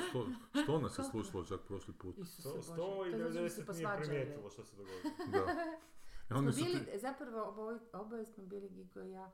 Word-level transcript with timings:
Sto, 0.00 0.26
što 0.62 0.78
nas 0.80 0.98
je 0.98 1.04
slušalo 1.04 1.44
čak 1.44 1.60
prošli 1.60 1.94
put. 1.94 2.18
Isuse 2.18 2.40
Sto, 2.42 2.50
Bože. 2.50 2.62
sto 2.64 3.06
i 3.06 3.12
To 3.12 3.18
znači 3.18 3.32
da 3.32 3.40
90 3.40 3.50
se 3.66 3.72
nije 3.74 3.96
primijetilo 3.98 4.50
što 4.50 4.64
se 4.64 4.76
dogodilo. 4.76 5.14
Da. 6.28 6.36
Onda 6.36 6.52
su 6.52 6.64
bili, 6.64 6.78
ti- 6.82 6.98
zapravo 6.98 7.42
oboje, 7.42 7.78
oboje 7.92 8.24
smo 8.24 8.44
bili 8.44 8.68
Gigo 8.68 9.02
i 9.02 9.10
ja 9.10 9.30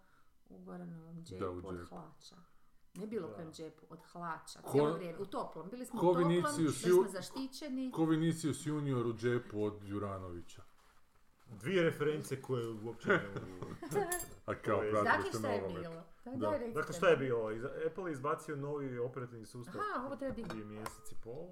u 0.48 0.58
Goranovom 0.58 1.24
džepu, 1.24 1.40
Da, 1.40 1.50
u 1.50 1.56
od 1.58 1.76
džepu. 1.76 1.88
hlača. 1.88 2.36
Ne 2.94 3.06
bilo 3.06 3.28
Da. 3.28 3.34
kojem 3.34 3.52
džepu, 3.52 3.86
od 3.90 3.98
hlača. 4.02 4.58
Ko- 4.60 4.70
Cijelo 4.72 4.92
vrijeme, 4.92 5.18
u 5.18 5.24
toplom. 5.26 5.70
Bili 5.70 5.86
smo 5.86 6.00
u 6.00 6.02
toplom, 6.04 6.28
bili 6.28 6.42
smo 6.72 7.04
zaštićeni. 7.04 7.92
Ko 7.92 8.04
Vinicius 8.04 8.66
junior 8.66 9.06
u 9.06 9.14
džepu 9.14 9.64
od 9.64 9.84
Juranovića. 9.84 10.62
Dvije 11.48 11.82
reference 11.82 12.42
koje 12.42 12.68
uopće 12.74 13.08
ne 13.08 13.20
mogu... 13.52 13.74
A 14.46 14.54
kao 14.54 14.76
To 14.76 14.82
je- 14.82 14.90
pratili 14.92 15.28
ste 15.28 15.38
šta 15.38 15.48
je 15.48 15.60
nogomet. 15.62 15.86
Da, 16.24 16.30
Da. 16.32 16.36
daj, 16.50 16.72
Dakle, 16.72 16.92
šta 16.92 17.08
je 17.08 17.16
bilo? 17.18 17.50
Iz- 17.50 17.64
Apple 17.86 18.04
je 18.04 18.12
izbacio 18.12 18.56
novi 18.56 18.98
operativni 19.00 19.46
sustav 19.46 19.80
Aha, 19.88 20.06
ovo 20.06 20.16
treba 20.16 20.34
biti. 20.34 20.48
prije 20.48 20.64
mjesec 20.64 21.12
i 21.12 21.16
pol. 21.16 21.48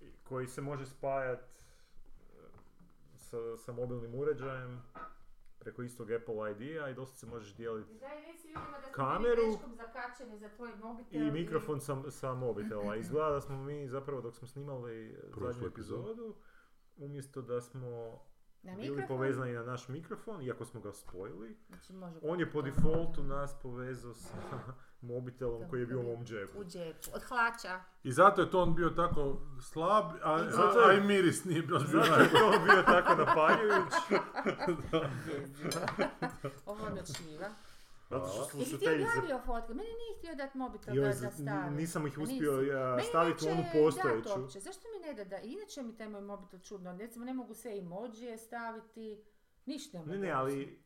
i- 0.00 0.12
Koji 0.22 0.46
se 0.46 0.60
može 0.60 0.86
spajat 0.86 1.40
e, 1.40 1.46
sa, 3.16 3.56
sa 3.56 3.72
mobilnim 3.72 4.14
uređajem 4.14 4.82
preko 5.58 5.82
istog 5.82 6.10
Apple 6.12 6.34
ID-a 6.52 6.88
i 6.88 6.94
dosta 6.94 7.16
se 7.16 7.26
možeš 7.26 7.54
dijeliti 7.54 8.00
Kameru. 8.92 9.42
za 10.32 10.48
tvoj 10.48 10.70
mobitel. 10.76 11.22
i 11.22 11.30
mikrofon 11.32 11.80
sa, 11.80 12.10
sa 12.10 12.34
mobitela. 12.34 12.96
Izgleda 12.96 13.30
da 13.30 13.40
smo 13.40 13.56
mi 13.58 13.88
zapravo 13.88 14.20
dok 14.20 14.34
smo 14.34 14.48
snimali 14.48 15.16
Prošlu 15.22 15.52
zadnju 15.52 15.68
epizodu, 15.68 16.34
umjesto 16.96 17.42
da 17.42 17.60
smo 17.60 18.20
Na 18.64 18.74
bili 18.74 18.90
mikrofon? 18.90 19.08
povezani 19.16 19.52
na 19.52 19.62
naš 19.62 19.88
mikrofon, 19.88 20.42
iako 20.42 20.64
smo 20.64 20.80
ga 20.80 20.92
spojili, 20.92 21.56
Znači, 21.68 21.92
može 21.92 22.18
on 22.22 22.40
je 22.40 22.50
po 22.50 22.62
defaultu 22.62 23.22
nas 23.22 23.54
povezao 23.62 24.14
sa 24.14 24.36
mobitelom 25.00 25.68
koji 25.70 25.80
je 25.80 25.86
bio 25.86 26.00
u 26.00 26.02
mom 26.02 26.24
džepu. 26.24 26.58
U 26.58 26.64
džepu. 26.64 27.10
Od 27.14 27.22
hlača. 27.22 27.80
I 28.02 28.12
zato 28.12 28.40
je 28.42 28.50
to 28.50 28.62
on 28.62 28.74
bio 28.74 28.90
tako 28.90 29.40
slab, 29.60 30.04
a, 30.22 30.38
I 30.40 30.48
a, 30.56 30.88
a 30.88 30.92
i 30.92 31.00
miris 31.00 31.44
nije 31.44 31.62
bio 31.62 31.78
Zato 31.78 32.20
je 32.20 32.30
to 32.30 32.50
bio 32.64 32.82
tako 32.82 33.14
napaljujuć. 33.24 33.92
Ovo 36.66 36.86
je. 36.86 37.02
Zato 38.10 38.28
što 38.28 38.58
Jesi 38.58 38.58
ti 38.58 38.64
slušateljice... 38.70 39.10
objavio 39.18 39.40
fotke? 39.46 39.74
Meni 39.74 39.88
nije 39.88 40.18
htio 40.18 40.34
dat 40.34 40.54
mobitel 40.54 40.96
Joj, 40.96 41.08
da, 41.08 41.20
da 41.20 41.30
stavi. 41.30 41.74
nisam 41.74 42.06
ih 42.06 42.18
A 42.18 42.22
uspio 42.22 42.52
ja, 42.52 43.00
staviti 43.02 43.46
u 43.46 43.48
onu 43.48 43.64
postojeću. 43.72 44.40
uopće. 44.40 44.60
Zašto 44.60 44.88
mi 44.92 45.06
ne 45.06 45.14
da 45.14 45.24
da? 45.24 45.38
Inače 45.38 45.82
mi 45.82 45.96
taj 45.96 46.08
moj 46.08 46.20
mobitel 46.20 46.60
čudno. 46.60 46.96
Recimo 46.98 47.24
ne 47.24 47.34
mogu 47.34 47.54
sve 47.54 47.78
emojije 47.78 48.38
staviti. 48.38 49.24
Ništa 49.66 49.98
ne 49.98 50.04
mogu. 50.04 50.12
Ne, 50.12 50.18
ne, 50.18 50.30
ali... 50.30 50.84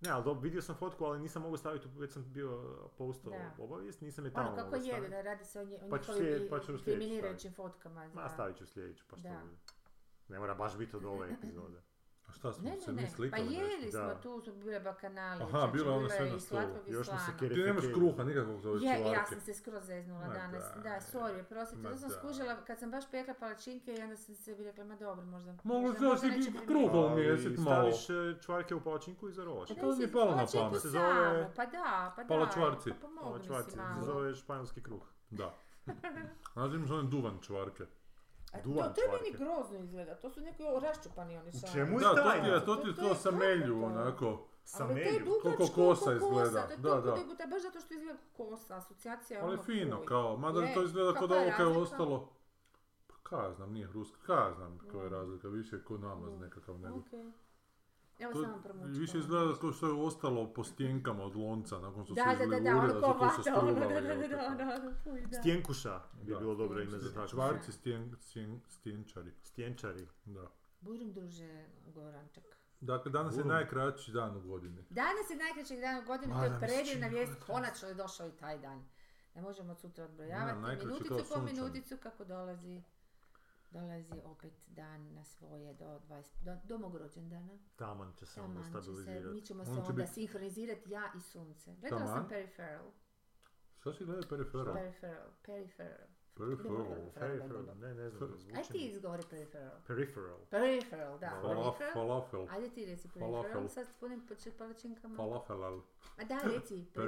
Ne, 0.00 0.10
ali 0.10 0.24
dobro, 0.24 0.40
vidio 0.40 0.62
sam 0.62 0.76
fotku, 0.76 1.04
ali 1.04 1.20
nisam 1.20 1.42
mogao 1.42 1.56
staviti, 1.56 1.88
već 1.98 2.12
sam 2.12 2.32
bio 2.32 2.78
postao 2.98 3.32
Da. 3.32 3.54
obavijest, 3.58 4.00
nisam 4.00 4.24
je 4.24 4.32
tamo 4.32 4.48
Ono 4.48 4.56
kako 4.56 4.76
je, 4.76 5.08
da 5.08 5.22
radi 5.22 5.44
se 5.44 5.60
o, 5.60 5.64
nje, 5.64 5.78
o 5.82 5.88
Pa 5.90 5.96
njihovim 5.96 6.48
pa 6.50 6.60
kriminirajućim 6.84 7.52
fotkama. 7.52 8.08
Za... 8.08 8.14
Ma, 8.14 8.28
stavit 8.28 8.56
ću 8.56 8.66
sljedeću, 8.66 9.04
pa 9.10 9.16
što 9.16 9.28
Da. 9.28 9.42
Ne 10.28 10.38
mora 10.38 10.54
baš 10.54 10.76
biti 10.76 10.96
od 10.96 11.04
ove 11.04 11.30
epizode. 11.38 11.82
A 12.24 12.32
šta 12.32 12.52
smo 12.52 12.64
Ne, 12.64 12.76
se 12.76 12.86
ne, 12.86 12.92
mi 12.92 13.02
ne, 13.02 13.08
pa 13.08 13.12
slikali 13.12 13.42
nešto? 13.44 13.62
jeli 13.62 13.90
smo, 13.90 14.00
Da. 14.00 14.14
tu 14.16 14.40
su 14.40 14.52
bile 14.54 14.80
bakanali. 14.82 15.42
Aha, 15.44 15.66
bilo 15.66 15.90
je 15.90 15.96
ono 15.96 16.08
sve 16.08 16.20
na 16.22 16.36
i 16.36 16.40
stolu. 16.40 16.62
Još 16.86 17.06
smo 17.06 17.18
se 17.18 17.48
Ti 17.48 17.54
nemaš 17.56 17.84
kruha 17.86 18.24
nikakvog 18.24 18.60
za 18.60 18.70
ove 18.70 18.78
Je, 18.78 18.84
ja 18.86 18.96
čuvarke. 18.98 19.26
sam 19.26 19.40
se 19.40 19.54
skroz 19.54 19.84
zeznula 19.84 20.20
Ma 20.20 20.34
danas. 20.34 20.64
da, 20.74 20.82
Da, 20.82 21.00
sorry, 21.02 21.42
prostite. 21.44 21.82
Ma 21.82 21.90
To 21.90 21.96
sam 21.96 22.10
skužila 22.10 22.56
kad 22.56 22.78
sam 22.78 22.90
baš 22.90 23.04
pekla 23.10 23.34
palačinke 23.34 23.94
i 23.94 24.02
onda 24.02 24.16
sam 24.16 24.34
se 24.34 24.54
bi 24.54 24.64
rekla, 24.64 24.84
ma 24.84 24.96
dobro, 24.96 25.24
možda... 25.26 25.54
Mogu 25.64 25.80
možda- 25.82 25.98
se 25.98 26.04
još 26.04 26.22
i 26.24 26.26
neće 26.28 26.50
kruha 26.50 26.64
primijetiti. 26.64 26.98
u 26.98 27.10
mjesec 27.10 27.46
Ali 27.48 27.58
malo. 27.60 27.92
Staviš 27.92 28.10
e, 28.36 28.42
čvarke 28.42 28.74
u 28.74 28.80
palačinku 28.80 29.28
i 29.28 29.32
zarolaš. 29.32 29.68
Pa 29.68 29.74
to 29.74 29.80
daj 29.82 29.96
mi 29.96 30.02
je 30.02 30.12
palo 30.12 30.30
na 30.32 30.46
pamet. 30.48 30.80
Se 30.82 30.88
zove- 30.88 31.50
Pa 31.56 31.66
da, 31.66 32.12
pa 32.16 32.22
da. 32.22 32.28
Palačvarci. 32.28 32.90
Pa 32.90 32.96
pomogni 32.98 33.24
si 33.34 33.48
Palačvarci, 33.48 33.70
se 33.70 33.76
malo. 33.78 34.04
zove 34.04 34.34
španjolski 34.34 34.82
kruh. 34.82 35.02
Da. 35.30 35.54
Znači 36.54 36.74
imaš 36.74 36.90
onaj 36.90 37.04
duvan 37.04 37.38
čvarke. 37.40 37.84
A 38.54 38.56
to, 38.56 38.62
duvan 38.64 38.94
to 38.94 39.00
je 39.02 39.08
meni 39.10 39.30
grozno 39.34 39.78
izgleda, 39.78 40.14
to 40.14 40.30
su 40.30 40.40
neki 40.40 40.62
raščupani 40.82 41.36
oni 41.36 41.48
U 41.48 41.52
šarovi. 41.52 41.72
čemu 41.72 41.92
je 41.92 42.00
Da, 42.00 42.08
to 42.08 42.14
ti 42.14 42.22
tajna? 42.22 42.46
je, 42.46 42.64
to 42.64 42.76
ti 42.76 42.88
je 42.88 42.94
To 42.96 43.14
sa 43.14 43.30
melju, 43.32 43.84
onako. 43.84 44.38
Sa 44.64 44.84
Ali 44.84 44.94
to 44.94 45.00
je 45.00 45.04
melju. 45.06 45.24
dugačko 45.24 45.42
Koliko 45.56 45.74
kosa 45.74 46.04
ko 46.04 46.12
izgleda, 46.12 46.50
da, 46.50 46.66
toliko 46.68 47.00
da. 47.00 47.14
dugo, 47.14 47.34
baš 47.46 47.62
zato 47.62 47.80
što 47.80 47.94
izgleda 47.94 48.18
kosa, 48.32 48.76
asocijacija 48.76 49.38
je 49.38 49.44
Ali 49.44 49.54
ono 49.54 49.62
fino, 49.62 50.04
kao, 50.04 50.36
mada 50.36 50.60
Je, 50.60 50.74
to 50.74 50.82
izgleda 50.82 51.12
kao 51.12 51.26
da 51.26 51.34
ovo 51.36 51.50
kao 51.56 51.66
je 51.66 51.78
ostalo. 51.78 52.28
Pa 53.06 53.14
kaj 53.22 53.44
ja 53.44 53.52
znam, 53.52 53.72
nije 53.72 53.88
ruska, 53.88 54.16
kaj 54.22 54.36
ja 54.38 54.54
znam 54.54 54.78
koja 54.82 55.02
je 55.02 55.08
Mm. 55.08 55.12
razlika, 55.12 55.48
više 55.48 55.76
je 55.76 55.84
ko 55.84 55.98
namaz 55.98 56.32
Mm. 56.32 56.40
nekakav 56.40 56.78
nego. 56.78 56.98
Okej. 56.98 57.24
Evo 58.18 58.32
To 58.32 58.42
samo 58.42 58.58
promučkala. 58.58 58.98
više 58.98 59.18
izgleda 59.18 59.54
kao 59.54 59.72
što 59.72 59.86
je 59.86 59.92
ostalo 59.94 60.52
po 60.52 60.64
stjenkama 60.64 61.24
od 61.24 61.36
lonca 61.36 61.78
nakon 61.78 62.04
što 62.04 62.14
Da, 62.14 62.22
su 62.22 62.28
da, 62.28 62.34
da, 62.36 62.46
da, 62.46 62.56
izlegurili, 62.56 62.68
ono 62.70 63.00
da 63.00 63.00
ko 63.18 63.28
su 63.30 63.36
to 63.36 63.42
se 63.42 63.50
vata, 63.50 63.62
ono, 63.62 63.72
da, 63.72 63.80
da, 63.80 64.00
da, 64.00 64.14
da, 64.16 64.54
da, 64.54 64.78
da, 64.78 64.92
fuj, 64.94 65.20
da. 65.22 65.38
Stjenkuša 65.38 66.00
bi 66.14 66.32
Da. 66.32 66.38
bilo 66.38 66.54
dobro 66.54 66.82
ime 66.82 66.98
za 66.98 67.14
tako. 67.14 67.28
Čvarci 67.28 67.72
stjen, 67.72 68.16
stjen, 68.20 68.60
stjenčari, 68.68 69.32
Stjenčari. 69.42 70.08
da. 70.24 70.46
Burum 70.80 71.12
druže 71.12 71.64
Gorančak. 71.86 72.44
Dakle, 72.80 73.10
danas 73.10 73.36
je 73.36 73.44
najkraći 73.46 74.12
dan 74.12 74.36
u 74.36 74.40
godini. 74.42 74.84
Danas 74.90 75.30
je 75.30 75.36
najkraćeg 75.38 75.80
dana 75.80 76.00
u 76.00 76.04
godini, 76.04 76.32
to 76.32 76.44
je 76.44 76.50
da 76.50 76.58
predivna 76.58 77.06
vijest, 77.08 77.32
konačno 77.42 77.88
je 77.88 77.94
došao 77.94 78.28
i 78.28 78.32
taj 78.32 78.58
dan. 78.58 78.84
Ne 79.34 79.42
možemo 79.42 79.72
od 79.72 79.80
sutra 79.80 80.04
odbrojavati, 80.04 80.54
Da, 80.54 80.60
najkraći 80.60 80.86
minuticu 80.86 81.34
po 81.34 81.40
minuticu 81.42 81.96
kako 81.96 82.24
dolazi 82.24 82.82
dolazi 83.74 84.20
opet 84.24 84.52
dan 84.68 85.14
na 85.14 85.24
svoje 85.24 85.74
do, 85.74 86.00
20, 86.00 86.22
do, 86.40 86.56
do 86.64 86.78
mog 86.78 86.96
rođendana. 86.96 87.58
Taman 87.76 88.12
će 88.12 88.26
se 88.26 88.40
onda 88.40 88.54
Taman 88.54 88.64
se, 88.64 88.70
stabilizirati. 88.70 89.26
mi 89.26 89.40
ćemo 89.40 89.64
se 89.64 89.70
On 89.70 89.76
će 89.76 89.82
onda 89.82 90.02
bit- 90.02 90.08
sinhronizirati 90.08 90.90
ja 90.90 91.12
i 91.16 91.20
sunce. 91.22 91.74
Gledala 91.74 92.00
sam 92.00 92.08
Taman? 92.08 92.28
Peripheral. 92.28 92.90
Šta 93.80 93.92
si 93.92 94.04
gledao 94.04 94.28
periferal? 94.30 94.74
Peripheral. 94.74 95.28
Peripheral. 95.42 96.06
Periferal. 96.34 96.84
Peripheral, 97.14 97.76
ne, 97.76 97.94
ne 97.94 98.10
znam, 98.10 98.32
ti 98.32 98.38
zvuči 98.38 98.72
mi. 98.72 98.78
izgovori 98.80 99.22
peripheral. 99.30 99.76
Peripheral. 99.86 100.38
Peripheral, 100.50 101.18
da. 101.18 101.30
Falaf, 101.32 101.78
Peripheral. 101.78 101.92
falafel. 101.94 102.46
Ajde 102.50 102.68
ti 102.68 102.84
reci 102.86 103.08
peripheral, 103.08 103.42
Falafel. 103.42 103.68
sad 103.68 103.86
s 103.86 103.92
punim 103.92 104.20
poč- 104.22 104.56
palačinkama. 104.58 105.16
Falafelal. 105.16 105.80
A 106.16 106.24
da, 106.24 106.38
reci. 106.46 106.86
per- 106.94 107.02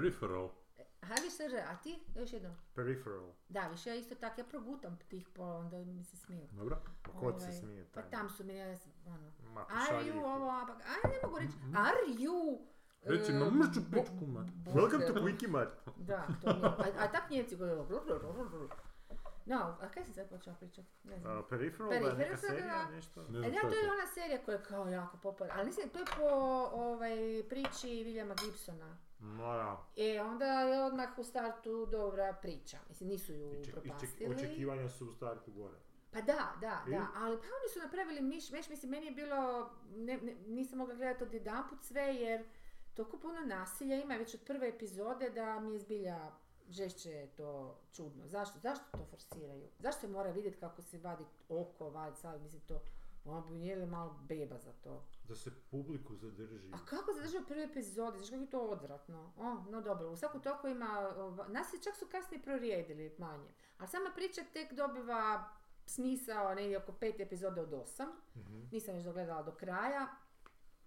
Periferal. 1.09 1.17
Aha, 1.17 1.22
više 1.22 1.44
R, 1.44 1.65
a 1.71 1.77
ti? 1.83 1.99
Još 2.15 2.33
jednom. 2.33 2.53
Peripheral. 2.75 3.33
Da, 3.49 3.69
više 3.69 3.91
ja 3.91 3.94
isto 3.94 4.15
tako, 4.15 4.41
ja 4.41 4.44
progutam 4.44 4.99
tih 5.09 5.28
po, 5.34 5.43
onda 5.43 5.77
mi 5.77 6.05
se 6.05 6.17
smiju. 6.17 6.49
Dobro. 6.53 6.78
Ma 7.06 7.21
kod 7.21 7.41
se 7.41 7.47
Ovaj, 7.47 7.59
smije 7.61 7.87
Pa 7.94 8.03
tam 8.03 8.31
su 8.31 8.44
mi, 8.44 8.56
ja, 8.56 8.77
sam, 8.77 8.93
ono, 9.06 9.33
Ma, 9.53 9.67
are 9.69 10.05
you 10.05 10.25
ovo, 10.25 10.50
a 10.50 10.67
pa, 10.67 10.72
aj 10.72 11.12
ne 11.12 11.19
mogu 11.22 11.39
reći, 11.39 11.53
are 11.75 12.22
you... 12.22 12.59
Reci, 13.03 13.33
e, 13.33 13.34
ma 13.34 13.50
mrču 13.50 13.81
pičku, 13.91 14.27
ma. 14.27 14.47
Welcome 14.75 15.06
to 15.06 15.15
Quickie 15.15 15.49
Mart. 15.49 15.71
Da, 15.97 16.27
to 16.43 16.55
mi 16.55 16.61
je, 16.61 16.93
a, 16.99 17.05
a 17.05 17.09
tak 17.12 17.31
njeci 17.31 17.56
govore, 17.56 17.75
No, 19.47 19.77
a 19.81 19.88
kaj 19.88 20.05
si 20.05 20.12
sad 20.12 20.28
počela 20.28 20.56
pričati? 20.56 20.88
Ne 21.05 21.19
znam. 21.19 21.38
Uh, 21.38 21.44
Peripheral, 21.49 21.88
da 21.88 21.94
je 21.94 22.03
neka 22.03 22.17
Peripheral, 22.17 22.56
serija, 22.56 22.84
da. 22.84 22.91
nešto. 22.91 23.23
Ne 23.28 23.38
E 23.38 23.50
znam 23.50 23.53
da, 23.53 23.59
šta 23.59 23.69
to 23.71 23.75
je 23.77 23.93
ona 23.93 24.06
serija 24.15 24.44
koja 24.44 24.56
je 24.56 24.62
kao 24.62 24.88
jako 24.88 25.17
popularna, 25.17 25.55
ali 25.56 25.67
mislim, 25.67 25.88
to 25.88 25.99
je 25.99 26.05
po 26.17 26.28
ovaj, 26.73 27.17
priči 27.49 27.87
Williama 27.87 28.44
Gibsona. 28.44 28.99
Ma 29.19 29.54
da. 29.54 29.87
E, 29.97 30.21
onda 30.21 30.60
je 30.60 30.84
odmah 30.84 31.19
u 31.19 31.25
startu 31.25 31.87
dobra 31.87 32.32
priča. 32.32 32.78
Mislim, 32.88 33.09
nisu 33.09 33.32
ju 33.32 33.53
I 33.53 33.54
ček- 33.54 33.60
i 33.60 33.65
ček- 33.65 33.77
upropastili. 33.78 34.34
Očekivanja 34.34 34.88
su 34.88 35.06
u 35.06 35.12
startu 35.12 35.53
gore. 35.53 35.77
Pa 36.10 36.21
da, 36.21 36.53
da, 36.60 36.82
I? 36.87 36.91
da, 36.91 37.06
ali 37.16 37.37
pa 37.37 37.43
oni 37.44 37.72
su 37.72 37.78
napravili 37.81 38.21
miš, 38.22 38.50
meš, 38.50 38.69
mislim, 38.69 38.91
meni 38.91 39.06
je 39.06 39.12
bilo, 39.12 39.71
ne, 39.91 40.16
ne- 40.16 40.34
nisam 40.47 40.78
mogla 40.78 40.94
gledati 40.94 41.25
od 41.25 41.34
jedanput 41.34 41.82
sve 41.82 42.03
jer 42.03 42.44
toliko 42.94 43.19
puno 43.19 43.41
nasilja 43.41 43.97
ima 43.97 44.15
već 44.15 44.34
od 44.34 44.41
prve 44.47 44.69
epizode 44.69 45.31
da 45.31 45.60
mi 45.60 45.72
je 45.72 45.78
zbilja 45.78 46.31
žešće 46.69 47.10
je 47.10 47.26
to 47.26 47.78
čudno. 47.93 48.26
Zašto? 48.26 48.59
Zašto 48.59 48.84
to 48.93 49.05
forsiraju? 49.10 49.69
Zašto 49.78 50.00
se 50.00 50.09
mora 50.09 50.31
vidjeti 50.31 50.59
kako 50.60 50.82
se 50.82 50.99
vadi 50.99 51.25
oko, 51.49 51.91
vadi 51.91 52.16
sad, 52.16 52.43
mislim 52.43 52.62
to, 52.62 52.81
ono 53.26 53.41
bi 53.41 53.66
jeli 53.66 53.87
malo 53.87 54.20
beba 54.28 54.59
za 54.59 54.72
to. 54.72 55.06
Da 55.28 55.34
se 55.34 55.50
publiku 55.70 56.16
zadrži. 56.16 56.70
A 56.72 56.78
kako 56.87 57.12
zadržao 57.12 57.44
prve 57.48 57.64
epizode? 57.64 58.19
Znaš 58.19 58.31
kako 58.31 58.42
je 58.42 58.50
to 58.50 58.60
odvratno? 58.60 59.32
O, 59.37 59.70
no 59.70 59.81
dobro, 59.81 60.10
u 60.10 60.16
svaku 60.16 60.41
toku 60.41 60.69
ima, 60.69 61.12
ova, 61.16 61.48
nas 61.48 61.72
je 61.75 61.82
čak 61.82 61.97
su 61.97 62.06
kasnije 62.10 62.42
prorijedili 62.42 63.14
manje. 63.19 63.48
Ali 63.78 63.88
sama 63.88 64.11
priča 64.14 64.40
tek 64.52 64.73
dobiva 64.73 65.49
smisao 65.87 66.55
negdje 66.55 66.78
oko 66.78 66.93
pet 66.93 67.20
epizoda 67.20 67.62
od 67.62 67.73
osam. 67.73 68.08
Mhm. 68.37 68.61
Nisam 68.73 68.94
još 68.94 69.05
dogledala 69.05 69.43
do 69.43 69.52
kraja. 69.52 70.06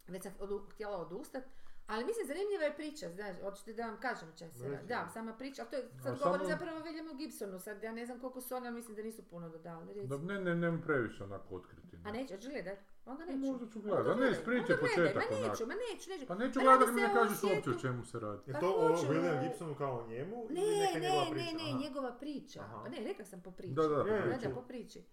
Već 0.08 0.24
sam 0.24 0.34
odu, 0.40 0.66
htjela 0.72 0.98
odustat. 0.98 1.44
Ali 1.88 2.06
mislim, 2.06 2.28
zanimljiva 2.28 2.64
je 2.64 2.76
priča, 2.76 3.10
znaš, 3.10 3.36
hoćete 3.42 3.74
da 3.74 3.86
vam 3.86 4.00
kažem 4.00 4.30
če 4.38 4.50
se... 4.52 4.80
Da, 4.88 5.10
sama 5.14 5.34
priča, 5.34 5.62
ali 5.62 5.72
to 5.72 5.78
je, 5.78 5.90
sad 6.04 6.18
samo- 6.20 6.32
govorim 6.32 6.48
zapravo 6.48 6.78
o 6.78 6.82
Williamu 6.82 7.18
Gibsonu, 7.18 7.60
sad 7.60 7.84
ja 7.84 7.92
ne 7.92 8.06
znam 8.06 8.20
koliko 8.20 8.42
su 8.42 8.56
oni, 8.56 8.68
ali 8.68 8.76
mislim 8.76 8.96
da 8.96 9.02
nisu 9.04 9.24
puno 9.30 9.50
dodali. 9.50 10.08
Da, 10.08 10.18
ne, 10.18 10.40
ne, 10.40 10.56
ne 10.56 10.82
previše 10.82 11.24
onako 11.24 11.56
otkriti. 11.56 11.89
A 12.06 12.12
neću, 12.12 12.34
hoćeš 12.34 12.50
gledat? 12.50 12.78
Onda 13.06 13.26
Pa 13.26 13.32
neću. 13.32 13.40
možda 13.42 13.68
ću 13.68 13.82
gledat, 13.82 14.08
a 14.08 14.16
ne, 14.16 14.32
gledaj, 14.46 14.78
početak 14.78 15.16
Ma 15.32 15.38
onak. 15.38 15.52
neću, 15.52 15.66
ma 15.68 15.74
neću, 15.86 16.10
neću. 16.10 16.26
Pa 16.28 16.36
neću 16.36 16.60
gledat 16.60 16.80
da 16.80 16.94
mi 16.94 17.02
se 17.02 17.08
ne 17.08 17.14
kažeš 17.14 17.44
uopće 17.44 17.70
o 17.70 17.80
čemu 17.82 18.06
se 18.06 18.20
radi. 18.20 18.42
Je 18.46 18.54
Pa 18.54 18.60
to 18.60 18.70
o 18.70 18.90
William 18.90 19.36
ne. 19.36 19.44
Gibsonu 19.44 19.76
kao 19.76 19.98
o 19.98 20.08
njemu 20.08 20.48
Ne, 20.50 20.62
ili 20.62 20.80
neka 20.80 20.94
ne, 20.94 21.00
njegova 21.02 21.24
ne, 21.26 21.32
priča? 21.32 21.56
ne, 21.56 21.70
Aha. 21.70 21.80
njegova 21.80 22.12
priča. 22.14 22.60
Pa 22.84 22.90
ne, 22.90 22.98
rekla 23.00 23.26
sam 23.26 23.42
po 23.42 23.52
priči. 23.52 23.74
Da, 23.74 23.82
da, 23.84 23.98
po 23.98 24.04
da, 24.06 24.22
priči. 24.24 24.48
da, 24.48 24.54
po 24.56 24.62
priči. 24.62 25.04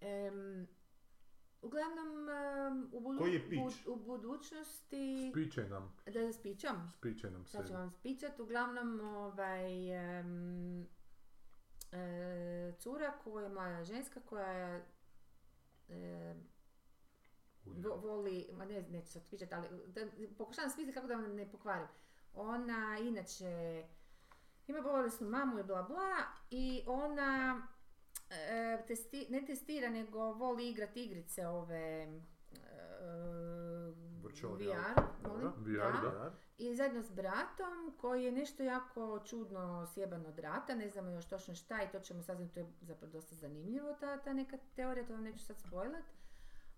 Em, 0.00 0.66
uglavnom, 1.62 2.08
u, 2.92 3.00
budu- 3.00 3.24
u 3.86 3.96
budućnosti... 3.96 5.30
Spičaj 5.30 5.68
nam, 5.68 5.96
Da 6.06 6.32
spičam? 6.32 6.92
spičaj 6.92 7.30
nam 7.30 7.46
Sad 7.46 7.62
ću 7.62 7.68
se. 7.68 7.74
vam 7.74 7.90
spičat. 7.90 8.40
Uglavnom, 8.40 9.00
ovaj... 9.00 9.90
em, 10.20 10.86
cura 12.78 13.12
koja 13.14 13.42
je 13.42 13.48
mlada 13.48 13.84
ženska 13.84 14.20
koja 14.20 14.46
je 14.48 14.84
e, 15.92 16.34
vo- 17.64 17.96
voli, 17.96 18.48
ma 18.52 18.64
ne, 18.64 18.82
neću 18.82 19.08
sad 19.08 19.22
pričati, 19.24 19.54
ali 19.54 19.68
da, 19.86 20.00
pokušavam 20.38 20.70
smisliti 20.70 20.94
kako 20.94 21.06
da 21.06 21.14
vam 21.14 21.34
ne 21.34 21.50
pokvarim. 21.50 21.86
Ona 22.34 22.98
inače 23.00 23.84
ima 24.66 24.80
bolesnu 24.80 25.28
mamu 25.28 25.58
i 25.58 25.64
bla 25.64 25.82
bla 25.82 26.16
i 26.50 26.84
ona 26.86 27.62
e, 28.30 28.84
testi, 28.86 29.26
ne 29.30 29.44
testira 29.46 29.88
nego 29.90 30.32
voli 30.32 30.68
igrati 30.68 31.04
igrice 31.04 31.46
ove 31.46 31.78
e, 31.78 32.08
VR, 34.22 34.30
reality, 34.58 35.02
molim, 35.24 35.52
VR, 35.58 35.92
da. 36.02 36.34
I 36.62 36.74
zajedno 36.74 37.02
s 37.02 37.10
bratom 37.10 37.94
koji 38.00 38.24
je 38.24 38.32
nešto 38.32 38.62
jako 38.62 39.20
čudno 39.26 39.86
sjeban 39.94 40.26
od 40.26 40.38
rata, 40.38 40.74
ne 40.74 40.88
znamo 40.88 41.10
još 41.10 41.28
točno 41.28 41.54
šta 41.54 41.82
i 41.82 41.90
to 41.92 42.00
ćemo 42.00 42.22
saznati, 42.22 42.54
to 42.54 42.60
je 42.60 42.66
zapravo 42.80 43.12
dosta 43.12 43.34
zanimljivo 43.34 43.94
ta, 44.00 44.18
ta 44.18 44.32
neka 44.32 44.58
teorija, 44.76 45.06
to 45.06 45.12
vam 45.12 45.22
neću 45.22 45.44
sad 45.44 45.58
spojlat. 45.58 46.04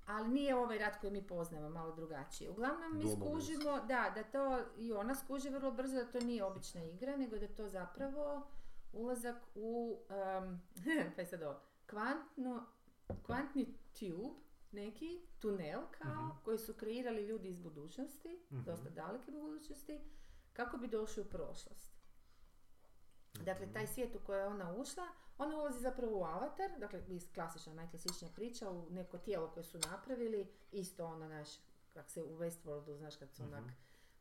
Ali 0.06 0.28
nije 0.28 0.56
ovaj 0.56 0.78
rat 0.78 1.00
koji 1.00 1.12
mi 1.12 1.26
poznamo, 1.26 1.68
malo 1.68 1.94
drugačije. 1.94 2.50
Uglavnom 2.50 2.98
mi 2.98 3.04
skužimo, 3.16 3.80
da, 3.88 4.12
da 4.14 4.22
to 4.22 4.60
i 4.76 4.92
ona 4.92 5.14
skuži 5.14 5.48
vrlo 5.48 5.72
brzo 5.72 5.96
da 5.96 6.12
to 6.12 6.20
nije 6.20 6.44
obična 6.44 6.84
igra, 6.84 7.16
nego 7.16 7.36
da 7.36 7.44
je 7.44 7.54
to 7.54 7.68
zapravo 7.68 8.46
ulazak 8.92 9.36
u, 9.54 9.98
um, 10.40 10.60
pa 11.16 11.22
je 11.22 11.26
sad 11.26 11.42
ovo, 11.42 11.60
kvantno, 11.86 12.66
kvantni 13.26 13.66
tube, 13.98 14.43
neki 14.74 15.08
tunel 15.38 15.80
kao, 15.92 16.12
koji 16.44 16.58
su 16.58 16.74
kreirali 16.74 17.22
ljudi 17.22 17.48
iz 17.48 17.58
budućnosti, 17.58 18.38
dosta 18.50 18.90
daleke 18.90 19.30
budućnosti, 19.32 20.00
kako 20.52 20.76
bi 20.76 20.88
došli 20.88 21.22
u 21.22 21.26
prošlost. 21.26 21.94
Dakle, 23.34 23.72
taj 23.72 23.86
svijet 23.86 24.14
u 24.14 24.20
koji 24.20 24.38
je 24.38 24.46
ona 24.46 24.74
ušla, 24.74 25.04
ona 25.38 25.56
ulazi 25.56 25.80
zapravo 25.80 26.20
u 26.20 26.24
avatar, 26.24 26.70
dakle, 26.78 27.02
iz- 27.08 27.32
klasična, 27.34 27.74
najklasičnija 27.74 28.32
priča, 28.34 28.70
u 28.70 28.90
neko 28.90 29.18
tijelo 29.18 29.50
koje 29.50 29.64
su 29.64 29.78
napravili, 29.80 30.48
isto 30.72 31.06
ono, 31.06 31.28
naš, 31.28 31.48
kak 31.92 32.10
se 32.10 32.22
u 32.22 32.38
Westworldu, 32.38 32.96
znaš, 32.96 33.16
kad 33.16 33.32
su 33.32 33.42
onak, 33.42 33.64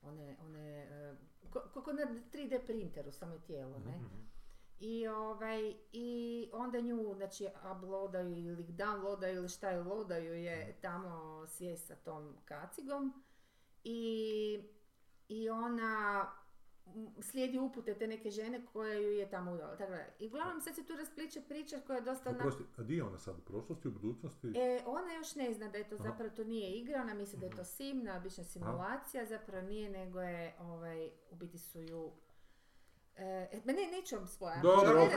one, 0.02 0.38
one, 0.42 0.60
e, 0.82 1.16
ko, 1.50 1.82
ko 1.84 1.94
na 1.94 2.02
3D 2.34 2.66
printeru, 2.66 3.12
samo 3.12 3.34
je 3.34 3.42
tijelo, 3.42 3.80
ne? 3.80 4.00
I, 4.80 5.08
ovaj, 5.08 5.76
I 5.92 6.50
onda 6.54 6.82
nju, 6.82 7.14
znači, 7.16 7.48
uploadaju 7.78 8.38
ili 8.38 8.64
downloadaju 8.64 9.36
ili 9.36 9.50
šta 9.50 9.70
je 9.70 9.84
loadaju 9.84 10.34
je 10.34 10.78
tamo 10.82 11.44
svijest 11.48 11.88
sa 11.88 11.96
tom 11.96 12.36
kacigom 12.46 13.24
i, 13.84 14.60
i 15.28 15.50
ona 15.50 16.26
slijedi 17.22 17.60
upute 17.60 17.94
te 17.98 18.08
neke 18.08 18.30
žene 18.32 18.66
koje 18.74 19.04
ju 19.04 19.12
je 19.12 19.30
tamo 19.30 19.52
udala. 19.54 19.78
Tako 19.78 19.92
da, 19.92 20.06
I 20.20 20.28
uglavnom 20.28 20.62
sad 20.62 20.76
se 20.76 20.86
tu 20.86 20.96
raspliče 20.96 21.42
priča 21.42 21.80
koja 21.88 21.96
je 21.98 22.02
dosta 22.02 22.30
onak- 22.30 22.40
Oprosti, 22.40 22.64
a 22.78 22.84
di 22.84 22.96
je 22.96 23.04
ona 23.04 23.18
sad? 23.20 23.38
U 23.38 23.42
prošlosti, 23.42 23.88
u 23.88 23.92
budućnosti? 23.92 24.48
E, 24.48 24.84
ona 24.86 25.14
još 25.14 25.36
ne 25.36 25.54
zna 25.54 25.68
da 25.70 25.78
je 25.78 25.90
to 25.90 25.96
Aha. 25.96 26.04
zapravo 26.04 26.30
to 26.30 26.44
nije 26.44 26.72
igra, 26.72 27.02
ona 27.02 27.14
misli 27.14 27.40
da 27.40 27.46
je 27.46 27.56
to 27.56 27.64
sim, 27.64 28.08
obična 28.20 28.44
simulacija, 28.44 29.26
zapravo 29.26 29.68
nije, 29.68 29.90
nego 29.90 30.22
je, 30.22 30.56
ovaj, 30.60 31.10
u 31.32 31.36
biti 31.36 31.58
su 31.58 31.82
ju... 31.82 32.12
E, 33.18 33.62
ma 33.66 33.74
ne, 33.74 33.88
neću 33.92 34.16
vam 34.16 34.28
spojati. 34.28 34.62
Dobro, 34.62 35.10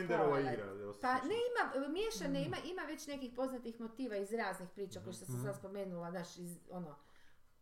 Enderova 0.00 0.40
igra? 0.40 0.64
Pa 1.00 1.14
ne 1.14 1.34
ima, 1.50 1.88
miješane, 1.88 2.44
ima, 2.44 2.56
ima 2.64 2.82
već 2.82 3.06
nekih 3.06 3.32
poznatih 3.36 3.80
motiva 3.80 4.16
iz 4.16 4.32
raznih 4.32 4.68
priča 4.74 5.00
koje 5.00 5.12
što 5.12 5.24
sam 5.24 5.42
sad 5.42 5.56
spomenula, 5.56 6.10
znaš, 6.10 6.38
iz, 6.38 6.58
ono, 6.70 6.96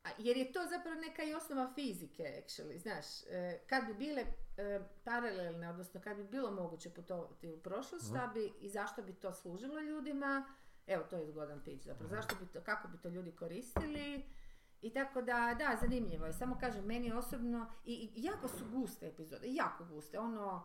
a, 0.04 0.08
jer 0.18 0.36
je 0.36 0.52
to 0.52 0.60
zapravo 0.70 1.00
neka 1.00 1.22
i 1.22 1.34
osnova 1.34 1.72
fizike, 1.74 2.42
actually, 2.44 2.78
znaš, 2.78 3.22
e, 3.30 3.58
kad 3.66 3.86
bi 3.86 3.94
bile 3.94 4.22
e, 4.56 4.80
paralelne, 5.04 5.70
odnosno 5.70 6.00
kad 6.00 6.16
bi 6.16 6.24
bilo 6.24 6.50
moguće 6.50 6.90
putovati 6.90 7.48
u 7.48 7.58
prošlost, 7.58 8.08
šta 8.08 8.30
bi 8.34 8.52
i 8.60 8.68
zašto 8.68 9.02
bi 9.02 9.12
to 9.12 9.32
služilo 9.32 9.80
ljudima, 9.80 10.54
evo 10.86 11.04
to 11.10 11.16
je 11.16 11.26
zgodan 11.26 11.60
pitch 11.64 11.86
zapravo, 11.86 12.10
zašto 12.10 12.34
bi 12.40 12.46
to, 12.46 12.60
kako 12.60 12.88
bi 12.88 12.98
to 12.98 13.08
ljudi 13.08 13.32
koristili, 13.32 14.24
i 14.82 14.92
tako 14.92 15.22
da, 15.22 15.56
da, 15.58 15.78
zanimljivo 15.80 16.26
je. 16.26 16.32
Samo 16.32 16.58
kažem, 16.60 16.84
meni 16.84 17.12
osobno, 17.12 17.66
i, 17.84 18.10
i 18.14 18.22
jako 18.24 18.48
su 18.48 18.64
guste 18.72 19.08
epizode, 19.08 19.52
jako 19.52 19.84
guste, 19.84 20.18
ono, 20.18 20.64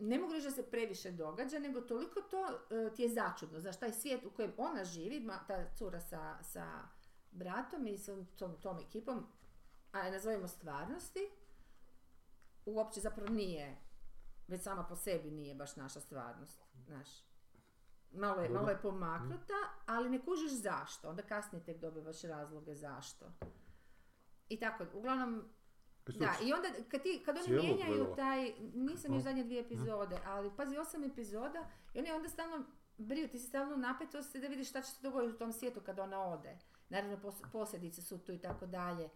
ne 0.00 0.18
mogu 0.18 0.32
reći 0.32 0.44
da 0.44 0.50
se 0.50 0.70
previše 0.70 1.10
događa, 1.10 1.58
nego 1.58 1.80
toliko 1.80 2.20
to 2.20 2.46
e, 2.46 2.94
ti 2.94 3.02
je 3.02 3.08
začudno. 3.08 3.60
Znaš, 3.60 3.78
taj 3.78 3.92
svijet 3.92 4.24
u 4.24 4.30
kojem 4.30 4.52
ona 4.56 4.84
živi, 4.84 5.20
ma- 5.20 5.46
ta 5.46 5.74
cura 5.74 6.00
sa, 6.00 6.38
sa 6.42 6.88
bratom 7.30 7.86
i 7.86 7.98
sa 7.98 8.12
tom, 8.36 8.60
tom 8.60 8.78
ekipom, 8.78 9.26
a 9.92 10.00
je 10.00 10.12
nazovimo 10.12 10.48
stvarnosti, 10.48 11.30
uopće 12.66 13.00
zapravo 13.00 13.30
nije, 13.30 13.76
već 14.48 14.62
sama 14.62 14.84
po 14.84 14.96
sebi 14.96 15.30
nije 15.30 15.54
baš 15.54 15.76
naša 15.76 16.00
stvarnost, 16.00 16.60
znaš. 16.86 17.27
Malo 18.12 18.42
je, 18.42 18.48
malo 18.48 18.68
je 18.68 18.82
pomaknuta, 18.82 19.54
ali 19.86 20.10
ne 20.10 20.24
kužiš 20.24 20.52
zašto. 20.52 21.08
Onda 21.08 21.22
kasnije 21.22 21.64
tek 21.64 21.80
dobivaš 21.80 22.22
razloge 22.22 22.74
zašto. 22.74 23.32
I 24.48 24.60
tako, 24.60 24.84
uglavnom, 24.94 25.44
Jesi 26.06 26.18
da, 26.18 26.34
i 26.42 26.52
onda 26.52 26.68
kad, 26.88 27.02
ti, 27.02 27.22
kad 27.24 27.36
oni 27.36 27.60
mijenjaju 27.60 28.14
taj, 28.16 28.52
nisam 28.74 29.14
još 29.14 29.22
zadnje 29.22 29.44
dvije 29.44 29.60
epizode, 29.60 30.16
ali 30.26 30.50
pazi 30.56 30.76
osam 30.76 31.04
epizoda 31.04 31.66
i 31.94 31.98
oni 31.98 32.10
onda 32.10 32.28
stalno 32.28 32.64
briju, 32.98 33.28
ti 33.28 33.38
si 33.38 33.46
stalno 33.46 33.74
u 33.74 33.78
napetosti 33.78 34.40
da 34.40 34.48
vidiš 34.48 34.68
šta 34.68 34.82
će 34.82 34.90
se 34.90 35.02
dogoditi 35.02 35.34
u 35.34 35.38
tom 35.38 35.52
svijetu 35.52 35.80
kad 35.80 35.98
ona 35.98 36.20
ode. 36.20 36.58
Naravno 36.88 37.16
pos- 37.16 37.42
posljedice 37.52 38.02
su 38.02 38.18
tu 38.18 38.32
i 38.32 38.38
tako 38.38 38.66
dalje. 38.66 39.08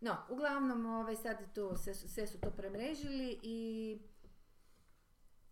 No, 0.00 0.16
uglavnom 0.28 0.86
ovaj, 0.86 1.16
sad 1.16 1.54
tu 1.54 1.76
sve, 1.76 1.94
sve 1.94 2.26
su 2.26 2.40
to 2.40 2.50
premrežili 2.50 3.40
i 3.42 3.98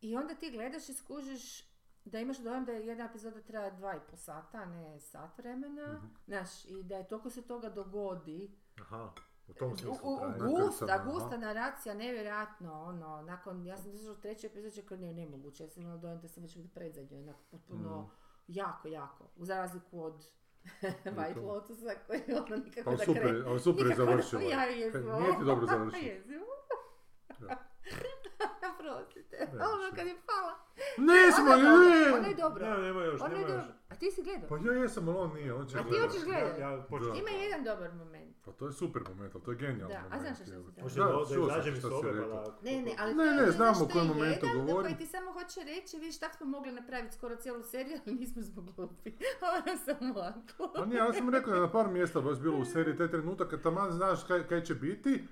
i 0.00 0.16
onda 0.16 0.34
ti 0.34 0.50
gledaš 0.50 0.88
i 0.88 0.94
skužiš 0.94 1.67
da 2.08 2.18
imaš 2.20 2.38
dojam 2.38 2.64
da 2.64 2.72
je 2.72 2.86
jedna 2.86 3.04
epizoda 3.04 3.40
traje 3.40 3.70
dva 3.70 3.96
i 3.96 4.00
pol 4.00 4.16
sata, 4.16 4.58
a 4.58 4.64
ne 4.64 5.00
sat 5.00 5.38
vremena. 5.38 6.00
Znaš, 6.26 6.64
i 6.64 6.82
da 6.82 6.96
je 6.96 7.08
toliko 7.08 7.30
se 7.30 7.42
toga 7.42 7.68
dogodi. 7.68 8.50
Aha, 8.80 9.10
u 9.48 9.52
tom 9.52 9.72
U, 9.72 9.76
smislu 9.76 9.94
u. 10.04 10.16
Nakon 10.18 10.38
gusta, 10.48 11.04
gusta 11.04 11.36
naracija, 11.36 11.94
nevjerojatno, 11.94 12.82
ono, 12.82 13.22
nakon, 13.22 13.66
ja 13.66 13.76
sam 13.76 13.92
došla 13.92 14.12
u 14.12 14.16
treću 14.16 14.46
epizodu, 14.46 14.74
čekaj, 14.74 14.98
ne, 14.98 15.12
nemoguće, 15.14 15.64
ja 15.64 15.68
sam 15.68 15.82
imala 15.82 15.98
dojam 15.98 16.20
da 16.20 16.28
sam 16.28 16.42
već 16.42 16.56
u 16.56 16.68
predzadnjoj, 16.74 17.22
onako, 17.22 17.40
potpuno, 17.50 18.02
Mm. 18.02 18.10
jako, 18.48 18.88
jako, 18.88 19.24
za 19.36 19.54
razliku 19.56 20.02
od 20.02 20.26
White 21.16 21.46
Lotusa 21.46 21.90
koji 22.06 22.22
ono 22.28 22.56
nikako 22.56 22.90
Ali 22.90 22.98
da 22.98 23.04
super, 23.04 23.22
krene. 23.22 23.44
ali 23.46 23.60
super 23.60 23.86
je 23.86 23.96
završila. 23.96 24.42
Ja. 24.42 24.66
Nije 24.66 24.92
ti 25.38 25.44
dobro 25.44 25.66
završila. 25.74 26.12
Jezivo. 28.90 28.98
Da. 28.98 29.04
Prostite, 29.04 29.56
Ne, 29.56 29.64
ono 29.66 29.96
kad 29.96 30.06
je 30.06 30.16
pala. 30.26 30.54
Nismo, 30.98 31.50
je 31.50 31.56
dobro, 31.56 31.74
ono 32.10 32.22
ne! 32.22 32.28
je 32.28 32.34
dobro. 32.34 32.64
Ne, 32.66 32.78
nema 32.78 33.02
još, 33.02 33.20
Ono 33.20 33.34
nema 33.36 33.48
još. 33.48 33.64
A 33.88 33.94
ti 33.94 34.10
si 34.10 34.22
gledao? 34.22 34.48
Pa 34.48 34.56
ja 34.56 34.72
jesam, 34.72 35.08
ali 35.08 35.18
on 35.18 35.34
nije, 35.34 35.54
on 35.54 35.66
će 35.66 35.78
A 35.78 35.82
ti 35.82 35.98
hoćeš 35.98 36.24
gledat? 36.24 36.58
Ja, 36.58 36.70
ja. 36.70 36.86
Ima 37.20 37.30
jedan 37.30 37.64
dobar 37.64 37.92
moment. 37.94 38.36
Pa 38.44 38.52
to 38.52 38.66
je 38.66 38.72
super 38.72 39.02
moment, 39.08 39.34
ali 39.34 39.44
to 39.44 39.50
je 39.50 39.56
genijalno 39.56 39.88
Da, 39.88 40.02
a 40.10 40.18
znaš 40.20 40.36
šta 40.36 40.54
evo. 40.54 40.70
si 40.88 40.98
da- 40.98 41.04
Da, 41.04 41.24
sam 41.26 41.42
izađem 41.42 41.74
iz 41.74 41.78
šta 41.78 41.88
si 41.88 41.94
sobe 41.94 42.08
pa 42.08 42.14
rekao. 42.14 42.54
Ne, 42.62 42.82
ne, 42.82 42.94
ali 42.98 43.14
Ne, 43.14 43.24
to 43.24 43.32
ne, 43.32 43.42
ono 43.42 43.52
znam 43.52 43.74
što 43.74 43.84
u 43.84 43.88
kojem 43.88 44.06
je 44.06 44.14
momentu 44.14 44.46
jedan 44.46 44.82
koji 44.82 44.96
ti 44.96 45.06
samo 45.06 45.32
hoće 45.32 45.60
reći, 45.64 45.96
vidiš, 45.96 46.18
tak 46.18 46.34
smo 46.34 46.46
mogli 46.46 46.72
napraviti 46.72 47.14
skoro 47.14 47.36
cijelu 47.36 47.62
seriju, 47.62 47.98
ali 48.06 48.16
nismo 48.16 48.42
zbog 48.42 48.74
glupi. 48.76 49.12
Ono 49.54 49.76
sam 49.78 50.10
ovako. 50.10 50.72
Pa 50.76 50.84
nije, 50.86 50.98
ja 50.98 51.12
sam 51.12 51.30
rekao 51.30 51.54
da 51.54 51.60
na 51.60 51.70
par 51.70 51.88
mjesta 51.88 52.20
baš 52.20 52.38
bilo 52.38 52.58
u 52.58 52.64
seriji 52.64 52.96
taj 52.96 53.08
trenutak 53.10 53.50
kad 53.50 53.62
taman 53.62 53.92
znaš 53.92 54.24
kaj, 54.24 54.42
kaj 54.42 54.62
će 54.62 54.74
biti, 54.74 55.24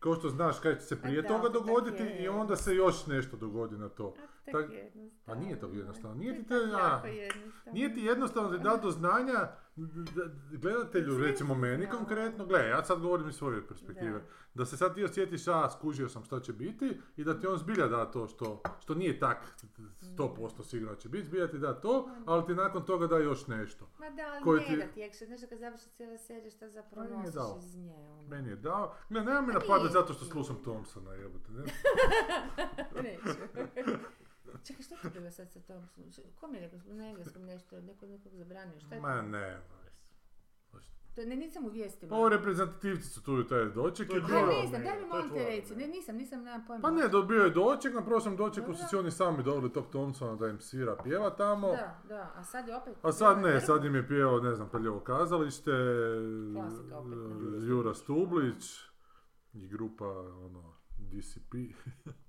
kao 0.00 0.14
što 0.14 0.28
znaš 0.28 0.58
kaj 0.58 0.74
će 0.74 0.80
se 0.80 1.02
prije 1.02 1.22
da, 1.22 1.28
toga 1.28 1.48
dogoditi 1.48 2.02
i 2.02 2.28
onda 2.28 2.56
se 2.56 2.74
još 2.74 3.06
nešto 3.06 3.36
dogodi 3.36 3.78
na 3.78 3.88
to. 3.88 4.14
Tak 4.52 4.62
Tak- 4.62 4.72
jednostavno. 4.72 5.10
A 5.26 5.34
nije 5.36 5.60
to 5.60 5.66
jednostavno, 5.68 6.16
nije 6.16 6.34
ti 6.34 6.44
tak 6.44 6.58
a, 7.02 7.06
jednostavno. 7.08 7.72
nije 7.72 7.94
ti 7.94 8.00
jednostavno 8.02 8.58
dati 8.58 8.82
do 8.82 8.90
znanja 8.90 9.48
gledatelju, 10.52 11.18
recimo 11.18 11.54
meni 11.54 11.84
znao. 11.84 11.96
konkretno, 11.96 12.46
gle, 12.46 12.60
ja 12.60 12.84
sad 12.84 13.00
govorim 13.00 13.28
iz 13.28 13.34
svoje 13.34 13.66
perspektive, 13.66 14.10
Da. 14.12 14.24
da 14.54 14.64
se 14.64 14.76
sad 14.76 14.94
ti 14.94 15.04
osjetiš, 15.04 15.48
a 15.48 15.70
skužio 15.70 16.08
sam 16.08 16.24
šta 16.24 16.40
će 16.40 16.52
biti 16.52 16.86
i 17.16 17.24
da 17.24 17.40
ti 17.40 17.46
on 17.46 17.58
zbilja 17.58 17.86
da 17.86 18.04
to 18.06 18.26
što, 18.28 18.62
što 18.80 18.94
nije 18.94 19.18
tak 19.18 19.38
100% 20.08 20.62
sigurno 20.62 20.94
će 20.94 21.08
biti, 21.08 21.26
zbilja 21.26 21.48
ti 21.48 21.58
da 21.58 21.74
to, 21.74 22.10
ali 22.26 22.46
ti 22.46 22.54
nakon 22.54 22.82
toga 22.82 23.06
da 23.06 23.18
još 23.18 23.46
nešto. 23.46 23.88
Ma 23.98 24.10
da, 24.10 24.22
ali 24.24 24.42
koji 24.42 24.60
ne 24.60 24.66
ti- 24.66 24.76
da 24.76 24.86
ti 25.10 25.26
znaš 25.26 25.40
da 25.40 25.46
kad 25.46 25.58
završi 25.58 25.84
cijela 25.86 26.18
serija 26.18 26.50
šta 26.50 26.68
zapravo 26.68 27.08
Pa 27.08 27.16
nosiš 27.16 27.64
iz 27.64 27.76
nje. 27.76 27.92
Ono. 27.94 28.22
Meni 28.22 28.48
je 28.48 28.56
dao, 28.56 28.94
gle, 29.08 29.20
nema 29.22 29.40
me 29.40 29.46
Pa 29.46 29.52
napadat 29.54 29.78
nije. 29.80 29.92
zato 29.92 30.12
što 30.12 30.24
slušam 30.24 30.56
Thompsona, 30.56 31.12
jebote, 31.12 31.52
ne? 31.52 31.62
Neću. 33.02 33.28
Čekaj, 34.64 34.82
što 34.82 34.96
ti 34.96 35.08
bilo 35.10 35.30
sad 35.30 35.50
sa 35.50 35.60
tom? 35.60 35.88
Ko 36.34 36.46
mi 36.46 36.56
je 36.56 36.60
rekao 36.60 36.78
na 36.86 37.06
engleskom 37.06 37.42
nešto, 37.44 37.80
neko 37.80 38.06
nekog 38.06 38.32
zabranio, 38.34 38.80
šta 38.80 38.94
je 38.94 39.00
Ma 39.00 39.16
to? 39.16 39.22
ne, 39.22 39.60
To 41.14 41.24
ne, 41.24 41.36
nisam 41.36 41.64
u 41.64 41.68
vijestima. 41.68 42.10
pa 42.10 42.16
ovo 42.16 42.28
reprezentativci 42.28 43.08
su 43.08 43.22
tu 43.22 43.40
i 43.40 43.46
taj 43.46 43.64
doček 43.64 44.08
To 44.08 44.16
je 44.16 44.18
je 44.18 44.46
ne 44.62 44.66
znam, 44.68 44.82
daj 44.82 44.94
mi 44.94 45.02
je 45.02 45.06
molim 45.06 45.30
te 45.30 45.44
reci. 45.46 45.76
ne. 45.76 45.86
Nisam, 45.88 46.16
nisam, 46.16 46.42
nemam 46.42 46.64
pojma. 46.66 46.82
Pa 46.82 46.90
ne, 46.90 47.08
dobio 47.08 47.42
je 47.42 47.50
doček, 47.50 47.94
na 47.94 48.04
prvom 48.04 48.36
dočeku 48.36 48.66
Dobro. 48.66 48.74
su 48.74 48.88
si 48.88 48.96
oni 48.96 49.10
sami 49.10 49.42
dobili 49.42 49.72
tog 49.72 49.86
Thompsona 49.86 50.36
da 50.36 50.48
im 50.48 50.60
svira 50.60 50.96
pjeva 50.96 51.30
tamo. 51.32 51.68
Da, 51.68 52.00
da, 52.08 52.32
a 52.34 52.44
sad 52.44 52.68
je 52.68 52.76
opet... 52.76 52.96
A 53.02 53.12
sad 53.12 53.38
ne, 53.38 53.60
sad 53.60 53.84
im 53.84 53.94
je 53.94 54.08
pjevao, 54.08 54.40
ne 54.40 54.54
znam, 54.54 54.68
Prljevo 54.68 55.00
kazalište, 55.00 55.70
Klasika 56.54 56.98
opet, 56.98 57.18
Jura 57.62 57.94
Stublić 57.94 58.64
i 59.52 59.68
grupa, 59.68 60.08
ono, 60.20 60.74
DCP. 60.98 61.54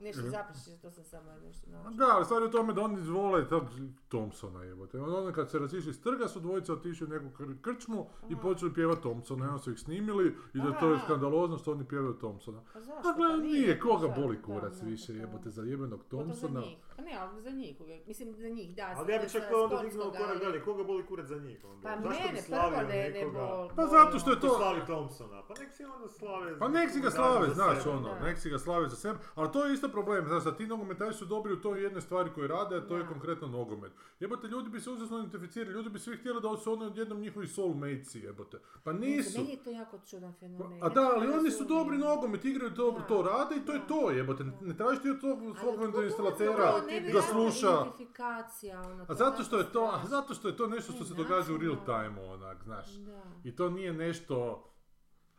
Nešto 0.00 0.22
zapiši, 0.22 0.80
to 0.82 0.90
sam 0.90 1.04
samo 1.04 1.30
nešto 1.44 1.70
naučila. 1.70 2.06
Da, 2.06 2.14
ali 2.16 2.24
stvar 2.24 2.42
je 2.42 2.48
u 2.48 2.50
tome 2.50 2.72
da 2.72 2.80
oni 2.80 3.10
vole 3.10 3.48
tog 3.48 3.62
Thompsona 4.08 4.62
jebote. 4.62 5.00
Oni 5.00 5.32
kad 5.32 5.50
se 5.50 5.58
razišli 5.58 5.92
s 5.92 6.00
trga 6.00 6.28
su 6.28 6.40
dvojica 6.40 6.72
otišli 6.72 7.06
u 7.06 7.10
neku 7.10 7.42
kr- 7.42 7.60
krčmu 7.60 8.06
i 8.28 8.36
počeli 8.36 8.74
pjevati 8.74 9.00
Thompsona. 9.00 9.44
I 9.44 9.48
onda 9.48 9.58
su 9.58 9.72
ih 9.72 9.78
snimili 9.78 10.36
i 10.54 10.58
da 10.58 10.72
to 10.72 10.90
je 10.90 10.98
skandalozno 11.04 11.58
što 11.58 11.72
oni 11.72 11.84
pjevaju 11.84 12.14
Thompsona. 12.18 12.60
Pa 12.72 12.80
zašto? 12.80 13.02
Dakle, 13.02 13.28
Pa 13.28 13.36
nije, 13.36 13.80
koga 13.80 14.08
boli 14.08 14.42
kurac 14.42 14.82
više 14.82 15.14
jebote 15.14 15.50
za 15.50 15.62
jebenog 15.62 16.04
Pogotovo 16.04 16.22
Thompsona. 16.22 16.62
Pa 16.96 17.02
ne, 17.02 17.12
ali 17.14 17.42
za 17.42 17.50
njih 17.52 17.80
uvijek. 17.80 18.06
Mislim, 18.06 18.34
za 18.36 18.48
njih, 18.48 18.76
da. 18.76 18.94
Ali 18.96 19.12
ja 19.12 19.18
bi 19.18 19.28
sa- 19.28 19.32
čak 19.34 19.48
sa 19.50 19.56
onda 19.56 19.76
dignuo 19.78 20.10
korak 20.12 20.38
dalje, 20.40 20.62
koga 20.62 20.84
boli 20.84 21.06
kurac 21.06 21.26
za 21.26 21.36
njih 21.36 21.64
onda? 21.64 21.82
Pa 21.84 21.96
Zašto 21.98 22.08
bi 22.18 22.26
mene 22.26 22.42
slavio 22.42 22.78
prvo 22.78 22.88
ne, 22.88 23.10
ne 23.10 23.26
bol. 23.26 23.68
Pa 23.68 23.86
zato 23.86 24.18
što 24.18 24.30
je 24.30 24.40
to- 24.40 24.56
slavi 24.56 24.80
Thompsona, 24.82 25.42
pa 25.42 25.54
nek 25.54 25.72
si 25.72 25.84
onda 25.86 26.08
slave... 26.10 26.58
Pa 26.58 26.68
nek 26.68 26.90
si 26.90 27.00
ga 27.00 27.10
slave, 27.10 27.48
znaš 27.50 27.78
sebe. 27.78 27.90
ono, 27.90 28.08
Da. 28.10 28.20
nek 28.20 28.38
si 28.38 28.50
ga 28.50 28.58
slave 28.58 28.88
za 28.88 28.96
sebe, 28.96 29.18
ali 29.34 29.52
to 29.52 29.64
je 29.64 29.74
isto 29.74 29.88
problem, 29.88 30.26
znaš, 30.26 30.44
da 30.44 30.52
ti 30.52 30.66
nogometaši 30.66 31.18
su 31.18 31.24
dobri 31.26 31.52
u 31.52 31.60
toj 31.60 31.82
jednoj 31.82 32.00
stvari 32.02 32.30
koju 32.30 32.46
rade, 32.48 32.76
a 32.76 32.80
to 32.80 32.96
je 32.96 33.06
konkretno 33.06 33.46
nogomet. 33.48 33.92
Jebote, 34.20 34.46
ljudi 34.46 34.70
bi 34.70 34.80
se 34.80 34.90
užasno 34.90 35.18
identificirali, 35.18 35.72
ljudi 35.72 35.88
bi 35.90 35.98
svi 35.98 36.16
htjeli 36.16 36.40
da 36.42 36.56
su 36.56 36.72
oni 36.72 36.84
odjednom 36.84 37.20
njihovi 37.20 37.46
soulmatesi, 37.48 38.18
jebote. 38.20 38.56
Pa 38.84 38.92
nisu. 38.94 39.38
Meni 39.38 39.50
je 39.50 39.56
to 39.56 39.70
jako 39.72 39.98
čudan 40.00 40.32
fenomen. 40.32 40.72
A 40.74 40.76
Ja 40.76 40.88
da, 40.88 40.94
to 40.96 41.12
ali 41.14 41.26
ne 41.26 41.34
oni 41.34 41.50
su 41.50 41.64
dobri 41.66 41.98
nogomet, 41.98 42.44
igraju 42.44 42.70
dobro, 42.72 43.02
to 43.04 43.22
rade 43.24 43.56
i 43.56 43.66
to 43.66 43.72
je 43.72 43.80
to, 43.88 44.10
jebote. 44.10 44.44
Ne 44.60 44.76
tražiš 44.76 45.02
ti 45.02 45.10
od 45.10 45.20
tog 45.20 45.38
svog 45.58 45.74
instalatera 46.04 46.83
nevjerojatna 46.86 47.32
sluša. 47.32 47.80
identifikacija, 47.80 48.80
ono, 48.80 49.02
A 49.02 49.06
to 49.06 49.14
zato 49.14 49.42
što 49.42 49.58
je 49.58 49.72
to, 49.72 49.90
a 49.94 50.06
zato 50.06 50.34
što 50.34 50.48
je 50.48 50.56
to 50.56 50.66
nešto 50.66 50.92
što 50.92 51.00
Ne, 51.00 51.08
se 51.08 51.14
događa 51.14 51.52
u 51.52 51.56
real 51.56 51.76
time 51.84 52.22
onak, 52.22 52.62
znaš. 52.64 52.92
Da. 52.94 53.22
I 53.44 53.56
to 53.56 53.70
nije 53.70 53.92
nešto, 53.92 54.64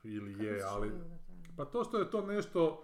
ili 0.03 0.45
je, 0.45 0.63
ali... 0.63 0.91
Pa 1.57 1.65
to 1.65 1.83
što 1.83 1.99
je 1.99 2.11
to 2.11 2.21
nešto 2.21 2.83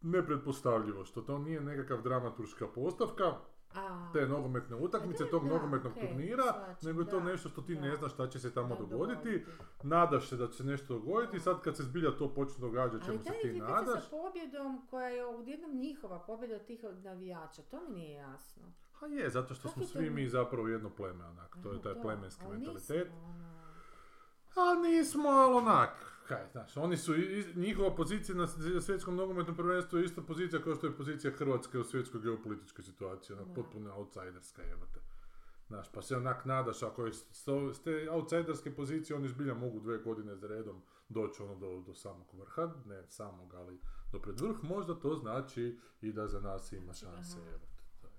nepretpostavljivo, 0.00 1.04
što 1.04 1.22
to 1.22 1.38
nije 1.38 1.60
nekakav 1.60 2.02
dramaturška 2.02 2.66
postavka, 2.74 3.38
A, 3.74 4.10
te 4.12 4.26
nogometne 4.26 4.76
utakmice, 4.76 5.24
da, 5.24 5.30
tog 5.30 5.44
da, 5.44 5.54
nogometnog 5.54 5.92
turnira, 5.94 6.76
nego 6.82 7.00
je 7.00 7.08
to 7.08 7.20
da, 7.20 7.24
nešto 7.24 7.48
što 7.48 7.62
ti 7.62 7.74
ne 7.74 7.96
znaš 7.96 8.12
šta 8.12 8.28
će 8.28 8.40
se 8.40 8.54
tamo 8.54 8.76
dogoditi, 8.76 9.44
nadaš 9.82 10.28
se 10.28 10.36
da 10.36 10.46
će 10.48 10.52
se 10.52 10.64
nešto 10.64 10.94
dogoditi 10.94 11.40
sad 11.40 11.60
kad 11.60 11.76
se 11.76 11.82
zbilja 11.82 12.10
to 12.10 12.34
počne 12.34 12.60
događati, 12.60 12.96
Ali 12.96 13.04
čemu 13.04 13.24
se 13.24 13.32
ti 13.42 13.52
nadaš, 13.52 14.04
sa 14.04 14.10
pobjedom 14.10 14.86
koja 14.90 15.08
je 15.08 15.24
odjednom 15.24 15.76
njihova 15.76 16.18
pobjeda 16.18 16.54
od 16.54 16.66
tih 16.66 16.84
navijača, 17.04 17.62
to 17.62 17.80
mi 17.88 17.94
nije 17.94 18.12
jasno. 18.12 18.62
a 19.00 19.06
je, 19.06 19.30
zato 19.30 19.54
što 19.54 19.68
Kako 19.68 19.80
smo 19.80 19.88
svi 19.88 20.10
mi 20.10 20.28
zapravo 20.28 20.68
jedno 20.68 20.90
pleme, 20.90 21.24
onak, 21.24 21.56
to 21.62 21.72
je 21.72 21.82
taj 21.82 21.94
plemenski 22.02 22.42
ali 22.44 22.56
mentalitet. 22.56 23.08
nismo, 23.08 23.24
ono, 23.24 23.61
A 24.56 24.74
nismo, 24.74 25.28
ali 25.28 25.54
onak, 25.54 25.90
kaj, 26.28 26.46
znaš, 26.52 26.76
oni 26.76 26.96
su, 26.96 27.12
njihova 27.54 27.94
pozicija 27.94 28.36
na 28.36 28.46
svjetskom 28.80 29.16
nogometnom 29.16 29.56
prvenstvu 29.56 29.98
je 29.98 30.04
ista 30.04 30.22
pozicija 30.22 30.62
kao 30.62 30.74
što 30.74 30.86
je 30.86 30.96
pozicija 30.96 31.32
Hrvatske 31.32 31.78
u 31.78 31.84
svjetskoj 31.84 32.20
geopolitičkoj 32.20 32.84
situaciji, 32.84 33.36
onak, 33.36 33.54
potpuno 33.54 33.94
outsiderska 33.94 34.62
jebate. 34.62 35.00
Znaš, 35.66 35.92
pa 35.92 36.02
se 36.02 36.16
onak 36.16 36.44
nadaš, 36.44 36.82
ako 36.82 37.06
je 37.06 37.12
s, 37.12 37.82
te 37.84 38.10
outsiderske 38.10 38.74
pozicije, 38.74 39.16
oni 39.16 39.28
zbilja 39.28 39.54
mogu 39.54 39.80
dve 39.80 39.98
godine 39.98 40.36
za 40.36 40.46
redom 40.46 40.82
doći 41.08 41.42
ono 41.42 41.54
do, 41.54 41.80
do 41.86 41.94
samog 41.94 42.34
vrha, 42.34 42.70
ne 42.84 43.04
samog, 43.08 43.54
ali 43.54 43.80
do 44.12 44.18
pred 44.18 44.40
vrh, 44.40 44.56
možda 44.62 44.94
to 44.94 45.14
znači 45.14 45.78
i 46.00 46.12
da 46.12 46.28
za 46.28 46.40
nas 46.40 46.72
ima 46.72 46.94
šanse. 46.94 47.38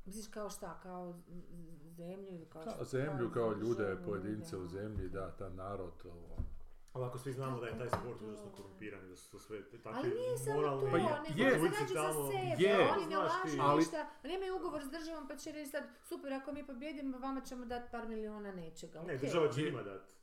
Misliš 0.06 0.28
kao 0.28 0.50
šta, 0.50 0.80
kao 0.80 1.20
zemlju 1.88 2.28
ili 2.30 2.46
kao 2.46 2.64
Kao 2.64 2.74
šta? 2.74 2.84
zemlju, 2.86 3.32
kao 3.32 3.54
ljude, 3.54 3.98
pojedince 4.06 4.58
u 4.58 4.68
zemlji, 4.68 5.10
da, 5.10 5.32
ta 5.32 5.50
narod, 5.50 5.94
ovo. 6.06 6.38
Ali 6.94 7.06
ako 7.06 7.18
svi 7.18 7.34
znamo 7.34 7.60
da 7.60 7.68
je 7.68 7.78
taj 7.78 7.90
sport 7.90 8.22
užasno 8.22 8.52
korumpiran 8.52 9.06
i 9.06 9.10
da 9.10 9.16
su 9.16 9.32
to 9.32 9.40
sve 9.40 9.62
takvi 9.64 9.92
Ali 9.94 10.10
nije 10.10 10.38
samo 10.38 10.62
to, 10.62 10.88
Pa 10.92 10.98
je- 10.98 11.04
nego 11.30 11.42
je. 11.42 11.52
se 11.52 11.60
Turci 11.60 11.94
nađu 11.94 11.94
za 11.94 12.14
sebe, 12.24 12.64
Je. 12.64 12.92
oni 12.92 13.06
ne 13.06 13.18
lažu. 13.18 13.58
Ali- 13.62 13.80
ništa, 13.80 14.10
nemaju 14.24 14.56
ugovor 14.56 14.82
s 14.84 14.90
državom 14.90 15.28
pa 15.28 15.36
će 15.36 15.52
reći 15.52 15.72
sad, 15.72 15.84
super, 16.02 16.34
ako 16.34 16.52
mi 16.52 16.66
pobjedimo, 16.66 17.18
vama 17.20 17.42
ćemo 17.42 17.66
dati 17.66 17.92
par 17.92 18.08
miliona 18.08 18.52
nečega, 18.52 19.02
Ne, 19.02 19.18
država 19.18 19.48
će 19.50 19.62
Je. 19.62 19.66
njima 19.66 19.84
dati. 19.84 20.14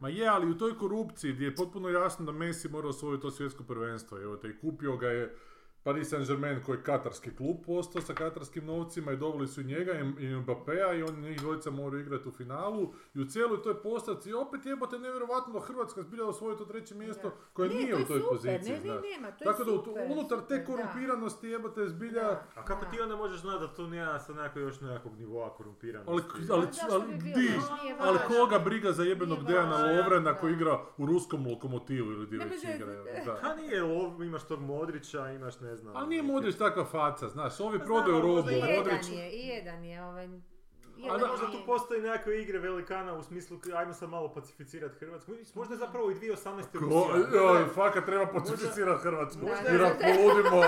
Ma 0.00 0.08
je, 0.08 0.26
ali 0.28 0.50
u 0.50 0.58
toj 0.58 0.78
korupciji 0.78 1.32
gdje 1.32 1.44
je 1.44 1.56
potpuno 1.56 1.88
jasno 1.88 2.24
da 2.24 2.32
Messi 2.32 2.68
mora 2.68 2.88
osvojiti 2.88 3.22
to 3.22 3.30
svjetsko 3.30 3.64
prvenstvo, 3.64 4.18
evo 4.18 4.36
te, 4.36 4.48
i 4.48 4.58
kupio 4.58 4.96
ga 4.96 5.08
je 5.08 5.36
Paris 5.82 6.08
Saint-Germain 6.08 6.62
koji 6.62 6.76
je 6.76 6.82
katarski 6.82 7.36
klub 7.36 7.56
postao 7.66 8.02
sa 8.02 8.14
katarskim 8.14 8.64
novcima 8.66 9.12
i 9.12 9.16
doveli 9.16 9.48
su 9.48 9.60
i 9.60 9.64
njega 9.64 9.92
i 9.92 9.98
i 9.98 10.34
Mbappéa 10.36 10.94
i 10.94 11.02
oni 11.02 11.20
njih 11.20 11.40
dvojica 11.40 11.70
moraju 11.70 12.02
igrati 12.02 12.28
u 12.28 12.32
finalu 12.32 12.92
i 13.14 13.20
u 13.20 13.26
cijeloj 13.26 13.62
toj 13.62 13.82
postavci 13.82 14.32
opet 14.32 14.66
jebote 14.66 14.98
nevjerovatno 14.98 15.52
da 15.52 15.60
Hrvatska 15.60 16.02
zbilja 16.02 16.24
osvoji 16.24 16.56
to 16.56 16.64
treće 16.64 16.94
mjesto 16.94 17.28
Da. 17.28 17.34
koje 17.52 17.68
Ne, 17.68 17.74
nije 17.74 17.90
to 17.90 17.96
u 17.96 18.00
je 18.00 18.06
toj 18.06 18.18
super, 18.18 18.30
poziciji, 18.30 18.72
ne, 18.72 18.80
ne, 18.80 19.00
nema, 19.00 19.30
to 19.30 19.44
je 19.44 19.46
Tako 19.46 19.64
da 19.64 19.72
u- 19.72 19.76
super, 19.76 20.06
unutar 20.10 20.38
te 20.40 20.58
da. 20.58 20.64
korumpiranosti 20.64 21.48
jebote 21.48 21.88
zbilja... 21.88 22.22
Da. 22.22 22.44
A 22.54 22.64
kako 22.64 22.84
Da. 22.84 22.90
ti 22.90 23.00
onda 23.00 23.16
možeš 23.16 23.40
znati 23.40 23.60
da 23.60 23.68
to 23.68 23.86
nema 23.86 24.18
sa 24.18 24.32
nekog 24.34 24.62
još 24.62 24.80
nekakvog 24.80 25.16
nivoa 25.16 25.50
korumpiranosti? 25.50 26.10
Ali, 26.12 26.22
ali, 26.50 26.66
ali, 26.90 27.02
bi 27.02 27.14
bilo? 27.14 27.34
di? 27.34 27.40
Nije 27.82 27.96
ali 27.98 28.18
koga 28.28 28.58
briga 28.58 28.92
za 28.92 29.02
jebenog 29.02 29.38
Nije 29.38 29.48
Dejana 29.48 29.76
Lovrena 29.76 30.32
da. 30.32 30.34
koji 30.34 30.52
igra 30.52 30.80
u 30.98 31.06
ruskom 31.06 31.46
lokomotivu 31.46 32.06
ili 32.06 32.26
gdje 32.26 32.38
već 32.38 32.64
igra. 32.76 32.86
Da. 33.24 33.54
Nije, 33.56 33.78
imaš 34.26 34.42
tog 34.42 34.60
Modrića, 34.60 35.30
imaš 35.30 35.60
ne 35.60 35.69
znam... 35.76 35.96
Ali 35.96 36.08
nije 36.08 36.22
Modrić 36.22 36.56
takva 36.56 36.84
faca, 36.84 37.28
znaš, 37.28 37.60
ovi 37.60 37.78
Pa 37.78 37.84
prodaju 37.84 38.20
robu, 38.20 38.34
možda 38.34 38.52
I 38.52 38.54
jedan 38.54 38.76
Modrić... 38.76 39.08
je, 39.10 39.30
i 39.30 39.46
jedan 39.48 39.84
je, 39.84 40.04
ovaj... 40.04 40.24
A 40.24 41.02
jedan 41.02 41.20
da, 41.20 41.26
možda 41.26 41.46
tu 41.46 41.58
postoji 41.66 42.02
nekakve 42.02 42.42
igre 42.42 42.58
velikana 42.58 43.14
u 43.14 43.22
smislu, 43.22 43.58
ajmo 43.76 43.92
sad 43.92 44.08
malo 44.08 44.34
pacificirati 44.34 44.98
Hrvatsku. 44.98 45.32
Možda 45.54 45.74
je 45.74 45.78
zapravo 45.78 46.10
i 46.10 46.14
2018. 46.14 46.62
Ko, 46.72 46.78
Rusija. 46.78 47.42
joj, 47.42 47.66
fakat 47.74 48.04
treba 48.04 48.26
pacificirati 48.26 49.02
Hrvatsku, 49.02 49.40
Možda- 49.40 49.68
jer 49.70 49.80
Da, 49.80 49.86
ako 49.86 49.98
da, 49.98 50.06
da. 50.06 50.14
poludimo, 50.14 50.60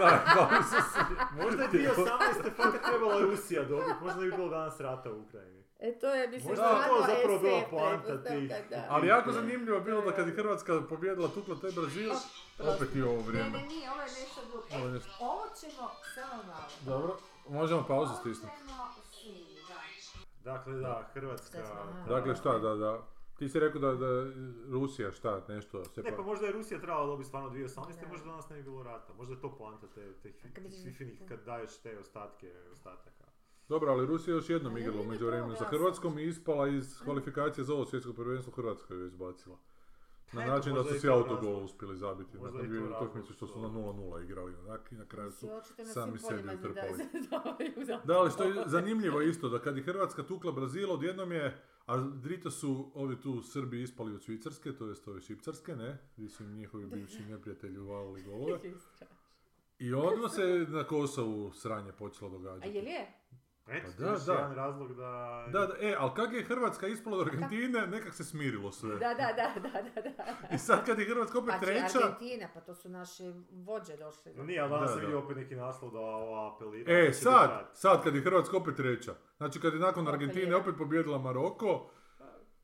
na, 0.00 0.62
se 0.62 0.98
Možda 1.42 1.62
je 1.62 1.68
2018. 1.68 2.56
fakat 2.56 2.80
trebala 2.90 3.20
Rusija 3.20 3.64
dobiti, 3.64 3.94
možda 4.02 4.20
bi 4.20 4.30
bilo 4.30 4.48
danas 4.48 4.80
rata 4.80 5.12
u 5.12 5.20
Ukrajini. 5.20 5.55
E, 5.78 5.98
to 5.98 6.14
je, 6.14 6.28
mislim, 6.28 6.48
Možda 6.48 6.64
je 6.64 6.88
to 6.88 7.06
zapravo 7.06 7.38
bila 7.38 7.62
poanta 7.70 8.14
da. 8.70 8.86
Ali 8.88 9.06
jako 9.06 9.32
zanimljivo 9.32 9.80
bilo 9.80 10.00
da 10.00 10.12
kad 10.12 10.26
je 10.28 10.34
Hrvatska 10.34 10.82
pobjedila 10.88 11.28
tukla 11.28 11.56
taj 11.60 11.70
Brazil, 11.72 12.12
opet 12.74 12.94
i 12.94 13.02
ovo 13.02 13.16
Ne, 13.16 13.22
vrijeme. 13.22 13.50
ne, 13.50 13.66
nije, 13.66 13.90
ovo 13.90 14.00
je 14.00 14.06
nešto 14.06 14.40
drugo. 14.50 14.88
E, 14.88 14.90
nešto- 14.92 15.10
ovo 15.20 15.42
ćemo 15.60 15.90
samo 16.14 16.42
malo. 16.42 16.68
Dobro, 16.86 17.16
možemo 17.48 17.84
pauzu 17.88 18.12
stisnuti. 18.20 18.54
Dakle, 20.44 20.72
da, 20.74 21.10
Hrvatska... 21.12 21.58
Dakle, 22.08 22.34
šta, 22.36 22.58
da, 22.58 22.74
da. 22.74 23.02
Ti 23.38 23.48
si 23.48 23.60
rekao 23.60 23.80
da, 23.80 23.94
da 23.94 24.06
Rusija, 24.72 25.12
šta, 25.12 25.40
nešto 25.48 25.84
se 25.84 26.02
Ne, 26.02 26.10
pa... 26.10 26.16
pa 26.16 26.22
možda 26.22 26.46
je 26.46 26.52
Rusija 26.52 26.80
trebala 26.80 27.06
dobiti 27.06 27.28
stvarno 27.28 27.50
2018. 27.50 28.00
Da. 28.00 28.08
možda 28.08 28.26
danas 28.26 28.48
ne 28.48 28.56
bi 28.56 28.62
bilo 28.62 28.82
rata. 28.82 29.12
Možda 29.12 29.34
je 29.34 29.40
to 29.40 29.56
poanta 29.58 29.86
te, 29.94 30.12
te 30.22 30.32
finih 30.98 31.22
kad 31.28 31.44
daješ 31.44 31.76
te 31.76 31.98
ostatke 31.98 32.52
ostataka. 32.72 33.25
Dobro, 33.68 33.92
ali 33.92 34.06
Rusija 34.06 34.34
je 34.34 34.38
još 34.38 34.50
jednom 34.50 34.78
igrala 34.78 35.00
u 35.00 35.02
nije 35.02 35.10
međuvremenu 35.10 35.52
to 35.52 35.56
sa 35.56 35.64
jasno. 35.64 35.78
Hrvatskom 35.78 36.18
i 36.18 36.24
ispala 36.24 36.68
iz 36.68 37.00
kvalifikacije 37.04 37.64
za 37.64 37.74
ovo 37.74 37.84
svjetsko 37.84 38.12
prvenstvo 38.12 38.52
Hrvatska 38.52 38.94
je 38.94 39.06
izbacila. 39.06 39.56
Na 40.32 40.42
Eto, 40.42 40.50
način 40.50 40.74
da 40.74 40.84
su 40.84 40.94
je 40.94 41.00
si 41.00 41.06
to 41.06 41.12
autogol 41.12 41.64
uspjeli 41.64 41.96
zabiti 41.96 42.38
Možda 42.38 42.46
nakon 42.46 42.60
je 42.60 42.68
dvije 42.68 42.96
utakmice 42.96 43.32
što 43.32 43.46
su 43.46 43.60
na 43.60 43.68
0-0 43.68 44.24
igrali 44.24 44.54
onak, 44.54 44.92
i 44.92 44.94
na 44.94 45.04
kraju 45.04 45.30
su 45.30 45.48
sami 45.94 46.18
sebi 46.18 46.54
utrpali. 46.54 46.98
za 47.86 48.00
Da, 48.04 48.18
ali 48.18 48.30
što 48.30 48.44
je 48.44 48.62
zanimljivo 48.66 49.20
isto, 49.20 49.48
da 49.48 49.58
kad 49.58 49.76
je 49.76 49.82
Hrvatska 49.82 50.22
tukla 50.22 50.52
Brazil, 50.52 50.90
odjednom 50.92 51.32
je, 51.32 51.62
a 51.86 51.96
drito 51.98 52.50
su 52.50 52.90
ovi 52.94 53.20
tu 53.20 53.42
Srbi 53.42 53.82
ispali 53.82 54.14
od 54.14 54.22
Švicarske, 54.22 54.72
to 54.72 54.86
jest 54.86 55.08
ove 55.08 55.20
Šipcarske, 55.20 55.76
ne, 55.76 55.98
gdje 56.16 56.28
su 56.28 56.44
im 56.44 56.54
njihovi 56.54 56.86
bivši 56.86 57.22
neprijatelji 57.22 57.78
uvalili 57.78 58.22
golove. 58.28 58.58
I 59.78 59.94
odmah 59.94 60.30
se 60.30 60.66
na 60.68 60.84
Kosovu 60.84 61.52
sranje 61.52 61.92
počelo 61.92 62.30
A 62.30 62.32
događati. 62.32 62.76
jel 62.76 62.86
je? 62.86 63.12
Eto, 63.68 63.86
Pa 63.98 64.04
da, 64.04 64.10
je 64.10 64.18
da. 64.26 64.32
jedan 64.32 64.54
razlog 64.54 64.94
da... 64.94 65.44
Da, 65.52 65.66
da, 65.66 65.74
e, 65.80 65.94
ali 65.98 66.10
kak 66.16 66.32
je 66.32 66.44
Hrvatska 66.44 66.86
ispala 66.86 67.16
od 67.16 67.28
Argentine, 67.28 67.86
nekak 67.86 68.14
se 68.14 68.24
smirilo 68.24 68.72
sve. 68.72 68.90
Da, 68.90 69.14
da, 69.14 69.32
da, 69.36 69.60
da, 69.60 69.82
da, 69.82 70.00
da. 70.10 70.54
I 70.54 70.58
sad 70.58 70.86
kad 70.86 70.98
je 70.98 71.04
Hrvatska 71.04 71.38
opet 71.38 71.54
Pa 71.60 71.66
treća, 71.66 71.98
Argentina, 72.04 72.48
pa 72.54 72.60
to 72.60 72.74
su 72.74 72.88
naši 72.88 73.32
vođe 73.50 73.96
došli. 73.96 74.34
No 74.34 74.44
nije, 74.44 74.60
ali 74.60 74.70
danas 74.70 74.90
da. 74.94 75.00
vidio 75.00 75.18
opet 75.18 75.36
neki 75.36 75.56
naslov 75.56 75.90
da 75.92 75.98
ova 75.98 76.54
apelira. 76.54 76.92
e, 76.92 77.12
sad, 77.12 77.70
sad 77.72 78.02
kad 78.04 78.14
je 78.14 78.20
Hrvatska 78.22 78.56
opet 78.56 78.76
treća. 78.76 79.14
Znači 79.36 79.60
kad 79.60 79.74
je 79.74 79.80
nakon 79.80 80.08
Opet 80.08 80.14
Argentine 80.14 80.50
je. 80.50 80.56
opet 80.56 80.74
pobjedila 80.78 81.18
Maroko, 81.18 81.90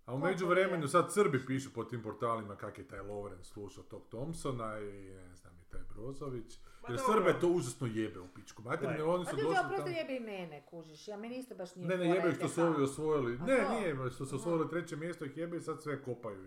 a 0.07 0.15
u 0.15 0.19
međuvremenu 0.19 0.89
sad 0.89 1.13
Srbi 1.13 1.47
pišu 1.47 1.73
po 1.75 1.85
tim 1.85 2.03
portalima 2.03 2.57
kak 2.57 2.79
je 2.79 2.89
taj 2.89 3.01
Lovren 3.01 3.45
slušao 3.45 3.85
tog 3.85 4.03
Thompsona 4.09 4.79
i 4.79 5.11
ne 5.29 5.35
znam 5.37 5.53
i 5.61 5.71
taj 5.71 5.81
Brozović. 5.95 6.59
Jer. 6.89 6.99
Srbe 7.07 7.41
to 7.41 7.49
užasno 7.49 7.87
jebe 7.87 8.21
u 8.21 8.29
pičku. 8.29 8.63
Materine, 8.63 8.97
Gledaj. 8.97 9.15
oni 9.15 9.25
Pa 9.25 9.31
su 9.31 9.37
došli 9.37 9.77
tamo. 9.77 9.89
jebe 9.89 10.17
i 10.17 10.21
mene, 10.21 10.63
kužiš. 10.71 11.09
Ja 11.09 11.17
meni 11.17 11.37
isto 11.37 11.55
baš 11.55 11.75
nije 11.75 11.89
Ne, 11.89 11.97
ne, 11.97 12.09
jebe 12.09 12.33
što 12.33 12.49
su 12.49 12.63
ovi 12.63 12.83
osvojili. 12.83 13.39
Ne, 13.39 13.65
to? 13.67 13.75
nije, 13.75 14.11
što 14.11 14.27
su 14.27 14.37
osvojili 14.37 14.69
treće 14.71 14.97
mjesto 14.97 15.25
ih 15.25 15.37
jebe 15.37 15.57
i 15.57 15.61
sad 15.61 15.83
sve 15.83 16.03
kopaju. 16.03 16.45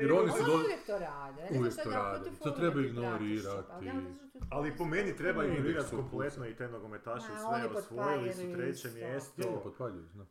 Jer 0.00 0.10
je 0.10 0.12
oni 0.12 0.30
su 0.30 0.36
Ali 0.36 0.46
do... 0.46 0.54
uvijek 0.54 0.86
to 0.86 0.98
rade. 0.98 1.48
Uvijek 1.58 1.74
to 1.84 1.90
da, 1.90 1.96
rade. 1.96 2.30
To 2.42 2.50
treba 2.50 2.80
ignorirati. 2.80 3.68
pa 3.68 4.56
Ali 4.56 4.76
po 4.76 4.84
meni 4.84 5.16
treba 5.16 5.44
ignorirati 5.44 5.96
kompletno 5.96 6.46
i 6.46 6.54
te 6.56 6.68
nogometaše 6.68 7.26
sve 7.26 7.78
osvojili 7.78 8.32
su 8.32 8.52
treće 8.52 8.90
mjesto. 8.90 9.62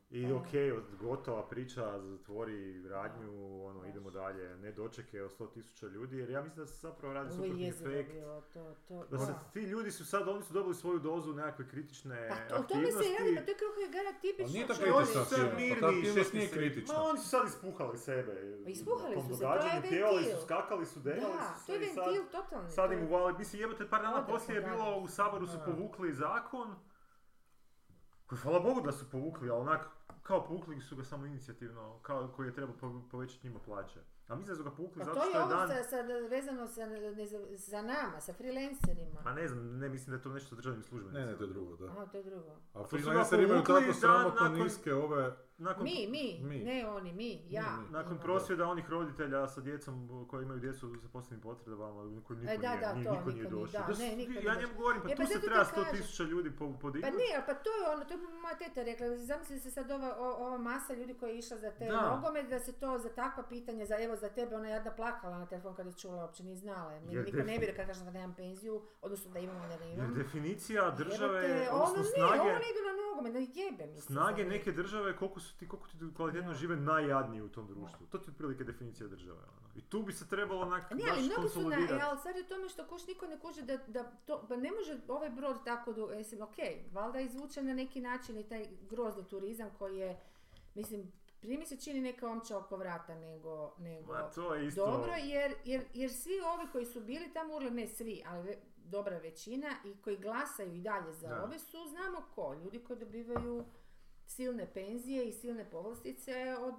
I 0.09 0.31
okej, 0.31 0.71
od 0.71 0.95
gotova 1.00 1.47
priča, 1.47 2.00
zatvori 2.01 2.88
radnju, 2.88 3.65
ono, 3.65 3.85
idemo 3.85 4.12
dalje, 4.12 4.57
ne 4.57 4.71
dočeke 4.71 5.24
od 5.24 5.31
100.000 5.39 5.89
ljudi, 5.91 6.17
jer 6.17 6.29
ja 6.29 6.41
mislim 6.41 6.65
da 6.65 6.71
se 6.71 6.79
zapravo 6.79 7.13
radi 7.13 7.29
Ovo 7.33 7.43
je 7.43 7.50
suprotni 7.50 7.65
jezivo 7.65 7.91
efekt. 7.91 8.13
bilo, 8.13 8.41
to, 8.53 8.75
to, 8.88 9.05
Da 9.12 9.19
se 9.19 9.31
da. 9.31 9.45
Ti 9.46 9.60
ljudi 9.62 9.92
su 9.92 10.06
sad, 10.06 10.28
oni 10.28 10.44
su 10.44 10.54
dobili 10.54 10.75
svoju 10.75 11.00
dozu 11.00 11.34
nekakve 11.34 11.68
kritične 11.68 12.30
Pa 12.30 12.36
to, 12.48 12.56
o 12.56 12.64
tome 12.64 12.82
se 12.84 12.88
aktivnosti. 12.90 13.18
radi, 13.20 13.36
pa 13.36 13.42
to 13.42 13.52
je 13.52 13.58
kako 13.58 13.80
je 13.80 13.90
gara 13.90 14.12
tipično. 14.14 14.46
Ali 14.46 14.54
nije 14.54 14.68
to 14.68 14.74
kritična 14.74 14.98
Oni 14.98 15.06
su 15.06 15.14
sad 15.14 15.22
aktivnost, 15.24 15.56
mirni, 15.58 15.75
pa 15.75 15.80
ta 15.82 15.88
aktivnost 15.90 16.34
nije 16.34 16.48
se. 16.48 16.54
kritična. 16.54 16.94
Ma 16.94 17.02
oni 17.02 17.20
su 17.20 17.28
sad 17.28 17.48
ispuhali 17.48 17.98
sebe. 18.00 18.34
Pa 18.64 18.70
ispuhali 18.70 19.16
su 19.18 19.36
se, 19.36 19.42
to 19.42 19.54
je 19.56 19.72
ventil. 19.74 19.90
pjevali 19.90 20.24
su, 20.25 20.38
skakali 20.44 20.86
su, 20.86 21.00
derali 21.00 21.34
Da, 21.34 21.56
su 21.56 21.66
to 21.66 21.74
je 21.74 21.80
se 21.80 21.86
i 21.86 21.96
sad, 21.96 22.32
totalni. 22.32 22.70
sad 22.72 22.92
im 22.92 23.00
je- 23.00 23.06
uvali, 23.06 23.34
mislim 23.36 23.62
jebote 23.62 23.90
par 23.90 24.02
dana 24.02 24.25
poslije 24.25 24.56
je 24.56 24.62
bilo 24.64 24.98
u 24.98 25.08
Saboru 25.08 25.48
su 25.48 25.58
Da. 25.58 25.64
povukli 25.66 26.14
zakon, 26.14 26.75
koji 28.25 28.40
hvala 28.40 28.60
Bogu 28.60 28.82
da 28.82 28.92
su 28.92 29.06
povukli, 29.08 29.50
ali 29.50 29.62
onak, 29.62 29.88
kao 30.24 30.44
povukli 30.44 30.82
su 30.82 30.96
ga 30.96 31.04
samo 31.04 31.25
inicijativno, 31.25 32.00
kao 32.00 32.28
koji 32.28 32.48
je 32.48 32.54
trebao 32.54 32.75
po- 32.75 33.02
povećati 33.12 33.48
njima 33.48 33.60
plaće. 33.62 34.00
A 34.27 34.36
mislim 34.36 34.48
da 34.48 34.58
su 34.58 34.63
ga 34.63 34.72
povukli 34.72 35.00
Pa 35.00 35.05
zato 35.05 35.15
to 35.15 35.22
što 35.22 35.29
je 35.29 35.36
je 35.36 35.44
ovo 35.44 35.55
dan... 35.55 35.67
sa, 35.70 35.84
sa, 35.84 35.98
vezano 36.29 36.67
sa, 36.67 36.86
ne 36.86 37.27
za 37.58 37.82
nama, 37.84 38.20
sa 38.20 38.34
freelancerima. 38.34 39.20
Pa 39.24 39.34
ne 39.34 39.48
znam, 39.48 39.79
ne 39.79 39.89
mislim 39.89 40.12
da 40.12 40.15
je 40.15 40.24
to 40.24 40.29
nešto 40.29 40.50
sa 40.50 40.55
državnim 40.55 40.84
službenicima. 40.84 41.20
Ne, 41.22 41.32
ne, 41.32 41.38
to 41.38 41.44
je 41.44 41.50
drugo, 41.50 41.75
da. 41.75 41.86
Aha, 41.86 42.05
to 42.05 42.17
je 42.17 42.24
drugo. 42.24 42.51
A 42.74 42.79
To 42.79 42.88
freelanceri 42.88 43.44
imaju 43.44 43.63
tako 43.63 43.79
dan 43.79 43.94
sramotno 43.94 44.41
nakon- 44.41 44.63
niske 44.63 44.94
ove... 44.96 45.34
Nakon, 45.57 45.83
Mi, 45.85 46.07
mi, 46.07 46.39
Mi. 46.41 46.59
ne 46.59 46.88
oni, 46.88 47.13
mi, 47.13 47.41
ja. 47.50 47.62
mi. 47.77 47.89
nakon 47.89 48.12
Imamo. 48.12 48.21
prosvjeda 48.21 48.67
onih 48.67 48.89
roditelja 48.89 49.47
sa 49.47 49.62
djecom 49.62 49.95
koji 50.27 50.43
imaju 50.43 50.59
djecu 50.59 50.95
sa 50.95 51.07
posebnim 51.09 51.41
potrebama, 51.41 52.01
koji 52.19 52.39
niko 52.39 52.51
E, 52.51 52.57
da, 52.57 52.69
nije, 52.69 52.81
da, 52.81 52.93
nije- 52.93 53.05
to, 53.05 53.12
niko 53.12 53.29
nije 53.29 53.43
niko 53.43 53.55
došao. 53.55 53.88
da, 53.88 53.93
ne, 53.95 54.15
niko 54.15 54.31
ja 54.41 54.55
njemu 54.55 54.74
govorim, 54.75 55.01
pa 55.01 55.07
E, 55.07 55.15
pa 55.15 55.15
tu 55.15 55.27
se 55.27 55.33
zato 55.33 55.39
ti 55.39 55.47
treba 55.47 55.65
100 55.65 55.75
kažem. 55.75 55.95
tisuća 55.95 56.24
ljudi 56.24 56.51
po- 56.51 56.71
Pa 56.71 56.77
podignuti. 56.79 57.17
ne, 57.17 57.35
ali 57.35 57.43
pa 57.45 57.53
to 57.55 57.69
je 57.71 57.89
ono, 57.89 58.05
to 58.05 58.13
je 58.13 58.19
moja 58.35 58.55
teta 58.57 58.83
rekla, 58.83 59.07
zamisli 59.19 59.59
se 59.59 59.71
sad 59.71 59.91
ova, 59.91 60.09
ova 60.17 60.57
masa 60.59 60.93
ljudi 60.93 61.13
koja 61.13 61.29
je 61.29 61.38
išla 61.38 61.57
za 61.57 61.71
te 61.71 61.85
Da. 61.85 62.09
nogomet, 62.09 62.47
da 62.47 62.59
se 62.59 62.74
to 62.74 63.00
za 63.00 63.09
takva 63.12 63.43
pitanja, 63.45 63.85
za 63.85 63.95
evo 63.97 64.15
za 64.15 64.29
tebe, 64.29 64.55
ona 64.55 64.67
je 64.67 64.74
jedna 64.74 64.91
plakala 64.91 65.38
na 65.38 65.45
telefon 65.45 65.75
kad 65.75 65.85
je 65.85 65.93
čula, 65.93 66.15
uopće 66.17 66.43
nije 66.43 66.57
znala, 66.57 66.91
jer 66.93 67.03
Jer 67.05 67.25
niko 67.25 67.38
ne 67.39 67.43
vjeruje 67.53 67.75
kad 67.75 67.88
kažem 67.88 68.05
da 68.05 68.12
nemam 68.12 68.33
penziju, 68.35 68.81
odnosno 69.01 69.31
da 69.31 69.39
imam, 69.39 69.55
da 69.62 69.77
ne 69.77 69.88
Jer 69.88 69.93
imam. 69.95 70.13
definicija 70.15 70.91
države, 70.91 71.69
odnosno 71.71 71.97
ne, 71.97 72.03
snage, 72.07 72.41
ono 72.41 72.51
ne 72.55 72.67
idu 72.67 72.81
na 72.88 72.93
nogomet, 73.05 73.33
da 73.33 73.62
jebe 73.62 73.85
mi 73.85 73.95
se. 73.95 74.01
snage 74.03 74.43
neke 74.45 74.71
države, 74.74 75.15
koliko 75.15 75.39
su 75.46 75.58
ti, 75.58 75.68
koliko 75.68 75.88
ti 75.88 75.98
kvalitetno 76.16 76.54
žive 76.54 76.75
najjadniji 76.75 77.42
u 77.42 77.50
tom 77.50 77.68
društvu. 77.68 78.08
To 78.08 78.18
ti 78.18 78.30
je 78.30 78.32
otprilike 78.32 78.64
definicija 78.64 79.08
države. 79.08 79.40
Ono. 79.40 79.70
I 79.75 79.82
tu 79.82 80.04
bi 80.04 80.14
se 80.14 80.28
trebalo 80.28 80.62
onak 80.62 80.92
Ne, 80.92 81.04
ali 81.12 81.24
mnogi 81.24 81.50
su 81.50 81.62
na, 81.62 81.75
e, 81.75 82.00
ali 82.02 82.20
sad 82.20 82.36
je 82.36 82.48
tome 82.48 82.70
što 82.70 82.88
kuš 82.88 83.08
niko 83.08 83.28
ne 83.28 83.40
kuže 83.40 83.62
da, 83.62 83.78
da 83.88 84.04
to, 84.04 84.46
pa 84.50 84.56
ne 84.56 84.72
može 84.72 84.98
ovaj 85.08 85.30
brod 85.30 85.58
tako 85.66 85.94
du, 85.94 86.10
mislim, 86.16 86.42
ok, 86.42 86.56
valjda 86.92 87.20
je 87.20 87.25
izvučen 87.25 87.66
na 87.66 87.74
neki 87.74 88.02
način 88.02 88.38
i 88.38 88.44
taj 88.44 88.66
grozni 88.90 89.28
turizam 89.28 89.70
koji 89.80 89.98
je, 89.98 90.20
mislim, 90.75 91.12
prije 91.40 91.58
mi 91.58 91.66
se 91.66 91.78
čini 91.78 92.02
neka 92.02 92.30
omča 92.30 92.58
oko 92.58 92.78
vrata 92.78 93.16
nego, 93.16 93.74
nego 93.78 94.14
Ma 94.14 94.22
to 94.22 94.56
je 94.56 94.68
isto... 94.68 94.86
dobro, 94.86 95.14
jer, 95.14 95.54
jer, 95.66 95.86
jer 95.94 96.12
svi 96.14 96.34
ovi 96.56 96.68
koji 96.72 96.86
su 96.86 97.02
bili 97.02 97.34
tamo, 97.34 97.56
urle, 97.56 97.72
ne 97.72 97.88
svi, 97.88 98.24
ali 98.25 98.44
ve- 98.44 98.58
dobra 98.78 99.18
većina 99.18 99.68
i 99.86 99.96
koji 99.96 100.18
glasaju 100.18 100.74
i 100.74 100.82
dalje 100.82 101.14
za 101.14 101.28
Da. 101.28 101.44
ove 101.44 101.60
su, 101.60 101.78
znamo 101.88 102.22
ko, 102.36 102.54
ljudi 102.54 102.80
koji 102.80 103.00
dobivaju 103.00 103.66
silne 104.25 104.74
penzije 104.74 105.27
i 105.27 105.32
silne 105.32 105.70
povlastice 105.72 106.55
od, 106.60 106.75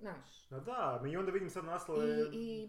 znaš, 0.00 0.50
Ma 0.50 0.58
da, 0.58 1.02
i 1.12 1.16
onda 1.16 1.30
vidim 1.30 1.50
sad 1.50 1.64
naslove... 1.64 2.08
i, 2.08 2.28
i 2.32 2.68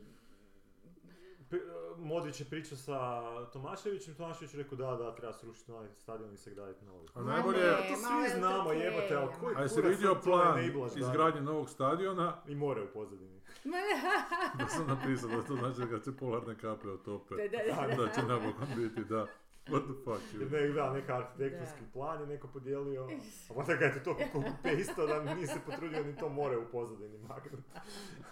P- 1.49 1.61
Modrić 1.97 2.39
je 2.39 2.45
pričao 2.45 2.77
sa 2.77 3.21
Tomaševićem, 3.45 4.15
Tomašević 4.15 4.53
je 4.53 4.63
rekao 4.63 4.77
da, 4.77 4.95
da, 4.95 5.15
treba 5.15 5.33
srušiti 5.33 5.71
onaj 5.71 5.89
stadion 5.97 6.33
i 6.33 6.37
se 6.37 6.51
graditi 6.51 6.85
novi. 6.85 7.07
A 7.13 7.21
najbolje 7.21 7.59
ne, 7.59 7.71
to 7.71 7.95
svi 7.95 8.39
znamo, 8.39 8.69
okej, 8.69 8.79
jebote, 8.79 9.15
ali 9.15 9.29
koji 9.39 9.55
A 9.55 9.61
jesi 9.61 9.81
vidio 9.81 10.15
plan 10.23 10.55
da? 10.55 10.99
izgradnje 10.99 11.41
novog 11.41 11.69
stadiona? 11.69 12.41
I 12.47 12.55
more 12.55 12.83
u 12.83 12.87
pozadini. 12.93 13.41
Da 14.59 14.67
sam 14.67 14.87
napisao 14.87 15.29
da 15.29 15.43
to 15.43 15.55
znači 15.55 15.91
kad 15.91 16.03
se 16.03 16.17
polarne 16.17 16.55
kape 16.57 16.89
otope. 16.89 17.35
Da, 17.35 17.57
da, 17.57 17.87
da. 17.95 18.03
Da 18.03 18.11
će 18.11 18.21
napokon 18.21 18.67
biti, 18.75 19.03
da. 19.03 19.27
What 19.69 19.83
the 19.83 19.93
fuck, 20.05 20.21
you? 20.33 20.51
ne, 20.51 20.67
da, 20.69 20.93
neka 20.93 21.15
arhitektonski 21.15 21.81
Da. 21.81 21.91
plan 21.93 22.21
je 22.21 22.27
neko 22.27 22.47
podijelio, 22.49 23.03
a 23.49 23.53
onda 23.55 23.73
ga 23.75 23.85
je 23.85 23.93
to 23.93 23.99
toliko 24.05 24.39
copy-paste 24.39 25.07
da 25.07 25.35
nije 25.35 25.47
se 25.47 25.59
potrudio 25.61 26.03
ni 26.03 26.15
to 26.15 26.29
more 26.31 26.57
u 26.57 26.65
pozadini 26.65 27.17
maknuti. 27.19 27.63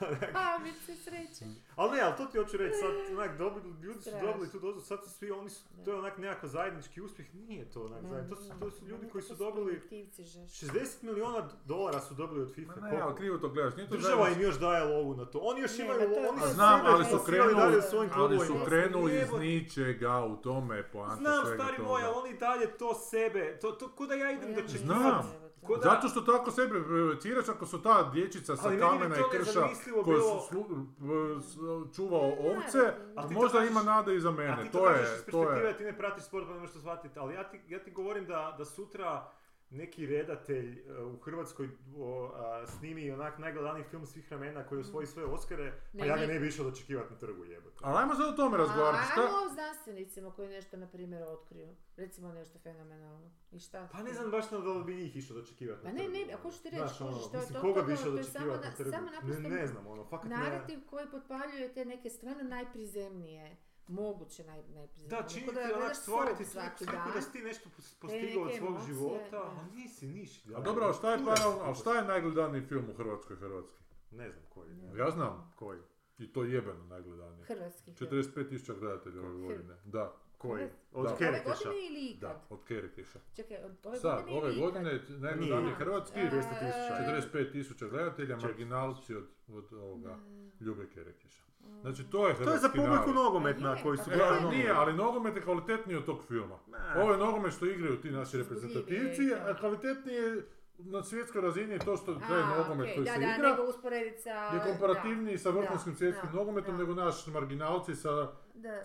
A, 0.35 0.59
mi 0.59 0.71
se 0.75 0.95
sreće. 0.95 1.45
Ali 1.75 1.91
ne, 1.91 2.01
ali 2.01 2.13
to 2.17 2.25
ti 2.25 2.37
hoću 2.37 2.57
reći, 2.57 2.75
sad 2.75 2.91
onak, 3.13 3.37
dobili, 3.37 3.81
ljudi 3.81 4.01
su 4.01 4.09
dobili 4.21 4.51
tu 4.51 4.59
dozu, 4.59 4.81
sad 4.81 5.03
su 5.03 5.09
svi, 5.09 5.31
oni 5.31 5.49
su, 5.49 5.63
to 5.85 5.91
je 5.91 5.97
onak 5.97 6.17
nekakav 6.17 6.49
zajednički 6.49 7.01
uspjeh, 7.01 7.35
nije 7.35 7.65
to 7.65 7.81
onak 7.81 8.01
zajednički, 8.03 8.35
to 8.35 8.43
su, 8.43 8.59
to 8.61 8.71
su 8.71 8.87
ljudi 8.87 9.09
koji 9.09 9.21
su 9.23 9.35
dobili, 9.35 9.81
60 9.89 10.67
milijuna 11.01 11.49
dolara 11.65 11.99
su 11.99 12.13
dobili 12.13 12.41
od 12.41 12.53
FIFA, 12.53 12.73
Ma 12.75 12.87
ne, 12.87 12.99
ali 12.99 13.15
krivo 13.15 13.37
to 13.37 13.49
gledaš, 13.49 13.75
nije 13.75 13.89
to 13.89 13.95
Država 13.97 14.29
im 14.29 14.41
još 14.41 14.59
daje 14.59 14.83
lovu 14.85 15.15
na 15.15 15.25
to, 15.25 15.39
oni 15.39 15.61
još 15.61 15.77
Ne, 15.77 15.85
imaju, 15.85 15.99
oni 16.01 16.39
su 16.41 16.61
ali 16.85 17.05
su 17.05 17.17
krenuli- 17.21 17.55
dalje 17.55 17.81
svojim 17.81 18.11
Ali 18.13 18.37
su 18.37 18.45
klubovima. 18.45 18.65
krenuli 18.67 19.15
iz 19.15 19.27
ničega, 19.33 20.23
u 20.23 20.35
tome 20.37 20.77
je 20.77 20.83
poanta 20.83 21.21
Znam, 21.35 21.53
stari 21.55 21.77
moj, 21.79 22.03
ali 22.03 22.15
oni 22.17 22.33
dalje 22.35 22.67
to 22.69 22.93
sebe, 22.95 23.59
to, 23.59 23.71
to 23.71 23.87
kuda 23.89 24.13
ja 24.15 24.31
idem 24.31 24.53
da 24.53 24.61
će 24.63 24.77
Znam. 24.77 25.33
Ko 25.63 25.75
da- 25.75 25.81
Zato 25.83 26.07
što 26.09 26.21
tako 26.23 26.51
sebe 26.51 26.83
provociraš 26.83 27.49
ako 27.49 27.65
su 27.65 27.79
ta 27.79 28.09
dječica 28.09 28.55
sa 28.55 28.67
Ali 28.67 28.79
kamena 28.79 29.15
i 29.17 29.23
krša 29.31 29.61
bilo- 30.05 30.39
su 30.41 30.47
slu- 30.47 30.85
v- 30.99 31.41
s- 31.41 31.55
čuvao 31.95 32.21
Ne, 32.21 32.35
ovce. 32.49 32.79
A 33.15 33.27
možda 33.29 33.59
ima 33.61 33.83
nade 33.83 34.15
i 34.15 34.19
za 34.19 34.29
A 34.29 34.31
mene. 34.31 34.57
ti 34.57 34.71
to, 34.71 34.77
To 34.77 34.85
kažeš 34.85 35.01
iz 35.03 35.09
je, 35.09 35.17
to 35.17 35.23
perspektive, 35.33 35.67
je. 35.67 35.77
ti 35.77 35.83
ne 35.83 35.97
pratiš 35.97 36.23
sport 36.23 36.47
pa 36.47 36.53
ne 36.53 36.59
možeš 36.59 36.73
to 36.73 36.79
shvatiti, 36.79 37.19
ali 37.19 37.33
ja 37.33 37.43
ti, 37.43 37.61
ja 37.67 37.79
ti 37.79 37.91
govorim 37.91 38.25
da, 38.25 38.55
da 38.57 38.65
sutra 38.65 39.27
neki 39.71 40.05
redatelj 40.07 40.79
e, 40.79 41.03
u 41.03 41.17
Hrvatskoj 41.17 41.69
o, 41.97 42.31
a, 42.35 42.67
snimi 42.67 43.11
onak 43.11 43.37
najgledaniji 43.37 43.83
film 43.83 44.05
svih 44.05 44.27
vremena 44.27 44.63
koji 44.63 44.81
osvoji 44.81 45.07
sve 45.07 45.23
Oscare, 45.25 45.71
pa 45.91 45.97
Ne, 45.97 46.07
ja 46.07 46.15
ga 46.15 46.21
ne. 46.21 46.27
ne 46.27 46.39
bi 46.39 46.47
išao 46.47 46.65
dočekivati 46.65 47.13
na 47.13 47.19
trgu 47.19 47.45
jebote. 47.45 47.77
Ali 47.81 47.97
ajmo 47.97 48.15
sad 48.15 48.25
o 48.25 48.33
tome 48.33 48.57
razgovarati. 48.57 48.97
A, 49.01 49.05
Šta? 49.05 49.21
ajmo 49.21 49.37
o 49.41 49.53
znanstvenicima 49.53 50.31
koji 50.31 50.47
nešto, 50.49 50.77
na 50.77 50.87
primjer, 50.87 51.23
otkriju. 51.23 51.75
Recimo 51.97 52.33
nešto 52.33 52.59
fenomenalno. 52.59 53.31
I 53.51 53.59
šta? 53.59 53.89
Pa 53.91 54.03
ne 54.03 54.13
znam 54.13 54.31
baš 54.31 54.51
na 54.51 54.57
da 54.59 54.69
li 54.69 54.83
bi 54.83 54.95
njih 54.95 55.15
išao 55.15 55.35
dočekivati 55.35 55.81
Pa 55.83 55.87
na 55.87 55.93
ne, 55.93 55.99
trgu. 55.99 56.13
ne, 56.17 56.33
a 56.33 56.37
ko 56.37 56.51
ću 56.51 56.61
ti 56.61 56.69
Znaš, 56.69 56.91
reći, 56.91 57.03
ono, 57.03 57.11
kužiš, 57.11 57.25
to 57.25 57.37
je 57.37 57.41
mislim, 57.41 57.55
to- 57.55 57.61
koga 57.61 57.79
to- 57.81 57.85
bi 57.85 57.93
išao 57.93 58.03
to 58.05 58.17
je 58.17 58.23
samo 58.25 58.45
dočekivati 58.45 58.63
na- 58.63 58.69
na 58.69 58.75
trgu? 58.75 58.91
samo 58.91 59.09
Ne, 59.39 59.49
ne 59.51 59.67
znam, 59.67 59.87
ono, 59.87 60.03
fakat 60.05 60.29
ne... 60.29 60.37
Narativ 60.37 60.79
koji 60.85 61.05
potpaljuje 61.07 61.73
te 61.73 61.85
neke 61.85 62.09
stvarno 62.09 62.43
najprizemnije, 62.45 63.55
moguće 63.89 64.43
naj, 64.43 64.61
najprizemnije. 64.67 65.21
Da, 65.21 65.27
čini 65.27 65.47
ti 65.47 65.53
da 65.55 65.77
onak 65.77 65.95
stvoriti 65.95 66.45
sliku 66.45 66.85
da 67.13 67.21
si 67.21 67.31
ti 67.31 67.39
nešto 67.39 67.69
pos- 67.69 67.95
postigao 67.99 68.43
od 68.43 68.51
svog 68.53 68.69
emocije, 68.69 68.87
života, 68.87 69.29
da. 69.31 69.41
a 69.41 69.65
nisi 69.73 70.07
niš. 70.07 70.45
A 70.47 70.61
dobro, 70.61 70.85
a 70.85 70.93
šta 70.93 71.11
je, 71.11 71.19
pa, 71.25 71.33
a 71.63 71.73
šta 71.73 71.93
je 71.93 72.03
najgledaniji 72.03 72.61
film 72.61 72.89
u 72.89 72.93
Hrvatskoj 72.93 73.35
Hrvatski? 73.35 73.83
Ne 74.11 74.29
znam 74.31 74.43
koji. 74.49 74.69
Ne. 74.73 74.97
Ja 74.97 75.11
znam. 75.11 75.53
Koji? 75.55 75.79
I 76.17 76.33
to 76.33 76.43
jebeno 76.43 76.83
najgledaniji. 76.85 77.43
Hrvatski. 77.43 77.91
45.000 77.91 78.79
gledatelja 78.79 79.21
ove 79.21 79.37
godine. 79.37 79.75
Da, 79.85 80.13
Koji? 80.37 80.63
Od 80.91 81.03
Da. 81.03 81.09
Ove 81.09 81.17
Kerekeša. 81.17 81.49
godine 81.49 81.87
ili 81.87 82.05
ikad? 82.05 82.19
da, 82.21 82.45
od 82.49 82.63
Kerekeša. 82.63 83.19
Čekaj, 83.35 83.57
od 83.57 83.77
ove 83.85 83.97
Sad, 83.97 84.25
godine 84.25 84.37
ove 84.37 84.55
godine 84.55 85.01
najgledaniji 85.09 85.73
hrvatski, 85.73 86.19
A, 86.19 86.23
200 86.23 86.31
tisuća. 86.31 87.85
45.000 87.85 87.89
gledatelja, 87.89 88.37
marginalci 88.37 89.15
od, 89.15 89.27
od 89.47 89.73
ovoga 89.73 90.15
Mm. 90.15 90.51
Ljube 90.59 90.89
Kerekeša. 90.89 91.43
Znači 91.81 92.03
to 92.03 92.27
je 92.27 92.35
To 92.35 92.51
je 92.51 92.57
za 92.57 92.69
publiku 92.69 93.11
nogometna 93.13 93.69
Je, 93.71 93.83
koji 93.83 93.97
su 93.97 94.05
to 94.05 94.11
E, 94.11 94.15
je- 94.15 94.23
ali 94.23 94.57
nije, 94.57 94.71
ali 94.71 94.93
nogomet 94.93 95.35
je 95.35 95.41
kvalitetniji 95.41 95.97
od 95.97 96.05
tog 96.05 96.23
filma. 96.27 96.55
Ne. 96.67 97.01
Ovo 97.01 97.11
je 97.11 97.17
nogomet 97.17 97.53
što 97.53 97.65
igraju 97.65 98.01
ti 98.01 98.11
naši 98.11 98.37
reprezentativci, 98.37 99.21
a 99.47 99.53
kvalitetniji 99.53 100.15
je 100.15 100.45
na 100.79 101.03
svjetskoj 101.03 101.41
razini 101.41 101.73
je 101.73 101.79
to 101.79 101.97
što 101.97 102.15
taj 102.15 102.41
A, 102.41 102.57
nogomet 102.57 102.93
koji 102.95 103.05
da, 103.05 103.13
se 103.13 103.19
da, 103.19 103.25
igra 103.27 103.49
nego 103.49 103.63
usporedit 103.63 104.19
sa... 104.19 104.29
je 104.29 104.61
komparativniji 104.63 105.37
sa 105.37 105.49
vrhunskim 105.49 105.95
svjetskim 105.95 106.29
da, 106.31 106.37
nogometom 106.37 106.77
da. 106.77 106.79
nego 106.79 106.93
naš 106.95 107.27
marginalci 107.27 107.95
sa 107.95 108.27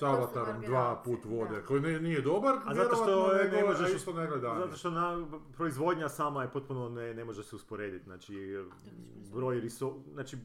Cavatarom 0.01 0.61
dva 0.61 1.03
put 1.05 1.25
vode, 1.25 1.55
da. 1.57 1.63
koji 1.63 1.81
ne, 1.81 2.01
nije 2.01 2.21
dobar, 2.21 2.55
A 2.65 2.75
zato 2.75 2.95
što 2.95 3.05
vjerovatno, 3.05 3.45
ne 3.45 3.51
nego, 3.51 3.67
možeš- 3.69 3.97
isto 3.97 4.13
najgledaniji. 4.13 4.61
Zato 4.61 4.77
što 4.77 4.91
na, 4.91 5.27
proizvodnja 5.57 6.09
sama 6.09 6.43
je 6.43 6.49
potpuno 6.51 6.89
ne, 6.89 7.15
ne 7.15 7.25
može 7.25 7.43
se 7.43 7.57
usporediti. 7.57 8.05
Znači, 8.05 8.65
broj 9.33 9.61
riso... 9.61 9.95
Znači, 10.13 10.37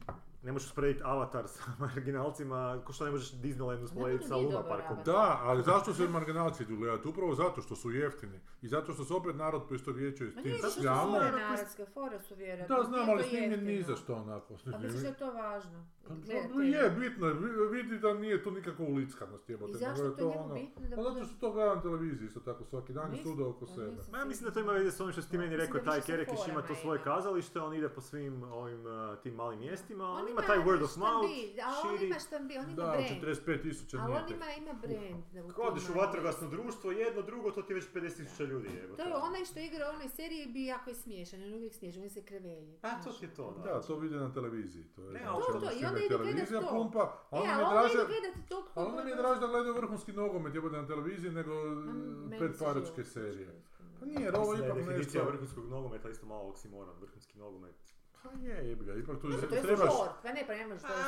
ne 0.42 0.52
možeš 0.52 0.68
usporediti 0.68 1.00
Avatar 1.04 1.48
sa 1.48 1.62
marginalcima, 1.78 2.58
ko 2.84 2.92
što 2.92 3.04
ne 3.04 3.10
možeš 3.10 3.32
Disneyland 3.32 3.82
usporediti 3.82 4.26
sa 4.26 4.34
nije 4.34 4.46
Luna 4.46 4.62
Parkom. 4.62 4.96
Da, 5.04 5.40
ali 5.42 5.62
zašto 5.62 5.94
se 5.94 6.08
marginalci 6.08 6.62
idu 6.62 6.76
gledati? 6.76 7.08
Upravo 7.08 7.34
zato 7.34 7.62
što 7.62 7.76
su 7.76 7.90
jeftini. 7.90 8.40
I 8.62 8.68
zato 8.68 8.92
što 8.92 9.04
se 9.04 9.14
opet 9.14 9.36
narod 9.36 9.62
poistovjećuje 9.68 10.30
s 10.30 10.34
Ma 10.34 10.42
tim 10.42 10.50
nije, 10.50 10.60
zato 10.60 10.72
što 10.72 10.80
šljamom. 10.82 11.04
su 11.04 11.10
Šljamo. 11.10 11.30
fore 11.30 11.42
narodske, 11.42 11.86
fore 11.86 12.20
su 12.20 12.34
vjerojatno. 12.34 12.76
Da, 12.76 12.82
znam, 12.82 13.00
nije 13.00 13.10
ali 13.10 13.22
to 13.22 13.28
snimljen 13.28 13.64
ni 13.66 13.82
za 13.82 13.96
što 13.96 14.14
onako. 14.14 14.54
Pa 14.72 14.78
misliš 14.78 15.02
da 15.02 15.08
je 15.08 15.14
to 15.16 15.32
važno? 15.32 15.84
Pa, 16.02 16.14
no, 16.48 16.62
je, 16.62 16.90
bitno 16.92 17.26
je, 17.26 17.34
vi- 17.34 17.68
vidi 17.72 17.98
da 17.98 18.14
nije 18.14 18.42
tu 18.42 18.50
nikakva 18.50 18.84
ulickanost 18.86 19.50
jebote. 19.50 19.72
I 19.72 19.76
zašto 19.76 20.10
to 20.10 20.24
njemu 20.24 20.44
ono- 20.44 20.54
bitno 20.54 20.88
da 20.88 20.96
Pa 20.96 21.02
zato 21.02 21.24
što 21.24 21.34
to 21.36 21.52
gledam 21.52 21.82
televiziji 21.82 22.26
isto 22.26 22.40
tako 22.40 22.64
svaki 22.64 22.92
dan 22.92 23.14
i 23.14 23.22
svuda 23.22 23.46
oko 23.46 23.60
pa 23.60 23.72
sebe. 23.72 23.96
Ma 24.12 24.18
ja 24.18 24.24
mislim 24.24 24.48
da 24.48 24.54
to 24.54 24.60
ima 24.60 24.72
veze 24.72 24.90
s 24.90 25.00
onim 25.00 25.12
što 25.12 25.22
si 25.22 25.30
ti 25.30 25.38
meni 25.38 25.56
rekao, 25.56 25.80
taj 25.80 26.00
Kerekeš 26.00 26.38
ima 26.48 26.62
to 26.62 26.74
svoje 26.74 27.00
kazalište, 27.00 27.60
on 27.60 27.74
ide 27.74 27.88
po 27.88 28.00
svim 28.00 28.42
ovim 28.44 28.80
uh, 28.80 28.92
tim 29.18 29.34
malim 29.34 29.58
mjestima, 29.60 30.04
ima 30.38 30.46
taj 30.46 30.58
word 30.58 30.84
of 30.84 30.96
mouth, 30.96 31.24
Ali 31.64 31.86
on 31.86 31.90
širi. 31.90 32.06
ima 32.06 32.18
štambi, 32.18 32.54
on 32.56 32.64
ima 32.64 32.74
Da, 32.76 32.82
brand. 32.84 33.06
45 33.22 33.62
tisuća 33.62 33.98
Ali 33.98 34.12
on 34.14 34.22
ima, 34.30 34.44
ima 34.54 34.72
brand. 34.74 35.24
u 35.44 35.48
Kad 35.48 35.64
odeš 35.66 35.88
u 35.88 35.94
vatrogasno 35.94 36.48
društvo, 36.48 36.90
jedno, 36.92 37.22
drugo, 37.22 37.50
to 37.50 37.62
ti 37.62 37.72
je 37.72 37.74
već 37.74 37.86
50.000 37.86 38.44
ljudi. 38.44 38.68
Evo, 38.78 38.96
To 38.96 39.02
je 39.02 39.14
onaj 39.18 39.44
što 39.44 39.58
igra 39.60 39.86
u 39.86 39.94
onoj 39.94 40.08
seriji 40.10 40.46
bi 40.46 40.64
jako 40.66 40.90
je 40.90 40.96
smiješan, 40.96 41.42
on 41.42 41.48
je 41.48 41.56
uvijek 41.56 41.74
smiješan, 41.74 42.02
on 42.02 42.10
se 42.10 42.22
krevelji. 42.22 42.78
A, 42.82 42.90
to 42.92 43.02
znaš. 43.02 43.18
ti 43.18 43.24
je 43.24 43.34
to, 43.34 43.54
da. 43.56 43.62
Da, 43.64 43.82
to 43.82 43.96
vide 43.96 44.16
na 44.16 44.32
televiziji. 44.32 44.84
To 44.86 45.02
je 45.02 45.08
Ne, 45.08 45.20
znači, 45.20 45.28
ali- 45.28 45.42
To, 45.42 45.50
ono 45.50 45.60
to, 45.60 45.66
i 45.66 45.76
što 45.76 45.86
onda 45.86 45.98
ide 45.98 46.06
ide 46.06 46.16
gledat 46.16 46.26
televizija 46.26 46.60
to. 46.60 46.68
pumpa, 46.68 47.00
a 47.30 47.36
E, 47.36 47.40
onda 47.40 47.52
a 47.52 47.56
mi 47.56 47.60
je 47.60 47.66
ovo 47.66 47.72
draže, 47.72 47.94
ide 47.94 48.06
gledati 48.06 48.48
to 48.48 48.66
ali 48.74 48.86
onda 48.88 49.04
mi 49.04 49.10
je 49.10 49.16
draže 49.16 49.40
da 49.40 49.46
gledaju 49.46 49.74
vrhunski 49.74 50.12
nogomet 50.14 50.54
jebote 50.54 50.76
na 50.76 50.86
televiziji 50.86 51.30
nego 51.32 51.54
meni 52.30 52.52
se 52.54 52.64
paračke 52.64 52.94
živo 52.96 53.06
serije. 53.06 53.62
Pa 54.00 54.06
nije, 54.06 54.20
jer 54.20 54.36
ovo 54.36 54.56
da 54.56 54.58
je 54.58 54.66
ipak 54.66 54.78
definicija 54.78 55.20
nešto... 55.20 55.30
vrhunskog 55.30 55.64
nogometa 55.66 56.10
isto 56.10 56.26
malo 56.26 56.48
oksimoron, 56.48 56.94
vrhunski 57.00 57.38
nogomet. 57.38 57.74
Pa 58.20 58.30
je, 58.40 58.68
jebi 58.68 58.84
ga, 58.84 58.94
ipak 58.94 59.16
tu 59.16 59.26
To 59.40 59.54
je 59.54 59.62
trebaš... 59.62 59.90
sport, 59.90 60.10
pa 60.22 60.28
ne, 60.28 60.42
pa 60.46 60.54
ne 60.54 60.66
možeš 60.66 60.82
to 60.82 60.88
je 60.88 61.04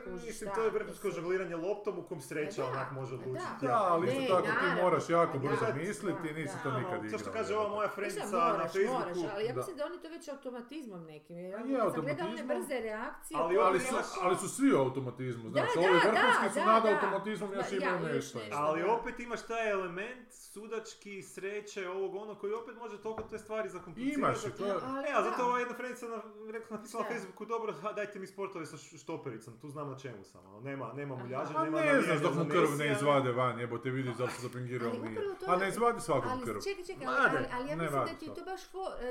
sport, 0.00 0.22
mislim, 0.22 0.48
da, 0.48 0.54
to 0.54 0.62
je 0.62 0.70
to 0.70 0.74
vrhunsko 0.74 1.10
se- 1.10 1.14
žongliranje 1.14 1.56
loptom 1.58 1.98
u 1.98 2.02
kom 2.02 2.20
sreća 2.22 2.62
Pa 2.62 2.66
da, 2.66 2.72
onak 2.72 2.92
može 2.92 3.14
pa 3.14 3.20
odlučiti. 3.20 3.60
da. 3.60 3.66
Da, 3.68 3.78
ali 3.84 4.04
isto 4.08 4.34
tako 4.34 4.46
ti 4.60 4.82
moraš 4.82 5.08
jako 5.10 5.32
Pa 5.32 5.38
brzo 5.38 5.66
misliti 5.76 6.32
nisi 6.32 6.56
to 6.62 6.70
nikad 6.72 6.98
To 7.00 7.04
igrao. 7.06 7.18
što 7.18 7.30
kaže 7.32 7.54
ova 7.56 7.68
moja 7.68 7.88
moraš, 7.88 8.14
na 8.58 8.66
Facebooku. 8.66 8.92
moraš, 8.94 9.18
ali 9.34 9.44
ja 9.44 9.54
mislim 9.54 9.76
da 9.76 9.86
oni 9.86 9.98
to 9.98 10.08
već 10.08 10.28
automatizmom 10.28 11.02
nekim. 11.04 11.36
Pa 11.52 11.58
ja 11.68 11.84
je 11.84 11.90
sam 11.90 12.00
gledala 12.02 12.30
one 12.30 12.44
brze 12.44 12.76
reakcije. 12.80 13.36
ali 13.40 13.80
su, 13.80 13.86
imaš- 13.88 14.18
ali 14.22 14.36
su 14.36 14.48
svi 14.48 14.72
u 14.72 14.78
automatizmu, 14.78 15.50
znaš, 15.50 15.68
Da, 15.74 15.80
ovi 15.80 15.88
da, 15.94 16.10
vrhunski 16.10 16.44
da, 16.44 16.50
su 16.50 16.58
da, 16.58 16.64
nad 16.66 16.82
da. 16.82 16.88
automatizmom 16.90 17.50
još 17.52 17.70
Da, 17.70 17.76
imaju 17.78 18.02
ja, 18.02 18.12
nešto. 18.12 18.38
Ali 18.52 18.82
da. 18.82 18.92
opet 18.92 19.20
imaš 19.20 19.42
taj 19.42 19.70
element 19.70 20.28
sudački, 20.32 21.22
sreće, 21.24 21.88
ovog 21.88 22.14
ono 22.14 22.34
koji 22.34 22.52
opet 22.54 22.76
može 22.76 22.96
toliko 22.98 23.22
te 23.22 23.38
stvari 23.38 23.68
zakomplicirati. 23.68 24.20
Imaš 24.20 24.38
to 24.50 24.66
je... 24.66 24.72
E, 25.06 25.12
a 25.14 25.22
zato 25.22 25.44
ova 25.44 25.58
jedna 25.58 25.74
frenica 25.74 26.06
na, 26.06 26.22
rekla, 26.54 26.76
napisala 26.76 27.04
na. 27.04 27.10
Facebooku, 27.10 27.44
dobro, 27.44 27.74
dajte 27.96 28.18
mi 28.18 28.26
sportove 28.26 28.66
sa 28.66 28.76
štopericom, 28.76 29.58
tu 29.60 29.68
znam 29.70 29.90
na 29.90 29.98
čemu 29.98 30.24
sam. 30.24 30.46
ono, 30.46 30.60
Nema, 30.60 30.92
nema 30.92 31.16
muljaže, 31.16 31.52
nema 31.52 31.80
ne 31.80 32.00
znaš 32.00 32.20
dok 32.20 32.34
mu 32.34 32.44
krv 32.48 32.68
ne 32.78 32.92
izvade 32.92 33.32
van, 33.32 33.60
jebote 33.60 33.90
vidi 33.90 34.08
li 34.08 34.14
se 34.14 34.42
zapingirao 34.42 34.88
ili 34.94 35.08
nije. 35.08 35.20
A 35.46 35.56
ne 35.56 35.68
izvadi 35.68 36.00
svakom 36.00 36.40
krv. 36.44 36.54
Ali 36.54 36.64
čekaj, 36.64 36.84
čekaj, 36.84 37.06
ali, 37.06 37.46
ali, 37.52 37.68
ja 37.70 37.76
mislim 37.76 38.04
da 38.04 38.18
ti 38.18 38.26
to. 38.26 38.44
baš, 38.44 38.60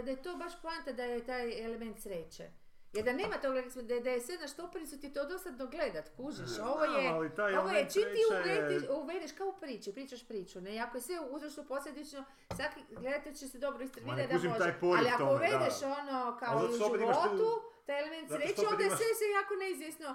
da 0.05 0.11
je 0.11 0.21
to 0.21 0.35
baš 0.37 0.61
poanta 0.61 0.91
da 0.91 1.03
je 1.03 1.25
taj 1.25 1.65
element 1.65 1.99
sreće. 1.99 2.62
Jer 2.93 3.05
da 3.05 3.13
nema 3.13 3.37
toga, 3.41 3.53
rekli 3.53 3.71
smo, 3.71 3.81
da 3.81 4.09
je, 4.09 4.21
sve 4.21 4.37
na 4.37 4.47
štopericu 4.47 4.99
ti 4.99 5.13
to 5.13 5.25
dosadno 5.25 5.67
gledat, 5.67 6.09
kužiš. 6.17 6.59
Ovo 6.59 6.83
je, 6.83 7.09
ali 7.09 7.35
taj 7.35 7.57
ovo 7.57 7.69
je 7.69 7.89
čim 7.93 8.03
ti 8.03 8.21
uvediš, 8.31 8.83
uvedeš 8.89 9.31
kao 9.31 9.47
u 9.47 9.59
priču, 9.61 9.93
pričaš 9.93 10.27
priču, 10.27 10.61
ne? 10.61 10.79
Ako 10.79 10.97
je 10.97 11.01
sve 11.01 11.19
uzročno 11.31 11.63
posljedično, 11.63 12.23
svaki 12.55 12.81
gledatelj 12.89 13.33
će 13.33 13.47
se 13.47 13.57
dobro 13.57 13.85
ne 14.15 14.27
da 14.27 14.33
može. 14.33 14.73
Ali 14.81 15.09
ako 15.09 15.23
uvedeš 15.23 15.81
ono 15.83 16.37
kao 16.39 16.67
u 16.69 16.71
životu, 16.71 17.72
taj 17.85 17.99
element 17.99 18.27
sreće, 18.29 18.61
onda 18.67 18.83
je 18.83 18.87
imaš- 18.87 18.97
sve 18.97 19.09
se 19.13 19.25
jako 19.31 19.53
neizvjesno. 19.55 20.09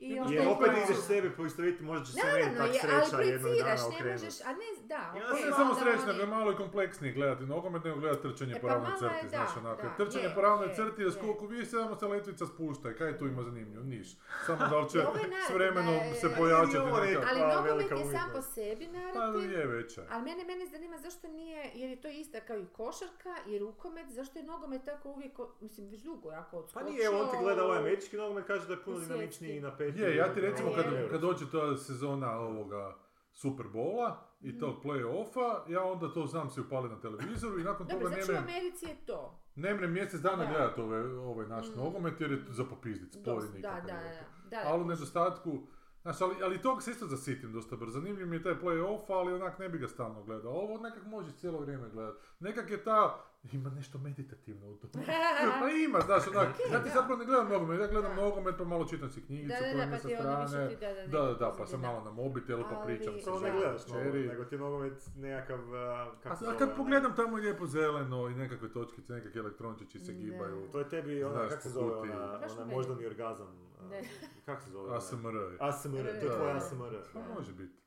I 0.00 0.18
onda 0.20 0.34
Jer 0.34 0.42
je 0.42 0.48
opet 0.48 0.66
kao- 0.66 0.82
ideš 0.82 0.96
sebe 1.02 1.30
poistoviti, 1.32 1.82
možda 1.82 2.06
će 2.06 2.12
se 2.12 2.20
meni 2.26 2.56
tak 2.56 2.68
je, 2.68 2.80
sreća 2.80 3.16
jednog 3.22 3.52
dana 3.54 3.74
ne 3.74 3.86
okrenuti. 3.88 4.24
možeš, 4.24 4.40
a 4.40 4.52
ne, 4.52 4.68
da, 4.84 4.94
Ja 4.94 5.12
Ne 5.14 5.40
sam 5.42 5.52
samo 5.52 5.70
oni- 5.72 6.06
nego 6.06 6.20
je 6.20 6.26
malo 6.28 6.52
i 6.52 6.56
kompleksnije 6.56 7.12
gledati 7.12 7.44
nogomet 7.44 7.84
nego 7.84 7.96
gledati 7.96 8.22
trčanje 8.22 8.52
E, 8.52 8.60
po 8.60 8.66
pa 8.66 8.68
ravnoj 8.68 8.90
malo 8.90 9.06
je, 9.06 9.12
crti, 9.12 9.26
da, 9.26 9.36
znaš 9.36 9.56
onako. 9.56 9.82
da, 9.82 9.94
Trčanje 9.96 10.24
je, 10.24 10.34
po 10.34 10.40
ravnoj 10.40 10.68
je, 10.68 10.74
crti 10.76 11.02
je 11.02 11.06
je. 11.06 11.12
skoku 11.12 11.46
vi 11.46 11.64
samo 11.66 11.96
se 11.96 12.06
letvica 12.06 12.46
spušta 12.46 12.90
i 12.90 12.94
kaj 12.94 13.18
tu 13.18 13.26
ima 13.26 13.42
zanimljivo? 13.42 13.84
Niš. 13.84 14.08
Samo 14.46 14.58
da 14.70 14.78
li 14.78 14.90
će 14.90 14.98
je 14.98 15.04
s 15.42 15.50
vremenom 15.50 15.94
da 15.94 16.02
je- 16.02 16.14
se 16.14 16.28
pojačati 16.30 16.76
je- 16.76 16.82
neka... 17.06 17.26
Ali 17.26 17.40
Pa, 17.40 17.54
nogomet 17.56 17.90
je 17.90 17.96
sam 18.08 18.30
po 18.30 18.42
sebi 18.44 18.86
Pa 18.86 18.92
narativ. 18.94 19.52
je 19.52 19.66
veća. 19.68 20.02
Ali 20.10 20.24
mene, 20.24 20.44
mene 20.44 20.66
zanima 20.66 20.98
zašto 20.98 21.28
nije, 21.28 21.70
jer 21.74 21.90
je 21.90 21.98
to 21.98 22.08
ista 22.10 22.40
kao 22.40 22.58
i 22.58 22.66
košarka 22.68 23.16
i 23.46 23.58
rukomet, 23.58 24.06
zašto 24.08 24.38
je 24.38 24.44
nogomet 24.44 24.84
tako 24.84 25.08
uvijek, 25.08 25.32
mislim 25.60 25.88
već 25.88 26.00
dugo 26.00 26.30
jako 26.30 26.50
Pa 26.50 26.56
odskočio. 26.58 27.05
On 27.10 27.30
ti 27.30 27.36
gleda 27.40 27.64
ovaj 27.64 27.78
američki 27.78 28.16
nogomet, 28.16 28.46
kaže 28.46 28.66
da 28.66 28.72
je 28.72 28.80
puno 28.80 28.96
u 28.96 29.00
dinamičniji 29.00 29.26
i 29.48 29.52
svjetski. 29.52 29.60
napetiji. 29.62 30.02
Je, 30.02 30.16
ja 30.16 30.34
ti 30.34 30.40
recimo 30.40 30.72
kad, 30.72 30.84
kad 31.10 31.20
dođe 31.20 31.44
ta 31.46 31.76
sezona 31.76 32.30
ovoga 32.32 32.96
Superbola 33.32 34.08
i 34.40 34.48
Mhm. 34.48 34.58
tog 34.58 34.74
play-offa, 34.84 35.60
ja 35.68 35.82
onda 35.84 36.08
to 36.08 36.26
znam 36.26 36.50
se 36.50 36.60
upali 36.60 36.88
na 36.88 37.00
televizoru 37.00 37.60
i 37.60 37.64
nakon 37.64 37.86
Dobro, 37.88 37.98
toga 38.00 38.14
znači 38.16 38.30
u 38.30 38.34
ne 38.34 38.40
Americi 38.40 38.86
je 38.86 38.96
to. 38.96 39.38
ne 39.54 39.74
mrem 39.74 39.92
mjesec 39.92 40.20
dana 40.20 40.36
Da. 40.36 40.50
gledat 40.50 40.78
ove, 40.78 41.18
ovaj 41.18 41.46
naš 41.46 41.66
Mm. 41.68 41.76
nogomet 41.76 42.20
jer 42.20 42.32
je 42.32 42.42
za 42.48 42.64
popizdit, 42.64 43.12
spori 43.12 43.36
Dosta, 43.36 43.58
da, 43.58 43.80
da, 43.82 43.92
da. 43.92 44.24
da, 44.50 44.62
Ali 44.64 44.82
u 44.82 44.86
nedostatku, 44.86 45.58
znaš, 46.06 46.20
ali, 46.20 46.34
ali 46.42 46.58
tog 46.58 46.82
se 46.82 46.90
isto 46.90 47.06
zasitim 47.06 47.52
dosta 47.52 47.76
brzo. 47.76 47.92
Zanimljiv 47.92 48.26
mi 48.26 48.36
je 48.36 48.42
taj 48.42 48.54
play-off, 48.54 49.10
ali 49.10 49.32
onak 49.32 49.58
ne 49.58 49.68
bi 49.68 49.78
ga 49.78 49.88
stalno 49.88 50.22
gledao. 50.22 50.52
Ovo 50.52 50.78
nekak 50.78 51.04
možeš 51.04 51.34
cijelo 51.34 51.58
vrijeme 51.60 51.88
gledat. 51.90 52.14
Nekak 52.40 52.70
je 52.70 52.84
ta, 52.84 53.20
ima 53.52 53.70
nešto 53.70 53.98
meditativno 53.98 54.66
u 54.66 54.76
tome. 54.76 55.04
pa 55.60 55.68
ima, 55.70 56.00
znaš, 56.00 56.22
onak, 56.28 56.48
Ok, 56.50 56.72
ja 56.72 56.78
ti 56.78 56.88
da. 56.88 56.94
zapravo 56.94 57.16
ne 57.16 57.24
gledam 57.24 57.48
nogomet, 57.48 57.80
ja 57.80 57.86
gledam 57.86 58.16
Da. 58.16 58.22
nogomet 58.22 58.54
pa 58.58 58.64
malo 58.64 58.84
čitam 58.84 59.10
si 59.10 59.22
knjigicu 59.22 59.54
Da, 59.62 59.78
da, 59.78 59.86
mi 59.86 59.92
pa 59.92 59.98
sa 59.98 60.08
strane. 60.08 60.68
ti 60.68 60.76
da, 60.76 60.88
da, 60.88 60.94
Da, 60.94 61.18
da, 61.18 61.26
neki 61.26 61.38
da, 61.38 61.54
pa 61.58 61.66
sam 61.66 61.80
malo 61.80 62.00
na 62.00 62.10
mobitelu 62.12 62.64
pa 62.64 62.76
pričam 62.76 63.14
sa 63.14 63.24
Prvo 63.24 63.40
ne 63.40 63.50
Da. 63.50 63.56
gledaš 63.56 63.84
čeri. 63.84 63.98
nogomet, 63.98 64.28
nego 64.28 64.44
ti 64.44 64.54
je 64.54 64.58
nogomet 64.58 64.92
nekakav, 65.16 65.74
a, 65.74 65.78
A, 65.78 66.12
kako 66.22 66.36
se 66.36 66.44
a 66.44 66.46
zove, 66.46 66.58
kad 66.58 66.76
pogledam 66.76 67.16
tamo 67.16 67.36
je 67.38 67.42
lijepo 67.42 67.66
zeleno 67.66 68.28
i 68.28 68.34
nekakve 68.34 68.68
točkice, 68.68 69.12
nekakve 69.12 69.40
elektrončići 69.40 69.98
se 69.98 70.12
gibaju. 70.14 70.68
To 70.72 70.78
je 70.78 70.88
tebi, 70.88 71.24
ona, 71.24 71.34
Znaš, 71.34 71.48
kako 71.48 71.62
se 71.62 71.68
zove, 71.68 71.94
ona, 71.94 72.38
me- 72.58 72.64
moždani 72.66 73.06
orgazam. 73.06 73.65
A, 73.80 73.88
Ne. 73.88 74.02
Kako 74.46 74.62
se 74.62 74.70
zove? 74.70 74.96
ASMR. 74.96 75.34
je. 75.34 75.56
ASMR, 75.60 76.02
to 76.20 76.26
je 76.26 76.36
tvoj 76.36 76.52
ASMR. 76.52 76.96
Pa 77.12 77.34
može 77.34 77.52
biti. 77.52 77.78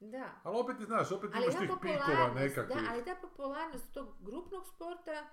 Da. 0.00 0.30
Ali 0.42 0.56
opet 0.60 0.76
ti 0.78 0.84
znaš, 0.84 1.12
opet 1.12 1.30
Ali 1.34 1.44
imaš 1.44 1.58
tih 1.58 1.70
pikova 1.82 2.34
nekakvih. 2.34 2.76
da, 2.76 2.90
ali 2.92 3.04
ta 3.04 3.16
popularnost 3.22 3.92
tog 3.92 4.08
grupnog 4.20 4.66
sporta, 4.66 5.28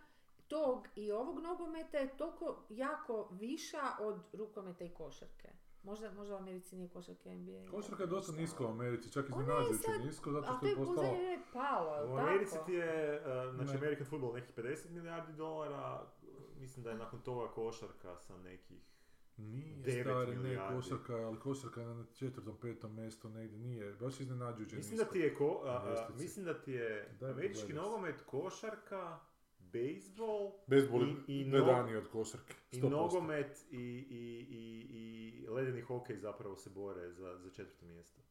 tog 0.48 0.88
i 0.96 1.12
ovog 1.12 1.40
nogometa 1.40 1.98
je 1.98 2.18
toliko 2.18 2.66
jako 2.70 3.30
viša 3.32 3.92
od 4.00 4.22
rukometa 4.34 4.84
i 4.84 4.90
košarke. 4.94 5.50
Možda, 5.84 6.12
možda 6.12 6.34
u 6.36 6.38
Americi 6.38 6.76
nije 6.76 6.90
košarka 6.90 7.30
NBA. 7.30 7.72
Košarka 7.72 8.04
je 8.04 8.08
dosta 8.08 8.32
nisko 8.32 8.66
u 8.66 8.68
Americi, 8.70 9.12
čak 9.12 9.26
je 9.26 9.30
iznenađujuće 9.40 9.92
nisko, 10.06 10.32
zato 10.32 10.48
A 10.48 10.50
što 10.50 10.60
to 10.60 10.66
je 10.66 10.70
je 10.72 10.76
u 10.76 10.80
postalo... 10.80 11.02
zadnje 11.02 11.18
vrijeme 11.18 11.44
palo, 11.54 11.96
jel 11.96 12.12
U 12.14 12.18
Americi 12.18 12.58
ti 12.66 12.74
je, 12.74 13.22
uh, 13.22 13.56
znači. 13.56 13.78
American 13.78 14.06
football 14.06 14.34
nekih 14.34 14.56
50 14.58 14.90
milijardi 14.90 15.34
dolara, 15.34 16.08
mislim 16.58 16.84
da 16.84 16.90
je 16.90 16.98
nakon 16.98 17.22
toga 17.22 17.52
košarka 17.52 18.18
sa 18.18 18.38
nekih... 18.38 18.95
Nije 19.38 19.76
stari, 20.02 20.36
ne 20.38 20.50
košarka, 20.70 21.16
ali 21.16 21.40
košarka 21.40 21.82
je 21.82 21.88
na 21.88 22.06
četvrtom, 22.06 22.58
petom 22.58 22.96
mjestu 22.96 23.30
negdje, 23.30 23.60
nije, 23.60 23.94
baš 23.94 24.20
iznenađujuće 24.20 24.76
Mislim 24.76 24.98
da 24.98 25.06
ti 25.06 25.20
je, 25.20 25.34
ko, 25.34 25.62
a, 25.66 25.70
a, 25.70 26.10
mislim 26.14 26.46
da 26.46 26.54
ti 26.56 26.72
je 26.72 27.18
Daj 27.20 27.32
američki 27.32 27.74
nogomet, 27.74 28.22
košarka, 28.22 29.20
bejsbol 29.60 30.52
Bejsbol 30.68 31.02
i- 31.04 31.16
i 31.30 31.50
gledaniji 31.52 31.96
od 31.96 32.08
košarke, 32.08 32.54
i 32.72 32.76
100%. 32.76 32.90
nogomet 32.90 33.66
i, 33.72 33.78
i, 34.10 34.46
i, 34.50 34.88
i 35.44 35.48
ledeni 35.48 35.82
hokej 35.82 36.18
zapravo 36.18 36.56
se 36.56 36.70
bore 36.70 37.12
za, 37.12 37.38
za 37.38 37.50
četvrto 37.50 37.86
mjesto. 37.86 38.22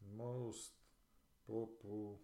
Most 0.00 0.74
popular... 1.46 2.16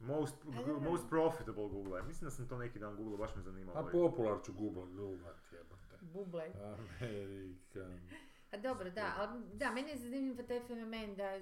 Most, 0.00 0.44
most 0.80 1.08
profitable 1.08 1.64
Google. 1.64 2.02
Mislim 2.02 2.26
da 2.26 2.30
sam 2.30 2.48
to 2.48 2.58
neki 2.58 2.78
dan 2.78 2.96
Google, 2.96 3.18
baš 3.18 3.36
me 3.36 3.42
zanimalo. 3.42 3.78
A 3.78 3.84
popular 3.84 4.38
ću 4.44 4.52
googlat, 4.54 4.88
googlat 4.88 5.36
jebate. 5.52 5.75
Buble. 6.12 6.52
American... 7.00 8.00
A 8.52 8.56
dobro, 8.56 8.90
da, 8.90 9.14
ali 9.18 9.44
da, 9.54 9.70
meni 9.70 9.90
je 9.90 9.96
zanimljiv 9.96 10.46
taj 10.46 10.60
fenomen 10.66 11.14
da 11.14 11.40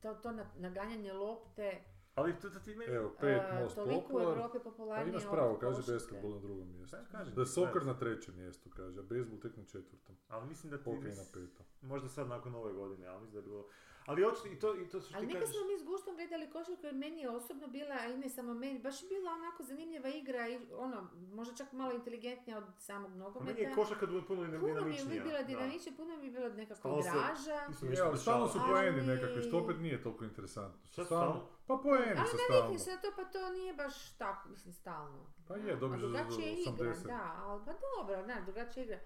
to, 0.00 0.14
to 0.14 0.32
na- 0.32 0.50
naganjanje 0.56 1.12
lopte 1.12 1.82
Ali 2.16 2.38
to, 2.40 2.50
to 2.50 2.60
ti 2.60 2.74
meni... 2.74 2.92
Evo, 2.92 3.14
pet 3.20 3.42
e, 3.50 3.62
most 3.62 3.74
toliko 3.74 3.98
u 3.98 4.02
popular. 4.02 4.36
Europi 4.38 4.58
popularnije 4.58 5.10
imaš 5.10 5.30
pravo, 5.30 5.58
kaže 5.58 5.92
basketball 5.92 6.32
na 6.34 6.40
drugom 6.40 6.68
mjestu. 6.72 6.96
Pa, 6.96 7.18
kažem 7.18 7.34
Da 7.34 7.40
je 7.40 7.46
soccer 7.46 7.86
na 7.86 7.98
trećem 7.98 8.36
mjestu, 8.36 8.70
kaže, 8.70 9.00
a 9.00 9.02
baseball 9.02 9.40
tek 9.40 9.56
na 9.56 9.64
četvrtom. 9.64 10.16
Ali 10.28 10.48
mislim 10.48 10.70
da 10.70 10.78
ti... 10.78 10.84
Hokej 10.84 11.10
nis- 11.10 11.18
na 11.18 11.24
petom. 11.32 11.66
Možda 11.80 12.08
sad 12.08 12.28
nakon 12.28 12.54
ove 12.54 12.72
godine, 12.72 13.06
ali 13.06 13.20
mislim 13.20 13.32
da 13.32 13.38
je 13.38 13.42
bilo... 13.42 13.68
Ali 14.06 14.24
očito, 14.24 14.48
i 14.48 14.58
to, 14.58 14.74
i 14.76 14.88
to 14.88 15.00
što 15.00 15.16
Ali 15.16 15.26
ti 15.28 15.34
nekad 15.34 15.48
smo 15.48 15.60
mi 15.62 15.78
s 15.78 15.84
guštom 15.84 16.16
gledali 16.16 16.46
košarku 16.48 16.86
jer 16.86 16.94
meni 16.96 17.20
je 17.20 17.30
osobno 17.30 17.66
bila, 17.68 17.94
a 17.94 18.06
i 18.06 18.16
ne 18.16 18.28
samo 18.28 18.54
meni, 18.54 18.78
baš 18.78 19.02
je 19.02 19.08
bila 19.08 19.32
onako 19.32 19.62
zanimljiva 19.62 20.08
igra 20.10 20.48
i 20.48 20.58
ono, 20.72 20.98
možda 21.30 21.54
čak 21.54 21.72
malo 21.72 21.92
inteligentnija 21.92 22.58
od 22.58 22.64
samog 22.78 23.10
Pa 23.10 23.16
nogometa. 23.16 23.52
meni 23.52 23.60
je 23.60 23.74
košarka 23.74 24.06
puno 24.06 24.22
Puno 24.26 24.40
mi 24.42 24.46
je 24.46 24.58
dinamičnija. 24.58 25.22
bila 25.22 25.38
da. 25.38 25.44
dinamičnija, 25.44 25.96
puno 25.96 26.16
mi 26.16 26.24
je 26.24 26.30
bila 26.30 26.48
nekako 26.50 26.88
draža. 27.02 27.60
Ali 28.02 28.18
stalno 28.18 28.48
su 28.48 28.58
poeni 28.64 28.98
Ali- 28.98 29.06
nekakvi, 29.06 29.42
što 29.42 29.58
opet 29.58 29.76
nije 29.78 30.02
toliko 30.02 30.24
interesantno. 30.24 30.80
Šta 30.84 31.02
su 31.02 31.06
Stalno-? 31.06 31.48
Pa 31.66 31.76
poeni 31.76 32.14
Ali 32.18 32.28
su 32.28 32.36
stalno. 32.40 32.78
se 32.78 32.90
na 32.90 32.96
to, 32.96 33.08
pa 33.16 33.24
to 33.24 33.50
nije 33.50 33.74
baš 33.74 34.10
tako, 34.12 34.48
mislim, 34.48 34.72
stalno. 34.74 35.26
Pa 35.48 35.56
je, 35.56 35.76
dobiš 35.76 36.00
za- 36.00 36.08
za 36.08 36.12
drugačija 36.12 36.46
je 36.46 36.52
igra, 36.54 36.72
80. 36.74 37.06
da, 37.06 37.34
ali 37.38 37.62
pa 37.64 37.72
dobro, 37.72 38.22
da, 38.24 38.40
drugačija 38.42 38.84
igra. 38.84 38.98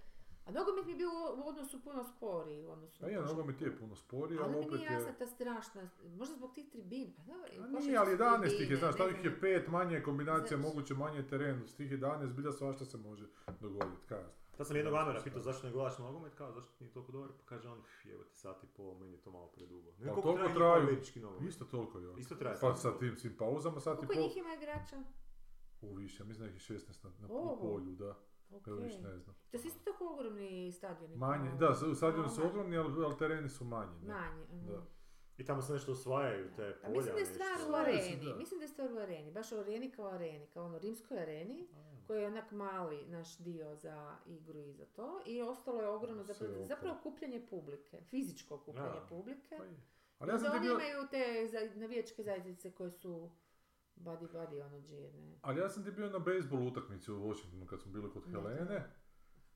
A 0.50 0.54
nogomet 0.54 0.86
mi 0.86 0.92
je 0.92 0.96
bio 0.96 1.08
u- 1.36 1.48
odnosu 1.48 1.82
puno 1.82 2.04
sporiji 2.06 2.64
u 2.64 2.70
odnosu 2.70 3.00
Pa 3.00 3.06
je, 3.06 3.12
košarku. 3.12 3.30
nogomet 3.30 3.60
je 3.62 3.78
puno 3.78 3.96
sporiji, 3.96 4.38
Ali 4.38 4.44
ali 4.44 4.52
mi 4.52 4.58
opet 4.60 4.72
nije 4.72 4.84
jasna 4.86 5.08
je... 5.08 5.18
ta 5.18 5.26
strašna, 5.26 5.82
možda 6.10 6.34
zbog 6.34 6.54
tih 6.54 6.68
tribina, 6.68 7.12
pa 7.16 7.22
dobro, 7.24 7.48
A 7.54 7.66
u 7.68 7.80
nije, 7.80 7.96
ali 7.96 8.06
su 8.08 8.22
11 8.22 8.62
ih 8.62 8.70
je, 8.70 8.76
znaš, 8.76 8.94
ne 8.94 8.98
tamo 8.98 9.10
ih 9.10 9.16
znam. 9.16 9.24
je 9.26 9.40
pet, 9.40 9.68
manje 9.68 9.94
je 9.94 10.02
kombinacija, 10.02 10.58
Znaš. 10.58 10.62
moguće 10.64 10.94
manje 10.94 11.22
teren, 11.24 11.62
s 11.66 11.74
tih 11.74 11.90
11 11.92 12.26
zbilja 12.26 12.52
svašta 12.52 12.84
se 12.84 12.98
može 12.98 13.26
dogoditi, 13.60 13.80
ja 14.10 14.18
znam. 14.18 14.30
Tad 14.56 14.66
sam 14.66 14.76
jednog 14.76 14.94
Amera 14.94 15.20
pitao 15.24 15.40
zašto 15.40 15.66
ne 15.66 15.72
gledaš 15.72 15.98
nogomet, 15.98 16.34
kao 16.34 16.52
zašto 16.52 16.70
ti 16.70 16.84
nije 16.84 16.92
toliko 16.92 17.12
dobar, 17.12 17.28
pa 17.30 17.44
kaže 17.46 17.68
on, 17.68 17.78
"Pff, 17.78 18.06
evo 18.06 18.24
ti 18.24 18.36
sat 18.36 18.64
i 18.64 18.68
pol, 18.68 18.94
meni 18.94 19.12
je 19.12 19.20
to 19.20 19.30
malo 19.30 19.46
predugo. 19.48 19.90
Ne, 19.98 20.06
Pa 20.06 20.20
toliko 20.22 20.32
traju. 20.32 20.48
njihov 20.48 20.72
američki 20.78 21.20
nogomet? 21.20 21.48
Isto 21.48 21.64
toliko 21.64 21.98
još. 21.98 22.20
Isto 22.20 22.34
traje 22.34 22.56
Pa 22.60 22.74
sa 22.74 22.98
tim 22.98 23.16
svim 23.16 23.36
pauzama, 23.36 23.80
sat 23.80 23.94
i 23.94 23.98
Koliko 23.98 24.14
njih 24.16 24.36
ima 24.36 24.54
igrača? 24.54 25.02
U 25.82 25.94
više, 25.94 26.24
mislim 26.24 26.44
da 26.44 26.50
ih 26.50 26.70
je 26.70 26.76
16 26.76 27.04
na, 27.04 27.10
na 27.18 27.28
polju, 27.56 27.92
da. 27.92 28.14
Ok. 28.52 28.66
Ja 28.68 28.74
više 28.74 28.98
ne 29.00 29.18
znam. 29.18 29.36
To 29.50 29.58
su 29.58 29.66
isto 29.66 29.80
tako 29.82 30.08
ogromni 30.08 30.72
stadioni. 30.72 31.16
Manje, 31.16 31.48
kao- 31.50 31.58
da, 31.58 31.86
u 31.86 31.94
stadionu 31.94 32.28
su 32.28 32.42
ogromni, 32.42 32.76
ali, 32.76 33.04
ali 33.04 33.16
tereni 33.18 33.48
su 33.48 33.64
manji. 33.66 34.00
Ne? 34.00 34.08
Manji. 34.08 34.44
mhm. 34.44 34.66
Da. 34.66 34.82
I 35.36 35.44
tamo 35.44 35.62
se 35.62 35.72
nešto 35.72 35.92
osvajaju, 35.92 36.48
te 36.56 36.68
A 36.74 36.74
polja. 36.84 36.96
mislim 36.96 37.14
da 37.14 37.20
je 37.20 37.26
stvar 37.26 37.70
u 37.70 37.74
areni, 37.76 38.24
da. 38.24 38.34
mislim 38.34 38.58
da 38.58 38.64
je 38.64 38.68
stvar 38.68 38.92
u 38.92 38.98
areni, 38.98 39.32
baš 39.32 39.52
u 39.52 39.56
areni 39.56 39.90
kao 39.90 40.06
areni, 40.06 40.46
kao 40.46 40.64
ono 40.64 40.78
rimskoj 40.78 41.18
areni, 41.18 41.68
koji 42.06 42.20
je 42.20 42.26
onak 42.26 42.50
mali 42.52 43.06
naš 43.06 43.38
dio 43.38 43.76
za 43.76 44.16
igru 44.26 44.58
i 44.60 44.72
za 44.72 44.86
to, 44.86 45.20
i 45.26 45.42
ostalo 45.42 45.80
je 45.80 45.88
ogromno, 45.88 46.24
zapravo, 46.24 46.52
oko. 46.54 46.64
zapravo 46.64 46.96
okupljanje 46.96 47.46
publike, 47.50 48.00
fizičko 48.02 48.54
okupljanje 48.54 48.88
Da. 48.94 49.06
publike. 49.08 49.56
Pa 49.58 49.64
je. 49.64 49.80
Ali 50.18 50.30
ja 50.30 50.38
sam 50.38 50.50
oni 50.50 50.60
bio, 50.60 50.72
imaju 50.72 51.08
te 51.10 51.48
za- 51.48 51.74
navijačke 51.76 52.22
zajednice 52.22 52.70
koje 52.70 52.90
su 52.90 53.30
body 54.04 54.26
body 54.32 54.62
ono 54.66 54.80
džirne. 54.80 55.38
ali 55.42 55.60
ja 55.60 55.68
sam 55.68 55.84
ti 55.84 55.90
bio 55.90 56.10
na 56.10 56.18
bejsbol 56.18 56.66
utakmici 56.66 57.12
u 57.12 57.28
Washingtonu 57.28 57.66
kad 57.66 57.80
smo 57.80 57.92
bili 57.92 58.10
kod 58.10 58.22
Da, 58.24 58.30
Helene. 58.30 58.90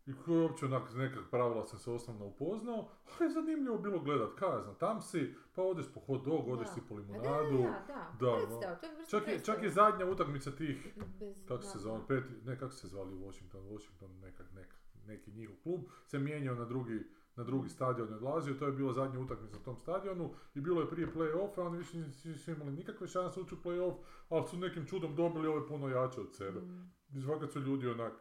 I 0.07 0.13
koji 0.25 0.41
uopće 0.41 0.65
onak 0.67 0.95
neka 0.95 1.21
pravila 1.31 1.65
sam 1.65 1.79
se 1.79 1.91
osnovno 1.91 2.27
upoznao, 2.27 2.79
ali 3.11 3.29
je 3.29 3.33
zanimljivo 3.33 3.79
bilo 3.79 4.01
gledat, 4.01 4.29
kaj 4.39 4.63
znam, 4.63 4.75
tam 4.75 5.03
si, 5.03 5.35
pa 5.55 5.63
odeš 5.63 5.87
po 5.95 6.01
hot 6.01 6.25
dog, 6.25 6.49
odeš 6.49 6.67
Da. 6.69 6.73
si 6.75 6.81
po 6.89 6.95
A 6.95 6.97
da, 6.97 7.03
limonadu. 7.03 7.59
da, 7.59 7.85
da, 7.89 8.27
da, 8.27 8.37
predstava, 8.37 8.77
to 8.77 8.87
je 8.87 8.93
vrsta 8.97 9.19
Čak 9.19 9.29
je, 9.29 9.41
čak 9.45 9.63
je 9.63 9.71
zadnja 9.71 10.07
utakmica 10.07 10.51
tih, 10.51 10.95
Bez 11.21 11.47
kako 11.49 11.63
se 11.63 11.79
zove, 11.79 12.01
peti, 12.09 12.35
ne 12.45 12.59
kako 12.59 12.73
se 12.73 12.89
zvali 12.89 13.15
u 13.15 13.27
Washington, 13.27 13.69
Washington 13.69 14.19
nekak, 14.21 14.53
nek, 14.53 14.75
neki 15.07 15.33
njihov 15.33 15.57
klub, 15.63 15.81
se 16.07 16.19
mijenjao 16.19 16.55
na 16.55 16.65
drugi, 16.65 17.01
na 17.37 17.45
drugi 17.45 17.69
stadion 17.69 18.09
i 18.11 18.15
odlazio, 18.15 18.55
to 18.55 18.67
je 18.67 18.73
bila 18.73 18.93
zadnja 18.93 19.21
utakmica 19.21 19.57
na 19.57 19.63
tom 19.63 19.79
stadionu 19.79 20.35
i 20.55 20.61
bilo 20.61 20.81
je 20.81 20.91
prije 20.91 21.13
play-offa, 21.13 21.61
oni 21.67 21.79
više 21.79 21.97
nisu, 21.99 22.51
imali 22.51 22.73
nikakve 22.73 23.09
šanse 23.09 23.41
ući 23.41 23.55
u 23.55 23.59
play-off, 23.59 23.97
ali 24.29 24.47
su 24.49 24.57
nekim 24.57 24.87
čudom 24.87 25.17
dobili 25.17 25.49
ove 25.49 25.69
puno 25.69 25.89
jače 25.89 26.21
od 26.21 26.35
sebe. 26.35 26.61
Mm, 26.61 26.93
I 27.15 27.23
svakad 27.23 27.53
su 27.53 27.61
ljudi 27.61 27.89
onak 27.89 28.13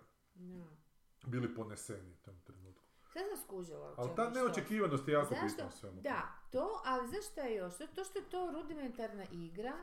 bili 1.27 1.55
poneseni 1.55 2.11
u 2.11 2.15
tom 2.15 2.41
trenutku. 2.43 2.83
Sad 3.13 3.21
sam 3.29 3.43
skužila 3.45 3.93
Ali 3.97 4.09
ta 4.15 4.23
je 4.23 4.29
što. 4.31 4.39
neočekivanost 4.39 5.07
je 5.07 5.13
jako 5.13 5.29
Zašto? 5.33 5.45
bitna 5.45 5.71
svemu. 5.71 6.01
Da, 6.01 6.21
to, 6.51 6.81
ali 6.85 7.07
znaš 7.07 7.25
šta 7.31 7.41
je 7.41 7.55
još? 7.55 7.73
To 7.95 8.03
što 8.03 8.19
je 8.19 8.29
to 8.29 8.51
rudimentarna 8.53 9.25
igra, 9.31 9.73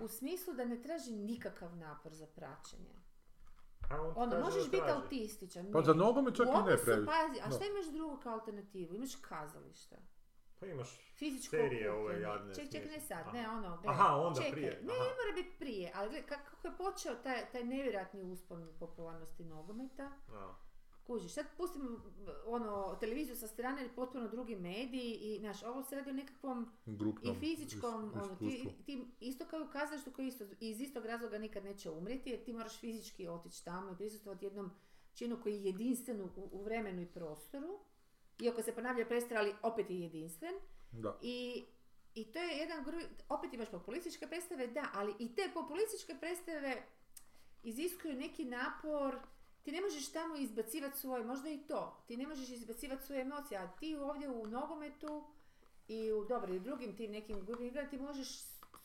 u 0.00 0.08
smislu 0.08 0.54
da 0.54 0.64
ne 0.64 0.82
traži 0.82 1.12
nikakav 1.12 1.76
napor 1.76 2.12
za 2.12 2.26
praćenje. 2.26 2.94
A 3.90 4.00
on 4.00 4.12
Onda 4.16 4.30
kaže 4.32 4.44
možeš 4.44 4.64
da 4.64 4.70
biti 4.70 4.90
autističan. 4.90 5.72
Pa 5.72 5.78
ne. 5.78 5.84
za 5.84 5.94
nogomet 5.94 6.36
čak 6.36 6.46
i 6.48 6.50
ne 6.50 6.76
previše. 6.76 7.06
pazi, 7.06 7.40
a 7.40 7.50
šta 7.50 7.64
imaš 7.66 7.86
drugo 7.86 8.16
kao 8.16 8.32
alternativu? 8.32 8.94
Imaš 8.94 9.14
kazalište. 9.16 9.96
Pa 10.60 10.66
imaš 10.66 10.88
Fizičko 11.14 11.50
Serije 11.50 11.92
ove 11.92 12.20
jadne, 12.20 12.54
Ček, 12.54 12.70
ček, 12.72 12.84
ne 12.86 13.00
sad, 13.00 13.18
Aha. 13.18 13.32
ne 13.32 13.48
ono, 13.48 13.76
gledaj, 13.76 13.90
Aha, 13.90 14.16
onda 14.16 14.36
čekaj. 14.36 14.52
prije, 14.52 14.80
Ne, 14.82 14.92
aha. 14.92 15.02
ne 15.04 15.10
mora 15.10 15.32
biti 15.34 15.58
prije, 15.58 15.92
ali 15.94 16.08
gledaj, 16.10 16.28
kako 16.28 16.68
je 16.68 16.76
počeo 16.76 17.14
taj, 17.14 17.50
taj 17.52 17.64
nevjerojatni 17.64 18.22
uspon 18.22 18.68
popularnosti 18.78 19.44
nogometa, 19.44 20.10
Da. 20.28 20.54
Kužiš, 21.06 21.32
sad 21.32 21.46
pustimo 21.56 22.00
ono, 22.46 22.96
televiziju 23.00 23.36
sa 23.36 23.46
strane, 23.46 23.88
potpuno 23.96 24.28
drugi 24.28 24.56
mediji 24.56 25.14
i, 25.14 25.38
znaš, 25.40 25.62
ovo 25.62 25.82
se 25.82 25.96
radi 25.96 26.10
o 26.10 26.14
nekakvom 26.14 26.70
Grupnom 26.86 27.36
i 27.36 27.40
fizičkom, 27.40 28.06
is- 28.06 28.22
ono, 28.22 28.36
ti, 28.36 28.68
ti 28.86 29.04
isto 29.20 29.44
kao 29.44 29.62
u 29.62 29.72
kazalištu 29.72 30.10
koji 30.12 30.26
isto, 30.26 30.44
iz 30.60 30.80
istog 30.80 31.06
razloga 31.06 31.38
nikad 31.38 31.64
neće 31.64 31.90
umrijeti, 31.90 32.30
jer 32.30 32.44
ti 32.44 32.52
moraš 32.52 32.78
fizički 32.80 33.28
otići 33.28 33.64
tamo 33.64 33.92
i 33.92 33.96
prisustvovati 33.96 34.44
jednom 34.44 34.70
činu 35.14 35.38
koji 35.42 35.54
je 35.54 35.64
jedinstven 35.64 36.20
u, 36.20 36.28
u 36.36 36.62
vremenu 36.62 37.02
i 37.02 37.06
prostoru, 37.06 37.78
iako 38.40 38.62
se 38.62 38.74
ponavlja 38.74 39.06
predstava, 39.06 39.40
ali 39.40 39.54
opet 39.62 39.90
je 39.90 40.00
jedinstven. 40.00 40.54
Da. 40.92 41.18
I, 41.22 41.64
I 42.14 42.24
to 42.24 42.38
je 42.38 42.56
jedan 42.56 42.84
gru... 42.84 42.98
opet 43.28 43.52
imaš 43.54 43.70
populističke 43.70 44.26
predstave, 44.26 44.66
da, 44.66 44.88
ali 44.94 45.14
i 45.18 45.34
te 45.34 45.50
populističke 45.54 46.14
predstave 46.20 46.82
iziskuju 47.62 48.14
neki 48.14 48.44
napor, 48.44 49.18
ti 49.64 49.72
ne 49.72 49.80
možeš 49.80 50.12
tamo 50.12 50.36
izbacivati 50.36 50.98
svoje, 50.98 51.24
možda 51.24 51.48
i 51.48 51.58
to, 51.58 51.96
ti 52.06 52.16
ne 52.16 52.26
možeš 52.26 52.48
izbacivati 52.48 53.04
svoje 53.04 53.20
emocije, 53.20 53.58
a 53.58 53.68
ti 53.68 53.96
ovdje 53.96 54.28
u 54.28 54.46
nogometu 54.46 55.24
i 55.88 56.12
u, 56.12 56.24
dobro, 56.24 56.54
i 56.54 56.60
drugim 56.60 56.96
tim 56.96 57.12
nekim 57.12 57.44
grupnim 57.46 57.72
ti 57.90 57.98
možeš 57.98 58.28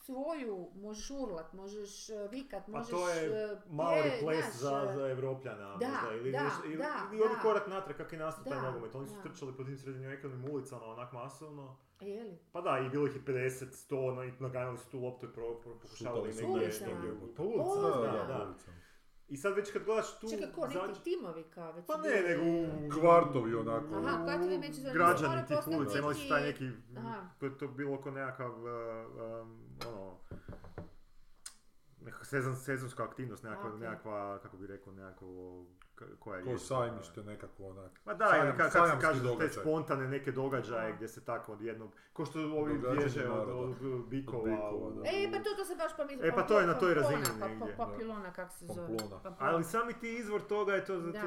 svoju, 0.06 0.68
možeš 0.76 1.10
urlat, 1.10 1.54
možeš 1.54 2.10
eh, 2.10 2.28
vikat, 2.32 2.66
Pa 2.66 2.72
možeš... 2.72 2.90
to 2.90 3.10
je 3.10 3.62
Maori 3.70 4.10
pje- 4.10 4.20
ples 4.20 4.46
znaš, 4.46 4.56
za, 4.56 4.88
eh, 4.92 4.96
za 4.96 5.08
Evropljana, 5.08 5.78
da, 5.78 5.88
možda, 5.88 6.16
ili, 6.16 6.32
da, 6.32 6.52
ili, 6.66 6.78
da, 6.78 7.10
ili 7.12 7.36
da. 7.36 7.42
korak 7.42 7.68
natrag 7.68 7.98
kako 7.98 8.16
je 8.16 8.20
nastao 8.20 8.44
taj 8.44 8.62
nogomet. 8.62 8.96
Oni 8.96 9.08
su 9.08 9.16
da. 9.16 9.22
trčali 9.22 9.54
po 9.58 9.64
tim 9.64 9.78
srednjovjekovnim 9.78 10.52
ulicama 10.52 10.86
onak 10.86 11.14
masovno. 11.14 11.78
Je 12.00 12.24
li? 12.24 12.38
Pa 12.52 12.62
da, 12.62 12.80
i 12.86 12.90
bilo 12.90 13.08
ih 13.08 13.16
je 13.16 13.22
50, 13.22 13.66
100, 13.90 14.16
no, 14.16 14.24
i 14.24 14.32
naganjali 14.40 14.78
su 14.78 14.90
tu 14.90 15.00
loptu 15.00 15.26
i 15.26 15.34
pro, 15.34 15.56
pro, 15.56 15.74
pokušavali 15.74 16.28
negdje. 16.28 16.46
ulicama. 16.46 17.02
Po 17.36 17.44
ulicama, 17.44 17.90
da, 17.90 18.12
da, 18.12 18.28
da. 18.28 18.56
I 19.30 19.38
sad 19.38 19.56
već 19.56 19.72
kad 19.72 19.84
gledaš 19.84 20.20
tu... 20.20 20.30
Čekaj, 20.30 20.52
ko, 20.56 20.68
neki 20.68 21.04
timovi 21.04 21.44
kao 21.44 21.72
već 21.72 21.86
Pa 21.86 21.98
ne, 21.98 22.22
nego 22.30 22.44
u... 22.44 22.90
Kvartovi 23.00 23.56
onako. 23.56 23.96
Aha, 23.96 24.24
kvartovi 24.24 24.58
međusobno 24.58 24.94
Građani 24.94 25.28
moraju 25.28 25.48
tih 25.48 25.78
ulica, 25.78 25.98
imali 26.00 26.16
su 26.16 26.30
taj 26.30 26.42
neki-. 26.44 26.72
Aha. 26.98 27.30
To 27.40 27.46
je 27.46 27.58
to 27.58 27.68
bilo 27.68 27.96
oko 27.96 28.12
nekakav... 28.12 28.52
uh, 28.52 28.68
um, 29.42 29.60
ono... 29.88 30.18
Nekakva 32.02 32.26
sezon, 32.26 32.56
sezonska 32.56 33.04
aktivnost, 33.04 33.44
nekakva, 33.44 33.70
Ok. 33.70 33.80
nekakva, 33.80 34.40
kako 34.40 34.58
bi 34.58 34.68
rekao, 34.68 34.94
nekakvo... 34.94 35.66
Koja 36.20 36.38
je 36.38 36.44
Ko 36.46 36.58
sajmište 36.60 37.24
nekako 37.24 37.64
onak. 37.64 37.92
Ma 38.06 38.14
da, 38.14 38.26
Sajam- 38.26 38.48
ili 38.48 38.58
ka, 38.58 38.70
kako 38.70 38.88
se 38.88 38.94
kaže, 39.02 39.22
te 39.40 39.50
spontane 39.50 40.08
neke 40.08 40.32
događaje 40.32 40.94
gdje 40.94 41.08
se 41.08 41.22
tako 41.22 41.54
od 41.54 41.62
jednog, 41.62 41.92
ko 42.14 42.26
što 42.26 42.40
ovi 42.42 42.80
bježe 42.92 43.30
od, 43.30 43.50
od 43.50 43.76
bikova. 44.08 44.42
Od 44.44 44.50
bikova, 44.50 44.72
u- 44.72 44.92
da. 44.94 45.02
E, 45.02 45.30
pa 45.32 45.38
to, 45.40 45.50
to 45.58 45.66
se 45.66 45.76
baš 45.76 45.98
pomislila. 45.98 46.28
E, 46.28 46.32
pa 46.32 46.44
to 46.44 46.60
je 46.60 46.68
na 46.68 46.74
toj 46.74 46.94
razini 46.94 47.24
pa, 47.40 47.48
negdje. 47.48 47.76
Pa, 47.78 47.86
papilona, 47.86 48.34
kako 48.34 48.54
se 48.54 48.66
zove. 48.66 48.98
Pamplona. 48.98 49.36
Ali 49.40 49.64
sami 49.64 49.94
ti 49.94 50.10
izvor 50.12 50.42
toga 50.44 50.74
je 50.74 50.86
to, 50.86 51.00
zato, 51.00 51.18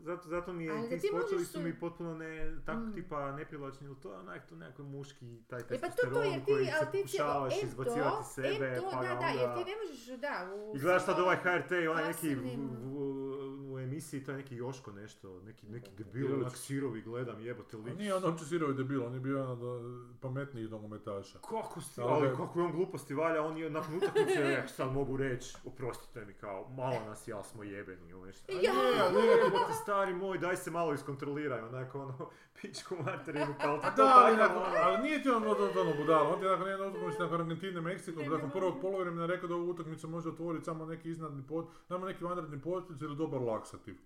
zato, 0.00 0.28
zato 0.28 0.52
mi 0.52 0.64
je, 0.64 0.72
Ali 0.72 0.88
ti 0.90 0.98
ti 0.98 1.08
možeš 1.12 1.48
su 1.48 1.60
mi 1.60 1.80
potpuno 1.80 2.14
ne, 2.14 2.56
tako 2.66 2.80
Mm. 2.80 2.92
tipa 2.92 3.32
neprivlačni, 3.32 3.86
ali 3.86 3.96
to 3.96 4.12
je 4.12 4.18
onak 4.18 4.46
to 4.46 4.56
nekako 4.56 4.82
muški, 4.84 5.42
taj 5.44 5.60
E 5.60 5.62
pa 5.62 5.68
to, 5.68 5.76
to, 5.76 5.86
testosteron 5.86 6.24
jer 6.24 6.40
ti, 6.40 6.52
koji 6.52 6.66
se 6.66 6.86
pokušavaš 6.92 7.52
em 7.54 7.68
izbacivati 7.68 8.16
to, 8.16 8.22
sebe, 8.24 8.66
em 8.66 8.74
to, 8.76 8.90
pa 8.92 8.96
da, 8.98 9.14
da, 9.14 9.26
jer 9.26 9.54
ti 9.54 9.64
ne 9.64 9.76
možeš, 9.78 10.06
da, 10.18 10.50
u... 10.54 10.76
I 10.76 10.80
gledaš 10.80 11.04
sad 11.04 11.18
ovaj 11.18 11.36
HRT, 11.36 11.70
onaj 11.90 12.04
neki 12.06 12.36
u 13.66 13.78
emisiji, 13.78 14.19
to 14.24 14.30
je 14.30 14.36
neki 14.36 14.56
Joško 14.56 14.92
nešto, 14.92 15.40
neki, 15.40 15.66
neki 15.66 15.90
debil, 15.98 16.34
onak 16.34 16.56
sirovi 16.56 17.02
gledam, 17.02 17.40
jebote 17.40 17.76
lik. 17.76 17.98
nije 17.98 18.14
on 18.14 18.24
uopće 18.24 18.44
sirovi 18.44 18.74
debil, 18.74 19.04
on 19.06 19.14
je 19.14 19.20
bio 19.20 19.36
jedan 19.38 19.50
od 19.50 19.82
pametnijih 20.20 20.70
nogometaša. 20.70 21.38
Kako 21.38 21.80
sti, 21.80 22.00
Ali 22.00 22.26
ali 22.26 22.36
kako 22.36 22.60
je 22.60 22.64
on 22.66 22.72
gluposti 22.72 23.14
valja, 23.14 23.42
on 23.42 23.56
je 23.56 23.70
nakon 23.70 23.96
utakmice, 23.96 24.32
eh, 24.42 24.68
sad 24.68 24.92
mogu 24.92 25.16
reći, 25.16 25.56
oprostite 25.64 26.24
mi 26.24 26.32
kao, 26.34 26.68
malo 26.68 27.00
nas 27.06 27.28
ja 27.28 27.44
smo 27.44 27.62
jebeni 27.62 28.10
ili 28.10 28.26
nešto. 28.26 28.52
A 28.52 28.56
Ja! 28.62 28.72
ne, 28.72 29.20
ne, 29.20 29.26
jebote, 29.26 29.72
stari 29.82 30.14
moj, 30.14 30.38
daj 30.38 30.56
se 30.56 30.70
malo 30.70 30.92
iskontroliraj, 30.94 31.60
onako 31.60 32.00
ono, 32.02 32.30
pičku 32.62 32.94
materinu, 33.04 33.54
kao 33.60 33.76
da, 33.96 34.12
ali, 34.16 34.36
nakon, 34.36 34.56
ono. 34.62 34.76
ali 34.82 34.98
nije 35.02 35.22
ti 35.22 35.28
on 35.30 35.46
od 35.46 35.76
ono 35.76 35.94
budalo, 35.96 36.30
on 36.30 36.38
ti 36.38 36.44
je 36.44 36.50
nakon 36.50 36.68
jedne 36.68 36.86
utakmice 36.86 37.18
nakon 37.22 37.40
Argentine, 37.40 37.80
Meksiko, 37.80 38.22
nakon 38.22 38.50
prvog 38.50 38.74
polovremena 38.80 39.26
rekao 39.26 39.48
da 39.48 39.54
ovu 39.54 39.70
utakmicu 39.70 40.08
može 40.08 40.28
otvoriti 40.28 40.64
samo 40.64 40.86
neki 40.86 41.10
iznadni 41.10 41.42
pot, 41.48 41.68
nama 41.88 42.06
neki 42.06 42.24
vanredni 42.24 42.60
potpis 42.60 43.00
ili 43.00 43.16
dobar 43.16 43.40
laksativ. 43.40 43.96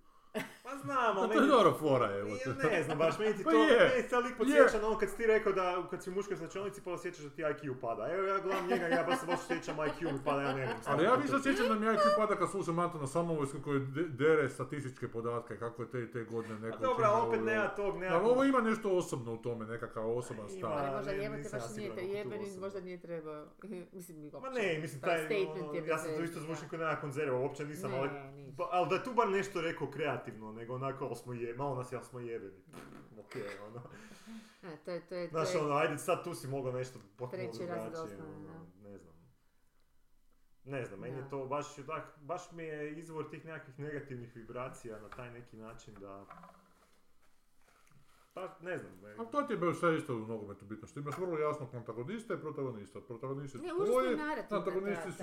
Pa 0.74 0.78
znam, 0.78 1.18
ali 1.18 1.28
to 1.34 1.40
je 1.42 1.46
dobra 1.46 1.72
fora, 1.72 2.18
evo 2.18 2.28
Ja 2.28 2.70
ne 2.70 2.82
znam, 2.82 2.98
baš 2.98 3.18
meni 3.18 3.36
ti 3.36 3.44
Pa 3.44 3.50
to, 3.50 3.64
je. 3.64 3.88
meni 3.96 4.08
se 4.08 4.16
lik 4.16 4.36
podsjeća 4.36 4.78
na 4.80 4.86
ono 4.86 4.98
kad 4.98 5.10
si 5.10 5.16
ti 5.16 5.26
rekao 5.26 5.52
da 5.52 5.82
kad 5.90 6.02
si 6.02 6.10
u 6.10 6.14
muškoj 6.14 6.36
slačionici 6.36 6.80
pa 6.84 6.90
osjećaš 6.90 7.24
da 7.24 7.30
ti 7.30 7.42
IQ 7.42 7.74
pada. 7.80 8.08
Evo 8.12 8.26
ja 8.26 8.38
gledam 8.38 8.66
njega, 8.66 8.86
ja 8.86 9.04
baš 9.04 9.20
se 9.20 9.26
baš 9.26 9.40
osjećam 9.40 9.76
IQ 9.76 10.12
mi 10.12 10.18
pada, 10.24 10.42
ja 10.42 10.52
ne 10.54 10.66
znam. 10.66 10.78
Ali 10.86 11.04
ja 11.04 11.14
više 11.14 11.36
osjećam 11.36 11.68
da 11.68 11.74
mi 11.74 11.86
IQ 11.86 12.00
pada 12.16 12.36
kad 12.36 12.50
slušam 12.50 12.78
Antona 12.78 13.06
Samovojskog 13.06 13.62
koji 13.64 13.80
de- 13.80 14.08
dere 14.08 14.48
statističke 14.48 15.08
podatke, 15.08 15.58
kako 15.58 15.82
je 15.82 15.90
te, 15.90 16.10
te 16.10 16.24
godine 16.24 16.58
neko 16.58 16.76
A 16.76 16.80
dobro, 16.80 17.04
ali 17.06 17.28
učinio 17.28 17.28
opet 17.28 17.40
ovo 17.40 17.48
i 17.50 17.52
nema 17.52 17.68
tog, 17.68 17.94
Ali 17.94 18.00
nekakvog... 18.00 18.30
ovo 18.32 18.44
ima 18.44 18.60
nešto 18.60 18.90
osobno 18.90 19.32
u 19.32 19.36
tome, 19.36 19.66
nekakav 19.66 20.16
osoban 20.16 20.48
stav. 20.48 20.72
Ali 20.72 20.96
možda 20.96 21.12
ne, 21.12 21.22
jebate 21.22 21.48
baš 21.52 21.76
nije 21.76 22.16
jebeni, 22.16 22.56
možda 22.60 22.80
nije 22.80 23.00
trebao. 23.00 23.46
Mislim, 23.92 24.30
Ma 24.42 24.50
ne, 24.50 24.78
mislim, 24.78 25.00
taj, 25.00 25.26
ono, 25.46 25.74
ja 25.86 25.98
sam 25.98 26.10
to 26.16 26.22
isto 26.22 26.40
da. 26.40 26.46
kao 26.68 26.78
nekakva 26.78 27.00
konzerva, 27.00 27.38
uopće 27.38 27.64
nisam, 27.64 27.94
ali, 27.94 28.10
ali 28.70 28.88
da 28.88 28.94
je 28.94 29.04
tu 29.04 29.12
bar 29.14 29.28
nešto 29.28 29.60
rekao 29.60 29.90
kreativno, 29.90 30.52
nego 30.64 30.74
onako, 30.74 31.04
ali 31.04 31.16
smo 31.16 31.32
je, 31.32 31.54
malo 31.54 31.74
nas 31.74 31.92
ja 31.92 32.02
smo 32.02 32.20
jebeni. 32.20 32.58
Ok, 33.20 33.32
ono. 33.66 33.82
E, 34.62 34.76
to 34.84 34.90
je, 34.90 35.06
to 35.06 35.14
je, 35.14 35.26
to 35.26 35.30
Znaš, 35.30 35.54
je- 35.54 35.60
ono, 35.60 35.74
ajde 35.74 35.98
sad 35.98 36.24
tu 36.24 36.34
si 36.34 36.48
mogao 36.48 36.72
nešto 36.72 36.98
potpuno 37.16 37.42
drugačije, 37.42 38.18
ono, 38.18 38.66
ne 38.82 38.98
znam. 38.98 39.14
Ne 40.64 40.84
znam, 40.84 41.00
meni 41.00 41.16
Da. 41.16 41.20
je 41.20 41.30
to 41.30 41.46
baš, 41.46 41.66
baš 42.18 42.52
mi 42.52 42.64
je 42.64 42.98
izvor 42.98 43.30
tih 43.30 43.44
nekakvih 43.44 43.78
negativnih 43.78 44.36
vibracija 44.36 45.00
na 45.00 45.08
taj 45.08 45.30
neki 45.30 45.56
način 45.56 45.94
da... 45.94 46.24
Pa, 48.34 48.56
ne 48.60 48.78
znam, 48.78 48.92
meni- 49.02 49.14
Ali 49.18 49.28
to 49.28 49.42
ti 49.42 49.52
je 49.52 49.56
baš 49.56 49.76
sve 49.76 49.96
isto 49.96 50.14
u 50.14 50.26
nogometu 50.26 50.64
bitno, 50.64 50.88
što 50.88 51.00
imaš 51.00 51.18
vrlo 51.18 51.38
jasnog 51.38 51.74
antagonista 51.74 52.34
i 52.34 52.38
protagonista. 52.38 53.00
Protagonisti 53.00 53.58
su 53.58 53.64
Ne, 53.64 53.68
je 53.68 54.16
antagonisti 54.50 55.04
ta- 55.04 55.12
su 55.12 55.18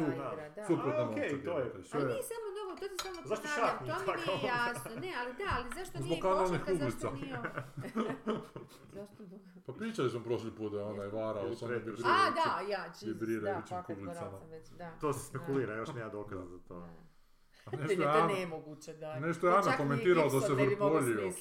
suprotna 0.67 1.01
A, 1.01 1.09
okej, 1.09 1.29
to 1.43 1.51
je- 1.51 1.63
jebote, 1.65 1.83
Ali 1.93 2.05
nije 2.05 2.23
samo 2.23 2.47
novo, 2.57 2.71
to 2.71 2.87
ti 2.87 2.95
samo 2.97 3.15
Zašto 3.25 3.47
ponavljam, 3.55 4.05
to 4.05 4.11
mi 4.11 4.37
nije 4.37 4.47
jasno. 4.47 4.91
Ne, 4.95 5.11
ali 5.19 5.33
da, 5.33 5.47
ali 5.51 5.67
zašto 5.75 5.97
Zbog 5.97 6.07
nije 6.07 6.21
košarka, 6.21 6.75
zašto 6.75 7.11
nije... 7.11 7.37
zašto. 8.95 9.23
Pa 9.65 9.73
pričali 9.73 10.09
smo 10.09 10.19
prošli 10.19 10.51
put 10.51 10.71
da 10.71 10.77
je 10.79 10.85
onaj 10.85 11.07
varao 11.09 11.45
Ili 11.45 11.55
s 11.55 11.61
onim 11.61 11.75
pretežno. 11.75 12.07
A, 12.07 12.11
vibrirajućim- 12.11 12.35
da, 12.35 12.71
ja, 12.71 12.85
Jesus, 12.85 13.01
da, 13.01 13.07
vibrirajućim 13.07 13.67
fakat 13.69 13.97
sam 14.15 14.49
već, 14.49 14.69
da. 14.69 14.91
To 15.01 15.13
se 15.13 15.25
spekulira, 15.25 15.75
još 15.75 15.89
nema 15.89 16.09
dokaza 16.09 16.45
za 16.45 16.59
to. 16.59 16.79
Ne, 16.79 17.77
nešto 17.77 17.95
ne, 17.95 18.05
je 18.05 18.11
to 18.13 18.29
je 18.29 18.39
nemoguće, 18.39 18.93
da. 18.93 19.19
nešto 19.19 19.47
je 19.47 19.53
To 19.53 19.57
Ana 19.59 19.77
komentirala 19.77 20.29
da 20.29 20.41
se 20.41 20.53
ne 20.53 20.65
vrpoljio. 20.65 21.31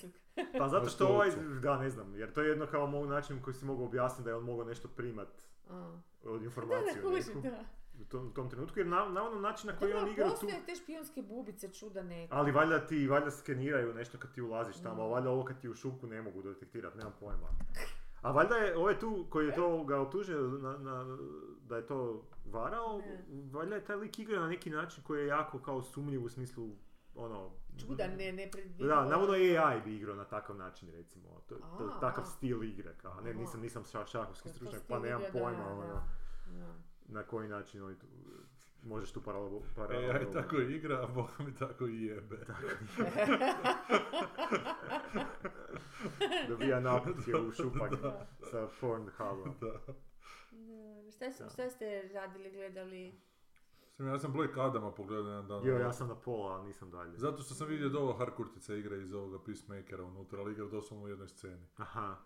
Pa 0.59 0.69
zato 0.69 0.89
što 0.89 1.07
ovaj, 1.07 1.31
da 1.63 1.79
ne 1.79 1.91
znam, 1.91 2.15
jer 2.15 2.33
to 2.33 2.41
je 2.43 2.49
jedno 2.49 2.67
kao 2.67 2.87
mog 2.87 3.09
način 3.09 3.43
koji 3.43 3.55
si 3.55 3.65
mogao 3.65 3.85
objasniti 3.85 4.25
da 4.25 4.31
je 4.31 4.37
on 4.37 4.45
mogao 4.45 4.65
nešto 4.65 4.89
primat 4.89 5.29
od 6.25 6.41
Da, 6.41 6.45
informacije 6.45 7.03
da, 7.03 7.09
u 7.09 7.11
kužim, 7.13 7.35
neku 7.35 7.41
da. 7.41 7.65
u 8.01 8.05
tom, 8.05 8.27
u 8.27 8.31
tom 8.31 8.51
trenutku, 8.51 8.79
jer 8.79 8.87
na, 8.87 9.09
na 9.09 9.27
onom 9.27 9.43
način 9.43 9.71
na 9.71 9.77
koji 9.77 9.93
on 9.93 10.09
igra 10.09 10.25
tu, 10.25 10.31
postoje 10.31 10.63
te 10.67 10.75
špijunske 10.75 11.23
bubice, 11.23 11.69
čuda 11.69 12.03
neka. 12.03 12.35
ali 12.37 12.53
valjda 12.53 12.87
ti, 12.87 13.09
valjda 13.09 13.31
skeniraju 13.31 13.95
nešto 13.95 14.19
kad 14.19 14.33
ti 14.33 14.43
ulaziš 14.43 14.77
tamo, 14.83 15.03
a 15.03 15.07
valjda 15.09 15.31
ovo 15.31 15.45
kad 15.45 15.61
ti 15.61 15.67
je 15.67 15.71
u 15.71 15.75
šupku 15.75 16.07
ne 16.07 16.23
mogu 16.23 16.43
detektirati, 16.43 16.99
nemam 16.99 17.15
pojma. 17.21 17.49
A 18.23 18.33
valjda 18.33 18.55
je 18.55 18.77
ovaj 18.77 18.99
tu 18.99 19.27
koji 19.31 19.47
je 19.47 19.55
to 19.55 19.85
ga 19.85 20.01
optužio 20.01 20.41
na, 20.41 20.79
na, 20.79 21.19
da 21.63 21.77
je 21.77 21.87
to 21.87 22.23
varao, 22.45 22.99
Ne. 22.99 23.25
valjda 23.53 23.75
je 23.75 23.85
taj 23.85 23.97
lik 23.97 24.19
igra 24.19 24.41
na 24.41 24.49
neki 24.49 24.71
način 24.71 25.03
koji 25.03 25.21
je 25.21 25.27
jako 25.27 25.59
kao 25.59 25.83
sumnjiv 25.83 26.25
u 26.25 26.29
smislu 26.29 26.71
ono... 27.15 27.51
Čuda, 27.79 28.07
ne, 28.07 28.33
ne 28.33 28.51
Da, 28.79 29.05
navodno 29.05 29.35
AI 29.35 29.81
bi 29.81 29.97
igrao 29.97 30.17
na 30.17 30.25
takav 30.25 30.57
način 30.57 30.91
recimo, 30.91 31.41
to, 31.49 31.55
to, 31.55 31.93
A, 31.97 32.01
takav 32.01 32.25
a. 32.25 32.27
stil 32.27 32.65
igre, 32.65 32.95
kao, 33.03 33.21
ne, 33.21 33.35
nisam, 33.35 33.61
nisam 33.61 33.85
šah, 33.85 34.07
šahovski 34.07 34.49
stručnjak, 34.49 34.83
pa 34.89 34.99
nemam 34.99 35.23
da, 35.23 35.29
pojma, 35.33 35.65
da, 35.65 35.73
ono, 35.73 36.03
da. 36.47 36.75
na 37.09 37.23
koji 37.23 37.49
način 37.49 37.83
oni 37.83 37.99
tu, 37.99 38.07
možeš 38.83 39.13
tu 39.13 39.23
paralelu... 39.23 39.63
E, 39.71 39.75
paralelu 39.77 40.13
aj 40.13 40.31
tako 40.33 40.57
igra, 40.57 41.03
a 41.03 41.07
Boga 41.07 41.33
mi 41.39 41.55
tako 41.55 41.87
i 41.87 42.05
jebe. 42.05 42.37
Dobija 46.49 46.81
naputke 46.81 47.37
u 47.37 47.53
šupak 47.63 47.93
sa 48.51 48.69
Pornhubom. 48.81 49.55
Da. 49.61 49.73
Da, 50.51 51.13
Šta, 51.13 51.45
Da. 51.45 51.51
šta 51.51 51.71
ste 51.71 52.09
radili, 52.15 52.51
gledali? 52.51 53.21
Ja 54.07 54.19
sam 54.19 54.33
Black 54.33 54.57
Adama 54.57 54.93
pogledao 54.93 55.31
jedan 55.31 55.49
dan. 55.49 55.67
Jo, 55.67 55.79
ja 55.79 55.93
sam 55.93 56.09
na 56.09 56.15
pola, 56.15 56.53
ali 56.55 56.67
nisam 56.67 56.91
dalje. 56.91 57.19
Zato 57.19 57.43
što 57.43 57.55
sam 57.55 57.69
vidio 57.69 57.89
da 57.89 57.99
ovo 57.99 58.13
Harkurtica 58.13 58.75
igra 58.75 58.97
iz 58.97 59.13
ovoga 59.13 59.39
Peacemakera 59.45 60.05
unutra, 60.05 60.41
ali 60.41 60.53
igra 60.53 60.67
doslovno 60.67 61.05
u 61.05 61.09
jednoj 61.09 61.29
sceni. 61.29 61.67
Aha. 61.77 62.17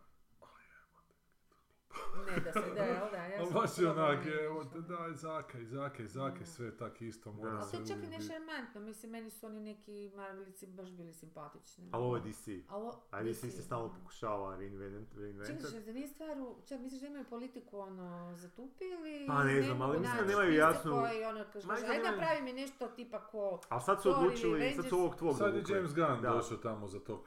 Ne, 2.27 2.41
da 2.41 2.53
se, 2.53 2.71
da, 2.71 2.83
jel 2.83 3.11
da, 3.11 3.17
ja 3.19 3.39
Ali 3.39 3.47
sam 3.47 3.55
baš 3.55 3.79
je 3.79 3.91
onak, 3.91 4.19
evo 4.43 4.65
daj, 4.65 5.13
zakaj, 5.15 5.65
zakaj, 5.65 6.07
zakaj, 6.09 6.39
Da. 6.39 6.47
sve 6.47 6.77
tak 6.77 7.03
isto, 7.03 7.33
mora 7.33 7.51
Da. 7.51 7.59
A 7.59 7.63
se 7.63 7.71
to 7.73 7.77
je 7.79 7.87
čak 7.87 7.97
i 7.99 8.07
nešarmantno, 8.09 8.81
mislim, 8.81 9.13
meni 9.13 9.31
su 9.31 9.47
oni 9.47 9.61
neki 9.63 10.11
Marvelici 10.17 10.67
baš 10.69 10.89
bili 10.91 11.13
simpatični. 11.15 11.89
Ali 11.93 12.05
ovo 12.05 12.17
je 12.17 12.23
DC. 12.23 12.49
Alo, 12.69 13.01
A 13.11 13.23
DC 13.23 13.41
se 13.41 13.63
stalno 13.63 13.95
pokušava 13.95 14.57
reinvent, 14.57 15.09
Čekaj, 15.47 15.81
da 15.81 15.93
nije 15.93 16.09
stvar, 16.09 16.31
u- 16.31 16.57
čak 16.67 16.81
misliš 16.81 17.01
da 17.01 17.07
imaju 17.07 17.25
politiku 17.25 17.79
ono 17.79 18.35
zatupili? 18.35 19.25
Pa 19.27 19.45
ne 19.45 19.63
znam, 19.63 19.83
ali 19.83 19.99
mislim 19.99 20.17
da 20.19 20.25
nemaju 20.25 20.53
jasnu- 20.55 20.93
Koji, 20.93 21.25
ono, 21.25 21.39
da 21.39 21.75
ajde 21.87 22.11
napravi 22.11 22.43
mi 22.43 22.53
nešto 22.53 22.89
tipa 22.89 23.21
ko... 23.21 23.61
Ali 23.69 23.81
sad 23.83 24.03
su 24.03 24.11
odlučili, 24.11 24.73
sad 24.73 24.89
su 24.89 24.99
ovog 24.99 25.17
tvog 25.17 25.37
Sad 25.39 25.55
je. 25.55 25.63
James 25.69 25.95
Gunn 25.95 26.23
Da. 26.23 26.31
došao 26.31 26.57
tamo 26.59 26.89
za 26.89 27.01
to. 27.01 27.25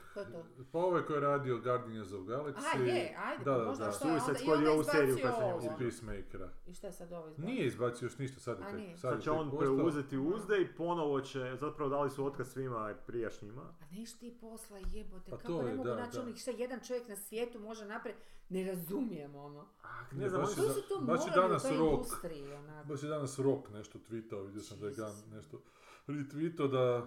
Pa 0.71 0.79
ovaj 0.79 1.01
koji 1.01 1.17
je 1.17 1.21
radio 1.21 1.57
Guardians 1.57 2.11
of 2.11 2.21
Galaxy. 2.21 2.75
A, 2.75 2.79
je, 2.79 3.15
ajde, 3.19 3.43
da, 3.45 3.51
pa 3.51 3.57
da, 3.57 3.65
možda 3.65 3.85
da. 3.85 3.91
što 3.91 4.07
je 4.07 4.13
onda, 4.13 4.25
i 4.61 4.63
Squad 4.63 4.67
onda 4.67 4.69
je 4.69 4.75
ovu 4.75 4.83
seriju 4.83 5.15
izbacio 5.17 5.53
kad 5.53 5.63
sam 5.63 5.75
I 5.75 5.77
Peacemakera. 5.79 6.49
I 6.67 6.73
šta 6.73 6.87
je 6.87 6.93
sad 6.93 7.11
ovo 7.13 7.27
izbacio? 7.27 7.45
Nije 7.45 7.67
izbacio 7.67 8.05
još 8.05 8.17
ništa, 8.17 8.39
sad 8.39 8.59
je 8.59 8.65
A 8.65 8.71
tek, 8.71 8.79
nije. 8.79 8.97
sad 8.97 9.19
će 9.21 9.29
tek 9.29 9.39
on 9.39 9.57
preuzeti 9.57 10.17
uzde 10.17 10.61
i 10.61 10.75
ponovo 10.75 11.21
će, 11.21 11.55
zapravo 11.59 11.89
dali 11.89 12.09
su 12.09 12.25
otkaz 12.25 12.47
svima 12.51 12.95
prijašnjima. 13.07 13.61
A 13.61 13.85
neš 13.95 14.13
ti 14.13 14.37
posla 14.41 14.77
jebote, 14.93 15.31
Pa 15.31 15.37
kako 15.37 15.63
ne 15.63 15.75
mogu 15.75 15.83
da, 15.83 15.95
naći 15.95 16.19
onih 16.19 16.35
šta 16.37 16.51
jedan 16.51 16.79
čovjek 16.79 17.07
na 17.07 17.15
svijetu 17.15 17.59
može 17.59 17.85
napraviti, 17.85 18.21
ne 18.49 18.63
razumijem 18.63 19.35
ono. 19.35 19.67
Ne, 20.11 20.17
ne 20.19 20.29
znam, 20.29 20.41
baš 20.41 20.51
su... 20.51 20.81
To 20.89 20.99
baš 21.01 21.19
je 21.25 21.29
morali 21.29 21.45
u 21.45 21.47
danas 21.47 21.63
toj 21.63 21.77
rok. 21.77 21.93
industriji, 21.93 22.53
onako? 22.53 22.87
Baš 22.87 23.03
je 23.03 23.09
danas 23.09 23.39
Rock 23.39 23.69
nešto 23.69 23.99
tweetao, 23.99 24.45
vidio 24.45 24.61
sam 24.61 24.79
da 24.79 24.87
je. 24.87 24.93
Gunn 24.93 25.35
nešto 25.35 25.61
retweetao 26.07 26.67
da, 26.67 27.05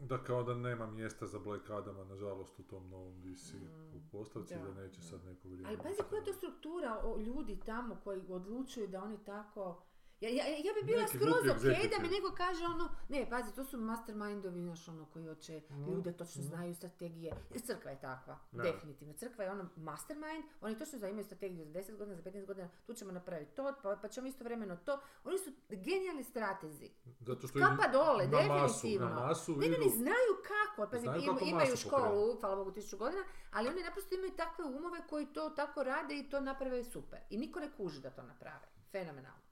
da 0.00 0.24
kao 0.24 0.42
da 0.42 0.54
nema 0.54 0.86
mjesta 0.86 1.26
za 1.26 1.38
Black 1.38 1.70
Adama, 1.70 2.04
nažalost, 2.04 2.58
u 2.58 2.62
tom 2.62 2.88
novom 2.90 3.20
DC 3.22 3.54
u 3.94 4.00
postavci, 4.12 4.54
Mm, 4.54 4.58
da, 4.58 4.70
da, 4.70 4.82
neće 4.82 5.00
da. 5.00 5.06
sad 5.06 5.24
neko 5.24 5.48
vrijeme. 5.48 5.68
Ali 5.68 5.78
pazi 5.78 6.02
koja 6.10 6.18
je 6.18 6.24
to 6.24 6.32
struktura 6.32 7.00
o, 7.04 7.18
ljudi 7.18 7.60
tamo 7.66 7.96
koji 8.04 8.22
odlučuju 8.28 8.86
da 8.88 9.02
oni 9.02 9.18
tako... 9.24 9.82
Ja, 10.20 10.28
ja, 10.30 10.44
ja 10.46 10.72
bi 10.74 10.82
bila 10.84 11.02
Neki 11.02 11.18
skroz 11.18 11.48
ok 11.48 11.62
da 11.90 11.98
mi 11.98 12.08
neko 12.08 12.32
kaže 12.32 12.64
ono, 12.66 12.88
ne, 13.08 13.30
pazi, 13.30 13.54
to 13.54 13.64
su 13.64 13.78
mastermindovi, 13.78 14.60
znaš, 14.60 14.88
ono, 14.88 15.04
koji 15.06 15.26
hoće, 15.26 15.62
Mhm, 15.70 15.84
ljude 15.86 16.12
točno 16.12 16.40
mhm. 16.40 16.48
znaju 16.48 16.74
strategije. 16.74 17.32
I 17.54 17.60
Crkva 17.60 17.90
je 17.90 18.00
takva, 18.00 18.38
Da. 18.52 18.62
definitivno. 18.62 19.14
Crkva 19.14 19.44
je 19.44 19.50
ono 19.50 19.68
mastermind, 19.76 20.44
oni 20.60 20.78
točno 20.78 20.98
znaju, 20.98 21.10
imaju 21.10 21.24
strategiju 21.24 21.64
za 21.64 21.72
10 21.72 21.96
godina, 21.96 22.16
za 22.16 22.22
15 22.22 22.46
godina, 22.46 22.68
tu 22.86 22.94
ćemo 22.94 23.12
napraviti 23.12 23.52
to, 23.52 23.74
pa, 23.82 23.96
pa 23.96 24.08
ćemo 24.08 24.26
istovremeno 24.26 24.76
to. 24.76 24.94
Oni 25.24 25.38
su 25.38 25.50
genijalni 25.70 26.24
stratezi. 26.24 26.90
Zato 27.20 27.48
što 27.48 27.58
Kapa 27.58 27.88
dole, 27.88 28.26
na 28.26 28.42
masu, 28.44 28.74
definitivno. 28.76 29.08
na 29.10 29.14
masu 29.18 29.52
Ne, 29.52 29.58
ne, 29.58 29.66
idu- 29.68 29.80
ne, 29.80 29.88
znaju 29.90 30.32
kako. 30.44 30.90
Pazi, 30.90 31.02
Znaju 31.02 31.20
im- 31.20 31.26
kako 31.28 31.44
imaju 31.44 31.70
masu 31.70 31.76
školu, 31.78 32.40
hvala 32.40 32.56
Bogu, 32.56 32.72
tisuću 32.72 32.96
godina, 32.96 33.22
ali 33.50 33.68
oni 33.68 33.82
naprosto 33.82 34.14
imaju 34.14 34.32
takve 34.32 34.64
umove 34.66 34.98
koji 35.08 35.26
to 35.26 35.50
tako 35.50 35.82
rade 35.82 36.14
i 36.14 36.30
to 36.30 36.40
naprave 36.40 36.84
super. 36.84 37.18
I 37.30 37.38
niko 37.38 37.60
ne 37.60 37.70
kuži 37.72 38.00
da 38.00 38.10
to 38.10 38.22
naprave. 38.24 38.66
Fenomenalno. 38.92 39.45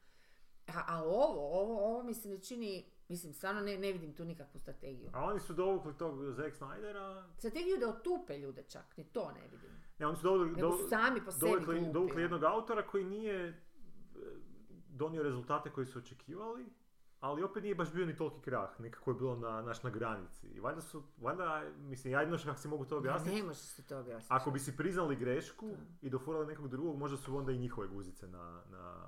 A, 0.68 0.85
a 0.88 1.03
ovo, 1.03 1.61
ovo, 1.61 1.87
ovo 1.87 2.03
mi 2.03 2.14
se 2.14 2.29
ne 2.29 2.38
čini, 2.38 2.85
mislim, 3.09 3.33
stvarno 3.33 3.61
ne, 3.61 3.79
ne 3.79 3.92
vidim 3.92 4.14
tu 4.14 4.24
nikakvu 4.24 4.61
strategiju. 4.61 5.11
A 5.12 5.24
oni 5.24 5.40
su 5.40 5.53
dovukli 5.55 5.94
tog 5.94 6.31
Zack 6.31 6.57
Snydera. 6.57 7.24
Strategiju 7.38 7.77
da 7.79 7.88
otupe 7.88 8.38
ljude 8.38 8.62
čak, 8.62 8.96
ni 8.96 9.05
to 9.05 9.33
ne 9.33 9.42
vidim. 9.42 9.70
Ne, 9.98 10.07
oni 10.07 10.16
su 10.16 10.22
dovukli, 10.22 10.61
su 10.83 10.88
sami 10.88 11.24
po 11.24 11.31
sebi 11.33 11.50
dovukli, 11.50 11.74
glupi, 11.74 11.92
dovukli 11.92 12.12
ono. 12.12 12.20
jednog 12.22 12.44
autora 12.44 12.87
koji 12.87 13.05
nije 13.05 13.48
e, 13.48 13.55
donio 14.88 15.22
rezultate 15.22 15.70
koji 15.70 15.87
su 15.87 15.98
očekivali, 15.98 16.66
ali 17.20 17.42
opet 17.42 17.62
nije 17.62 17.74
baš 17.74 17.92
bio 17.92 18.07
ni 18.07 18.16
toliki 18.16 18.40
krah, 18.40 18.81
nekako 18.81 19.11
je 19.11 19.14
bilo 19.14 19.37
na, 19.37 19.62
naš 19.62 19.83
na 19.83 19.90
granici. 19.90 20.46
I 20.46 20.61
valjda 20.61 20.81
su, 20.81 21.03
valjda, 21.18 21.62
mislim, 21.79 22.12
ja 22.12 22.20
jedino 22.20 22.38
što 22.38 22.48
kako 22.48 22.61
si 22.61 22.68
mogu 22.68 22.85
to 22.85 22.96
objasniti, 22.98 23.37
Ne 23.37 23.42
možeš 23.42 23.62
se 23.62 23.83
to 23.83 23.98
objasniti. 23.98 24.35
ako 24.35 24.50
bi 24.50 24.59
si 24.59 24.77
priznali 24.77 25.16
grešku 25.16 25.66
Da. 25.68 25.77
i 26.03 26.11
dofurali 26.11 26.46
nekog 26.46 26.68
drugog, 26.68 26.96
možda 26.98 27.16
su 27.16 27.37
onda 27.37 27.53
i 27.53 27.59
njihove 27.59 27.88
guzice 27.88 28.27
na, 28.29 28.62
na 28.70 29.07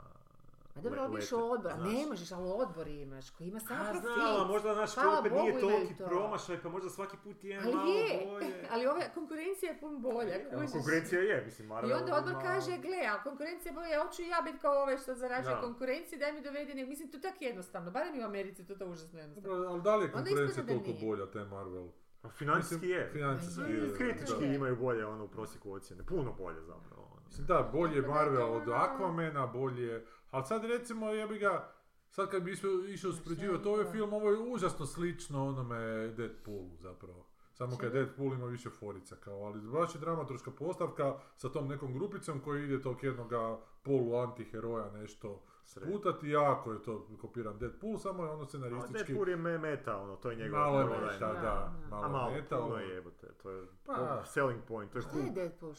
A 0.76 0.80
dobro, 0.80 1.02
ovo 1.02 1.14
lete, 1.14 1.34
odbor, 1.36 1.72
a 1.72 1.76
znaš. 1.76 1.92
ne 1.92 2.06
možeš, 2.06 2.32
ali 2.32 2.50
odbor 2.56 2.86
imaš 2.88 3.30
koji 3.30 3.48
ima 3.48 3.60
samo 3.60 3.80
A 3.80 3.84
profit. 3.84 4.02
znam, 4.02 4.20
ali 4.30 4.48
možda 4.48 4.74
naš 4.74 4.94
Hvala 4.94 5.18
opet 5.20 5.32
Bogu 5.32 5.42
nije 5.42 5.60
toliki 5.60 5.94
to. 5.94 6.06
promašaj, 6.06 6.62
pa 6.62 6.68
možda 6.68 6.90
svaki 6.90 7.16
put 7.16 7.44
je 7.44 7.58
Ali 7.58 7.74
malo 7.74 7.88
je, 7.88 8.26
bolje. 8.26 8.46
ali 8.72 8.86
ova 8.86 9.00
konkurencija 9.14 9.72
je 9.72 9.80
pun 9.80 10.02
bolja. 10.02 10.34
Konkurencija 10.72 11.20
je, 11.22 11.42
mislim, 11.44 11.68
Marvel 11.68 11.90
I 11.90 11.94
onda 11.94 12.14
odbor 12.14 12.32
ima- 12.32 12.42
kaže, 12.42 12.78
gle, 12.78 13.00
a 13.08 13.22
konkurencija 13.22 13.70
je 13.70 13.74
bolja, 13.74 13.88
ja 13.88 14.04
hoću 14.04 14.22
i 14.22 14.28
ja 14.28 14.40
biti 14.42 14.58
kao 14.58 14.74
ovaj 14.74 14.98
što 14.98 15.14
zarađuje 15.14 15.54
Da. 15.54 15.60
konkurenciji, 15.60 16.18
daj 16.18 16.32
mi 16.32 16.40
dovedi, 16.42 16.74
nek- 16.74 16.88
mislim, 16.88 17.10
to 17.10 17.18
tako 17.18 17.36
jednostavno, 17.40 17.90
barem 17.90 18.14
i 18.14 18.22
u 18.22 18.26
Americi 18.26 18.66
to 18.66 18.72
je 18.72 18.78
to 18.78 18.86
užasno 18.86 19.18
jednostavno. 19.18 19.48
Dobro, 19.50 19.70
ali 19.70 19.82
da 19.82 19.96
li 19.96 20.04
je 20.04 20.12
konkurencija 20.12 20.66
toliko 20.66 20.84
nije. 20.86 21.06
bolja, 21.06 21.26
te 21.26 21.44
Marvel? 21.46 21.88
Pa 22.22 22.28
Financijski 22.30 22.88
je. 22.88 23.08
Financijski 23.08 23.60
Ma 23.60 23.66
je. 23.66 23.94
Kritički 23.94 24.44
imaju 24.46 24.76
bolje 24.76 25.06
ono 25.06 25.24
u 25.24 25.28
prosjeku 25.28 25.72
ocjene. 25.72 26.02
Puno 26.04 26.32
bolje 26.34 26.60
zapravo. 26.62 27.05
Mislim, 27.26 27.46
da, 27.46 27.70
bolje 27.72 28.02
Marvel 28.02 28.52
od 28.54 28.68
Aquamana, 28.68 29.52
bolje 29.52 29.82
je... 29.82 30.06
Ali 30.30 30.44
sad 30.44 30.64
recimo, 30.64 31.10
ja 31.10 31.26
bi 31.26 31.38
ga... 31.38 31.72
Sad 32.10 32.30
kad 32.30 32.42
bi 32.42 32.52
išao- 32.52 32.84
je 32.88 33.66
ovaj 33.66 33.84
film, 33.92 34.12
ovo 34.12 34.30
je 34.30 34.38
užasno 34.38 34.86
slično 34.86 35.46
onome 35.48 36.08
Deadpoolu 36.16 36.76
zapravo. 36.76 37.26
Samo 37.52 37.76
kad? 37.76 37.92
Deadpool 37.92 38.32
ima 38.32 38.46
više 38.46 38.70
forica 38.70 39.16
kao, 39.16 39.42
ali 39.42 39.60
baš 39.60 39.94
je 39.94 40.00
dramaturška 40.00 40.50
postavka 40.50 41.18
sa 41.36 41.48
tom 41.48 41.68
nekom 41.68 41.92
grupicom 41.92 42.40
koji 42.40 42.64
ide 42.64 42.82
tog 42.82 43.04
jednoga 43.04 43.58
polu 43.82 44.16
antiheroja 44.16 44.90
nešto 44.90 45.42
Sred. 45.66 45.88
sputati, 45.88 46.28
jako 46.28 46.72
je 46.72 46.82
to 46.82 47.06
kopiran 47.16 47.58
Deadpool, 47.58 47.98
samo 47.98 48.24
je 48.24 48.30
ono 48.30 48.42
A 48.42 48.46
scenaristički 48.46 48.92
Deadpool 49.04 49.28
je 49.28 49.36
me- 49.36 49.58
meta, 49.60 49.96
ono, 49.96 50.16
to 50.16 50.30
je 50.30 50.36
njegov 50.36 50.60
malo 50.60 50.80
je 50.80 50.86
meta, 50.86 51.32
Da, 51.32 51.32
da, 51.34 51.72
malo 51.90 52.04
A 52.04 52.08
malo, 52.08 52.30
je 52.30 52.40
meta, 52.42 52.60
ono- 52.60 52.76
je 52.76 52.88
jebote, 52.88 53.26
to 53.32 53.50
je 53.50 53.66
Pa. 53.86 54.24
selling 54.24 54.62
point, 54.64 54.92
to 54.92 54.98
je 54.98 55.02
Šta 55.02 55.10
cool. 55.10 55.24
je 55.24 55.30
Deadpool, 55.32 55.74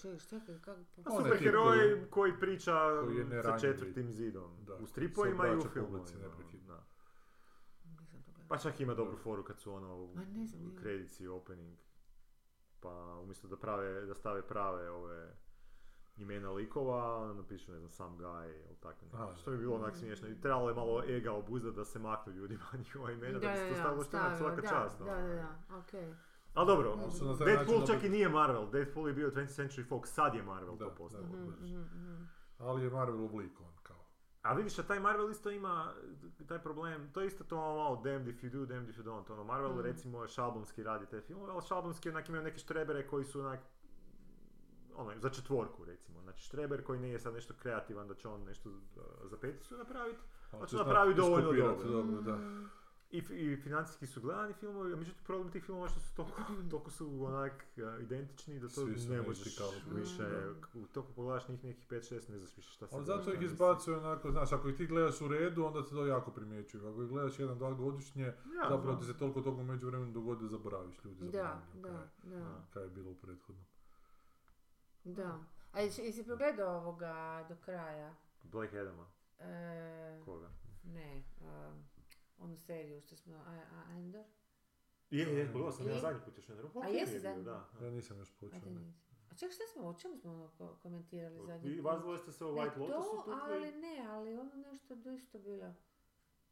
kako... 0.55 0.79
Pa 0.95 1.09
On 1.09 1.15
je 1.15 1.23
super 1.23 1.31
tip 1.31 1.45
heroj 1.45 1.65
koji- 1.67 2.09
koji 2.09 2.39
priča 2.39 2.73
koji 3.03 3.17
je 3.17 3.43
sa 3.43 3.59
četvrtim 3.59 4.11
zidom. 4.11 4.51
Da, 4.59 4.75
U 4.75 4.87
stripovima 4.87 5.47
i 5.47 5.57
u 5.57 5.61
filmovima. 5.63 6.19
da. 6.67 6.83
Pa 8.47 8.57
čak 8.57 8.79
ima 8.79 8.93
dobru 8.93 9.17
foru 9.17 9.43
kad 9.43 9.59
su 9.59 9.73
ono 9.73 10.07
Ma 10.07 10.21
ne 10.23 10.45
znam, 10.45 10.61
nije. 10.61 10.77
kredici 10.77 11.27
opening. 11.27 11.77
Pa 12.79 12.89
umjesto 13.15 13.47
da 13.47 13.57
prave, 13.57 14.01
da 14.01 14.15
stave 14.15 14.41
prave 14.41 14.89
ove 14.89 15.33
imena 16.17 16.51
likova, 16.51 17.17
onda 17.17 17.33
napišu 17.33 17.71
ne 17.71 17.77
znam 17.77 17.89
sam 17.89 18.17
guy 18.17 18.45
ili 18.47 18.75
tako 18.75 19.05
nešto. 19.05 19.17
A, 19.23 19.35
Što 19.35 19.51
bi 19.51 19.57
bilo 19.57 19.75
onak 19.75 19.95
smiješno. 19.95 20.27
I 20.27 20.41
trebalo 20.41 20.69
je 20.69 20.75
malo 20.75 21.03
ega 21.07 21.31
obuzdat 21.33 21.75
da 21.75 21.85
se 21.85 21.99
maknu 21.99 22.33
ljudima 22.33 22.63
njihova 22.77 23.11
imena, 23.11 23.39
da, 23.39 23.47
bi 23.47 23.57
se 23.57 23.69
to 23.69 23.75
stavilo 23.75 24.03
što 24.03 24.17
onak 24.17 24.37
svaka 24.37 24.61
da, 24.61 24.67
čast. 24.67 24.99
Da, 24.99 25.05
ono. 25.05 25.27
da, 25.27 25.35
da, 25.35 25.77
okej. 25.77 26.13
Ali 26.53 26.67
dobro, 26.67 26.89
Ali 26.91 27.29
na 27.31 27.37
taj 27.37 27.47
Deadpool 27.47 27.87
čak 27.87 28.03
i 28.03 28.09
nije 28.09 28.29
Marvel, 28.29 28.69
Deadpool 28.69 29.07
je 29.07 29.13
bio 29.13 29.29
20th 29.29 29.61
Century 29.61 29.87
Fox, 29.89 30.05
sad 30.05 30.35
je 30.35 30.43
Marvel 30.43 30.75
Da, 30.75 30.85
to 30.85 30.95
postao. 30.95 31.21
da. 31.21 31.27
Mhm, 31.27 31.43
mhm, 31.43 31.77
mhm. 31.77 32.23
Ali 32.57 32.83
je 32.83 32.89
Marvel 32.89 33.25
oblikovan 33.25 33.73
kao. 33.83 33.97
A 34.41 34.53
vidiš, 34.53 34.79
a 34.79 34.83
taj 34.83 34.99
Marvel 34.99 35.29
isto 35.31 35.51
ima 35.51 35.93
taj 36.47 36.59
problem, 36.59 37.09
to 37.13 37.21
je 37.21 37.27
isto 37.27 37.43
to 37.43 37.55
malo 37.55 38.01
damned 38.03 38.27
if 38.27 38.43
you 38.43 38.49
do, 38.49 38.65
damned 38.65 38.89
if 38.89 38.97
you 38.97 39.03
don't. 39.03 39.33
Ono, 39.33 39.43
Marvel 39.43 39.73
Mm. 39.73 39.79
recimo 39.81 40.27
šablonski 40.27 40.83
radi 40.83 41.05
te 41.05 41.21
filmove, 41.21 41.51
ali 41.53 41.61
šablonski 41.61 42.09
onak 42.09 42.29
imaju 42.29 42.43
neke 42.43 42.57
štrebere 42.57 43.07
koji 43.07 43.25
su 43.25 43.39
onak 43.39 43.59
ono, 44.97 45.11
za 45.15 45.29
četvorku 45.29 45.85
recimo. 45.85 46.21
Znači 46.21 46.41
štreber 46.41 46.83
koji 46.83 46.99
nije 46.99 47.19
sad 47.19 47.33
nešto 47.33 47.53
kreativan 47.53 48.07
da 48.07 48.13
će 48.13 48.27
on 48.27 48.43
nešto 48.43 48.69
uh, 48.69 48.75
za 49.23 49.37
peticu 49.37 49.77
napraviti, 49.77 50.19
Ali 50.51 50.61
Pa 50.61 50.67
će 50.67 50.75
napraviti 50.77 51.17
dovoljno 51.17 51.51
dobro. 51.53 51.83
dobro, 51.85 52.21
da. 52.21 52.35
Mm. 52.35 52.69
I, 53.09 53.17
I 53.19 53.57
financijski 53.57 54.07
su 54.07 54.21
gledani 54.21 54.53
filmovi, 54.53 54.93
a 54.93 54.97
međutim 54.97 55.23
problem 55.25 55.51
tih 55.51 55.63
filmova 55.63 55.87
što 55.87 55.99
su 55.99 56.15
toliko, 56.15 56.35
toliko 56.69 56.91
su 56.91 57.25
onak 57.25 57.51
a, 57.77 57.97
identični 57.99 58.59
da 58.59 58.67
to 58.67 58.85
ne 58.85 59.21
možeš 59.21 59.45
više, 59.91 60.23
Mm. 60.23 60.61
k- 60.61 60.93
toliko 60.93 61.13
pogledaš 61.13 61.47
njih 61.47 61.63
nekih 61.63 61.87
5-6, 61.87 62.29
ne 62.29 62.37
znaš 62.37 62.57
više 62.57 62.71
šta 62.71 62.87
se 62.87 62.95
Ali 62.95 63.05
zato 63.05 63.21
ih 63.21 63.27
mislim. 63.29 63.43
izbacuje 63.45 63.97
onako, 63.97 64.31
znaš, 64.31 64.51
ako 64.51 64.69
ih 64.69 64.77
ti 64.77 64.87
gledaš 64.87 65.21
u 65.21 65.27
redu, 65.27 65.63
onda 65.63 65.83
se 65.83 65.89
to 65.89 66.05
jako 66.05 66.31
primjećuju. 66.31 66.87
Ako 66.87 67.03
ih 67.03 67.09
gledaš 67.09 67.39
jedan, 67.39 67.57
dva 67.57 67.73
godišnje, 67.73 68.23
Ja, 68.25 68.69
zapravo 68.69 68.95
ti 68.95 69.05
se 69.05 69.13
toliko 69.13 69.41
toga 69.41 69.61
u 69.61 69.65
međuvremenu 69.65 70.11
dogodi 70.11 70.41
da 70.41 70.47
zaboraviš 70.47 70.95
ljudi. 71.05 71.19
Da, 71.21 71.27
zaboravljaju 71.27 71.63
da, 71.75 71.89
kaj, 72.21 72.29
da, 72.31 72.39
Da. 72.39 72.61
kaj 72.69 72.83
je 72.83 72.89
bilo 72.89 73.11
u 73.11 73.15
prethodnom. 73.15 73.65
Da. 75.07 75.39
A 75.71 75.79
jesi, 75.81 76.01
jesi 76.01 76.25
progledao 76.25 76.77
ovoga 76.77 77.45
do 77.49 77.55
kraja? 77.55 78.15
Black 78.43 78.73
Adama, 78.73 79.07
E, 79.39 80.21
koga? 80.25 80.49
ne, 80.83 81.23
um, 81.41 81.83
onu 82.37 82.57
seriju 82.57 83.01
što 83.01 83.15
smo, 83.15 83.35
a, 83.37 83.51
a 83.71 83.83
Andor? 83.89 84.25
Je, 85.09 85.23
je, 85.27 85.45
pogledao 85.45 85.71
sam 85.71 85.87
ja 85.87 85.93
I? 85.93 85.99
zadnji 85.99 86.21
put 86.25 86.37
još 86.37 86.49
jedan. 86.49 86.65
A 86.83 86.87
jesi 86.87 87.19
zadnji? 87.19 87.43
Da. 87.43 87.69
Ja 87.81 87.89
nisam 87.89 88.17
još 88.17 88.31
počeo. 88.33 88.59
A 89.31 89.35
ček, 89.35 89.51
šta 89.51 89.63
smo, 89.73 89.87
o 89.87 89.93
čemu 89.93 90.17
smo 90.17 90.31
ono 90.31 90.47
ko- 90.49 90.75
komentirali 90.75 91.45
zadnji 91.45 91.71
I 91.71 91.75
put? 91.75 91.85
vas 91.85 92.01
dvoje 92.01 92.19
ste 92.19 92.31
se 92.31 92.45
o 92.45 92.51
Ne 92.51 92.61
White 92.61 92.77
Lotusu 92.79 93.25
to, 93.25 93.39
ali 93.43 93.71
ne, 93.71 94.05
ali 94.07 94.33
ono 94.33 94.51
nešto 94.55 95.09
isto 95.09 95.39
bilo. 95.39 95.73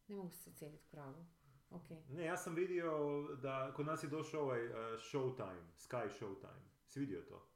Ne 0.07 0.15
mogu 0.15 0.29
se 0.31 0.53
cijeliti 0.53 0.85
pravo. 0.91 1.25
Ok. 1.69 1.89
Ne, 2.09 2.25
ja 2.25 2.37
sam 2.37 2.55
vidio 2.55 2.91
da 3.35 3.73
kod 3.75 3.85
nas 3.85 4.03
je 4.03 4.09
došao 4.09 4.41
ovaj 4.41 4.67
uh, 4.67 4.73
Showtime, 5.01 5.63
Sky 5.79 6.09
Showtime. 6.11 6.65
Si 6.85 6.99
vidio 6.99 7.21
to? 7.21 7.47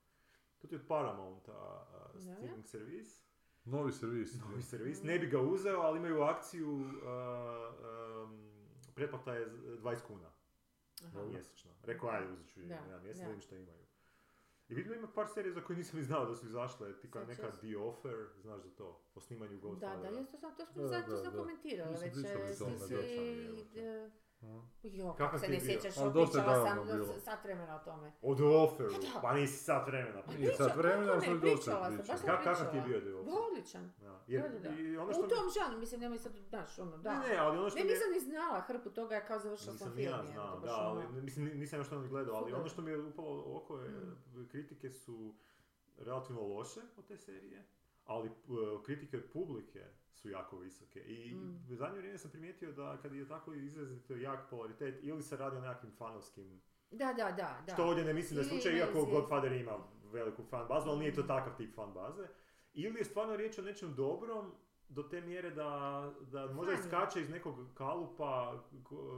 To 0.59 0.67
ti 0.67 0.75
je 0.75 0.79
od 0.79 0.87
Paramounta 0.87 1.51
uh, 1.51 2.13
Da, 2.15 2.33
streaming 2.33 2.65
servis. 2.65 3.23
Novi 3.65 3.91
servis. 3.91 4.35
Novi 4.35 4.61
servis. 4.63 5.03
Ne 5.03 5.19
bi 5.19 5.27
ga 5.27 5.39
uzeo, 5.39 5.79
ali 5.79 5.99
imaju 5.99 6.21
akciju, 6.23 6.75
uh, 6.75 6.83
um, 8.23 8.51
pretplata 8.95 9.33
je 9.33 9.49
z- 9.49 9.77
20 9.77 10.01
kuna 10.01 10.31
Aha. 11.05 11.23
mjesečno. 11.23 11.71
Rekao, 11.83 12.09
ajde, 12.09 12.31
uzet 12.33 12.47
ću 12.47 12.59
Da, 12.59 12.75
jedan 12.75 13.03
mjesec, 13.03 13.17
da. 13.17 13.23
da 13.23 13.27
vidim 13.27 13.41
što 13.41 13.55
imaju. 13.55 13.79
I 14.69 14.75
vidim 14.75 14.93
ima 14.93 15.07
par 15.09 15.27
serija 15.27 15.53
za 15.53 15.61
koje 15.61 15.77
nisam 15.77 15.99
ni 15.99 16.05
znao 16.05 16.25
da 16.25 16.35
su 16.35 16.45
izašle, 16.45 16.93
tipa 16.93 17.19
Sad 17.19 17.27
neka 17.29 17.51
The 17.51 17.77
Offer, 17.79 18.27
znaš 18.37 18.61
za 18.61 18.69
to, 18.69 19.01
o 19.15 19.19
snimanju 19.19 19.51
Da, 19.51 19.57
Godfathera. 19.59 20.11
da, 20.11 20.25
to 20.25 20.37
sam, 20.37 20.55
to 20.57 20.65
smo 20.65 20.81
Da, 20.81 20.87
zato 20.87 21.11
da, 21.11 21.17
sam 21.17 21.33
da. 21.33 21.39
komentirala 21.39 21.91
već. 21.91 22.01
e, 22.03 22.11
Ti 22.11 22.21
da, 22.21 22.27
si? 22.47 22.63
Jo, 24.41 24.63
Kakav 25.07 25.15
kako 25.17 25.39
se 25.39 25.47
ne 25.47 25.59
sjećaš, 25.59 25.97
Ali 25.97 26.13
pričala 26.13 26.65
sam 26.65 27.19
sat 27.19 27.43
vremena 27.43 27.75
o 27.75 27.79
tome. 27.79 28.11
O 28.21 28.35
The 28.35 28.43
Offeru, 28.45 28.89
Pa 29.13 29.19
pa 29.21 29.33
nisi 29.33 29.57
sat 29.59 29.87
vremena. 29.87 30.21
Nije 30.27 30.37
Priča- 30.39 30.57
sat 30.59 30.75
vremena, 30.75 31.13
kako 31.13 31.25
ali 31.25 31.37
i 31.37 31.39
dosta 31.41 31.55
pričala 31.55 31.85
sam, 31.85 31.93
pričali. 31.93 32.07
baš 32.09 32.19
sam 32.19 32.29
Ka- 32.29 32.43
kakav 32.43 32.71
ti 32.71 32.77
je 32.77 32.81
bio 32.81 32.99
pričala. 32.99 33.23
The 33.23 33.31
Offer? 33.31 33.43
Odličan. 33.43 33.91
Da. 33.99 34.23
Jer, 34.27 34.41
Da, 34.43 34.49
da, 34.49 34.59
da. 34.59 34.69
I 34.71 34.97
ono 34.97 35.09
U 35.09 35.13
što 35.13 35.21
mi- 35.21 35.29
tom 35.29 35.45
žanu, 35.57 35.79
mislim, 35.79 36.01
nemoj 36.01 36.17
sad, 36.17 36.33
znaš, 36.43 36.79
ono, 36.79 36.97
da. 36.99 37.13
Ne, 37.13 37.27
ne, 37.27 37.37
ali 37.37 37.57
ono 37.57 37.69
što 37.69 37.79
Ne, 37.79 37.85
nisam 37.85 38.11
ni 38.11 38.19
znala 38.21 38.61
hrpu 38.61 38.89
toga, 38.91 39.15
ja 39.15 39.21
kao 39.21 39.39
završila 39.39 39.65
sam 39.67 39.87
Nisam 39.87 39.91
film. 39.93 40.05
ja 40.05 40.15
jebote, 40.15 40.31
znao, 40.31 40.59
da, 40.59 40.71
ali 40.71 41.05
ono. 41.05 41.21
mislim, 41.21 41.45
ni- 41.45 41.55
nisam 41.55 41.79
još 41.79 41.89
to 41.89 41.99
ni 41.99 42.07
gledao, 42.07 42.35
ali 42.35 42.53
ono 42.53 42.67
što 42.67 42.81
mi 42.81 42.91
je 42.91 42.99
upalo 42.99 43.43
u 43.43 43.57
oko 43.57 43.77
je, 43.77 43.89
Mm. 43.89 44.47
kritike 44.47 44.91
su 44.91 45.33
relativno 45.97 46.41
loše 46.43 46.81
od 46.97 47.05
te 47.05 47.17
serije, 47.17 47.67
ali 48.05 48.29
uh, 48.29 48.35
kritike 48.83 49.17
od 49.17 49.23
publike 49.33 49.85
su 50.11 50.29
jako 50.29 50.57
visoke. 50.57 50.99
I 51.01 51.35
Mm. 51.35 51.65
u 51.69 51.75
zadnje 51.75 51.97
vrijeme 51.97 52.17
sam 52.17 52.31
primijetio 52.31 52.71
da 52.71 52.97
kad 52.97 53.13
je 53.13 53.27
tako 53.27 53.53
izrazito 53.53 54.15
jak 54.15 54.49
polaritet, 54.49 54.99
ili 55.01 55.23
se 55.23 55.37
radi 55.37 55.57
o 55.57 55.61
nekakvim 55.61 55.91
fanovskim, 55.93 56.61
Da, 56.91 57.13
da, 57.13 57.31
da, 57.31 57.63
da. 57.65 57.73
što 57.73 57.83
ovdje 57.85 58.03
ne 58.05 58.13
mislim 58.13 58.35
da 58.35 58.41
je 58.41 58.49
slučaj, 58.49 58.73
iako. 58.73 59.05
Godfather 59.05 59.51
ima 59.51 59.77
veliku 60.03 60.43
fan 60.43 60.67
bazu, 60.67 60.89
ali 60.89 60.99
nije 60.99 61.13
to 61.13 61.23
Mm. 61.23 61.27
takav 61.27 61.57
tip 61.57 61.75
fan 61.75 61.93
baze. 61.93 62.27
Ili 62.73 62.97
je 62.97 63.05
stvarno 63.05 63.35
riječ 63.35 63.59
o 63.59 63.61
nečem 63.61 63.95
dobrom, 63.95 64.51
do 64.89 65.03
te 65.03 65.21
mjere 65.21 65.49
da, 65.51 65.63
da 66.21 66.47
možda 66.47 66.73
iskače 66.73 67.21
iz 67.21 67.29
nekog 67.29 67.55
kalupa 67.73 68.63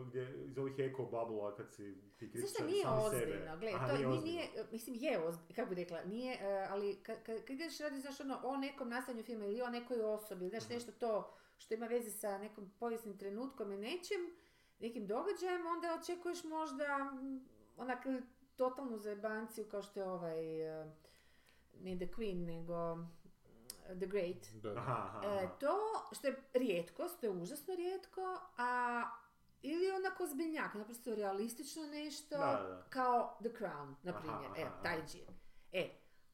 gdje, 0.06 0.46
iz 0.46 0.58
ovih 0.58 0.74
eko 0.80 1.04
bubblea 1.04 1.56
kad 1.58 1.72
si 1.72 1.78
ti 2.18 2.28
Zašto 2.28 2.40
kritičar 2.40 2.66
nije 2.66 2.84
sami 2.84 3.02
sebe. 3.10 3.22
ozbiljno? 3.24 3.58
Gle, 3.58 3.72
Aha, 3.72 3.88
to 3.88 3.94
nije 3.94 4.00
nije, 4.00 4.10
ozbiljno. 4.10 4.24
nije, 4.24 4.66
mislim 4.72 4.96
je 4.98 5.20
ozbiljno, 5.20 5.56
kako 5.56 5.70
bi 5.70 5.76
rekla, 5.76 6.04
nije, 6.04 6.34
e, 6.36 6.68
ali 6.70 6.96
kad, 6.96 7.24
kad, 7.24 7.38
kad 7.38 7.50
ideš 7.50 7.80
radi, 7.80 8.00
znaš, 8.00 8.20
ono, 8.20 8.40
o 8.44 8.58
nekom 8.58 8.90
nastavljanju 8.90 9.26
filma 9.26 9.46
ili 9.46 9.62
o 9.62 9.70
nekoj 9.70 10.02
osobi, 10.02 10.50
znaš, 10.50 10.64
Mhm. 10.64 10.74
nešto 10.74 10.92
to 10.92 11.32
što 11.58 11.74
ima 11.74 11.86
veze 11.86 12.12
sa 12.12 12.38
nekom 12.38 12.72
povijesnim 12.72 13.18
trenutkom 13.18 13.72
i 13.72 13.78
nečim, 13.78 14.36
nekim 14.80 15.08
događajem, 15.08 15.68
onda 15.68 16.00
očekuješ 16.02 16.44
možda 16.44 16.98
mm, 17.04 17.46
onak 17.78 18.00
totalnu 18.56 18.98
zajebanciju 18.98 19.66
kao 19.66 19.82
što 19.82 20.00
je 20.00 20.06
ovaj, 20.08 20.62
e, 20.82 20.92
ne 21.76 21.96
The 21.98 22.08
Queen, 22.08 22.46
nego 22.48 22.98
The 23.92 24.06
Great. 24.08 24.48
Da. 24.54 24.70
Aha, 24.72 24.92
aha, 25.16 25.28
E, 25.28 25.50
to 25.60 25.78
što 26.12 26.28
je 26.28 26.44
rijetkost, 26.54 27.20
to 27.20 27.26
je 27.26 27.32
užasno 27.32 27.76
rijetko, 27.76 28.22
a 28.58 29.04
ili 29.62 29.92
onako 29.92 30.26
zbiljnjak, 30.26 30.74
naprosto 30.74 31.16
realistično 31.16 31.84
nešto, 31.84 32.38
Da, 32.38 32.46
da. 32.46 32.86
kao 32.90 33.38
The 33.40 33.50
Crown, 33.50 33.94
na 34.04 34.14
primjer, 34.14 34.52
aha, 34.52 34.62
aha. 34.64 34.84
taj 34.84 35.06
džir. 35.06 35.28
E, 35.72 35.90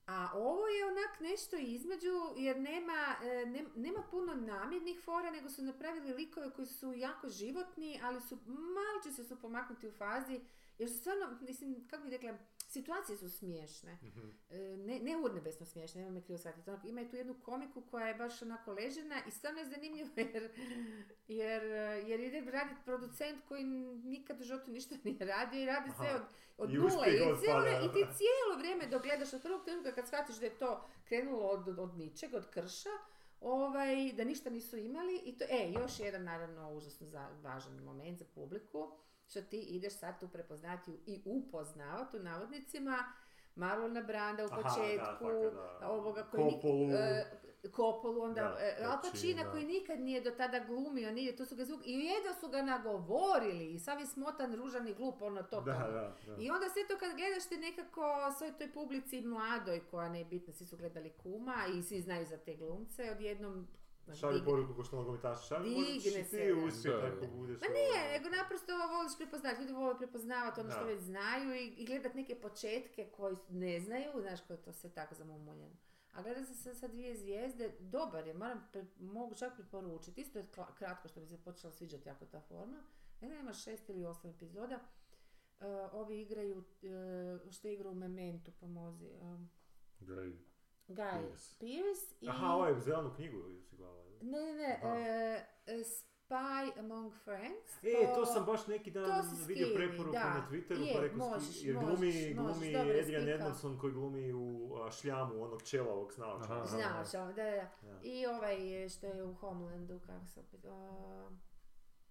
a 0.08 0.30
ovo 0.36 0.68
je 0.68 0.86
onak 0.86 1.20
nešto 1.22 1.56
između, 1.58 2.12
jer 2.36 2.58
nema, 2.60 2.94
e, 3.24 3.46
nem- 3.46 3.72
nema 3.76 4.04
puno 4.12 4.36
namjernih 4.36 5.00
fora, 5.00 5.32
nego 5.32 5.50
su 5.50 5.64
napravili 5.64 6.14
likove 6.14 6.52
koji 6.52 6.66
su 6.68 6.94
jako 6.94 7.30
životni, 7.30 8.00
ali 8.04 8.22
su 8.22 8.38
malo 8.46 9.16
se 9.16 9.24
su 9.24 9.42
pomaknuti 9.42 9.88
u 9.88 9.92
fazi, 9.92 10.42
jer 10.78 10.90
su 10.90 10.98
stvarno, 10.98 11.38
mislim, 11.42 11.88
kako 11.88 12.04
bi 12.04 12.10
rekla, 12.10 12.34
situacije 12.68 13.18
su 13.18 13.30
smiješne. 13.30 13.98
Mhm. 14.04 14.30
E, 14.50 14.78
ne, 14.78 15.00
ne 15.00 15.18
urnebesno 15.18 15.66
smiješne, 15.66 16.02
nemoj 16.02 16.14
me 16.14 16.24
krivo 16.24 16.38
shvatiti. 16.38 16.70
Onako, 16.70 16.88
ima 16.88 17.10
tu 17.10 17.16
jednu 17.16 17.36
komiku 17.44 17.82
koja 17.82 18.08
je 18.08 18.16
baš 18.16 18.42
onako 18.42 18.72
ležena 18.72 19.22
i 19.28 19.32
stvarno 19.32 19.60
je 19.60 19.66
zanimljivo 19.66 20.10
jer, 20.34 20.50
jer, 21.28 21.64
e, 21.64 22.04
jer 22.08 22.20
ide 22.20 22.52
raditi 22.52 22.82
producent 22.86 23.42
koji 23.48 23.64
nikad 23.64 24.42
u 24.42 24.44
životu 24.44 24.72
ništa 24.72 24.96
nije 25.04 25.26
radio 25.26 25.62
i 25.62 25.66
radi 25.66 25.90
sve 25.98 26.16
od, 26.16 26.22
od 26.58 26.70
I 26.70 26.74
nule 26.74 27.08
i, 27.08 27.40
cijelo, 27.40 27.68
i 27.68 27.94
ti 27.94 28.06
cijelo 28.18 28.58
vrijeme 28.58 28.88
dok 28.88 29.04
gledaš 29.04 29.34
od 29.34 29.42
prvog 29.42 29.64
trenutka 29.66 29.92
kad 29.92 30.08
shvatiš 30.08 30.36
da 30.36 30.46
je 30.46 30.58
to 30.58 30.86
krenulo 31.08 31.48
od, 31.48 31.68
od, 31.68 31.80
od 31.80 31.98
ničeg, 31.98 32.34
od 32.34 32.50
krša, 32.50 32.90
ovaj, 33.42 34.14
da 34.14 34.24
ništa 34.24 34.50
nisu 34.50 34.78
imali 34.78 35.22
i 35.26 35.38
to, 35.38 35.46
e, 35.50 35.72
još 35.72 36.00
jedan 36.00 36.24
naravno 36.24 36.72
užasno 36.74 37.08
za, 37.08 37.30
važan 37.44 37.84
moment 37.84 38.20
za 38.20 38.26
publiku, 38.36 38.92
što 39.28 39.42
ti 39.42 39.60
ideš 39.60 39.94
sad 39.94 40.20
tu 40.20 40.28
prepoznati 40.28 41.00
i 41.06 41.22
upoznavati 41.26 42.18
u 42.18 42.24
navodnicima 42.24 42.98
Marlona 43.56 44.02
Branda 44.02 44.44
u 44.44 44.48
Aha, 44.48 44.56
da, 44.56 44.62
početku, 44.64 45.56
da. 45.80 45.90
ovoga 45.90 46.24
koji 46.24 46.44
nik- 46.44 46.54
Kopolu. 46.54 46.90
e, 46.92 47.26
Kopolu, 47.68 48.22
onda 48.22 48.42
Da, 48.42 48.58
e, 48.60 48.78
Al 48.82 48.92
Pacina. 48.94 49.12
Pacina 49.12 49.52
koji 49.52 49.66
nikad 49.66 50.00
nije 50.00 50.22
do 50.22 50.32
tada 50.32 50.60
glumio, 50.60 51.12
nije, 51.12 51.36
to 51.36 51.46
su 51.46 51.56
ga 51.56 51.66
zvuk, 51.66 51.82
i 51.86 51.92
jedva 51.94 52.34
su 52.34 52.48
ga 52.48 52.62
nagovorili 52.62 53.66
i 53.66 53.80
sav 53.80 54.00
je 54.00 54.06
smotan, 54.08 54.56
ružan 54.56 54.88
i 54.88 54.94
glup, 54.94 55.22
ono 55.22 55.44
to 55.44 55.62
Da, 55.62 55.72
da, 55.74 55.88
da. 56.28 56.36
I 56.38 56.50
onda 56.50 56.66
sve 56.66 56.88
to 56.88 56.98
kad 56.98 57.16
gledaš 57.16 57.46
te 57.46 57.58
nekako 57.58 58.02
svoj 58.38 58.54
toj 58.54 58.72
publici 58.72 59.22
mladoj 59.22 59.82
koja 59.82 60.10
ne 60.10 60.20
je 60.20 60.26
bitna, 60.26 60.54
svi 60.54 60.66
su 60.66 60.78
gledali 60.78 61.10
kuma 61.14 61.56
i 61.70 61.84
svi 61.84 62.02
znaju 62.02 62.26
za 62.26 62.38
te 62.38 62.56
glumce, 62.56 63.12
odjednom 63.12 63.68
digne- 64.34 64.46
poruku 64.46 64.74
ko 64.74 64.84
što 64.84 64.96
nogometaš. 64.96 65.48
Šalje, 65.48 65.70
možda 65.72 65.94
ćeš 65.94 66.04
Digne 66.04 66.20
i 66.20 66.24
se, 66.24 66.38
ti 66.38 66.52
uspjet 66.54 66.96
Da, 66.96 67.08
ako 67.08 67.16
da. 67.18 67.28
budeš... 67.28 67.62
Ma 67.62 67.66
ono- 67.66 67.74
nije, 67.76 68.12
nego 68.12 68.30
naprosto 68.32 68.72
voliš 68.90 69.18
prepoznati, 69.18 69.62
ljudi 69.62 69.74
vole 69.74 69.98
prepoznavati 69.98 70.60
ono 70.60 70.72
što 70.72 70.84
već 70.86 71.00
znaju 71.02 71.56
i, 71.56 71.68
i 71.68 71.86
gledat 71.86 72.14
neke 72.14 72.36
početke 72.38 73.08
koji 73.08 73.36
ne 73.50 73.80
znaju, 73.80 74.12
znaš 74.22 74.42
kako 74.42 74.54
je 74.54 74.62
to 74.62 74.74
sve 74.74 74.90
tako 74.90 75.16
zamumuljeno. 75.16 75.76
A 76.14 76.22
gleda 76.22 76.44
se 76.44 76.56
sa, 76.56 76.74
sa 76.74 76.88
dvije 76.88 77.16
zvijezde, 77.16 77.76
dobar 77.80 78.28
je, 78.28 78.34
moram, 78.34 78.70
pre- 78.74 78.86
mogu 79.00 79.36
čak 79.36 79.54
preporučiti, 79.56 80.22
isto 80.22 80.40
je 80.40 80.46
kla- 80.48 80.74
kratko 80.74 81.08
što 81.08 81.20
mi 81.20 81.28
se 81.28 81.38
počela 81.38 81.74
sviđati 81.74 82.10
jako 82.10 82.26
ta 82.26 82.42
forma. 82.42 82.78
Ne 83.22 83.28
znam, 83.28 83.40
ima 83.40 83.54
šest 83.54 83.90
ili 83.90 84.06
osam 84.06 84.30
epizoda. 84.32 84.80
E, 85.60 85.66
ovi 85.92 86.22
igraju, 86.22 86.64
e, 86.84 87.52
što 87.52 87.68
igra 87.68 87.90
u 87.90 87.96
Mementu, 87.96 88.52
pomozi. 88.52 89.10
Um. 89.22 89.50
Guy 90.88 90.96
Pearce. 90.96 91.60
Pearce 91.60 92.16
i... 92.22 92.30
Aha, 92.30 92.48
ovo 92.48 92.66
je 92.68 92.80
zelenu 92.80 93.14
knjigu 93.16 93.38
si 93.62 93.76
gledala. 93.76 94.04
ili? 94.06 94.18
Ne, 94.22 94.40
ne, 94.54 94.54
ne, 94.54 94.80
e, 95.66 95.74
e, 95.74 95.84
Spy 95.84 96.80
Among 96.80 97.14
Friends. 97.24 97.84
E, 97.84 98.14
to 98.16 98.26
sam 98.26 98.46
baš 98.46 98.68
neki 98.68 98.92
dan 98.92 99.22
vidio 99.48 99.68
preporuku 99.76 100.12
da. 100.12 100.20
na 100.34 100.48
Twitteru, 100.52 100.82
Je, 100.88 100.94
pa 100.94 101.00
rekao 101.02 101.18
možeš, 101.18 101.64
jer 101.64 101.76
glumi, 101.76 101.96
možeš, 101.96 102.34
glumi 102.36 102.48
možeš, 102.48 102.76
Adrian. 103.02 103.30
Edmondson 103.30 103.78
koji 103.80 103.94
glumi 103.94 104.34
u 104.34 104.76
a, 104.76 104.92
šljamu 104.92 105.44
onog 105.44 105.64
čelavog 105.64 106.14
s 106.14 106.18
naočalama. 106.18 106.64
Aha. 106.64 106.66
Znaš, 106.66 107.12
da, 107.12 107.26
da, 107.34 107.70
da. 107.82 108.00
I 108.04 108.26
ovaj 108.26 108.90
što 108.90 109.08
je 109.08 109.24
u 109.24 109.34
Homelandu, 109.34 110.00
kako 110.06 110.26
se 110.26 110.40
opet... 110.40 110.66
a, 110.66 111.30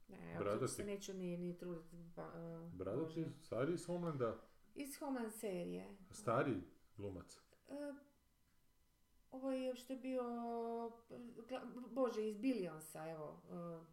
ne, 0.08 0.36
Bradati. 0.38 0.72
se 0.72 0.84
neću 0.84 1.14
ni, 1.14 1.36
ni 1.36 1.58
truditi. 1.58 1.96
Pa, 2.14 2.22
a, 2.22 2.70
Bradati, 2.72 3.26
stariji 3.42 3.74
iz 3.74 3.86
Homelanda, 3.86 4.36
Iz 4.74 4.98
Homeland 4.98 5.32
serije. 5.32 5.96
stariji 6.10 6.62
glumac. 6.96 7.36
E, 7.68 7.92
ovo 9.30 9.52
je 9.52 9.76
što 9.76 9.92
je 9.92 9.98
bio... 9.98 10.22
Bože, 11.90 12.28
iz 12.28 12.38
Billionsa, 12.38 13.10
evo. 13.10 13.42
e, 13.50 13.84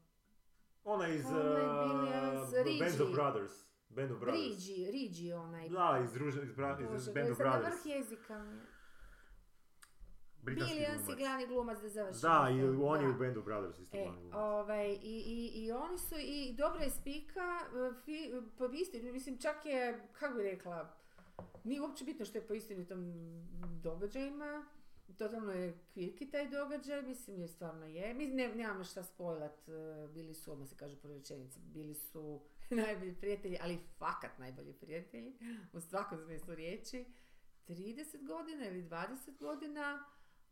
Ona 0.84 1.08
iz 1.08 1.24
Billions, 1.24 2.48
uh, 2.48 2.80
Band 2.80 3.02
of. 3.02 3.12
Brothers. 3.16 3.52
Band 3.90 4.12
of 4.12 4.20
Brothers. 4.20 4.44
Rigi, 4.44 4.92
Rigi 4.92 5.34
onaj. 5.34 5.70
Da, 5.70 6.02
iz, 6.04 6.14
druž, 6.14 6.36
iz, 6.44 6.52
bra, 6.52 6.78
iz, 6.82 6.88
Bože, 6.90 7.14
Band 7.14 7.30
of 7.32 7.38
Brothers. 7.38 7.86
vrh 7.86 7.96
jezika 7.96 8.44
mi 8.44 8.56
je. 8.58 8.62
Britanski 10.42 10.76
Billy 10.76 10.88
Evans 10.88 11.10
je 11.10 11.16
glavni 11.16 11.48
glumac 11.48 11.82
da 11.82 11.90
završimo. 11.90 12.22
Da, 12.30 12.50
i 12.50 12.64
on 12.84 13.02
je 13.02 13.10
u 13.10 13.14
Band 13.14 13.38
of 13.38 13.46
Brothers 13.46 13.80
isto 13.80 13.98
E, 13.98 14.04
glavni 14.04 14.32
ovaj, 14.34 14.92
i, 14.92 14.98
i, 15.04 15.64
i 15.64 15.72
oni 15.72 15.98
su, 15.98 16.16
i 16.18 16.54
dobra 16.58 16.84
je 16.84 16.90
spika, 16.90 17.60
e, 17.90 18.02
fi, 18.06 18.32
po 18.58 18.66
istini, 18.74 19.12
mislim, 19.12 19.38
čak 19.38 19.66
je, 19.66 20.08
kako 20.14 20.36
bi 20.36 20.44
rekla, 20.44 20.96
nije 21.64 21.82
uopće 21.82 22.06
bitno 22.06 22.26
što 22.26 22.38
je 22.38 22.48
po 22.48 22.54
istinitom 22.54 23.14
događajima, 23.84 24.66
totalno 25.18 25.52
je 25.52 25.78
kvirki 25.94 26.30
taj 26.32 26.50
događaj, 26.50 27.02
mislim, 27.02 27.40
jer 27.40 27.50
stvarno 27.50 27.86
je. 27.86 28.14
Mi 28.14 28.28
ne, 28.28 28.56
nemamo 28.56 28.84
šta 28.84 29.04
spojlat, 29.04 29.70
e, 29.70 30.08
bili 30.14 30.34
su, 30.34 30.52
odmah 30.52 30.70
se 30.70 30.76
kaže 30.78 31.02
po 31.02 31.08
rečenici, 31.08 31.60
bili 31.60 31.96
su 31.96 32.42
najbolji 32.70 33.16
prijatelji, 33.16 33.58
ali 33.62 33.80
fakat 33.98 34.40
najbolji 34.40 34.74
prijatelji, 34.74 35.38
u 35.74 35.80
svakom 35.80 36.20
smislu 36.26 36.56
riječi, 36.56 37.06
30 37.68 38.28
godina 38.28 38.68
ili 38.68 38.84
20 38.84 39.38
godina, 39.40 40.06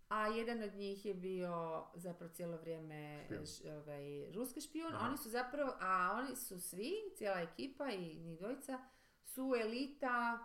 a 0.08 0.28
jedan 0.28 0.64
od 0.64 0.74
njih 0.74 1.06
je 1.06 1.14
bio 1.14 1.86
zapravo 1.96 2.34
cijelo 2.34 2.58
vrijeme 2.58 3.24
Špijun. 3.26 3.78
ovaj, 3.78 4.32
ruski 4.32 4.62
špijun. 4.62 4.94
Aha. 4.94 5.08
Oni 5.08 5.18
su 5.18 5.30
zapravo, 5.30 5.74
a 5.80 6.24
oni 6.24 6.36
su 6.36 6.60
svi, 6.60 6.94
cijela 7.18 7.42
ekipa 7.42 7.90
i 7.90 8.20
njih 8.20 8.40
dvojica, 8.40 8.80
su 9.24 9.54
elita 9.62 10.40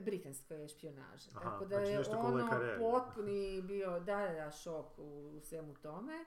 britanske 0.00 0.68
špionaže. 0.68 1.30
Aha, 1.34 1.50
Tako 1.50 1.64
da 1.64 1.76
znači 1.76 1.90
je 1.90 2.16
ono 2.16 2.48
potpuni 2.78 3.62
bio, 3.62 3.90
da, 3.90 4.16
da, 4.16 4.32
da, 4.32 4.50
šok 4.50 4.98
u, 4.98 5.40
svemu 5.42 5.74
tome. 5.74 6.24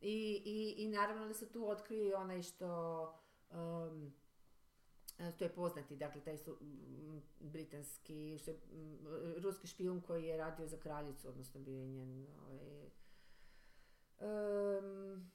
I, 0.00 0.42
i, 0.44 0.74
I 0.84 0.88
naravno 0.88 1.26
da 1.26 1.34
se 1.34 1.52
tu 1.52 1.68
otkrije 1.68 2.08
i 2.08 2.14
onaj 2.14 2.42
što 2.42 3.02
um, 3.50 4.12
e, 5.18 5.32
to 5.32 5.44
je 5.44 5.54
poznati, 5.54 5.96
dakle, 5.96 6.20
taj 6.20 6.38
su 6.38 6.58
britanski, 7.40 8.38
što 8.38 8.50
je, 8.50 8.58
ruski 9.36 9.66
špijun 9.66 10.00
koji 10.00 10.24
je 10.24 10.36
radio 10.36 10.66
za 10.66 10.76
kraljicu, 10.76 11.28
odnosno 11.28 11.60
bio 11.60 11.80
je 11.80 11.88
njen 11.88 12.26
ovaj, 12.46 12.90
em, 14.18 15.30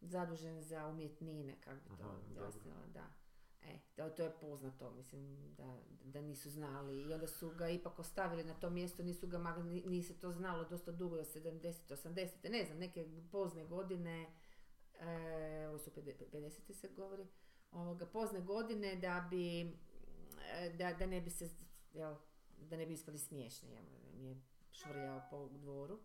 zadužen 0.00 0.62
za 0.62 0.86
umjetnine, 0.86 1.56
kako 1.60 1.88
bi 1.90 1.96
to 1.96 2.20
objasnila, 2.30 2.86
da. 2.94 3.19
E, 3.62 3.78
to, 3.96 4.10
to 4.10 4.22
je 4.22 4.32
poznato, 4.40 4.90
mislim, 4.90 5.54
da, 5.56 5.78
da 6.04 6.20
nisu 6.20 6.50
znali 6.50 7.00
i 7.02 7.12
onda 7.14 7.26
su 7.26 7.50
ga 7.50 7.68
ipak 7.68 7.98
ostavili 7.98 8.44
na 8.44 8.54
to 8.54 8.70
mjesto, 8.70 9.02
nisu 9.02 9.26
ga 9.26 9.38
magli, 9.38 9.64
ni- 9.64 9.86
nije 9.86 10.02
se 10.02 10.18
to 10.20 10.32
znalo 10.32 10.64
dosta 10.64 10.92
dugo, 10.92 11.16
do 11.16 11.22
70. 11.24 11.72
80. 11.88 12.50
ne 12.50 12.64
znam, 12.64 12.78
neke 12.78 13.06
pozne 13.32 13.64
godine, 13.64 14.30
e, 15.00 15.66
ovo 15.68 15.78
su 15.78 15.90
50. 15.90 16.72
se 16.72 16.88
govori, 16.88 17.26
ovoga, 17.72 18.06
pozne 18.06 18.40
godine 18.40 18.96
da 18.96 19.26
bi, 19.30 19.60
e, 19.60 20.70
da, 20.78 20.92
da 20.92 21.06
ne 21.06 21.20
bi 21.20 21.30
se, 21.30 21.50
jel, 21.92 22.14
da 22.58 22.76
ne 22.76 22.86
bi 22.86 22.92
ispali 22.92 23.18
smiješni, 23.18 23.68
jel, 23.72 24.34
švrljao 24.72 25.22
po 25.30 25.48
dvoru. 25.48 25.98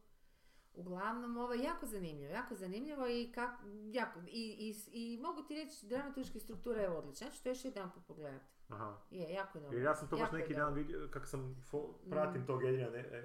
Uglavnom, 0.77 1.37
ovo 1.37 1.53
je 1.53 1.63
jako 1.63 1.85
zanimljivo, 1.85 2.31
jako 2.31 2.55
zanimljivo 2.55 3.07
i, 3.07 3.31
kak, 3.31 3.51
jako, 3.85 4.19
i, 4.21 4.25
i, 4.59 4.75
i 4.93 5.17
mogu 5.17 5.41
ti 5.41 5.55
reći, 5.55 5.87
dramaturška 5.87 6.39
struktura 6.39 6.81
je 6.81 6.89
odlična, 6.89 7.27
ja 7.27 7.31
ću 7.31 7.43
to 7.43 7.49
još 7.49 7.65
jedan 7.65 7.91
put 7.91 8.05
pogledati. 8.05 8.45
Aha. 8.69 8.97
Je, 9.11 9.29
jako 9.29 9.57
je 9.57 9.61
dobro. 9.61 9.77
Jer 9.77 9.85
ja 9.85 9.95
sam 9.95 10.07
to 10.09 10.17
baš 10.17 10.31
neki 10.31 10.53
dan 10.53 10.73
vidio, 10.73 11.07
kako 11.11 11.25
sam 11.25 11.55
fo- 11.63 12.09
pratim 12.09 12.41
Mm. 12.41 12.45
tog 12.45 12.63
Adriana 12.63 12.97
A. 12.97 13.17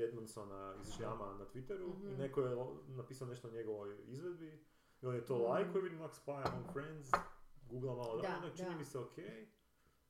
Edmondsona 0.00 0.74
iz 0.80 0.90
Žama 0.90 1.34
na 1.34 1.44
Twitteru 1.46 1.84
i 2.02 2.06
Mhm. 2.06 2.18
neko 2.18 2.40
je 2.40 2.56
napisao 2.88 3.28
nešto 3.28 3.48
o 3.48 3.52
njegovoj 3.52 3.96
izvedbi 4.04 4.64
i 5.02 5.06
on 5.06 5.14
je 5.14 5.24
to 5.24 5.34
Mhm. 5.34 5.44
lajko 5.44 5.78
i 5.78 5.82
vidim 5.82 5.98
Spy 6.00 6.48
Among 6.48 6.72
Friends, 6.72 7.10
googla 7.62 7.94
malo 7.94 8.16
da, 8.16 8.22
Da, 8.22 8.36
ono 8.36 8.50
čini 8.50 8.68
da. 8.68 8.76
mi 8.76 8.84
se 8.84 8.98
ok. 8.98 9.18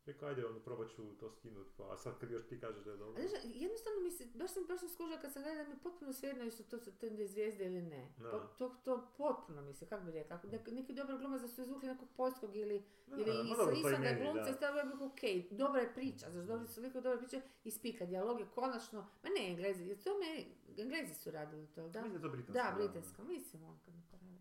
Rekao, 0.09 0.29
ajde, 0.29 0.47
ono, 0.47 0.61
probat 0.61 0.91
ću 0.91 1.03
to 1.21 1.31
skinuti, 1.31 1.71
pa 1.77 1.93
a 1.93 1.97
sad 1.97 2.19
kad 2.21 2.31
još 2.31 2.47
ti 2.49 2.61
kažeš 2.61 2.85
da 2.85 2.91
je 2.91 2.97
dobro. 2.97 3.15
Ali 3.21 3.29
znaš, 3.29 3.43
jednostavno 3.45 4.01
mi 4.01 4.11
se, 4.11 4.27
baš 4.35 4.51
sam, 4.53 4.63
baš 4.69 4.81
sam 4.81 4.89
skužila 4.89 5.21
kad 5.21 5.33
sam 5.33 5.43
gledala 5.43 5.63
da 5.63 5.69
mi 5.69 5.75
je 5.75 5.83
potpuno 5.83 6.13
svejedno 6.13 6.45
jesu 6.45 6.63
to 6.71 6.79
su 6.79 6.91
te 6.99 7.27
zvijezde 7.27 7.67
ili 7.67 7.83
ne. 7.83 8.13
Da. 8.19 8.31
To, 8.31 8.39
to, 8.59 8.77
to 8.85 9.09
potpuno 9.17 9.63
mi 9.63 9.75
se, 9.75 9.87
kako 9.87 10.05
bi 10.05 10.13
rekla, 10.13 10.41
nek- 10.45 10.73
neki 10.73 10.95
dobar 10.95 11.19
glumac 11.19 11.41
da 11.41 11.49
su 11.49 11.61
izvukli 11.63 11.89
nekog 11.89 12.09
poljskog 12.17 12.57
ili, 12.57 12.85
Da, 13.07 13.17
ili 13.17 13.31
ma 13.31 13.43
iz 13.43 13.49
dobro, 13.57 13.65
to 13.67 13.73
i 13.73 13.81
Isanda 13.81 13.99
meni, 13.99 14.21
glumca 14.23 14.43
da. 14.45 14.51
i 14.51 14.55
stavila 14.55 14.85
bih 14.85 15.01
ok, 15.01 15.23
dobra 15.51 15.81
je 15.81 15.95
priča, 15.95 16.31
znaš, 16.31 16.47
dobri 16.47 16.69
su 16.69 16.81
liko 16.81 17.01
dobra 17.01 17.19
priča 17.19 17.41
i 17.65 17.71
spika, 17.71 18.07
dijalog 18.07 18.41
je 18.41 18.47
konačno, 18.55 19.01
ma 19.23 19.29
ne 19.39 19.51
englezi, 19.51 19.85
jer 19.85 20.03
to 20.03 20.11
me, 20.21 20.45
englezi 20.83 21.15
su 21.15 21.31
radili 21.31 21.67
to, 21.67 21.89
da? 21.89 22.03
Mislim 22.03 22.11
da 22.13 22.19
je 22.19 22.23
to 22.23 22.37
britansko. 22.37 22.53
Da, 22.53 22.75
britansko, 22.77 23.25
mislim 23.25 23.65
on 23.65 23.79
kad 23.85 23.95
mi 23.95 24.03
pravi, 24.11 24.39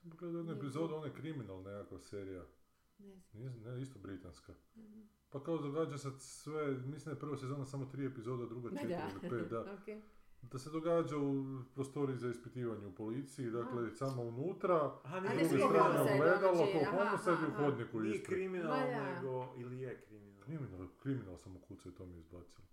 Sam 0.00 0.10
pogledao 0.10 0.38
jednu 0.38 0.52
epizodu, 0.52 0.94
ona 0.94 1.06
je 1.06 1.14
kriminal 1.14 1.62
nekakva 1.62 1.98
serija. 1.98 2.44
Ne 3.04 3.14
znam. 3.14 3.22
Nije, 3.34 3.50
ne, 3.50 3.82
isto 3.82 3.98
britanska. 3.98 4.52
Mhm. 4.76 5.00
Pa 5.30 5.42
kao 5.42 5.58
događa 5.58 5.98
se 5.98 6.10
sve, 6.12 6.66
mislim 6.68 7.04
da 7.04 7.10
je 7.10 7.18
prva 7.18 7.36
sezona 7.36 7.64
samo 7.64 7.84
tri 7.84 8.06
epizode, 8.06 8.42
a 8.42 8.46
druga 8.46 8.70
četiri 8.70 8.88
da, 8.88 9.08
ili 9.12 9.30
pet, 9.32 9.50
da. 9.50 9.60
ok. 9.74 10.02
Da 10.42 10.58
se 10.58 10.70
događa 10.70 11.18
u 11.18 11.44
prostoriji 11.74 12.16
za 12.16 12.28
ispitivanje 12.28 12.86
u 12.86 12.94
policiji, 12.94 13.50
dakle 13.50 13.90
samo 13.90 14.22
unutra, 14.22 14.74
Aha, 15.04 15.16
A 15.18 15.20
s 15.20 15.24
ne 15.32 15.48
druge 15.48 15.64
strane 15.64 16.00
ogledalo, 16.14 16.66
kao 16.72 16.82
aha, 16.82 16.96
homicide 16.98 17.36
i 17.42 17.50
u 17.50 17.56
hodniku 17.56 18.00
Nije 18.00 18.14
ispred. 18.14 18.28
kriminal, 18.28 18.78
nego, 19.04 19.54
ili 19.56 19.78
je 19.78 20.00
kriminal. 20.00 20.42
Kriminal, 20.42 20.86
kriminal 20.98 21.38
sam 21.38 21.56
ukucao 21.56 21.90
i 21.90 21.94
to 21.94 22.06
mi 22.06 22.14
je 22.14 22.20
izbacilo. 22.20 22.64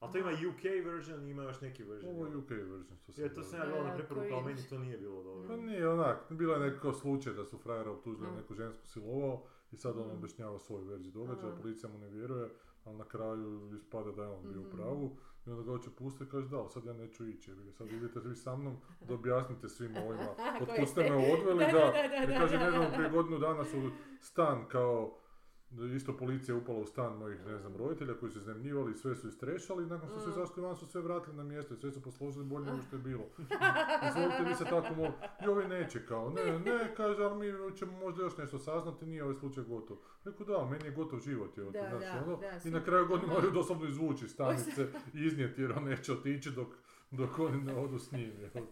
Ali 0.00 0.12
to 0.12 0.18
ima 0.18 0.30
UK 0.30 0.62
version 0.84 1.26
i 1.26 1.30
ima 1.30 1.42
još 1.42 1.60
neki 1.60 1.84
version. 1.84 2.14
Ovo 2.16 2.26
je? 2.26 2.36
UK 2.36 2.50
version 2.50 2.96
što 2.96 3.12
sam 3.12 3.24
Je, 3.24 3.34
to 3.34 3.42
sam 3.42 3.58
ja 3.58 3.64
gledao. 3.64 3.74
gledao 3.74 3.90
na 3.90 3.96
preporuku, 3.96 4.34
ali 4.34 4.44
meni 4.44 4.68
to 4.68 4.78
nije 4.78 4.98
bilo 4.98 5.22
dobro. 5.22 5.48
Pa 5.48 5.56
nije 5.56 5.88
onak, 5.88 6.32
bilo 6.32 6.54
je 6.54 6.70
neko 6.70 6.92
slučaj 6.92 7.32
da 7.32 7.44
su 7.44 7.58
frajera 7.58 7.90
optužili 7.90 8.28
Mm. 8.30 8.34
neku 8.34 8.54
žensku 8.54 8.86
silovao 8.86 9.44
i 9.72 9.76
sad 9.76 9.98
on 9.98 10.06
Mm. 10.06 10.10
objašnjava 10.10 10.58
svoju 10.58 10.84
verziju 10.84 11.12
događaja, 11.12 11.52
policija 11.52 11.90
mu 11.90 11.98
ne 11.98 12.08
vjeruje, 12.08 12.50
ali 12.84 12.96
na 12.96 13.04
kraju 13.04 13.70
ispada 13.74 14.12
da 14.12 14.22
je 14.22 14.28
on 14.28 14.42
bio 14.42 14.60
u 14.60 14.64
Mhm. 14.64 14.76
pravu 14.76 15.10
i 15.46 15.50
onda 15.50 15.62
ga 15.62 15.70
hoće 15.70 15.90
pustiti 15.90 16.24
i 16.24 16.28
kaže 16.28 16.48
da, 16.48 16.56
ali 16.56 16.70
sad 16.70 16.84
ja 16.84 16.92
neću 16.94 17.26
ići, 17.26 17.50
jer 17.50 17.72
sad 17.72 17.88
idete 17.88 18.20
vi 18.20 18.36
sa 18.36 18.56
mnom 18.56 18.76
da 19.00 19.14
objasnite 19.14 19.68
svima 19.68 20.00
ovima 20.06 20.34
Koji 20.58 20.62
otkud 20.62 20.88
ste 20.88 21.02
ste- 21.02 21.10
me 21.10 21.32
odveli, 21.32 21.58
Da, 21.58 21.66
da, 21.66 21.78
da, 21.78 22.20
da, 22.20 22.26
da, 22.26 22.38
kaže 22.38 22.58
da, 22.58 22.64
nedavno 22.64 22.90
da. 22.90 22.96
prije 22.96 23.10
godinu 23.10 23.38
dana 23.38 23.64
su 23.64 23.78
u 23.78 23.90
stan 24.20 24.68
kao 24.68 24.96
da 25.04 25.29
isto 25.96 26.16
policija 26.16 26.56
upala 26.56 26.78
u 26.78 26.86
stan 26.86 27.18
mojih, 27.18 27.46
ne 27.46 27.58
znam, 27.58 27.76
roditelja 27.76 28.14
koji 28.14 28.32
su 28.32 28.38
iznemljivali 28.38 28.92
i 28.92 28.96
sve 28.96 29.14
su 29.14 29.28
istrešali 29.28 29.84
i 29.84 29.86
nakon 29.86 30.08
što 30.08 30.20
su 30.20 30.28
Mm. 30.28 30.32
izašli 30.32 30.62
van 30.62 30.76
su 30.76 30.86
sve 30.86 31.00
vratili 31.00 31.36
na 31.36 31.42
mjesto 31.42 31.74
i 31.74 31.76
sve 31.76 31.90
su 31.92 32.02
posložili 32.02 32.44
bolje 32.44 32.66
nego 32.66 32.82
što 32.82 32.96
je 32.96 33.02
bilo. 33.02 33.24
Izvolite 34.08 34.44
vi 34.48 34.54
se 34.54 34.64
tako 34.64 34.94
mogu. 34.94 35.12
I 35.44 35.48
ovi 35.48 35.68
neće 35.68 36.06
kao, 36.06 36.30
ne, 36.30 36.58
ne, 36.58 36.94
kaže, 36.96 37.24
ali 37.24 37.52
mi 37.52 37.76
ćemo 37.76 37.92
možda 37.92 38.22
još 38.22 38.36
nešto 38.36 38.58
saznati, 38.58 39.06
nije 39.06 39.24
ovaj 39.24 39.34
slučaj 39.34 39.64
gotov. 39.64 39.96
Rekao, 40.24 40.46
da, 40.46 40.64
meni 40.70 40.84
je 40.84 40.90
gotov 40.90 41.20
život, 41.20 41.58
je, 41.58 41.64
Da, 41.64 41.70
znaš, 41.70 42.04
da, 42.04 42.22
ono. 42.26 42.36
da, 42.36 42.60
I 42.64 42.70
na 42.70 42.84
kraju 42.84 43.06
godine 43.08 43.32
moraju 43.32 43.52
doslovno 43.52 43.86
izvući 43.88 44.24
iz 44.24 44.30
stanice 44.30 44.86
i 45.14 45.20
iznijeti 45.26 45.62
jer 45.62 45.72
on 45.72 45.84
neće 45.84 46.12
otići 46.12 46.50
dok, 46.50 46.68
dok 47.10 47.38
oni 47.38 47.62
ne 47.62 47.74
odu 47.76 47.98
s 47.98 48.12
njim. 48.12 48.32
te. 48.52 48.62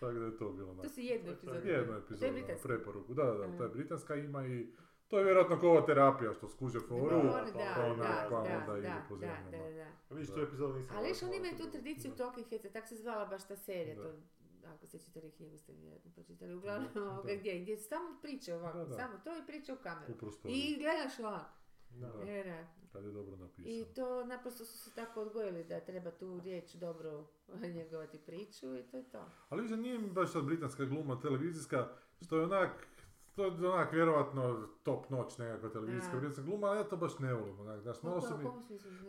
Tako 0.00 0.12
da 0.12 0.24
je 0.24 0.36
to 0.38 0.52
bilo 0.52 0.74
To 0.82 0.88
su 0.88 1.00
jednu 1.00 1.30
epizodu. 1.32 1.68
Jednu 1.68 1.92
To 1.92 1.98
epizodu, 1.98 2.36
je 2.36 2.58
preporuku. 2.62 3.14
Da, 3.14 3.24
da, 3.24 3.44
Aha. 3.44 3.56
to 3.58 3.62
je 3.64 3.68
britanska, 3.68 4.14
ima 4.14 4.46
i 4.46 4.66
to 5.08 5.18
je 5.18 5.24
vjerojatno 5.24 5.60
kao 5.60 5.70
ova 5.70 5.86
terapija 5.86 6.32
što 6.32 6.48
skuže 6.48 6.80
foru. 6.80 7.20
Pa 7.22 7.40
da, 7.40 7.42
pa 7.74 7.80
da, 7.80 7.86
onda- 7.86 8.02
da, 8.02 8.26
pa 8.30 8.36
da, 8.38 8.56
onda 8.56 8.66
da, 8.66 8.78
ide 8.78 8.88
da, 8.88 9.02
po 9.08 9.14
da, 9.16 9.20
zemljama. 9.20 9.50
da, 9.64 9.70
da. 9.74 9.88
A 10.10 10.14
vidiš, 10.14 10.28
tu 10.28 10.40
epizodu 10.40 10.74
nisam 10.74 10.96
Ali 10.96 11.08
još 11.08 11.20
gledao, 11.20 11.28
oni 11.30 11.48
imaju 11.48 11.58
tu 11.58 11.70
tradiciju. 11.70 12.12
Talking 12.12 12.46
Headsa, 12.48 12.68
tak 12.70 12.88
se 12.88 12.96
zvala 12.96 13.26
baš 13.26 13.44
ta 13.44 13.56
serija, 13.56 13.94
Da. 13.96 14.02
to, 14.02 14.12
ako 14.66 14.86
ste 14.86 14.98
čitali 14.98 15.30
knjigu 15.30 15.58
ste 15.58 15.72
vjerojatno 15.72 16.10
pročitali, 16.12 16.54
uglavnom 16.54 16.88
ovoga, 16.98 17.34
gdje, 17.34 17.60
gdje 17.60 17.76
samo 17.78 18.18
priče 18.22 18.54
ovako, 18.54 18.78
Da, 18.78 18.84
da. 18.84 18.94
samo 18.94 19.18
to 19.18 19.30
i 19.32 19.46
priče 19.46 19.72
u 19.72 19.76
kameru. 19.76 20.14
prostoriji, 20.14 20.58
I 20.58 20.76
gledaš 20.76 21.18
ovako, 21.20 21.50
Da. 21.90 22.12
Kad 22.92 23.04
je 23.04 23.12
dobro 23.12 23.34
I 23.34 23.38
napisano. 23.38 23.94
to 23.96 24.24
naprosto 24.24 24.64
su 24.64 24.78
se 24.80 24.90
tako 24.92 25.20
odgojili 25.22 25.64
da 25.64 25.80
treba 25.80 26.10
tu 26.10 26.40
riječ 26.40 26.74
dobro 26.74 27.26
njegovati 27.76 28.18
priču 28.18 28.76
i 28.76 28.82
to 28.82 28.96
je 28.96 29.04
to. 29.04 29.24
Ali 29.48 29.62
više 29.62 29.76
nije 29.76 29.98
mi 29.98 30.10
baš 30.10 30.32
sad 30.32 30.44
britanska 30.44 30.84
gluma 30.84 31.20
televizijska, 31.20 31.88
što 32.20 32.36
je 32.36 32.44
onak, 32.44 32.86
to 33.36 33.44
je 33.44 33.68
onak 33.68 33.92
vjerovatno 33.92 34.68
top 34.82 35.10
noć 35.10 35.38
nekakva 35.38 35.68
televizijska 35.68 36.16
britanska 36.16 36.42
gluma, 36.42 36.66
ali 36.66 36.78
ja 36.78 36.84
to 36.84 36.96
baš 36.96 37.18
ne 37.18 37.34
volim, 37.34 37.60
onak, 37.60 37.80
znaš, 37.80 38.02
malo 38.02 38.20
su 38.20 38.38
mi... 38.38 38.44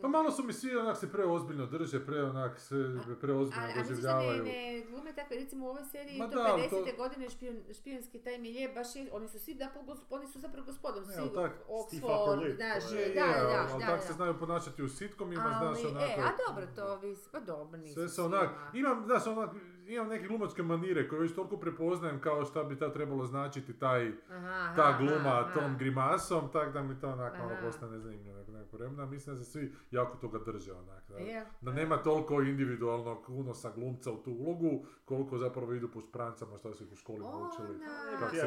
Pa 0.02 0.08
malo 0.08 0.30
su 0.30 0.44
mi 0.44 0.52
svi 0.52 0.76
onak 0.76 0.96
se 0.96 1.12
preozbiljno 1.12 1.66
drže, 1.66 2.06
pre 2.06 2.22
onak 2.22 2.58
se 2.58 2.98
preozbiljno 3.20 3.66
A, 3.66 3.70
a 3.74 3.78
misliš 3.78 3.98
da 3.98 4.12
doživljavaju. 4.12 4.44
ne 4.44 4.84
glume 4.98 5.14
tako, 5.14 5.34
recimo 5.34 5.66
u 5.66 5.70
ovoj 5.70 5.84
seriji 5.84 6.18
Ma 6.18 6.30
to 6.30 6.36
da, 6.36 6.42
ali 6.44 6.62
50. 6.62 6.70
to- 6.70 6.96
godine 6.96 7.30
špijun, 7.30 7.56
špijunski 7.72 8.18
taj 8.18 8.38
milje, 8.38 8.68
baš 8.68 8.96
je, 8.96 9.08
oni 9.12 9.28
su 9.28 9.38
svi 9.38 9.54
gos- 9.86 10.04
oni 10.10 10.26
su 10.26 10.40
zapravo 10.40 10.66
gospodom, 10.66 11.04
svi 11.04 11.22
Upper 11.24 11.50
Oxford, 11.68 12.56
znaš, 12.56 12.84
da, 12.84 12.96
da, 13.14 13.44
da, 13.44 13.66
ali 13.70 13.80
da, 13.80 13.86
tak 13.86 14.02
se 14.02 14.08
da. 14.08 14.14
znaju 14.14 14.38
ponašati 14.38 14.82
u 14.82 14.88
sitcomima, 14.88 15.42
Ali, 15.62 15.76
znaš, 15.76 15.90
onako... 15.92 16.04
e, 16.06 16.14
a 16.18 16.30
dobro, 16.46 16.66
to 16.76 16.96
vis, 16.98 17.28
pa 17.28 17.40
dobro, 17.40 17.78
nisu 17.78 17.94
Sve 17.94 18.08
se 18.08 18.22
onak, 18.22 18.50
ma. 18.50 18.70
imam, 18.74 19.04
znaš, 19.04 19.26
onak, 19.26 19.50
imam 19.86 20.08
neke 20.08 20.26
glumačke 20.28 20.62
manire 20.62 21.08
koje 21.08 21.20
već 21.20 21.34
toliko 21.34 21.56
prepoznajem 21.56 22.20
kao 22.20 22.44
šta 22.44 22.64
bi 22.64 22.78
ta 22.78 22.92
trebalo 22.92 23.26
značiti 23.26 23.78
taj, 23.78 24.12
Aha, 24.30 24.72
ta 24.76 24.82
aha, 24.84 24.98
gluma 24.98 25.40
aha. 25.40 25.54
tom 25.54 25.78
grimasom, 25.78 26.52
tak 26.52 26.72
da 26.72 26.82
mi 26.82 27.00
to 27.00 27.08
onak 27.08 27.38
malo 27.38 27.50
Aha. 27.52 27.62
postane 27.62 27.98
zanimljivo 27.98 28.38
nekog 28.48 28.80
vremena. 28.80 29.06
Mislim 29.06 29.36
da 29.36 29.44
se 29.44 29.50
svi 29.50 29.74
jako 29.90 30.16
toga 30.16 30.38
drže 30.38 30.72
onak. 30.72 31.02
Da, 31.08 31.44
da 31.62 31.72
nema 31.72 31.96
toliko 31.96 32.42
individualnog 32.42 33.28
unosa 33.28 33.70
glumca 33.70 34.12
u 34.12 34.16
tu 34.16 34.30
ulogu, 34.32 34.86
koliko 35.04 35.38
zapravo 35.38 35.72
idu 35.74 35.90
po 35.92 36.00
šprancama 36.00 36.58
šta 36.58 36.74
su 36.74 36.84
ih 36.84 36.92
u 36.92 36.96
školi 36.96 37.18
naučili. 37.18 37.68
Ona, 37.68 38.18
Kako 38.20 38.34
se 38.36 38.46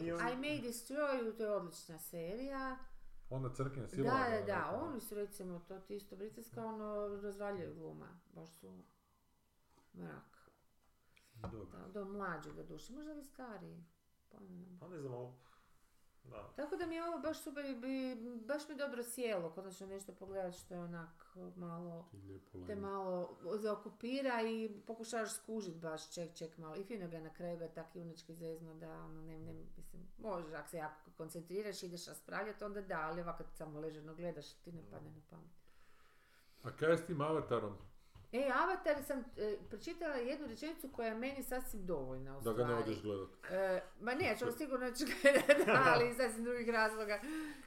I, 0.00 0.06
I 0.06 0.36
May 0.36 0.62
Destroy 0.62 1.22
You, 1.22 1.36
to 1.36 1.42
je 1.42 1.50
odlična 1.50 1.98
serija. 1.98 2.76
Ona 3.30 3.54
crkina 3.54 3.82
Da, 3.86 3.88
sila. 3.88 4.10
da, 4.10 4.46
da, 4.46 4.80
oni 4.82 5.00
su 5.00 5.14
recimo, 5.14 5.58
to 5.68 5.80
ti 5.80 5.96
isto 5.96 6.16
britanska, 6.16 6.64
ono, 6.66 7.20
razvaljuju 7.22 7.74
gluma, 7.74 8.20
baš 8.32 8.48
su... 8.50 8.82
mrak. 9.94 10.50
Dobro. 11.52 11.78
Da, 11.78 11.88
do 11.88 12.04
mlađi 12.04 12.52
do 12.52 12.62
duše, 12.62 12.92
možda 12.92 13.14
i 13.14 13.24
stariji. 13.24 13.84
Pa 14.30 14.40
ne 14.40 14.46
znam. 14.46 14.78
Pa 14.80 14.88
ne 14.88 15.00
znam, 15.00 15.12
ali... 15.14 15.32
Da. 16.24 16.52
Tako 16.56 16.76
da 16.76 16.86
mi 16.86 16.94
je 16.94 17.04
ovo 17.04 17.18
baš 17.18 17.42
super, 17.42 17.64
i 17.64 17.74
bi, 17.74 18.16
baš 18.46 18.68
mi 18.68 18.76
dobro 18.76 19.02
sjelo, 19.02 19.50
konačno 19.50 19.86
nešto 19.86 20.12
pogledat 20.12 20.54
što 20.54 20.74
je 20.74 20.80
onak 20.80 21.36
malo, 21.56 22.08
te 22.66 22.76
malo 22.76 23.38
zaokupira 23.58 24.42
i 24.42 24.82
pokušavaš 24.86 25.34
skužit 25.34 25.76
baš 25.76 26.14
ček, 26.14 26.34
ček 26.34 26.58
malo. 26.58 26.76
I 26.76 26.84
fino 26.84 27.08
ga 27.08 27.20
na 27.20 27.34
kraju 27.34 27.58
ga 27.58 27.68
tak 27.68 27.96
junički 27.96 28.34
zezno 28.34 28.74
da, 28.74 28.92
ono, 28.92 29.22
ne, 29.22 29.38
ne, 29.38 29.52
mislim, 29.76 30.02
možeš 30.18 30.52
ako 30.52 30.68
se 30.68 30.76
jako 30.76 31.10
koncentriraš, 31.16 31.82
ideš 31.82 32.06
raspravljati, 32.06 32.64
onda 32.64 32.82
da, 32.82 33.00
ali 33.00 33.22
ovako 33.22 33.44
kad 33.44 33.56
samo 33.56 33.80
ležerno 33.80 34.14
gledaš, 34.14 34.52
ti 34.52 34.72
ne 34.72 34.82
padne 34.90 35.10
na 35.10 35.20
pamet. 35.30 35.50
A 36.62 36.76
kaj 36.76 36.90
je 36.90 36.98
s 36.98 37.06
tim 37.06 37.20
avatarom? 37.20 37.76
E, 38.32 38.50
Avatar 38.54 39.02
sam 39.06 39.24
e, 39.36 39.56
pročitala 39.70 40.14
jednu 40.14 40.46
rečenicu 40.46 40.88
koja 40.92 41.08
je 41.08 41.14
meni 41.14 41.42
sasvim 41.42 41.86
dovoljna 41.86 42.38
u 42.38 42.40
Da 42.40 42.52
ga 42.52 42.64
ne 42.64 42.74
odeš 42.74 43.02
gledat. 43.02 43.28
E, 43.50 43.82
ma 44.00 44.14
ne, 44.14 44.36
ću 44.38 44.44
sigurno 44.58 44.90
ću 44.90 45.04
gledati, 45.22 45.70
ali 45.88 46.10
iz 46.10 46.16
sasvim 46.16 46.44
drugih 46.44 46.68
razloga. 46.68 47.20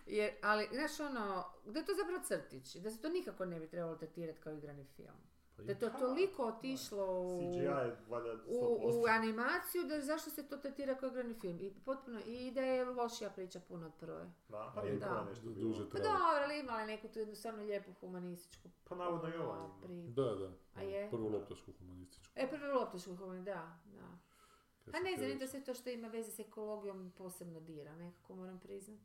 Jer, 0.05 0.31
ali, 0.41 0.67
znaš 0.71 0.99
ono, 0.99 1.45
da 1.65 1.79
je 1.79 1.85
to 1.85 1.93
zapravo 1.93 2.23
crtić, 2.23 2.75
da 2.75 2.91
se 2.91 3.01
to 3.01 3.09
nikako 3.09 3.45
ne 3.45 3.59
bi 3.59 3.67
trebalo 3.67 3.95
tretirati 3.95 4.41
kao 4.41 4.53
igrani 4.53 4.85
film. 4.95 5.34
Pa 5.57 5.63
Da 5.63 5.71
je 5.71 5.79
to 5.79 5.89
toliko 5.89 6.43
otišlo 6.43 7.21
u, 7.21 7.39
CGI 7.39 7.63
je 7.63 7.97
valjda 8.09 8.31
100%. 8.31 8.41
u, 8.47 9.01
u 9.01 9.05
animaciju, 9.09 9.83
da 9.83 10.01
zašto 10.01 10.29
se 10.29 10.47
to 10.47 10.57
tretira 10.57 10.95
kao 10.95 11.09
igrani 11.09 11.33
film? 11.33 11.57
I 11.61 11.73
potpuno, 11.85 12.19
i 12.25 12.51
da 12.51 12.61
je 12.61 12.85
lošija 12.85 13.29
priča 13.29 13.59
puno 13.59 13.85
od 13.85 13.93
prve. 13.99 14.31
Da, 14.49 14.71
Pa 14.75 14.83
nije 14.83 14.95
da. 14.95 15.25
nešto. 15.29 15.45
Duže 15.49 15.89
Pa 15.89 15.97
dobro, 15.97 16.43
ali 16.43 16.59
imala 16.59 16.79
je 16.79 16.87
neku 16.87 17.07
tu 17.07 17.19
jednu 17.19 17.35
stvarno 17.35 17.63
lijepu 17.63 17.93
humanističku 17.99 18.69
Pa 18.83 18.95
navodno 18.95 19.29
ono, 19.29 19.43
ova 19.43 19.69
Da, 20.07 20.35
da. 20.35 20.51
A 20.75 20.81
je? 20.81 21.09
Prvu 21.09 21.29
loptašku 21.29 21.71
humanističku. 21.79 22.33
E, 22.35 22.49
prvo 22.49 22.79
loptičku 22.79 23.15
humanističku, 23.15 23.45
da, 23.45 23.79
da. 23.85 24.17
Pa 24.85 24.91
sam 24.91 25.03
ne 25.03 25.17
znam, 25.17 25.39
da 25.39 25.47
sve 25.47 25.63
to 25.63 25.73
što 25.73 25.89
ima 25.89 26.07
veze 26.07 26.31
s 26.31 26.39
ekologijom 26.39 27.13
posebno 27.17 27.59
dira, 27.59 27.95
nekako 27.95 28.35
moram 28.35 28.59
priznat. 28.59 28.99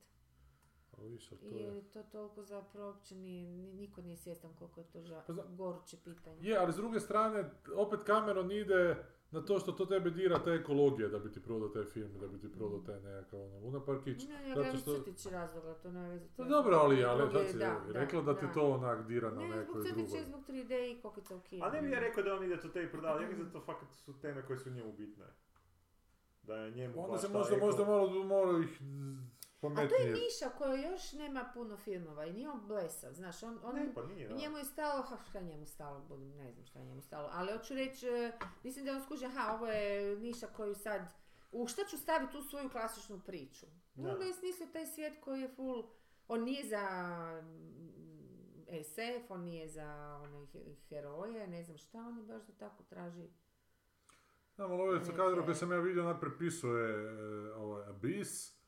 A 1.00 1.04
viš, 1.04 1.32
ali 1.32 1.40
to 1.40 1.46
I 1.48 1.60
je... 1.60 1.82
to 1.84 2.02
toliko 2.02 2.42
zapravo 2.42 2.86
uopće 2.86 3.14
nije, 3.16 3.46
ni- 3.46 3.72
niko 3.72 4.02
nije 4.02 4.16
svjestan 4.16 4.50
koliko 4.52 4.80
je 4.80 4.86
to 4.86 4.98
ža- 5.00 5.20
Pa 5.26 5.32
zna- 5.32 5.42
goruće 5.48 5.96
pitanje. 5.98 6.38
Je, 6.40 6.56
ali 6.56 6.72
s 6.72 6.76
druge 6.76 7.00
strane, 7.00 7.44
opet 7.76 8.00
Cameron 8.02 8.52
ide 8.52 8.96
na 9.30 9.40
to 9.40 9.58
što 9.58 9.72
to 9.72 9.86
tebe 9.86 10.10
dira 10.10 10.38
ta 10.38 10.52
ekologija 10.52 11.08
da 11.08 11.18
bi 11.18 11.32
ti 11.32 11.42
prodao 11.42 11.68
taj 11.68 11.84
film, 11.84 12.10
da 12.20 12.28
bi 12.28 12.38
ti 12.38 12.48
prodao 12.50 12.78
taj 12.78 12.96
nekakav 12.96 13.40
ono, 13.40 13.58
Luna 13.58 13.80
Parkić. 13.80 14.24
Ne, 14.24 14.48
ja 14.48 14.54
gledam 14.54 14.76
što- 14.76 14.94
crtić 14.96 15.26
razloga, 15.26 15.74
to 15.74 15.90
nema 15.90 16.08
veze. 16.08 16.24
to 16.26 16.32
Pa 16.36 16.42
je 16.42 16.48
dobro, 16.48 16.76
ali, 16.76 16.96
zbog 16.96 17.08
ali 17.10 17.20
druge- 17.22 17.38
sad 17.38 17.52
si 17.52 17.58
da, 17.58 17.80
rekla 17.90 18.22
da, 18.22 18.36
ti 18.36 18.46
da. 18.46 18.52
to 18.52 18.70
onak 18.70 19.06
dira 19.06 19.30
na 19.30 19.36
Ne, 19.38 19.46
zbog 19.46 19.58
nekoj 19.58 19.82
drugoj. 19.84 20.20
i 20.20 20.24
zbog 20.24 20.40
3D 20.42 20.70
i 20.88 21.02
kokica 21.02 21.36
u 21.36 21.40
kinu. 21.40 21.64
A 21.64 21.70
ne 21.70 21.82
bi 21.82 21.90
ja 21.90 22.00
rekao 22.00 22.22
da 22.22 22.34
on 22.34 22.44
ide 22.44 22.60
to 22.60 22.68
tebi 22.68 22.90
prodavati, 22.90 23.24
ja 23.24 23.28
mislim 23.28 23.46
da 23.46 23.52
to 23.52 23.60
fakat 23.60 23.88
su 23.90 24.12
teme 24.14 24.42
koje 24.42 24.58
su 24.58 24.70
njemu 24.70 24.92
bitne. 24.92 25.24
Da 26.42 26.54
je 26.56 26.70
njemu 26.70 26.94
Onda 26.98 27.08
baš 27.08 27.20
se 27.20 27.26
ta 27.26 27.32
možda, 27.32 27.56
možda 27.56 27.84
malo, 27.84 28.24
malo 28.24 28.58
ih 28.58 28.80
A 29.60 29.74
to 29.74 29.80
je 29.82 29.88
pametnije. 29.88 30.12
Miša 30.12 30.48
koji 30.58 30.82
još 30.82 31.12
nema 31.12 31.50
puno 31.54 31.76
filmova 31.76 32.26
i 32.26 32.32
nije 32.32 32.48
on 32.50 32.66
blesav, 32.66 33.12
znaš, 33.12 33.42
on, 33.42 33.58
on 33.62 33.74
Ne, 33.74 33.94
pa 33.94 34.02
nije, 34.02 34.28
da. 34.28 34.34
njemu 34.34 34.58
je 34.58 34.64
stalo, 34.64 35.02
ha, 35.02 35.16
šta 35.28 35.38
je 35.38 35.44
njemu 35.44 35.66
stalo, 35.66 36.00
budem, 36.00 36.28
ne 36.30 36.52
znam 36.52 36.64
šta 36.66 36.78
je 36.78 36.84
njemu 36.84 37.02
stalo, 37.02 37.28
ali 37.32 37.52
hoću 37.52 37.74
reći, 37.74 38.08
e, 38.08 38.32
mislim 38.62 38.84
da 38.84 38.92
on 38.92 39.02
skužio, 39.02 39.28
aha, 39.28 39.54
ovo 39.54 39.66
je 39.66 40.16
niša 40.16 40.46
koju 40.46 40.74
sad, 40.74 41.02
u 41.52 41.66
šta 41.66 41.84
ću 41.84 41.98
staviti 41.98 42.32
tu 42.32 42.42
svoju 42.42 42.70
klasičnu 42.70 43.20
priču? 43.20 43.66
Da. 43.94 44.10
Onda 44.10 44.24
je 44.24 44.32
smislio 44.32 44.66
taj 44.66 44.86
svijet 44.86 45.14
koji 45.20 45.40
je 45.40 45.48
full, 45.48 45.90
on 46.28 46.44
nije 46.44 46.66
za 46.66 46.82
mm, 47.42 47.90
SF, 48.84 49.30
on 49.30 49.40
nije 49.40 49.68
za 49.68 49.86
one 50.16 50.46
he- 50.46 50.76
heroje, 50.88 51.46
ne 51.46 51.62
znam 51.62 51.78
šta, 51.78 51.98
on 51.98 52.18
je 52.18 52.24
baš 52.24 52.42
da 52.42 52.52
tako 52.52 52.82
traži. 52.82 53.28
Znam, 54.54 54.72
ali 54.72 54.80
ove 54.82 54.98
Neke- 54.98 55.06
kadrove 55.06 55.44
koje 55.44 55.54
sam 55.54 55.72
ja 55.72 55.78
vidio, 55.78 56.02
onak 56.04 56.20
prepisuje 56.20 56.90
e, 56.90 57.52
ovaj 57.52 57.84
Abyss. 57.84 58.59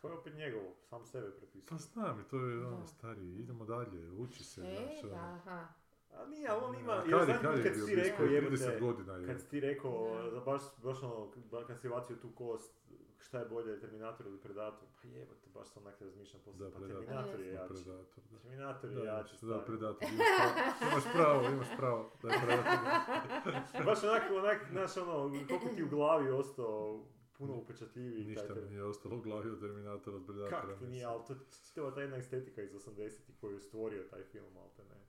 To 0.00 0.08
je 0.08 0.14
opet 0.14 0.34
njegovo, 0.34 0.74
sam 0.80 1.06
sebe 1.06 1.30
prepisao. 1.30 1.68
Pa 1.68 1.76
znam, 1.78 2.24
to 2.24 2.36
je 2.38 2.66
ono 2.66 2.86
stari, 2.86 3.34
idemo 3.34 3.64
dalje, 3.64 4.10
uči 4.12 4.44
se, 4.44 4.60
E, 4.60 4.64
znaš, 4.76 5.02
da, 5.02 5.08
ono. 5.08 5.16
aha. 5.26 5.66
A 6.12 6.26
nije, 6.26 6.48
ali 6.48 6.64
on 6.64 6.74
ima, 6.74 6.92
ja 6.92 7.24
znam 7.24 7.38
kad 7.42 7.62
kad 7.62 7.74
si 7.76 7.94
rekao 7.94 8.26
30 8.26 8.80
godina 8.80 9.12
je. 9.14 9.26
kad 9.26 9.40
si 9.40 9.48
ti 9.48 9.60
rekao, 9.60 10.14
Da. 10.16 10.30
da 10.30 10.40
baš, 10.40 10.62
baš 10.78 11.02
ono, 11.02 11.30
kad 11.66 11.80
si 11.80 11.88
bacio 11.88 12.16
tu 12.16 12.30
kost, 12.30 12.74
šta 13.18 13.38
je 13.38 13.44
bolje, 13.46 13.80
Terminator 13.80 14.26
ili 14.26 14.40
Predator, 14.40 14.88
pa 15.02 15.08
jebote, 15.08 15.48
baš 15.48 15.68
sam 15.68 15.82
onak 15.82 16.00
razmišljam 16.00 16.42
poslije, 16.44 16.70
pa 16.70 16.78
Predator. 16.78 17.04
Terminator 17.04 17.40
je 17.40 17.52
jači. 17.52 17.68
Predator, 17.74 17.94
da. 18.24 18.38
Terminator 18.38 18.90
je 18.90 18.96
Da, 18.96 19.02
jači, 19.04 19.46
da. 19.46 19.60
Predator, 19.60 20.08
imaš 20.12 20.24
pravo, 20.34 20.82
imaš 20.82 21.04
pravo, 21.06 21.42
imaš 21.48 21.68
pravo, 21.76 22.10
da 22.22 22.28
je 22.28 22.40
Predator. 22.42 23.84
Baš 23.84 24.04
onak, 24.04 24.22
onak, 24.32 24.66
znaš 24.70 24.96
ono, 24.96 25.14
koliko 25.48 25.68
ti 25.68 25.82
u 25.84 25.88
glavi 25.88 26.30
ostao 26.30 27.00
puno 27.40 27.54
upečatljiviji. 27.54 28.24
Ništa 28.24 28.54
mi 28.54 28.70
nije 28.70 28.84
ostalo 28.84 29.16
u 29.16 29.20
glavi 29.20 29.50
od 29.50 29.60
Terminatora, 29.60 30.16
od 30.16 30.26
Predatora. 30.26 30.60
Kak 30.60 30.78
ti 30.78 30.86
nije, 30.86 31.04
ali 31.04 31.22
to 31.26 31.34
čitava 31.66 31.94
ta 31.94 32.00
jedna 32.00 32.16
estetika 32.16 32.62
iz 32.62 32.72
80-ih 32.72 33.36
koju 33.40 33.54
je 33.54 33.60
stvorio 33.60 34.02
taj 34.10 34.24
film, 34.24 34.52
malte 34.54 34.82
ne. 34.84 35.00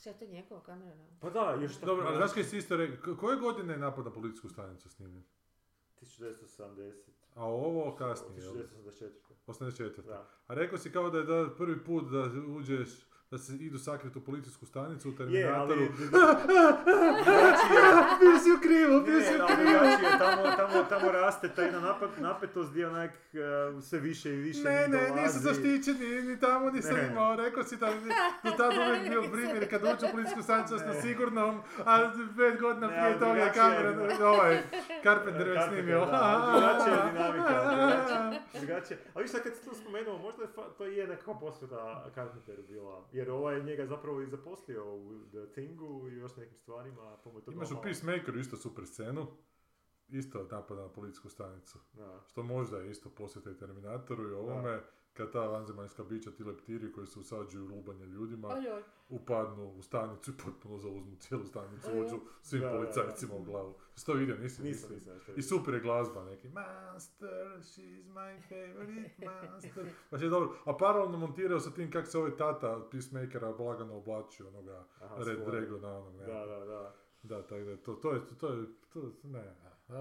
Šta 0.00 0.10
je 0.10 0.18
to 0.18 0.26
njegova 0.26 0.62
kamera? 0.62 0.94
na? 0.94 1.06
Pa 1.20 1.30
da, 1.30 1.58
još 1.62 1.74
tako... 1.74 1.86
Dobro, 1.86 2.06
ali 2.06 2.16
znaš 2.16 2.32
kaj 2.32 2.44
si 2.44 2.58
isto 2.58 2.76
rekao, 2.76 3.16
koje 3.16 3.36
godine 3.36 3.74
je 3.74 3.78
napad 3.78 4.04
na 4.04 4.12
policijsku 4.12 4.48
stanicu 4.48 4.90
snimljen? 4.90 5.24
1970. 6.00 6.92
A 7.34 7.44
ovo 7.44 7.96
kasnije, 7.96 8.42
jel? 8.42 8.54
1984. 8.54 9.10
84. 9.46 10.02
Da. 10.02 10.28
A 10.46 10.54
rekao 10.54 10.78
si 10.78 10.92
kao 10.92 11.10
da 11.10 11.18
je 11.18 11.24
da 11.24 11.54
prvi 11.56 11.84
put 11.84 12.10
da 12.10 12.30
uđeš, 12.56 13.06
da 13.30 13.38
se 13.38 13.52
idu 13.54 13.78
sakriti 13.78 14.18
u 14.18 14.24
policijsku 14.24 14.66
stanicu 14.66 15.08
u 15.08 15.12
Je, 15.12 15.16
Terminatoru. 15.16 15.60
ali... 15.72 15.88
drugačije, 15.88 16.10
bio 18.20 18.38
si 18.38 18.50
u 18.52 18.60
krivu, 18.62 19.00
bio 19.00 19.20
si 19.20 19.32
u 19.32 19.40
ali 19.40 19.54
krivu. 19.56 19.78
tamo, 20.18 20.42
tamo, 20.56 20.84
tamo 20.84 21.12
raste 21.12 21.48
ta 21.48 21.62
jedna 21.62 21.80
napet, 21.80 22.10
napetost 22.18 22.70
gdje 22.70 22.88
onak 22.88 23.10
uh, 23.74 23.82
sve 23.82 23.98
više 24.00 24.30
i 24.30 24.36
više 24.36 24.60
Ne, 24.60 24.88
ne, 24.88 24.98
dolazi. 24.98 25.12
nisu 25.14 25.38
zaštićeni, 25.38 26.22
ni 26.22 26.40
tamo 26.40 26.70
nisam 26.70 26.96
Ne. 26.96 27.08
imao, 27.12 27.36
rekao 27.36 27.62
si 27.62 27.76
da 27.76 27.86
do 28.44 28.50
tad 28.50 28.72
uvijek 28.78 29.08
bio 29.08 29.22
primjer, 29.32 29.70
kad 29.70 29.82
uđu 29.82 30.06
u 30.06 30.12
policijsku 30.12 30.42
stanicu 30.42 30.78
smo 30.78 30.92
sigurnom, 30.94 31.60
a 31.86 31.98
pet 32.36 32.60
godina 32.60 32.88
prije 32.88 33.02
ali 33.02 33.18
toga 33.18 33.32
je 33.34 33.46
je 33.46 33.52
kamera, 33.52 33.90
ovaj, 34.26 34.62
Carpenter 35.02 35.48
već 35.48 35.60
snimio. 35.68 36.06
ali 36.12 36.52
drugačija 36.52 36.94
je 36.96 37.12
dinamika, 37.12 37.54
drugačija. 38.54 38.98
Ali 39.14 39.22
viš 39.22 39.30
sad 39.32 39.42
kad 39.42 39.54
si 39.54 39.64
to 39.64 39.74
spomenuo, 39.74 40.18
možda 40.18 40.42
je 40.42 40.48
to 40.78 40.84
je 40.84 41.06
nekakva 41.06 41.38
posveta 41.40 42.04
Carpenteru 42.14 42.62
bila. 42.68 43.04
Jer 43.16 43.30
ovaj 43.30 43.56
je 43.56 43.64
njega 43.64 43.86
zapravo 43.86 44.22
i 44.22 44.26
zaposlio 44.26 44.94
u 44.96 45.28
The 45.28 45.52
Thingu 45.52 46.08
i 46.08 46.16
još 46.16 46.36
nekim 46.36 46.58
stvarima. 46.58 47.16
Imaš 47.52 47.70
u 47.70 47.82
Peacemakeru 47.82 48.38
isto 48.38 48.56
super 48.56 48.86
scenu, 48.86 49.26
isto 50.08 50.48
napada 50.50 50.82
na 50.82 50.88
policijsku 50.88 51.28
stanicu. 51.28 51.78
Da. 51.92 52.20
Što 52.26 52.42
možda 52.42 52.78
je 52.78 52.90
isto 52.90 53.10
posjeta 53.10 53.50
i 53.50 53.56
Terminatoru 53.56 54.28
i 54.28 54.32
ovome, 54.32 54.80
kad 55.16 55.32
ta 55.32 55.40
vanzemaljska 55.40 56.04
bića, 56.04 56.30
ti 56.30 56.44
leptiri 56.44 56.92
koji 56.92 57.06
se 57.06 57.18
usađuju 57.18 57.64
u 57.64 57.68
lubanje 57.76 58.06
ljudima, 58.06 58.48
Ojoj. 58.48 58.82
upadnu 59.08 59.68
u 59.68 59.82
stanicu 59.82 60.30
i 60.30 60.34
potpuno 60.44 60.78
zauzmu 60.78 61.16
cijelu 61.18 61.44
stanicu, 61.44 61.90
uđu 61.92 62.20
svim 62.42 62.60
Da, 62.62 62.66
da, 62.66 62.72
da. 62.72 62.78
policajcima 62.78 63.34
u 63.34 63.42
glavu. 63.44 63.74
Jesi 63.92 64.06
to 64.06 64.12
vidio? 64.12 64.36
Nisi? 64.36 64.62
Nisam, 64.62 64.90
nisi. 64.94 65.10
nisam 65.10 65.34
I 65.36 65.42
super 65.42 65.74
je 65.74 65.80
glazba 65.80 66.24
neki. 66.24 66.48
Master, 66.48 67.46
she's 67.60 68.04
my 68.06 68.40
favorite 68.48 69.10
master. 69.26 69.86
Baš 70.10 70.22
je 70.22 70.28
dobro. 70.28 70.54
A 70.64 70.76
paralelno 70.76 71.18
montirao 71.18 71.60
sa 71.60 71.70
tim 71.70 71.90
kako 71.90 72.06
se 72.06 72.18
ovaj 72.18 72.36
tata 72.36 72.76
od 72.76 72.90
Peacemakera 72.90 73.52
blagano 73.52 73.96
oblačio 73.96 74.48
onoga 74.48 74.84
Aha, 75.00 75.16
Red 75.18 75.38
svoj. 75.38 75.50
Dragona 75.50 75.98
onog 75.98 76.14
ne. 76.16 76.26
Da, 76.26 76.46
da, 76.46 76.64
da. 76.64 76.94
Da, 77.22 77.42
tako 77.42 77.64
da, 77.64 77.76
to, 77.76 77.94
to 77.94 78.12
je, 78.12 78.20
to 78.40 78.48
je, 78.48 78.66
to, 78.92 79.12
ne, 79.22 79.54
E, 79.88 79.92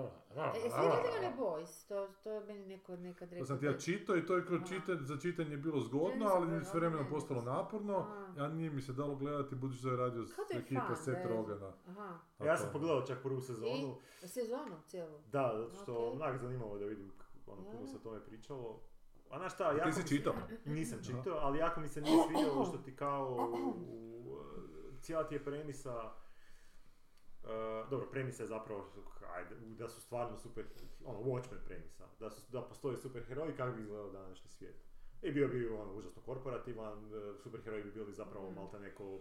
Jesi 0.64 0.80
vidjeli 0.80 1.26
one 1.28 1.36
Boys? 1.40 1.88
To, 1.88 2.08
to 2.24 2.32
je 2.32 2.46
meni 2.46 2.66
neko 2.66 2.96
nekad 2.96 3.30
rekao. 3.30 3.40
To 3.40 3.46
sam 3.46 3.60
ti 3.60 3.66
ja 3.66 3.78
čitao 3.78 4.18
i 4.18 4.26
to 4.26 4.36
je 4.36 4.46
kroz 4.46 4.62
čitanje, 4.70 5.00
za 5.02 5.18
čitanje 5.18 5.52
je 5.52 5.58
bilo 5.58 5.80
zgodno, 5.82 6.26
ali 6.26 6.46
gledala, 6.46 6.64
s 6.64 6.74
vremenom 6.74 7.06
postalo 7.10 7.42
naporno. 7.42 7.98
A. 7.98 8.34
Ja 8.38 8.48
nije 8.48 8.70
mi 8.70 8.82
se 8.82 8.94
dalo 8.94 9.16
gledati 9.16 9.56
budući 9.56 9.84
da 9.84 9.90
je 9.90 9.98
radio 9.98 10.26
ekipa 10.54 10.82
fan, 10.88 10.96
Seth 10.96 11.26
Rogana. 11.28 11.72
Ja 12.46 12.58
sam 12.58 12.70
pogledao 12.74 13.02
čak 13.02 13.18
prvu 13.24 13.42
sezonu. 13.42 13.96
Sezonu 14.26 14.76
cijelu. 14.88 15.20
Da, 15.32 15.52
zato 15.58 15.76
što 15.84 16.08
Ok. 16.08 16.14
onak 16.14 16.38
zanimalo 16.38 16.78
da 16.78 16.86
vidim 16.86 17.12
ono, 17.48 17.64
puno 17.72 17.88
se 17.88 17.96
o 17.96 18.00
tome 18.00 18.26
pričalo. 18.26 18.80
A 19.32 19.38
znaš 19.38 19.54
šta, 19.54 19.72
jako 19.72 19.86
Ti 19.86 19.92
si 19.94 20.02
mi 20.02 20.08
čitao? 20.08 20.34
Nisam 20.66 21.00
čitao, 21.04 21.38
ali 21.42 21.58
jako 21.60 21.80
mi 21.80 21.88
se 21.88 22.02
nije 22.02 22.18
svidjelo 22.28 22.66
što 22.70 22.78
ti 22.78 22.96
kao 22.96 23.50
cijela 25.02 25.24
ti 25.28 25.36
je 25.36 25.44
premisa 25.44 26.12
Uh, 27.46 27.52
dobro, 27.90 28.08
premisa 28.12 28.44
je 28.44 28.48
zapravo, 28.48 28.86
ajde, 29.36 29.56
da 29.56 29.88
su 29.90 30.02
stvarno 30.02 30.38
super, 30.38 30.66
ono, 31.06 31.20
Watchmen 31.20 31.60
premisa, 31.66 32.04
da, 32.20 32.30
su, 32.30 32.52
da 32.52 32.62
postoje 32.62 32.98
superheroji 32.98 33.54
kako 33.54 33.76
bi 33.76 33.82
izgledao 33.82 34.12
današnji 34.12 34.50
svijet. 34.50 34.76
I 35.22 35.32
bio 35.32 35.48
bi 35.48 35.68
ono, 35.68 35.94
užasno 35.94 36.22
korporativan, 36.22 37.06
uh, 37.06 37.12
superheroji 37.38 37.84
bi 37.84 37.92
bili 37.92 38.14
zapravo 38.14 38.52
Mm. 38.52 38.56
malta 38.56 38.80
neko 38.80 39.20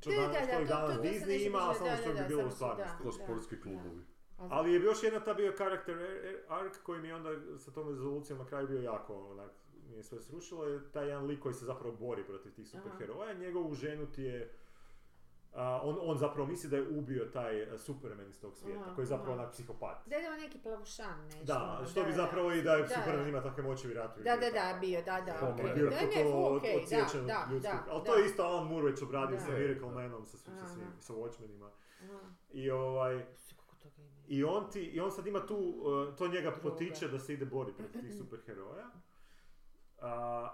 što, 0.00 0.10
Da, 0.10 0.16
danas, 0.16 0.36
što 0.38 0.58
to- 0.58 0.64
danas 0.64 0.90
to- 0.90 0.96
to 0.96 1.02
Disney 1.02 1.26
nešto 1.28 1.48
ima, 1.48 1.58
a 1.60 1.74
samo 1.74 1.96
što 1.96 2.06
da, 2.06 2.12
bi 2.12 2.18
da, 2.18 2.28
bilo 2.28 2.46
u 2.46 2.50
stvarnosti. 2.50 3.02
Ko 3.02 3.12
sportski 3.12 3.60
klubovi. 3.60 4.04
Ali 4.38 4.72
je 4.72 4.80
još 4.80 5.02
jedna 5.02 5.20
ta 5.20 5.34
bio 5.34 5.54
karakter 5.58 5.96
arc 6.48 6.76
koji 6.78 7.00
mi 7.02 7.08
je 7.08 7.14
onda 7.14 7.30
sa 7.58 7.70
tom 7.70 7.88
rezolucijom 7.88 8.38
na 8.38 8.46
kraju 8.46 8.68
bio 8.68 8.82
jako 8.82 9.14
onak, 9.26 9.50
mi 9.88 9.96
je 9.96 10.02
sve 10.02 10.20
srušilo, 10.20 10.64
je 10.64 10.90
taj 10.92 11.06
jedan 11.06 11.26
lik 11.26 11.40
koji 11.40 11.54
se 11.54 11.64
zapravo 11.64 11.96
bori 11.96 12.24
protiv 12.24 12.52
tih 12.52 12.68
superheroja, 12.68 13.32
njegovu 13.34 13.74
ženu 13.74 14.06
ti 14.06 14.22
je 14.22 14.54
on, 15.82 15.98
on 16.02 16.18
zapravo 16.18 16.48
misli 16.48 16.70
da 16.70 16.76
je 16.76 16.88
ubio 16.88 17.24
taj 17.24 17.62
e, 17.62 17.78
Superman 17.78 18.28
iz 18.28 18.40
tog 18.40 18.56
svijeta, 18.56 18.80
Aha, 18.80 18.94
koji 18.94 19.02
je 19.02 19.06
zapravo 19.06 19.32
aha. 19.32 19.42
onak 19.42 19.52
psihopat. 19.52 20.08
Da 20.08 20.16
je 20.16 20.30
on 20.30 20.40
neki 20.40 20.58
plavušan 20.58 21.24
nešto. 21.24 21.44
Da, 21.44 21.82
što 21.90 22.00
da, 22.00 22.06
bi 22.06 22.12
da. 22.12 22.16
zapravo 22.16 22.52
i 22.52 22.62
da 22.62 22.72
je 22.74 22.82
Da, 22.82 22.88
Superman 22.88 23.22
da. 23.22 23.28
ima 23.28 23.42
takve 23.42 23.62
moći 23.62 23.86
vjerojatno. 23.86 24.22
Da, 24.22 24.36
da, 24.36 24.50
da, 24.50 24.78
bio, 24.80 25.02
da, 25.02 25.20
da, 25.20 25.34
Pomre. 25.40 25.64
okej. 25.64 25.74
Bio 25.74 25.90
Da, 25.90 25.98
to, 25.98 26.06
ne, 26.06 26.22
to 26.22 26.56
okej, 26.56 26.84
da, 26.90 27.46
da, 27.52 27.58
da, 27.58 27.84
Ali 27.90 28.04
to 28.04 28.12
da. 28.14 28.18
je 28.18 28.26
isto 28.26 28.42
Alan 28.42 28.66
Moore 28.66 28.90
već 28.90 29.02
obradio 29.02 29.36
Da. 29.36 29.42
sa 29.42 29.50
Miracle 29.52 29.90
Manom, 29.90 30.26
sa, 30.26 30.36
sa, 30.38 30.50
Aha. 30.50 30.66
svim, 30.66 30.86
sa 31.00 31.12
Watchmenima. 31.14 31.70
Aha. 32.04 32.20
I 32.50 32.70
ovaj... 32.70 33.24
I 34.28 34.44
on, 34.44 34.70
ti, 34.70 34.80
I 34.80 35.00
on 35.00 35.10
sad 35.12 35.26
ima 35.26 35.46
tu, 35.46 35.56
uh, 35.56 36.16
to 36.16 36.28
njega 36.28 36.52
potiče 36.62 37.08
da 37.08 37.18
se 37.18 37.32
ide 37.34 37.44
boriti 37.44 37.78
protiv 37.78 38.00
tih 38.00 38.14
superheroja. 38.18 38.90
A, 40.02 40.48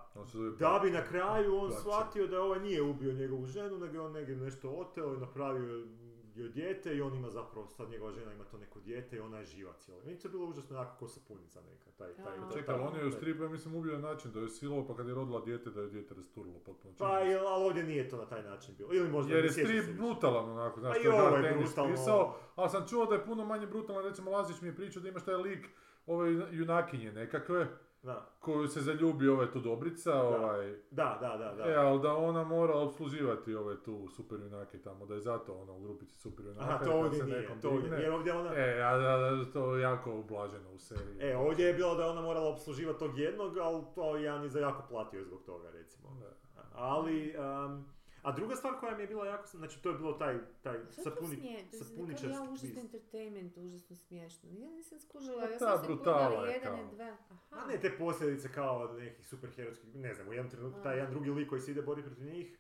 da 0.59 0.80
bi 0.82 0.90
na 0.90 1.05
kraju 1.05 1.57
on 1.57 1.68
Plaće. 1.68 1.80
shvatio 1.80 2.26
da 2.26 2.42
ovaj 2.42 2.61
nije 2.61 2.82
ubio 2.82 3.12
njegovu 3.12 3.47
ženu, 3.47 3.78
nego 3.78 3.94
je 3.94 4.01
on 4.01 4.12
negdje 4.12 4.36
nešto 4.36 4.70
oteo 4.70 5.14
i 5.14 5.20
napravio 5.20 5.86
joj 6.34 6.49
dijete 6.49 6.97
i 6.97 7.01
on 7.01 7.14
ima 7.14 7.30
zapravo, 7.30 7.66
sad 7.66 7.90
njegova 7.90 8.12
žena 8.12 8.32
ima 8.32 8.44
to 8.44 8.59
neko 8.59 8.80
dijete 8.80 9.16
i 9.16 9.20
ona 9.20 9.38
je 9.38 9.44
živa 9.44 9.72
cijelo. 9.72 10.01
Meni 10.05 10.18
to 10.18 10.28
je 10.28 10.32
bilo 10.32 10.47
užasno 10.47 10.76
jako 10.76 10.97
ko 10.99 11.09
sapunica 11.09 11.61
neka. 11.61 11.90
Taj, 11.90 12.14
taj, 12.14 12.24
taj- 12.24 12.59
Čekaj, 12.59 12.74
on 12.74 12.97
je 12.97 13.07
u 13.07 13.11
stripu, 13.11 13.42
ja 13.42 13.49
mislim, 13.49 13.74
ubio 13.74 13.92
na 13.92 14.09
način 14.09 14.32
da 14.32 14.40
je 14.40 14.49
silovao, 14.49 14.86
pa 14.86 14.97
kad 14.97 15.09
je 15.09 15.14
rodila 15.14 15.40
dijete, 15.40 15.70
da 15.70 15.80
je 15.80 15.88
dijete 15.88 16.14
rasturilo 16.14 16.59
potpuno. 16.59 16.94
Pa, 16.99 17.05
ali 17.07 17.34
ovdje 17.64 17.84
nije 17.84 18.09
to 18.09 18.16
na 18.16 18.26
taj 18.26 18.42
način 18.42 18.74
bilo. 18.78 18.94
Ili 18.94 19.09
možda 19.09 19.34
Jer 19.34 19.40
ne 19.40 19.47
je 19.47 19.53
strip 19.53 19.97
brutalan 19.97 20.51
onako, 20.51 20.80
znaš, 20.80 20.97
Pa 20.97 21.03
to 21.03 21.38
i 21.40 21.44
je 21.44 21.51
Ennis 21.51 21.66
brutalno. 21.66 21.90
pisao, 21.92 22.36
ali 22.57 22.70
sam 22.70 22.86
čuo 22.88 23.07
da 23.07 23.14
je 23.14 23.24
puno 23.24 23.44
manje 23.44 23.66
brutalan, 23.66 24.05
recimo 24.05 24.30
Lazić 24.30 24.61
mi 24.61 24.68
je 24.68 24.76
pričao 24.76 25.03
da 25.03 25.09
imaš 25.09 25.24
taj 25.24 25.34
lik 25.34 25.66
ove 26.07 26.30
junakinje 26.51 27.12
nekakve, 27.12 27.66
Da, 28.07 28.26
koju 28.40 28.68
se 28.68 28.80
zaljubi 28.80 29.28
ove 29.28 29.52
tu 29.52 29.61
Dobrica, 29.61 30.22
ovaj, 30.22 30.74
da, 30.90 31.18
da, 31.20 31.36
da. 31.36 31.54
da. 31.54 31.70
e, 31.70 31.74
ali 31.74 32.00
da 32.02 32.16
ona 32.16 32.44
mora 32.44 32.74
obsluživati 32.74 33.54
ove 33.54 33.82
tu 33.82 34.09
super 34.09 34.40
junake 34.40 34.78
tamo, 34.78 35.07
da 35.07 35.14
je 35.14 35.20
zato 35.20 35.54
ona 35.54 35.72
u 35.72 35.80
grupici 35.80 36.18
super 36.18 36.46
junaka. 36.46 36.64
Aha, 36.64 36.84
to 36.84 36.92
ovdje 36.92 37.18
se 37.18 37.26
nije, 37.26 37.61
to 37.62 37.68
ovdje. 37.68 37.90
Jer 37.98 38.12
ovdje 38.12 38.32
ona... 38.32 38.54
E, 38.54 38.82
a 38.82 38.96
da, 38.98 39.16
da, 39.18 39.44
to 39.52 39.76
je 39.76 39.82
jako 39.82 40.14
ublaženo 40.14 40.70
u 40.72 40.78
seriji. 40.78 41.16
E, 41.20 41.36
ovdje 41.36 41.66
je 41.66 41.74
bilo 41.74 41.94
da 41.94 42.02
je 42.02 42.11
ona 42.11 42.22
morala 42.22 42.48
obsluživati 42.48 42.98
tog 42.98 43.18
jednog, 43.18 43.59
ali 43.59 43.82
to 43.94 44.16
ja 44.16 44.38
ni 44.38 44.48
za 44.48 44.61
jako 44.61 44.82
platio 44.88 45.24
zbog 45.24 45.42
toga, 45.46 45.70
recimo. 45.70 46.09
Da. 46.20 46.62
Ali, 46.74 47.34
um, 47.38 47.84
a 48.27 48.33
druga 48.33 48.57
stvar 48.57 48.74
koja 48.81 48.97
mi 48.97 49.03
je 49.03 49.07
bila 49.07 49.27
jako, 49.27 49.47
znači 49.57 49.83
to 49.83 49.89
je 49.91 49.99
bilo 49.99 50.12
taj, 50.12 50.39
taj 50.62 50.79
sapuni, 50.91 51.64
sapuničarski 51.72 52.29
ja 52.29 52.43
užasno 52.43 52.81
entertainment, 52.81 53.57
užasno 53.57 53.97
smiješno. 53.97 54.51
Ja 54.53 54.70
nisam 54.70 54.99
skužila, 54.99 55.43
ja 55.43 55.59
sam 55.59 55.79
se 55.79 55.87
brutala 55.87 56.29
gledala 56.29 56.47
je 56.47 56.53
jedan 56.53 56.79
i 56.81 56.95
dva. 56.95 57.16
Aha. 57.31 57.39
A 57.51 57.66
ne 57.66 57.81
te 57.81 57.97
posljedice 57.99 58.53
kao 58.53 58.93
nekih 58.93 59.29
superherojskih, 59.29 59.95
ne 59.95 60.14
znam, 60.14 60.29
u 60.29 60.33
jednom 60.33 60.51
trenutku 60.51 60.83
taj 60.83 60.97
jedan 60.97 61.11
drugi 61.11 61.31
lik 61.31 61.49
koji 61.49 61.61
se 61.61 61.70
ide 61.70 61.83
boriti 61.83 62.09
protiv 62.09 62.27
njih, 62.27 62.59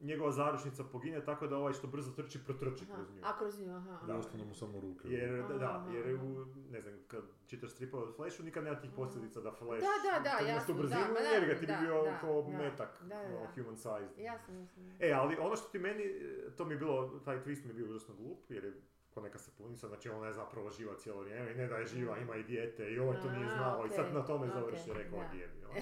njegova 0.00 0.32
zaručnica 0.32 0.84
pogine 0.84 1.24
tako 1.24 1.46
da 1.46 1.56
ovaj 1.56 1.72
što 1.72 1.86
brzo 1.86 2.12
trči 2.12 2.38
protrči 2.46 2.84
Aha, 2.84 2.94
kroz 2.94 3.16
nju. 3.16 3.20
A 3.24 3.38
kroz 3.38 3.60
nju, 3.60 3.76
aha. 3.76 4.06
Da, 4.06 4.16
ostanu 4.16 4.44
mu 4.44 4.54
samo 4.54 4.80
ruke. 4.80 5.08
Jer, 5.08 5.44
da, 5.48 5.58
da, 5.58 5.70
Aha, 5.70 5.90
jer 5.90 6.14
aha. 6.14 6.24
u, 6.24 6.46
ne 6.70 6.80
znam, 6.80 6.94
kad 7.08 7.22
čitaš 7.46 7.70
stripove 7.70 8.02
od 8.02 8.16
Flashu, 8.16 8.42
nikad 8.42 8.64
nema 8.64 8.80
tih 8.80 8.90
posljedica 8.96 9.40
da 9.40 9.52
Flash 9.52 9.82
Da, 9.82 10.10
da, 10.10 10.30
da, 10.30 10.48
jasno, 10.48 10.74
da, 10.74 10.80
brzinu, 10.80 11.14
da, 11.14 11.20
jer 11.20 11.46
ga 11.46 11.54
ti 11.60 11.66
bi 11.66 11.72
bio 11.86 12.02
da, 12.02 12.18
kao 12.20 12.42
da, 12.42 12.58
metak, 12.58 13.02
da, 13.02 13.08
da, 13.08 13.20
ono, 13.20 13.40
da. 13.40 13.62
human 13.62 13.76
sized. 13.76 14.18
Jasno, 14.18 14.54
jasno. 14.54 14.82
E, 15.00 15.12
ali 15.12 15.36
ono 15.36 15.56
što 15.56 15.68
ti 15.68 15.78
meni, 15.78 16.04
to 16.56 16.64
mi 16.64 16.74
je 16.74 16.78
bilo, 16.78 17.20
taj 17.24 17.36
twist 17.44 17.64
mi 17.64 17.70
je 17.70 17.74
bio 17.74 17.86
užasno 17.86 18.14
glup, 18.14 18.50
jer 18.50 18.64
je 18.64 18.72
ko 19.14 19.20
neka 19.20 19.38
sapunica, 19.38 19.88
znači 19.88 20.08
ona 20.08 20.26
je 20.26 20.32
zapravo 20.32 20.70
živa 20.70 20.94
cijelo 20.96 21.20
vrijeme 21.20 21.52
i 21.52 21.54
ne 21.54 21.66
da 21.66 21.76
je 21.76 21.86
živa, 21.86 22.18
ima 22.18 22.36
i 22.36 22.42
dijete 22.42 22.90
i 22.90 22.98
ovaj 22.98 23.20
to 23.20 23.30
nije 23.30 23.48
znao 23.48 23.86
i 23.86 23.90
sad 23.90 24.14
na 24.14 24.24
tome 24.24 24.46
okej, 24.48 24.60
završi, 24.60 24.92
rekao 24.92 25.18
da. 25.18 25.38
je 25.38 25.50
ono. 25.70 25.80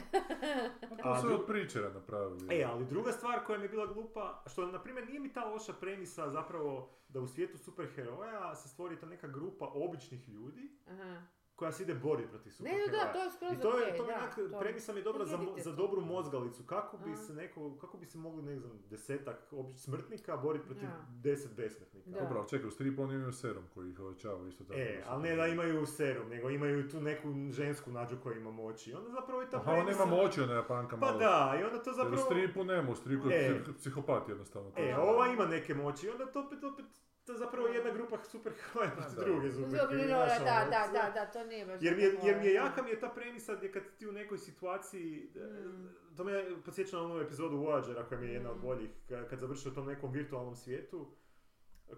To 1.02 1.08
A 1.08 1.20
su 1.20 1.26
dru- 1.28 1.34
od 1.34 1.46
pričera 1.46 1.88
napravili. 1.90 2.60
E, 2.60 2.64
ali 2.64 2.86
druga 2.86 3.12
stvar 3.12 3.44
koja 3.44 3.58
mi 3.58 3.64
je 3.64 3.68
bila 3.68 3.86
glupa, 3.86 4.42
što 4.46 4.66
na 4.66 4.82
primjer 4.82 5.08
nije 5.08 5.20
mi 5.20 5.32
ta 5.32 5.44
loša 5.44 5.72
premisa 5.72 6.30
zapravo 6.30 6.90
da 7.08 7.20
u 7.20 7.26
svijetu 7.26 7.58
superheroja 7.58 8.54
se 8.54 8.68
stvori 8.68 8.98
ta 9.00 9.06
neka 9.06 9.28
grupa 9.28 9.64
običnih 9.74 10.28
ljudi 10.28 10.70
Aha. 10.86 11.22
Koja 11.54 11.72
se 11.72 11.82
ide 11.82 11.94
boriti 11.96 12.28
protiv 12.30 12.50
Ne, 12.50 12.54
superheroja. 12.54 13.04
da, 13.04 13.12
to 13.12 13.18
je 13.18 13.30
skroz 13.30 13.52
I 13.52 13.56
to 13.56 13.78
je, 13.78 13.96
to 13.96 14.02
mi 14.02 14.08
da, 14.08 14.30
to- 14.48 14.58
premisa 14.60 14.92
mi 14.92 14.98
je 14.98 15.04
dobra 15.04 15.24
za, 15.24 15.38
za 15.58 15.70
to. 15.70 15.76
dobru 15.76 16.00
mozgalicu. 16.02 16.62
Kako 16.64 16.96
bi 16.98 17.16
se 17.16 17.34
neko, 17.34 17.76
kako 17.76 17.96
bi 17.98 18.06
se 18.06 18.18
mogli, 18.18 18.42
ne 18.44 18.56
znam, 18.56 18.82
desetak 18.84 19.52
obič, 19.52 19.76
smrtnika 19.76 20.36
boriti 20.36 20.66
protiv 20.66 20.82
Da. 20.82 21.04
deset 21.12 21.56
besmrtnika. 21.56 22.10
Da. 22.10 22.20
Dobro, 22.20 22.44
čekaj, 22.44 22.68
u 22.68 22.70
stripu 22.70 23.02
oni 23.02 23.14
imaju 23.14 23.32
serum 23.32 23.64
koji 23.74 23.90
ih 23.90 24.00
ovećava 24.00 24.48
isto 24.48 24.64
tako. 24.64 24.78
E, 24.78 25.02
ali 25.06 25.22
ne 25.22 25.36
da 25.36 25.46
imaju 25.46 25.86
serum, 25.86 26.28
nego 26.28 26.50
imaju 26.50 26.88
tu 26.88 27.00
neku 27.00 27.28
žensku 27.50 27.90
nađu 27.90 28.16
koja 28.18 28.36
ima 28.36 28.50
moći. 28.52 28.90
I 28.90 28.94
onda 28.94 29.10
zapravo 29.10 29.42
i 29.42 29.46
ta 29.46 29.56
Aha, 29.56 29.70
on 29.70 29.76
premisa... 29.76 30.04
nema 30.04 30.16
moći, 30.16 30.40
ona 30.40 30.54
japanka 30.54 30.96
Pa 30.96 31.06
malo. 31.06 31.18
da, 31.18 31.56
i 31.60 31.64
onda 31.64 31.78
to 31.78 31.90
Jer 31.90 31.92
u 31.92 31.96
zapravo... 31.96 32.16
stripu 32.18 32.64
nema, 32.64 32.90
u 32.90 32.96
stripu 32.96 33.30
je 33.30 33.46
E. 33.46 33.50
psih- 33.54 33.74
psihopat 33.74 34.28
jednostavno. 34.28 34.70
E, 34.76 34.82
je. 34.82 34.98
ova 34.98 35.26
ima 35.28 35.46
neke 35.46 35.74
moći 35.74 36.06
i 36.06 36.10
onda 36.10 36.26
to 36.26 36.40
opet, 36.40 36.64
opet, 36.64 36.84
to 37.24 37.32
je 37.32 37.38
zapravo 37.38 37.68
jedna 37.68 37.90
grupa 37.90 38.18
superheroja 38.24 38.90
protiv 38.90 39.16
da. 39.16 39.24
druge 39.24 39.50
superheroja. 39.50 40.16
da, 40.16 40.56
ono, 40.56 40.70
da, 40.70 40.88
da, 40.92 41.10
da, 41.10 41.26
to 41.26 41.44
nije 41.44 41.66
baš 41.66 41.82
Jer 41.82 41.96
mi, 41.96 42.02
je, 42.02 42.18
jer 42.24 42.38
mi 42.38 42.46
je 42.46 42.54
jaka 42.54 42.82
mi 42.82 42.90
je 42.90 43.00
ta 43.00 43.08
premisa 43.08 43.54
gdje 43.54 43.72
kad 43.72 43.82
ti 43.98 44.08
u 44.08 44.12
nekoj 44.12 44.38
situaciji, 44.38 45.30
e, 45.36 45.38
Mm. 45.62 45.88
to 46.16 46.24
me 46.24 46.32
podsjeća 46.64 46.96
na 46.96 47.02
onu 47.02 47.20
epizodu 47.20 47.56
Voyagera 47.56 48.04
koja 48.04 48.20
mi 48.20 48.26
je 48.26 48.32
jedna 48.32 48.50
od 48.50 48.56
Mm. 48.56 48.62
boljih, 48.62 48.90
ka- 49.08 49.28
kad 49.28 49.38
završi 49.38 49.68
u 49.68 49.74
tom 49.74 49.86
nekom 49.86 50.12
virtualnom 50.12 50.56
svijetu 50.56 51.06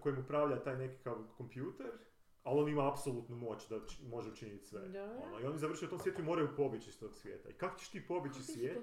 kojim 0.01 0.19
upravlja 0.19 0.57
taj 0.59 0.77
nekakav 0.77 1.17
kompjuter, 1.37 1.91
ali 2.45 2.61
on 2.63 2.69
ima 2.69 2.89
apsolutnu 2.93 3.37
moć 3.37 3.69
da 3.69 3.87
či- 3.87 4.03
može 4.03 4.31
učiniti 4.31 4.67
sve. 4.67 4.89
Da. 4.89 5.05
Ono, 5.27 5.41
I 5.41 5.45
oni 5.45 5.59
završaju 5.59 5.89
u 5.89 5.91
tom 5.91 5.99
svijetu 5.99 6.21
i 6.21 6.25
moraju 6.25 6.49
pobjeći 6.57 6.91
iz 6.91 6.99
tog 6.99 7.15
svijeta. 7.15 7.49
I 7.49 7.53
kako 7.53 7.79
ćeš 7.79 7.89
ti 7.89 8.07
pobjeći 8.07 8.39
iz 8.39 8.47
svijeta? 8.47 8.81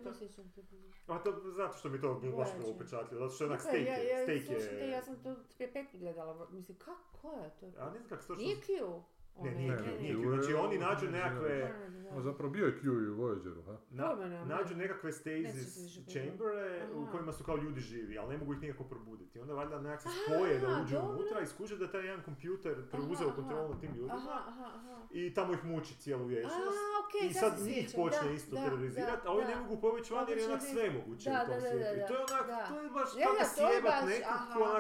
te? 1.06 1.14
A 1.14 1.20
to, 1.24 1.52
zato 1.52 1.78
što 1.78 1.90
mi 1.90 2.02
to 2.02 2.14
bilo 2.14 2.38
baš 2.38 2.50
bilo 2.58 2.70
upečatljivo, 2.70 3.22
zato 3.22 3.36
što 3.36 3.44
je 3.44 3.50
onak 3.50 3.62
ja, 3.66 3.72
je, 3.72 4.08
ja, 4.10 4.46
slušajte, 4.46 4.76
je... 4.76 4.90
ja 4.90 5.02
sam 5.02 5.24
to 5.24 5.36
prije 5.56 5.74
pet 5.74 5.88
gledala, 5.94 6.48
mislim, 6.52 6.78
kako, 6.78 7.18
ko 7.22 7.32
je 7.32 7.52
to? 7.60 7.66
A 7.66 7.90
ne 7.90 7.98
znam 7.98 8.10
kako 8.10 8.24
točno... 8.24 8.44
Nije 8.44 8.56
Q? 8.56 9.02
Ne, 9.44 9.52
nije 9.52 9.72
Ne, 9.72 9.78
Q, 9.78 9.86
ne, 9.86 10.02
nije 10.02 10.16
Q. 10.16 10.30
Znači 10.30 10.52
je 10.52 10.58
oni 10.58 10.78
nađu 10.78 11.06
ne, 11.06 11.12
nekakve... 11.12 11.74
A 12.18 12.22
zapravo 12.22 12.52
bio 12.54 12.66
je 12.66 12.80
Q 12.82 12.84
i 12.86 13.10
u 13.10 13.16
Voyageru, 13.18 13.66
ha? 13.66 13.78
Na, 13.90 14.16
nađu 14.46 14.76
ne. 14.76 14.82
nekakve 14.84 15.12
stasis 15.12 16.00
chambere 16.12 16.86
u 16.96 17.06
kojima 17.12 17.32
su 17.32 17.44
kao 17.44 17.58
ljudi 17.58 17.82
živi, 17.82 18.18
ali 18.18 18.30
ne 18.30 18.38
mogu 18.38 18.54
ih 18.54 18.62
nikako 18.62 18.84
probuditi. 18.84 19.40
Onda 19.40 19.54
valjda 19.54 19.82
nekak 19.82 20.02
se 20.02 20.10
spoje 20.26 20.60
da 20.60 20.68
uđu 20.84 20.96
dobro. 20.96 21.10
unutra 21.14 21.42
i 21.42 21.46
skuže 21.48 21.78
da 21.78 21.86
je 21.86 21.92
taj 21.92 22.06
jedan 22.06 22.22
kompjuter 22.24 22.90
preuzeo 22.92 23.32
kontrolu 23.36 23.70
nad 23.70 23.80
tim 23.80 23.92
ljudima 23.96 24.14
Aha, 24.14 24.42
aha, 24.48 24.72
aha. 24.76 25.02
i 25.12 25.34
tamo 25.34 25.54
ih 25.54 25.66
muči 25.66 25.96
cijelu 26.00 26.24
A, 26.24 26.28
vječnost. 26.28 26.80
okej, 27.02 27.28
I 27.30 27.34
sad 27.34 27.54
njih 27.66 27.90
počne 27.96 28.28
da, 28.28 28.34
isto 28.34 28.56
terorizirati, 28.56 29.28
a 29.28 29.32
ovi 29.32 29.46
ne 29.46 29.56
mogu 29.56 29.82
pobjeći 29.82 30.14
van 30.14 30.26
jer 30.30 30.38
je 30.38 30.46
onak 30.48 30.62
sve 30.62 30.90
moguće 30.92 31.30
da, 31.30 31.44
u 31.44 31.52
tom 31.52 31.62
svijetu. 31.62 32.00
I 32.04 32.08
to 32.08 32.14
je 32.14 32.20
onak, 32.20 32.68
to 32.70 32.80
je 32.82 32.90
baš 32.90 33.10
kako 33.24 33.38
da, 33.40 33.46
to 33.58 33.72
je 33.72 33.72
sjebat 33.74 34.04
nekog 34.14 34.38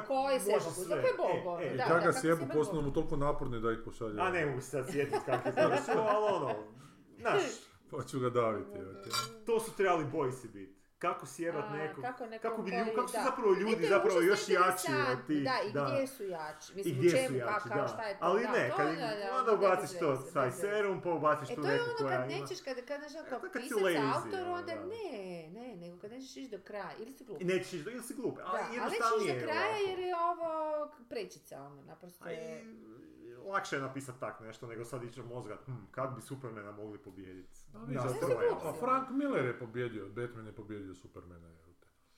ko 0.08 0.14
onak 0.14 0.34
je 0.34 0.54
može 0.54 0.70
sve. 0.70 1.04
kako 1.18 1.24
je 1.28 1.66
E, 1.66 1.68
e. 1.68 1.74
I 1.74 1.78
da, 1.78 1.86
ga 1.88 2.00
kako 2.00 2.20
sjebu, 2.22 2.44
postanu 2.54 2.82
mu 2.82 2.94
toliko 2.94 3.16
naporni 3.18 3.62
da 3.62 3.72
ih 3.72 3.80
pošalje. 3.86 4.16
Ne 4.42 4.48
mogu 4.48 4.62
se 4.62 4.70
sad 4.70 4.86
sjetiti 4.88 5.18
kako 5.26 5.48
je 5.50 5.54
završilo, 5.54 6.04
ali 6.06 6.36
ono, 6.36 6.56
znaš, 7.18 7.42
Pa 7.92 8.04
ću 8.04 8.20
ga 8.20 8.30
daviti. 8.30 8.72
ti. 9.04 9.10
to 9.46 9.60
su 9.60 9.76
trebali 9.76 10.06
bojsi 10.06 10.48
biti. 10.48 10.82
Kako 11.00 11.26
sjebat 11.28 11.66
nekog, 11.74 12.04
kako 12.04 12.26
neko 12.26 12.42
kako, 12.42 12.62
bi, 12.62 12.72
kako 12.96 13.08
su 13.08 13.14
da. 13.14 13.24
zapravo 13.24 13.54
E, 13.54 13.56
ljudi 13.56 13.84
je 13.84 13.90
zapravo 13.90 14.22
još 14.22 14.50
jači 14.50 14.88
od 15.12 15.28
tih. 15.28 15.44
Da, 15.44 15.56
i 15.66 15.70
gdje 15.72 16.08
su 16.08 16.24
jači? 16.26 16.72
I 16.72 16.76
Mislim, 16.76 16.96
gdje 16.96 17.08
u 17.08 17.12
čemu, 17.12 17.28
su 17.28 17.36
jači, 17.36 17.68
kao 17.68 17.78
da. 17.78 17.88
šta 17.88 18.04
je 18.04 18.14
to? 18.14 18.26
Ali 18.26 18.44
da, 18.44 18.52
ne, 18.52 18.70
to 18.70 18.76
kad 18.78 18.88
je, 18.88 18.96
da, 18.96 19.08
da, 19.22 19.38
onda 19.40 19.54
ubaciš 19.54 20.00
to, 20.00 20.16
taj 20.34 20.52
serum, 20.54 21.02
pa 21.02 21.10
ubaciš 21.12 21.50
E 21.50 21.56
tu 21.56 21.62
to 21.62 21.68
je 21.68 21.74
neku 21.74 21.86
ono 21.86 21.98
koja 22.00 22.18
kad 22.18 22.32
ima. 22.32 22.40
nećeš, 22.40 22.62
kad, 22.62 22.86
kad 22.86 23.00
znaš 23.02 23.26
kao 23.30 23.40
pisac, 23.54 23.72
lazy, 23.78 24.14
autor, 24.16 24.40
ono, 24.42 24.54
onda 24.54 24.76
da. 24.76 24.86
ne, 24.86 25.12
ne, 25.50 25.76
nego 25.78 26.00
kad 26.00 26.12
nećeš 26.12 26.32
ići 26.32 26.50
do 26.50 26.64
kraja, 26.64 26.92
ili 27.00 27.14
si 27.14 27.24
glup. 27.26 27.42
I 27.42 27.46
nećeš 27.46 27.74
ići, 27.74 27.84
do- 27.84 27.92
ili 27.92 28.04
si 28.04 28.14
glup, 28.14 28.38
Da, 28.38 28.44
ali 28.46 28.60
ali 28.60 28.68
nećeš 28.70 28.84
jednostavnije 28.84 29.26
ići 29.28 29.34
do 29.36 29.40
je 29.40 29.48
kraja 29.48 29.78
jer 29.90 30.00
je 30.00 30.14
ovo 30.18 30.50
prečica, 31.10 31.62
ono, 31.62 31.82
naprosto 31.84 32.30
je... 32.30 32.64
lakše 33.44 33.76
je 33.76 33.82
napisat 33.82 34.16
tak 34.20 34.40
nešto 34.40 34.68
nego 34.68 34.86
sad 34.86 35.04
ići 35.04 35.22
mozgat, 35.24 35.60
hm, 35.66 35.72
kak 35.92 36.16
bi 36.16 36.22
Supermana 36.22 36.72
mogli 36.74 36.98
pobijediti. 37.00 37.60
Ali 37.76 37.94
Nas 37.94 38.04
zato- 38.06 38.26
troje. 38.28 38.50
A 38.54 38.74
Frank 38.74 39.10
Miller 39.10 39.46
je 39.46 39.60
pobjedio, 39.60 40.06
Batman 40.08 40.46
je 40.46 40.52
pobjedio 40.54 40.96
Supermana. 40.96 41.50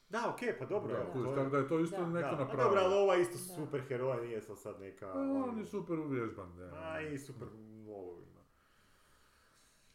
Da, 0.10 0.30
okej, 0.30 0.58
pa 0.60 0.66
dobro. 0.66 0.94
Da, 0.96 1.12
kužiš, 1.14 1.36
tako 1.36 1.50
da 1.50 1.58
je 1.58 1.68
to 1.68 1.80
isto 1.80 1.98
Da. 1.98 2.08
neko 2.08 2.22
Da, 2.22 2.38
pa 2.38 2.38
napravio. 2.38 2.64
dobro, 2.66 2.82
ali 2.82 2.94
ovo 2.96 3.14
je 3.14 3.22
isto 3.22 3.34
Da. 3.34 3.56
super 3.56 3.82
heroj, 3.82 4.28
nije 4.28 4.42
to 4.42 4.56
sad 4.56 4.80
neka... 4.80 5.14
Pa, 5.14 5.20
on 5.20 5.60
je 5.60 5.66
super 5.66 6.00
uvježban. 6.00 6.58
da. 6.58 6.72
A 6.74 7.02
i 7.02 7.18
super 7.20 7.48
lovu 7.88 8.18
ima. 8.20 8.42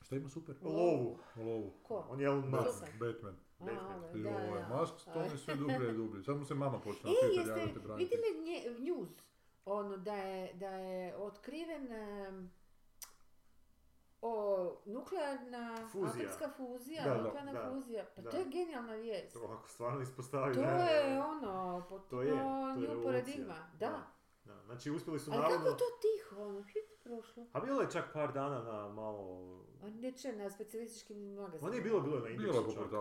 Šta 0.00 0.16
ima 0.16 0.28
super? 0.28 0.54
Lovu. 0.62 1.18
Lovu. 1.36 1.72
Ko? 1.82 2.06
On 2.08 2.20
je 2.20 2.26
Elon 2.26 2.42
Batman. 2.42 2.64
Musk. 2.64 2.98
Batman. 3.00 3.36
Da, 3.58 3.72
da. 4.14 4.68
Musk, 4.70 4.94
to 5.04 5.20
mi 5.22 5.38
sve 5.38 5.54
dublje 5.56 5.90
i 5.90 5.96
dublje. 5.96 6.22
Samo 6.22 6.44
se 6.44 6.54
mama 6.54 6.78
počela 6.78 7.12
E, 7.14 7.26
jeste 7.28 7.50
javiti 7.52 7.78
braniti. 7.78 8.04
vidjeli 8.04 8.44
nje, 8.44 8.80
news, 8.80 9.08
ono 9.68 9.96
da 9.96 10.14
je, 10.14 10.54
da 10.54 10.68
je 10.68 11.16
otkriven 11.16 11.88
o, 14.22 14.76
nuklearna 14.86 15.76
Fuzija. 15.92 16.24
atomska 16.24 16.50
fuzija, 16.56 17.04
Da, 17.04 17.22
nuklearna 17.22 17.52
da, 17.52 17.70
fuzija, 17.70 18.04
pa 18.16 18.22
da. 18.22 18.30
to 18.30 18.36
je 18.36 18.44
genijalna 18.44 18.92
vijest. 18.94 19.32
To 19.32 19.56
ako 19.58 19.68
stvarno 19.68 20.00
ispostavi 20.00 20.54
To 20.54 20.60
je 20.60 21.22
ono, 21.22 21.86
potpuno 21.88 22.08
To 22.08 22.22
je, 22.22 22.30
to 22.30 22.80
je 22.80 22.96
new 22.96 23.04
paradigma. 23.04 23.70
Da, 23.78 24.06
Da, 24.44 24.62
znači 24.64 24.90
uspjeli 24.90 25.18
su 25.20 25.30
Ali 25.30 25.42
navodno... 25.42 25.64
kako 25.64 25.78
to 25.78 25.84
tiho, 26.00 26.42
ono, 26.42 26.62
hit 26.62 27.02
prošlo? 27.02 27.46
A 27.52 27.60
bilo 27.60 27.80
je 27.80 27.90
čak 27.90 28.12
par 28.12 28.32
dana 28.32 28.62
na 28.62 28.88
malo... 28.88 29.38
A 29.82 29.90
neće 29.90 30.32
na 30.32 30.50
specijalističkim 30.50 31.34
magazinima. 31.34 31.62
Ma 31.62 31.70
nije 31.70 31.82
bilo, 31.82 32.00
bilo 32.00 32.16
je 32.16 32.22
na 32.22 32.28
indeksu 32.28 32.60
je 32.60 32.74
čak. 32.74 32.92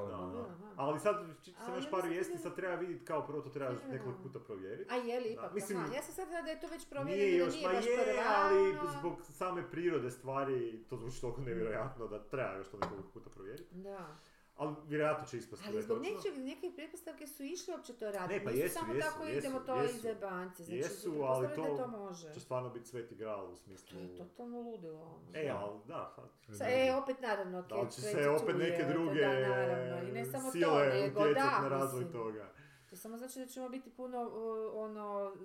Ali 0.76 1.00
sad 1.00 1.16
Ali 1.60 1.78
još 1.78 1.92
par 1.92 2.08
vijesti, 2.10 2.38
sad 2.38 2.56
treba 2.56 2.76
vidjeti 2.76 3.06
kao 3.06 3.28
prvo 3.28 3.42
to 3.42 3.50
treba 3.50 3.74
nekoliko 3.92 4.22
puta 4.24 4.40
provjeriti. 4.40 4.94
A 4.94 4.96
je 4.96 5.20
li 5.20 5.30
Da, 5.30 5.34
ipak? 5.34 5.54
mislim, 5.54 5.78
aha, 5.78 5.96
ja 5.96 6.02
sam 6.02 6.14
sad 6.14 6.30
da 6.30 6.52
je 6.52 6.60
to 6.60 6.68
već 6.68 6.82
Nije 6.82 6.90
provjereno, 6.90 7.38
da 7.38 7.46
još, 7.46 7.54
nije 7.54 7.68
pa 7.68 7.74
baš 7.74 7.86
je, 7.86 7.98
prva, 8.04 8.24
ali 8.36 8.78
zbog 9.00 9.22
same 9.24 9.70
prirode 9.72 10.12
stvari 10.12 10.84
to 10.90 10.98
zvuči 10.98 11.22
toliko 11.22 11.42
nevjerojatno 11.42 12.08
da 12.08 12.24
treba 12.24 12.54
još 12.54 12.68
to 12.68 12.78
nekoliko 12.78 13.10
puta 13.10 13.30
provjeriti. 13.30 13.76
Da. 13.76 14.18
Ali 14.58 14.76
vjerojatno 14.88 15.26
će 15.28 15.38
ispasti 15.38 15.66
Ali 15.68 15.82
zbog 15.82 15.98
nečeg, 16.02 16.38
neke 16.38 16.72
pretpostavke 16.76 17.28
su 17.28 17.44
išle 17.44 17.74
uopće 17.76 17.94
to 17.94 18.12
raditi. 18.12 18.40
Ne, 18.40 18.44
pa 18.44 18.52
Nisu 18.52 18.64
jesu, 18.64 18.80
samo 18.80 18.94
jesu, 18.94 19.08
tako 19.10 19.24
jesu, 19.26 19.40
idemo 19.40 19.60
to 19.60 19.82
jesu. 19.82 19.96
iz 19.98 20.06
jebanci. 20.06 20.64
Znači, 20.64 20.78
Jesu, 20.78 21.22
ali 21.22 21.48
da 21.48 21.56
to 21.56 21.64
to 21.78 21.88
može. 21.88 22.34
će 22.34 22.40
stvarno 22.40 22.70
biti 22.70 22.88
sveti 22.88 23.16
gral 23.16 23.46
u 23.46 23.52
To 23.52 23.58
smislu... 23.58 24.00
je 24.00 24.18
totalno 24.18 24.62
ludilo. 24.62 25.02
ono. 25.02 25.20
E, 25.34 25.50
ali 25.50 25.80
da, 25.88 26.14
pa, 26.16 26.54
Sa, 26.54 26.66
e, 26.70 26.96
opet 27.04 27.22
naravno, 27.22 27.62
da 27.62 27.90
će 27.90 28.02
se 28.02 28.30
opet 28.30 28.56
neke 28.58 28.84
druge 28.84 29.22
Da, 29.22 29.40
naravno, 29.40 30.10
i 30.10 30.12
ne 30.12 30.26
samo 30.26 30.46
to, 30.46 30.52
sile 30.52 31.02
nego 31.02 31.20
da, 31.34 31.60
na 31.62 31.68
razvoj 31.70 32.04
mislim. 32.04 32.22
toga. 32.22 32.52
To 32.90 32.96
samo 32.96 33.18
znači 33.18 33.40
da 33.40 33.46
ćemo 33.46 33.70
biti 33.70 33.90
puno, 33.90 34.22
uh, 34.24 34.72
ono, 34.74 35.36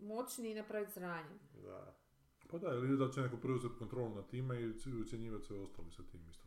moćni 0.00 0.50
i 0.50 0.54
napraviti 0.54 0.92
sranje. 0.92 1.38
Da. 1.64 1.94
Pa 2.50 2.58
da, 2.58 2.68
ili 2.68 2.98
da 2.98 3.10
će 3.10 3.20
neko 3.20 3.36
preuzeti 3.36 3.74
kontrolu 3.78 4.14
nad 4.14 4.26
time 4.26 4.60
i 4.60 4.72
ucjenjivati 5.02 5.44
sve 5.44 5.58
ostali 5.58 5.90
sa 5.90 6.02
tim 6.02 6.20
isto. 6.30 6.41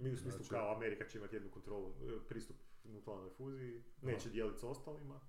Mi 0.00 0.12
u 0.12 0.16
smislu 0.16 0.38
Znači- 0.38 0.50
kao 0.50 0.72
Amerika 0.72 1.04
će 1.06 1.18
imati 1.18 1.36
jednu 1.36 1.50
kontrolu, 1.50 1.88
e, 1.88 2.28
pristup 2.28 2.56
nuklearnoj 2.84 3.30
fuziji, 3.30 3.82
neće 4.02 4.28
dijeliti 4.28 4.58
s 4.58 4.64
ostalima. 4.64 5.20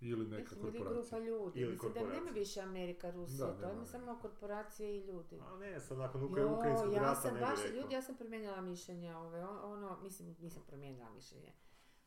Ili 0.00 0.26
neka 0.26 0.50
korporacija. 0.52 0.90
grupa 0.92 1.18
ljudi. 1.18 1.60
Ili 1.60 1.72
Mislim 1.72 1.92
da 1.94 2.00
nema 2.02 2.30
više 2.30 2.60
Amerika, 2.60 3.10
Rusija, 3.10 3.38
Da, 3.38 3.52
to 3.52 3.58
nema 3.58 3.72
ima 3.72 3.80
više. 3.80 3.90
samo 3.90 4.18
korporacije 4.18 4.96
i 4.96 5.02
ljudi. 5.02 5.38
A 5.42 5.56
ne, 5.56 5.80
sad 5.80 5.98
nakon 5.98 6.22
Ukra- 6.22 6.40
Jo, 6.40 6.54
ukrajinskog 6.54 6.92
ja 6.92 7.00
rata 7.00 7.20
sam 7.20 7.34
ne 7.34 7.40
baš, 7.40 7.58
rekao. 7.58 7.76
ljudi, 7.76 7.94
ja 7.94 8.02
sam 8.02 8.16
promijenila 8.16 8.60
mišljenje 8.62 9.14
ove, 9.16 9.44
on- 9.44 9.72
ono, 9.72 9.98
mislim, 10.00 10.36
nisam 10.40 10.62
promijenila 10.66 11.10
mišljenje, 11.10 11.52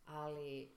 ali 0.06 0.70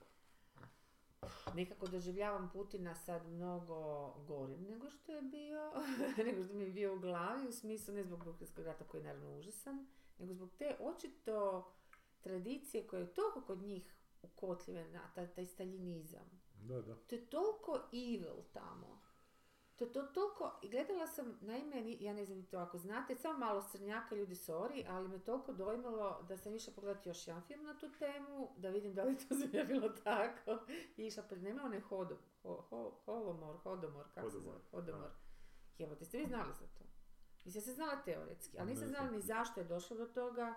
nekako 1.53 1.87
doživljavam 1.87 2.49
Putina 2.49 2.95
sad 2.95 3.27
mnogo 3.27 3.75
gorim 4.17 4.63
nego 4.63 4.89
što 4.89 5.11
je 5.11 5.21
bio, 5.21 5.71
nego 6.25 6.43
što 6.43 6.53
mi 6.53 6.63
je 6.63 6.71
bio 6.71 6.95
u 6.95 6.99
glavi, 6.99 7.47
u 7.47 7.53
smislu 7.53 7.93
ne 7.93 8.03
zbog 8.03 8.19
Ukrajinskog 8.21 8.65
rata 8.65 8.83
koji 8.83 9.01
je 9.01 9.05
naravno 9.05 9.37
užasan, 9.37 9.87
nego 10.19 10.33
zbog 10.33 10.49
te 10.57 10.77
očito 10.79 11.71
tradicije 12.21 12.87
koje 12.87 13.01
je 13.01 13.13
toliko 13.13 13.41
kod 13.41 13.61
njih 13.61 13.93
ukotljive 14.21 14.87
na 14.87 15.11
taj, 15.15 15.33
taj 15.33 15.45
staljinizam. 15.45 16.41
Da, 16.63 16.81
da. 16.81 16.95
To 16.95 17.15
je 17.15 17.25
toliko 17.25 17.81
evil 17.93 18.43
tamo. 18.53 19.01
To 19.77 19.85
je 19.85 19.91
to 19.91 20.03
toliko, 20.03 20.59
i 20.63 20.69
gledala 20.69 21.07
sam, 21.07 21.37
naime, 21.41 21.95
ja 21.99 22.13
ne 22.13 22.25
znam 22.25 22.45
to 22.45 22.57
ako 22.57 22.77
znate, 22.77 23.15
samo 23.15 23.39
malo 23.39 23.61
srnjaka, 23.61 24.15
ljudi 24.15 24.35
sorry, 24.35 24.85
ali 24.89 25.07
me 25.07 25.19
toliko 25.19 25.53
dojmilo 25.53 26.25
da 26.27 26.37
sam 26.37 26.55
išla 26.55 26.73
pogledati 26.73 27.09
još 27.09 27.27
jedan 27.27 27.43
film 27.43 27.63
na 27.63 27.77
tu 27.79 27.91
temu, 27.99 28.49
da 28.57 28.69
vidim 28.69 28.93
da 28.93 29.03
li 29.03 29.17
to 29.17 29.35
sve 29.35 29.63
bilo 29.63 29.89
tako. 29.89 30.57
I 30.97 31.05
išla 31.05 31.23
pred, 31.23 31.43
nema 31.43 31.63
onaj 31.63 31.79
hodom, 31.79 32.17
ho, 32.43 32.65
ho, 32.69 32.99
holomor, 33.05 33.57
hodomor, 33.57 34.05
kako 34.13 34.29
se 34.29 34.39
zove, 34.39 34.59
hodomor. 34.71 35.11
Jebote, 35.77 36.05
ste 36.05 36.17
vi 36.17 36.25
znali 36.25 36.53
za 36.53 36.67
to? 36.67 36.83
Mislim, 37.47 37.61
ja 37.61 37.65
sam 37.65 37.73
znala 37.73 38.01
teoretski, 38.05 38.59
ali 38.59 38.69
nisam 38.69 38.87
znala 38.87 39.11
ni 39.11 39.21
zašto 39.21 39.59
je 39.59 39.67
došlo 39.67 39.97
do 39.97 40.05
toga, 40.05 40.53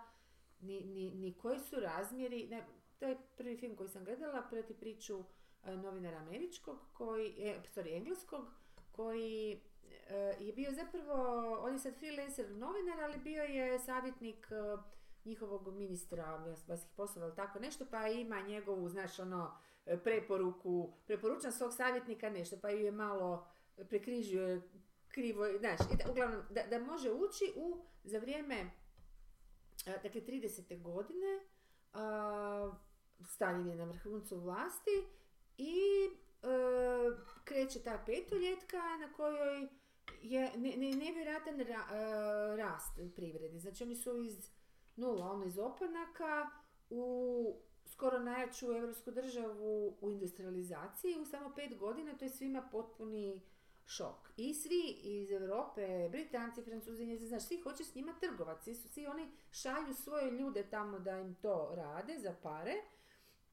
ni, 0.61 0.81
ni, 0.81 1.11
ni 1.11 1.35
koji 1.35 1.59
su 1.59 1.81
razmjeri. 1.81 2.49
Ne, 2.49 2.67
to 2.99 3.07
je 3.07 3.19
prvi 3.37 3.57
film 3.57 3.77
koji 3.77 3.89
sam 3.89 4.05
gledala, 4.05 4.43
prati 4.51 4.75
priču 4.75 5.25
e, 5.65 5.77
novinara 5.77 6.19
američkog, 6.19 6.79
koji, 6.93 7.35
e, 7.39 7.63
sorry, 7.75 7.97
engleskog, 7.97 8.47
koji 8.93 9.61
e, 10.09 10.17
je 10.41 10.53
bio 10.53 10.73
zapravo, 10.73 11.15
on 11.63 11.73
je 11.73 11.79
sad 11.79 11.95
freelancer 11.99 12.51
novinar, 12.51 13.01
ali 13.01 13.19
bio 13.19 13.43
je 13.43 13.79
savjetnik 13.79 14.47
e, 14.51 14.83
njihovog 15.25 15.75
ministra 15.75 16.37
vanjskih 16.69 16.93
poslova 16.97 17.27
ili 17.27 17.37
tako 17.37 17.59
nešto, 17.59 17.87
pa 17.91 18.09
ima 18.09 18.41
njegovu, 18.41 18.89
znaš, 18.89 19.19
ono, 19.19 19.59
preporuku, 20.05 20.93
preporučam 21.07 21.53
svog 21.53 21.73
savjetnika 21.73 22.31
nešto, 22.31 22.57
pa 22.63 22.71
ju 22.71 22.79
je 22.79 22.93
malo 22.93 23.47
prekrižio 23.89 24.49
je 24.49 24.63
krivo, 25.13 25.47
znaš, 25.59 25.79
uglavnom, 26.11 26.43
da, 26.51 26.63
da 26.63 26.79
može 26.79 27.13
ući 27.13 27.53
u, 27.57 27.85
za 28.05 28.19
vrijeme, 28.19 28.71
dakle, 30.03 30.21
30. 30.21 30.83
godine, 30.83 31.41
Stalin 33.25 33.67
je 33.67 33.77
na 33.77 33.85
vrhuncu 33.85 34.41
vlasti 34.41 35.05
i 35.59 35.75
e, 36.07 36.47
kreće 37.45 37.83
ta 37.83 38.03
petoljetka 38.07 38.77
na 39.01 39.13
kojoj 39.13 39.69
je 40.23 40.53
ne, 40.57 40.77
ne, 40.77 40.97
nevjerojatan 40.97 41.59
ra- 41.59 41.93
e, 41.93 42.57
rast 42.57 43.01
privrede. 43.17 43.59
Znači 43.59 43.85
oni 43.85 43.97
su 43.97 44.17
iz 44.17 44.51
nula, 44.97 45.31
ono 45.31 45.45
iz 45.45 45.59
opanaka 45.59 46.51
u 46.91 47.55
skoro 47.87 48.19
najjaču 48.19 48.67
evropsku 48.73 49.11
državu 49.11 49.97
u 50.01 50.11
industrializaciji 50.11 51.21
u 51.21 51.25
samo 51.25 51.53
pet 51.55 51.79
godina, 51.79 52.19
to 52.19 52.25
je 52.25 52.29
svima 52.29 52.69
potpuni 52.73 53.41
šok. 53.91 54.31
I 54.37 54.55
svi 54.55 54.99
iz 55.03 55.31
Europe, 55.31 56.09
Britanci, 56.11 56.63
Francuzi, 56.63 57.07
Njezi, 57.07 57.27
znaš, 57.27 57.47
svi 57.47 57.61
hoće 57.61 57.85
s 57.85 57.95
njima 57.95 58.15
trgovati, 58.21 58.65
svi, 58.65 58.75
su, 58.75 58.89
svi 58.89 59.07
oni 59.07 59.31
šalju 59.51 59.95
svoje 59.95 60.31
ljude 60.31 60.63
tamo 60.71 60.99
da 60.99 61.19
im 61.19 61.35
to 61.35 61.73
rade 61.77 62.19
za 62.19 62.35
pare 62.43 62.75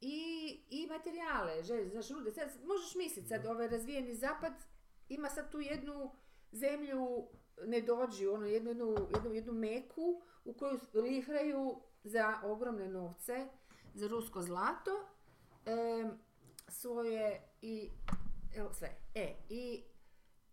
i, 0.01 0.59
i 0.69 0.87
materijale, 0.87 1.63
želje, 1.63 1.89
znaš, 1.89 2.09
rude. 2.09 2.31
Sad, 2.31 2.49
možeš 2.65 2.95
misliti, 2.95 3.27
sad 3.27 3.45
ovaj 3.45 3.67
razvijeni 3.67 4.15
zapad 4.15 4.53
ima 5.09 5.29
sad 5.29 5.51
tu 5.51 5.59
jednu 5.59 6.11
zemlju, 6.51 7.27
ne 7.65 7.81
dođi, 7.81 8.27
ono, 8.27 8.45
jednu, 8.45 8.69
jednu, 8.69 8.95
jednu, 9.13 9.33
jednu 9.33 9.53
meku 9.53 10.21
u 10.45 10.53
koju 10.53 10.79
lifraju 10.93 11.81
za 12.03 12.41
ogromne 12.43 12.87
novce, 12.87 13.47
za 13.93 14.07
rusko 14.07 14.41
zlato, 14.41 15.05
em, 15.65 16.19
svoje 16.67 17.41
i 17.61 17.89
evo, 18.55 18.73
sve. 18.73 18.95
E, 19.15 19.35
i, 19.49 19.83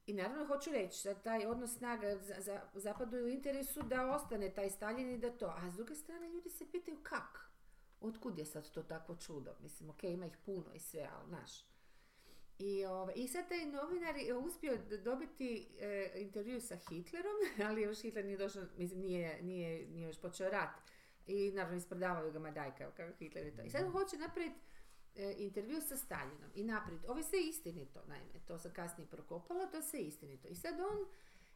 i 0.06 0.12
naravno 0.12 0.46
hoću 0.46 0.70
reći 0.70 1.08
da 1.08 1.14
taj 1.14 1.46
odnos 1.46 1.76
snaga 1.76 2.16
za, 2.16 2.34
za, 2.38 2.60
zapadu 2.74 3.16
u 3.16 3.28
interesu 3.28 3.82
da 3.82 4.10
ostane 4.10 4.54
taj 4.54 4.70
Stalin 4.70 5.10
i 5.10 5.18
da 5.18 5.30
to. 5.30 5.46
A 5.46 5.70
s 5.70 5.74
druge 5.74 5.94
strane 5.94 6.28
ljudi 6.28 6.50
se 6.50 6.70
pitaju 6.72 6.96
kak? 7.02 7.50
Otkud 8.00 8.38
je 8.38 8.44
sad 8.44 8.70
to 8.70 8.82
takvo 8.82 9.16
čudo? 9.16 9.54
Mislim, 9.60 9.90
ok, 9.90 10.04
ima 10.04 10.26
ih 10.26 10.36
puno 10.44 10.74
i 10.74 10.78
sve, 10.78 11.08
ali 11.12 11.28
znaš. 11.28 11.50
I, 12.58 12.84
ovaj, 12.84 13.14
I 13.16 13.28
sad 13.28 13.48
taj 13.48 13.66
novinar 13.66 14.16
je 14.16 14.34
uspio 14.34 14.78
dobiti 15.04 15.68
e, 15.80 16.10
intervju 16.14 16.60
sa 16.60 16.76
Hitlerom, 16.76 17.36
ali 17.68 17.82
još 17.82 18.00
Hitler 18.00 18.24
nije 18.24 18.38
došao, 18.38 18.62
mislim, 18.78 19.00
nije, 19.00 19.42
nije, 19.42 19.86
nije 19.86 20.06
još 20.06 20.20
počeo 20.20 20.50
rat. 20.50 20.70
I 21.26 21.50
naravno 21.50 21.76
ispredavaju 21.76 22.32
ga 22.32 22.38
Madajka, 22.38 22.90
kako 22.90 23.16
Hitler 23.18 23.46
je 23.46 23.56
to. 23.56 23.62
I 23.62 23.70
sad 23.70 23.92
hoće 23.92 24.16
napraviti 24.16 24.60
intervju 25.16 25.80
sa 25.80 25.96
Stalinom 25.96 26.50
i 26.54 26.64
naprijed. 26.64 27.04
Ovo 27.08 27.18
je 27.18 27.24
sve 27.24 27.38
istinito, 27.40 28.00
naime, 28.06 28.40
to 28.46 28.58
sam 28.58 28.72
kasnije 28.72 29.08
prokopala, 29.10 29.66
to 29.66 29.76
je 29.76 29.82
sve 29.82 30.00
istinito. 30.00 30.48
I 30.48 30.54
sad 30.54 30.74
on 30.80 31.06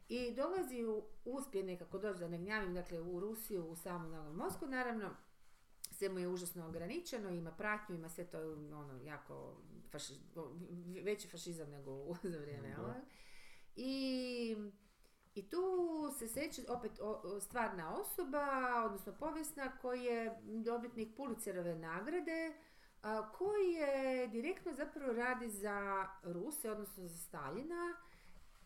i 0.09 0.31
dolazi 0.35 0.83
u, 0.83 1.03
uspije 1.25 1.63
nekako 1.63 1.97
doći 1.97 2.19
da 2.19 2.27
ne 2.27 2.37
gnjavim, 2.37 2.73
dakle 2.73 2.99
u 3.01 3.19
Rusiju, 3.19 3.65
u 3.65 3.75
samu 3.75 4.09
na 4.09 4.31
Moskvu, 4.33 4.67
naravno, 4.67 5.09
sve 5.91 6.09
mu 6.09 6.19
je 6.19 6.27
užasno 6.27 6.67
ograničeno, 6.67 7.29
ima 7.29 7.51
pratnju, 7.51 7.95
ima 7.95 8.09
sve 8.09 8.25
to 8.25 8.39
ono, 8.51 8.99
jako 9.03 9.57
faši, 9.91 10.13
veći 11.03 11.27
fašizam 11.27 11.69
nego 11.69 11.91
u, 11.91 12.15
za 12.23 12.37
vrijeme. 12.39 12.67
Jel? 12.67 12.85
I, 13.75 14.57
I 15.35 15.49
tu 15.49 15.61
se 16.19 16.27
seće 16.27 16.61
opet 16.69 16.91
o- 17.01 17.39
stvarna 17.39 17.95
osoba, 17.95 18.47
odnosno 18.85 19.13
povijesna, 19.19 19.77
koji 19.77 20.03
je 20.03 20.39
dobitnik 20.43 21.15
Pulicerove 21.15 21.75
nagrade, 21.75 22.53
koji 23.37 23.71
je 23.71 24.27
direktno 24.27 24.73
zapravo 24.73 25.13
radi 25.13 25.49
za 25.49 26.07
Ruse, 26.23 26.71
odnosno 26.71 27.07
za 27.07 27.17
Staljina, 27.17 27.95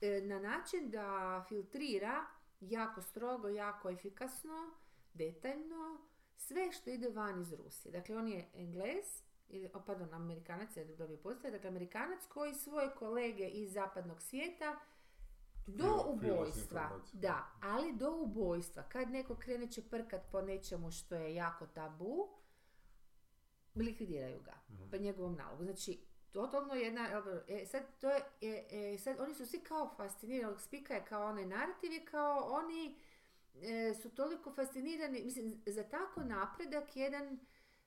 e, 0.01 0.21
na 0.21 0.39
način 0.39 0.89
da 0.89 1.45
filtrira 1.49 2.25
jako 2.59 3.01
strogo, 3.01 3.47
jako 3.47 3.89
efikasno, 3.89 4.71
detaljno, 5.13 5.97
sve 6.35 6.71
što 6.71 6.89
ide 6.89 7.09
van 7.09 7.41
iz 7.41 7.53
Rusije. 7.53 7.91
Dakle, 7.91 8.17
on 8.17 8.27
je 8.27 8.49
Englez, 8.53 9.23
ili, 9.49 9.69
pardon, 9.85 10.13
Amerikanac 10.13 10.77
je 10.77 10.85
dobio 10.85 11.17
postoje, 11.17 11.51
dakle 11.51 11.69
Amerikanac 11.69 12.25
koji 12.27 12.53
svoje 12.53 12.89
kolege 12.99 13.47
iz 13.47 13.73
zapadnog 13.73 14.21
svijeta 14.21 14.79
do 15.67 16.05
ubojstva, 16.07 16.99
da, 17.13 17.45
ali 17.61 17.93
do 17.93 18.11
ubojstva, 18.11 18.83
kad 18.83 19.09
neko 19.09 19.35
krene 19.35 19.71
čeprkat 19.71 20.21
po 20.31 20.41
nečemu 20.41 20.91
što 20.91 21.15
je 21.15 21.35
jako 21.35 21.67
tabu, 21.67 22.29
likvidiraju 23.75 24.39
ga, 24.45 24.53
Mhm. 24.69 24.89
po 24.91 24.97
njegovom 24.97 25.35
nalogu. 25.35 25.63
Znači, 25.63 25.99
totalno 26.31 26.73
jedna, 26.73 27.23
e, 27.47 27.65
sad 27.65 27.83
to 28.01 28.09
je, 28.09 28.21
e, 28.41 28.65
e, 28.93 28.97
sad 28.97 29.19
oni 29.19 29.33
su 29.33 29.45
svi 29.45 29.59
kao 29.59 29.93
fascinirani, 29.97 30.59
spika 30.59 30.93
je 30.93 31.05
kao 31.05 31.25
onaj 31.25 31.45
narativ 31.45 31.91
je 31.91 32.05
kao 32.05 32.39
oni 32.51 32.95
e, 33.61 33.93
su 33.93 34.09
toliko 34.09 34.53
fascinirani, 34.53 35.23
mislim, 35.23 35.61
za 35.65 35.83
tako 35.83 36.21
napredak 36.23 36.95
jedan 36.95 37.39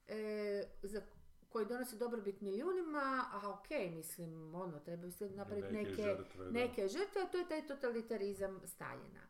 e, 0.09 0.63
za 0.83 1.03
koji 1.49 1.67
donosi 1.67 1.97
dobrobit 1.99 2.41
milijunima, 2.41 3.25
a 3.33 3.51
ok, 3.51 3.71
mislim, 3.91 4.55
ono, 4.55 4.81
trebaju 4.81 5.13
se 5.13 5.31
napraviti 5.31 5.73
Neke 5.73 5.91
neke, 5.91 6.03
žrtve, 6.03 6.51
neke 6.51 6.89
žrtve, 6.89 7.23
a 7.23 7.27
to 7.27 7.39
je 7.39 7.49
taj 7.49 7.67
totalitarizam 7.67 8.61
Staljina. 8.65 9.21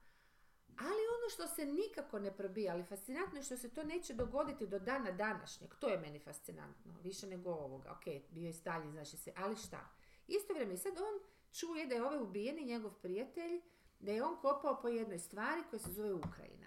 Ali 0.78 1.00
ono 1.16 1.30
što 1.30 1.46
se 1.46 1.66
nikako 1.66 2.18
ne 2.18 2.36
probija, 2.36 2.72
ali 2.72 2.84
fascinantno 2.84 3.38
je 3.38 3.42
što 3.42 3.56
se 3.56 3.68
to 3.68 3.84
neće 3.84 4.14
dogoditi 4.14 4.66
do 4.66 4.78
dana 4.78 5.10
današnjeg, 5.10 5.74
to 5.74 5.88
je 5.88 5.98
meni 5.98 6.18
fascinantno, 6.18 6.94
više 7.02 7.26
nego 7.26 7.50
ovoga, 7.50 7.90
ok, 7.90 8.30
bio 8.30 8.46
je 8.46 8.52
Stalin, 8.52 8.92
znači 8.92 9.16
se, 9.16 9.32
ali 9.36 9.56
šta? 9.56 9.88
Isto 10.28 10.52
vrijeme, 10.52 10.74
i 10.74 10.78
sad 10.78 10.92
on 10.98 11.28
čuje 11.52 11.86
da 11.86 11.94
je 11.94 12.04
ovaj 12.04 12.18
ubijeni 12.18 12.64
njegov 12.64 12.92
prijatelj, 12.92 13.60
da 13.98 14.12
je 14.12 14.24
on 14.24 14.36
kopao 14.36 14.80
po 14.82 14.88
jednoj 14.88 15.18
stvari 15.18 15.62
koja 15.70 15.80
se 15.80 15.92
zove 15.92 16.14
Ukrajina. 16.14 16.66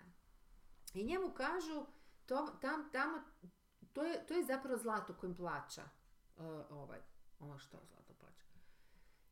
I 0.94 1.04
njemu 1.04 1.32
kažu, 1.34 1.86
to, 2.26 2.58
tam, 2.62 2.90
tamo, 2.92 3.22
to 3.94 4.04
je, 4.04 4.26
to 4.28 4.34
je 4.34 4.46
zapravo 4.46 4.78
zlato 4.78 5.14
kojim 5.14 5.36
plaća 5.36 5.84
uh, 6.38 6.44
ovaj, 6.70 7.00
ono 7.40 7.58
što. 7.58 7.78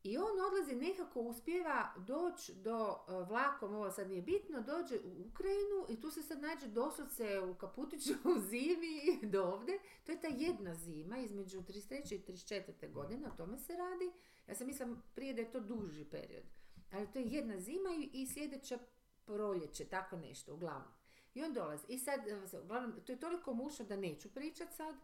I 0.08 0.18
on 0.18 0.40
odlazi, 0.48 0.76
nekako 0.76 1.22
uspjeva 1.22 1.94
doći 1.98 2.56
do 2.56 3.04
uh, 3.08 3.30
vlakom, 3.30 3.76
ovo 3.76 3.92
sad 3.92 4.10
nije 4.10 4.22
bitno, 4.22 4.62
dođe 4.62 5.00
u 5.00 5.28
Ukrajinu 5.30 5.86
i 5.90 6.02
tu 6.02 6.12
se 6.12 6.24
sad 6.24 6.42
nađe 6.42 6.68
doslovce 6.68 7.40
u 7.40 7.56
kaputiću 7.56 8.14
u 8.24 8.40
zimi 8.40 9.20
do 9.34 9.44
ovdje. 9.44 9.80
To 10.06 10.12
je 10.12 10.22
ta 10.22 10.28
jedna 10.28 10.76
zima 10.76 11.18
između 11.18 11.62
33. 11.62 12.16
i 12.16 12.22
34. 12.28 12.92
godine, 12.92 13.28
o 13.28 13.38
tome 13.38 13.58
se 13.58 13.74
radi. 13.74 14.12
Ja 14.48 14.56
sam 14.56 14.68
mislila 14.68 14.96
prije 15.16 15.34
da 15.34 15.42
je 15.42 15.52
to 15.52 15.60
duži 15.60 16.06
period. 16.06 16.44
Ali 16.92 17.12
to 17.12 17.20
je 17.20 17.26
jedna 17.26 17.60
zima 17.60 17.90
i, 17.98 18.22
i 18.22 18.28
sljedeća 18.28 18.80
proljeće, 19.26 19.86
tako 19.86 20.18
nešto, 20.18 20.54
uglavnom. 20.54 20.92
I 21.34 21.44
on 21.44 21.54
dolazi. 21.54 21.86
I 21.88 22.00
sad, 22.00 22.28
e, 22.28 22.60
uglavnom, 22.64 22.94
to 23.06 23.12
je 23.12 23.20
toliko 23.20 23.54
mušno 23.54 23.86
da 23.86 23.96
neću 23.96 24.30
pričat 24.34 24.74
sad, 24.74 24.96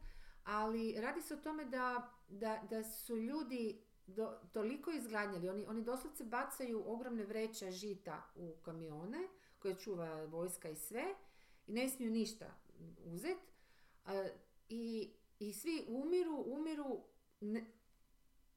ali 0.43 0.95
radi 1.01 1.21
se 1.21 1.33
o 1.33 1.37
tome 1.37 1.65
da, 1.65 2.11
da, 2.27 2.63
da 2.69 2.83
su 2.83 3.17
ljudi 3.17 3.82
do, 4.07 4.37
toliko 4.51 4.91
izgladnjali, 4.91 5.49
oni, 5.49 5.65
oni 5.67 5.83
doslovce 5.83 6.23
bacaju 6.23 6.83
ogromne 6.87 7.23
vreće 7.23 7.71
žita 7.71 8.23
u 8.35 8.55
kamione 8.61 9.27
koje 9.59 9.75
čuva 9.75 10.25
vojska 10.25 10.69
i 10.69 10.75
sve 10.75 11.03
i 11.67 11.71
ne 11.71 11.89
smiju 11.89 12.11
ništa 12.11 12.45
uzet 13.05 13.37
a, 14.05 14.27
i, 14.69 15.13
i 15.39 15.53
svi 15.53 15.85
umiru, 15.87 16.43
umiru 16.47 17.03
ne, 17.41 17.65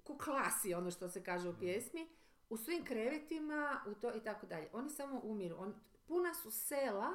ko 0.05 0.19
klasi, 0.19 0.75
ono 0.75 0.91
što 0.91 1.09
se 1.09 1.25
kaže 1.25 1.49
u 1.49 1.59
pjesmi, 1.59 2.09
u 2.49 2.57
svim 2.57 2.85
krevetima 2.85 3.81
u 3.87 3.95
to 3.95 4.15
i 4.15 4.21
tako 4.21 4.47
dalje. 4.47 4.69
Oni 4.73 4.91
samo 4.91 5.21
umiru. 5.25 5.57
On, 5.59 5.75
puna 6.07 6.35
su 6.35 6.51
sela 6.51 7.13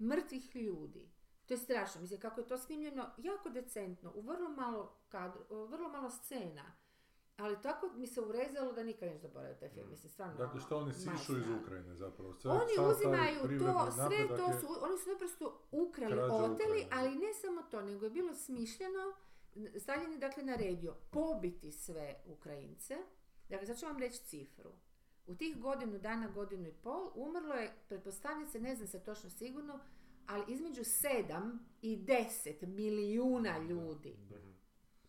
mrtvih 0.00 0.56
ljudi. 0.56 1.08
To 1.46 1.54
je 1.54 1.58
strašno. 1.58 2.00
Mislim, 2.00 2.20
kako 2.20 2.40
je 2.40 2.46
to 2.46 2.58
snimljeno 2.58 3.10
jako 3.18 3.48
decentno, 3.48 4.12
u 4.14 4.20
vrlo 4.20 4.48
malo, 4.48 4.96
kadr, 5.08 5.38
u 5.50 5.64
vrlo 5.64 5.88
malo 5.88 6.10
scena. 6.10 6.72
Ali 7.36 7.62
tako 7.62 7.90
mi 7.96 8.06
se 8.06 8.20
urezalo 8.20 8.72
da 8.72 8.82
nikad 8.82 9.08
neću 9.08 9.22
zaboraviti 9.22 9.60
taj 9.60 9.68
film. 9.68 9.90
Mislim, 9.90 10.10
stvarno... 10.10 10.34
Dakle, 10.34 10.60
što 10.60 10.78
oni 10.78 10.92
sišu 10.92 11.38
iz. 11.38 11.44
Ukrajine 11.62 11.94
zapravo? 11.94 12.32
Sve, 12.32 12.50
Oni 12.50 12.90
uzimaju 12.90 13.58
to, 13.58 13.90
sve 13.92 14.36
to 14.36 14.52
su, 14.60 14.66
oni 14.80 14.98
su 14.98 15.10
naprosto 15.10 15.60
ukrali, 15.70 16.20
oteli, 16.20 16.52
Ukrajine. 16.54 16.88
ali 16.92 17.14
ne 17.14 17.34
samo 17.34 17.62
to, 17.62 17.82
nego 17.82 18.04
je 18.04 18.10
bilo 18.10 18.34
smišljeno, 18.34 19.14
Stalin 19.78 20.12
je 20.12 20.18
dakle 20.18 20.42
naredio 20.42 20.94
pobiti 21.10 21.72
sve 21.72 22.14
Ukrajince, 22.26 22.96
dakle 23.48 23.66
sad 23.66 23.78
ću 23.78 23.86
vam 23.86 23.98
reći 23.98 24.24
cifru. 24.24 24.70
U 25.26 25.34
tih 25.34 25.60
godinu 25.60 25.98
dana, 25.98 26.28
godinu 26.28 26.68
i 26.68 26.72
pol, 26.72 27.10
umrlo 27.14 27.54
je, 27.54 27.74
pretpostavlja 27.88 28.46
se, 28.46 28.60
ne 28.60 28.74
znam 28.74 28.88
se 28.88 29.04
točno 29.04 29.30
sigurno, 29.30 29.80
ali 30.26 30.52
između 30.52 30.82
7 30.82 31.58
i 31.82 31.96
10 31.96 32.66
milijuna 32.66 33.58
ljudi. 33.58 34.16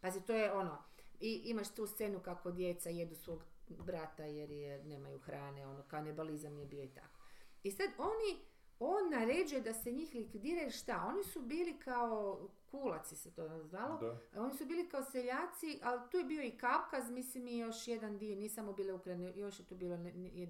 Pazi, 0.02 0.22
to 0.22 0.34
je 0.34 0.54
ono, 0.54 0.84
i 1.20 1.42
imaš 1.46 1.76
tu 1.76 1.88
scenu 1.88 2.20
kako 2.20 2.52
djeca 2.52 2.90
jedu 2.90 3.16
svog 3.16 3.44
brata 3.70 4.26
jer 4.26 4.52
je, 4.52 4.84
nemaju 4.84 5.20
hrane, 5.20 5.68
ono, 5.68 5.84
kanibalizam 5.84 6.60
je 6.60 6.66
bio 6.66 6.84
i 6.84 6.90
tako. 6.90 7.20
I 7.64 7.72
sad 7.72 7.90
oni, 7.98 8.46
on 8.80 9.10
naređuje 9.12 9.62
da 9.62 9.74
se 9.74 9.92
njih 9.92 10.16
likvidira 10.16 10.62
jer 10.62 10.72
šta? 10.72 11.06
Oni 11.08 11.24
su 11.24 11.42
bili 11.42 11.80
kao 11.80 12.40
kulaci 12.72 13.16
se 13.16 13.34
to 13.34 13.64
zvalo, 13.64 13.98
Da. 13.98 14.42
oni 14.42 14.54
su 14.54 14.66
bili 14.66 14.90
kao 14.90 15.04
seljaci, 15.04 15.80
ali 15.84 16.02
tu 16.12 16.18
je 16.18 16.24
bio 16.24 16.44
i 16.44 16.58
Kavkaz, 16.58 17.12
mislim 17.12 17.48
i 17.48 17.58
još 17.58 17.88
jedan 17.88 18.18
dio, 18.18 18.36
nije 18.36 18.50
samo 18.50 18.74
bile 18.74 18.94
Ukrajine, 18.94 19.34
još 19.36 19.60
je 19.60 19.66
tu 19.66 19.76
bilo 19.76 19.98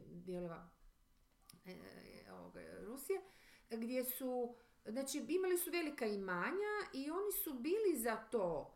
dijelova 0.06 0.70
e, 1.66 1.76
Rusije, 2.86 3.22
gdje 3.70 4.04
su, 4.04 4.56
znači 4.86 5.26
imali 5.28 5.58
su 5.58 5.72
velika 5.72 6.06
imanja 6.06 6.74
i 6.94 7.12
oni 7.12 7.32
su 7.44 7.54
bili 7.54 7.98
za 7.98 8.16
to. 8.16 8.76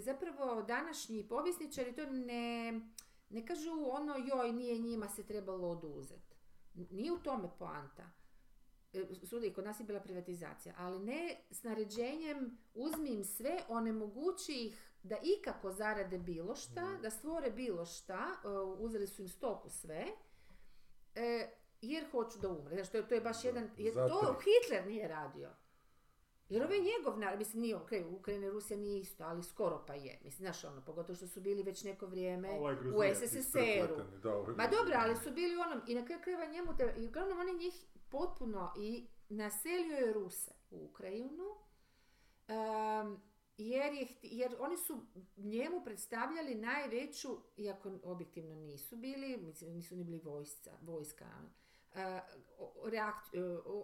Zapravo 0.00 0.62
današnji 0.62 1.28
povjesničari 1.28 1.94
to 1.94 2.06
ne, 2.10 2.80
ne 3.30 3.46
kažu 3.46 3.70
ono 3.90 4.14
joj 4.16 4.52
nije 4.52 4.78
njima 4.78 5.08
se 5.08 5.26
trebalo 5.26 5.68
oduzeti. 5.68 6.36
Nije 6.74 7.12
u 7.12 7.18
tome 7.18 7.48
poanta. 7.58 8.10
E, 8.92 9.26
Sudi, 9.26 9.52
kod 9.52 9.64
nas 9.64 9.80
je 9.80 9.84
bila 9.84 10.00
privatizacija, 10.00 10.74
ali 10.78 11.04
ne 11.04 11.36
s 11.50 11.62
naređenjem 11.62 12.58
uzmi 12.74 13.10
im 13.10 13.24
sve, 13.24 13.62
onemogući 13.68 14.52
ih 14.52 14.96
da 15.02 15.16
ikako 15.22 15.70
zarade 15.70 16.18
bilo 16.18 16.54
šta, 16.54 16.98
da 17.02 17.10
stvore 17.10 17.50
bilo 17.50 17.86
šta, 17.86 18.34
e, 18.44 18.48
uzeli 18.78 19.06
su 19.06 19.22
im 19.22 19.28
stoku 19.28 19.70
sve, 19.70 20.06
e, 21.14 21.50
jer 21.80 22.10
hoću 22.10 22.38
da 22.38 22.48
umre. 22.48 22.74
Znači, 22.74 22.92
to 22.92 22.96
je, 22.96 23.08
to 23.08 23.14
je 23.14 23.20
baš 23.20 23.42
Da, 23.42 23.48
jedan, 23.48 23.70
jer 23.76 23.94
to 23.94 24.36
Hitler 24.44 24.86
nije 24.86 25.08
radio. 25.08 25.50
Jer 26.48 26.62
ovo 26.62 26.72
je 26.72 26.80
njegov 26.80 27.18
narod, 27.18 27.38
mislim 27.38 27.62
nije, 27.62 27.76
ok, 27.76 27.90
Ukrajina 28.10 28.46
i 28.46 28.50
Rusija 28.50 28.78
nije 28.78 29.00
isto, 29.00 29.24
ali 29.24 29.42
skoro 29.42 29.84
pa 29.86 29.94
je. 29.94 30.18
Mislim, 30.24 30.46
znaš 30.46 30.64
ono, 30.64 30.80
pogotovo 30.80 31.16
što 31.16 31.26
su 31.26 31.40
bili 31.40 31.62
već 31.62 31.84
neko 31.84 32.06
vrijeme 32.06 32.50
Ovaj 32.50 32.74
u 32.74 33.14
SSSR-u. 33.14 33.96
Ma 34.56 34.66
dobro, 34.66 34.94
ali 34.98 35.16
su 35.16 35.30
bili 35.30 35.56
u 35.56 35.60
onom, 35.60 35.80
i 35.86 35.94
na 35.94 36.04
kraju 36.04 36.20
krajeva 36.22 36.46
njemu, 36.46 36.76
te, 36.76 36.94
i 36.98 37.06
uglavnom 37.06 37.38
on 37.38 37.48
je 37.48 37.54
njih 37.54 37.86
potpuno 38.08 38.72
i 38.78 39.06
naselio 39.28 39.96
je 39.96 40.12
Ruse 40.12 40.50
u 40.70 40.84
Ukrajinu, 40.84 41.44
em, 42.48 43.20
jer, 43.56 43.92
je, 43.92 44.06
jer 44.22 44.56
oni 44.58 44.76
su 44.76 45.00
njemu 45.36 45.84
predstavljali 45.84 46.54
najveću, 46.54 47.28
iako 47.56 47.90
objektivno 48.02 48.54
nisu 48.54 48.96
bili, 48.96 49.36
mislim 49.36 49.72
nisu 49.72 49.96
ni 49.96 50.04
bili 50.04 50.18
vojsca, 50.18 50.72
vojska, 50.82 51.26
e, 51.96 52.20
reakt, 52.84 53.34
e, 53.34 53.38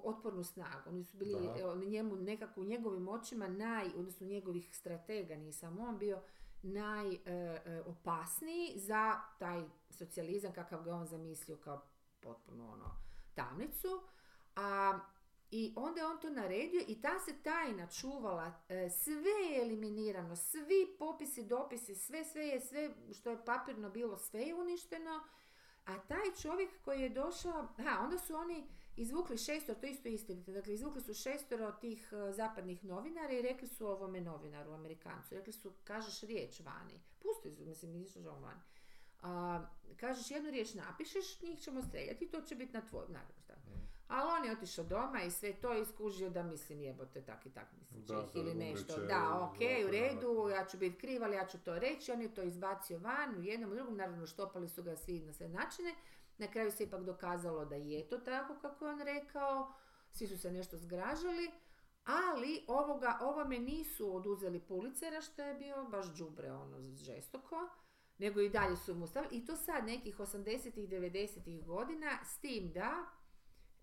otpornu 0.04 0.44
snagu. 0.44 0.88
Oni 0.90 1.04
su 1.04 1.16
bili 1.16 1.48
Da. 1.56 1.74
njemu 1.74 2.16
nekako 2.16 2.60
u 2.60 2.64
njegovim 2.64 3.08
očima 3.08 3.48
naj, 3.48 3.86
odnosno 3.96 4.26
njegovih 4.26 4.76
stratega, 4.76 5.36
nije 5.36 5.52
samo 5.52 5.82
on 5.82 5.98
bio 5.98 6.22
najopasniji 6.62 8.78
za 8.78 9.20
taj 9.38 9.62
socijalizam 9.90 10.52
kakav 10.52 10.82
ga 10.82 10.94
on 10.94 11.06
zamislio 11.06 11.56
kao 11.56 11.82
potpuno 12.20 12.72
ono 12.72 12.90
tamnicu. 13.34 14.02
A, 14.56 14.98
I 15.50 15.72
onda 15.76 16.00
je 16.00 16.06
on 16.06 16.20
to 16.20 16.30
naredio 16.30 16.82
i 16.88 17.00
ta 17.00 17.18
se 17.18 17.42
tajna 17.42 17.86
čuvala, 17.86 18.52
e, 18.68 18.90
sve 18.90 19.14
je 19.50 19.62
eliminirano, 19.62 20.36
svi 20.36 20.96
popisi, 20.98 21.44
dopisi, 21.44 21.94
sve, 21.94 22.24
sve 22.24 22.46
je, 22.46 22.60
sve 22.60 22.90
što 23.12 23.30
je 23.30 23.44
papirno 23.44 23.90
bilo, 23.90 24.16
sve 24.16 24.40
je 24.40 24.54
uništeno. 24.54 25.20
A 25.84 25.98
taj 25.98 26.42
čovjek 26.42 26.70
koji 26.84 27.00
je 27.00 27.08
došao, 27.08 27.68
ha, 27.76 28.00
onda 28.04 28.18
su 28.18 28.34
oni 28.34 28.66
izvukli 28.96 29.38
šestoro, 29.38 29.80
to 29.80 29.86
isto 29.86 30.08
istinite, 30.08 30.52
dakle 30.52 30.74
izvukli 30.74 31.00
su 31.02 31.14
šestoro 31.14 31.72
tih 31.72 32.12
e, 32.12 32.32
zapadnih 32.32 32.84
novinara 32.84 33.32
i 33.32 33.42
rekli 33.42 33.68
su 33.68 33.86
ovome 33.86 34.20
novinaru, 34.20 34.72
Amerikancu, 34.72 35.34
rekli 35.34 35.52
su, 35.52 35.72
kažeš 35.84 36.20
riječ 36.20 36.60
vani, 36.60 37.00
pusti 37.18 37.50
su, 37.50 37.64
mislim, 37.64 37.92
nisu 37.92 38.18
on 38.18 38.42
vani. 38.42 38.60
A, 39.22 39.64
kažeš 39.96 40.30
jednu 40.30 40.50
riječ 40.50 40.74
napišeš, 40.74 41.40
njih 41.40 41.60
ćemo 41.60 41.82
streljati 41.82 42.30
to 42.30 42.40
će 42.40 42.54
biti 42.54 42.72
na 42.72 42.80
tvoj, 42.80 43.06
naravno 43.08 43.40
šta. 43.40 43.54
Ali 44.12 44.30
on 44.38 44.44
je 44.44 44.52
otišao 44.52 44.84
doma 44.84 45.22
i 45.22 45.30
sve 45.30 45.52
to 45.52 45.74
iskužio 45.74 46.30
da 46.30 46.42
mislim 46.42 46.80
jebote 46.80 47.22
tak 47.22 47.46
i 47.46 47.50
tak 47.50 47.72
mislim 47.72 48.04
Da, 48.06 48.26
ili 48.34 48.54
nešto. 48.54 48.96
Da, 48.96 49.50
ok, 49.50 49.88
u 49.88 49.90
redu, 49.90 50.48
ja 50.48 50.64
ću 50.64 50.78
biti 50.78 50.98
kriv, 50.98 51.24
ali 51.24 51.36
ja 51.36 51.46
ću 51.46 51.58
to 51.58 51.78
reći. 51.78 52.12
On 52.12 52.22
je 52.22 52.34
to 52.34 52.42
izbacio 52.42 52.98
van 52.98 53.34
u 53.38 53.42
jednom 53.42 53.72
i 53.72 53.74
drugom, 53.74 53.96
naravno 53.96 54.26
štopali 54.26 54.68
su 54.68 54.82
ga 54.82 54.96
svi 54.96 55.20
na 55.20 55.32
sve 55.32 55.48
načine. 55.48 55.94
Na 56.38 56.46
kraju 56.46 56.70
se 56.70 56.84
ipak 56.84 57.02
dokazalo 57.02 57.64
da 57.64 57.74
je 57.74 58.08
to 58.08 58.18
tako 58.18 58.54
kako 58.62 58.86
je 58.86 58.92
on 58.92 59.00
rekao. 59.00 59.72
Svi 60.10 60.26
su 60.26 60.38
se 60.38 60.50
nešto 60.50 60.76
zgražali. 60.76 61.50
Ali 62.04 62.64
ovoga, 62.68 63.18
ovome 63.20 63.58
nisu 63.58 64.16
oduzeli 64.16 64.60
pulicera 64.60 65.20
što 65.20 65.42
je 65.42 65.54
bio 65.54 65.84
baš 65.84 66.06
džubre 66.14 66.52
ono 66.52 66.94
žestoko 66.94 67.68
nego 68.18 68.40
i 68.40 68.48
dalje 68.48 68.76
su 68.76 68.94
mu 68.94 69.06
stavili 69.06 69.36
i 69.36 69.46
to 69.46 69.56
sad 69.56 69.84
nekih 69.84 70.18
80-ih, 70.18 70.88
90-ih 70.88 71.64
godina 71.66 72.18
s 72.24 72.38
tim 72.38 72.72
da 72.72 73.06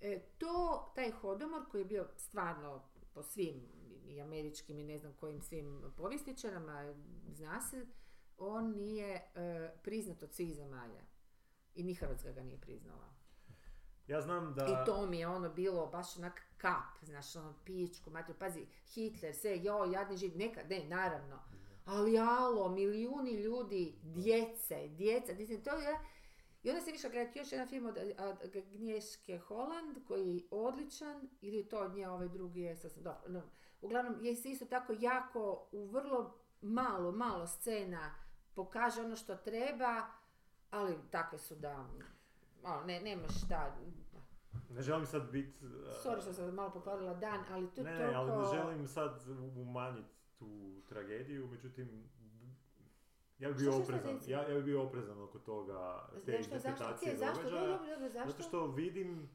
e, 0.02 0.20
to, 0.38 0.92
taj 0.96 1.12
hodomor 1.12 1.70
koji 1.72 1.82
je 1.82 1.86
bio 1.86 2.08
stvarno 2.18 2.84
po 3.14 3.24
svim 3.24 3.62
i 4.06 4.22
američkim 4.22 4.80
i 4.80 4.84
ne 4.84 4.98
znam 4.98 5.14
kojim 5.20 5.42
svim 5.42 5.82
povjesničarama, 5.98 6.94
zna 7.34 7.62
se, 7.62 7.86
on 8.38 8.76
nije 8.76 9.16
e, 9.16 9.22
priznat 9.84 10.24
od 10.24 10.34
svih 10.34 10.56
zemalja. 10.56 11.02
I 11.76 11.84
ni 11.84 11.94
Hrvatska 11.94 12.32
ga 12.32 12.42
nije 12.42 12.62
priznala. 12.62 13.10
Ja 14.08 14.22
znam 14.22 14.54
da... 14.54 14.66
I 14.66 14.86
to 14.86 15.06
mi 15.06 15.20
je 15.20 15.28
ono 15.28 15.50
bilo 15.50 15.88
baš 15.88 16.18
onak 16.18 16.42
kap, 16.58 17.04
znaš, 17.04 17.36
ono 17.36 17.54
pičku, 17.66 18.10
mater, 18.10 18.36
pazi, 18.40 18.66
Hitler, 18.86 19.36
sve, 19.36 19.60
jo, 19.64 19.86
jadni 19.86 20.18
živ, 20.18 20.38
neka, 20.38 20.62
ne, 20.70 20.86
naravno. 20.88 21.40
Ali 21.86 22.20
alo, 22.20 22.70
milijuni 22.70 23.32
ljudi, 23.32 23.96
djece, 24.04 24.88
djeca, 24.88 25.34
djece, 25.34 25.64
to 25.64 25.76
je... 25.76 26.00
I 26.64 26.70
onda 26.70 26.82
sam 26.82 26.94
išla 26.94 27.10
gledati 27.10 27.40
još 27.40 27.52
jedan 27.52 27.68
film 27.68 27.86
od 27.86 27.98
Agnješke 28.56 29.38
Holland, 29.38 29.98
koji 30.08 30.36
je 30.36 30.44
odličan, 30.52 31.30
ili 31.42 31.70
to 31.70 31.80
od 31.80 31.94
nje 31.96 32.10
ovaj 32.10 32.30
drugi 32.30 32.62
je, 32.62 32.76
sasvim, 32.76 33.04
dobro, 33.04 33.30
no. 33.30 33.42
Uglavnom, 33.82 34.26
je 34.26 34.36
se 34.36 34.50
isto 34.50 34.66
tako 34.66 34.94
jako, 35.00 35.68
u 35.72 35.86
vrlo 35.86 36.38
malo, 36.62 37.12
malo 37.12 37.48
scena 37.48 38.16
pokaže 38.54 39.02
ono 39.02 39.16
što 39.16 39.36
treba, 39.36 40.08
ali 40.72 40.96
takve 41.12 41.38
su 41.38 41.56
da, 41.56 41.88
ono, 42.64 42.86
ne, 42.86 43.02
nemaš 43.02 43.46
šta, 43.46 43.76
Ne 44.70 44.82
želim 44.82 45.06
sad 45.06 45.32
biti... 45.32 45.66
sorry 46.04 46.22
što 46.22 46.34
sam 46.34 46.54
malo 46.54 46.72
pokvarila 46.72 47.14
dan, 47.14 47.40
ali 47.52 47.68
to 47.76 47.82
je 47.82 47.86
Ne, 47.86 47.92
ne, 47.92 48.00
toliko... 48.00 48.20
ali 48.20 48.44
ne 48.44 48.62
želim 48.62 48.88
sad 48.88 49.22
umanjiti 49.58 50.10
tu 50.40 50.82
tragediju, 50.90 51.48
međutim, 51.48 52.10
ja 53.40 53.50
bi 53.50 53.56
bio 53.56 53.72
Što, 53.72 53.84
što, 53.84 53.92
što, 53.98 53.98
oprezan, 53.98 54.20
ja, 54.28 54.48
ja 54.50 54.56
bi 54.56 54.64
bio 54.64 54.84
oprezan 54.84 55.22
oko 55.22 55.40
toga, 55.40 56.10
te 56.26 56.32
Zašto, 56.32 56.54
zašto, 56.54 56.56
interpretacije 56.56 57.12
je, 57.12 57.18
zašto, 57.18 57.44
dobro, 57.44 57.60
dobro, 57.60 57.88
dobro, 57.90 58.10
zašto? 58.10 58.32
zato 58.32 58.44
što 58.44 58.68
vidim 58.68 59.30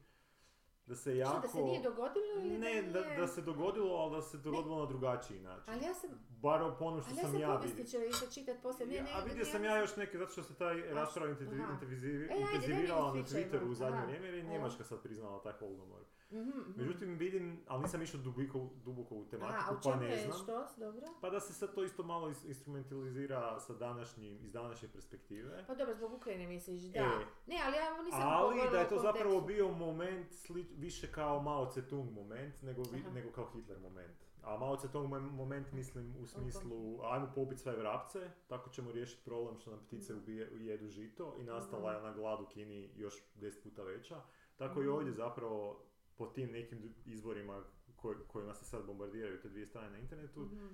da 0.85 0.95
se 0.95 1.01
Što, 1.01 1.19
jako... 1.19 1.41
da 1.41 1.47
se 1.47 1.61
nije 1.63 1.81
dogodilo 1.81 2.25
ili 2.39 2.57
Ne, 2.57 2.81
da 2.81 2.99
da, 2.99 3.05
nije... 3.05 3.19
da 3.19 3.27
se 3.27 3.41
dogodilo, 3.41 3.95
ali 3.95 4.15
da 4.15 4.21
se 4.21 4.37
dogodilo 4.37 4.79
na 4.79 4.85
drugačiji 4.85 5.39
način. 5.39 5.73
Ali 5.73 5.83
ja 5.85 5.93
sam, 5.93 6.09
Bar 6.29 6.61
po 6.79 6.85
ono 6.85 7.01
što 7.01 7.09
ali 7.09 7.17
ja 7.17 7.21
sam 7.21 7.31
sam 7.31 7.41
ja 7.41 7.47
vidio. 7.47 7.59
povjesničar 7.59 8.07
i 8.07 8.13
sad 8.13 8.33
čitat 8.33 8.57
poslije, 8.63 8.87
ne, 8.87 9.01
ne, 9.03 9.09
a 9.13 9.19
vidio 9.23 9.43
ne, 9.45 9.45
sam 9.45 9.63
ja 9.63 9.77
još 9.77 9.95
neke, 9.95 10.17
zato 10.17 10.31
što 10.31 10.43
se 10.43 10.55
taj 10.55 10.93
rasprava 10.93 11.31
E, 11.31 11.33
intenzivirala 11.33 13.13
na 13.15 13.23
Twitteru 13.23 13.69
u 13.69 13.73
zadnje 13.73 14.01
vrijeme 14.05 14.25
jer 14.27 14.35
je. 14.35 14.43
Njemačka 14.43 14.83
sad 14.83 15.01
priznala 15.03 15.41
taj 15.41 15.53
holodomor. 15.53 16.01
Mhm, 16.31 16.39
mhm. 16.49 16.71
Međutim, 16.77 17.15
vidim, 17.15 17.59
ali 17.67 17.81
nisam 17.81 18.01
išao 18.01 18.19
duboko, 18.21 18.69
duboko 18.75 19.15
u 19.15 19.25
tematiku, 19.25 19.59
Aha, 19.61 19.79
pa 19.83 19.95
ne 19.97 20.17
znam. 20.17 20.33
što, 20.33 20.67
dobro? 20.77 21.07
Pa 21.21 21.29
da 21.29 21.39
se 21.39 21.53
sad 21.53 21.73
to 21.73 21.83
isto 21.83 22.03
malo 22.03 22.29
is- 22.29 22.45
instrumentalizira 22.45 23.59
sa 23.59 23.73
današnjim, 23.75 24.37
iz 24.37 24.51
današnje 24.51 24.87
perspektive. 24.89 25.63
Pa 25.67 25.75
dobro, 25.75 25.95
zbog 25.95 26.13
Ukrajine 26.13 26.47
misliš, 26.47 26.81
da. 26.81 26.99
E. 26.99 27.03
Ne, 27.47 27.61
ali 27.65 27.77
ja 27.77 28.01
nisam 28.03 28.21
Ali 28.23 28.59
da 28.71 28.79
je 28.79 28.89
to 28.89 28.99
zapravo 28.99 29.41
bio 29.41 29.67
moment 29.69 30.27
sli- 30.31 30.75
više 30.77 31.07
kao 31.09 31.41
Mao 31.41 31.65
Tse-tung 31.65 32.11
moment 32.11 32.61
nego, 32.61 32.83
vi- 32.83 33.11
nego 33.13 33.31
kao 33.31 33.45
Hitler 33.47 33.79
moment. 33.79 34.17
A 34.43 34.57
Mao 34.57 34.77
Tse-tung 34.77 35.07
mom- 35.07 35.31
moment 35.31 35.71
mislim 35.71 36.15
u 36.15 36.27
smislu 36.27 36.71
ajmo 37.03 37.31
pobiti 37.35 37.61
sve 37.61 37.75
vrapce, 37.75 38.29
tako 38.47 38.69
ćemo 38.69 38.91
riješiti 38.91 39.25
problem 39.25 39.59
što 39.59 39.71
nam 39.71 39.79
ptice 39.79 40.13
Mhm. 40.13 40.21
ubije, 40.21 40.49
jedu 40.53 40.87
žito 40.87 41.35
i 41.39 41.43
nastala 41.43 41.91
je 41.91 41.97
ona 41.97 42.13
glad 42.13 42.41
u 42.41 42.45
Kini 42.45 42.89
još 42.95 43.13
deset 43.35 43.63
puta 43.63 43.83
veća. 43.83 44.21
Tako 44.55 44.79
i 44.79 44.83
Mhm. 44.83 44.93
ovdje 44.93 45.13
zapravo 45.13 45.81
po 46.15 46.25
tim 46.25 46.51
nekim 46.51 46.95
izborima 47.05 47.63
koj- 47.95 48.27
kojima 48.27 48.53
se 48.53 48.65
sad 48.65 48.85
bombardiraju 48.85 49.41
te 49.41 49.49
dvije 49.49 49.67
strane 49.67 49.89
na 49.89 49.97
internetu, 49.97 50.39
Mhm. 50.41 50.67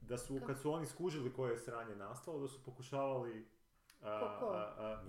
da 0.00 0.18
su, 0.18 0.34
Kako? 0.34 0.46
kad 0.46 0.60
su 0.60 0.72
oni 0.72 0.86
skužili 0.86 1.32
koje 1.32 1.52
je 1.52 1.58
sranje 1.58 1.96
nastalo, 1.96 2.40
da 2.40 2.48
su 2.48 2.64
pokušavali 2.64 3.46
a, 4.02 4.08
a, 4.08 4.74
a, 4.78 5.04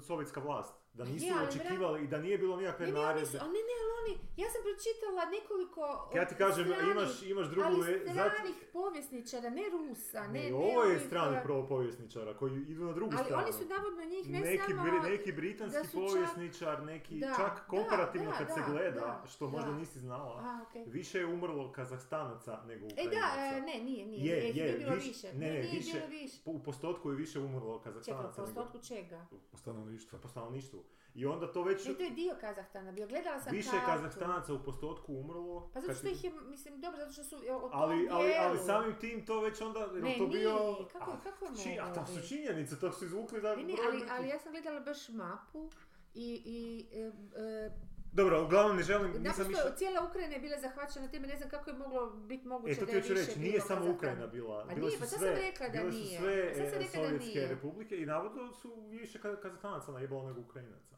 sovjetska 0.00 0.40
vlast. 0.40 0.74
Da 0.94 1.04
nisu 1.04 1.26
ali 1.30 1.48
očekivali 1.48 2.04
i 2.04 2.08
da 2.08 2.18
nije 2.18 2.38
bilo 2.38 2.56
nikakve 2.56 2.86
Ne, 2.86 2.92
ne, 2.92 2.98
oni 2.98 3.06
naredbe. 3.06 3.26
su, 3.28 3.36
ali 3.40 3.48
ne, 3.48 3.60
ne, 3.60 3.74
ali 3.82 3.92
oni, 4.02 4.12
ja 4.36 4.48
sam 4.50 4.60
pročitala 4.62 5.22
nekoliko 5.30 6.10
Ja 6.14 6.24
ti 6.24 6.34
kažem, 6.36 6.64
stranih, 6.66 6.90
imaš, 6.90 7.22
imaš 7.24 7.46
drugu... 7.46 7.66
ali 7.68 7.80
le- 7.82 8.00
zato- 8.06 8.30
stranih 8.30 8.56
povjesničara, 8.72 9.50
ne 9.50 9.62
Rusa, 9.70 10.20
ne, 10.22 10.32
ne, 10.34 10.50
ne, 10.50 10.54
ovo 10.56 10.82
je 10.82 11.00
strani 11.00 11.36
eh, 11.36 11.42
pro 11.42 11.66
povjesničara 11.66 12.34
koji 12.34 12.52
idu 12.64 12.84
na 12.84 12.92
drugu 12.92 13.12
Ali 13.16 13.24
stranu. 13.24 13.42
oni 13.42 13.52
su 13.52 13.64
navodno 13.66 14.04
njih 14.04 14.30
ne 14.30 14.40
neki, 14.40 14.62
samo... 14.68 14.82
bri- 14.84 15.10
neki 15.10 15.32
britanski 15.32 15.78
da 15.78 15.84
čak- 15.84 15.92
povjesničar, 15.94 16.82
neki 16.84 17.14
Da, 17.16 17.26
čak 17.28 17.54
da, 17.54 17.64
komparativno 17.66 18.30
da, 18.30 18.36
kad 18.38 18.48
se 18.48 18.60
da, 18.60 18.66
gleda, 18.68 19.00
da, 19.00 19.24
što 19.26 19.48
možda 19.48 19.70
da. 19.70 19.76
nisi 19.76 19.98
znala, 20.00 20.34
A, 20.38 20.60
okej. 20.62 20.84
više 20.86 21.18
je 21.18 21.26
umrlo 21.26 21.72
Kazahstanaca 21.72 22.62
nego 22.64 22.84
E 22.84 22.88
Ukrajinaca. 22.88 23.36
da, 23.36 23.56
e, 23.56 23.60
ne, 23.62 23.78
nije, 23.80 24.06
nije, 24.06 24.26
Je, 24.26 24.48
je, 24.48 24.66
je, 24.66 24.78
bilo 24.78 24.94
viš- 24.94 25.06
više. 25.06 25.32
ne, 25.34 25.50
ne, 25.50 25.60
više. 25.72 26.02
U 26.44 26.58
postotku 26.60 27.10
je 27.10 27.16
više 27.16 27.38
umrlo 27.40 27.78
Čekaj, 27.78 27.84
Kazahstanaca 27.84 28.36
po 28.36 28.42
nego 28.42 28.54
postotku 28.54 28.86
čega? 28.86 29.26
Po 29.50 29.56
stanovništvu. 29.56 30.18
po 30.18 30.28
stanovništvu. 30.28 30.81
I 31.14 31.26
onda 31.26 31.52
to 31.52 31.62
već 31.62 31.86
Ne, 31.86 31.94
to 31.94 32.02
je 32.02 32.10
dio 32.10 32.36
Kazahstana 32.40 32.92
bio. 32.92 33.06
Gledala 33.06 33.40
sam 33.40 33.52
više 33.52 33.70
kartu. 33.70 33.86
Kazahstanaca 33.86 34.54
u 34.54 34.62
postotku 34.62 35.14
umrlo. 35.14 35.70
Pa 35.74 35.80
zato 35.80 35.94
što 35.94 36.08
ih 36.08 36.24
je, 36.24 36.32
mislim, 36.32 36.80
dobro, 36.80 36.98
zato 37.00 37.12
što 37.12 37.24
su 37.24 37.36
e, 37.46 37.54
o 37.54 37.60
tom 37.60 37.70
ali, 37.72 38.08
ali, 38.10 38.34
ali 38.34 38.58
samim 38.58 38.94
tim 39.00 39.26
to 39.26 39.40
već 39.40 39.60
onda, 39.60 39.86
Ne, 39.86 40.14
to 40.18 40.26
nije, 40.26 40.28
bio... 40.28 40.86
kako- 40.92 41.10
a, 41.10 41.20
kako 41.20 41.46
či- 41.62 41.78
a 41.80 41.94
to 41.94 42.06
su 42.06 42.28
činjenice, 42.28 42.80
to 42.80 42.92
su 42.92 43.04
izvukli 43.04 43.40
da... 43.40 43.56
Ne, 43.56 43.64
ne, 43.64 43.74
ali, 43.88 44.02
ali 44.10 44.28
ja 44.28 44.38
sam 44.38 44.52
gledala 44.52 44.80
baš 44.80 45.08
mapu 45.08 45.70
i, 46.14 46.42
i 46.44 46.86
e, 46.98 47.12
e, 47.42 47.70
Dobro, 48.12 48.44
uglavnom 48.44 48.76
ne 48.76 48.82
želim, 48.82 49.06
nisam 49.08 49.22
naprosto 49.24 49.50
išao... 49.52 49.70
cijela 49.72 50.04
Ukrajina 50.04 50.34
je 50.34 50.40
bila 50.40 50.58
zahvaćena 50.58 51.08
time, 51.08 51.26
ne 51.26 51.36
znam 51.36 51.48
kako 51.50 51.70
je 51.70 51.76
moglo 51.76 52.06
biti 52.08 52.46
moguće 52.46 52.72
E, 52.72 52.76
to 52.76 52.80
da 52.80 52.86
ti 52.86 52.92
je 52.92 53.00
hoću 53.00 53.12
više 53.12 53.26
reći, 53.26 53.40
nije 53.40 53.60
samo. 53.60 53.90
Ukrajina 53.90 54.26
bila, 54.26 54.64
Pa 54.68 54.74
bile 54.74 54.86
nije, 54.86 54.98
pa 54.98 55.06
sad 55.06 55.18
sam 55.18 55.28
rekla 55.28 55.68
da 55.68 55.78
bile 55.80 55.92
su 55.92 55.98
nije. 55.98 56.18
sve 56.18 56.54
Pa 56.54 56.60
e, 56.60 56.78
da 56.78 56.86
sovjetske 56.86 57.26
nije. 57.26 57.48
republike 57.48 57.96
i 57.96 58.06
navodno 58.06 58.52
su 58.52 58.76
više 58.82 59.18
Ka- 59.18 59.36
Kazahstanaca 59.36 59.92
najebalo 59.92 60.26
nego 60.26 60.40
Ukrajinaca. 60.40 60.96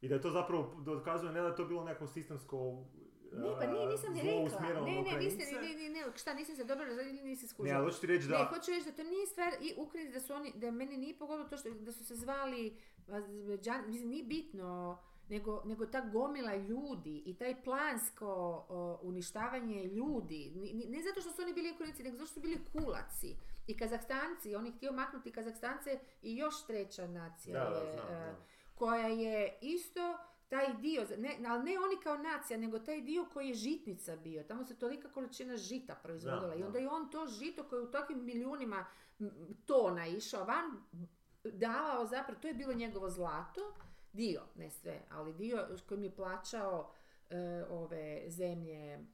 I 0.00 0.08
da 0.08 0.14
je 0.14 0.20
to 0.20 0.30
zapravo 0.30 0.74
dokazuje 0.76 1.32
ne 1.32 1.40
da 1.40 1.46
je 1.46 1.56
to 1.56 1.64
bilo 1.64 1.84
neko 1.84 2.06
sistemsko 2.06 2.84
Ne, 3.32 3.50
pa 3.52 3.66
nije, 3.66 3.86
nisam 3.86 4.12
ni 4.12 4.20
rekla. 4.20 4.60
Ne, 4.60 5.02
ne, 5.02 5.18
niste, 5.18 5.44
ne, 5.52 5.74
ne, 5.74 5.88
ne, 5.90 6.12
šta, 6.16 6.34
nisam 6.34 6.56
se 6.56 6.64
dobro 6.64 6.84
razumjela 6.84 7.10
ili 7.10 7.22
nisi 7.22 7.44
Ne, 7.44 7.48
skužila. 7.48 7.76
ali 7.76 7.84
hoću 7.84 8.00
ti 8.00 8.06
reći 8.06 8.24
Ne, 8.24 8.30
da... 8.30 8.44
hoću 8.46 8.70
reći 8.70 8.84
da 8.84 8.92
to 8.92 9.02
nije 9.04 9.26
stvar 9.26 9.52
i 9.60 9.74
Ukrajinci, 9.78 10.12
da 10.12 10.20
su 10.20 10.34
oni, 10.34 10.52
da 10.54 10.70
meni 10.70 10.96
nije 10.96 11.18
pogodilo 11.18 11.48
to 11.48 11.56
što, 11.56 11.70
da 11.70 11.92
su 11.92 12.04
se 12.04 12.14
zvali, 12.14 12.76
Azerbejdžan- 13.08 13.86
mislim, 13.86 14.08
nije 14.08 14.24
bitno, 14.24 14.98
nego, 15.28 15.62
nego 15.64 15.86
ta 15.86 16.00
gomila 16.02 16.54
ljudi 16.56 17.22
i 17.26 17.34
taj 17.34 17.62
plansko 17.62 18.26
o, 18.68 18.98
uništavanje 19.02 19.84
ljudi, 19.84 20.52
ni- 20.54 20.86
ne 20.88 21.02
zato 21.02 21.20
što 21.20 21.30
su 21.30 21.42
oni 21.42 21.52
bili 21.52 21.72
Ukrajinci, 21.72 22.02
nego 22.02 22.16
zato 22.16 22.26
što 22.26 22.34
su 22.34 22.40
bili 22.40 22.64
kulaci. 22.72 23.36
I 23.66 23.76
Kazahstanci, 23.76 24.54
on 24.54 24.66
je 24.66 24.72
htio 24.72 24.92
maknuti 24.92 25.32
Kazahstance 25.32 25.90
i 26.22 26.36
još 26.36 26.66
treća 26.66 27.06
nacija 27.06 27.64
Da, 27.64 27.70
da, 27.70 27.76
je, 27.76 27.92
znam, 27.92 28.06
e, 28.06 28.22
znam. 28.22 28.36
koja 28.74 29.06
je 29.06 29.58
isto 29.60 30.18
taj 30.48 30.74
dio, 30.74 31.06
ne, 31.18 31.46
ali 31.48 31.64
ne 31.64 31.78
oni 31.78 31.96
kao 32.02 32.16
nacija, 32.16 32.58
nego 32.58 32.78
taj 32.78 33.00
dio 33.00 33.26
koji 33.26 33.48
je 33.48 33.54
žitnica 33.54 34.16
bio. 34.16 34.42
Tamo 34.42 34.64
se 34.64 34.78
tolika 34.78 35.08
količina 35.08 35.56
žita 35.56 35.94
proizvodila 35.94 36.48
Da, 36.48 36.54
i 36.54 36.60
da. 36.60 36.66
onda 36.66 36.78
je 36.78 36.88
on 36.90 37.10
to 37.10 37.26
žito 37.26 37.64
koje 37.64 37.80
je 37.80 37.84
u 37.84 37.90
takvim 37.90 38.24
milijunima 38.24 38.86
tona 39.66 40.06
išao 40.06 40.44
van, 40.44 40.82
davao 41.44 42.06
zapravo, 42.06 42.40
to 42.40 42.48
je 42.48 42.54
bilo 42.54 42.72
njegovo 42.74 43.10
zlato, 43.10 43.60
dio, 44.16 44.42
ne 44.54 44.70
sve, 44.70 45.02
ali 45.10 45.34
dio 45.34 45.76
s 45.76 45.82
kojim 45.82 46.04
je 46.04 46.16
plaćao 46.16 46.92
e, 47.30 47.64
ove 47.70 48.24
zemlje 48.28 49.06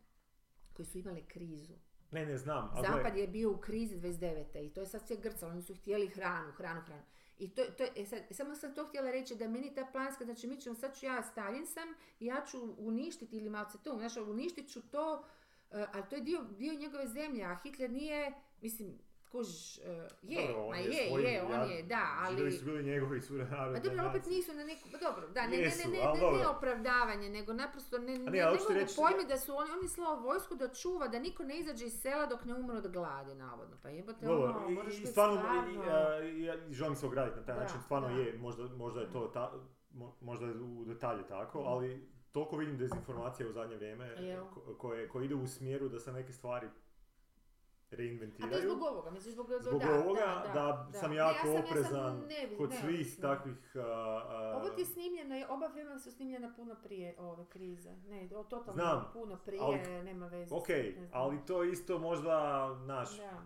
koje 0.73 0.87
su 0.87 0.99
imale 0.99 1.23
krizu. 1.27 1.75
Ne, 2.11 2.27
ne, 2.27 2.39
znam. 2.39 2.71
ali 2.75 2.87
Zapad 2.87 3.17
je 3.17 3.29
bio 3.29 3.51
u 3.51 3.57
krizi 3.57 3.97
29. 3.97 4.67
i 4.67 4.71
to 4.71 4.81
je 4.81 4.87
sad 4.87 5.07
sve 5.07 5.17
grcalo, 5.17 5.53
oni 5.53 5.63
su 5.63 5.75
htjeli 5.75 6.09
hranu, 6.09 6.53
hranu, 6.53 6.81
hranu. 6.81 7.03
I 7.39 7.49
to, 7.55 7.63
to, 7.79 7.85
e 7.97 8.07
sad, 8.07 8.23
samo 8.31 8.55
sam 8.55 8.75
to 8.75 8.87
htjela 8.87 9.11
reći 9.11 9.35
da 9.35 9.49
meni 9.49 9.75
ta 9.75 9.87
planska, 9.93 10.25
znači 10.25 10.47
mi 10.47 10.61
ćemo, 10.61 10.75
sad 10.75 10.99
ću 10.99 11.07
ja, 11.07 11.23
Stalin 11.23 11.67
sam, 11.67 11.89
ja 12.21 12.45
ću 12.51 12.75
uništiti, 12.79 13.37
ili 13.37 13.51
Mao 13.51 13.65
Tse-tung, 13.65 13.99
znaš, 13.99 14.17
uništit 14.17 14.73
ću 14.73 14.81
to, 14.91 15.25
e, 15.71 15.87
ali 15.93 16.05
to 16.11 16.17
je 16.17 16.23
dio, 16.23 16.43
dio 16.43 16.75
njegove 16.75 17.09
zemlje, 17.09 17.45
a 17.45 17.57
Hitler 17.63 17.91
nije, 17.91 18.33
mislim, 18.61 18.99
kuž, 19.33 19.49
e, 19.79 19.83
je, 20.25 20.49
dobro, 20.49 20.69
ma 20.69 20.77
je 20.77 20.85
je, 20.87 21.05
je, 21.25 21.43
on 21.45 21.71
je, 21.71 21.83
da, 21.85 22.17
ali... 22.19 22.33
Židovi 22.33 22.53
su 22.53 22.65
bili 22.65 22.83
njegovi 22.85 23.21
suradari. 23.21 23.75
Pa 23.75 23.81
dobro, 23.81 24.09
opet 24.09 24.27
nisu 24.27 24.55
na 24.55 24.65
neku, 24.65 24.89
dobro, 25.01 25.29
da, 25.29 25.47
ne, 25.47 25.57
Jesu, 25.57 25.79
ne, 25.81 25.95
ne, 25.95 26.05
ne, 26.05 26.21
ne, 26.23 26.39
ne 26.39 26.47
opravdavanje, 26.49 27.29
nego 27.31 27.53
naprosto 27.55 27.99
ne, 27.99 28.05
ne, 28.05 28.19
ne, 28.21 28.31
ne, 28.33 28.45
mogu 28.47 28.65
reći- 28.71 28.97
pojmiti 28.97 29.29
da 29.29 29.39
su 29.39 29.53
oni, 29.55 29.71
oni 29.73 29.89
slao 29.89 30.17
vojsku 30.19 30.55
da 30.55 30.69
čuva, 30.71 31.09
da 31.09 31.19
niko 31.19 31.43
ne 31.45 31.59
izađe 31.59 31.87
iz 31.87 31.93
sela 31.95 32.27
dok 32.27 32.45
ne 32.45 32.55
umre 32.55 32.77
od 32.79 32.87
gladi, 32.89 33.35
navodno, 33.37 33.77
pa 33.83 33.89
jebote, 33.91 34.27
Dobro, 34.27 34.51
ono, 34.51 34.69
i- 34.69 34.73
moraš 34.73 34.95
i 34.95 35.07
stvarno, 35.07 35.37
stvarno... 35.37 35.71
i, 36.23 36.43
ja 36.43 36.57
želim 36.71 36.97
se 36.97 37.07
ograditi 37.07 37.37
na 37.37 37.45
taj 37.45 37.55
Da, 37.55 37.61
način, 37.61 37.81
stvarno 37.81 38.09
da. 38.09 38.15
je, 38.15 38.39
možda, 38.39 38.65
možda 38.67 39.01
je 39.01 39.11
to 39.11 39.27
ta, 39.27 39.53
mo- 39.91 40.13
možda 40.21 40.47
je 40.47 40.53
u 40.55 40.85
detalje 40.85 41.27
tako, 41.27 41.59
ali 41.61 42.03
toliko 42.33 42.57
vidim 42.57 42.79
dezinformacije 42.79 43.49
u 43.49 43.53
zadnje 43.53 43.77
vrijeme 43.77 44.17
koje, 44.79 45.09
koje 45.09 45.25
ide 45.25 45.35
u 45.35 45.47
smjeru 45.47 45.89
da 45.89 45.99
se 45.99 46.13
neke 46.13 46.33
stvari 46.33 46.69
A 47.93 47.97
to 47.97 48.03
je 48.03 48.09
reinventiraju. 48.09 48.61
zbog 48.63 48.83
ovoga, 48.85 49.11
mislim, 49.11 49.33
zbog, 49.33 49.47
Zbog 49.61 49.81
da, 49.81 49.95
ovoga 49.97 50.51
da, 50.55 50.89
sam 50.93 51.11
Ne, 51.11 51.17
jako 51.17 51.39
ja 51.39 51.43
sam- 51.45 51.55
ja 51.55 51.57
sam 51.57 51.65
oprezan 51.65 52.17
nevi- 52.19 52.57
kod 52.57 52.71
svih 52.73 52.83
neovisna. 52.85 53.29
takvih... 53.29 53.77
a, 53.77 53.81
a, 53.81 54.57
Ovo 54.57 54.71
ti 54.71 54.81
je 54.81 54.87
snimljeno, 54.87 55.35
je- 55.37 55.49
oba 55.49 55.69
filma 55.71 55.99
su 55.99 56.11
snimljena 56.13 56.53
puno 56.57 56.75
prije 56.77 57.15
ove 57.19 57.45
krize. 57.47 57.91
Ne, 58.01 58.29
o- 58.31 58.45
totalno 58.45 58.73
Znam, 58.75 59.11
puno 59.13 59.37
prije, 59.37 59.63
ali- 59.63 60.03
nema 60.05 60.27
veze. 60.27 60.55
Ok, 60.55 60.69
ne 60.69 61.09
ali 61.13 61.39
to 61.47 61.65
isto 61.65 61.99
možda, 62.01 62.35
naš, 62.77 63.17
Da. 63.17 63.43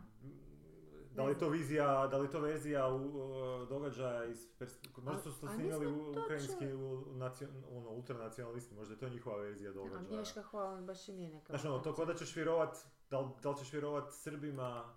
da 1.14 1.24
li 1.24 1.30
je 1.30 1.38
to 1.38 1.48
vizija, 1.48 2.06
da 2.06 2.18
li 2.18 2.26
je 2.26 2.30
to 2.30 2.40
verzija 2.40 2.88
u, 2.88 2.96
uh, 2.96 3.68
događaja 3.68 4.24
iz 4.24 4.46
perspektive, 4.58 5.04
možda 5.04 5.22
su 5.22 5.40
to 5.40 5.48
snimali 5.48 5.86
u, 5.88 6.10
ukrajinski 6.12 6.72
u, 6.74 7.04
nacio, 7.08 7.48
ono, 7.70 7.90
ultranacionalisti, 7.90 8.74
možda 8.74 8.94
je 8.94 8.98
to 8.98 9.08
njihova 9.08 9.36
verzija 9.36 9.72
događaja. 9.72 10.00
Agnješka 10.00 10.42
Holland 10.42 10.86
baš 10.86 11.08
i 11.08 11.12
nije 11.12 11.30
neka... 11.30 11.46
Znaš 11.48 11.64
ono, 11.64 11.78
to 11.78 11.94
ko 11.94 12.04
da 12.04 12.14
ćeš 12.14 12.36
vjerovat, 12.36 12.86
da 13.10 13.20
li, 13.20 13.30
da 13.42 13.50
li 13.50 13.56
ćeš 13.58 13.72
Srbima 14.10 14.94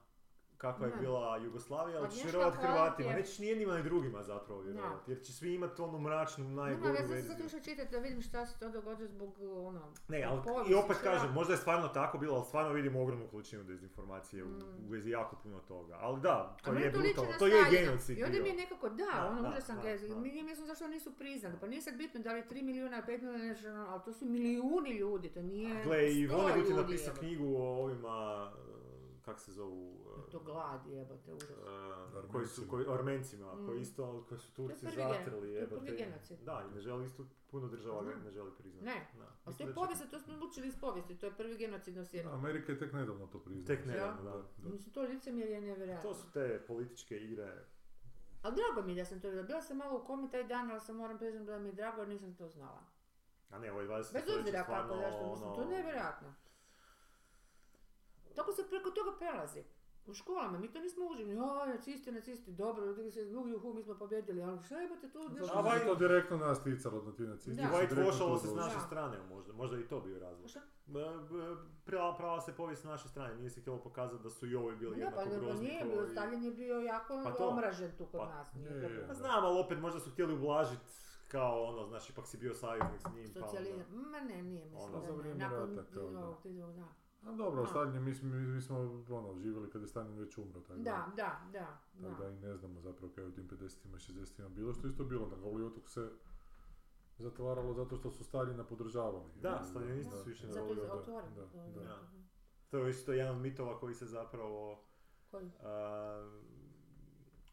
kakva 0.60 0.86
je 0.88 0.94
bila 0.96 1.38
Jugoslavija, 1.38 1.98
ali 1.98 2.06
Ali 2.06 2.16
ćeš 2.16 2.24
vjerovat 2.24 2.56
Hrvatima, 2.56 3.12
nećeš 3.14 3.40
ni 3.40 3.48
jednima 3.48 3.78
ni 3.78 3.84
drugima 3.84 4.24
zapravo 4.24 4.62
vjerovat, 4.62 5.08
jer 5.08 5.22
će 5.22 5.34
svi 5.34 5.54
imati 5.54 5.82
onu 5.82 6.00
mračnu, 6.00 6.44
Nema, 6.46 6.62
najgoru 6.64 6.90
ja 6.90 6.98
sam 6.98 7.08
verziju. 7.08 7.46
išla 7.46 7.60
čitati 7.62 7.92
da 7.92 7.98
vidim 8.00 8.22
šta 8.22 8.46
se 8.46 8.60
to 8.60 8.70
događa 8.70 9.06
zbog 9.08 9.34
ono... 9.42 9.94
Ne, 10.08 10.24
ali 10.24 10.42
i 10.68 10.76
opet 10.76 10.98
šta- 10.98 11.04
kažem, 11.06 11.34
možda 11.34 11.54
je 11.54 11.58
stvarno 11.58 11.88
tako 11.90 12.18
bilo, 12.18 12.36
ali 12.36 12.46
stvarno 12.46 12.74
vidimo 12.74 13.02
ogromnu 13.02 13.28
količinu 13.28 13.64
dezinformacije 13.64 14.44
u, 14.44 14.48
Mm. 14.48 14.86
u 14.86 14.92
vezi 14.92 15.10
jako 15.10 15.36
puno 15.36 15.60
toga. 15.60 15.98
Ali 16.00 16.22
da, 16.22 16.58
to 16.64 16.74
je 16.74 16.92
brutalno, 16.92 17.32
to 17.40 17.48
je 17.48 17.64
genocid 17.72 18.18
I 18.18 18.24
onda 18.24 18.40
mi 18.40 18.50
je 18.50 18.56
nekako, 18.56 18.90
da, 18.90 18.96
Da, 19.14 19.28
ono 19.30 19.50
užasan 19.50 19.80
genocid. 19.82 20.10
da. 20.10 20.16
Mi 20.16 20.30
zašto 20.58 20.88
nisu 20.88 21.12
priznali. 21.14 21.56
Pa 21.60 21.68
nije 21.68 21.82
sad 21.82 21.96
bitno 21.96 22.20
da 22.20 22.34
li 22.34 22.44
3 22.44 22.62
milijuna, 22.64 23.02
5 23.02 23.22
milijuna, 23.22 23.56
ono, 23.74 23.88
ali 23.88 24.02
to 24.06 24.14
su 24.14 24.26
milijuni 24.26 24.90
ljudi, 24.92 25.30
to 25.30 25.42
nije 25.42 25.84
Gle, 25.84 25.98
i 26.06 26.22
je 26.22 26.28
ljudi, 26.58 26.74
napisao 26.74 27.14
knjigu 27.16 27.56
o 27.56 27.84
ovima, 27.84 28.52
kak 29.30 29.40
se 29.40 29.52
zovu, 29.52 29.98
e, 30.20 30.32
To 30.32 30.40
glad 30.42 30.86
jebote, 30.88 31.34
užas. 31.34 31.50
e, 31.50 32.32
koji 32.32 32.48
su, 32.48 32.62
koji, 32.70 32.86
Armencima, 32.90 33.56
Mm. 33.56 33.66
koji 33.66 33.82
isto, 33.82 34.26
koji 34.30 34.40
su 34.40 34.54
Turci 34.54 34.86
zatrli, 34.86 35.40
to 35.40 35.46
je 35.46 35.52
jebote. 35.52 35.82
prvi 35.82 35.98
genocid. 35.98 36.40
Da, 36.40 36.64
i 36.64 36.76
ne 36.76 36.82
želi 36.82 37.06
isto, 37.06 37.24
puno 37.48 37.68
država 37.68 38.04
ga 38.04 38.10
Znam. 38.10 38.24
ne 38.24 38.32
želi 38.32 38.52
priznati. 38.54 38.86
Ne, 38.86 39.08
Da. 39.18 39.26
A 39.46 39.54
to 39.54 39.64
je 39.64 39.74
povijest, 39.74 40.12
to 40.12 40.20
smo 40.20 40.34
učili 40.44 40.68
iz 40.68 40.76
povijesti, 40.78 41.18
to 41.18 41.26
je 41.26 41.32
prvi 41.34 41.58
genocid 41.58 41.96
na 41.96 42.06
svijetu. 42.06 42.30
Amerika 42.30 42.72
je 42.72 42.80
tek 42.80 42.94
nedavno 42.94 43.28
to 43.28 43.40
priznala. 43.40 43.68
Tek 43.68 43.86
nedavno, 43.86 44.24
da. 44.24 44.38
da. 44.58 44.70
Mislim, 44.70 44.94
to 44.94 45.02
licemjerje 45.04 45.54
je 45.54 45.62
nevjerojatno. 45.62 46.10
To 46.10 46.16
su 46.16 46.32
te 46.32 46.64
političke 46.68 47.18
igre. 47.18 47.66
Ali 48.42 48.56
drago 48.56 48.88
mi 48.88 48.92
je 48.92 48.96
da 48.96 49.06
sam 49.06 49.22
to 49.22 49.28
vidjela. 49.28 49.48
Bila 49.48 49.62
sam 49.62 49.78
malo 49.78 50.00
u 50.00 50.06
komi 50.06 50.30
taj 50.30 50.44
dan, 50.44 50.72
ali 50.72 50.80
sam 50.80 50.96
moram 50.96 51.18
priznati 51.18 51.46
da 51.46 51.60
mi 51.60 51.70
je 51.70 51.74
drago 51.74 52.02
jer 52.02 52.08
nisam 52.10 52.36
to 52.36 52.48
znala. 52.50 52.84
A 53.50 53.60
ne, 53.60 53.72
ovo 53.72 53.82
je 53.82 53.88
20. 53.88 54.14
Bez 54.14 54.24
obzira 54.40 54.64
kako, 54.64 54.96
zašto 54.96 55.30
mislim, 55.30 55.50
to 55.50 55.62
je 55.62 55.68
ono, 55.68 55.72
nevjerojatno. 55.72 56.34
Tako 58.36 58.52
se 58.52 58.70
preko 58.70 58.92
toga 58.92 59.12
prelazi. 59.20 59.64
U 60.08 60.14
školama, 60.14 60.60
mi 60.60 60.72
to 60.72 60.80
nismo 60.80 61.06
užili, 61.06 61.38
o, 61.38 61.66
nacisti, 61.66 62.12
nacisti, 62.12 62.52
dobro, 62.52 62.86
ljudi 62.86 63.12
se 63.12 63.26
drugi 63.26 63.54
uhu, 63.54 63.74
mi 63.74 63.84
smo 63.84 63.96
pobjedili, 63.96 64.42
ali 64.44 64.64
šta 64.64 64.82
jebate 64.82 65.10
tu, 65.10 65.20
znaš, 65.30 65.48
Zato 65.48 65.48
što 65.70 65.80
se 65.80 65.86
to 65.86 65.96
direktno 65.96 66.38
nas 66.38 66.64
ticalo 66.64 67.04
na 67.04 67.12
ti 67.12 67.24
nacisti. 67.24 67.62
Da. 67.62 67.86
To 68.10 68.38
se 68.38 68.48
s 68.48 68.56
naše 68.56 68.80
strane 68.80 69.18
možda, 69.30 69.54
možda 69.54 69.80
i 69.80 69.88
to 69.88 70.00
bio 70.02 70.20
razlog. 70.20 70.50
šta? 70.50 70.62
Prava, 71.86 72.16
prava 72.18 72.42
se 72.42 72.56
povijest 72.56 72.82
s 72.82 72.86
naše 72.86 73.08
strane, 73.10 73.36
nije 73.36 73.50
se 73.50 73.62
htjelo 73.62 73.78
pokazati 73.78 74.24
da 74.24 74.30
su 74.30 74.48
i 74.48 74.56
ovi 74.56 74.76
bili 74.76 74.98
Ne, 74.98 75.12
pa 75.16 75.22
jednako 75.22 75.30
ne, 75.30 75.40
pa 75.40 75.46
grozni 75.46 75.68
nije 75.68 75.82
kao 75.82 75.90
bio, 75.90 76.08
Stalin 76.08 76.44
je 76.44 76.52
bio 76.52 76.80
jako 76.80 77.22
Pa 77.24 77.32
to. 77.32 77.48
omražen 77.48 77.92
tu 77.98 78.06
kod 78.06 78.20
Pa, 78.20 78.30
nas. 78.30 78.54
Nije 78.54 78.72
je, 78.72 78.82
to 78.82 78.88
je, 78.88 79.08
Pa 79.08 79.14
znam, 79.14 79.46
ali 79.46 79.60
opet 79.60 79.80
možda 79.80 80.00
su 80.00 80.12
htjeli 80.12 80.34
ublažit 80.34 80.80
kao 81.28 81.64
ono, 81.64 81.88
znaš, 81.88 82.10
ipak 82.10 82.28
si 82.28 82.38
bio 82.38 82.54
saveznik 82.54 83.02
s 83.02 83.14
njim, 83.16 83.34
pa 83.34 83.40
Socijalizam, 83.40 83.86
onda... 83.94 84.10
ma 84.10 84.20
ne, 84.20 84.44
nije, 84.44 84.66
mislim 84.66 84.94
Ono, 84.94 85.00
da 85.00 85.06
za 85.06 85.12
ne. 85.12 85.18
vrijeme 85.18 85.40
Nakon 85.40 85.76
rata 85.76 85.92
kao 85.94 86.10
da. 86.10 86.84
Da. 87.22 87.30
A 87.30 87.36
dobro, 87.36 87.62
A. 87.62 87.66
Stalin, 87.66 88.04
mi, 88.04 88.16
smo- 88.16 88.30
mi, 88.30 88.48
mi 88.48 88.62
smo 88.62 88.78
ono, 89.10 89.36
živjeli 89.36 89.70
kad 89.70 89.82
je 89.82 89.88
Stalin 89.88 90.18
već 90.18 90.38
umro, 90.38 90.62
tako 90.62 90.80
Da, 90.80 91.08
da, 91.16 91.42
da, 91.52 91.80
Tako 92.02 92.14
da 92.14 92.24
da. 92.24 92.30
i 92.30 92.38
ne 92.38 92.56
znamo 92.56 92.82
zapravo 92.82 93.14
kaj 93.14 93.24
je 93.24 93.28
u 93.28 93.34
tim 93.34 93.48
50-ima 93.50 93.98
i 93.98 94.02
60-ima 94.02 94.50
bilo, 94.50 94.74
što 94.74 94.88
isto 94.88 95.04
bilo, 95.04 95.28
na 95.28 95.38
Goli 95.38 95.64
otok 95.64 95.90
se 95.90 96.10
zatvaralo 97.18 97.74
zato 97.74 97.96
što 97.96 98.12
su 98.12 98.24
Staljina 98.24 98.64
podržavali. 98.64 99.32
Da, 99.36 99.64
Staljinisti 99.64 100.12
da, 100.12 100.18
su 100.18 100.30
išli 100.32 100.48
na 100.48 100.54
da, 100.54 100.54
Zato 100.54 100.66
je 100.66 100.76
Goli 100.76 100.88
da, 100.88 100.94
otvoren. 100.94 101.34
da, 101.36 101.42
to- 101.44 101.58
da. 101.76 101.84
Da. 101.84 102.00
To 102.70 102.78
je 102.78 102.90
isto 102.90 103.14
jedan 103.14 103.36
od 103.36 103.42
mitova 103.42 103.80
koji 103.80 103.94
se 103.94 104.06
zapravo... 104.06 104.84
Koji? 105.32 105.52
a, 105.60 106.40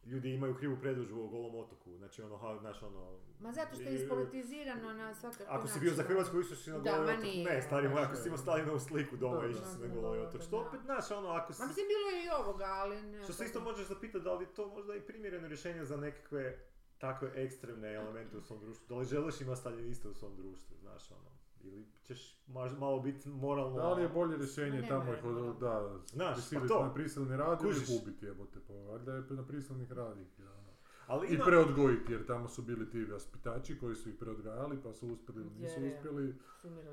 ljudi 0.06 0.34
imaju 0.34 0.54
krivu 0.54 0.76
predodžbu 0.80 1.22
o 1.22 1.28
Golom 1.28 1.54
otoku, 1.54 1.96
znači 1.96 2.22
ono, 2.22 2.36
ha, 2.36 2.58
znaš 2.58 2.82
ono... 2.82 3.18
Ma 3.40 3.52
zato 3.52 3.74
što 3.74 3.82
je 3.82 3.94
ispolitizirano 3.94 4.92
na 4.92 5.14
svakakve 5.14 5.46
Ako 5.48 5.68
si 5.68 5.80
bio 5.80 5.94
za 5.94 6.02
Hrvatsku, 6.02 6.40
išao 6.40 6.56
si 6.56 6.70
na 6.70 6.78
Da, 6.78 6.90
Goli 6.90 7.06
ma 7.06 7.12
otok. 7.12 7.24
nije, 7.24 7.44
Ne, 7.44 7.62
stari 7.62 7.88
moj, 7.88 8.02
ako 8.02 8.16
si 8.16 8.28
imao 8.28 8.38
Stalinovu 8.38 8.78
sliku 8.78 9.16
doma, 9.16 9.46
išao 9.46 9.64
si 9.64 9.78
na 9.80 9.86
Da, 9.86 10.00
Goli 10.00 10.18
da, 10.18 10.24
otok. 10.28 10.40
da, 10.40 10.46
Što 10.46 10.56
opet, 10.58 10.80
znaš, 10.80 11.10
ono, 11.10 11.28
ako 11.28 11.52
si... 11.52 11.62
Ma 11.62 11.66
mislim, 11.66 11.86
bilo 11.88 12.08
je 12.10 12.24
i 12.24 12.28
ovoga, 12.40 12.64
ali 12.64 13.02
ne... 13.02 13.22
Što 13.22 13.32
se 13.32 13.44
isto 13.44 13.60
možeš 13.60 13.86
zapitati 13.86 14.24
da 14.24 14.34
li 14.34 14.46
to 14.46 14.68
možda 14.68 14.94
i 14.94 15.00
primjereno 15.00 15.48
rješenje 15.48 15.84
za 15.84 15.96
nekakve 15.96 16.58
takve 16.98 17.32
ekstremne 17.34 17.94
elemente 17.94 18.36
u 18.36 18.40
svom 18.42 18.60
društvu. 18.60 18.86
Da 18.88 18.94
li 18.94 19.04
želiš 19.04 19.40
imati 19.40 19.60
staljiniste 19.60 20.08
u 20.08 20.14
svom 20.14 20.36
društvu, 20.36 20.76
znaš 20.80 21.10
ono. 21.10 21.35
Ili 21.66 21.86
ćeš 22.02 22.36
malo 22.78 23.00
biti 23.00 23.28
moralno... 23.28 23.76
Da 23.76 23.92
li 23.92 24.02
je 24.02 24.08
bolje 24.08 24.36
rješenje 24.36 24.80
Ma 24.80 24.88
tamo 24.88 25.04
nema 25.04 25.16
ih 25.18 25.24
je, 25.24 25.30
od, 25.30 25.36
ono. 25.36 25.52
da, 25.54 25.98
Znaš, 26.06 26.34
prisiliti 26.34 26.68
pa 26.68 26.74
to. 26.74 26.84
na 26.84 26.94
prisilni 26.94 27.36
rad 27.36 27.62
ili 27.62 28.00
ubiti 28.02 28.24
jebote, 28.26 28.58
pa 28.68 28.74
valjda 28.74 29.12
je 29.14 29.22
na 29.30 29.46
prisilnih 29.46 29.92
rad 29.92 30.18
ih, 30.18 30.26
ono. 30.38 30.66
Ali 31.06 31.28
I 31.28 31.34
ima... 31.34 31.44
preodgojiti, 31.44 32.12
jer 32.12 32.26
tamo 32.26 32.48
su 32.48 32.62
bili 32.62 32.90
ti 32.90 33.04
vaspitači 33.04 33.78
koji 33.78 33.96
su 33.96 34.08
ih 34.08 34.14
preodgajali, 34.20 34.82
pa 34.82 34.92
su 34.92 35.08
uspjeli 35.08 35.40
ili 35.40 35.50
nisu 35.50 35.80
Je, 35.80 35.86
je. 35.86 35.94
uspjeli. 35.96 36.34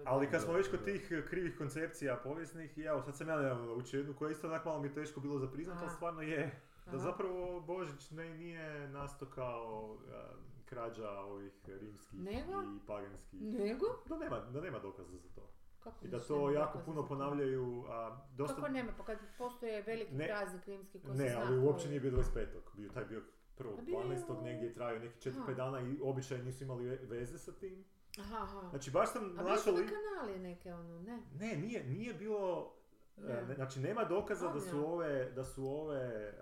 Ali 0.05 0.29
kad 0.29 0.41
smo 0.41 0.53
već 0.53 0.69
kod 0.69 0.83
tih 0.83 1.11
eh, 1.11 1.25
krivih 1.29 1.57
koncepcija 1.57 2.19
povijesnih, 2.23 2.77
i 2.77 2.81
evo 2.81 3.01
sad 3.01 3.17
sam 3.17 3.27
ja 3.29 3.35
nedavno 3.37 3.65
naučio 3.65 3.97
jednu 3.97 4.13
koja 4.13 4.31
isto 4.31 4.47
onak 4.47 4.65
malo 4.65 4.81
mi 4.81 4.87
je 4.87 4.93
teško 4.93 5.19
bilo 5.19 5.39
za 5.39 5.47
priznat, 5.47 5.77
ali 5.81 5.89
stvarno 5.89 6.21
je. 6.21 6.61
Da 6.85 6.91
Aha. 6.91 6.97
zapravo 6.97 7.61
Božić 7.61 8.11
ne, 8.11 8.33
nije 8.37 8.87
nastao 8.89 9.27
kao 9.27 9.97
eh, 10.07 10.35
krađa 10.73 11.09
ovih 11.11 11.53
rimskih 11.67 12.19
Nego? 12.21 12.51
i 12.53 12.87
paganskih. 12.87 13.41
Nego? 13.41 13.85
Da 14.05 14.17
nema, 14.17 14.39
da 14.41 14.61
nema 14.61 14.79
dokaza 14.79 15.17
za 15.17 15.29
to. 15.29 15.49
Kako 15.79 16.05
I 16.05 16.09
da 16.09 16.19
to 16.19 16.51
jako 16.51 16.79
puno 16.79 17.07
ponavljaju, 17.07 17.85
a 17.87 18.17
dosta... 18.31 18.55
Kako 18.55 18.67
nema, 18.67 18.91
pa 18.97 19.05
kad 19.05 19.17
postoje 19.37 19.81
veliki 19.81 20.15
Ne. 20.15 20.27
praznik 20.27 20.65
rimski 20.65 20.99
ko 20.99 21.07
se 21.07 21.13
Ne, 21.15 21.33
ali 21.33 21.47
koji 21.47 21.59
uopće 21.59 21.85
je. 21.85 21.89
nije 21.89 21.99
bio 21.99 22.11
25. 22.11 22.45
Bio, 22.73 22.89
taj 22.89 23.05
bio 23.05 23.21
prvog, 23.55 23.79
A 23.79 23.81
bio 23.81 23.99
je 23.99 24.05
12. 24.05 24.31
u- 24.31 24.41
negdje 24.41 24.67
je 24.67 24.73
trajao 24.73 24.99
neki 24.99 25.19
4-5 25.21 25.39
Aha. 25.39 25.53
dana 25.53 25.81
i 25.81 25.99
običaji 26.01 26.43
nisu 26.43 26.63
imali 26.63 26.85
ve- 26.85 26.99
veze 27.01 27.37
sa 27.37 27.51
tim. 27.51 27.85
Aha, 28.19 28.37
aha. 28.37 28.69
Znači 28.69 28.91
baš 28.91 29.11
sam 29.11 29.23
A 29.29 29.43
našao... 29.43 29.73
na 29.73 29.79
li- 29.79 29.87
kanali 29.87 30.39
neke 30.39 30.73
ono, 30.73 30.99
ne? 31.01 31.19
Ne, 31.33 31.55
nije, 31.57 31.83
nije 31.85 32.13
bilo... 32.13 32.73
Ne- 33.18 33.56
Znači 33.56 33.80
nema 33.80 34.03
dokaza 34.03 34.53
da 34.53 34.60
su 34.60 34.88
ove, 34.88 35.31
da 35.31 35.44
su 35.44 35.68
ove 35.68 36.34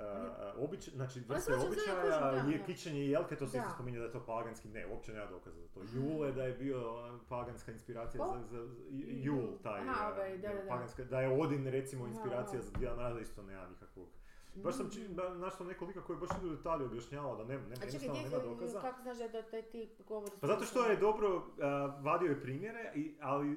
uh, 0.58 0.64
običaje, 0.64 0.96
znači 0.96 1.20
vrste 1.28 1.54
običaja, 1.56 2.44
je 2.52 2.64
kićenje 2.66 3.00
i 3.00 3.10
jelke, 3.10 3.36
to 3.36 3.48
se 3.48 3.58
isto 3.58 3.70
spominje 3.70 4.00
da 4.00 4.06
je 4.06 4.12
to 4.12 4.26
paganski, 4.26 4.70
ne, 4.70 4.88
uopće 4.88 5.14
nema 5.14 5.26
dokaza 5.26 5.62
za 5.62 5.68
to. 5.68 5.80
Jule 5.94 6.32
da 6.32 6.44
je 6.44 6.54
bio 6.54 6.82
paganska 7.30 7.72
inspiracija 7.72 8.24
za, 8.28 8.42
za, 8.58 8.68
Jul. 9.08 9.58
Taj, 9.64 9.82
Aha, 9.82 10.12
ovaj, 10.14 10.38
da, 10.38 10.48
da, 10.48 10.54
da. 10.54 10.70
paganska, 10.70 11.04
da 11.04 11.22
je 11.22 11.42
Odin 11.42 11.68
recimo 11.68 12.08
inspiracija 12.08 12.62
za 12.62 12.72
Mraza, 12.96 13.20
isto 13.20 13.44
nema 13.44 13.68
nikakvog. 13.70 14.08
Baš 14.56 14.76
sam 14.76 14.90
či, 14.90 15.08
ba- 15.10 15.34
našao 15.36 15.66
neko 15.66 15.86
lika 15.86 16.02
koji 16.02 16.20
baš 16.20 16.30
idu 16.38 16.48
u 16.48 16.56
detalje 16.56 16.86
objašnjavao 16.86 17.36
da 17.36 17.44
nema, 17.44 17.64
nema, 17.64 17.76
A 17.82 17.86
jednostavno 17.86 18.22
nema 18.22 18.40
dokaza. 18.40 18.82
kako 18.82 19.02
znaš 19.02 19.18
da 19.18 19.42
taj 19.42 19.62
tip 19.62 20.02
govori... 20.02 20.32
Pa 20.42 20.48
zato 20.48 20.66
što 20.66 20.86
je 20.86 20.98
dobro 20.98 21.44
a, 21.62 21.68
vadio 22.02 22.30
je 22.30 22.42
primjere, 22.42 22.92
i, 22.96 23.16
ali 23.22 23.52
a, 23.52 23.56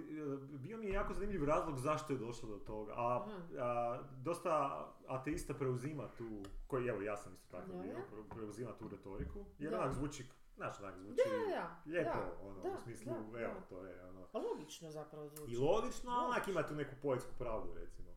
bio 0.58 0.76
mi 0.78 0.86
je 0.86 0.92
jako 0.92 1.14
zanimljiv 1.14 1.44
razlog 1.44 1.78
zašto 1.78 2.12
je 2.12 2.18
došlo 2.18 2.48
do 2.48 2.56
toga. 2.56 2.92
A, 2.96 3.26
a, 3.58 4.02
dosta 4.16 4.84
ateista 5.06 5.54
preuzima 5.54 6.08
tu, 6.08 6.24
koji 6.66 6.86
evo 6.88 7.02
ja 7.02 7.16
sam 7.16 7.34
isto 7.34 7.48
tako 7.50 7.72
Da, 7.72 7.78
bio, 7.78 7.96
preuzima 8.30 8.72
tu 8.72 8.88
retoriku, 8.88 9.44
jer 9.58 9.70
Da. 9.70 9.78
onak 9.78 9.92
zvuči, 9.92 10.24
znaš 10.56 10.80
onak 10.80 10.98
zvuči 10.98 11.22
Da, 11.24 11.54
da, 11.54 11.76
lijepo, 11.86 12.10
da, 12.10 12.36
ono, 12.42 12.62
da, 12.62 12.68
u 12.70 12.76
smislu, 12.76 13.12
da, 13.32 13.40
evo, 13.40 13.54
da. 13.54 13.60
to 13.60 13.84
je 13.84 14.04
ono. 14.04 14.26
Pa 14.32 14.38
logično 14.38 14.90
zapravo 14.90 15.28
zvuči. 15.28 15.52
I 15.52 15.56
logično, 15.56 16.10
a 16.10 16.26
onak 16.26 16.48
ima 16.48 16.62
tu 16.62 16.74
neku 16.74 16.94
poetsku 17.02 17.30
pravdu, 17.38 17.74
recimo. 17.74 18.13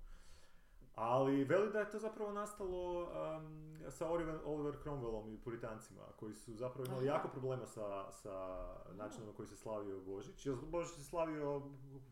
Ali 0.98 1.44
veli 1.44 1.72
da 1.72 1.80
je 1.80 1.90
to 1.90 2.00
zapravo 2.00 2.32
nastalo 2.32 3.04
um, 3.04 3.78
sa 3.90 4.10
Oliver, 4.10 4.40
Oliver 4.46 4.76
Cromwellom 4.84 5.34
i 5.34 5.38
puritancima, 5.38 6.02
koji 6.20 6.34
su 6.34 6.54
zapravo 6.54 6.86
imali 6.86 7.10
Aha. 7.10 7.18
jako 7.18 7.28
problema 7.28 7.66
sa, 7.66 8.12
sa 8.12 8.66
načinom 8.92 9.28
na 9.28 9.34
koji 9.34 9.48
se 9.48 9.56
slavio 9.56 10.00
Božić. 10.00 10.46
Jer 10.46 10.56
Božić 10.56 10.96
se 10.96 11.04
slavio, 11.04 11.62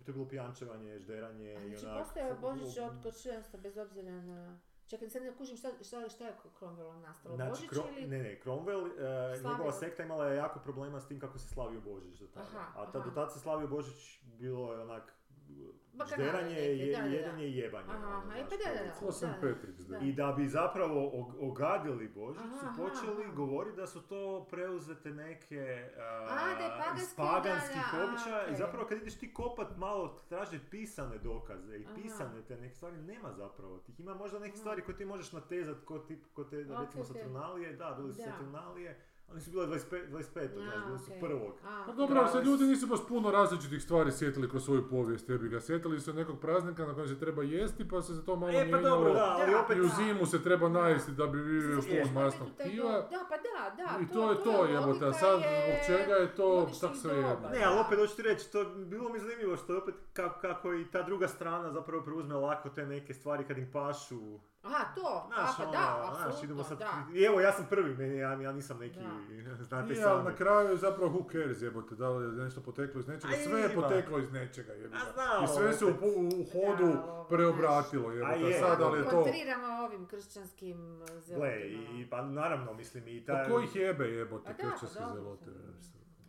to 0.06 0.12
je 0.12 0.14
bilo 0.14 0.28
pijančevanje, 0.28 0.99
žderanje 0.99 1.56
A 1.56 1.64
i 1.64 1.70
znači 1.70 1.86
onak... 1.86 2.03
postoje 2.03 2.36
Božić 2.41 2.78
od 2.78 3.03
kršćanstva 3.03 3.60
bez 3.60 3.78
obzira 3.78 4.22
na... 4.22 4.60
Čekaj, 4.88 5.10
sad 5.10 5.24
ne 5.24 5.38
kužim 5.38 5.57
šta, 5.57 5.70
šta, 5.84 6.10
šta 6.10 6.26
je 6.26 6.36
Cromwellom 6.60 7.02
nastalo? 7.02 7.36
Znači, 7.36 7.49
Božić 7.49 7.70
Cro- 7.70 7.98
ili... 7.98 8.07
ne, 8.07 8.24
ne, 8.24 8.40
Cromwell, 8.44 8.88
e, 9.34 9.38
njegova 9.38 9.72
sekta 9.72 10.03
imala 10.03 10.28
je 10.28 10.38
jako 10.38 10.60
problema 10.60 10.99
s 10.99 11.07
tim 11.07 11.20
kako 11.20 11.40
se 11.40 11.48
slavio 11.48 11.82
Božić 11.82 12.20
do 12.20 12.28
tada. 12.28 12.45
Aha, 12.45 12.82
A 12.82 12.91
ta, 12.91 12.99
aha. 12.99 13.10
do 13.10 13.16
tada 13.16 13.30
se 13.30 13.40
slavio 13.40 13.68
Božić, 13.68 14.22
bilo 14.24 14.74
je 14.74 14.80
onak 14.80 15.14
žderanje, 16.05 16.49
neke, 16.51 16.77
je, 16.77 16.97
da, 17.22 17.31
da, 17.31 17.41
i 17.41 17.57
jebanje. 17.57 17.88
Aha, 17.89 18.07
ono, 18.07 18.17
aha, 18.17 18.38
e, 18.38 18.43
pa 18.43 18.49
da, 18.49 18.73
da, 18.73 18.81
je. 18.81 18.91
I 20.01 20.13
da 20.13 20.31
bi 20.31 20.47
zapravo 20.47 20.99
og- 21.03 21.35
ogadili 21.41 22.07
Božić 22.07 22.41
su 22.41 22.65
počeli 22.77 23.31
govoriti 23.31 23.77
da 23.77 23.88
su 23.88 24.01
to 24.01 24.45
preuzete 24.45 25.09
neke 25.11 25.89
a, 25.97 26.01
je 26.91 26.97
iz 26.97 27.15
paganskih 27.15 27.81
običaja 28.03 28.47
i 28.47 28.55
zapravo 28.55 28.85
kad 28.85 28.97
ideš 28.97 29.15
ti 29.15 29.34
kopat 29.34 29.77
malo 29.77 30.19
tražiti 30.30 30.65
pisane 30.65 31.17
dokaze 31.17 31.77
i 31.77 31.85
Aha. 31.85 31.95
pisane 31.95 32.41
te 32.41 32.57
neke 32.57 32.76
stvari, 32.76 32.97
nema 32.97 33.34
zapravo 33.34 33.77
tih. 33.77 33.99
Ima 33.99 34.13
možda 34.13 34.39
neke 34.39 34.57
stvari 34.57 34.81
koje 34.81 34.97
ti 34.97 35.05
možeš 35.05 35.31
natezat 35.31 35.77
ko, 35.85 35.99
tip, 35.99 36.23
ko 36.34 36.43
te, 36.43 36.57
recimo. 36.57 37.03
Saturnalije, 37.05 37.73
da, 37.73 37.91
bili 37.91 38.13
su 38.13 38.19
Da. 38.19 38.26
Saturnalije, 38.26 38.99
ali 39.30 39.41
su 39.41 39.52
bile 39.52 39.68
25, 39.68 39.77
25 40.11 40.39
A, 40.39 40.47
znaš, 40.47 40.85
bili 40.85 40.99
su 40.99 41.11
prvog. 41.19 41.53
A, 41.65 41.84
Pa 41.85 41.93
dobro, 41.93 42.19
ali 42.19 42.30
se 42.30 42.49
ljudi 42.49 42.64
nisu 42.64 42.88
baš 42.88 42.99
puno 43.07 43.31
različitih 43.31 43.81
stvari 43.84 44.11
sjetili 44.11 44.49
kroz 44.49 44.65
svoju 44.65 44.89
povijest, 44.89 45.30
jebi 45.30 45.49
ga. 45.49 45.61
Sjetili 45.61 45.99
su 45.99 46.14
nekog 46.14 46.39
praznika 46.39 46.85
na 46.85 46.93
kojem 46.93 47.07
se 47.07 47.19
treba 47.19 47.43
jesti, 47.43 47.88
pa 47.89 48.02
se 48.02 48.14
za 48.14 48.22
to 48.22 48.35
malo 48.35 48.52
E, 48.52 48.56
pa 48.56 48.64
mijenjalo. 48.64 48.95
dobro, 48.95 49.14
da, 49.14 49.38
ali 49.39 49.56
opet... 49.56 49.77
I 49.77 49.81
u 49.81 49.88
zimu 49.88 50.26
se 50.26 50.43
treba 50.43 50.69
najesti 50.69 51.11
da 51.11 51.27
bi 51.27 51.38
fond 51.61 51.97
još 51.97 52.11
masnog 52.14 52.47
piva. 52.64 52.91
Da, 52.91 53.26
pa 53.30 53.38
da, 53.38 53.76
da. 53.84 53.99
I 54.03 54.14
to 54.14 54.31
je 54.31 54.43
to, 54.43 54.65
jebote, 54.65 54.80
a 54.80 54.88
logika 54.88 55.14
sad 55.14 55.39
je 55.39 55.64
zbog 55.65 55.97
čega 55.97 56.14
je 56.14 56.35
to 56.35 56.69
tak 56.81 56.95
sve 56.95 57.15
jedno. 57.15 57.49
Ne, 57.53 57.64
ali 57.65 57.80
opet 57.80 57.99
hoću 57.99 58.15
ti 58.15 58.22
reći, 58.22 58.52
to 58.52 58.65
bilo 58.65 59.10
mi 59.10 59.19
zanimljivo 59.19 59.57
što 59.57 59.73
je 59.73 59.81
opet 59.81 59.95
kako, 60.14 60.39
kako 60.41 60.73
i 60.73 60.85
ta 60.91 61.02
druga 61.03 61.27
strana 61.27 61.72
zapravo 61.72 62.03
preuzme 62.03 62.35
lako 62.35 62.69
te 62.69 62.85
neke 62.85 63.14
stvari 63.14 63.43
kad 63.47 63.57
im 63.57 63.72
pašu. 63.73 64.39
Aha, 64.65 64.85
to, 64.95 65.23
Znaš, 65.27 65.49
a 65.49 65.53
pa 65.57 65.63
ono, 65.63 65.71
da, 65.71 66.15
znaš, 66.15 66.43
idemo 66.43 66.63
sad, 66.63 66.81
apsolutno, 66.81 67.11
da. 67.13 67.19
I 67.19 67.23
evo, 67.23 67.41
ja 67.41 67.51
sam 67.51 67.65
prvi, 67.69 67.95
meni, 67.95 68.17
ja, 68.17 68.41
ja 68.41 68.51
nisam 68.51 68.77
neki, 68.79 68.99
znate 69.69 69.93
Nije, 69.93 70.03
ali 70.05 70.17
sami. 70.17 70.29
na 70.29 70.35
kraju 70.35 70.69
je 70.69 70.77
zapravo 70.77 71.11
who 71.11 71.31
cares 71.31 71.61
jebote, 71.61 71.95
da 71.95 72.09
li 72.09 72.25
je 72.25 72.31
nešto 72.31 72.61
poteklo 72.61 72.99
iz 72.99 73.07
nečega, 73.07 73.33
sve 73.47 73.61
je 73.61 73.75
poteklo 73.75 74.19
iz 74.19 74.31
nečega 74.31 74.73
znam, 75.13 75.43
I 75.43 75.47
sve 75.47 75.73
se 75.73 75.85
u, 75.85 75.89
hodu 76.51 76.91
Da, 76.93 77.03
ovo, 77.03 77.23
preobratilo 77.23 78.11
jebote, 78.11 78.39
je. 78.39 78.59
sad 78.59 78.81
ali 78.81 78.99
je 78.99 79.03
to... 79.03 79.09
Kontriramo 79.09 79.67
ovim 79.85 80.05
kršćanskim 80.07 80.97
Gle, 80.97 81.19
zelotima. 81.19 81.99
i, 81.99 82.07
pa 82.09 82.21
naravno, 82.21 82.73
mislim, 82.73 83.07
i 83.07 83.25
Pa 83.25 83.33
taj... 83.33 83.49
ko 83.49 83.59
ih 83.59 83.75
jebe 83.75 84.05
jebote, 84.05 84.49
A 84.49 84.53
da, 84.53 84.69
kršćanske 84.71 85.03
zelote. 85.13 85.51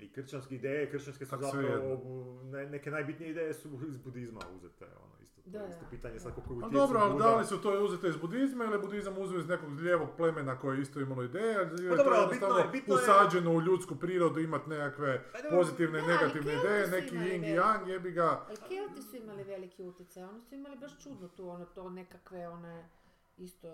I 0.00 0.12
kršćanske 0.12 0.54
ideje, 0.54 0.90
kršćanske 0.90 1.24
su 1.26 1.30
Kak 1.30 1.40
zapravo, 1.42 2.00
ne, 2.44 2.66
neke 2.66 2.90
najbitnije 2.90 3.30
ideje 3.30 3.54
su 3.54 3.68
iz 3.88 3.96
budizma 3.98 4.40
uzete, 4.56 4.84
ono, 4.84 5.15
Da, 5.46 5.58
je 5.58 5.68
isto 5.68 5.80
da, 5.80 5.90
pitanje 5.90 6.20
sad 6.20 6.34
koliko 6.34 6.52
A 6.54 6.56
utjecao 6.58 6.70
dobro, 6.80 7.00
ali 7.00 7.18
da 7.18 7.36
li 7.36 7.44
su 7.44 7.58
to 7.58 7.84
uzete 7.84 8.08
iz 8.08 8.16
budizma 8.16 8.64
ili 8.64 8.74
je 8.74 8.78
budizam 8.78 9.18
uzeo 9.18 9.38
iz 9.38 9.48
nekog 9.48 9.70
lijevog 9.70 10.08
plemena 10.16 10.58
koje 10.58 10.76
je 10.76 10.82
isto 10.82 11.00
imalo 11.00 11.22
ideje, 11.22 11.52
je 11.52 11.90
Pa 11.90 11.96
dobro, 11.96 12.14
to 12.14 12.20
ali 12.20 12.28
bitno 12.72 12.94
je- 12.94 12.98
je- 12.98 13.02
usađeno 13.02 13.52
u 13.52 13.60
ljudsku 13.60 13.96
prirodu 13.96 14.40
imat 14.40 14.66
nekakve 14.66 15.24
Pa 15.32 15.42
dobro, 15.42 15.58
pozitivne 15.58 15.98
i 15.98 16.02
ali 16.02 16.12
negativne 16.12 16.52
ideje, 16.54 16.86
neki 16.86 17.16
yin 17.16 17.44
i 17.44 17.58
yang, 17.58 17.88
jebi 17.88 18.10
ga. 18.10 18.44
Ali 18.48 18.56
Kelti 18.58 19.02
su 19.02 19.16
imali 19.16 19.44
veliki 19.44 19.82
utjecaj, 19.82 20.22
oni 20.22 20.40
su 20.40 20.54
imali 20.54 20.76
baš 20.76 21.02
čudno 21.02 21.28
tu, 21.28 21.48
ono, 21.48 21.64
to 21.66 21.90
nekakve, 21.90 22.48
one, 22.48 22.88
isto 23.36 23.68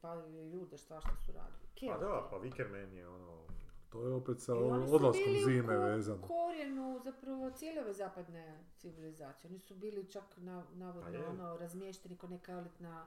palili 0.00 0.50
ljude, 0.50 0.78
svašta 0.78 1.16
su 1.16 1.32
radili. 1.32 1.58
Pa 1.64 1.80
Kelti. 1.80 2.04
da, 2.04 2.28
pa 2.30 2.36
Wickerman 2.36 2.92
je 2.92 3.08
ono... 3.08 3.47
To 3.88 4.02
je 4.02 4.14
opet 4.14 4.40
sa 4.40 4.54
odlaskom 4.54 5.02
u 5.32 5.44
zime 5.44 5.74
ko- 5.74 5.80
vezano. 5.80 6.22
korijenu 6.22 7.00
zapravo 7.00 7.50
cijele 7.50 7.80
ove 7.80 7.92
zapadne 7.92 8.44
civilizacije. 8.76 9.50
Oni 9.50 9.58
su 9.58 9.74
bili 9.74 10.06
čak 10.06 10.36
na, 10.36 10.62
Pa 10.64 10.76
navodno 10.76 11.10
je. 11.10 11.26
ono, 11.26 11.56
razmješteni 11.56 12.16
kao 12.16 12.28
neka 12.28 12.52
elitna... 12.52 13.06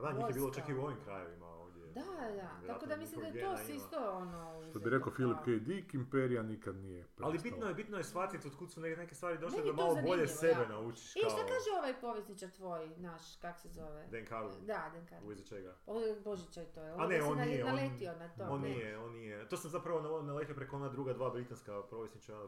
Pa 0.00 0.12
da, 0.12 0.18
njih 0.18 0.26
je 0.28 0.32
bilo 0.32 0.50
čak 0.50 0.68
i 0.68 0.74
u 0.74 0.76
Vojska. 0.76 0.86
ovim 0.86 1.04
krajevima 1.04 1.46
ovdje. 1.46 1.78
Da, 1.88 2.02
da, 2.32 2.66
tako 2.66 2.86
da 2.86 2.96
mislim 2.96 3.20
da 3.20 3.26
je 3.26 3.44
to 3.44 3.72
isto 3.72 4.10
ono... 4.12 4.62
Što 4.70 4.78
bi 4.78 4.90
rekao 4.90 5.12
Philip 5.12 5.36
kao- 5.36 5.44
K. 5.44 5.50
Dick, 5.50 5.94
imperija 5.94 6.42
nikad 6.42 6.76
nije 6.76 6.98
Ali 6.98 7.08
prestala. 7.32 7.42
bitno 7.42 7.68
je, 7.68 7.74
bitno 7.74 7.96
je 7.98 8.04
shvatiti 8.04 8.48
od 8.48 8.56
kud 8.56 8.72
su 8.72 8.80
neke, 8.80 9.14
stvari 9.14 9.38
došle 9.38 9.60
da 9.62 9.66
je 9.66 9.72
malo 9.72 9.96
bolje 10.06 10.26
sebe 10.28 10.66
naučiš 10.68 11.16
I 11.16 11.20
kao... 11.20 11.30
šta 11.30 11.40
kaže 11.42 11.78
ovaj 11.78 12.00
povjesničar 12.00 12.50
tvoj, 12.50 12.88
naš, 12.96 13.36
kak 13.36 13.58
se 13.58 13.68
zove? 13.68 14.06
Dan 14.06 14.26
Carlin. 14.26 14.66
Da, 14.66 14.90
Dan 14.94 15.06
Carlin. 15.08 15.32
U 15.32 15.44
čega? 15.44 15.74
Ovo 15.86 16.00
je 16.00 16.20
Božića 16.20 16.62
i 16.62 16.66
to 16.66 16.82
je. 16.82 16.92
A 16.92 17.06
ne, 17.06 17.22
on 17.22 17.38
nije, 17.38 17.64
on- 17.64 17.70
naletio 17.70 18.12
na 18.14 18.28
to. 18.28 18.44
on 18.44 18.60
nije, 18.60 18.98
on 18.98 19.12
nije. 19.12 19.48
To 19.48 19.56
sam 19.56 19.70
zapravo 19.70 20.00
nal- 20.00 20.22
naletio 20.22 20.54
preko 20.54 20.76
ona 20.76 20.88
druga 20.88 21.12
dva 21.12 21.30
britanska 21.30 21.82
povjesničara 21.82 22.46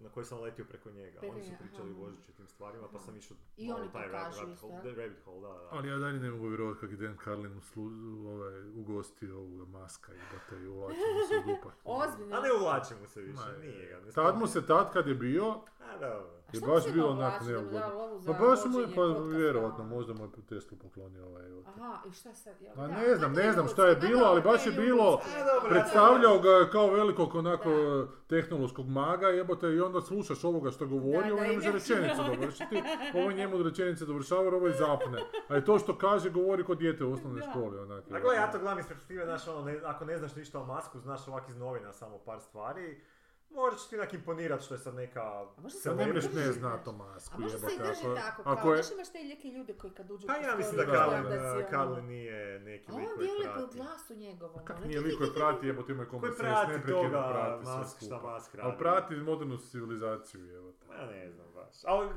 na 0.00 0.08
koje 0.10 0.24
sam 0.24 0.40
letio 0.40 0.64
preko 0.64 0.90
njega. 0.90 1.20
Oni 1.22 1.44
su 1.44 1.52
pričali 1.58 1.90
o 1.90 1.94
Božiću 1.94 2.30
i 2.30 2.34
tim 2.34 2.46
stvarima, 2.46 2.88
pa 2.92 2.98
sam 2.98 3.16
išao 3.16 3.36
I 3.56 3.72
oni 3.72 3.92
taj 3.92 4.06
to 4.06 4.08
ra- 4.08 4.24
kažu 4.24 4.40
rabbit 4.40 4.54
isto, 4.54 4.66
hole, 4.68 4.82
rabbit 4.84 5.24
da. 5.42 5.68
Ali 5.70 5.88
ja 5.88 5.96
dalje 5.98 6.18
ne 6.20 6.30
mogu 6.30 6.48
vjerovati 6.76 6.80
kako 6.80 6.92
je 6.92 7.08
Dan 7.08 7.16
Carlin 7.24 7.58
uslu, 7.58 7.82
ovaj, 8.26 8.60
ugostio 8.70 9.36
ovoga 9.36 9.64
maska 9.68 10.12
i 10.12 10.18
bate 10.32 10.62
i 10.62 10.66
uvlačimo 10.66 11.04
se 11.28 11.36
u 11.36 11.54
dupak. 11.54 11.74
Ozbiljno. 12.00 12.36
A 12.36 12.40
ne 12.40 12.52
uvlačimo 12.52 13.06
se 13.06 13.20
više, 13.22 13.38
Ma, 13.46 13.58
nije 13.58 13.86
ga. 13.88 14.00
ne 14.00 14.12
Tad 14.12 14.38
mu 14.38 14.46
se, 14.46 14.66
tad 14.66 14.92
kad 14.92 15.06
je 15.06 15.14
bio, 15.14 15.50
A 15.82 15.92
dobro. 15.92 16.36
A 16.46 16.50
je 16.52 16.60
baš 16.62 16.84
bilo 16.84 17.06
imao 17.06 17.10
onak 17.10 17.32
vlačiti 17.32 17.52
da 17.52 17.60
mu 17.60 17.70
neugodno. 17.70 18.20
Pa 18.26 18.46
baš 18.46 18.58
mu 18.64 18.80
je, 18.80 18.86
pa 18.94 19.02
vjerovatno, 19.28 19.84
ono? 19.84 19.94
možda 19.94 20.14
mu 20.14 20.24
je 20.24 20.28
Teslu 20.48 20.78
poklonio 20.78 21.26
ovaj. 21.26 21.46
evo 21.46 21.62
te. 21.62 21.68
Aha, 21.70 21.98
i 22.06 22.12
šta 22.12 22.34
sad? 22.34 22.54
Ma 22.76 22.86
da? 22.86 22.96
ne 22.96 23.16
znam, 23.16 23.34
Pa 23.34 23.40
ne 23.40 23.52
znam 23.52 23.68
šta 23.68 23.86
je 23.86 24.00
pa 24.00 24.06
bilo, 24.06 24.22
ali 24.24 24.42
baš 24.42 24.66
je 24.66 24.72
bilo- 24.72 25.20
Predstavljao 25.68 26.38
ga 26.38 26.70
kao 26.72 26.90
velikog 26.90 27.34
onako 27.34 27.70
tehnološkog 28.26 28.88
maga, 28.88 29.26
jebote, 29.28 29.68
i 29.68 29.80
onda 29.80 30.00
slušaš 30.00 30.44
ovoga 30.44 30.70
što 30.70 30.86
govori, 30.86 31.28
Da, 31.28 31.32
ovo 31.32 31.36
da, 31.36 31.46
ne 31.46 31.52
može 31.54 31.72
rečenicu 31.72 32.22
dovršiti, 32.30 32.82
ovo 33.14 33.32
njemu 33.32 33.62
rečenice 33.62 34.04
dovršava, 34.06 34.40
ovo 34.48 34.66
je 34.66 34.74
zapne. 34.74 35.18
A 35.48 35.56
i 35.56 35.64
to 35.64 35.78
što 35.78 35.98
kaže, 35.98 36.30
govori 36.30 36.64
kod 36.66 36.78
dijete 36.78 37.04
u 37.04 37.12
osnovnoj 37.12 37.42
školi, 37.50 37.78
onak. 37.78 38.04
A 38.10 38.20
gle, 38.20 38.34
ja 38.34 38.52
to 38.52 38.58
gledam 38.58 38.78
iz 38.78 38.86
perspektive, 38.88 39.24
znaš, 39.24 39.48
ono, 39.48 39.62
ne, 39.62 39.80
ako 39.84 40.04
ne 40.04 40.18
znaš 40.18 40.34
ništa 40.36 40.60
o 40.60 40.64
masku, 40.64 40.98
znaš 40.98 41.28
ovak 41.28 41.48
iz 41.48 41.56
novina 41.56 41.92
samo 41.92 42.18
par 42.18 42.40
stvari, 42.40 43.00
možda 43.50 43.78
će 43.78 43.88
ti 43.88 43.96
onak 43.96 44.14
imponirat 44.14 44.60
što 44.62 44.74
je 44.74 44.78
sad 44.78 44.94
neka... 44.94 45.22
A 45.22 45.46
možda 45.56 45.78
se 45.80 45.88
ne 45.90 45.96
ne 45.96 46.06
mreš 46.06 46.24
drži, 46.24 46.36
ne 46.38 46.52
zna 46.52 46.76
to 46.78 46.92
masku, 46.94 47.34
A 47.34 47.40
možda 47.40 47.58
se 47.60 47.66
i 47.66 47.78
drži 47.78 47.90
ako- 48.02 48.14
tako, 48.16 48.42
ako 48.44 48.62
kao, 48.62 48.70
je- 48.70 48.82
znaš 48.82 48.92
imaš 48.92 49.08
te 49.08 49.18
neke 49.20 49.48
ljude 49.48 49.74
koji 49.74 49.92
kad 49.92 50.10
uđu 50.10 50.26
Pa 50.26 50.36
ja 50.36 50.56
mislim 50.56 50.76
da 50.76 50.82
si 50.82 50.90
uh, 50.90 51.80
ono- 51.82 52.00
nije 52.02 52.60
neki 52.60 52.86
A 52.88 52.94
lik 52.94 53.00
on 53.00 53.14
koji 53.16 53.26
djeluje 53.26 53.48
po 53.48 53.54
prati. 53.54 53.76
glasu 53.76 54.14
njegovom. 54.16 54.64
Kak 54.64 54.76
ono, 54.76 54.86
nije 54.86 54.98
ti- 54.98 55.04
lik 55.04 55.16
koji 55.18 55.28
ti- 55.28 55.34
ti- 55.34 55.40
prati, 55.40 55.66
jebote, 55.66 55.92
ima 55.92 56.02
Koji 56.02 56.10
kombos 56.10 56.36
prati 56.38 56.72
neprekidno 56.72 57.02
toga, 57.02 57.28
prati 57.32 57.64
sve 57.64 57.76
Musk, 57.76 57.96
šta 57.96 58.06
skupa. 58.06 58.34
Musk 58.34 58.54
Ali 58.54 58.62
radi. 58.62 58.78
prati 58.78 59.14
modernu 59.16 59.56
civilizaciju, 59.58 60.46
jebote. 60.46 60.86
Ja 60.92 61.06
ne 61.06 61.30
znam 61.30 61.46
baš. 61.54 61.74
Ali, 61.84 62.08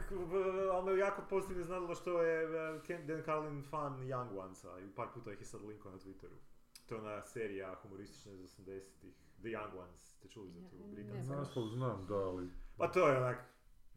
me 0.86 0.98
jako 0.98 1.22
pozitivno 1.30 1.62
iznadilo 1.62 1.96
što 1.96 2.22
je 2.22 2.48
Ken- 2.80 3.06
Dan 3.06 3.24
Carlin 3.24 3.64
fan 3.64 3.94
Young 4.02 4.40
Onesa 4.40 4.80
i 4.80 4.90
par 4.90 5.08
puta 5.14 5.32
ih 5.32 5.40
je 5.40 5.46
sad 5.46 5.62
linkao 5.64 5.92
na 5.92 5.98
Twitteru. 5.98 6.38
To 6.86 6.96
je 6.96 7.02
ona 7.02 7.22
serija 7.24 7.76
humoristična 7.76 8.32
iz 8.34 8.40
80-ih, 8.42 9.14
The 9.40 9.48
Young 9.48 9.78
Ones, 9.78 10.02
ste 10.10 10.28
čuli 10.28 10.52
za 10.52 10.60
tu 10.62 10.78
Ne, 10.78 10.94
britansku? 10.94 11.34
ne. 11.34 11.38
Naslov 11.38 11.68
znam, 11.68 12.06
da, 12.08 12.16
ali... 12.16 12.50
Pa 12.78 12.88
to 12.88 13.08
je 13.08 13.18
onak 13.18 13.38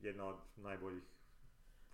jedna 0.01 0.27
od 0.27 0.36
najboljih 0.56 1.02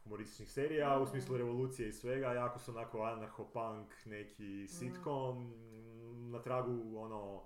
humorističnih 0.04 0.50
serija 0.50 1.00
u 1.00 1.06
smislu 1.06 1.36
revolucije 1.36 1.88
i 1.88 1.92
svega, 1.92 2.26
jako 2.26 2.58
su 2.58 2.70
onako 2.70 2.98
anarcho-punk, 2.98 3.86
neki 4.06 4.68
sitcom, 4.68 5.44
mm, 5.44 6.30
na 6.30 6.42
tragu 6.42 6.98
ono 6.98 7.42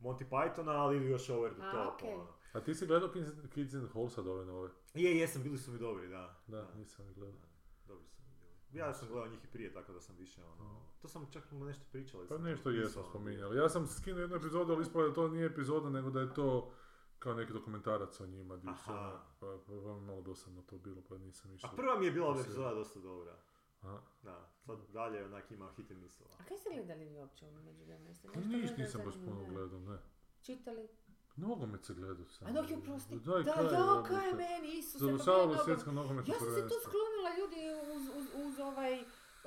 Monty 0.00 0.24
Pythona, 0.30 0.70
ali 0.70 1.06
još 1.06 1.28
over 1.30 1.52
the 1.54 1.62
A, 1.62 1.72
top. 1.72 1.94
okej. 1.94 2.14
ono. 2.14 2.26
A 2.52 2.60
ti 2.60 2.74
si 2.74 2.86
gledao 2.86 3.08
Kids, 3.08 3.30
Kids 3.54 3.72
in 3.72 3.80
the 3.80 3.92
Hall 3.94 4.08
sad 4.08 4.26
ove 4.26 4.44
nove? 4.44 4.70
Je, 4.94 5.18
jesam, 5.18 5.42
bili 5.42 5.58
su 5.58 5.72
mi 5.72 5.78
dobri, 5.78 6.08
da. 6.08 6.40
Da, 6.46 6.68
nisam 6.74 7.08
ih 7.08 7.14
gledao. 7.14 7.40
Dobri 7.86 8.06
su 8.06 8.22
mi 8.22 8.36
bili. 8.38 8.52
Ja 8.72 8.94
sam 8.94 9.08
gledao 9.08 9.28
njih 9.28 9.44
i 9.44 9.46
prije, 9.46 9.72
tako 9.72 9.92
da 9.92 10.00
sam 10.00 10.16
više 10.16 10.44
ono... 10.44 10.80
To 11.02 11.08
sam 11.08 11.26
čak 11.30 11.50
mu 11.50 11.64
nešto 11.64 11.84
pričali. 11.92 12.28
Pa 12.28 12.38
nešto 12.38 12.64
to 12.64 12.70
jesam 12.70 12.88
pisao. 12.88 13.10
spominjali. 13.10 13.56
Ja 13.56 13.68
sam 13.68 13.86
skinuo 13.86 14.20
jednu 14.20 14.36
epizodu, 14.36 14.72
ali 14.72 14.82
ispada 14.82 15.08
da 15.08 15.14
to 15.14 15.28
nije 15.28 15.46
epizoda, 15.46 15.90
nego 15.90 16.10
da 16.10 16.20
je 16.20 16.34
to 16.34 16.72
kao 17.18 17.34
neki 17.34 17.52
dokumentarac 17.52 18.20
o 18.20 18.26
njima. 18.26 18.56
Di 18.56 18.62
su, 18.66 18.90
Aha. 18.90 18.92
ono, 18.92 19.20
pa, 19.40 19.46
pa, 19.66 19.72
pa 19.82 20.00
malo 20.00 20.22
dosadno 20.22 20.62
to 20.62 20.78
bilo, 20.78 21.02
pa 21.08 21.18
nisam 21.18 21.54
išao. 21.54 21.70
A 21.72 21.76
prva 21.76 21.98
mi 21.98 22.06
je 22.06 22.12
bila 22.12 22.40
epizoda 22.40 22.74
dosta 22.74 23.00
dobra. 23.00 23.36
Aha. 23.80 24.00
Da, 24.22 24.50
sad 24.66 24.78
dalje 24.92 25.24
onak 25.24 25.50
ima 25.50 25.72
hit 25.76 25.90
and 25.90 26.02
miss 26.02 26.20
A 26.20 26.44
kaj 26.48 26.58
ste 26.58 26.70
gledali 26.74 27.04
vi 27.04 27.18
uopće 27.18 27.46
u 27.46 27.52
međuvremenu? 27.62 28.08
Jeste 28.08 28.28
Pa 28.34 28.40
nešto 28.40 28.56
niš 28.56 28.76
nisam 28.76 29.00
baš 29.04 29.14
puno 29.14 29.42
Ne. 29.42 29.48
gledao, 29.48 29.80
ne. 29.80 29.98
Čitali? 30.42 30.88
Nogomet 31.36 31.84
se 31.84 31.94
gledao 31.94 32.26
sam. 32.28 32.48
A 32.48 32.52
dok 32.52 32.70
je 32.70 32.80
prosti. 32.80 33.14
Da, 33.16 33.32
Daj, 33.32 33.44
kaj, 33.44 33.64
ja, 33.64 34.02
kaj 34.04 34.32
meni, 34.34 34.68
Isuse, 34.70 34.98
Završavalo 34.98 35.56
svjetsko 35.56 35.92
nogomet. 35.92 36.26
nogometno 36.26 36.34
Ja 36.34 36.38
sam 36.40 36.54
se 36.56 36.68
tu 36.68 36.74
sklonila 36.80 37.30
ljudi 37.38 37.60
uz, 37.88 38.02
uz, 38.08 38.46
uz 38.46 38.58
ovaj 38.60 38.94
e, 38.94 39.04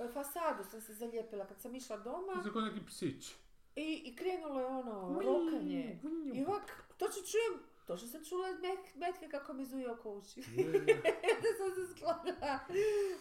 fasadu 0.07 0.63
sam 0.63 0.81
se 0.81 0.93
zalijepila 0.93 1.45
kad 1.45 1.61
sam 1.61 1.75
išla 1.75 1.97
doma 1.97 2.43
kao 2.53 2.61
neki 2.61 2.85
psić. 2.85 3.31
i, 3.75 4.01
i 4.05 4.15
krenulo 4.15 4.59
je 4.59 4.65
ono 4.65 5.21
rokanje. 5.21 5.99
I 6.33 6.45
ovak, 6.45 6.63
točno 6.97 7.21
čujem, 7.23 7.53
točno 7.87 8.07
sam 8.07 8.25
čula 8.25 8.47
met, 8.51 8.95
metke 8.95 9.29
kako 9.29 9.53
mi 9.53 9.65
zuje 9.65 9.91
oko 9.91 10.11
uši. 10.11 10.41
da 11.43 11.49
sam 11.53 11.69
se 11.77 11.93
sklonila. 11.93 12.37
A 12.43 12.59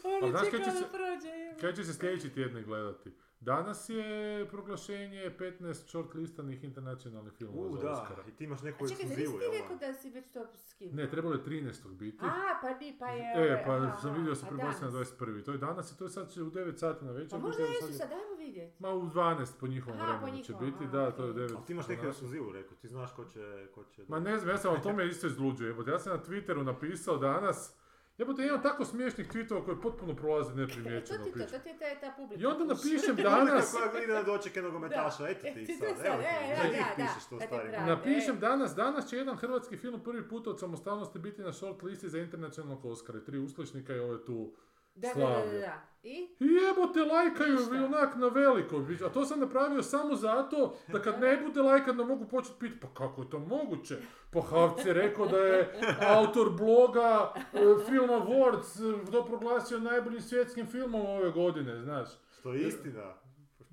Ono 0.05 0.45
čekala 0.45 0.65
da 0.65 0.71
se- 0.73 0.89
prođe. 0.93 1.61
Kaj 1.61 1.75
će 1.75 1.85
se 1.85 1.95
sljedeći 1.95 2.31
tjedni 2.31 2.63
gledati? 2.63 3.11
Danas 3.45 3.89
je 3.89 4.47
proglašenje 4.51 5.31
15 5.39 5.75
shortlistanih 5.75 6.65
internacionalnih 6.65 7.33
filmova 7.33 7.69
U, 7.69 7.77
za 7.77 7.83
da, 7.83 7.93
Oscara. 7.93 8.23
i 8.29 8.31
ti 8.31 8.45
imaš 8.45 8.63
neku 8.63 8.89
čekaj, 8.89 9.05
ekskluzivu, 9.05 9.39
ti 9.39 9.45
jel 9.45 9.53
rekao 9.53 9.77
da? 9.77 9.95
si 9.95 10.11
već 10.11 10.33
to 10.33 10.47
skinuo? 10.57 10.95
Ne, 10.97 11.11
trebalo 11.11 11.35
je 11.35 11.41
13. 11.45 11.95
biti. 11.95 12.19
A, 12.21 12.31
pa 12.63 12.79
ni, 12.79 12.97
pa 12.99 13.09
je... 13.09 13.53
E, 13.53 13.63
pa 13.67 13.73
aha, 13.73 13.97
sam 13.97 14.11
aha, 14.11 14.19
vidio 14.19 14.35
se 14.35 14.47
prebacio 14.47 14.87
na 14.87 14.91
danas? 14.91 15.19
21. 15.19 15.45
To 15.45 15.53
je 15.53 15.59
danas 15.59 15.93
i 15.93 15.99
to 15.99 16.05
je 16.05 16.11
sad 16.11 16.31
će 16.31 16.43
u 16.43 16.51
9 16.51 16.77
sati 16.77 17.05
na 17.05 17.13
večer. 17.13 17.31
Pa 17.31 17.39
možda 17.39 17.63
evo 17.63 17.73
jesu 17.73 17.99
sad 17.99 18.09
dajmo 18.09 18.35
vidjeti. 18.39 18.83
Ma 18.83 18.91
u 18.91 19.03
12 19.03 19.61
po 19.61 19.67
njihovom 19.67 20.01
Aha, 20.01 20.19
po 20.21 20.27
vremenu 20.27 20.45
će 20.45 20.53
njihovom, 20.53 20.73
biti, 20.73 20.85
a, 20.85 20.89
da, 20.89 21.11
to 21.11 21.25
je 21.25 21.29
u 21.29 21.33
okej. 21.33 21.47
9. 21.47 21.57
Ali 21.57 21.67
ti 21.67 21.73
imaš 21.73 21.87
po 21.87 21.93
neku 21.93 22.07
ekskluzivu, 22.07 22.53
rekao, 22.53 22.77
ti 22.77 22.89
znaš 22.89 23.13
ko 23.13 23.25
će... 23.25 23.67
Ko 23.75 23.85
će 23.85 24.05
Ma 24.09 24.21
ne 24.21 24.39
znam, 24.39 24.51
ja 24.51 24.59
sam 24.59 24.73
vam 24.73 24.83
to 24.83 24.93
me 24.93 25.09
isto 25.09 25.27
izluđuje, 25.27 25.69
jebote. 25.69 25.91
Ja 25.91 25.99
sam 25.99 26.17
na 26.17 26.23
Twitteru 26.25 26.63
napisao 26.63 27.17
danas, 27.17 27.77
jebote, 28.19 28.47
imam 28.47 28.63
tako 28.63 28.85
smiješnih 28.85 29.29
tweetova 29.29 29.65
koji 29.65 29.77
potpuno 29.83 30.17
prolaze 30.17 30.51
E, 30.51 30.55
to 30.55 30.61
neprimjećeno 30.61 31.25
ti 31.25 31.33
to, 31.33 31.39
to 31.39 31.59
ti 31.59 31.69
je 31.69 32.01
ta, 32.01 32.13
publika. 32.17 32.43
I 32.43 32.47
onda 32.47 32.65
napišem 32.65 32.99
Publika 33.17 33.31
danas, 33.31 33.73
koja 33.73 34.05
ide 34.05 34.13
na 34.13 34.23
dočeke 34.23 34.63
nogometaša, 34.63 35.23
Da. 35.23 35.29
eto 35.29 35.47
E, 35.49 35.55
ti 35.55 35.67
ti 35.67 35.75
sad, 35.75 35.89
evo 36.05 36.17
ti, 36.17 36.25
e, 36.25 36.57
za 36.57 36.63
da, 36.63 36.69
njih 36.69 36.87
da, 36.99 37.05
pišeš 37.05 37.29
to 37.31 37.39
ti 37.39 37.47
pravi. 37.49 37.87
napišem 37.87 38.37
e. 38.37 38.39
danas, 38.39 38.75
danas 38.75 39.09
će 39.09 39.17
jedan 39.17 39.37
hrvatski 39.37 39.77
film 39.77 40.01
prvi 40.01 40.29
put 40.29 40.47
od 40.47 40.61
samostalnosti 40.61 41.19
biti 41.19 41.43
na 41.43 41.53
short 41.53 41.83
listi 41.83 42.09
za 42.09 42.19
internacionalnog 42.19 42.85
Oscara. 42.85 43.21
Tri 43.21 43.39
uspješnika 43.39 43.95
i 43.95 43.99
ovo 43.99 44.13
je 44.13 44.25
tu 44.25 44.53
Da, 44.95 45.09
da, 45.15 45.27
da, 45.27 45.59
da. 45.59 45.95
I? 46.03 46.29
I 46.41 46.47
jebote, 46.47 47.01
lajkaju 47.01 47.57
Ništa. 47.57 47.75
i 47.75 47.79
onak 47.79 48.17
na 48.17 48.29
veliko, 48.29 48.83
a 49.07 49.09
to 49.09 49.25
sam 49.25 49.41
napravio 49.41 49.83
samo 49.83 50.15
zato 50.15 50.77
da 50.89 51.03
kad 51.03 51.21
ne 51.21 51.37
bude 51.37 51.63
lajkan 51.63 51.97
da 51.97 52.05
mogu 52.05 52.25
početi 52.25 52.57
pitati 52.61 52.81
pa 52.81 52.89
kako 52.95 53.23
je 53.23 53.31
to 53.31 53.39
moguće? 53.39 53.97
Pa 54.31 54.41
Havc 54.41 54.85
je 54.87 54.93
rekao 54.93 55.27
da 55.27 55.39
je 55.39 55.75
autor 56.01 56.51
bloga 56.51 57.33
e, 57.37 57.59
Film 57.87 58.11
Awards 58.11 59.03
e, 59.09 59.11
to 59.11 59.25
proglasio 59.25 59.79
najboljim 59.79 60.21
svjetskim 60.21 60.67
filmom 60.67 61.07
ove 61.07 61.31
godine, 61.31 61.81
znaš. 61.81 62.09
Što 62.39 62.53
je 62.53 62.69
istina. 62.69 63.15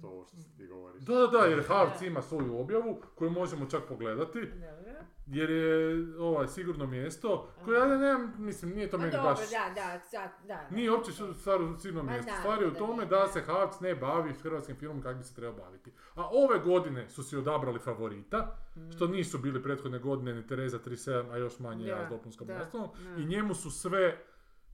To 0.02 0.08
ovo 0.08 0.26
što 0.26 0.38
ti 0.58 0.68
govoriš. 0.68 1.04
Da, 1.04 1.16
da, 1.16 1.28
da, 1.28 1.38
jer 1.38 1.64
Havc 1.68 2.02
ima 2.02 2.22
svoju 2.22 2.60
objavu 2.60 3.02
koju 3.16 3.30
možemo 3.32 3.66
čak 3.66 3.84
pogledati, 3.88 4.40
Dobro. 4.42 4.92
jer 5.28 5.50
je 5.50 5.96
ovaj 6.20 6.48
sigurno 6.48 6.86
mjesto 6.86 7.50
koje 7.66 7.80
ja 7.80 7.86
ne, 7.86 7.98
nemam, 7.98 8.34
mislim, 8.38 8.72
nije 8.72 8.90
to 8.90 8.98
Ma 8.98 9.02
meni 9.04 9.16
dobro, 9.16 9.30
baš... 9.30 9.40
da, 9.40 9.72
da, 9.76 10.00
sad, 10.00 10.30
da. 10.48 10.68
Nije 10.70 10.92
uopće 10.92 11.12
stvar 11.40 11.62
u 11.62 11.78
sigurno 11.78 12.04
Ma 12.04 12.12
mjesto. 12.12 12.32
da, 12.32 12.38
Stvar 12.38 12.62
je 12.62 12.68
u 12.68 12.72
da 12.72 12.78
tome 12.78 13.06
da 13.06 13.16
da. 13.18 13.28
se 13.28 13.42
Havc 13.42 13.80
ne 13.80 13.96
bavi 13.96 14.34
hrvatskim 14.34 14.76
filmom 14.76 15.02
kako 15.02 15.18
bi 15.18 15.24
se 15.24 15.36
trebao 15.36 15.66
baviti. 15.66 15.92
A 16.16 16.30
ove 16.30 16.60
godine 16.60 17.10
su 17.10 17.24
si 17.24 17.38
odabrali 17.38 17.80
favorita, 17.80 18.58
što 18.96 19.08
nisu 19.08 19.38
bili 19.38 19.64
prethodne 19.64 20.00
godine 20.00 20.34
ni 20.34 20.48
Tereza 20.48 20.80
37, 20.80 21.32
a 21.32 21.38
još 21.38 21.60
manje 21.60 21.86
ja 21.88 21.96
Da, 21.98 22.06
s 22.08 22.10
dopunskom 22.10 22.48
da, 22.48 22.58
nastavom. 22.58 22.90
da. 23.04 23.22
I 23.22 23.26
njemu 23.26 23.54
su 23.54 23.72
sve 23.72 24.24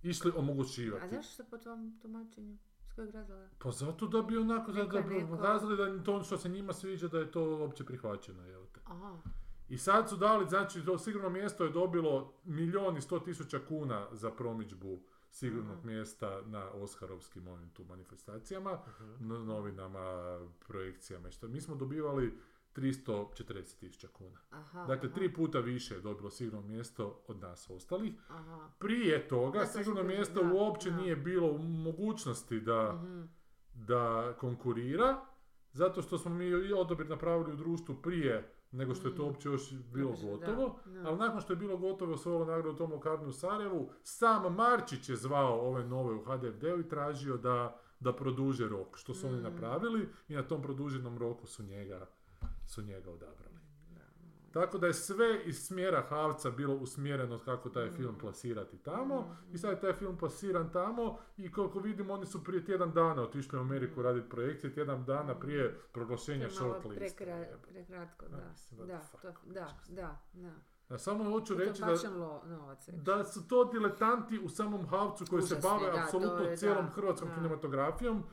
išli 0.03 0.31
omogućivati. 0.35 1.05
A 1.05 1.21
zašto 1.21 1.43
po 1.49 1.57
tvom 1.57 1.99
tumačenju? 2.01 2.57
Kojeg 2.97 3.15
razloga? 3.15 3.49
Pa 3.59 3.71
zato 3.71 4.07
da 4.07 4.21
bi 4.21 4.37
onako, 4.37 4.71
da, 4.71 4.83
da 4.83 5.01
bi 5.01 5.25
pokazali 5.29 5.77
da 5.77 6.03
to 6.03 6.23
što 6.23 6.37
se 6.37 6.49
njima 6.49 6.73
sviđa 6.73 7.07
da 7.07 7.19
je 7.19 7.31
to 7.31 7.63
opće 7.65 7.85
prihvaćeno, 7.85 8.43
jel 8.45 8.65
te. 8.73 8.79
Aha. 8.85 9.17
I 9.69 9.77
sad 9.77 10.09
su 10.09 10.15
dali, 10.15 10.49
znači 10.49 10.85
to 10.85 10.97
sigurno 10.97 11.29
mjesto 11.29 11.63
je 11.63 11.69
dobilo 11.69 12.33
milijun 12.43 12.97
i 12.97 13.01
sto 13.01 13.19
tisuća 13.19 13.59
kuna 13.67 14.07
za 14.11 14.31
promičbu 14.31 14.99
sigurnog 15.31 15.85
mjesta 15.85 16.41
na 16.45 16.69
Oskarovskim 16.71 17.47
ovim 17.47 17.69
tu 17.69 17.83
manifestacijama, 17.83 18.79
no- 19.19 19.39
novinama, 19.39 20.37
projekcijama 20.67 21.27
i 21.27 21.31
što. 21.31 21.47
Mi 21.47 21.61
smo 21.61 21.75
dobivali 21.75 22.37
340 22.77 23.43
tisuća 23.75 24.07
kuna. 24.07 24.39
Aha. 24.49 24.79
Dakle, 24.79 25.07
aha, 25.07 25.15
tri 25.15 25.33
puta 25.33 25.59
više 25.59 25.95
je 25.95 26.01
dobilo 26.01 26.29
sigurno 26.29 26.61
mjesto 26.63 27.23
od 27.27 27.39
nas 27.39 27.69
ostalih. 27.69 28.13
Aha. 28.29 28.69
Prije 28.79 29.27
toga 29.27 29.59
Da, 29.59 29.65
to 29.65 29.71
sigurno 29.71 30.01
kužila, 30.01 30.15
mjesto 30.15 30.43
da, 30.43 30.53
uopće 30.53 30.91
da. 30.91 30.97
nije 30.97 31.15
bilo 31.15 31.47
u 31.47 31.57
mogućnosti 31.57 32.59
da 32.59 32.91
Mhm. 32.93 33.21
da 33.73 34.33
konkurira, 34.33 35.21
zato 35.71 36.01
što 36.01 36.17
smo 36.17 36.31
mi 36.31 36.45
i 36.45 36.73
odabir 36.73 37.09
napravili 37.09 37.53
u 37.53 37.57
društvu 37.57 37.95
prije 37.95 38.53
nego 38.71 38.95
što 38.95 39.07
je 39.07 39.15
to 39.15 39.21
Mm. 39.21 39.25
uopće 39.25 39.49
još 39.49 39.71
bilo 39.73 40.11
Dobro, 40.11 40.37
da, 40.37 40.45
gotovo, 40.45 40.79
da. 40.85 41.01
ali 41.01 41.17
nakon 41.17 41.41
što 41.41 41.53
je 41.53 41.57
bilo 41.57 41.77
gotovo 41.77 42.13
osvojilo 42.13 42.45
nagradu 42.45 42.69
u 42.69 42.75
tom 42.75 42.91
lokarnu 42.91 43.27
u 43.27 43.33
Sarajevu, 43.33 43.89
sam 44.03 44.55
Marčić 44.55 45.09
je 45.09 45.15
zvao 45.15 45.59
ove 45.61 45.83
nove 45.85 46.15
u 46.15 46.23
HDFD-u 46.23 46.79
i 46.79 46.89
tražio 46.89 47.37
da, 47.37 47.79
da 47.99 48.13
produže 48.13 48.67
rok, 48.67 48.97
što 48.97 49.13
su 49.13 49.27
oni 49.27 49.37
Mm. 49.37 49.43
napravili 49.43 50.07
i 50.27 50.35
na 50.35 50.43
tom 50.43 50.61
produženom 50.61 51.17
roku 51.17 51.47
su 51.47 51.63
njega, 51.63 52.05
su 52.67 52.81
njega 52.81 53.11
odabrali. 53.11 53.57
Tako 54.51 54.77
da 54.77 54.87
je 54.87 54.93
sve 54.93 55.41
iz 55.45 55.57
smjera 55.57 56.01
Havca 56.01 56.51
bilo 56.51 56.75
usmjereno 56.75 57.39
kako 57.39 57.69
taj 57.69 57.91
film 57.91 58.15
Mm. 58.15 58.17
plasirati 58.17 58.77
tamo 58.77 59.35
i 59.51 59.57
sad 59.57 59.71
je 59.71 59.79
taj 59.79 59.93
film 59.93 60.17
plasiran 60.17 60.71
tamo 60.71 61.17
i 61.37 61.51
koliko 61.51 61.79
vidimo 61.79 62.13
oni 62.13 62.25
su 62.25 62.43
prije 62.43 62.65
tjedan 62.65 62.91
dana 62.91 63.21
otišli 63.21 63.57
u 63.57 63.61
Ameriku 63.61 64.01
raditi 64.01 64.29
projekcije, 64.29 64.73
tjedan 64.73 65.05
dana 65.05 65.35
prije 65.35 65.79
proglašenja 65.93 66.49
shortlista. 66.49 66.99
prekratko, 67.69 68.25
Da, 68.27 68.37
da. 68.85 68.99
to, 69.21 69.31
da, 69.45 69.67
da, 69.87 70.17
da. 70.33 70.51
Ja 70.89 70.97
samo 70.97 71.23
hoću 71.25 71.55
reći 71.55 71.81
da, 71.81 71.87
lo- 72.09 72.75
da 72.93 73.23
su 73.23 73.47
to 73.47 73.63
diletanti 73.65 74.39
u 74.39 74.49
samom 74.49 74.87
Havcu 74.87 75.25
koji 75.25 75.41
se 75.41 75.53
Užasni, 75.53 75.69
bave 75.71 75.91
da, 75.91 76.03
apsolutno 76.03 76.39
je, 76.39 76.57
cijelom 76.57 76.85
da, 76.85 76.91
hrvatskom 76.91 77.29
da. 77.29 77.35
kinematografijom, 77.35 78.23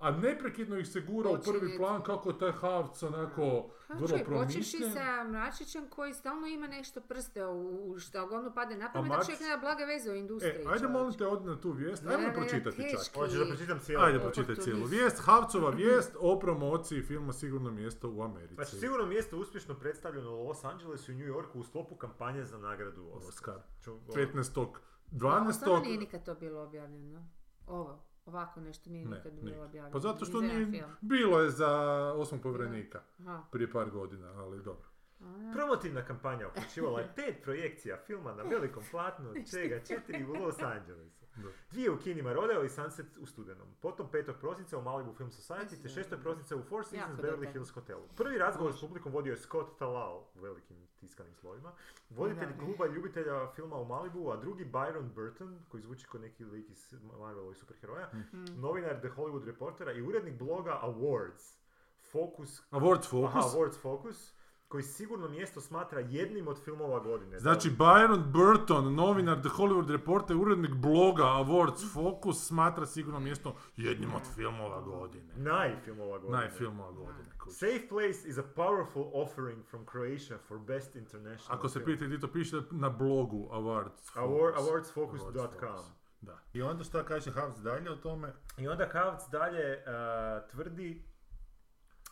a 0.00 0.10
neprekidno 0.12 0.76
ih 0.76 0.88
se 0.88 1.00
gura 1.00 1.30
u 1.30 1.38
prvi 1.42 1.76
plan 1.76 2.02
kako 2.02 2.30
je 2.30 2.38
taj 2.38 2.52
Havc 2.52 3.02
onako 3.02 3.70
Pa 3.92 3.98
vrlo 3.98 4.08
čovjek, 4.08 4.28
počeš 4.28 4.74
i 4.74 4.90
sa 4.94 5.24
Mračićem 5.24 5.88
koji 5.88 6.14
stalno 6.14 6.46
ima 6.46 6.66
nešto 6.66 7.00
prste 7.00 7.46
u, 7.46 7.90
u 7.90 7.98
što 7.98 8.26
god 8.26 8.44
mu 8.44 8.50
pade 8.54 8.76
na 8.76 8.92
pamet, 8.92 9.12
da 9.12 9.24
čovjek 9.24 9.40
nema 9.40 9.56
blage 9.56 9.84
veze 9.84 10.10
o 10.10 10.14
industriji. 10.14 10.64
E, 10.64 10.68
ajde 10.68 10.88
molim 10.88 11.12
te 11.12 11.26
odi 11.26 11.46
na 11.46 11.60
tu 11.60 11.70
vijest, 11.70 12.06
ajmo 12.06 12.26
ne, 12.26 12.34
pročitati 12.34 12.82
čak. 12.90 13.14
Hoćeš 13.14 13.38
da 13.38 13.44
pročitam 13.46 13.80
cijelo? 13.80 14.04
Ajde, 14.04 14.18
Ovo 14.18 14.30
pročitaj 14.30 14.56
cijelu 14.56 14.84
vijest. 14.84 15.22
Havcova 15.24 15.70
vijest 15.70 16.16
o 16.20 16.38
promociji 16.38 17.02
filma 17.02 17.32
Sigurno 17.32 17.70
mjesto 17.70 18.10
u 18.10 18.22
Americi. 18.22 18.54
Znači, 18.54 18.76
sigurno 18.76 19.06
mjesto 19.06 19.38
uspješno 19.38 19.74
predstavljeno 19.74 20.30
u 20.30 20.46
Los 20.46 20.64
Angelesu 20.64 21.12
i 21.12 21.14
New 21.14 21.26
Yorku 21.26 21.60
u 21.60 21.62
sklopu 21.62 21.96
kampanje 21.96 22.44
za 22.44 22.58
nagradu 22.58 23.10
Oscar. 23.12 23.28
Oscar. 23.28 23.58
Ču- 23.84 23.98
15. 24.14 24.58
Ovo 24.58 25.52
stvarno 25.52 25.78
12. 25.78 25.82
nije 25.82 25.98
nikad 25.98 26.24
to 26.24 26.34
bilo 26.34 26.62
objavljeno. 26.62 27.28
Ovo, 27.66 28.04
ovako 28.26 28.60
nešto 28.60 28.90
nije 28.90 29.04
Ne, 29.06 29.16
nikad 29.16 29.34
nije. 29.34 29.44
bilo 29.44 29.64
objavljeno. 29.64 29.92
Pa 29.92 29.98
zato 29.98 30.24
što 30.24 30.40
nije, 30.40 30.66
film. 30.66 30.90
bilo 31.00 31.40
je 31.40 31.50
za 31.50 31.70
osmog 32.12 32.40
povjerenika 32.42 33.02
prije 33.50 33.70
par 33.70 33.90
godina, 33.90 34.28
ali 34.28 34.62
dobro. 34.62 34.88
Promotivna 35.52 36.04
kampanja 36.04 36.48
uključivala 36.48 37.00
je 37.00 37.12
pet 37.16 37.42
projekcija 37.42 37.96
filma 37.96 38.34
na 38.34 38.42
velikom 38.42 38.82
platnu, 38.90 39.30
od 39.30 39.50
čega 39.50 39.80
četiri 39.80 40.24
u 40.24 40.32
Los 40.34 40.62
Angelesu. 40.62 41.21
Da. 41.36 41.48
Dvije 41.70 41.90
u 41.90 41.98
kinima 41.98 42.32
Rodeo 42.32 42.64
i 42.64 42.68
Sunset 42.68 43.06
u 43.18 43.26
studenom. 43.26 43.68
Potom 43.80 44.08
5. 44.08 44.32
prosinca 44.34 44.78
u 44.78 44.82
Malibu 44.82 45.12
Film 45.12 45.30
Society 45.30 45.82
te 45.82 45.88
6. 45.90 46.22
prosinca 46.22 46.56
u 46.56 46.62
Four 46.62 46.84
Seasons 46.84 47.10
Jako 47.10 47.22
Beverly 47.22 47.30
detaljno. 47.30 47.52
Hills 47.52 47.70
hotelu. 47.70 48.02
Prvi 48.16 48.38
razgovor 48.38 48.72
s 48.72 48.80
publikom 48.80 49.12
vodio 49.12 49.30
je 49.30 49.36
Scott 49.36 49.78
Talal 49.78 50.24
u 50.34 50.40
velikim 50.40 50.76
tiskanim 50.96 51.34
slovima. 51.34 51.72
Voditelj 52.10 52.58
kluba 52.58 52.86
ljubitelja 52.86 53.48
filma 53.48 53.76
u 53.76 53.84
Malibu, 53.84 54.30
a 54.30 54.36
drugi 54.36 54.64
Byron 54.64 55.12
Burton, 55.14 55.58
koji 55.68 55.82
zvuči 55.82 56.06
kao 56.06 56.20
neki 56.20 56.44
lik 56.44 56.70
iz 56.70 56.94
Marvelovih 57.18 57.58
superheroja, 57.58 58.08
Mhm. 58.12 58.44
novinar 58.60 58.98
The 58.98 59.08
Hollywood 59.08 59.44
Reportera 59.44 59.92
i 59.92 60.02
urednik 60.02 60.38
bloga 60.38 60.80
Awards. 60.82 61.56
Focus 62.02 62.62
Awards 62.70 63.04
Focus. 63.04 63.28
Aha, 63.28 63.40
Awards 63.40 63.76
Focus, 63.76 64.34
koji 64.72 64.82
sigurno 64.82 65.28
mjesto 65.28 65.60
smatra 65.60 66.00
jednim 66.00 66.48
od 66.48 66.64
filmova 66.64 66.98
godine. 67.00 67.38
Znači, 67.38 67.70
Byron 67.70 68.22
Burton, 68.26 68.94
novinar 68.94 69.40
The 69.40 69.48
Hollywood 69.48 69.90
Reporter, 69.90 70.36
urednik 70.36 70.74
bloga 70.74 71.22
Awards 71.24 71.92
Focus, 71.92 72.46
smatra 72.46 72.86
sigurno 72.86 73.20
mjesto 73.20 73.54
jednim 73.76 74.14
od 74.14 74.22
filmova 74.34 74.80
godine. 74.80 75.34
najfilmova 75.36 76.18
godine. 76.18 76.38
Najfilmova 76.38 76.92
godine. 76.92 77.30
kući. 77.42 77.54
Safe 77.56 77.88
Place 77.88 78.28
is 78.28 78.38
a 78.38 78.42
powerful 78.56 79.10
offering 79.14 79.64
from 79.64 79.86
Croatia 79.86 80.38
for 80.38 80.58
best 80.58 80.96
international 80.96 81.58
Ako 81.58 81.68
se 81.68 81.78
film. 81.78 81.86
pita 81.86 82.04
gdje 82.04 82.20
to 82.20 82.28
piše 82.28 82.56
na 82.70 82.88
blogu 82.90 83.48
Awards 83.50 84.14
Award- 84.16 84.54
Focus. 84.54 84.68
awardsfocus.com. 84.68 85.34
Awards 85.34 85.60
Focus. 85.60 85.90
Da. 86.20 86.38
I 86.52 86.62
onda 86.62 86.84
šta 86.84 87.04
kaže 87.04 87.30
Havc 87.30 87.58
dalje 87.58 87.90
o 87.90 87.96
tome? 87.96 88.32
I 88.58 88.68
onda 88.68 88.88
Havc 88.92 89.22
dalje 89.30 89.76
uh, 89.76 90.50
tvrdi 90.50 91.11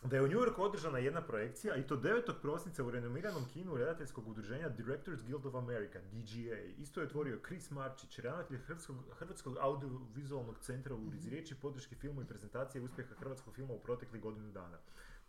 da 0.03 0.15
je 0.15 0.21
u 0.21 0.27
New 0.27 0.37
Yorku 0.37 0.63
održana 0.63 0.97
jedna 0.97 1.21
projekcija 1.21 1.75
i 1.75 1.87
to 1.87 1.97
9. 1.97 2.33
prosinca 2.41 2.83
u 2.83 2.91
renomiranom 2.91 3.45
kinu 3.53 3.77
redateljskog 3.77 4.27
udruženja 4.27 4.69
Directors 4.69 5.23
Guild 5.23 5.45
of 5.45 5.55
America, 5.55 5.99
DGA. 5.99 6.61
Isto 6.77 6.99
je 6.99 7.07
otvorio 7.07 7.39
Chris 7.45 7.71
Marčić, 7.71 8.19
ravnatelj 8.19 8.57
Hrvatskog, 8.57 8.95
Hrvatskog 9.19 9.57
audiovizualnog 9.59 10.59
centra 10.59 10.95
u 10.95 11.11
riječi 11.29 11.55
podrške 11.55 11.95
filmu 11.95 12.21
i 12.21 12.25
prezentacije 12.25 12.81
uspjeha 12.81 13.15
hrvatskog 13.15 13.53
filma 13.53 13.73
u 13.73 13.79
proteklih 13.79 14.21
godinu 14.21 14.51
dana. 14.51 14.77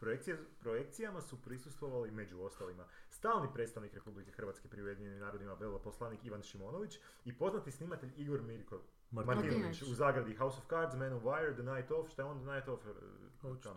Projekcije, 0.01 0.37
projekcijama 0.61 1.21
su 1.21 1.43
prisustvovali 1.43 2.11
među 2.11 2.41
ostalima 2.41 2.85
stalni 3.09 3.49
predstavnik 3.55 3.95
Republike 3.95 4.31
Hrvatske 4.31 4.69
pri 4.69 4.83
Ujedinjenim 4.83 5.21
narodima 5.21 5.55
veleposlanik 5.55 6.25
Ivan 6.25 6.43
Šimonović 6.43 6.99
i 7.25 7.39
poznati 7.39 7.71
snimatelj 7.71 8.11
Igor 8.17 8.43
Mirko 8.43 8.81
Martinović. 9.11 9.45
Martinović 9.45 9.83
u 9.83 9.95
zagradi 9.95 10.35
House 10.35 10.59
of 10.59 10.69
Cards, 10.69 10.97
Man 10.97 11.13
of 11.13 11.23
Wire, 11.23 11.53
The 11.53 11.63
Night 11.63 11.91
Of, 11.91 12.11
šta 12.11 12.23
je 12.23 12.29
on 12.29 12.39
The 12.39 12.55
Night 12.55 12.69
Of 12.69 12.81
uh, 12.87 13.51
Očito, 13.51 13.75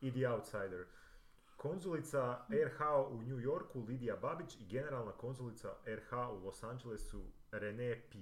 i 0.00 0.12
The 0.12 0.28
Outsider. 0.28 0.86
Konzulica 1.56 2.38
RH 2.48 2.80
u 3.10 3.22
New 3.22 3.40
Yorku 3.40 3.80
Lidija 3.80 4.16
Babić 4.16 4.56
i 4.60 4.66
generalna 4.66 5.12
konzulica 5.12 5.68
RH 5.86 6.12
u 6.32 6.44
Los 6.44 6.62
Angelesu 6.62 7.22
René 7.52 8.00
P. 8.12 8.18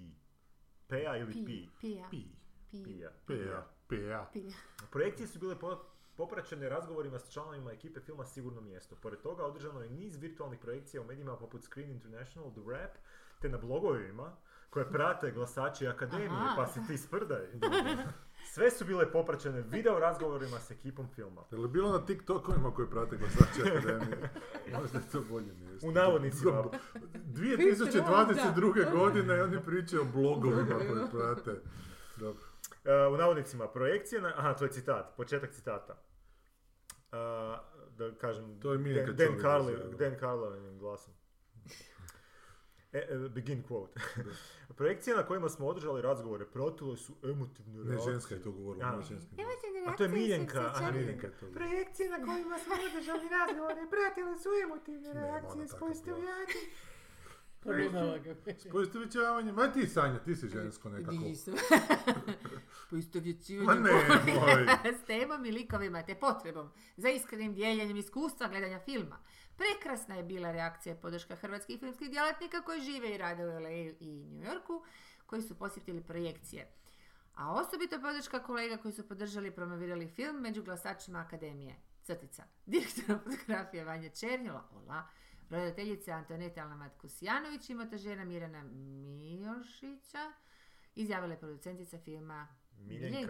Pea 0.88 1.16
ili 1.16 1.32
P? 1.32 1.46
Pi, 1.46 1.68
pija, 1.80 2.08
Pi. 2.10 2.22
pi, 2.70 2.84
Pija. 2.84 3.10
P.A. 3.88 4.26
pija. 4.32 4.52
Projekcije 4.90 5.26
su 5.26 5.38
bile 5.38 5.58
po- 5.58 5.84
popraćene 6.16 6.68
razgovorima 6.68 7.18
s 7.18 7.32
članovima 7.32 7.72
ekipe 7.72 8.00
filma 8.00 8.24
Sigurno 8.24 8.60
mjesto. 8.60 8.96
Pored 8.96 9.20
toga 9.20 9.44
održano 9.44 9.80
je 9.80 9.90
niz 9.90 10.16
virtualnih 10.16 10.58
projekcija 10.60 11.00
u 11.00 11.04
medijima 11.04 11.36
poput 11.36 11.62
Screen 11.64 11.90
International, 11.90 12.50
The 12.50 12.60
Rap, 12.70 12.90
te 13.40 13.48
na 13.48 13.58
blogovima 13.58 14.36
koje 14.70 14.90
prate 14.90 15.30
glasači 15.30 15.86
akademije, 15.88 16.30
Aha. 16.30 16.54
pa 16.56 16.66
si 16.66 16.80
ti 16.86 16.98
sprdaj. 16.98 17.46
Sve 18.56 18.70
su 18.70 18.84
bile 18.84 19.12
popraćene 19.12 19.60
video 19.60 19.98
razgovorima 19.98 20.60
s 20.60 20.70
ekipom 20.70 21.08
filma. 21.14 21.42
Je 21.50 21.58
li 21.58 21.68
bilo 21.68 21.92
na 21.92 22.06
TikTokovima 22.06 22.74
koji 22.74 22.90
prate 22.90 23.16
glasači 23.16 23.60
akademije? 23.60 24.30
Možda 24.80 24.98
je 24.98 25.04
to 25.12 25.20
bolje 25.30 25.52
mjesto. 25.52 25.88
U 25.88 25.92
navodnicima. 25.92 26.64
2022. 27.14 28.92
godine 28.92 29.42
oni 29.42 29.64
pričaju 29.64 30.02
o 30.02 30.04
blogovima 30.04 30.74
koji 30.78 31.10
prate. 31.12 31.60
Dobro. 32.16 32.42
Uh, 32.68 33.14
u 33.14 33.16
navodnicima 33.16 33.68
projekcije, 33.68 34.20
na, 34.20 34.32
aha, 34.36 34.54
to 34.54 34.64
je 34.64 34.70
citat, 34.70 35.16
početak 35.16 35.52
citata. 35.52 35.92
Uh, 35.92 37.18
da 37.98 38.14
kažem, 38.20 38.60
To 38.60 38.72
je 38.72 38.78
Dan, 38.78 39.16
Dan, 39.16 39.26
Čolić 39.26 39.42
Carli, 39.42 39.72
izjavila. 39.72 39.96
Dan 39.98 40.18
Carlinovim 40.18 40.78
glasom. 40.78 41.14
E, 42.92 42.98
e, 42.98 43.28
begin 43.28 43.62
quote. 43.62 44.00
Projekcije 44.76 45.16
na 45.16 45.22
kojima 45.22 45.48
smo 45.48 45.66
održali 45.66 46.02
razgovore 46.02 46.46
protile 46.46 46.96
su 46.96 47.12
emotivne 47.22 47.84
Ne, 47.84 47.90
reakcije. 47.90 48.12
ženska 48.12 48.34
je 48.34 48.42
to 48.42 48.52
govorila, 48.52 48.86
A. 48.86 48.96
ne 48.96 49.02
ženski. 49.02 49.36
A 49.86 49.96
to 49.96 50.02
je 50.02 50.08
Miljenka, 50.08 50.60
aha, 50.60 50.80
Miljenka 50.80 50.98
Miljenka. 50.98 51.26
je 51.26 51.32
to. 51.32 51.46
Projekcije 51.52 52.10
na 52.10 52.16
kojima 52.16 52.58
smo 52.58 52.74
održali 52.90 53.28
razgovore 53.28 53.82
pratile 53.90 54.38
su 54.38 54.48
emotivne 54.64 55.14
Ne, 55.14 55.20
reakcije 55.20 55.52
ona 55.52 55.64
s. 55.64 55.74
S 58.58 58.68
poistovjećavanjem, 58.70 59.54
ma 59.54 59.72
ti 59.72 59.86
Sanja, 59.86 60.18
ti 60.18 60.36
si 60.36 60.48
žensko 60.48 60.88
nekako. 60.88 61.12
Nisam. 61.12 61.54
Ma 62.06 62.90
Poistovjećivanjem 62.90 63.82
nemoj. 63.82 64.66
s 65.00 65.06
temom 65.06 65.44
i 65.46 65.50
likovima 65.50 66.02
te 66.02 66.14
potrebom 66.14 66.70
za 66.96 67.08
iskrenim 67.08 67.54
dijeljenjem 67.54 67.96
iskustva 67.96 68.48
gledanja 68.48 68.80
filma. 68.80 69.18
Prekrasna 69.56 70.14
je 70.14 70.22
bila 70.22 70.52
reakcija 70.52 70.94
podrška 70.94 71.36
hrvatskih 71.36 71.80
filmskih 71.80 72.10
djelatnika 72.10 72.62
koji 72.62 72.80
žive 72.80 73.14
i 73.14 73.18
rade 73.18 73.46
u 73.46 73.60
LA 73.60 73.70
i 74.00 74.28
New 74.30 74.52
Yorku, 74.52 74.82
koji 75.26 75.42
su 75.42 75.58
posjetili 75.58 76.02
projekcije. 76.02 76.72
A 77.34 77.52
osobito 77.52 78.00
podrška 78.00 78.42
kolega 78.42 78.76
koji 78.76 78.94
su 78.94 79.08
podržali 79.08 79.48
i 79.48 79.54
promovirali 79.54 80.08
film 80.08 80.36
među 80.36 80.62
glasačima 80.62 81.18
Akademije. 81.18 81.76
Crtica. 82.02 82.44
Direktora 82.66 83.18
fotografije 83.18 83.84
Vanja 83.84 84.08
Černjela, 84.08 84.68
ola, 84.72 85.02
redateljica 85.50 86.12
Antoneta 86.12 86.62
Alamat 86.62 86.96
Kusjanović 87.00 87.70
i 87.70 87.74
montažera 87.74 88.24
Mirana 88.24 88.62
Mijošića, 88.62 90.32
izjavila 90.94 91.32
je 91.32 91.40
producentica 91.40 91.98
filma 91.98 92.48
Miljenka 92.78 93.20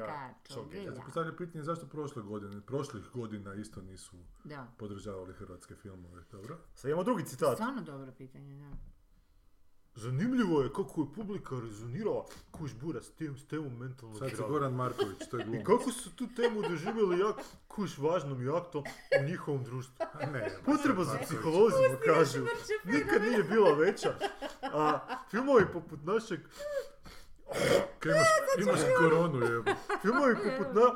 Čogelja. 0.44 0.80
Ja 0.80 0.84
Čogelja. 0.84 0.92
se 0.92 1.00
postavlja 1.02 1.32
pitanje 1.32 1.64
zašto 1.64 1.86
prošle 1.86 2.22
godine, 2.22 2.60
prošlih 2.60 3.04
godina 3.04 3.54
isto 3.54 3.82
nisu 3.82 4.16
Da. 4.44 4.66
podržavali 4.78 5.32
hrvatske 5.32 5.74
filmove, 5.74 6.22
dobro? 6.32 6.58
Sad 6.74 6.88
imamo 6.88 7.04
drugi 7.04 7.24
citat. 7.24 7.54
Stvarno 7.54 7.82
dobro 7.82 8.12
pitanje, 8.12 8.56
da. 8.56 8.76
Zanimljivo 9.94 10.62
je 10.62 10.72
kako 10.72 11.00
je 11.00 11.12
publika 11.14 11.54
rezonirala 11.60 12.24
kuš 12.50 12.74
bura 12.74 13.02
s 13.02 13.10
tem, 13.10 13.38
s 13.38 13.46
temom 13.46 13.78
mentalnog 13.78 14.18
Sad 14.18 14.28
se 14.28 14.34
zdravlja. 14.34 14.52
Goran 14.52 14.74
Marković, 14.74 15.18
to 15.30 15.36
je 15.36 15.42
I 15.42 15.46
gluma. 15.46 15.64
kako 15.64 15.90
su 15.90 16.10
tu 16.10 16.26
temu 16.26 16.62
doživjeli 16.62 17.18
jak 17.18 17.36
kuš 17.68 17.98
važnom 17.98 18.42
i 18.42 18.48
aktom 18.50 18.84
u 19.20 19.28
njihovom 19.28 19.64
društvu. 19.64 19.94
Ne, 20.32 20.50
Potreba 20.64 21.04
za 21.04 21.18
psiholozima, 21.22 21.96
kažu, 22.04 22.44
nikad 22.84 23.22
nije 23.22 23.42
bila 23.42 23.74
veća. 23.74 24.14
A 24.62 24.98
filmovi 25.30 25.64
poput 25.72 26.04
našeg, 26.04 26.40
Kaj 27.98 28.12
imaš, 28.12 28.28
imaš 28.58 28.80
koronu, 28.98 29.46
jebo. 29.46 29.70
filmovi 30.02 30.34
poput 30.44 30.74
na, 30.74 30.94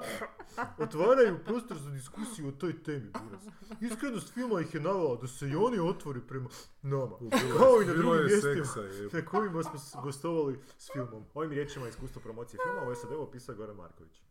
otvaraju 0.78 1.38
prostor 1.44 1.78
za 1.78 1.90
diskusiju 1.90 2.48
o 2.48 2.52
toj 2.52 2.82
temi. 2.82 3.12
buraz. 3.24 3.42
Iskrenost 3.80 4.34
filma 4.34 4.60
ih 4.60 4.74
je 4.74 4.80
navela 4.80 5.16
da 5.16 5.26
se 5.26 5.48
i 5.48 5.56
oni 5.56 5.78
otvori 5.78 6.20
prema 6.20 6.48
nama. 6.82 7.16
Kao 7.58 7.82
i 7.82 7.86
na 7.86 7.92
drugim 7.92 8.20
je 8.20 8.24
mjestima 8.24 8.84
na 9.12 9.24
kojima 9.24 9.62
smo 9.62 10.02
gostovali 10.02 10.58
s 10.78 10.92
filmom. 10.92 11.24
Ovim 11.34 11.50
riječima 11.50 11.88
iskustvo 11.88 12.22
promocije 12.22 12.60
filma, 12.64 12.90
u 12.90 12.94
SAD-u 12.94 13.22
opisao 13.22 13.54
Goran 13.54 13.76
Marković. 13.76 14.22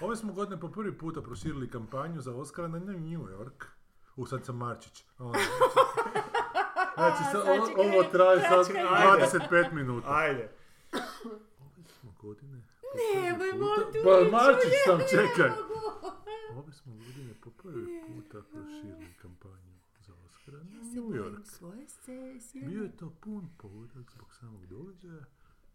Ove 0.00 0.16
smo 0.16 0.32
godine 0.32 0.60
po 0.60 0.68
prvi 0.68 0.98
puta 0.98 1.22
proširili 1.22 1.70
kampanju 1.70 2.20
za 2.20 2.34
Oscara 2.34 2.68
na 2.68 2.78
New 2.78 3.20
York. 3.20 3.64
U, 4.16 4.26
sad 4.26 4.44
sam 4.44 4.56
Marčić. 4.56 5.04
Ono. 5.18 5.32
Znači, 6.94 7.22
sad, 7.32 7.42
sad 7.42 7.48
ovo, 7.48 7.66
ovo 7.76 8.02
traje 8.12 8.40
sad 8.40 8.66
točka. 8.66 8.78
25 9.50 9.72
minuta. 9.72 10.08
Ajde. 10.10 10.59
Godine... 12.18 12.62
Nemoj, 13.14 13.52
molim 13.58 13.92
te, 13.92 13.98
Pa 14.04 14.36
Marčić 14.36 14.72
sam, 14.86 15.00
čekaj. 15.10 15.50
Ove 16.56 16.72
smo 16.72 16.92
godine 16.94 17.34
po 17.44 17.50
prvi 17.50 17.86
puta 18.06 18.42
proširili 18.42 19.14
kampanju 19.22 19.78
za 20.00 20.14
Oscara 20.14 20.58
na 20.62 20.76
Ja 20.76 20.84
se 20.84 20.96
New 20.96 21.10
York. 21.10 22.68
Bio 22.68 22.82
je 22.82 22.96
to 22.96 23.10
pun 23.20 23.48
pogodak 23.58 24.10
zbog 24.10 24.34
samog 24.34 24.66
događaja 24.66 25.24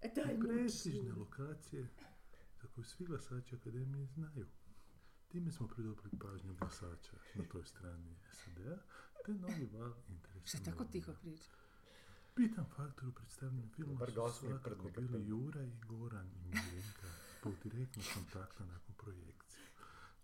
E, 0.02 0.12
i 0.34 0.38
muči. 0.38 0.48
prestižne 0.48 1.14
lokacije 1.14 1.88
za 2.62 2.68
koju 2.76 2.86
svi 2.86 3.06
glasači 3.06 3.56
Akademije 3.56 4.06
znaju. 4.06 4.46
Time 5.28 5.52
smo 5.52 5.68
pridobili 5.68 6.10
pažnju 6.22 6.56
glasača 6.56 7.18
na 7.36 7.44
toj 7.52 7.64
strani 7.64 8.16
SAD-a, 8.32 8.78
te 9.26 9.34
novi 9.34 9.70
val 9.74 9.94
interesa. 10.10 10.58
Šta 10.58 10.72
tako 10.72 10.86
tiho 10.86 11.14
priča? 11.22 11.50
Bitan 12.38 12.66
faktor 12.76 13.08
u 13.08 13.12
predstavljanju 13.12 13.68
filma 13.76 14.00
Bar 14.00 14.12
su 14.12 14.48
svakako 14.48 14.90
bili. 14.96 15.28
Jura 15.28 15.64
i 15.64 15.72
Goran 15.88 16.28
i 16.28 16.44
Miljenka 16.44 17.08
zbog 17.40 17.54
direktnog 17.64 18.06
kontakta 18.14 18.66
nakon 18.66 18.96
projekcije. 18.96 19.66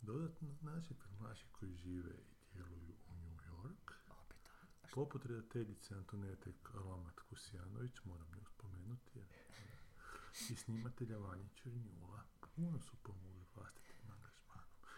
Dodatno, 0.01 0.47
naši 0.61 0.93
filmaši 0.93 1.45
koji 1.51 1.75
žive 1.75 2.11
i 2.11 2.53
djeluju 2.53 2.93
u 3.09 3.13
New 3.15 3.37
York, 3.51 3.93
poput 4.93 5.25
redateljice 5.25 5.95
Antonete 5.95 6.53
Alamat 6.73 7.19
Kusjanović, 7.29 8.03
moram 8.05 8.27
nju 8.31 8.45
spomenuti, 8.45 9.19
jer, 9.19 9.27
i 10.49 10.55
snimatelja 10.55 11.17
Vanje 11.17 11.49
Černjula, 11.55 12.23
puno 12.55 12.79
su 12.79 12.95
pomogli. 13.03 13.30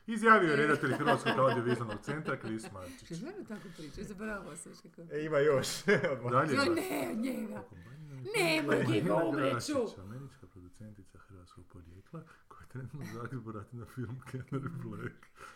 Izjavio 0.07 0.49
je 0.49 0.55
redatelj 0.55 0.93
Hrvatskog 0.93 1.33
audiovizualnog 1.39 1.99
centra 2.01 2.37
Kris 2.37 2.71
Marčić. 2.71 3.05
Što 3.05 3.15
žena 3.15 3.43
tako 3.47 3.67
priča? 3.77 4.03
Zaboravila 4.03 4.55
sam 4.55 4.71
još 4.71 4.79
kako. 4.81 5.01
E, 5.11 5.25
ima 5.25 5.37
još. 5.39 5.67
Dalje, 6.31 6.55
Jo, 6.55 6.65
da. 6.65 6.71
ne, 6.71 7.11
od 7.11 7.17
njega. 7.17 7.63
Gigo, 8.91 9.21
umrijeću. 9.25 9.73
Grašić, 9.73 9.97
Američka 9.99 10.47
producentica 10.47 11.17
hrvatskog 11.17 11.65
porijekla 11.65 12.21
koja 12.47 12.67
trenutno 12.67 12.99
u 13.01 13.05
Zagrebu 13.13 13.51
radi 13.51 13.77
na 13.77 13.85
film 13.85 14.21
Canary 14.31 14.69
Black. 14.83 15.15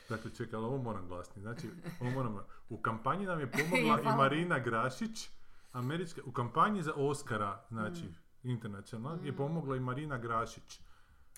Dakle, 0.10 0.32
čekaj, 0.32 0.58
ali 0.58 0.66
ovo 0.66 0.78
moram 0.78 1.08
glasniti. 1.08 1.42
Znači, 1.42 1.70
ovo 2.02 2.10
moram... 2.12 2.38
U 2.70 2.82
kampanji 2.82 3.26
nam 3.26 3.40
je 3.40 3.52
pomogla 3.52 4.02
i. 4.14 4.18
Marina 4.18 4.60
Grašić, 4.60 5.30
američka, 5.72 6.22
u 6.26 6.32
kampanji 6.32 6.84
za 6.84 6.94
Oscara, 6.94 7.66
znači, 7.70 8.04
Mm. 8.04 8.50
internacionalno, 8.50 9.24
je 9.24 9.36
pomogla 9.36 9.76
i 9.76 9.80
Marina 9.80 10.18
Grašić. 10.18 10.80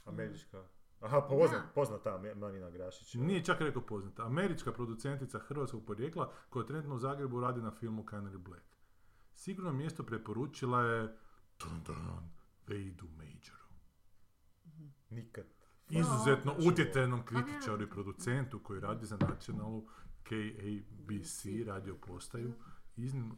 Američka. 0.06 0.64
Aha, 1.02 1.22
poznat, 1.30 1.62
poznata 1.76 2.22
Marina 2.36 2.70
Grašić. 2.70 3.14
Nije 3.14 3.44
čak 3.44 3.62
rekao 3.62 3.82
poznata. 3.82 4.26
Američka 4.26 4.72
producentica 4.72 5.40
hrvatskog 5.40 5.86
porijekla 5.86 6.32
koja 6.50 6.66
trenutno 6.66 6.96
u 6.96 7.00
Zagrebu 7.00 7.40
radi 7.40 7.62
na 7.62 7.72
filmu 7.72 8.04
Canary 8.04 8.38
Black. 8.38 8.66
Sigurno 9.34 9.74
mjesto 9.74 10.04
preporučila 10.04 10.82
je 10.82 11.18
dun, 11.60 11.84
dun, 11.86 12.30
Vejdu 12.68 13.08
Majoru. 13.18 13.70
Nikad. 15.10 15.46
Izuzetno 15.90 16.56
Čuo. 16.56 16.72
utjecajnom 16.72 17.26
kritičaru 17.26 17.84
i 17.84 17.90
producentu 17.90 18.60
koji 18.60 18.80
radi 18.80 19.06
za 19.06 19.18
nacionalnu 19.18 19.88
KABC 20.24 21.46
radio 21.66 21.96
postaju. 21.96 22.54
Iznimno, 23.00 23.36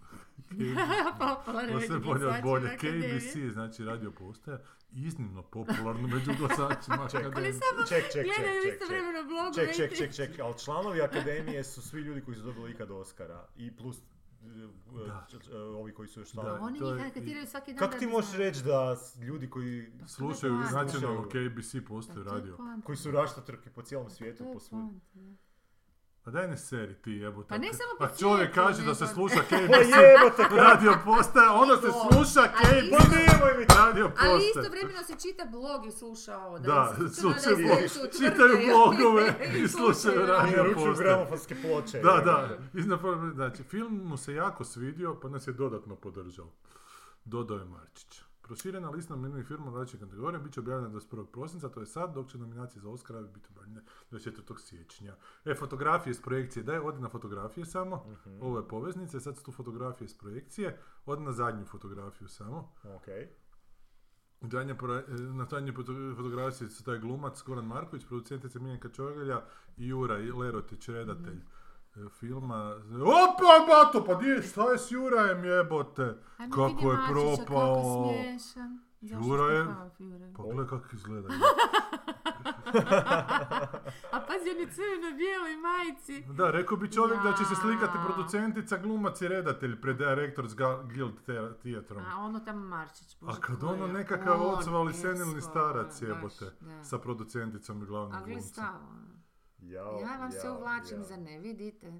Popularno 1.19 1.71
to 1.71 1.81
se 1.81 1.93
među 1.93 2.05
bolje 2.05 2.27
od 2.27 2.41
bolje. 2.43 2.77
KBC, 2.77 3.53
znači 3.53 3.85
radio 3.85 4.11
postaja, 4.11 4.59
iznimno 4.91 5.41
popularno 5.43 6.07
među 6.07 6.31
glasačima 6.37 6.97
Ali 7.13 7.17
akademije. 7.17 7.53
samo 7.53 7.87
Ček, 7.87 8.03
ček, 8.03 8.11
ček, 8.13 8.25
gledaju 8.25 8.61
ček, 8.63 8.73
istovremeno 8.73 9.23
blogu. 9.23 9.55
Ček, 9.55 9.75
ček, 9.75 9.97
ček, 9.97 10.15
ček, 10.15 10.39
ali 10.39 10.59
članovi 10.59 11.01
akademije 11.01 11.63
su 11.63 11.81
svi 11.81 12.01
ljudi 12.01 12.21
koji 12.21 12.37
su 12.37 12.43
dobili 12.43 12.71
ikad 12.71 12.91
Oscara 12.91 13.47
i 13.57 13.75
plus 13.75 13.97
e, 13.97 14.01
Da. 15.07 15.27
e, 15.51 15.57
ovi 15.57 15.93
koji 15.93 16.07
su 16.07 16.19
još 16.19 16.27
Da. 16.27 16.41
članovi. 16.41 16.59
Oni 16.61 16.79
njih 16.81 17.05
anketiraju 17.05 17.47
svaki 17.47 17.73
dan. 17.73 17.79
Kako 17.79 17.99
ti 17.99 18.07
možeš 18.07 18.33
reći 18.33 18.63
da 18.63 18.97
ljudi 19.19 19.49
koji, 19.49 19.91
Slušaju 20.07 20.53
nacionalno 20.53 21.21
Slušaju. 21.23 21.49
KBC 21.51 21.75
postoji 21.87 22.17
Pa 22.17 22.29
to 22.29 22.35
je 22.35 22.39
radio. 22.39 22.57
koji 22.83 22.97
su 22.97 23.11
raštotrke 23.11 23.69
po 23.69 23.81
cijelom 23.81 24.07
To 24.07 24.13
svijetu, 24.13 24.43
je 24.43 24.53
po 24.53 24.59
svu... 24.59 24.93
Pa 26.23 26.31
daj 26.31 26.47
ne 26.47 26.57
seri 26.59 26.95
ti 26.95 27.11
jebote. 27.13 27.49
Pa 27.49 27.57
ne 27.57 27.69
samo 27.69 27.89
po 27.97 28.03
A 28.03 28.09
čovjek 28.09 28.53
kaže 28.53 28.83
da 28.83 28.95
se 28.95 29.07
sluša 29.07 29.35
Pa 29.39 29.43
KBC 29.47 29.91
jebote, 30.05 30.43
kako- 30.43 30.55
radio 30.57 30.93
postaja, 31.05 31.53
onda 31.53 31.75
se 31.75 31.87
sluša 32.01 32.41
Ali 32.41 32.81
KBC 32.81 33.67
Pa 33.67 33.75
radio 33.75 34.05
Ali 34.05 34.11
postaja. 34.11 34.49
istovremeno 34.55 35.03
se 35.03 35.13
čita 35.19 35.45
blog 35.47 35.85
i 35.85 35.91
sluša 35.91 36.37
ovo. 36.37 36.59
Da, 36.59 36.95
slušaju 37.11 37.55
da 37.57 37.63
blog, 37.63 37.79
čitaju 38.11 38.57
blogove 38.67 39.35
i 39.57 39.67
slušaju 39.67 40.25
radio 40.25 40.63
postaje. 40.75 40.95
gramofonske 40.99 41.55
ploče. 41.57 41.99
Da, 41.99 42.21
da. 42.25 42.57
Znači, 43.33 43.63
film 43.63 44.01
mu 44.03 44.17
se 44.17 44.33
jako 44.33 44.63
svidio, 44.63 45.19
pa 45.21 45.29
nas 45.29 45.47
je 45.47 45.53
dodatno 45.53 45.95
podržao. 45.95 46.47
Dodao 47.25 47.57
je 47.57 47.65
Marčić. 47.65 48.21
Proširena 48.51 48.89
lista 48.89 49.13
nominiranih 49.13 49.47
filmova 49.47 49.71
različitih 49.73 49.99
kategorija 50.01 50.39
bit 50.39 50.53
će 50.53 50.59
objavljena 50.59 50.89
21. 50.91 51.25
prosinca, 51.25 51.69
to 51.69 51.79
je 51.79 51.85
sad, 51.85 52.13
dok 52.13 52.27
će 52.27 52.37
nominacije 52.37 52.81
za 52.81 52.89
Oscara 52.89 53.21
biti 53.23 53.47
objavljene 53.49 53.81
24. 54.11 54.59
siječnja. 54.59 55.15
E, 55.45 55.55
fotografije 55.55 56.11
iz 56.11 56.21
projekcije, 56.21 56.63
daj, 56.63 56.77
odi 56.79 57.01
na 57.01 57.09
fotografije 57.09 57.65
samo. 57.65 57.95
Mhm. 58.07 58.41
Ovo 58.41 58.57
je 58.57 58.67
poveznice, 58.67 59.19
sad 59.19 59.37
su 59.37 59.43
tu 59.43 59.51
fotografije 59.51 60.05
iz 60.05 60.17
projekcije. 60.17 60.77
Odi 61.05 61.23
na 61.23 61.31
zadnju 61.31 61.65
fotografiju 61.65 62.27
samo. 62.27 62.71
Okej. 62.85 63.29
Zadnja 64.41 64.75
pro- 64.75 64.97
e, 64.97 65.13
na 65.13 65.45
foto- 65.45 66.15
fotografiji 66.15 66.69
su 66.69 66.83
taj 66.83 66.99
glumac 66.99 67.43
Goran 67.43 67.65
Marković, 67.65 68.05
producentica 68.05 68.59
Miljenka 68.59 68.89
Čogelja 68.89 69.41
i 69.77 69.87
Jura 69.87 70.15
Lerotić, 70.15 70.89
redatelj 70.89 71.35
Mhm. 71.35 71.47
E, 71.97 72.09
filma. 72.09 72.75
Opa, 73.01 73.53
bato, 73.67 74.05
pa 74.05 74.13
di 74.15 74.41
šta 74.43 74.63
je 74.63 74.77
s 74.77 74.91
Jurajem 74.91 75.45
jebote? 75.45 76.17
Ajmo 76.37 76.55
Kako 76.55 76.91
je 76.91 76.97
propao. 77.09 77.75
Kako 77.75 78.09
smiješan. 78.09 78.79
Jura 79.01 79.45
je-? 79.45 79.65
Pa 80.35 80.43
gledaj 80.43 80.67
kako 80.67 80.87
izgleda. 80.93 81.27
A 84.11 84.19
pazi, 84.19 84.49
on 84.49 84.59
je 84.59 84.67
crveno-bijeloj 84.67 85.55
majici. 85.57 86.23
Da, 86.27 86.51
rekao 86.51 86.77
bi 86.77 86.91
čovjek 86.91 87.23
da 87.23 87.33
će 87.33 87.45
se 87.45 87.55
slikati 87.55 87.97
Ja. 87.97 88.03
producentica, 88.05 88.77
glumac 88.77 89.21
i 89.21 89.27
redatelj 89.27 89.81
pred 89.81 89.97
Directors 89.97 90.55
Guild 90.85 91.13
te- 91.25 91.53
Theatrom. 91.55 92.03
A 92.05 92.17
ono 92.17 92.39
tamo 92.39 92.59
Marčić. 92.59 93.13
A 93.13 93.17
Bože, 93.21 93.41
kad 93.41 93.59
koji 93.59 93.73
ono 93.73 93.87
nekakav 93.89 94.41
ocvali 94.43 94.89
e, 94.89 94.93
senilni 94.93 95.41
starac 95.41 96.01
jebote, 96.01 96.51
sa 96.83 96.97
producenticom 96.97 97.83
i 97.83 97.85
glavnim 97.85 98.15
A 98.15 98.21
glumcem. 98.21 98.41
stavo. 98.43 98.79
Jao, 99.61 99.99
Ja 99.99 100.17
vam 100.17 100.31
se 100.31 100.47
jao, 100.47 100.57
uvlačim, 100.57 100.97
jao. 100.97 101.03
za 101.03 101.17
ne 101.17 101.39
vidite. 101.39 101.91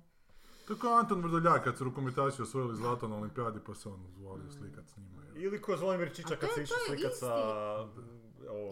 To 0.67 0.73
je 0.73 0.79
kao 0.79 0.93
Anton 0.93 1.21
Vrdoljak 1.21 1.63
kad 1.63 1.77
su 1.77 1.83
rukometaši 1.83 2.41
osvojili 2.41 2.75
zlato 2.75 3.07
na 3.07 3.15
olimpijadi 3.15 3.59
pa 3.65 3.75
se 3.75 3.89
on 3.89 3.99
zvalio 4.17 4.51
slikat 4.51 4.85
s 4.89 4.97
njima. 4.97 5.21
je. 5.23 5.41
Ili 5.43 5.61
ko 5.61 5.77
Zvonimir 5.77 6.13
Čiča 6.15 6.33
A 6.33 6.37
kad 6.37 6.49
se 6.55 6.63
išao 6.63 6.77
slikat 6.87 7.11
sa... 7.15 7.35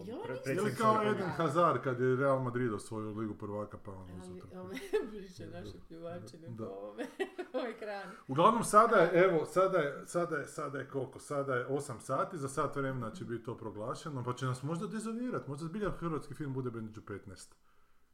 Jel 0.06 0.18
pre- 0.26 0.34
isti? 0.34 0.52
Ili 0.52 0.74
kao. 0.74 1.02
Eden 1.02 1.30
Hazard 1.30 1.82
kad 1.82 2.00
je 2.00 2.16
Real 2.16 2.38
Madrid 2.42 2.72
osvojio 2.72 3.10
ligu 3.10 3.34
prvaka 3.34 3.78
pa 3.78 3.90
on 3.92 4.10
Ali 4.22 4.32
uzeo 4.32 4.60
ove 4.60 4.74
priče 5.10 5.46
naše 5.46 5.72
pljuvačine 5.88 6.48
po 6.58 6.64
ovome, 6.64 7.06
ekranu. 7.74 8.12
Uglavnom 8.28 8.64
sada 8.64 8.96
je, 8.96 9.24
evo, 9.24 9.44
sada 9.46 9.78
je, 9.78 10.02
sada 10.06 10.36
je, 10.36 10.46
sada 10.46 10.78
je 10.78 10.88
koliko? 10.88 11.18
Sada 11.18 11.54
je 11.54 11.66
8 11.68 12.00
sati, 12.00 12.38
za 12.38 12.48
sat 12.48 12.76
vremena 12.76 13.10
će 13.10 13.24
biti 13.24 13.44
to 13.44 13.56
proglašeno, 13.56 14.24
pa 14.24 14.32
će 14.32 14.46
nas 14.46 14.62
možda 14.62 14.86
dezavirati, 14.86 15.50
možda 15.50 15.66
zbilja 15.66 15.90
hrvatski 15.90 16.34
film 16.34 16.52
bude 16.54 16.70
među 16.70 17.00
15, 17.00 17.52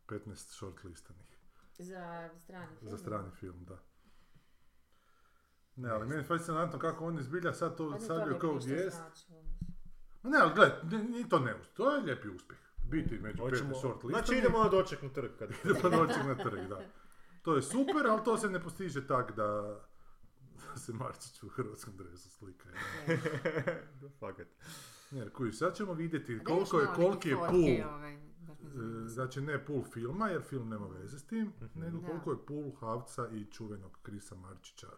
15 0.09 0.19
shortlistanih 0.37 1.27
Za 1.79 2.31
strani 2.37 2.77
film. 2.77 2.91
za 2.91 2.99
strani 2.99 3.31
film, 3.31 3.65
da. 3.65 3.79
Ne, 5.77 5.91
ali 5.91 6.07
meni 6.07 6.21
je 6.21 6.27
fascinantno 6.27 6.79
kako 6.79 7.07
oni 7.07 7.23
zbilja 7.23 7.53
sad 7.55 7.77
to 7.77 7.91
ne 7.91 8.39
kao 8.39 8.53
vijest. 8.55 8.97
znači. 8.97 9.27
Ma 10.23 10.31
ne, 10.31 10.39
ali 10.39 10.53
gledaj, 10.55 10.79
ni- 11.03 11.29
to 11.29 11.39
ne 11.39 11.55
uspije, 11.55 11.75
to 11.75 11.95
je 11.95 12.03
lijepi 12.03 12.29
uspjeh. 12.29 12.59
Biti 12.83 13.19
među 13.19 13.37
15 13.37 13.41
Hoćemo, 13.41 13.75
shortlistanih. 13.75 14.17
znači 14.17 14.39
idemo 14.39 14.59
na 14.59 14.69
doček 14.69 15.03
na 15.03 15.09
trg 15.09 15.31
kad 15.39 15.51
Ide 15.51 15.75
pa 15.83 15.89
doći 15.89 16.19
na 16.19 16.35
trg, 16.35 16.69
da. 16.69 16.81
To 17.43 17.57
je 17.57 17.63
super, 17.63 18.07
ali 18.09 18.25
to 18.25 18.39
se 18.39 18.51
ne 18.51 18.61
postiže 18.63 19.07
tak 19.07 19.33
da, 19.33 19.81
da 20.67 20.77
se 20.77 20.93
Marčić 20.93 21.43
u 21.43 21.49
hrvatskom 21.49 21.97
dresu 21.97 22.31
slika. 22.31 22.69
Fakat. 24.21 24.47
Ne, 25.11 25.19
jer 25.19 25.33
kužiš, 25.33 25.59
sad 25.59 25.77
ćemo 25.77 25.93
vidjeti 25.93 26.41
koliko 26.45 26.81
je, 26.81 26.87
koliki 26.97 27.29
je 27.29 27.37
pool, 27.37 27.51
ovaj, 27.87 28.19
e, 28.67 29.09
znači 29.09 29.41
ne 29.41 29.65
pool 29.65 29.83
filma, 29.85 30.29
jer 30.29 30.43
film 30.43 30.69
nema 30.69 30.87
veze 30.87 31.19
s 31.19 31.25
tim, 31.25 31.53
nego 31.75 31.99
Da. 31.99 32.07
koliko 32.07 32.31
je 32.31 32.47
pool 32.47 32.71
Havca 32.73 33.29
i 33.29 33.45
čuvenog 33.45 33.99
Krisa 34.03 34.35
Marčića 34.37 34.89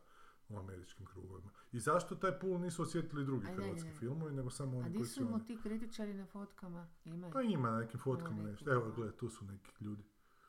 u 0.48 0.58
američkim 0.58 1.06
krugovima. 1.06 1.50
I 1.72 1.80
zašto 1.80 2.14
taj 2.14 2.38
pool 2.38 2.60
nisu 2.60 2.82
osjetili 2.82 3.24
drugi 3.24 3.46
Aj, 3.46 3.54
hrvatski 3.54 3.90
filmovi, 3.90 4.32
nego 4.32 4.50
samo 4.50 4.76
A 4.76 4.80
oni 4.80 4.94
koji 4.94 5.06
su 5.06 5.22
im 5.22 5.34
oni. 5.34 5.44
ti 5.46 5.58
kritičari 5.62 6.14
na 6.14 6.26
fotkama? 6.26 6.88
Ima, 7.04 7.30
Pa 7.30 7.42
ima 7.42 7.70
na 7.70 7.78
nekim 7.78 8.00
fotkama 8.00 8.36
neki, 8.36 8.50
nešto. 8.50 8.72
Evo, 8.72 8.84
da. 8.84 8.90
gledaj, 8.90 9.16
tu 9.16 9.28
su 9.28 9.44
neki 9.44 9.70
ljudi. 9.80 10.02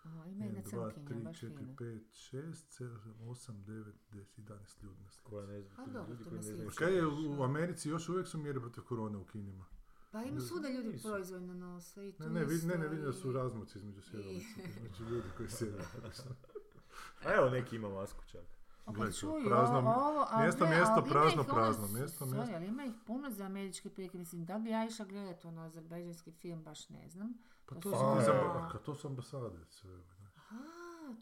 Aha, 0.03 0.25
ima 0.25 0.45
jedna 0.45 0.61
1, 0.61 0.71
2, 0.71 0.93
crnkinja, 0.93 1.19
3, 1.19 1.23
baš 1.23 1.41
4, 1.41 1.57
fina. 1.57 1.73
5, 1.73 2.01
6, 2.11 2.41
7, 2.83 2.97
8, 3.19 3.51
9, 3.65 3.93
10, 4.11 4.25
11 4.37 4.83
ljudi 4.83 5.01
na 5.03 5.09
slici. 5.09 5.23
Koja 5.23 5.47
ne 5.47 5.61
znam, 5.61 5.79
A 5.79 5.85
dobro, 5.85 6.11
ljudi 6.11 6.23
koji 6.23 6.41
ne 6.41 6.71
šta 6.71 6.85
Kaj 6.85 6.95
je 6.95 7.07
u 7.07 7.43
Americi 7.43 7.89
još 7.89 8.09
uvijek 8.09 8.27
su 8.27 8.37
mjere 8.37 8.59
protiv 8.59 8.83
korone 8.83 9.17
u 9.17 9.25
kinima? 9.25 9.65
Pa 10.11 10.23
ima 10.23 10.41
svuda 10.41 10.69
ljudi 10.69 10.90
Nisu. 10.90 11.07
proizvoljno 11.07 11.53
nose 11.56 12.07
i 12.10 12.11
tu 12.11 12.23
Ne, 12.23 12.30
ne, 12.30 12.45
vid- 12.45 12.65
ne, 12.65 12.77
ne 12.77 12.88
vidim 12.88 13.06
da 13.06 13.14
su 13.14 13.31
razmoci 13.31 13.77
između 13.77 14.02
sjedalica, 14.02 14.61
između 14.68 15.03
ljudi 15.06 15.27
koji 15.38 15.49
sjede. 15.49 15.77
A 17.26 17.34
evo 17.34 17.49
neki 17.49 17.76
ima 17.76 17.90
masku 17.90 18.23
čak. 18.26 18.41
Pa 18.86 18.91
Gle, 18.91 19.06
kad 19.06 19.14
to, 19.14 19.19
čuju 19.19 19.45
prazno 19.45 19.77
ovo, 19.80 20.26
a 20.30 20.41
mjesto, 20.41 20.60
gle, 20.60 20.69
mjesto, 20.69 20.94
ali 20.94 21.02
ima 21.02 21.10
prazno, 21.11 21.31
ih 21.34 21.48
ono, 21.48 21.56
prazno, 21.56 21.88
mjesto, 21.90 22.26
sorry, 22.26 22.34
mjesto. 22.34 22.56
ali 22.56 22.65
ima 22.68 22.86
ih 22.86 22.94
puno 23.06 23.30
za 23.30 23.45
američke 23.45 23.90
prilike, 23.90 24.18
mislim, 24.18 24.45
da 24.45 24.56
li 24.56 24.64
bi 24.64 24.69
ja 24.69 24.86
išla 24.86 25.06
gledat 25.06 25.45
ono 25.45 25.61
azerbajdžanski 25.61 26.31
film, 26.31 26.64
baš 26.64 26.90
ne 26.90 27.10
znam. 27.10 27.34
Pa 27.65 27.76
To 27.76 27.81
to 27.81 27.90
su 27.90 27.95
ono- 27.98 28.53
Am- 28.56 28.69
ka 28.69 28.77
to 28.77 28.95
su 28.95 29.07
ambasade 29.07 29.65
sve. 29.68 30.02
Aha, 30.36 30.60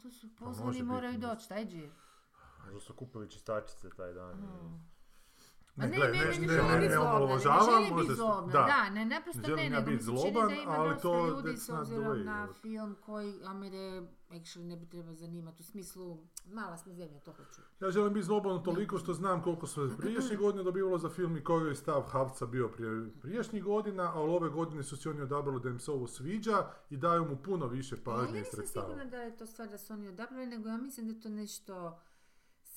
tu 0.02 0.10
su 0.10 0.28
Pa 0.30 0.44
pozvani, 0.44 0.70
biti, 0.72 0.82
moraju 0.84 1.18
doći, 1.18 1.48
taj 1.48 1.66
džir. 1.66 1.90
Možda 2.64 2.80
su 2.80 2.94
kupili 2.94 3.30
čistačice 3.30 3.90
taj 3.90 4.12
dan. 4.12 4.34
A 4.34 4.78
ne, 5.78 5.88
ne, 5.88 5.98
ne, 5.98 6.08
ne, 6.08 6.18
ne, 6.18 6.24
ne, 6.24 6.30
biti 6.30 6.46
ne 6.46 6.54
zlobna, 6.54 6.78
ne 6.78 6.98
omalovažavam, 6.98 7.82
možda 7.90 8.14
zlobna, 8.14 8.52
da. 8.52 8.62
da, 8.62 8.90
ne, 8.90 9.04
naprosto 9.04 9.40
Ne 9.40 9.56
ne, 9.56 9.64
ja 9.64 9.70
nego 9.70 9.82
biti 9.82 9.96
mi 9.96 10.02
se 10.02 10.06
čini 10.06 10.32
zloban, 10.32 10.48
da 10.48 10.54
ima 10.54 10.72
ali 10.72 10.88
dosta 10.88 11.02
to- 11.02 11.28
ljudi 11.28 11.48
that's 11.48 11.56
s 11.56 11.68
not 11.68 11.76
the 11.78 11.94
obzirom 11.94 12.04
way, 12.06 12.24
na 12.24 12.44
evo. 12.44 12.52
film 12.52 12.96
koji 13.00 13.34
Amere 13.44 14.02
actually 14.30 14.64
ne 14.64 14.76
bi 14.76 14.86
trebao 14.86 15.14
zanimati, 15.14 15.60
u 15.60 15.64
smislu, 15.64 16.18
mala 16.46 16.76
smo 16.76 16.92
zemlja, 16.92 17.20
to 17.20 17.32
hoću. 17.32 17.60
Ja 17.80 17.90
želim 17.90 18.12
biti 18.12 18.26
zloban 18.26 18.62
toliko 18.62 18.98
što 18.98 19.14
znam 19.14 19.42
koliko 19.42 19.66
se 19.66 19.80
priješnje 19.98 20.36
godine 20.36 20.62
dobivalo 20.62 20.98
za 20.98 21.08
film 21.08 21.36
i 21.36 21.44
koji 21.44 21.68
je 21.68 21.74
stav 21.74 22.02
Havca 22.02 22.46
bio 22.46 22.68
prije 22.68 23.10
priješnjih 23.20 23.64
godina, 23.64 24.12
a 24.14 24.20
ove 24.20 24.48
godine 24.48 24.82
su 24.82 24.96
si 24.96 25.08
oni 25.08 25.20
odabrali 25.22 25.60
da 25.60 25.68
im 25.68 25.78
se 25.78 25.90
ovo 25.90 26.06
sviđa 26.06 26.56
i 26.90 26.96
daju 26.96 27.24
mu 27.24 27.36
puno 27.36 27.66
više 27.66 27.94
Ja 27.94 28.00
pažnje 28.04 28.30
i 28.30 28.40
nisam 28.40 28.50
sredstava. 28.52 28.86
sigurna 28.86 29.04
da 29.04 29.16
je 29.16 29.36
to 29.36 29.46
stvar 29.46 29.68
da 29.68 29.78
su 29.78 29.92
oni 29.92 30.08
odabrali, 30.08 30.46
nego 30.46 30.68
ja 30.68 30.76
mislim 30.76 31.06
da 31.06 31.12
je 31.12 31.20
to 31.20 31.28
nešto 31.28 31.98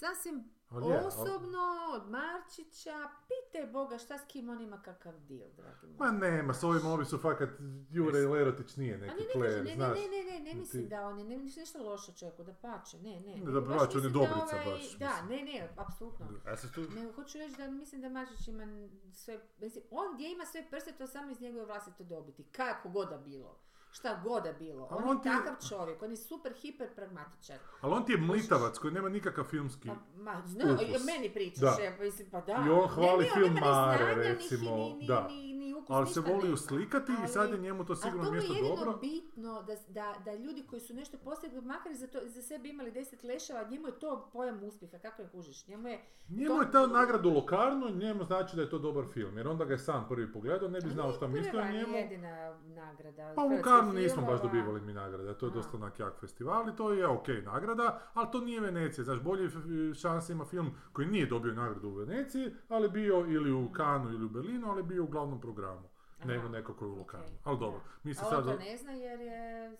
sasvim 0.01 0.43
Ali 0.69 0.87
je, 0.87 0.97
ali- 0.97 1.05
osobno 1.07 1.59
od 1.93 2.09
Marčića. 2.09 3.09
Pitaj 3.27 3.67
Boga 3.67 3.97
šta 3.97 4.17
s 4.17 4.25
kim 4.27 4.49
on 4.49 4.61
ima 4.61 4.81
kakav 4.81 5.13
deal, 5.19 5.49
dragi 5.51 5.87
moj. 5.87 5.95
Ma 5.99 6.11
nema, 6.11 6.53
s 6.53 6.63
ovim 6.63 6.85
ovi 6.85 7.05
su 7.05 7.17
fakat, 7.17 7.49
Jure 7.91 8.19
Lerotić 8.19 8.75
nije 8.75 8.95
A 8.95 8.97
ne, 8.97 9.07
neki 9.07 9.23
ne, 9.25 9.33
player, 9.35 9.57
ne, 9.57 9.63
ne, 9.63 9.75
znaš. 9.75 9.97
ne, 9.97 10.07
ne, 10.07 10.31
ne, 10.31 10.39
ne 10.41 10.53
mislim 10.53 10.83
Ti- 10.83 10.89
da 10.89 11.07
on 11.07 11.19
je, 11.19 11.25
ne 11.25 11.37
mislim 11.37 11.61
ništa 11.61 11.81
loše 11.81 12.11
čovjeku, 12.13 12.43
da 12.43 12.53
pače, 12.53 12.97
ne, 12.97 13.19
ne. 13.19 13.35
Ne, 13.35 13.51
da 13.51 13.65
pače, 13.67 13.97
on 13.97 14.03
je 14.03 14.09
dobrica 14.09 14.35
ovaj- 14.53 14.65
baš, 14.65 14.97
Da, 14.97 15.09
mislim. 15.21 15.29
ne, 15.29 15.53
ne, 15.53 15.69
apsolutno. 15.77 16.25
Ja 16.47 16.57
se 16.57 16.71
tu... 16.71 16.81
Nego 16.81 17.11
hoću 17.13 17.37
reći 17.37 17.55
da 17.57 17.67
mislim 17.67 18.01
da 18.01 18.09
Marčić 18.09 18.47
ima 18.47 18.65
sve, 19.13 19.39
mislim, 19.59 19.83
on 19.91 20.15
gdje 20.15 20.31
ima 20.31 20.45
sve 20.45 20.65
prste, 20.69 20.91
to 20.91 21.07
samo 21.07 21.31
iz 21.31 21.41
njegove 21.41 21.65
vlastite 21.65 22.03
dobiti, 22.03 22.43
kako 22.43 22.89
god 22.89 23.09
da 23.09 23.17
bilo. 23.17 23.59
Šta 23.91 24.21
god 24.23 24.43
da 24.43 24.53
bilo. 24.53 24.87
Ali 24.91 25.03
On, 25.03 25.09
on 25.09 25.15
je 25.17 25.21
ti 25.23 25.29
je- 25.29 25.35
takav 25.35 25.55
čovjek, 25.69 26.01
on 26.01 26.11
je 26.11 26.17
super, 26.17 26.53
hiper 26.53 26.87
pragmatičan. 26.91 27.57
Ali 27.81 27.93
on 27.93 28.05
ti 28.05 28.11
je 28.11 28.17
mlitavac 28.19 28.77
koji 28.77 28.93
nema 28.93 29.09
nikakav 29.09 29.43
filmski... 29.45 29.87
Pa, 29.87 29.93
ma, 30.15 30.41
zna, 30.45 30.63
Ukus. 30.75 31.05
meni 31.05 31.29
pričaš, 31.29 31.59
Da. 31.59 31.75
mislim, 31.99 32.29
pa 32.29 32.41
da. 32.41 32.53
I 32.53 32.69
on 32.71 32.87
hvali 32.87 33.07
Ne, 33.17 33.23
ne, 33.25 33.27
on 33.27 33.33
film 33.35 33.53
nema 33.53 33.65
ni 33.65 33.71
Mare, 33.71 33.97
znanja, 33.97 34.15
ni 34.17 34.23
hi- 34.23 34.33
recimo, 34.33 34.75
ni, 34.77 34.93
ni, 34.93 35.07
da. 35.07 35.27
ni, 35.27 35.50
ukus, 35.83 35.89
Ali 35.89 36.07
se 36.07 36.19
voli 36.21 36.41
nema. 36.41 36.53
uslikati 36.53 37.11
i 37.25 37.27
sad 37.27 37.49
je 37.49 37.53
Ali- 37.53 37.61
njemu 37.61 37.85
to 37.85 37.95
sigurno 37.95 38.17
to 38.17 38.29
mu 38.29 38.35
je 38.35 38.39
mjesto 38.39 38.53
jedino 38.53 38.75
dobro. 38.75 38.97
bitno 38.97 39.61
da, 39.61 39.75
da, 39.89 40.13
da 40.25 40.35
ljudi 40.35 40.63
koji 40.63 40.79
su 40.81 40.93
nešto 40.93 41.17
postigli, 41.17 41.61
makar 41.61 41.93
za, 41.93 42.07
to, 42.07 42.19
za 42.25 42.41
sebe 42.41 42.69
imali 42.69 42.91
deset 42.91 43.23
leševa, 43.23 43.63
njemu 43.63 43.87
je 43.87 43.99
to 43.99 44.29
pojam 44.33 44.63
uspjeha, 44.63 44.97
kako 44.99 45.21
je 45.21 45.29
kužiš? 45.29 45.67
Njemu 45.67 45.87
je... 45.87 45.99
Njemu 46.29 46.47
to- 46.47 46.61
je 46.61 46.71
ta 46.71 46.87
nagradu 46.87 47.29
lokarno, 47.29 47.89
njemu 47.89 48.23
znači 48.23 48.55
da 48.55 48.61
je 48.61 48.69
to 48.69 48.79
dobar 48.79 49.05
film, 49.05 49.37
jer 49.37 49.47
onda 49.47 49.65
ga 49.65 49.73
je 49.73 49.77
sam 49.79 50.05
prvi 50.09 50.31
pogledao, 50.33 50.69
ne 50.69 50.81
bi 50.81 50.89
znao 50.89 51.11
šta 51.11 51.27
misli 51.27 51.59
o 51.59 51.71
njemu. 51.71 51.95
jedina 51.95 52.57
nagrada. 52.65 53.33
Pa 53.35 53.43
u 53.43 53.49
Locarnu 53.49 53.93
nismo 53.93 54.21
baš 54.21 54.41
dobivali 54.41 54.81
mi 54.81 54.93
nagrade, 54.93 55.33
to 55.33 55.45
je 55.45 55.51
dosta 55.51 55.77
onak 55.77 55.99
jak 55.99 56.19
festival 56.19 56.69
i 56.69 56.75
to 56.75 56.93
je 56.93 57.07
ok 57.07 57.27
nagrada, 57.45 57.99
ali 58.13 58.27
to 58.31 58.39
nije 58.39 58.59
Venecija, 58.61 59.03
znaš, 59.03 59.19
bolje 59.21 59.49
šanse 59.93 60.33
ima 60.33 60.45
film 60.45 60.71
koji 60.93 61.07
nije 61.07 61.25
dobio 61.25 61.53
nagradu 61.53 61.87
u 61.87 61.93
Veneciji, 61.93 62.51
ali 62.69 62.89
bio 62.89 63.15
ili 63.19 63.51
u 63.53 63.71
Kanu 63.71 64.09
ili 64.09 64.25
u 64.25 64.29
Berlinu, 64.29 64.69
ali 64.69 64.83
bio 64.83 65.03
u 65.03 65.07
glavnom 65.07 65.41
programu, 65.41 65.70
nego 66.25 66.49
neko 66.49 66.73
koji 66.73 66.89
je 66.89 66.91
u 66.91 67.01
ok, 67.01 67.13
Locarnu. 67.13 67.37
Ali 67.43 67.59
dobro, 67.59 67.81
mi 68.03 68.13
se 68.13 68.23
sad... 68.25 68.43
to 68.43 68.55
ne 68.57 68.77
zna 68.77 68.91
jer 68.91 69.19
je... 69.19 69.77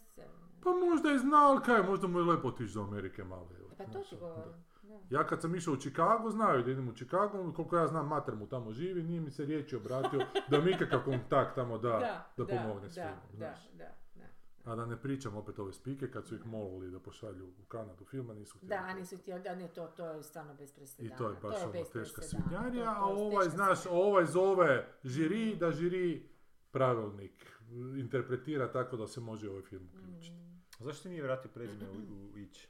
Pa 0.64 0.70
možda 0.70 1.10
je 1.10 1.20
znao, 1.20 1.52
ali 1.52 1.62
kaj, 1.62 1.84
možda 1.84 2.08
mu 2.08 2.20
je 2.20 2.26
lepo 2.26 2.48
otići 2.48 2.74
do 2.74 2.82
Amerike 2.82 3.24
malo. 3.24 3.48
evo, 3.60 3.70
Pa 3.78 3.84
to 3.84 4.00
ti 4.00 4.16
da. 4.16 4.20
govorim. 4.20 4.54
Da. 4.84 5.18
Ja 5.18 5.28
kad 5.28 5.42
sam 5.42 5.56
išao 5.56 5.74
u 5.74 5.78
Chicago, 5.78 6.30
znaju 6.30 6.64
da 6.64 6.72
idem 6.72 6.90
u 6.90 6.94
Chicago, 6.94 7.54
koliko 7.56 7.78
ja 7.78 7.88
znam, 7.88 8.08
mater 8.08 8.36
mu 8.36 8.48
tamo 8.48 8.72
živi, 8.72 9.04
nije 9.04 9.22
mi 9.22 9.32
se 9.32 9.46
riječi 9.46 9.76
obratio 9.76 10.20
da 10.50 10.62
mi 10.62 10.72
ikakav 10.72 11.04
kontakt 11.06 11.56
tamo 11.56 11.78
da, 11.78 12.24
da, 12.38 12.46
pomogne 12.46 12.90
s 12.90 12.96
da, 12.96 13.02
filmom, 13.02 13.40
da, 13.40 13.56
da, 13.74 13.92
da. 14.16 14.72
A 14.72 14.76
da 14.76 14.86
ne 14.86 14.98
pričam 14.98 15.36
opet 15.38 15.60
ove 15.60 15.74
spike, 15.74 16.12
kad 16.12 16.28
su 16.28 16.36
ih 16.36 16.46
molili 16.46 16.92
da 16.92 17.00
pošalju 17.00 17.48
u 17.48 17.66
Kanadu 17.68 18.06
filma, 18.06 18.34
nisu 18.34 18.58
htjeli. 18.58 18.70
Da, 18.70 18.94
nisu 18.94 19.18
htjeli, 19.18 19.42
da 19.44 19.56
ne, 19.56 19.68
to, 19.68 19.88
to 19.88 20.06
je 20.06 20.24
stvarno 20.24 20.54
bez 20.54 20.72
I 20.72 20.76
presedana. 20.76 21.16
to 21.16 21.30
je 21.30 21.36
baš 21.42 21.62
ono 21.64 21.72
bez 21.72 21.92
teška 21.92 22.16
presedana, 22.16 22.48
svinjarija, 22.50 22.86
to- 22.86 22.92
a 22.92 23.00
to 23.00 23.10
je 23.10 23.26
ovaj, 23.26 23.46
teška 23.46 23.56
znaš, 23.56 23.80
ovaj 23.86 24.26
zove 24.26 24.88
žiri 25.04 25.56
da 25.56 25.72
žiri 25.72 26.30
pravilnik 26.72 27.60
interpretira 27.98 28.72
tako 28.72 28.98
da 28.98 29.08
se 29.08 29.20
može 29.22 29.50
ovaj 29.50 29.62
film 29.62 29.90
uključiti. 29.90 30.36
Mm. 30.36 30.62
Zašto 30.80 31.10
nije 31.10 31.24
vratio 31.24 31.52
prezime 31.54 31.86
u, 31.90 31.94
u 32.26 32.38
Ić? 32.46 32.68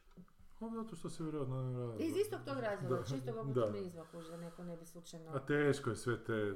Pa 0.59 0.69
zato 0.69 0.95
što 0.95 1.09
se 1.09 1.23
vjerojatno 1.23 1.63
ne 1.63 1.87
radi. 1.87 2.03
Iz 2.03 2.15
istog 2.17 2.39
tog 2.45 2.59
razloga, 2.59 2.95
Da, 2.95 3.03
čistog 3.03 3.35
da. 3.35 3.41
oportunizma, 3.41 4.05
kuž, 4.05 4.27
da 4.27 4.37
neko 4.37 4.63
ne 4.63 4.77
bi 4.77 4.85
slučajno... 4.85 5.31
A 5.31 5.39
teško 5.39 5.89
je 5.89 5.95
sve 5.95 6.23
te 6.23 6.33
Je, 6.33 6.53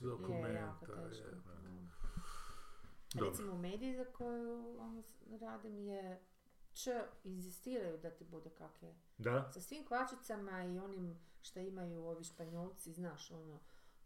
dokumenta. 0.00 0.48
jako 0.48 0.86
teško. 0.86 1.26
je. 1.26 1.34
Mm. 1.34 1.90
Dobro. 3.14 3.30
Recimo 3.30 3.52
u 3.52 3.58
mediji 3.58 3.96
za 3.96 4.04
koju 4.04 4.76
ono, 4.78 5.02
radim 5.40 5.78
je 5.78 6.20
Č 6.74 6.90
inzistiraju 7.24 7.98
da 7.98 8.10
ti 8.10 8.24
bude 8.24 8.50
kak 8.50 8.82
je. 8.82 8.94
Da? 9.18 9.50
Sa 9.52 9.60
svim 9.60 9.86
kvačicama 9.86 10.64
i 10.64 10.78
onim 10.78 11.18
što 11.42 11.60
imaju 11.60 12.04
ovi 12.04 12.24
španjolci, 12.24 12.92
znaš, 12.92 13.30
ono, 13.30 13.60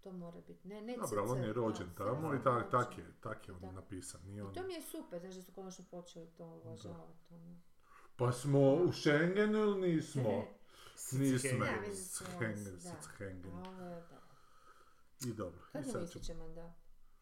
to 0.04 0.12
mora 0.12 0.40
biti. 0.40 0.68
Ne, 0.68 0.82
ne 0.82 0.96
Dobro, 0.96 1.24
on 1.28 1.38
je 1.38 1.52
rođen 1.52 1.86
da, 1.98 2.04
tamo 2.04 2.34
i 2.34 2.42
tak, 2.42 2.70
tak 2.70 2.98
je, 2.98 3.04
tak 3.20 3.48
je 3.48 3.54
on 3.54 3.60
Da. 3.60 3.72
napisan. 3.72 4.20
Nije 4.24 4.38
I 4.38 4.40
on... 4.40 4.54
to 4.54 4.62
mi 4.62 4.72
je 4.74 4.82
super, 4.82 5.20
znaš 5.20 5.34
da 5.34 5.42
su 5.42 5.52
konačno 5.52 5.84
počeli 5.90 6.26
to 6.26 6.44
uvažavati. 6.44 7.34
Ono. 7.34 7.56
Pa 8.16 8.32
smo 8.32 8.74
u 8.74 8.92
Schengenu 8.92 9.58
ili 9.58 9.88
nismo? 9.88 10.22
Nismo. 11.18 11.64
Ja, 11.64 11.94
Schengen, 11.94 12.64
da. 12.64 13.02
Schengen. 13.02 13.62
Da. 13.62 14.20
I 15.26 15.32
dobro. 15.32 15.60
Kad 15.72 15.86
I 15.86 15.90
sad 15.90 16.22
ćemo- 16.22 16.44
mandat? 16.46 16.72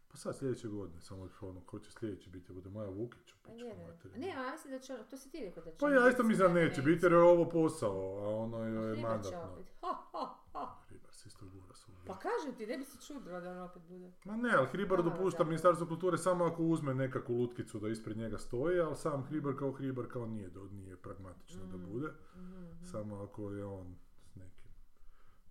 Pa 0.08 0.18
sad 0.18 0.38
sljedeće 0.38 0.68
godine, 0.68 1.00
samo 1.00 1.28
ono, 1.40 1.60
ko 1.60 1.78
će 1.78 1.90
sljedeći 1.92 2.30
biti, 2.30 2.52
bude 2.52 2.70
Maja 2.70 2.88
Vukić. 2.88 3.32
u 3.32 3.34
Pa. 3.42 3.50
A 3.50 4.18
Ne, 4.18 4.32
a 4.32 4.52
mislim 4.52 4.72
da 4.72 4.78
će, 4.78 4.96
to 5.10 5.16
si 5.16 5.30
ti 5.30 5.44
rekao 5.44 5.62
da 5.64 5.70
će... 5.70 5.76
Pa 5.78 5.90
ja 5.90 6.08
isto 6.08 6.22
mislim 6.22 6.48
da 6.48 6.54
neće 6.54 6.82
biti 6.82 7.04
jer 7.04 7.12
je 7.12 7.18
ovo 7.18 7.48
posao, 7.48 8.18
a 8.24 8.36
ono 8.36 8.58
je 8.64 9.02
mandatno. 9.02 9.64
Ha, 9.80 9.96
ha, 10.12 10.34
ha. 10.52 10.76
Ribar 10.90 11.12
se 11.14 11.28
isto 11.28 11.46
gura 11.46 11.74
svugdje. 11.74 12.01
Pa 12.12 12.18
kažem 12.20 12.54
ti, 12.54 12.66
ne 12.66 12.78
bi 12.78 12.84
se 12.84 12.98
čudila 13.02 13.40
da 13.40 13.50
on 13.50 13.58
opet 13.60 13.82
bude. 13.84 14.12
Ma 14.24 14.36
ne, 14.36 14.50
ali 14.50 14.66
Hribar 14.66 15.02
dopušta 15.04 15.38
da. 15.38 15.44
Ministarstvo 15.44 15.86
kulture 15.86 16.18
samo 16.18 16.44
ako 16.44 16.62
uzme 16.64 16.94
nekakvu 16.94 17.34
lutkicu 17.34 17.78
da 17.78 17.88
ispred 17.88 18.16
njega 18.16 18.38
stoji, 18.38 18.80
ali 18.80 18.96
sam 18.96 19.22
Hribar 19.22 19.56
kao 19.56 19.72
Hribar 19.72 20.06
kao 20.08 20.26
nije, 20.26 20.48
do- 20.50 20.68
nije 20.72 20.96
pragmatično 20.96 21.66
da 21.66 21.76
Mm. 21.78 21.84
bude. 21.84 22.08
Mhm. 22.36 22.64
Samo 22.82 23.16
ako 23.16 23.50
je 23.50 23.64
on 23.64 23.94
s 24.22 24.36
nekim 24.36 24.70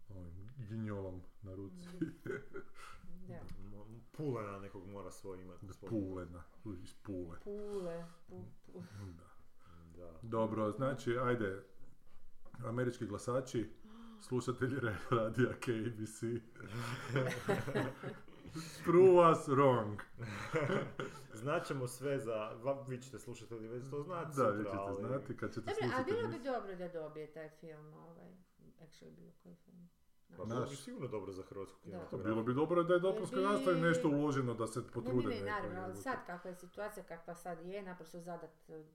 ovim 0.10 0.34
ginjolom 0.60 1.22
na 1.42 1.56
ruci. 1.56 1.88
Da. 3.28 3.40
Pulena 4.14 4.60
nekog 4.60 4.88
mora 4.88 5.12
svoj 5.12 5.42
imati. 5.42 5.66
Pulena, 5.82 6.44
iz 6.76 6.94
Pule. 6.96 7.38
Pule. 7.40 8.06
pu- 8.30 8.44
pu- 8.68 8.84
Da. 9.08 9.24
Da. 9.98 10.12
Dobro, 10.22 10.72
znači, 10.72 11.18
ajde, 11.18 11.64
američki 12.60 13.06
glasači, 13.06 13.70
slušatelji 14.22 14.76
ra- 14.78 14.96
radija 15.12 15.50
KBC. 15.56 16.24
Prove 18.86 19.32
us 19.32 19.48
wrong. 19.48 19.98
Znaćemo 21.34 21.88
sve 21.88 22.20
za, 22.20 22.34
va- 22.54 22.86
vi 22.88 23.02
ćete 23.02 23.20
slušati 23.20 23.54
već 23.56 23.84
to 23.90 24.02
znati 24.02 24.28
Da, 24.28 24.34
sutra, 24.34 24.52
vi 24.52 24.64
ćete 24.66 24.78
ali... 24.78 24.96
znati 25.00 25.38
kad 25.38 25.54
ćete 25.54 25.72
Dobro, 25.74 25.98
a 25.98 26.04
bilo 26.06 26.28
bi 26.30 26.40
dobro 26.40 26.76
da 26.76 26.88
dobije 26.90 27.28
taj 27.28 27.50
film, 27.52 27.94
ovaj, 27.96 28.30
actually 28.80 29.12
bilo 29.12 29.32
koji 29.34 29.56
film. 29.56 29.90
Pa 30.30 30.38
Naš. 30.38 30.50
bilo 30.50 30.66
bi 30.66 30.76
sigurno 30.76 31.08
dobro 31.08 31.32
za 31.32 31.44
hrvatsku 31.44 31.76
Da. 31.76 31.82
Pa 31.82 31.88
kinematografiju. 31.88 32.34
bilo 32.34 32.44
bi 32.44 32.54
dobro 32.54 32.84
da 32.84 32.94
je 32.94 33.00
dopunska 33.00 33.36
Jer 33.36 33.48
bi- 33.48 33.54
nastava 33.54 33.78
i 33.78 33.82
nešto 33.82 34.10
uloženo 34.10 34.54
da 34.54 34.68
se 34.68 34.80
Ne, 34.80 34.86
potrude 34.88 35.28
ne, 35.30 35.36
ne, 35.36 35.42
neko, 35.42 35.46
naravno, 35.48 35.82
ali 35.82 35.96
sad 35.96 36.26
kakva 36.26 36.50
je 36.50 36.56
situacija, 36.56 37.04
kakva 37.06 37.36
sad 37.36 37.62
je, 37.62 37.82
naprosto 37.84 38.20
zadat, 38.20 38.50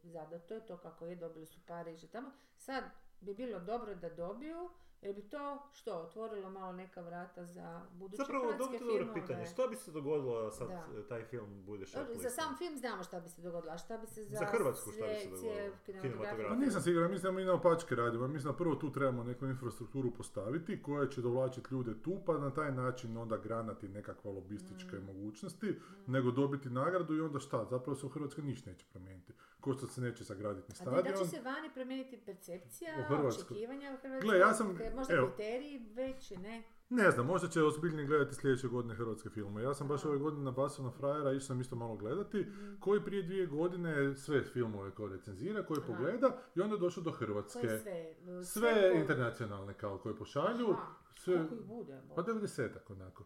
zadato 0.04 0.54
je 0.54 0.66
to 0.66 0.76
kako 0.76 1.06
je, 1.06 1.16
dobili 1.16 1.46
su 1.46 1.60
Pariž 1.62 2.04
i 2.04 2.08
tamo. 2.08 2.30
Sad 2.56 2.84
bi 3.20 3.34
bilo 3.34 3.60
dobro 3.60 3.94
da 3.94 4.10
dobiju, 4.10 4.70
jer 5.02 5.14
bi 5.14 5.22
to, 5.22 5.38
što, 5.72 5.92
otvorilo 5.92 6.50
malo 6.50 6.72
neka 6.74 7.00
vrata 7.00 7.44
za 7.46 7.80
buduće 7.92 8.16
Zapravo, 8.18 8.44
hrvatske 8.44 8.78
filmove. 8.78 9.14
pitanje. 9.14 9.46
Što 9.46 9.68
bi 9.68 9.76
se 9.76 9.90
dogodilo 9.90 10.42
da 10.42 10.50
sad 10.50 10.68
Da. 10.68 10.86
taj 11.02 11.24
film 11.24 11.62
bude 11.62 11.86
shortlistan? 11.86 12.22
Za 12.22 12.30
sam 12.32 12.56
film 12.56 12.76
znamo 12.76 13.02
šta 13.02 13.20
bi 13.20 13.28
se 13.28 13.42
dogodilo, 13.42 13.72
a 13.72 13.78
šta 13.78 13.98
bi 13.98 14.06
se 14.06 14.24
za, 14.24 14.36
Za 14.36 14.44
Hrvatsku 14.46 14.90
šta 14.90 15.06
bi 15.06 15.14
se 15.16 15.28
dogodilo? 15.30 15.76
Kinematografiju. 15.86 16.46
Pa 16.48 16.54
nisam 16.56 16.82
siguran, 16.82 17.10
mislim 17.10 17.34
da 17.34 17.40
mi 17.40 17.44
na 17.44 17.52
opačke 17.54 17.94
radimo. 17.94 18.28
Mislim 18.28 18.52
da 18.52 18.56
prvo 18.56 18.74
tu 18.74 18.92
trebamo 18.92 19.24
neku 19.24 19.46
infrastrukturu 19.46 20.10
postaviti 20.10 20.82
koja 20.82 21.08
će 21.08 21.22
dovlačiti 21.22 21.68
ljude 21.70 22.02
tu, 22.02 22.18
pa 22.26 22.38
na 22.38 22.50
taj 22.50 22.72
način 22.72 23.16
onda 23.16 23.36
granati 23.36 23.88
nekakva 23.88 24.30
lobističke 24.30 24.96
Mm. 24.96 25.04
mogućnosti, 25.06 25.74
nego 26.06 26.30
dobiti 26.30 26.70
nagradu 26.70 27.16
i 27.16 27.20
onda 27.20 27.38
šta? 27.38 27.64
Zapravo 27.64 27.94
se 27.94 28.06
u 28.06 28.10
Hrvatskoj 28.10 28.44
ništa 28.44 28.70
neće 28.70 28.86
promijeniti. 28.86 29.32
Ko 29.60 29.72
što 29.72 29.86
se 29.86 30.00
neće 30.00 30.24
sagraditi 30.24 30.68
ni 30.68 30.76
A 30.80 30.84
da, 30.84 30.90
da 30.92 30.96
stadion. 30.98 31.18
će 31.20 31.30
se 31.30 31.40
vani 31.42 31.70
promijeniti 31.74 32.16
percepcija, 32.18 32.92
U 33.12 33.26
očekivanja 33.26 33.86
u 33.88 33.98
Hrvatskoj, 33.98 34.20
Gle, 34.22 34.38
ja 34.38 34.54
sam- 34.54 34.78
možda 34.94 35.14
evo. 35.14 35.26
kriteriji 35.28 35.86
veći, 35.88 36.36
ne? 36.36 36.62
Ne 36.90 37.10
znam, 37.10 37.26
možda 37.26 37.48
će 37.48 37.62
ozbiljnije 37.62 38.06
gledati 38.06 38.34
sljedeće 38.34 38.68
godine 38.68 38.94
hrvatske 38.94 39.30
filmove. 39.30 39.64
Ja 39.64 39.74
sam 39.74 39.88
baš 39.88 40.04
ove 40.04 40.18
godine 40.18 40.44
nabasao 40.44 40.84
na 40.84 40.90
frajera, 40.90 41.32
išao 41.32 41.40
sam 41.40 41.60
isto 41.60 41.76
malo 41.76 41.96
gledati, 41.96 42.40
Mhm. 42.40 42.74
koji 42.76 43.04
prije 43.04 43.22
dvije 43.22 43.46
godine 43.46 44.14
sve 44.16 44.42
filmove 44.42 44.90
koje 44.90 45.12
recenzira, 45.12 45.62
koje 45.62 45.78
Aha. 45.78 45.86
pogleda 45.88 46.36
i 46.54 46.60
onda 46.60 46.74
je 46.74 46.80
došao 46.80 47.02
do 47.02 47.10
Hrvatske. 47.10 47.60
Koje 47.60 47.78
sve? 47.78 48.14
Sve 48.44 48.90
po- 48.92 48.98
internacionalne 48.98 49.74
kao 49.74 49.98
koje 49.98 50.16
pošalju. 50.16 50.70
Aha, 50.70 50.94
Sve, 51.14 51.36
Koliko 51.36 51.54
ih 51.54 51.60
bude? 51.62 52.02
pa 52.14 52.22
90-ak 52.22 52.90
onako. 52.90 53.24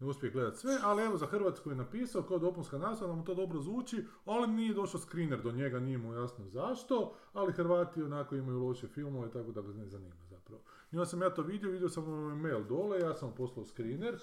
Ne 0.00 0.06
uspije 0.06 0.30
gledati 0.30 0.58
sve, 0.58 0.78
ali 0.82 1.02
evo 1.02 1.16
za 1.16 1.26
Hrvatsku 1.26 1.70
je 1.70 1.76
napisao 1.76 2.22
kao 2.22 2.38
dopunska 2.38 2.78
nastava, 2.78 3.10
da 3.10 3.16
mu 3.16 3.24
to 3.24 3.34
dobro 3.34 3.60
zvuči, 3.60 4.04
ali 4.24 4.48
nije 4.48 4.74
došao 4.74 5.00
screener 5.00 5.42
do 5.42 5.52
njega, 5.52 5.80
nije 5.80 5.98
mu 5.98 6.14
jasno 6.14 6.48
zašto, 6.48 7.14
ali 7.32 7.52
Hrvati 7.52 8.02
onako 8.02 8.36
imaju 8.36 8.58
loše 8.58 8.88
filmove, 8.88 9.30
tako 9.30 9.52
da 9.52 9.62
ga 9.62 9.72
ne 9.72 9.86
zanima 9.86 10.24
zapravo. 10.30 10.62
I 10.92 10.96
onda 10.96 11.06
sam 11.06 11.22
ja 11.22 11.30
to 11.30 11.42
vidio, 11.42 11.70
vidio 11.70 11.88
sam 11.88 12.04
mu 12.04 12.36
mail 12.36 12.64
dole, 12.64 13.00
ja 13.00 13.14
sam 13.14 13.34
poslao 13.36 13.64
screener 13.64 14.18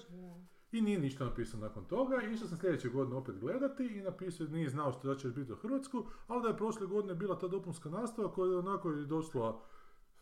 i 0.72 0.80
nije 0.80 0.98
ništa 0.98 1.24
napisao 1.24 1.60
nakon 1.60 1.84
toga. 1.84 2.22
Išao 2.22 2.48
sam 2.48 2.58
sljedeće 2.58 2.88
godine 2.88 3.16
opet 3.16 3.38
gledati 3.38 3.86
i 3.86 4.02
napisao, 4.02 4.46
nije 4.46 4.68
znao 4.68 4.92
što 4.92 5.08
da 5.08 5.16
će 5.16 5.28
biti 5.28 5.52
u 5.52 5.56
Hrvatsku, 5.56 6.04
ali 6.26 6.42
da 6.42 6.48
je 6.48 6.56
prošle 6.56 6.86
godine 6.86 7.14
bila 7.14 7.38
ta 7.38 7.48
dopunska 7.48 7.90
nastava 7.90 8.32
koja 8.32 8.50
je 8.50 8.58
onako 8.58 8.90
došla 8.90 9.60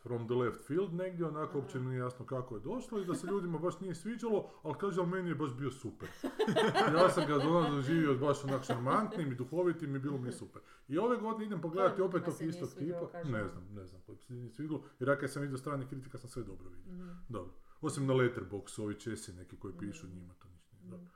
from 0.01 0.27
the 0.27 0.35
left 0.35 0.61
field 0.63 0.95
negdje, 0.95 1.27
onako 1.27 1.59
uopće 1.59 1.79
mi 1.79 1.87
nije 1.87 1.99
jasno 1.99 2.27
kako 2.27 2.55
je 2.55 2.61
došlo 2.63 3.01
i 3.01 3.05
da 3.05 3.15
se 3.15 3.27
ljudima 3.27 3.59
baš 3.59 3.81
nije 3.81 3.95
sviđalo, 3.95 4.51
ali 4.63 4.75
kaže, 4.75 5.01
ali 5.01 5.11
meni 5.11 5.29
je 5.29 5.35
baš 5.35 5.55
bio 5.55 5.71
super. 5.71 6.09
ja 6.97 7.09
sam 7.09 7.27
ga 7.27 7.35
ono 7.37 7.71
doživio 7.71 8.15
baš 8.17 8.45
onak 8.45 8.65
šarmantnim 8.65 9.33
i 9.33 9.37
duhovitim 9.37 9.97
i 9.97 9.99
bilo 9.99 10.19
mi 10.19 10.29
je 10.29 10.33
super. 10.33 10.63
I 10.89 10.99
ove 10.99 11.17
godine 11.17 11.45
idem 11.47 11.61
pogledati 11.61 12.03
opet 12.03 12.23
ljudima 12.23 12.39
tog 12.39 12.43
istog 12.45 12.69
tipa. 12.71 13.19
Ne 13.25 13.49
znam, 13.49 13.65
ne 13.71 13.87
znam 13.87 14.01
koliko 14.03 14.25
se 14.25 14.33
nije 14.33 14.51
svidjelo. 14.51 14.83
Jer 15.01 15.11
ako 15.11 15.29
sam 15.29 15.43
vidio 15.43 15.59
strane 15.59 15.89
kritika 15.89 16.19
sam 16.19 16.31
sve 16.31 16.43
dobro 16.43 16.69
vidio. 16.69 16.93
Mhm, 16.95 17.11
Dobro. 17.29 17.53
Osim 17.81 18.07
na 18.07 18.15
Letterboxu, 18.15 18.83
ovi 18.83 18.95
česi 18.95 19.33
neki 19.33 19.57
koji 19.57 19.75
pišu 19.75 20.07
Mhm. 20.07 20.17
njima 20.17 20.35
to 20.35 20.49
ništa 20.49 20.77
nije 20.77 20.91
dobro. 20.91 21.07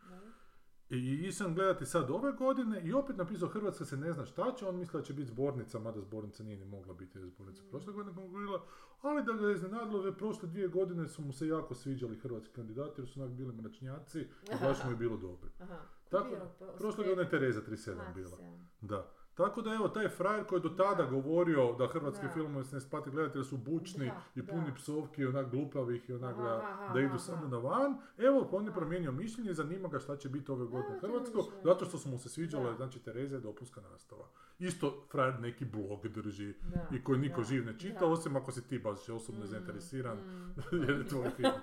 I 0.98 1.28
išam 1.28 1.54
gledati 1.54 1.86
sad 1.86 2.10
ove 2.10 2.32
godine 2.32 2.82
i 2.84 2.92
opet 2.92 3.16
napisao 3.16 3.48
Hrvatska 3.48 3.84
se 3.84 3.96
ne 3.96 4.12
zna 4.12 4.24
šta 4.24 4.52
će, 4.58 4.66
on 4.66 4.76
misli 4.76 5.00
da 5.00 5.06
će 5.06 5.12
biti 5.12 5.28
zbornica, 5.28 5.78
mada 5.78 6.00
zbornica 6.00 6.42
nije 6.42 6.56
ni 6.56 6.64
mogla 6.64 6.94
biti 6.94 7.18
jer 7.18 7.24
je 7.24 7.30
zbornica 7.30 7.62
prošle 7.70 7.92
godine 7.92 8.14
konkurirala, 8.14 8.62
ali 9.02 9.24
da 9.24 9.32
ga 9.32 9.46
je 9.46 9.54
iznenadilo, 9.54 9.98
ove 9.98 10.16
prošle 10.16 10.48
dvije 10.48 10.68
godine 10.68 11.08
su 11.08 11.22
mu 11.22 11.32
se 11.32 11.46
jako 11.46 11.74
sviđali 11.74 12.16
hrvatski 12.16 12.54
kandidati 12.54 13.00
jer 13.00 13.08
su 13.08 13.20
onak 13.22 13.32
bili 13.32 13.52
mračnjaci 13.52 14.20
i 14.20 14.54
baš 14.62 14.84
mu 14.84 14.90
je 14.90 14.96
bilo 14.96 15.16
dobro. 15.16 15.50
Aha. 15.60 15.78
Tako, 16.10 16.36
prošle 16.78 17.04
godine 17.04 17.22
je 17.22 17.30
Tereza 17.30 17.60
37 17.60 18.00
Aha, 18.00 18.12
bila. 18.12 18.38
Da. 18.80 19.10
Tako 19.34 19.62
da 19.62 19.74
evo, 19.74 19.88
taj 19.88 20.08
frajer 20.08 20.44
koji 20.44 20.58
je 20.58 20.62
do 20.62 20.68
tada 20.68 20.94
Da. 20.94 21.10
govorio 21.10 21.72
da 21.72 21.86
hrvatski 21.86 22.26
Da. 22.26 22.32
filmovi 22.32 22.64
se 22.64 22.74
ne 22.74 22.80
spati 22.80 23.10
gledati 23.10 23.38
jer 23.38 23.46
su 23.46 23.56
bučni 23.58 24.06
Da, 24.06 24.20
i 24.34 24.42
da. 24.42 24.52
puni 24.52 24.74
psovki 24.74 25.22
i 25.22 25.26
onak 25.26 25.50
glupavih 25.50 26.10
i 26.10 26.12
onak 26.12 26.34
Aha, 26.34 26.42
da, 26.44 26.56
aha, 26.58 26.88
da 26.88 27.00
idu 27.00 27.08
aha. 27.08 27.18
samo 27.18 27.48
na 27.48 27.58
van. 27.58 27.96
Evo, 28.18 28.48
pa 28.50 28.56
on 28.56 28.66
je 28.66 28.72
promijenio 28.72 29.12
mišljenje, 29.12 29.54
zanima 29.54 29.88
ga 29.88 29.98
šta 29.98 30.16
će 30.16 30.28
biti 30.28 30.52
ove 30.52 30.66
godine 30.66 30.98
Hrvatsko, 31.00 31.42
da. 31.42 31.48
zato 31.64 31.84
što 31.84 31.98
su 31.98 32.08
mu 32.08 32.18
se 32.18 32.28
sviđale, 32.28 32.64
Da. 32.64 32.74
znači 32.74 32.98
Tereza 32.98 33.34
je 33.34 33.40
dopunska 33.40 33.80
nastava. 33.82 34.24
Isto 34.58 35.04
frajer 35.10 35.40
neki 35.40 35.64
blog 35.64 36.08
drži 36.08 36.54
Da, 36.64 36.88
i 36.92 37.04
koji 37.04 37.18
niko 37.18 37.36
da, 37.36 37.42
živ 37.44 37.66
ne 37.66 37.78
čita, 37.78 38.00
da. 38.00 38.06
osim 38.06 38.36
ako 38.36 38.52
si 38.52 38.62
ti 38.62 38.78
baš 38.78 39.08
osobno 39.08 39.40
Mm, 39.40 39.46
zainteresiran, 39.46 40.16
mm. 40.16 40.54
jer 40.80 40.90
je 40.90 41.06
tvoj 41.06 41.30
film. 41.30 41.52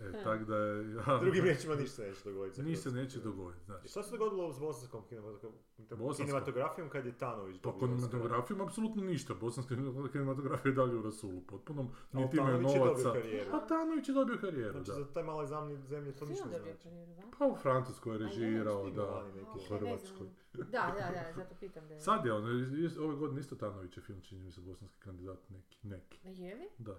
E, 0.00 0.22
tak 0.24 0.44
da 0.44 0.56
je... 0.56 0.76
Ja, 0.98 1.18
Drugim 1.18 1.44
riječima 1.44 1.74
ništa 1.74 2.02
neće 2.02 2.24
dogoditi. 2.24 2.56
sa 2.56 2.62
Ni 2.62 2.76
se 2.76 2.82
hrvatskim 2.82 2.94
neće 2.96 3.20
dogoditi, 3.20 3.62
I 3.62 3.64
znači. 3.64 3.88
šta 3.88 4.02
se 4.02 4.10
dogodilo 4.12 4.52
s 4.52 4.58
bosanskom 4.58 5.02
kinematogra- 5.02 5.52
Bosanskom? 5.90 6.14
kinematografijom 6.16 6.88
kad 6.88 7.06
je 7.06 7.12
Tanović 7.14 7.60
Pa 7.62 7.72
kinematografijom 7.72 8.60
apsolutno 8.60 9.02
ništa. 9.04 9.34
Bosanska 9.36 9.74
kinematografija 10.12 10.70
je 10.70 10.76
dalje 10.76 10.94
u 10.94 11.02
rasulu 11.02 11.40
potpunom. 11.42 11.88
Ali 12.12 12.24
Niti 12.24 12.36
imaju 12.36 12.56
je 12.56 12.62
dobio 12.62 12.84
novaca. 12.84 13.12
karijeru. 13.12 13.50
A 13.52 13.66
Tanović 13.66 14.08
je 14.08 14.14
dobio 14.14 14.36
karijeru, 14.38 14.72
Znači 14.72 14.90
da. 14.90 14.94
za 14.96 15.06
taj 15.06 15.22
male 15.22 15.46
zemlje, 15.46 15.76
zemlje 15.78 16.12
to 16.12 16.26
ništa 16.26 16.44
ne 16.44 16.50
dobio 16.50 16.64
znači. 16.64 16.82
karijeru, 16.82 17.14
da? 17.14 17.22
Pa 17.38 17.46
u 17.46 17.56
Francuskoj 17.56 18.12
je 18.12 18.16
A 18.16 18.18
režirao, 18.20 18.90
da. 18.90 19.24
U 19.46 19.58
Hrvatskoj. 19.68 20.26
Da, 20.54 20.62
da, 20.62 21.10
da, 21.12 21.32
zato 21.34 21.54
pitam 21.54 21.88
da 21.88 21.94
je. 21.94 22.00
Sad 22.00 22.24
je 22.26 22.32
on, 22.32 22.44
is- 22.76 22.98
ove 22.98 23.16
godine 23.16 23.40
isto 23.40 23.56
Tanović 23.56 23.96
je 23.96 24.02
film, 24.02 24.20
čini 24.20 24.40
mi 24.40 24.52
se, 24.52 24.60
bosanski 24.60 25.00
kandidat 25.00 25.50
neki. 25.50 25.78
neki. 25.82 26.20
A 26.24 26.28
Je 26.30 26.54
li? 26.54 26.68
Da. 26.78 26.98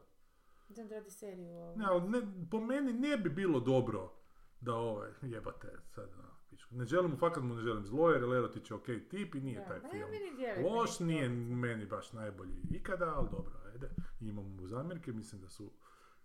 Znam 0.69 0.87
da 0.87 0.95
radi 0.95 1.11
seriju. 1.11 1.73
Ne, 1.75 1.85
ali 1.85 2.09
ne, 2.09 2.21
po 2.51 2.59
meni 2.59 2.93
ne 2.93 3.17
bi 3.17 3.29
bilo 3.29 3.59
dobro 3.59 4.13
da 4.61 4.75
ovaj, 4.75 5.09
jebate, 5.21 5.67
sad, 5.85 6.09
na, 6.17 6.23
pičku. 6.49 6.75
ne 6.75 6.85
želim 6.85 7.11
mu, 7.11 7.17
fakat 7.17 7.43
mu 7.43 7.55
ne 7.55 7.61
želim 7.61 7.85
zlo, 7.85 8.09
jer 8.09 8.23
Lerotić 8.23 8.71
je 8.71 8.75
okej 8.75 9.09
tip 9.09 9.35
i 9.35 9.41
nije 9.41 9.59
Da, 9.59 9.65
taj 9.65 9.79
film. 9.81 10.09
meni 10.11 10.69
Loš 10.69 10.99
nije 10.99 11.29
meni 11.29 11.85
baš 11.85 12.13
najbolji 12.13 12.61
ikada, 12.71 13.13
ali 13.15 13.27
dobro, 13.31 13.53
ajde. 13.65 13.89
Imamo 14.21 14.49
mu 14.49 14.67
zamjerke, 14.67 15.11
mislim 15.11 15.41
da 15.41 15.49
su 15.49 15.71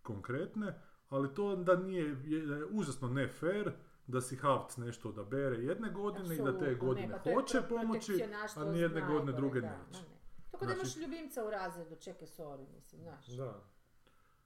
konkretne, 0.03 0.75
ali 1.09 1.35
to 1.35 1.57
da 1.57 1.77
nije, 1.77 2.17
je, 2.25 2.47
da 2.47 2.57
je 2.57 2.65
užasno 2.67 3.09
ne 3.09 3.29
fair 3.29 3.73
da 4.07 4.21
si 4.21 4.37
Havc 4.37 4.77
nešto 4.77 5.09
odabere 5.09 5.57
jedne 5.57 5.91
godine 5.91 6.35
i 6.35 6.39
da 6.39 6.59
te 6.59 6.75
godine 6.75 7.07
ne, 7.07 7.21
pa 7.25 7.33
hoće 7.33 7.59
pro- 7.59 7.69
pomoći, 7.69 8.25
a 8.57 8.65
nijedne 8.65 9.01
godine 9.03 9.33
druge 9.33 9.61
da, 9.61 9.69
neće. 9.69 10.03
ne. 10.03 10.09
Tako 10.51 10.65
da 10.67 10.75
Znači- 10.75 10.99
imaš 10.99 11.11
ljubimca 11.11 11.45
u 11.45 11.51
razredu, 11.51 11.97
čekaj, 11.97 12.29
sorry, 12.29 12.67
mislim, 12.75 13.03
znaš. 13.03 13.27
Da. 13.27 13.65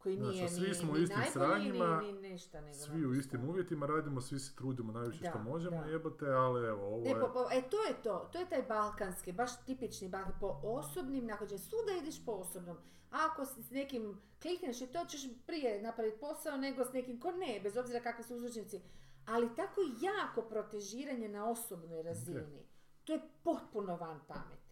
Koji 0.06 0.16
Znaš, 0.16 0.34
nije 0.34 0.44
a 0.44 0.48
svi 0.48 0.74
smo 0.74 0.92
u 0.92 0.94
ni 0.94 1.02
istim 1.02 1.18
najbolji, 1.18 1.32
sranjima, 1.32 2.00
ni, 2.00 2.12
ni 2.12 2.28
ništa, 2.28 2.60
nego 2.60 2.74
Svi 2.74 3.06
u 3.06 3.14
istim 3.14 3.48
uvjetima 3.48 3.86
radimo, 3.86 4.20
svi 4.20 4.38
se 4.38 4.56
trudimo 4.56 4.92
najviše 4.92 5.22
Da, 5.22 5.30
što 5.30 5.38
možemo, 5.38 5.76
da. 5.84 5.90
jebote, 5.90 6.26
ali 6.26 6.66
evo, 6.66 6.86
ovo 6.86 7.06
je... 7.06 7.20
po, 7.20 7.28
po- 7.32 7.48
e, 7.52 7.62
to 7.70 7.76
je 7.76 8.02
to, 8.02 8.28
to 8.32 8.38
je 8.38 8.48
taj 8.48 8.62
balkanski, 8.62 9.32
baš 9.32 9.50
tipični 9.64 10.08
balkan, 10.08 10.32
po 10.40 10.60
osobnim 10.62 11.26
nahođenjima, 11.26 11.68
svuda 11.68 11.92
ideš 12.02 12.24
po 12.24 12.32
osobnom. 12.32 12.76
Ako 13.10 13.44
s 13.46 13.58
s 13.58 13.70
nekim 13.70 14.20
klikneš 14.42 14.80
i 14.80 14.86
to 14.86 15.04
ćeš 15.04 15.20
prije 15.46 15.82
napraviti 15.82 16.20
posao 16.20 16.56
nego 16.56 16.84
s 16.84 16.92
nekim 16.92 17.20
ko 17.20 17.30
ne, 17.30 17.60
bez 17.62 17.76
obzira 17.76 18.00
kakvi 18.00 18.24
su 18.24 18.34
uzročnici. 18.34 18.80
Ali 19.26 19.54
tako 19.56 19.80
jako 20.00 20.42
protežiranje 20.42 21.28
na 21.28 21.50
osobnoj 21.50 22.02
razini, 22.02 22.66
to 23.04 23.12
je 23.12 23.20
potpuno 23.42 23.96
van 23.96 24.20
pameti. 24.28 24.65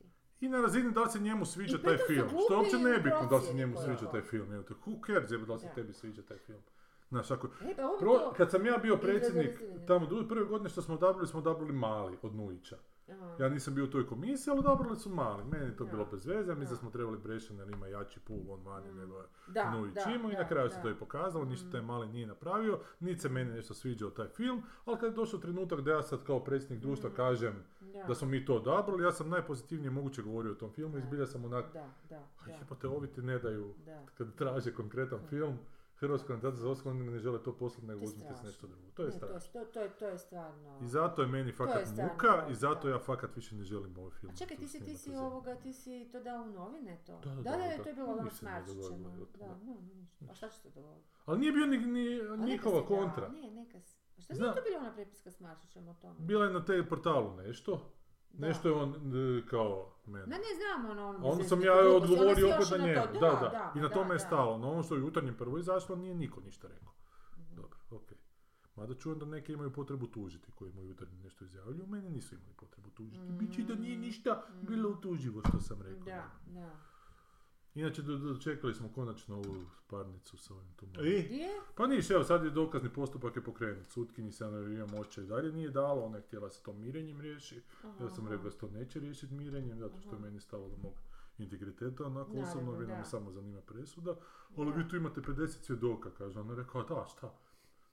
I 0.45 0.49
na 0.49 0.61
razini 0.61 0.93
da 0.93 1.03
li 1.03 1.11
se 1.11 1.21
njemu 1.21 1.47
sviđa 1.47 1.79
taj 1.79 1.97
film, 1.97 2.29
što 2.45 2.55
je 2.55 2.59
uopće 2.59 2.77
i 2.77 2.83
nebitno 2.83 3.27
da 3.31 3.37
li 3.37 3.43
se 3.43 3.55
njemu 3.55 3.77
sviđa 3.77 3.99
to. 4.01 4.07
taj 4.07 4.23
film, 4.23 4.53
evo 4.53 4.63
te, 4.63 4.75
who 4.87 5.07
cares, 5.07 5.31
jebe, 5.31 5.47
da 5.47 5.53
li 5.53 5.59
se 5.61 5.69
tebi 5.75 5.93
sviđa 5.93 6.23
taj 6.23 6.39
film. 6.39 6.61
Znaš, 7.09 7.31
ako, 7.31 7.47
E, 7.47 7.75
pa 7.77 7.97
Pro- 8.01 8.19
to, 8.19 8.33
kad 8.37 8.51
sam 8.51 8.67
ja 8.67 8.77
bio 8.79 8.97
predsjednik, 8.97 9.61
tamo 9.87 10.07
prve 10.29 10.45
godine 10.45 10.69
što 10.71 10.83
smo 10.83 10.95
odabrali, 10.95 11.27
smo 11.29 11.39
odabrali 11.41 11.73
mali 11.73 12.19
od 12.23 12.35
Nujića. 12.35 12.77
Ja 13.39 13.49
nisam 13.49 13.75
bio 13.75 13.85
u 13.85 13.89
toj 13.89 14.07
komisiji, 14.07 14.51
ali 14.51 14.59
odabrali 14.61 14.97
su 14.97 15.11
mali. 15.11 15.45
Meni 15.45 15.65
je 15.65 15.77
to 15.77 15.85
Da. 15.85 15.91
bilo 15.91 16.05
bez 16.05 16.27
veze, 16.27 16.51
ja 16.51 16.55
mislim 16.55 16.71
Da. 16.71 16.81
smo 16.81 16.91
trebali 16.91 17.19
Brešan 17.19 17.57
jer 17.59 17.71
ima 17.71 17.87
jači 17.87 18.21
pul 18.21 18.51
on 18.51 18.63
vani 18.63 18.93
Mm. 18.93 18.97
nego 18.97 19.17
je 19.17 19.25
Da, 19.47 19.71
Nujić 19.71 19.95
da, 19.95 20.11
imao 20.11 20.31
i 20.31 20.35
da, 20.35 20.39
na 20.39 20.49
kraju 20.49 20.71
se 20.71 20.83
to 20.83 20.91
i 20.91 20.95
pokazalo, 20.95 21.45
ništa 21.45 21.69
Mm. 21.69 21.71
taj 21.71 21.83
mali 21.83 22.07
nije 22.09 22.27
napravio, 22.27 22.79
niti 23.01 23.21
se 23.21 23.29
meni 23.29 23.51
nešto 23.51 23.75
sviđao 23.75 24.11
taj 24.11 24.29
film, 24.29 24.63
ali 24.85 24.99
kad 24.99 25.05
je 25.05 25.17
došao 25.17 25.41
trenutak 25.41 25.81
da 25.81 25.91
ja 25.91 26.03
sad 26.03 26.25
kao 26.25 26.41
predsjednik 26.41 26.81
društva 26.81 27.11
Mm. 27.11 27.15
kažem 27.15 27.55
Da. 27.83 28.03
da 28.03 28.15
smo 28.15 28.29
mi 28.29 28.45
to 28.45 28.57
odabrali, 28.57 29.05
ja 29.05 29.13
sam 29.13 29.29
najpozitivnije 29.29 29.91
moguće 29.91 30.23
govorio 30.23 30.53
o 30.53 30.57
tom 30.57 30.71
filmu 30.71 30.99
i 30.99 31.03
zbilja 31.03 31.27
sam 31.27 31.45
onak, 31.45 31.65
Da, 31.73 31.89
da, 32.09 32.23
jebote, 32.49 32.89
ovi 32.89 33.09
ti 33.09 33.23
ne 33.23 33.39
daju, 33.39 33.75
da. 33.87 34.03
kad 34.15 34.35
traže 34.35 34.75
konkretan 34.75 35.19
Da. 35.21 35.27
film, 35.27 35.59
Hrvatska 36.05 36.29
kandidata 36.29 36.57
za 36.57 36.71
Oscar, 36.71 36.93
oni 36.93 37.05
ne 37.05 37.19
žele 37.19 37.43
to 37.43 37.53
poslati, 37.55 37.87
nego 37.87 38.01
je 38.01 38.05
uzmite 38.05 38.33
nešto 38.45 38.67
drugo. 38.67 38.83
To 38.95 39.03
je 39.03 39.07
Ne, 39.07 39.13
strašno. 39.13 39.53
to, 39.53 39.65
to, 39.65 39.81
je, 39.81 39.91
to 39.91 40.09
je 40.09 40.19
stvarno... 40.19 40.79
I 40.83 40.87
zato 40.87 41.23
je 41.23 41.29
meni 41.29 41.53
fakat 41.53 41.81
je 41.81 41.87
stvarno 41.87 42.13
muka 42.13 42.47
i 42.51 42.55
zato 42.55 42.89
da. 42.89 42.95
ja 42.95 42.99
fakat 42.99 43.37
više 43.37 43.55
ne 43.55 43.65
želim 43.65 43.99
ovaj 43.99 44.11
film. 44.11 44.33
A 44.33 44.37
čekaj, 44.37 44.57
ti 44.57 44.69
si, 44.69 44.85
ti 44.85 44.97
si 44.97 45.15
ovoga, 45.15 45.55
ti 45.55 45.73
si 45.73 46.09
to 46.13 46.21
dao 46.21 46.43
u 46.43 46.47
novine 46.47 47.03
to? 47.07 47.19
Da, 47.19 47.31
da, 47.31 47.35
da, 47.35 47.43
da, 47.43 47.57
da, 47.59 47.77
da. 47.77 47.83
to 47.83 47.89
je 47.89 47.95
bilo 47.95 48.07
ono 48.09 48.23
Ništa 48.23 48.37
s 48.37 48.39
se 48.39 48.45
ne 48.45 48.51
Marčićem. 48.51 49.03
dogodilo, 49.03 49.27
Da, 49.39 49.47
da. 49.47 49.55
no, 49.57 49.77
ništa. 49.95 50.25
A 50.31 50.35
šta 50.35 50.49
će 50.49 50.59
se 50.59 50.71
dogoditi? 50.71 51.09
Ali 51.25 51.39
nije 51.39 51.53
bio 51.53 51.67
ni, 51.67 51.79
ni 51.79 52.21
njihova 52.45 52.87
kontra. 52.87 53.29
Ne, 53.29 53.51
neka 53.51 53.81
si. 53.81 53.99
A 54.19 54.21
šta 54.23 54.35
nije 54.35 54.55
to 54.55 54.61
bila 54.63 54.79
ona 54.79 54.93
prepiska 54.95 55.31
s 55.31 55.41
Marčićem 55.41 55.89
o 55.89 55.95
tome? 55.95 56.15
Bila 56.21 56.45
je 56.45 56.53
na 56.53 56.65
te 56.65 56.87
portalu 56.89 57.37
nešto. 57.37 57.94
Nešto 58.39 58.69
je 58.69 58.75
on 58.75 58.91
e, 58.91 59.47
kao 59.47 59.93
meni. 60.07 60.27
Da, 60.27 60.37
ne 60.37 60.55
znam 60.59 60.91
ono, 60.91 61.09
ono... 61.09 61.29
Onda 61.29 61.39
bez 61.39 61.49
sam 61.49 61.63
ja 61.63 61.73
odgovorio 61.97 62.55
opet 62.55 62.71
na 62.71 62.87
njemu. 62.87 63.03
to, 63.13 63.21
Da, 63.21 63.31
da. 63.41 63.73
I 63.77 63.81
na 63.81 63.89
tome 63.89 64.15
je 64.15 64.19
stalo. 64.19 64.59
No 64.59 64.71
ono 64.73 64.83
što 64.83 64.95
je 64.95 65.03
u 65.03 65.05
jutarnjem 65.05 65.35
prvo 65.35 65.59
izašlo 65.59 65.97
nije 65.97 66.15
niko 66.15 66.41
ništa 66.41 66.69
rekao. 66.69 66.93
Dobro, 67.57 67.79
okej. 67.91 68.19
Mada 68.77 68.95
čujem 68.95 69.19
da 69.19 69.27
neki 69.27 69.53
imaju 69.53 69.73
potrebu 69.73 70.07
tužiti 70.07 70.53
koji 70.53 70.73
mu 70.73 70.85
jutarnji 70.85 71.19
nešto 71.19 71.45
izjavljuju. 71.45 71.87
Meni 71.87 72.11
nisu 72.11 72.35
imali 72.35 72.55
potrebu 72.57 72.91
tužiti. 72.91 73.33
Biće 73.33 73.63
da 73.63 73.75
nije 73.75 73.97
ništa 73.97 74.43
bilo 74.63 74.91
utuživo 74.91 75.43
što 75.49 75.61
sam 75.61 75.83
rekao. 75.83 76.01
Mm. 76.01 76.05
Da, 76.05 76.31
da. 76.47 76.77
Inače, 77.75 78.03
do- 78.03 78.17
dočekali 78.17 78.75
smo 78.75 78.89
konačno 78.89 79.35
ovu 79.37 79.57
parnicu 79.87 80.37
sa 80.37 80.55
ovim 80.55 80.75
tumorom. 80.77 81.07
I? 81.07 81.29
Pa 81.75 81.87
niš, 81.87 82.11
evo 82.11 82.25
sad 82.25 82.45
je 82.45 82.51
dokazni 82.53 82.89
postupak 82.91 83.37
je 83.37 83.45
pokrenut. 83.45 83.89
Sutkinji 83.89 84.33
se 84.33 84.45
ono 84.45 84.61
imam 84.61 84.95
očaj 84.95 85.25
dalje 85.25 85.53
nije 85.53 85.71
dalo, 85.71 86.03
ona 86.03 86.17
je 86.17 86.23
htjela 86.23 86.51
se 86.51 86.63
to 86.63 86.73
mirenjem 86.73 87.21
riješi. 87.21 87.63
Ja 88.01 88.11
sam 88.11 88.29
rekao 88.29 88.45
da 88.45 88.51
se 88.51 88.59
to 88.59 88.69
neće 88.69 89.01
riješiti 89.01 89.35
mirenjem, 89.35 89.79
zato 89.79 90.01
što 90.01 90.15
je 90.15 90.21
meni 90.21 90.41
stalo 90.41 90.69
do 90.69 90.77
mog 90.79 90.93
integriteta, 91.39 92.05
onako 92.05 92.31
osobno, 92.33 92.73
vi 92.73 92.87
nam 92.89 93.05
samo 93.05 93.31
zanima 93.33 93.61
presuda. 93.63 94.15
Ali 94.57 94.71
Da. 94.71 94.77
vi 94.77 94.89
tu 94.89 94.97
imate 94.97 95.21
50 95.21 95.47
svjedoka, 95.49 96.11
kaže. 96.11 96.41
Ona 96.41 96.53
je 96.53 96.57
rekao, 96.57 96.83
da, 96.85 97.07
šta? 97.09 97.35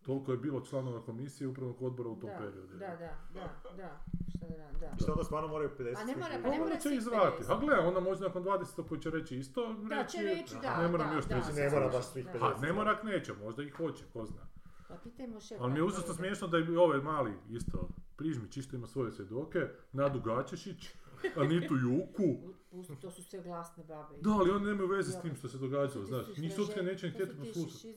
Toliko 0.05 0.31
je 0.31 0.37
bilo 0.37 0.61
članova 0.61 1.01
komisije 1.01 1.47
upravnog 1.47 1.81
odbora 1.81 2.09
u 2.09 2.19
tom 2.19 2.29
da, 2.29 2.37
periodu. 2.37 2.77
Da, 2.77 2.87
da, 2.87 2.95
da, 3.33 3.41
da. 3.77 3.99
Šta 4.29 4.47
da, 4.47 4.79
da. 4.79 4.91
I 4.99 5.03
šta 5.03 5.11
onda 5.11 5.23
stvarno 5.23 5.47
moraju 5.47 5.69
50 5.79 6.01
A 6.01 6.03
ne 6.03 6.15
mora, 6.15 6.39
pa 6.43 6.49
ne 6.49 6.59
mora 6.59 6.75
će 6.75 6.81
svih 6.81 6.93
ih 6.93 7.01
zvati. 7.01 7.43
50. 7.43 7.51
A 7.51 7.59
gle, 7.59 7.79
ona 7.79 7.99
može 7.99 8.23
nakon 8.23 8.43
20 8.43 8.87
koji 8.87 9.01
će 9.01 9.09
reći 9.09 9.37
isto, 9.37 9.73
Da, 9.73 9.95
reći, 9.95 10.17
će 10.17 10.23
reći 10.23 10.55
da, 10.61 10.81
ne 10.81 10.87
moram 10.87 11.09
da, 11.09 11.15
još 11.15 11.25
da, 11.25 11.35
30 11.35 11.55
Ne 11.55 11.69
mora 11.69 11.89
baš 11.89 12.05
svih 12.05 12.25
Da. 12.25 12.39
50. 12.39 12.57
A 12.57 12.61
ne 12.61 12.73
mora, 12.73 13.03
neće, 13.03 13.33
možda 13.33 13.63
i 13.63 13.69
hoće, 13.69 14.03
ko 14.13 14.25
zna. 14.25 14.41
Pa 14.87 14.95
pitajmo 14.95 15.39
šefa. 15.39 15.63
Ali 15.63 15.73
mi 15.73 15.79
je 15.79 15.85
ide. 15.85 16.13
smiješno 16.13 16.47
da 16.47 16.57
i 16.57 16.75
ovaj 16.75 16.99
mali 16.99 17.33
isto, 17.49 17.89
Prižmić 18.15 18.57
isto 18.57 18.75
ima 18.75 18.87
svoje 18.87 19.11
svjedoke, 19.11 19.59
Nadu 19.91 20.19
Gačešić, 20.19 20.89
Anitu 21.35 21.75
Juku. 21.75 22.51
Pusti, 22.71 22.95
to 23.01 23.11
su 23.11 23.23
sve 23.23 23.41
glasne 23.41 23.83
babe. 23.83 24.15
Da, 24.21 24.29
ali 24.29 24.51
oni 24.51 24.65
nemaju 24.65 24.87
veze 24.89 25.11
s 25.11 25.21
tim 25.21 25.35
što 25.35 25.47
se 25.47 25.57
događalo, 25.57 26.05
znaš. 26.05 26.37
Njih 26.37 26.53
sutke 26.53 26.83
neće 26.83 27.05
ni 27.07 27.13
htjeti 27.13 27.35
poslušati. 27.37 27.95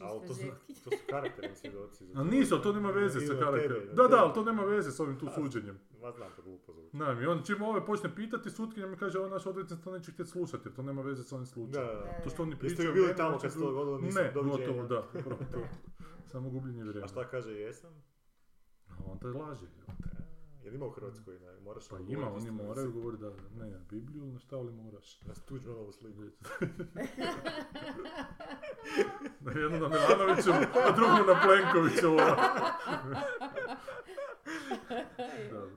Ali 0.00 0.26
to 0.26 0.34
su, 0.34 0.42
to 0.84 0.90
su 0.90 0.96
karakterni 1.10 1.56
svjedoci. 1.56 2.04
A 2.14 2.24
nisu, 2.24 2.54
ali 2.54 2.62
to 2.62 2.72
nema 2.72 2.90
veze 2.90 3.20
sa 3.20 3.34
karakterom. 3.38 3.94
Da, 3.94 4.02
da, 4.08 4.16
ali 4.24 4.34
to 4.34 4.44
nema 4.44 4.64
veze 4.64 4.90
s 4.90 5.00
ovim 5.00 5.18
tu 5.18 5.26
suđenjem. 5.34 5.78
Ma 6.02 6.10
znam 6.12 6.28
to 6.36 6.42
glupo 6.42 6.72
zvuči. 6.72 6.96
Znam, 6.96 7.22
i 7.22 7.26
on 7.26 7.42
čim 7.44 7.62
ove 7.62 7.86
počne 7.86 8.14
pitati, 8.14 8.50
sutkinja 8.50 8.86
mi 8.86 8.96
kaže, 8.96 9.18
ovo 9.18 9.28
naš 9.28 9.46
odvjetnik 9.46 9.80
to 9.84 9.92
neće 9.92 10.12
htjeti 10.12 10.30
slušati, 10.30 10.68
jer 10.68 10.74
to 10.74 10.82
nema 10.82 11.02
veze 11.02 11.22
s 11.22 11.32
ovim 11.32 11.46
slučajem. 11.46 11.86
da, 11.88 11.94
da. 11.94 12.22
To 12.24 12.30
što 12.30 12.42
oni 12.42 12.52
Jeste 12.52 12.66
pričaju... 12.66 12.88
vi 12.88 12.94
bili 12.94 13.06
meni, 13.06 13.16
tamo 13.16 13.38
kad 13.38 13.52
se 13.52 13.58
to 13.58 13.64
dogodilo? 13.66 13.98
Nisam, 13.98 14.22
Ne, 14.24 14.32
gotovo, 14.34 14.86
da, 14.86 15.08
upravo 15.18 15.40
to. 15.52 15.58
Da. 15.58 15.68
Samo 16.32 16.50
gubljenje 16.50 16.82
A 16.82 16.84
vremena. 16.84 17.08
šta 17.08 17.28
kaže 17.28 17.52
jesam? 17.52 17.90
A 18.88 18.94
on 19.06 19.18
taj 19.18 19.30
laže. 19.30 19.66
jel? 19.66 19.96
Jel 20.66 20.74
ima 20.74 20.86
u 20.86 20.90
Hrvatskoj? 20.90 21.34
Ne, 21.34 21.60
moraš 21.60 21.88
Pa 21.88 21.98
ima, 21.98 22.32
oni 22.32 22.50
moraju 22.50 22.92
govoriti 22.92 23.22
da, 23.22 23.30
ne, 23.58 23.70
na 23.70 23.78
Bibliju, 23.90 24.24
na 24.24 24.38
šta 24.38 24.56
li 24.56 24.72
moraš. 24.72 25.20
Na 25.22 25.34
Tuđmanovu 25.34 25.92
sliku. 25.92 26.22
Na 29.40 29.52
jednu 29.52 29.78
na 29.78 29.88
Milanoviću, 29.88 30.50
a 30.86 30.90
drugu 30.96 31.32
na 31.32 31.40
Plenkoviću. 31.44 32.06
Dobro. 35.52 35.70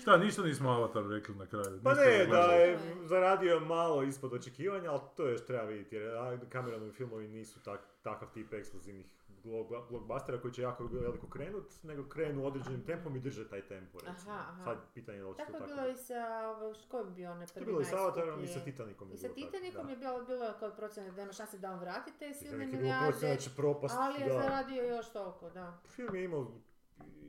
Šta, 0.00 0.16
ništa 0.16 0.42
nismo 0.42 0.70
Avatar 0.70 1.06
rekli 1.06 1.34
na 1.34 1.46
kraju. 1.46 1.80
Pa 1.84 1.94
ne, 1.94 2.26
da 2.26 2.42
je 2.42 2.78
zaradio 3.04 3.60
malo 3.60 4.02
ispod 4.02 4.32
očekivanja, 4.32 4.90
ali 4.90 5.00
to 5.16 5.28
još 5.28 5.46
treba 5.46 5.64
vidjeti, 5.64 5.96
jer 5.96 6.38
Cameronovi 6.52 6.92
filmovi 6.92 7.28
nisu 7.28 7.62
tak, 7.62 7.80
takav 8.02 8.28
tip 8.34 8.52
ekskluzivnih 8.52 9.06
blog- 9.06 9.19
blockbustera 9.44 10.40
koji 10.40 10.52
će 10.52 10.62
jako 10.62 10.84
veliko 10.84 11.26
krenut, 11.26 11.82
nego 11.82 12.08
krenu 12.08 12.46
određenim 12.46 12.84
tempom 12.84 13.16
i 13.16 13.20
drže 13.20 13.48
taj 13.48 13.62
tempo, 13.62 13.98
recimo. 13.98 14.32
Aha, 14.32 14.44
aha. 14.50 14.64
Sad 14.64 14.78
pitanje 14.94 15.18
je 15.18 15.24
li 15.24 15.30
to 15.32 15.36
Tako 15.36 15.52
je 15.52 15.58
tako 15.58 15.66
bilo 15.66 15.88
i 15.88 15.96
sa, 15.96 16.48
ovo, 16.48 16.74
s 16.74 16.86
kojim 16.88 17.14
bi 17.14 17.26
onaj 17.26 17.46
To 17.46 17.52
prvi 17.54 17.62
je 17.62 17.66
bilo 17.66 17.80
i 17.80 17.84
sa 17.84 17.96
Avatarom 17.96 18.44
i 18.44 18.46
sa 18.46 18.60
Titanikom. 18.60 19.12
I 19.12 19.16
sa 19.16 19.28
tako, 19.28 19.34
Titanikom 19.34 19.88
je 19.88 19.96
bilo, 19.96 20.24
bilo 20.24 20.44
je 20.44 20.52
kod 20.60 20.76
procjene 20.76 21.10
da 21.10 21.16
nema 21.16 21.32
šanse 21.32 21.58
da 21.58 21.72
on 21.72 21.78
vrati 21.78 22.12
te 22.18 22.34
silne 22.34 22.66
Titanic 22.66 22.72
je 22.72 22.78
bilo 22.80 23.00
procjena 23.00 23.34
milijarde, 23.34 23.96
ali 23.98 24.20
je 24.20 24.42
zaradio 24.42 24.84
još 24.84 25.12
toliko, 25.12 25.50
da. 25.50 25.78
Film 25.88 26.14
je 26.14 26.24
imao 26.24 26.46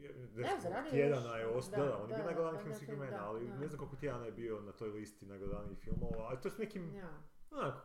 je 0.02 0.90
tjedana 0.90 1.38
je 1.38 1.48
ostao, 1.48 1.86
da, 1.86 1.98
on 1.98 2.10
je 2.10 2.16
bio 2.16 2.18
da, 2.18 2.26
najgledaniji 2.26 2.58
da, 2.58 2.64
film 2.64 2.76
svih 2.76 3.10
da, 3.10 3.26
ali 3.26 3.48
ne 3.48 3.68
znam 3.68 3.80
koliko 3.80 3.96
tjedana 3.96 4.26
je 4.26 4.32
bio 4.32 4.62
na 4.62 4.72
toj 4.72 4.90
listi 4.90 5.26
najgledanijih 5.26 5.80
filmova, 5.80 6.28
ali 6.30 6.42
to 6.42 6.48
je 6.48 6.52
s 6.52 6.58
nekim, 6.58 7.02
onako, 7.52 7.80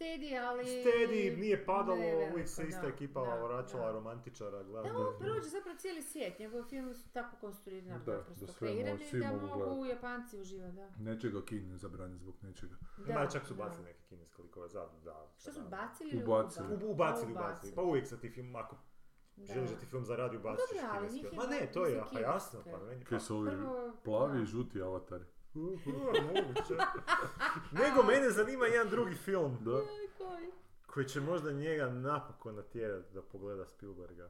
Steady, 0.00 0.38
ali... 0.38 0.64
steady, 0.64 1.36
nije 1.38 1.64
padalo, 1.66 1.96
ne 1.96 2.30
uvijek 2.32 2.48
se 2.48 2.64
ista 2.64 2.82
da, 2.82 2.88
ekipa 2.88 3.20
da, 3.22 3.34
vraćala, 3.36 3.86
da. 3.86 3.92
romantičara, 3.92 4.62
gledati. 4.62 4.94
Da, 4.94 4.98
on 4.98 5.14
prođe 5.18 5.48
zapravo 5.48 5.78
cijeli 5.78 6.02
svijet, 6.02 6.38
njegovi 6.38 6.64
filmi 6.64 6.94
su 6.94 7.08
tako 7.10 7.36
konstruirani, 7.36 8.04
Da, 8.04 8.12
naprosto 8.12 8.46
da 8.46 8.52
sve 8.52 8.68
kreirani, 8.68 9.04
da 9.12 9.30
mogu. 9.32 9.84
Japanci 9.86 10.38
uživati, 10.38 10.76
da. 10.76 10.90
Nečega 10.98 11.44
Kin 11.44 11.76
zabrani 11.76 12.16
zbog 12.16 12.34
nečega. 12.42 12.74
Ima, 13.08 13.26
čak 13.26 13.46
su 13.46 13.54
da. 13.54 13.64
bacili 13.64 13.84
neke 13.84 14.00
kineske 14.02 14.42
likove, 14.42 14.68
za, 14.68 14.88
da. 15.04 15.26
Što 15.36 15.52
su 15.52 15.60
da. 15.60 15.68
bacili 15.68 16.10
ili 16.10 16.24
Ubacili. 16.24 16.66
ubacili? 16.66 16.88
U- 16.88 16.92
Ubacili, 16.92 17.32
ubacili. 17.32 17.74
Pa 17.74 17.82
uvijek 17.82 18.06
sa 18.06 18.16
ti 18.16 18.30
film, 18.30 18.56
ako 18.56 18.76
Da. 19.36 19.54
želiš 19.54 19.70
da 19.70 19.76
ti 19.76 19.86
film 19.86 20.04
zaradi, 20.04 20.36
ali 20.36 20.56
kineski. 21.08 21.14
njih 21.16 21.32
Ma 21.32 21.46
ne, 21.46 21.72
to 21.72 21.86
je, 21.86 22.02
pa 22.12 22.20
jasno, 22.20 22.60
kineske. 22.60 22.80
pa 22.80 22.86
meni, 22.86 23.04
pa 23.04 23.08
Kaj 23.08 23.20
su 23.20 23.36
ovi 23.36 23.50
plavi 24.04 24.36
da. 24.36 24.42
i 24.42 24.46
žuti 24.46 24.82
avatari. 24.82 25.24
Nego 27.72 28.02
mene 28.02 28.30
zanima 28.30 28.66
jedan 28.66 28.88
drugi 28.88 29.14
film, 29.14 29.58
Da. 29.60 29.80
Koji? 30.18 30.50
Koji 30.90 31.06
će 31.06 31.20
možda 31.20 31.52
njega 31.52 31.86
napokon 31.86 32.54
natjerati 32.54 33.14
da 33.14 33.22
pogleda 33.22 33.66
Spielberga. 33.66 34.28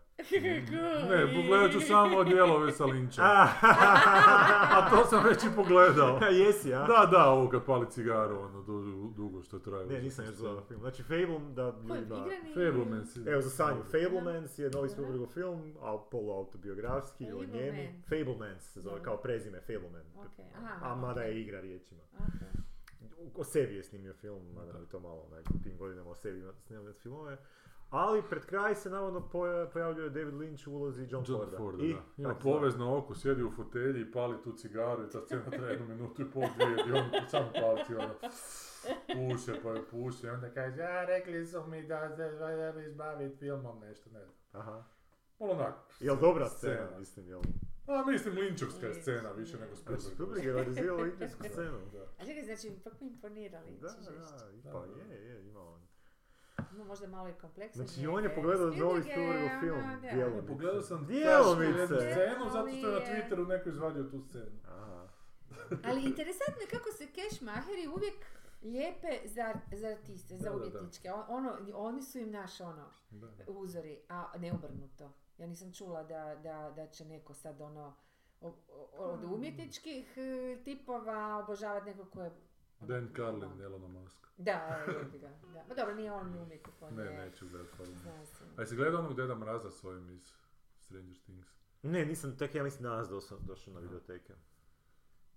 Ne, 1.11 1.35
pogledat 1.37 1.73
ću 1.73 1.81
samo 1.81 2.25
dijelove 2.25 2.73
sa 2.73 2.85
Linča. 2.85 3.23
A, 4.73 4.91
to 4.91 5.05
sam 5.05 5.25
već 5.25 5.45
i 5.45 5.57
pogledao. 5.57 6.19
jesi, 6.45 6.75
a? 6.75 6.79
Da, 6.79 7.09
da, 7.11 7.31
ovo 7.31 7.49
kad 7.49 7.65
pali 7.65 7.87
cigaru, 7.91 8.39
ono, 8.39 8.63
du- 8.63 9.13
dugo 9.17 9.43
što 9.43 9.59
traje. 9.59 9.87
Ne, 9.87 10.01
nisam 10.03 10.25
još 10.25 10.37
gledao 10.37 10.63
film. 10.63 10.81
Znači, 10.81 11.03
Fable, 11.03 11.41
da 11.55 11.73
igrani? 11.79 12.55
Fablemans. 12.55 13.17
Evo 13.27 13.41
za 13.41 13.51
Sanju, 13.51 13.83
Fablemans 13.83 14.59
je 14.59 14.71
novi. 14.71 14.89
Spielbergov 14.89 15.27
film, 15.27 15.75
a 15.83 15.99
poluautobiografski 16.11 17.25
o 17.25 17.45
njemu. 17.45 17.49
Fableman. 17.49 18.03
Fablemans 18.09 18.63
se 18.63 18.81
zove, 18.81 19.03
kao 19.03 19.17
prezime, 19.17 19.61
Fableman. 19.61 20.07
Ok, 20.17 20.45
aha, 20.57 20.91
A 20.91 20.95
mada 20.95 21.23
je 21.23 21.41
igra 21.41 21.61
riječima. 21.61 22.01
Ok. 22.19 22.70
O 23.37 23.45
sebi 23.45 23.75
je 23.75 23.83
snimio 23.83 24.15
film, 24.15 24.43
mada 24.55 24.73
mi 24.73 24.87
to 24.87 25.01
malo 25.01 25.21
onak, 25.23 25.45
u 25.51 25.63
tim 25.63 25.79
godinama 25.79 26.11
o 26.11 26.15
sebi 26.15 26.43
snimio 26.67 26.93
filmove. 26.93 27.37
Ali 27.91 28.23
pred 28.31 28.47
kraj 28.47 28.75
se 28.75 28.91
navodno 28.91 29.29
poja- 29.33 29.67
pojavljuje 29.67 30.11
David 30.11 30.35
Lynch 30.35 30.69
u 30.69 30.73
ulozi 30.73 31.03
John, 31.03 31.25
John 31.29 31.41
Forda. 31.41 31.57
Ford, 31.57 31.81
I, 31.81 31.93
da. 31.93 32.01
Ima 32.17 32.35
tak 32.35 32.43
zove. 32.43 32.55
povez 32.55 32.77
na 32.77 32.97
oku, 32.97 33.15
sjedi 33.15 33.43
u 33.43 33.51
fotelji 33.51 34.01
i 34.01 34.13
pali 34.13 34.43
tu 34.45 34.53
cigaru 34.53 35.05
i 35.05 35.11
ta 35.11 35.21
scena 35.21 35.51
traje 35.51 35.71
jednu 35.73 35.89
minutu 35.89 36.23
i 36.23 36.31
pol, 36.31 36.43
dvije, 36.57 36.77
i 36.89 36.93
on 36.93 37.29
sam 37.29 37.45
palci, 37.61 37.95
ono, 37.95 38.15
puše, 39.15 39.61
pa 39.63 39.71
je 39.71 39.83
puše, 39.91 40.27
i 40.27 40.31
onda 40.31 40.51
kaže, 40.51 40.83
a 40.83 41.05
rekli 41.05 41.47
su 41.47 41.67
mi 41.67 41.87
da 41.87 42.17
se 42.17 42.29
valja 42.31 42.87
izbaviti 42.87 43.37
filmom, 43.37 43.81
nešto, 43.81 44.11
ne 44.11 44.25
znam. 44.25 44.37
Aha. 44.53 44.85
Ono 45.39 45.53
onak. 45.53 45.75
Jel 46.01 46.17
dobra 46.21 46.49
Scena. 46.49 46.75
scena, 46.87 46.99
mislim, 46.99 47.29
jel? 47.29 47.41
A 47.89 48.05
mislim 48.05 48.35
Linčovska 48.37 48.87
je 48.87 48.95
scena, 48.95 49.31
više 49.33 49.59
nego 49.59 49.75
Znači, 49.77 49.83
Spielberg. 50.03 50.13
Spielberg 50.15 50.45
je 50.45 50.53
realizirao 50.55 50.99
Lynchevsku 50.99 51.49
scenu. 51.53 51.79
Da. 51.93 52.03
A 52.19 52.27
čekaj, 52.27 52.45
znači, 52.45 52.67
ipak 52.69 53.01
mi 53.01 53.07
imponirali. 53.07 53.71
Da, 53.73 53.89
češće. 53.89 54.11
da, 54.55 54.73
pa 54.73 54.79
je, 55.09 55.21
je, 55.21 55.41
ima 55.41 55.61
on. 55.63 55.81
Ima 56.75 56.85
možda 56.85 57.07
malo 57.09 57.29
i 57.29 57.33
kompleksno. 57.33 57.85
Znači, 57.85 58.07
on 58.07 58.25
je 58.25 58.35
pogledao 58.35 58.67
novi 58.69 59.03
Spielbergov 59.03 59.61
film, 59.61 60.01
Djelomice. 60.03 60.43
Ne, 60.43 60.47
pogledao 60.47 60.83
sam 60.83 61.07
Djelomice. 61.07 61.87
scenu 61.87 62.45
zato 62.47 62.69
što 62.69 62.89
je 62.89 62.95
na 62.95 63.01
Twitteru 63.03 63.49
neko 63.49 63.69
izvadio 63.69 64.03
tu 64.05 64.21
scenu. 64.21 64.61
Aha. 64.67 65.09
Ali 65.85 66.03
interesantno 66.03 66.61
je 66.61 66.69
kako 66.69 66.91
se 66.91 67.07
kešmaheri 67.09 67.87
uvijek 67.89 68.15
lijepe 68.65 69.09
za, 69.25 69.55
za 69.73 69.89
artiste, 69.89 70.37
za 70.37 70.45
Da, 70.45 70.51
da, 70.51 70.59
da. 70.59 70.65
umjetničke. 70.69 71.13
On- 71.13 71.25
Ono, 71.29 71.57
oni 71.75 72.03
su 72.03 72.19
im 72.19 72.31
naš 72.31 72.61
ono, 72.61 72.87
Da, 73.11 73.27
da. 73.29 73.45
uzori, 73.49 73.99
a 74.09 74.39
ne 74.39 74.53
obrnuto. 74.53 75.13
Ja 75.41 75.47
nisam 75.47 75.73
čula 75.73 76.03
da, 76.03 76.35
da, 76.43 76.73
da 76.77 76.87
će 76.87 77.05
neko 77.05 77.35
sad 77.35 77.61
ono 77.61 77.97
od 78.93 79.25
umjetničkih 79.25 80.15
e, 80.17 80.63
tipova 80.65 81.39
obožavati 81.45 81.87
nekog 81.87 82.11
ko 82.11 82.23
je... 82.23 82.31
Dan 82.81 83.13
Carlin, 83.17 83.63
Elon 83.63 83.93
Musk. 83.93 84.27
Da, 84.37 84.85
jebi 84.87 85.19
ga, 85.19 85.29
da. 85.53 85.65
Ma 85.69 85.75
dobro, 85.75 85.95
nije 85.95 86.13
on 86.13 86.31
ni 86.31 86.39
umjetnik, 86.39 86.69
on 86.81 86.95
Ne, 86.95 87.05
je... 87.05 87.19
neću 87.19 87.49
gledat 87.49 87.71
Carlin. 87.77 87.99
A 88.57 88.61
jesi 88.61 88.77
gledao 88.77 89.01
onog 89.01 89.15
Deda 89.15 89.35
Mraza 89.35 89.71
s 89.71 89.85
ovim 89.85 90.11
iz 90.11 90.35
Stranger 90.79 91.17
Things? 91.23 91.49
Ne, 91.83 92.05
nisam, 92.05 92.37
tek 92.37 92.55
ja 92.55 92.63
mislim 92.63 92.83
danas 92.83 93.09
došao, 93.09 93.39
došao 93.39 93.75
na 93.75 93.81
videoteke. 93.81 94.35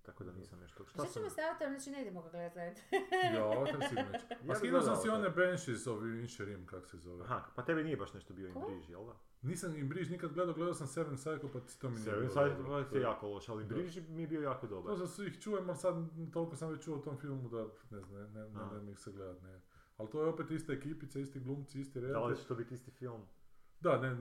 Tako 0.06 0.24
da 0.24 0.32
nisam 0.32 0.60
nešto... 0.60 0.86
Šta 0.86 1.06
ćemo 1.14 1.30
s 1.30 1.38
Avatarom, 1.38 1.74
znači 1.74 1.90
ne 1.90 2.02
idemo 2.02 2.22
ga 2.22 2.30
gledati. 2.30 2.60
Ja, 3.36 3.44
Avatar 3.46 3.82
sigurno 3.90 4.12
neću. 4.12 4.26
Ja 4.48 4.56
skinuo 4.56 4.82
sam 4.82 4.96
si 4.96 5.10
one. 5.10 5.30
Banshees, 5.30 5.88
ovi 5.88 6.20
Inšerim, 6.22 6.66
kak 6.66 6.88
se 6.88 6.98
zove. 6.98 7.24
Aha, 7.24 7.46
pa 7.56 7.66
tebi 7.66 7.84
nije 7.84 7.98
baš 7.98 8.14
nešto 8.14 8.34
bio 8.34 8.48
in 8.48 8.54
Ko? 8.54 8.68
briž, 8.68 8.90
jel 8.90 9.06
da? 9.06 9.14
Nisam 9.42 9.76
im 9.76 9.90
briž 9.90 10.10
nikad 10.10 10.34
gledao, 10.34 10.54
gledao 10.54 10.74
sam 10.74 10.88
Seven 10.88 11.16
Psychopaths, 11.16 11.78
to 11.78 11.90
mi 11.90 11.96
nije 11.96 12.30
Seven 12.30 12.58
dobro. 12.58 12.78
je 12.78 13.02
jako 13.02 13.28
loš, 13.28 13.50
ali 13.50 13.66
Da. 13.66 13.76
briž 13.76 14.00
mi 14.10 14.22
je 14.22 14.28
bio 14.28 14.42
jako 14.42 14.68
dobar. 14.68 14.92
To 14.92 14.98
sam 14.98 15.08
svih 15.08 15.40
čujem, 15.40 15.70
ali 15.70 15.78
sad 15.78 15.96
toliko 16.34 16.56
sam 16.56 16.70
već 16.72 16.84
čuo 16.84 16.96
o 16.98 17.02
tom 17.02 17.18
filmu 17.18 17.50
da 17.50 17.68
ne 17.90 18.02
znam, 18.02 18.34
ne, 18.34 18.50
ne, 18.50 18.84
ne, 18.84 18.92
ih 18.92 19.00
se 19.00 19.12
gledat, 19.12 19.42
ne. 19.42 19.62
Ali 19.98 20.10
to 20.10 20.22
je 20.22 20.28
opet 20.28 20.52
ista 20.52 20.74
ekipica, 20.74 21.20
isti 21.20 21.40
glumci, 21.40 21.80
isti 21.82 22.02
Da 22.02 22.26
li 22.26 22.38
će 22.38 22.48
to 22.48 22.56
biti 22.56 22.74
isti 22.74 22.92
film? 22.92 23.22
Da, 23.80 23.98
ne, 24.02 24.16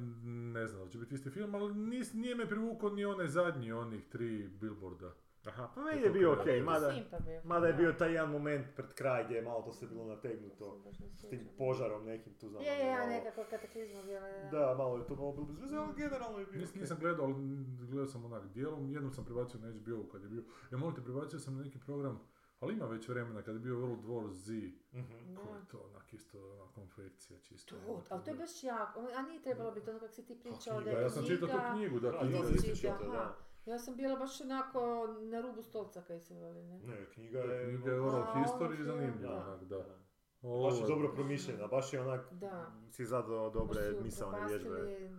ne 0.60 0.66
znam 0.66 0.84
da 0.84 0.90
će 0.90 0.98
biti 0.98 1.14
isti 1.14 1.30
film, 1.30 1.54
ali 1.54 1.74
nis, 1.74 2.12
nije 2.12 2.34
me 2.34 2.48
privukao 2.48 2.90
ni 2.90 3.04
onaj 3.04 3.28
zadnji, 3.28 3.72
onih 3.72 4.08
tri 4.08 4.48
billboarda. 4.48 5.14
Aha, 5.46 5.70
pa 5.74 5.80
meni 5.82 6.02
je 6.02 6.10
bio 6.10 6.32
okej, 6.32 6.60
Ok, 6.60 6.66
mada, 6.66 6.92
Simpa 6.92 7.18
bio. 7.18 7.40
mada 7.44 7.66
je 7.66 7.72
bio 7.72 7.92
taj 7.92 8.12
jedan 8.12 8.30
moment 8.30 8.66
pred 8.76 8.94
kraj 8.94 9.24
gdje 9.24 9.34
je 9.34 9.42
malo 9.42 9.62
to 9.62 9.72
sve 9.72 9.88
bilo 9.88 10.04
nategnuto. 10.06 10.82
S 11.14 11.20
tim 11.20 11.48
požarom 11.58 12.04
nekim 12.04 12.34
tu 12.34 12.48
znam. 12.48 12.62
Je, 12.62 12.68
je, 12.70 12.86
ja 12.86 12.98
malo- 12.98 13.06
nekako 13.08 13.44
kataklizma 13.50 14.02
bila. 14.02 14.20
Da, 14.50 14.74
malo 14.74 14.96
je 14.98 15.06
to 15.06 15.16
malo 15.16 15.32
bilo 15.32 15.46
bez 15.46 15.60
veze, 15.60 15.76
ali 15.76 15.94
generalno 15.96 16.38
je 16.38 16.46
bio 16.46 16.60
Nis, 16.60 16.74
nisam 16.74 16.96
gledao, 17.00 17.24
ali 17.24 17.34
gledao 17.80 18.06
sam 18.06 18.24
onak 18.24 18.48
dijelom, 18.48 18.90
jednom 18.90 19.12
sam 19.12 19.24
prebacio 19.24 19.60
na 19.60 19.68
HBO 19.70 20.08
kad 20.12 20.22
je 20.22 20.28
bio. 20.28 20.42
Ja 20.70 20.78
molim 20.78 20.94
te, 20.94 21.02
prebacio 21.02 21.38
sam 21.38 21.56
na 21.56 21.62
neki 21.62 21.78
program, 21.78 22.20
ali 22.60 22.74
ima 22.74 22.86
već 22.86 23.08
vremena 23.08 23.42
kad 23.42 23.54
je 23.54 23.60
bio 23.60 23.74
World 23.74 24.04
War 24.04 24.30
Z. 24.30 24.52
Mhm. 24.92 25.34
Ko 25.36 25.54
je 25.54 25.62
to 25.70 25.78
onak 25.80 26.12
isto, 26.12 26.38
konfekcija 26.74 27.38
čisto. 27.40 27.74
To, 27.76 28.02
ali 28.10 28.24
to 28.24 28.30
je 28.30 28.36
baš 28.36 28.64
jako, 28.64 29.00
a 29.16 29.22
nije 29.22 29.42
trebalo 29.42 29.70
biti 29.72 29.90
ono 29.90 29.98
kako 29.98 30.12
si 30.12 30.26
ti 30.26 30.38
pričao 30.40 30.74
da 30.74 30.82
knjiga, 30.82 30.98
je 30.98 31.02
ja 31.02 31.10
sam 31.10 31.26
čitao 31.26 31.48
tu 31.48 31.54
knjigu, 31.72 32.00
da, 32.00 32.18
knjiga. 32.18 33.34
Ja 33.66 33.78
sam 33.78 33.96
bila 33.96 34.16
baš 34.16 34.40
onako 34.40 35.06
na 35.20 35.40
rubu 35.40 35.62
stolca 35.62 36.02
kaj 36.02 36.20
se 36.20 36.34
voli, 36.34 36.62
ne? 36.62 36.78
Ne, 36.78 37.06
knjiga 37.14 37.38
je... 37.38 37.68
Knjiga 37.68 37.90
je 37.90 38.00
oral 38.00 38.22
history 38.34 38.74
ono 38.74 38.84
zanimljiva, 38.84 39.28
film, 39.28 39.48
onak, 39.48 39.64
da. 39.64 39.76
da. 39.76 39.98
Ovo 40.42 40.70
Baš 40.70 40.80
je 40.80 40.86
dobro 40.86 41.12
promišljena, 41.14 41.66
baš 41.66 41.92
je 41.92 42.00
onak... 42.00 42.32
Da. 42.32 42.72
Si 42.90 43.04
zadao 43.04 43.50
dobre 43.50 43.80
misalne 44.02 44.46
vježbe. 44.48 45.10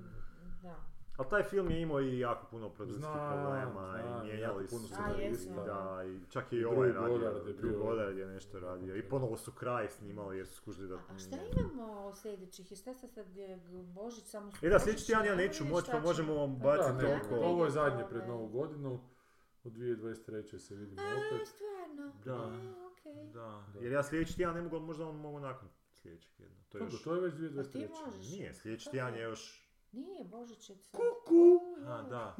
Da. 0.62 0.93
Ali 1.16 1.30
taj 1.30 1.44
film 1.44 1.72
je 1.72 1.82
imao 1.82 2.02
i 2.02 2.20
jako 2.20 2.48
puno 2.48 2.70
produkcijskih 2.70 3.12
problema 3.34 3.96
i 3.96 4.02
jako 4.02 4.24
mijenjali 4.24 4.68
puno 4.68 4.82
su. 4.82 4.88
scenarista. 4.88 5.64
da, 5.64 6.04
i 6.06 6.32
čak 6.32 6.54
i, 6.54 6.58
I 6.58 6.66
ovaj 6.66 6.92
radio, 6.92 7.16
je 7.16 7.54
Drew 7.54 7.62
bio- 7.62 7.80
Goddard 7.80 8.18
je 8.18 8.26
nešto 8.28 8.60
radio. 8.60 8.96
I 8.96 9.04
ponovo 9.04 9.38
su 9.38 9.52
kraj 9.52 9.90
snimali 9.90 10.38
jer 10.38 10.48
su 10.48 10.56
skužili 10.56 10.88
da... 10.90 10.96
A, 10.96 11.00
a 11.10 11.18
šta 11.18 11.36
imamo 11.54 12.14
sljedećih? 12.14 12.72
I 12.72 12.76
šta 12.76 12.94
se 12.94 13.08
sad 13.08 13.36
je 13.36 13.60
Božić 13.86 14.24
samo 14.24 14.52
su 14.52 14.58
E 14.62 14.70
da, 14.70 14.80
sljedeći 14.80 15.06
tjedan 15.06 15.26
ja 15.26 15.36
neću 15.36 15.66
moći, 15.66 15.92
pa 15.92 16.00
možemo 16.00 16.34
vam 16.34 16.54
Da, 16.54 16.64
baciti 16.66 16.94
ne, 16.96 17.02
toliko. 17.20 17.36
ovo 17.38 17.66
je 17.66 17.72
zadnje 17.72 18.04
pred 18.10 18.28
Novu 18.28 18.48
godinu. 18.50 19.00
U 19.64 19.70
2023. 19.70 20.58
se 20.58 20.76
vidimo 20.76 21.02
A, 21.02 21.06
opet. 21.06 21.48
stvarno? 21.48 22.14
Da. 22.26 22.36
A, 22.36 22.48
okej. 22.92 23.14
Da, 23.26 23.64
Da. 23.74 23.80
jer 23.80 23.92
ja 23.92 24.04
sljedeći 24.04 24.36
tjedan 24.36 24.56
ne 24.56 24.62
mogu, 24.62 24.80
možda 24.80 25.06
on 25.06 25.16
mogu 25.16 25.40
nakon 25.40 25.70
sljedećeg 25.94 26.32
tjedna. 26.32 26.58
To 26.70 26.78
je 26.78 26.84
još... 26.84 27.04
to 27.04 27.16
je 27.16 27.22
već 27.22 27.34
A 27.34 27.38
ti 27.38 27.44
2023. 27.44 27.90
možeš? 28.06 28.30
Nije, 28.30 28.54
sljedeći 28.54 28.92
tjedan 28.92 29.14
je 29.14 29.20
je? 29.20 29.24
još... 29.24 29.63
Nije, 29.94 30.26
Božić 30.26 30.70
je 30.70 30.76
sad. 30.76 30.92
Kuku! 30.92 31.60
A, 31.86 32.02
da. 32.04 32.36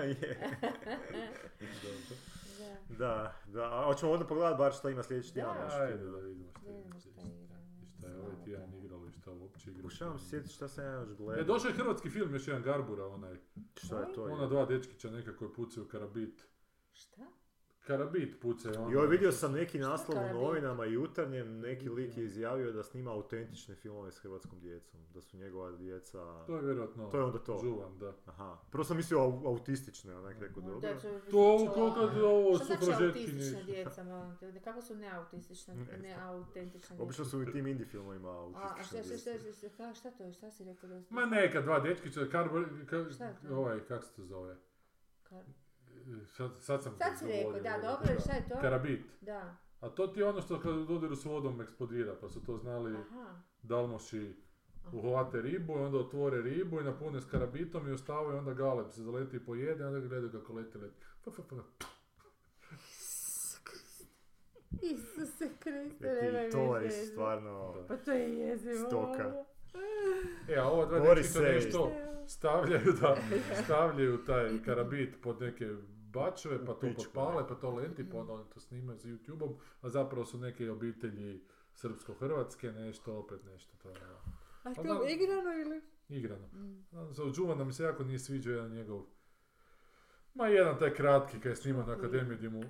je. 0.00 0.50
Da. 2.88 2.96
Da, 2.98 3.34
da. 3.46 3.62
A 3.72 3.84
hoćemo 3.84 4.12
onda 4.12 4.26
pogledat 4.26 4.58
bar 4.58 4.72
šta 4.72 4.90
ima 4.90 5.02
sljedeći 5.02 5.32
tjedan. 5.34 5.56
Da. 5.58 5.74
Ajde 5.74 6.04
da 6.04 6.18
vidimo 6.18 6.52
šta 6.52 7.10
Da 7.12 7.22
je. 7.22 7.46
šta 7.90 8.18
ovaj 8.18 8.44
tjedan 8.44 8.74
igralo 8.74 9.06
i 9.06 9.12
šta 9.12 9.30
uopće 9.32 9.70
igralo. 9.70 9.82
Pokušavam 9.82 10.18
se 10.18 10.28
sjetiti 10.28 10.54
šta 10.54 10.68
sam 10.68 10.84
ja 10.84 10.92
još 10.92 11.10
E, 11.10 11.14
gledao. 11.14 11.44
došao 11.44 11.68
je 11.68 11.74
hrvatski 11.74 12.10
film, 12.10 12.32
još 12.34 12.48
jedan 12.48 12.62
Garbura, 12.62 13.06
onaj. 13.06 13.34
Šta 13.76 14.00
je 14.00 14.12
to? 14.12 14.22
Ona 14.24 14.46
dva 14.46 14.64
dečkića 14.66 15.10
neka 15.10 15.36
koji 15.36 15.52
pucaju 15.52 15.88
karabit. 15.88 16.46
Šta? 16.92 17.22
Karabit 17.86 18.40
pucaju. 18.40 18.74
ono. 18.78 18.90
Joj, 18.90 19.06
vidio 19.06 19.32
sam 19.32 19.52
neki 19.52 19.78
naslov 19.78 20.18
u 20.24 20.34
novinama 20.34 20.86
i 20.86 20.92
jutarnjem, 20.92 21.60
neki 21.60 21.88
lik 21.88 22.16
je 22.16 22.24
izjavio 22.24 22.72
da 22.72 22.82
snima 22.82 23.10
autentične 23.12 23.74
filmove 23.74 24.12
s 24.12 24.18
hrvatskom 24.18 24.60
djecom, 24.60 25.00
da 25.14 25.20
su 25.20 25.36
njegova 25.36 25.70
djeca... 25.72 26.44
To 26.46 26.56
je 26.56 26.62
vjerojatno 26.62 27.10
To 27.10 27.16
je 27.16 27.24
onda 27.24 27.38
to. 27.38 27.58
Žuvan, 27.62 27.98
da. 27.98 28.12
Aha, 28.26 28.56
prvo 28.70 28.84
sam 28.84 28.96
mislio 28.96 29.18
au- 29.18 29.46
autistične, 29.46 30.16
onak 30.16 30.36
rekao 30.40 30.62
dobro. 30.62 30.80
Da, 30.80 31.00
to, 31.00 31.08
To 31.30 31.72
koliko 31.74 32.00
ovo 32.24 32.56
Šta 32.56 32.64
znači 32.64 33.04
autistična 33.04 33.62
djeca, 33.62 34.04
molim 34.04 34.36
te? 34.36 34.60
Kako 34.60 34.82
su 34.82 34.94
neautistična, 34.94 35.74
Ne 35.74 35.84
znam. 35.84 36.00
neautentična 36.00 36.88
djeca? 36.88 37.02
Obično 37.02 37.24
su 37.24 37.38
u 37.38 37.44
tim 37.44 37.66
indie 37.66 37.86
filmovima 37.86 38.28
A, 38.28 38.32
a 38.32 38.36
autistične 38.42 39.02
šta, 39.02 39.18
šta, 39.18 39.52
šta, 39.52 39.68
šta, 39.68 39.94
šta 39.94 40.10
to 40.10 40.24
je, 40.24 40.32
šta 40.32 40.50
si 40.50 40.64
rekao 40.64 40.88
da 40.88 40.94
je? 40.94 41.04
Ma 41.10 41.26
neka, 41.26 41.60
dva 41.60 41.80
dečkića, 41.80 42.26
Šta 43.14 43.24
je 43.24 43.36
to? 43.48 43.56
ovaj, 43.56 43.80
kak 43.88 44.04
se 44.04 44.12
to 44.16 44.24
zove? 44.24 44.56
Sad, 46.26 46.50
sad 46.58 46.82
sam 46.82 46.96
Sad 46.98 47.18
si 47.18 47.26
rekao, 47.26 47.42
govorio, 47.42 47.62
da, 47.62 47.88
dobro, 47.88 48.20
šta 48.20 48.32
je 48.32 48.48
to? 48.48 48.60
Karabit. 48.60 49.06
Da, 49.20 49.56
A 49.80 49.88
to 49.88 50.06
ti 50.06 50.20
je 50.20 50.26
ono 50.26 50.40
što 50.40 50.60
kad 50.60 50.76
u 50.76 50.84
dodiru 50.84 51.16
s 51.16 51.24
vodom 51.24 51.60
eksplodira, 51.60 52.14
pa 52.20 52.28
su 52.28 52.44
to 52.44 52.56
znali 52.56 52.96
aha. 52.96 53.40
Dalmoši 53.62 54.36
uhvate 54.92 55.42
ribu 55.42 55.72
i 55.72 55.82
onda 55.82 55.98
otvore 55.98 56.42
ribu 56.42 56.80
i 56.80 56.84
napune 56.84 57.20
s 57.20 57.24
karabitom 57.24 57.88
i 57.88 57.92
ostavaju 57.92 58.38
onda 58.38 58.54
galeb 58.54 58.86
se 58.90 59.02
zaleti 59.02 59.36
i 59.36 59.40
pojede 59.40 59.84
i 59.84 59.86
onda 59.86 60.00
gledaju 60.00 60.32
kako 60.32 60.52
leti 60.52 60.78
leti. 60.78 60.96
Fa, 61.24 61.30
fa, 61.30 61.42
fa. 61.42 61.56
Isuse 64.82 65.50
Kriste, 65.58 66.18
nemoj 66.22 66.50
To 66.50 66.76
je 66.76 66.90
stvarno... 66.90 67.84
Pa 67.88 67.96
to 67.96 68.12
je 68.12 68.38
jezivo. 68.38 68.88
Stoka. 68.88 69.32
E, 70.48 70.54
a 70.58 70.68
ova 70.68 70.86
dva 70.86 71.22
Sej. 71.22 71.42
nešto 71.54 71.92
stavljaju, 72.26 72.92
da, 73.00 73.16
stavljaju 73.64 74.24
taj 74.24 74.62
karabit 74.64 75.22
pod 75.22 75.40
neke 75.40 75.68
bačeve, 76.12 76.64
pa 76.64 76.74
to 76.74 76.88
potpale, 76.96 77.48
pa 77.48 77.54
to 77.54 77.70
leti, 77.70 78.10
pa 78.10 78.18
onda 78.18 78.32
oni 78.32 78.44
to 78.54 78.60
snimaju 78.60 78.98
sa 78.98 79.08
YouTube-om, 79.08 79.56
a 79.80 79.88
zapravo 79.88 80.24
su 80.24 80.38
neke 80.38 80.70
obitelji 80.70 81.40
srpsko-hrvatske, 81.74 82.72
nešto, 82.72 83.18
opet 83.18 83.44
nešto, 83.44 83.76
to 83.82 83.88
je 83.90 83.96
ono, 83.96 84.18
A 84.62 84.74
Pa 84.76 84.82
to 84.82 84.82
da. 84.82 85.08
igrano 85.08 85.52
ili? 85.52 85.80
igrano. 86.08 86.46
Mm. 86.46 86.84
Za 87.10 87.24
Đuvan 87.36 87.58
da 87.58 87.64
mi 87.64 87.72
se 87.72 87.82
jako 87.82 88.04
nije 88.04 88.18
sviđao 88.18 88.52
jedan 88.52 88.70
njegov, 88.70 89.06
ma 90.34 90.46
jedan 90.46 90.78
taj 90.78 90.94
kratki 90.94 91.40
kad 91.40 91.50
je 91.50 91.56
snimao 91.56 91.86
na 91.86 91.92
akademiji 91.92 92.36
gdje 92.36 92.48
mu, 92.48 92.62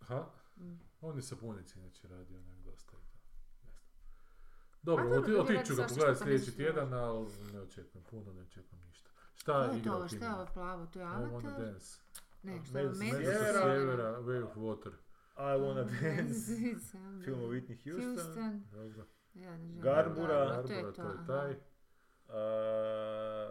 ha? 0.00 0.26
Mm. 0.56 0.80
On 1.00 1.16
je 1.16 1.22
sapunici 1.22 1.78
inače 1.78 2.08
radio 2.08 2.38
onak 2.38 2.58
dosta 2.64 2.96
i 2.96 3.10
to. 3.12 3.18
Ne 3.66 3.70
znam. 3.72 3.92
A 4.58 4.64
Dobro, 4.82 5.08
dobro, 5.08 5.40
oti, 5.40 5.52
ga 5.52 5.86
pogledati 5.88 6.18
sljedeći 6.18 6.56
tjedan, 6.56 6.94
ali 6.94 7.26
ne 7.52 7.60
očekujem 7.60 8.04
puno, 8.10 8.32
ne 8.32 8.42
očekujem 8.42 8.82
ništa. 8.86 9.10
Šta 9.34 9.64
je 9.64 9.78
igra 9.78 9.92
to? 9.92 10.04
u 10.04 10.08
Šta 10.08 10.24
je 10.24 10.34
ovo 10.34 10.46
plavo? 10.54 10.86
To 10.86 11.00
je 11.00 11.04
I 11.04 11.08
wanna 11.08 11.48
Avatar? 11.48 11.64
dance. 11.64 12.00
Ne, 12.42 12.64
šta 12.64 12.78
je 12.78 12.94
sa 12.94 13.04
Sjevera. 13.62 14.20
Way 14.20 14.44
of 14.44 14.56
Water. 14.56 14.92
I 15.36 15.58
wanna 15.60 15.84
dance. 15.84 16.52
Film 17.24 17.42
o 17.42 17.46
Whitney 17.46 17.84
Houston. 17.84 18.14
Houston. 18.16 18.64
Dobro. 18.70 19.06
Ja 19.34 19.56
ne 19.56 19.66
želim. 19.66 19.82
Garbura. 19.82 20.62
To 20.62 20.72
je 20.72 20.82
Garbura, 20.82 20.92
to. 20.92 21.02
to 21.02 21.08
je 21.08 21.14
aha. 21.14 21.26
taj. 21.26 21.56
A, 22.28 23.50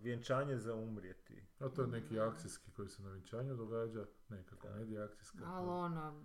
vjenčanje 0.00 0.58
za 0.58 0.74
umrijeti. 0.74 1.46
A 1.58 1.68
to 1.68 1.82
je 1.82 1.88
neki 1.88 2.20
akcijski 2.20 2.70
koji 2.70 2.88
se 2.88 3.02
na 3.02 3.10
vjenčanju 3.10 3.56
događa. 3.56 4.04
Neka 4.28 4.56
komedija 4.56 5.04
akcijska. 5.04 5.38
Ali 5.46 5.68
ono... 5.68 6.24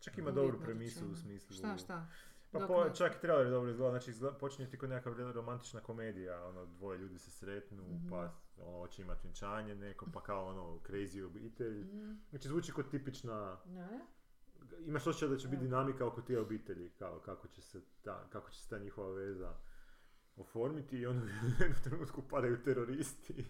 Čak 0.00 0.18
ima 0.18 0.30
dobru 0.30 0.60
premisu 0.60 1.10
u 1.12 1.16
smislu... 1.16 1.56
Šta, 1.56 1.76
šta? 1.76 2.06
Pa 2.54 2.60
Dok 2.60 2.68
po, 2.68 2.84
ne- 2.84 2.94
čak 2.94 3.14
i 3.14 3.20
trailer 3.20 3.50
dobro 3.50 3.70
izgleda, 3.70 3.90
znači 3.90 4.10
izgleda, 4.10 4.36
počinje 4.36 4.68
ti 4.68 4.78
kao 4.78 4.88
nekakva 4.88 5.32
romantična 5.32 5.80
komedija, 5.80 6.46
ono, 6.46 6.66
dvoje 6.66 6.98
ljudi 6.98 7.18
se 7.18 7.30
sretnu, 7.30 7.82
Mhm. 7.84 8.08
pa 8.10 8.16
ono, 8.58 8.78
hoće 8.78 9.02
imati 9.02 9.20
vjenčanje 9.22 9.74
neko, 9.76 10.06
pa 10.12 10.20
kao 10.22 10.46
ono, 10.46 10.78
crazy 10.80 11.22
obitelj. 11.22 11.80
Mhm. 11.80 12.12
Znači 12.30 12.48
zvuči 12.48 12.72
kao 12.72 12.84
tipična, 12.84 13.58
Ne? 13.66 14.00
imaš 14.80 15.06
osjećaj 15.06 15.28
da 15.28 15.36
će 15.36 15.48
biti 15.48 15.62
dinamika 15.62 16.06
oko 16.06 16.22
te 16.22 16.40
obitelji, 16.40 16.90
kao 16.90 17.20
kako 17.20 17.48
će 17.48 17.62
se 17.62 17.80
ta, 18.02 18.26
kako 18.28 18.50
će 18.50 18.60
se 18.60 18.68
ta 18.68 18.78
njihova 18.78 19.10
veza 19.10 19.54
oformiti 20.36 20.98
i 20.98 21.06
onda 21.06 21.22
u 21.42 21.62
jednom 21.62 21.82
trenutku 21.82 22.22
padaju 22.22 22.62
teroristi. 22.62 23.44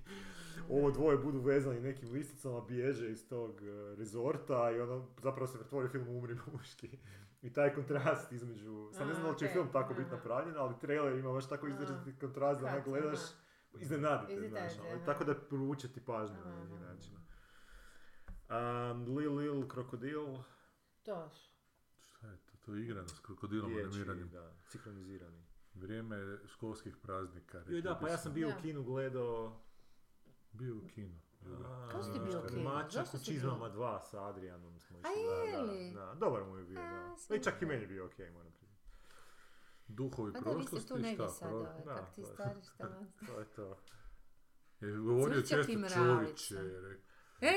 Ovo 0.70 0.90
dvoje 0.90 1.18
budu 1.18 1.40
vezani 1.40 1.81
nekim 1.81 2.10
listicama, 2.10 2.60
bježe 2.60 3.10
iz 3.10 3.28
tog 3.28 3.62
eh, 3.62 3.94
rezorta 3.97 4.70
i 4.70 4.81
ono 4.81 5.09
zapravo 5.18 5.47
se 5.47 5.59
pretvori 5.59 5.89
film 5.89 6.09
Umri 6.09 6.35
muški. 6.52 6.98
I 7.44 7.52
taj 7.52 7.74
kontrast 7.74 8.32
između, 8.32 8.88
sad 8.92 9.06
ne 9.06 9.14
znam 9.14 9.26
da 9.26 9.30
li 9.30 9.38
će 9.38 9.46
A, 9.46 9.52
film 9.52 9.68
tako 9.72 9.94
biti 9.94 10.10
napravljen, 10.10 10.56
ali 10.58 10.74
trailer 10.80 11.18
ima 11.18 11.32
baš 11.32 11.48
tako 11.48 11.66
izraziti 11.68 12.18
kontrast 12.20 12.60
da 12.60 12.66
onak 12.66 12.84
gledaš, 12.84 13.18
iznenadite, 13.80 14.48
znaš, 14.48 14.72
ali 14.78 15.04
tako 15.06 15.24
da 15.24 15.34
privuče 15.34 15.92
ti 15.92 16.00
pažnju 16.04 16.36
na 16.44 16.64
neki 16.64 16.78
način. 16.78 17.12
Um, 18.50 19.16
Lil 19.16 19.34
Lil 19.34 19.68
Krokodil, 19.68 20.36
To. 21.04 21.30
Šta 22.00 22.26
je 22.26 22.36
to? 22.36 22.56
To 22.64 22.74
je 22.74 22.82
igrano 22.82 23.08
s 23.08 23.20
krokodilom 23.20 23.72
animiranim. 23.72 24.28
da, 24.28 24.52
sinkronizirani. 24.64 25.44
Vrijeme 25.74 26.38
školskih 26.46 26.96
praznika. 26.96 27.62
Joj 27.68 27.82
da, 27.82 27.98
pa 28.00 28.08
ja 28.08 28.16
sam 28.16 28.34
bio 28.34 28.48
u 28.48 28.62
kinu 28.62 28.82
gledao 28.82 29.60
Bio 30.52 30.76
u 30.76 30.88
kinu. 30.94 31.20
Kako 31.84 32.02
si 32.02 32.12
ti 32.12 32.18
bio? 32.20 32.62
Mačak 32.62 32.92
Zašto 32.92 33.16
bio? 33.16 33.24
čizmama 33.24 33.70
2 33.70 34.00
sa 34.00 34.24
Adrianom 34.24 34.80
smo 34.80 34.98
išli. 34.98 35.10
A 35.10 35.12
je 35.12 35.62
li? 35.62 35.92
Da, 35.92 36.14
dobar 36.16 36.44
mu 36.44 36.56
je 36.56 36.64
bio, 36.64 36.80
da. 36.82 37.16
Sam 37.18 37.36
I 37.36 37.42
čak 37.42 37.62
i 37.62 37.66
meni 37.66 37.82
je 37.82 37.86
bio 37.86 38.06
okej, 38.06 38.30
moram 38.30 38.52
priznati. 38.52 38.84
Duhovi 39.88 40.32
Pa 40.32 40.40
da, 40.40 40.50
vi 40.50 40.54
ste 40.54 40.60
prošlosti, 40.62 40.88
tu 40.88 40.94
negdje 40.96 41.14
šta? 41.16 41.28
sad, 41.28 41.48
pro- 41.48 41.58
ovaj, 41.58 41.82
kak 41.86 42.06
ti 42.06 42.14
to 42.14 42.20
je- 42.22 42.26
stari, 42.26 42.60
šta 42.64 42.86
vam? 42.88 43.12
To 43.26 43.38
je 43.40 43.46
to. 43.46 43.76
Je 44.80 44.92
govorio 44.92 45.42
često 45.42 45.72
čovječe, 45.94 46.54
je 46.54 46.80
rekao. 46.82 47.13
E, 47.44 47.54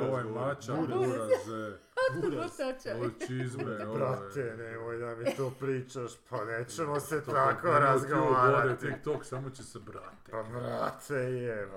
ovaj 0.00 0.24
mačak, 0.24 0.76
Buraz. 0.78 0.98
buraze, 1.00 1.78
Butoča. 2.14 2.94
ove. 2.94 3.94
Brate, 3.94 4.54
nemoj 4.58 4.98
da 4.98 5.16
mi 5.16 5.36
to 5.36 5.52
pričaš, 5.60 6.12
pa 6.30 6.44
nećemo 6.46 7.00
se 7.00 7.20
To 7.20 7.32
tako 7.32 7.68
ono 7.68 7.78
razgovarati. 7.78 8.68
obode 8.68 8.76
TikTok, 8.86 9.24
samo 9.24 9.50
će 9.50 9.64
se 9.64 9.78
brate. 9.78 10.30
Pa 10.30 10.42
brate, 10.42 11.14
je. 11.14 11.68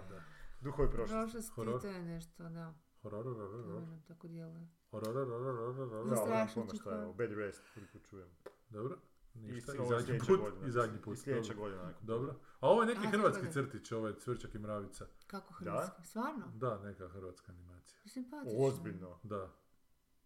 Duhovi 0.62 0.90
prošlosti. 0.90 1.14
Prošlosti, 1.16 1.52
Horor. 1.52 1.82
to 1.82 1.88
je 1.88 2.02
nešto, 2.02 2.44
da. 2.44 2.74
Horororororor. 3.02 3.64
To 3.66 3.80
mene 3.82 4.02
tako 4.08 4.28
djeluje. 4.28 4.68
Hororororororor. 4.92 5.74
Da. 5.80 5.86
Da, 5.88 5.96
nemam 5.96 6.18
strašno 6.18 6.54
pojma 6.56 6.72
ti 6.72 6.78
šta 6.78 6.92
je 6.92 7.04
ovo, 7.04 7.14
bed 7.14 7.32
rest, 7.32 7.64
koliko 7.74 8.00
čujem. 8.00 8.30
Dobro. 8.70 8.98
I 9.36 9.40
Ništa. 9.40 9.72
I 9.74 9.88
zadnji 9.90 10.20
put. 10.20 10.40
godina. 10.40 10.68
I 10.68 10.72
zadnji 10.72 11.02
put. 11.02 11.18
I 11.18 11.22
sljedeća 11.22 11.48
dobro. 11.48 11.64
godina. 11.64 11.84
nakon 11.84 12.06
Dobro. 12.08 12.36
A 12.60 12.70
ovo 12.70 12.82
je 12.82 12.88
neki 12.88 13.08
A, 13.08 13.10
hrvatski 13.10 13.46
dobro. 13.46 13.64
crtić, 13.64 13.92
ovaj 13.92 14.14
cvrčak 14.16 14.56
i 14.56 14.60
mravica. 14.60 15.06
Kako 15.28 15.54
hrvatski? 15.54 16.04
Stvarno? 16.04 16.48
Da, 16.54 16.80
neka 16.80 17.08
hrvatska 17.08 17.52
animacija. 17.52 18.00
Simpatično. 18.06 18.60
Ozbiljno. 18.60 19.20
Da. 19.24 19.50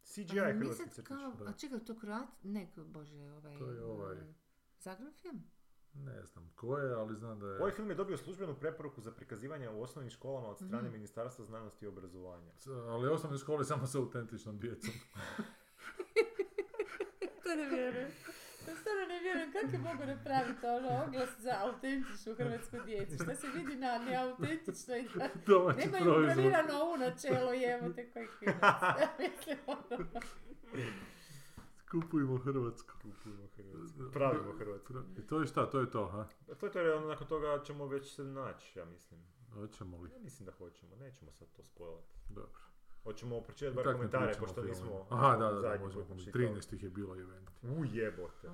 CGI 0.04 0.24
mi 0.36 0.60
hrvatski 0.60 0.84
crtić. 0.86 1.06
kao, 1.06 1.32
da. 1.34 1.46
a 1.46 1.54
čekaj, 1.54 1.80
to 1.80 1.96
Kroat, 1.96 2.28
ne, 2.44 2.72
bože, 2.78 3.32
ovaj... 3.32 3.58
To 3.58 3.72
je 3.72 3.84
ovaj- 3.84 4.18
eh, 4.18 4.34
Zagreb 4.80 5.14
film? 5.14 5.44
Ne 5.94 6.24
znam 6.24 6.52
ko 6.56 6.78
je, 6.78 6.94
ali 6.94 7.16
znam 7.16 7.40
da 7.40 7.48
je... 7.48 7.60
Ovaj 7.60 7.72
film 7.72 7.90
je 7.90 7.96
dobio 7.96 8.18
službenu 8.18 8.56
preporuku 8.56 9.02
za 9.02 9.12
prikazivanje 9.12 9.70
u 9.70 9.82
osnovnim 9.82 10.10
školama 10.10 10.48
od 10.48 10.58
strane 10.58 10.84
Mhm. 10.84 10.92
Ministarstva 10.92 11.46
znanosti 11.46 11.86
i 11.86 11.88
obrazovanja. 11.88 12.52
Ali 12.88 13.08
osnovne 13.10 13.38
škole 13.38 13.66
samo 13.66 13.88
sa 13.88 13.98
autentičnom 13.98 14.60
djecom. 14.60 14.94
To 17.44 17.56
ne 17.56 17.70
vjerujem. 17.70 18.10
To 18.66 18.76
stvarno 18.76 19.06
ne 19.08 19.20
vjerujem 19.20 19.52
kako 19.52 19.68
je 19.68 19.80
mogu 19.80 20.06
napraviti 20.06 20.66
ono 20.66 21.04
oglas 21.08 21.30
za 21.40 21.54
autentičnu 21.64 22.36
hrvatsku 22.36 22.78
djecu. 22.86 23.16
Šta 23.24 23.36
se 23.36 23.48
vidi 23.56 23.76
na 23.76 23.98
neautentičnoj 23.98 25.00
i 25.00 25.18
na... 25.20 25.30
Domaći 25.46 25.80
Nemaju 25.80 26.04
proizvod. 26.04 26.24
ugravirano 26.24 26.74
u 26.94 26.98
načelo 26.98 27.54
jebote 27.54 28.12
koji 28.12 28.28
klinac. 28.28 28.60
Mislim, 29.20 29.58
ono. 29.68 30.06
Kupujemo 31.92 32.38
Hrvatsku. 32.38 32.94
Kupujemo 33.02 33.48
Hrvatsku. 33.56 34.12
Pravimo 34.14 34.52
Hrvatsku. 34.60 34.94
I 35.18 35.28
to 35.28 35.40
je 35.42 35.48
šta, 35.48 35.70
to 35.70 35.80
je 35.80 35.92
to, 35.92 36.06
ha? 36.08 36.28
A 36.52 36.56
To 36.56 36.66
je 36.66 36.72
to, 36.72 36.80
jer 36.80 36.90
ono, 36.94 37.08
nakon 37.08 37.28
toga 37.28 37.64
ćemo 37.64 37.88
već 37.88 38.16
se 38.16 38.24
naći, 38.24 38.80
ja 38.80 38.86
mislim. 38.86 39.20
Hoćemo 39.54 39.98
li? 39.98 40.10
Ja 40.12 40.20
mislim 40.20 40.46
da 40.46 40.52
hoćemo, 40.52 40.96
nećemo 40.96 41.32
sad 41.32 41.48
to 41.56 41.64
spojlati. 41.64 42.14
Dobro. 42.30 42.60
Hoćemo 43.06 43.42
pročitati 43.42 43.76
bar 43.76 43.86
ne 43.86 43.94
komentare, 43.94 44.34
pošto 44.40 44.64
nismo... 44.64 45.06
Aha, 45.10 45.38
da, 45.38 45.52
da, 45.52 45.62
da, 45.62 45.70
možemo 45.70 46.02
put 46.02 46.08
pomoći. 46.08 46.32
pročitali. 46.32 46.62
13 46.62 46.76
ih 46.76 46.84
je 46.84 46.90
bilo 46.90 47.16
event. 47.16 47.50
U 47.62 47.86
jebote. 47.86 48.48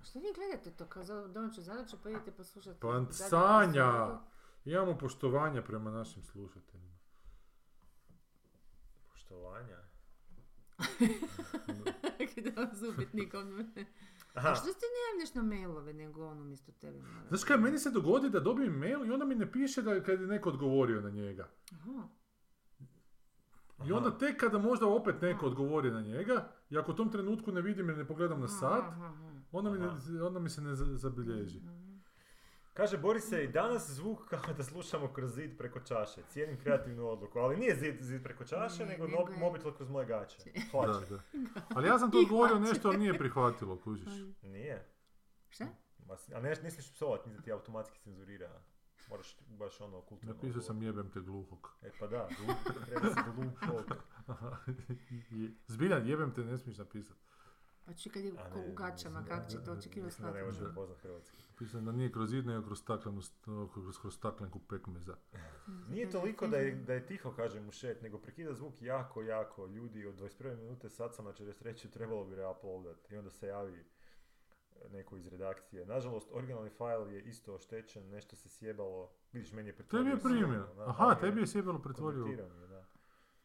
A 0.00 0.04
što 0.04 0.18
vi 0.18 0.26
gledate 0.34 0.70
to 0.70 0.86
kao 0.86 1.04
za 1.04 1.28
domaću 1.28 1.62
zadaću 1.62 1.96
pa 2.02 2.10
idete 2.10 2.30
poslušati? 2.30 2.80
Pa 2.80 3.06
Sanja! 3.10 4.20
Imamo 4.64 4.98
poštovanja 4.98 5.62
prema 5.62 5.90
našim 5.90 6.22
slušateljima. 6.22 6.98
Poštovanja. 9.12 9.78
Kada 12.34 12.60
vam 12.60 12.70
zubitnikom. 12.74 13.60
A 14.34 14.38
Aha, 14.38 14.54
što 14.54 14.64
ti 14.66 14.86
ne 14.94 15.12
javljaš 15.12 15.34
na 15.34 15.42
mailove 15.42 15.92
nego 15.92 16.26
on 16.26 16.40
umjesto 16.40 16.72
tebe 16.72 16.98
mora? 16.98 17.28
Znaš 17.28 17.44
kaj, 17.44 17.56
meni 17.56 17.78
se 17.78 17.90
dogodi 17.90 18.30
da 18.30 18.40
dobijem 18.40 18.72
mail 18.72 19.06
i 19.06 19.10
onda 19.10 19.24
mi 19.24 19.34
ne 19.34 19.52
piše 19.52 19.82
da 19.82 19.92
je 19.92 20.04
kad 20.04 20.20
je 20.20 20.26
neko 20.26 20.48
odgovorio 20.48 21.00
na 21.00 21.10
njega. 21.10 21.48
Aha. 21.72 22.08
I 23.80 23.92
onda 23.92 24.18
tek 24.18 24.36
kada 24.36 24.58
možda 24.58 24.86
opet 24.88 25.22
neko 25.22 25.46
odgovori 25.46 25.90
na 25.90 26.00
njega, 26.00 26.48
i 26.70 26.78
ako 26.78 26.92
u 26.92 26.96
tom 26.96 27.10
trenutku 27.10 27.52
ne 27.52 27.60
vidim 27.60 27.88
jer 27.88 27.98
ne 27.98 28.06
pogledam 28.06 28.40
na 28.40 28.48
sat, 28.48 28.84
onda 29.52 29.70
mi, 29.70 29.78
ne, 29.78 29.88
onda 30.22 30.40
mi 30.40 30.48
se 30.48 30.60
ne 30.60 30.74
za- 30.74 30.96
zabilježi. 30.96 31.60
kaže 32.74 32.98
Boris 32.98 33.24
se 33.24 33.44
i 33.44 33.48
danas 33.48 33.90
zvuk 33.90 34.18
kao 34.24 34.54
da 34.56 34.62
slušamo 34.62 35.08
kroz 35.08 35.34
zid 35.34 35.58
preko 35.58 35.80
čaše. 35.80 36.20
Cijenim 36.28 36.58
kreativnu 36.58 37.06
odluku, 37.06 37.38
ali 37.38 37.56
nije 37.56 37.76
zid, 37.76 38.00
zid 38.00 38.22
preko 38.22 38.44
čaše, 38.44 38.82
Ne, 38.82 38.88
nego, 38.88 39.06
no- 39.08 39.36
mobitel 39.38 39.72
kroz 39.72 39.88
moje 39.88 40.06
gaće. 40.06 40.36
Da, 40.72 41.16
da. 41.16 41.22
Ali 41.76 41.88
ja 41.88 41.98
sam 41.98 42.10
to 42.10 42.18
odgovorio 42.18 42.58
nešto, 42.58 42.88
ali 42.88 42.98
nije 42.98 43.18
prihvatilo, 43.18 43.76
kužiš. 43.76 44.12
Nije. 44.44 44.88
Šta? 45.48 45.66
A 46.34 46.40
ne, 46.40 46.48
ne 46.52 46.70
smiješ 46.70 46.92
psovat, 46.92 47.26
niti 47.26 47.42
ti 47.42 47.52
automatski 47.52 47.98
cenzurira. 47.98 48.50
Moraš 49.10 49.36
baš 49.48 49.80
ono 49.80 50.00
kulturno. 50.00 50.34
Napisao 50.34 50.62
sam 50.62 50.82
jebem 50.82 51.10
te 51.10 51.20
gluhog. 51.20 51.72
E 51.82 51.90
pa 52.00 52.06
da, 52.06 52.28
treba 52.86 53.08
se. 53.08 53.20
Je- 55.32 55.50
Zbiljan, 55.66 56.06
jebem 56.06 56.30
te, 56.30 56.44
ne 56.44 56.58
smiješ 56.58 56.78
napisati. 56.78 57.20
Pa 57.84 57.94
čekaj 57.94 58.22
kad 58.22 58.24
je 58.24 58.32
u 58.32 58.74
da- 58.74 59.24
kako 59.24 59.50
će 59.50 59.58
to 59.58 59.72
očekivati 59.72 60.06
Mislim 60.06 60.26
da 60.26 60.34
ne 60.34 60.42
može 60.42 60.52
shvatiti? 60.52 60.64
prepoznat 60.66 60.98
hrvatski. 60.98 61.36
Pisam 61.58 61.84
da 61.84 61.92
nije 61.92 62.12
kroz 62.12 62.30
zid, 62.30 62.46
nego 62.46 62.62
kroz 62.62 62.78
staklenu, 62.78 63.20
st- 63.20 63.42
kroz, 63.72 63.98
kroz 63.98 64.14
staklenku 64.14 64.58
pekmeza. 64.60 65.16
Nije 65.92 66.10
toliko 66.10 66.46
da 66.46 66.56
je, 66.56 66.74
da 66.74 66.94
je 66.94 67.06
tiho, 67.06 67.32
kaže 67.32 67.60
mu 67.60 67.72
šet, 67.72 68.02
nego 68.02 68.18
prekida 68.18 68.54
zvuk 68.54 68.82
jako, 68.82 69.22
jako. 69.22 69.66
Ljudi, 69.66 70.06
od 70.06 70.14
21. 70.14 70.56
minute 70.56 70.90
sad 70.90 71.14
sam 71.14 71.24
na 71.24 71.32
43. 71.32 71.90
trebalo 71.90 72.24
bi 72.24 72.34
reuploadat. 72.36 73.10
I 73.10 73.16
onda 73.16 73.30
se 73.30 73.46
javi 73.46 73.84
neko 74.88 75.16
iz 75.16 75.26
redakcije. 75.26 75.86
Nažalost, 75.86 76.28
originalni 76.32 76.70
fail 76.70 77.12
je 77.12 77.22
isto 77.22 77.54
oštećen, 77.54 78.08
nešto 78.08 78.36
se 78.36 78.48
sjebalo. 78.48 79.12
Vidiš, 79.32 79.52
meni 79.52 79.68
je 79.68 79.76
pretvorio. 79.76 80.16
Tebi 80.16 80.40
je 80.40 80.58
da, 80.76 80.84
Aha, 80.86 81.14
tebi 81.20 81.40
je 81.40 81.46
sjebalo 81.46 81.78
pretvorio. 81.78 82.24
da. 82.68 82.84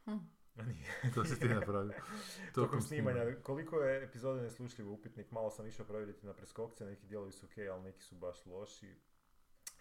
Hm. 0.05 0.17
Nije. 0.55 1.01
To 1.15 1.25
si 1.25 1.39
ti 1.39 1.47
napravio. 1.47 1.93
Tokom 2.55 2.81
snimanja, 2.81 3.35
koliko 3.43 3.79
je 3.79 4.03
epizode 4.03 4.41
neslušljivo 4.41 4.93
upitnik, 4.93 5.31
malo 5.31 5.49
sam 5.51 5.67
išao 5.67 5.85
provjeriti 5.85 6.25
na 6.25 6.33
preskokce, 6.33 6.85
neki 6.85 7.07
dijelovi 7.07 7.31
su 7.31 7.45
ok, 7.45 7.57
ali 7.71 7.83
neki 7.83 8.03
su 8.03 8.15
baš 8.15 8.45
loši. 8.45 8.95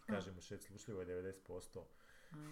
Kaže 0.07 0.33
mu 0.33 0.41
šet, 0.41 0.63
slušljivo 0.63 1.01
je 1.01 1.07
90%. 1.07 1.81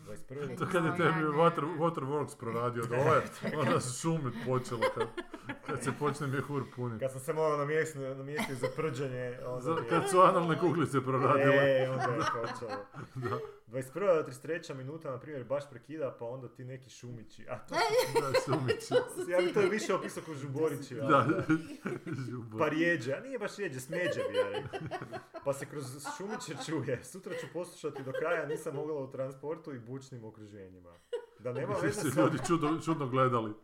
21. 0.06 0.58
To 0.58 0.66
kad 0.72 0.84
je 0.84 0.90
tebi. 0.96 1.24
Water, 1.24 1.78
Waterworks 1.78 2.38
proradio 2.38 2.82
dole, 2.86 3.22
onda 3.56 3.80
se 3.80 4.00
šumit 4.00 4.34
počelo 4.46 4.80
kad, 4.94 5.08
kad 5.66 5.82
se 5.82 5.92
počne 5.92 6.26
mjehur 6.26 6.62
puniti. 6.76 7.00
Kad 7.00 7.12
sam 7.12 7.20
se 7.20 7.32
morao 7.32 7.58
namjestiti, 7.58 7.98
namjestiti 7.98 8.54
za 8.54 8.66
prđanje, 8.76 9.38
onda 9.46 9.60
Za- 9.60 9.70
je- 9.72 9.88
Kad 9.88 10.10
su 10.10 10.18
analne 10.18 10.58
kuglice 10.58 11.00
proradile. 11.00 11.54
E, 11.56 11.90
onda 11.90 12.02
je 12.04 12.18
počelo. 12.32 12.70
21. 13.68 13.92
do 14.16 14.22
33. 14.22 14.74
minuta, 14.74 15.10
na 15.10 15.18
primjer, 15.18 15.44
baš 15.44 15.70
prekida, 15.70 16.16
pa 16.18 16.24
onda 16.24 16.48
ti 16.48 16.64
neki 16.64 16.90
šumići. 16.90 17.46
A 17.48 17.58
to, 17.58 17.74
Da, 18.14 18.40
sumići. 18.40 18.94
ja 19.32 19.40
bi 19.40 19.52
to 19.52 19.60
više 19.60 19.94
opisao 19.94 20.22
kao 20.22 20.34
žuborići. 20.34 20.94
Da, 20.94 21.02
da. 21.02 21.44
žubo. 22.30 22.58
Pa 22.58 22.68
rijeđe, 22.68 23.12
a 23.12 23.20
nije 23.20 23.38
baš 23.38 23.56
rijeđe, 23.56 23.80
smeđe 23.80 24.20
bi 24.22 24.36
ja 24.36 24.48
rekao. 24.50 24.78
Pa 25.44 25.52
se 25.52 25.66
kroz 25.66 25.84
šumiće 26.16 26.54
čuje. 26.66 27.04
Sutra 27.04 27.34
ću 27.34 27.46
poslušati 27.52 28.02
do 28.02 28.12
kraja, 28.12 28.46
nisam 28.46 28.74
mogla 28.74 28.94
u 28.94 29.10
transportu 29.10 29.74
i 29.74 29.78
bučnim 29.80 30.24
okruženjima. 30.24 30.92
Da 31.38 31.52
nema 31.52 31.74
veze 31.74 32.00
su 32.00 32.10
s 32.10 32.16
ljudi 32.16 32.38
čudno, 32.46 32.80
čudno 32.80 33.06
gledali. 33.06 33.52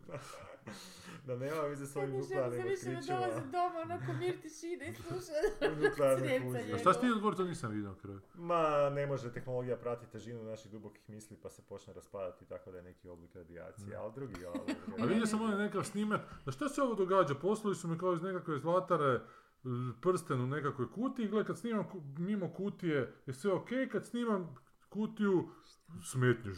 da 1.29 1.37
nema 1.37 1.61
veze 1.61 1.87
s 1.87 1.97
ovim 1.97 2.11
ne 2.11 2.23
želim 2.23 2.31
nuklearnim 2.31 2.63
se 2.63 2.69
više 2.69 2.91
ne 2.91 2.99
otkrićima. 2.99 3.19
dolazi 3.19 3.47
doma, 3.57 3.81
onako 3.83 4.13
mir 4.13 4.41
tišine 4.43 4.89
i 4.91 4.95
sluša. 4.95 5.39
A 6.75 6.79
šta 6.79 6.95
si 6.95 7.01
ti 7.01 7.11
odgovorio, 7.11 7.37
to 7.37 7.45
nisam 7.45 7.73
vidio 7.73 7.89
na 7.89 7.99
kraju. 8.03 8.21
Ma, 8.35 8.91
ne 8.91 9.07
može 9.07 9.33
tehnologija 9.33 9.77
pratiti 9.77 10.13
težinu 10.13 10.43
naših 10.45 10.71
dubokih 10.71 11.11
misli 11.11 11.37
pa 11.43 11.51
se 11.51 11.63
počne 11.63 11.93
raspadati 11.93 12.45
tako 12.45 12.71
da 12.71 12.77
je 12.77 12.83
neki 12.83 13.09
oblik 13.09 13.35
radijacije, 13.35 13.97
ali 13.97 14.13
drugi 14.15 14.47
ali 14.47 14.61
A 15.03 15.05
vidio 15.05 15.27
sam 15.27 15.43
onaj 15.43 15.59
nekakav 15.59 15.85
snimak, 15.85 16.21
da 16.45 16.53
šta 16.53 16.69
se 16.69 16.83
ovo 16.83 16.95
događa, 16.95 17.35
poslali 17.35 17.77
su 17.77 17.89
mi 17.89 17.99
kao 17.99 18.15
iz 18.15 18.23
nekakve 18.23 18.59
zlatare 18.59 19.15
e, 19.15 19.21
prsten 20.03 20.41
u 20.41 20.47
nekakvoj 20.47 20.93
kutiji, 20.93 21.29
gle 21.29 21.45
kad 21.45 21.59
snimam 21.59 21.87
mimo 22.19 22.53
kutije 22.53 23.15
je 23.27 23.35
sve 23.35 23.53
ok, 23.53 23.69
kad 23.93 24.07
snimam 24.07 24.55
kutiju 24.89 25.49
smetnju. 26.03 26.53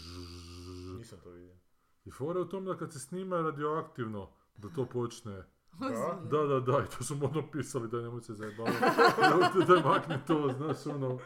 Nisam 0.98 1.20
to 1.20 1.30
vidio. 1.30 1.56
I 2.04 2.10
fora 2.10 2.38
je 2.38 2.44
u 2.44 2.48
tom 2.48 2.64
da 2.64 2.76
kad 2.76 2.92
se 2.92 2.98
snima 2.98 3.40
radioaktivno, 3.40 4.30
da 4.62 4.68
to 4.68 4.86
počne. 4.86 5.42
Da? 5.80 6.20
Da, 6.30 6.46
da, 6.46 6.60
da, 6.60 6.84
i 6.84 6.96
to 6.98 7.04
su 7.04 7.16
mu 7.16 7.24
odmah 7.24 7.44
pisali 7.52 7.88
da 7.88 8.00
nemoj 8.00 8.20
se 8.20 8.34
zajebavati. 8.34 8.76
da, 9.58 9.74
da 9.74 9.88
makni 9.88 10.16
to, 10.26 10.54
znaš, 10.56 10.86
ono. 10.94 11.18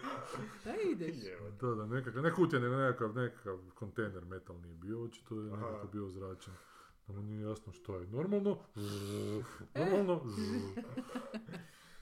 Da 0.65 0.75
ideš. 0.91 1.17
Da, 1.61 1.75
da, 1.75 1.87
nekakav, 1.87 2.23
ne 2.23 2.33
kutija, 2.33 2.61
nego 2.61 2.77
nekakav, 2.77 3.15
nekakav 3.15 3.59
kontejner 3.75 4.25
metalni 4.25 4.69
je 4.69 4.75
bio, 4.75 5.03
očito 5.03 5.35
je 5.35 5.51
nekako 5.51 5.87
bio 5.93 6.09
zračen. 6.09 6.55
Da 7.07 7.13
mu 7.13 7.23
nije 7.23 7.43
jasno 7.43 7.73
što 7.73 7.97
je. 7.97 8.07
Normalno, 8.07 8.59
normalno. 9.75 10.21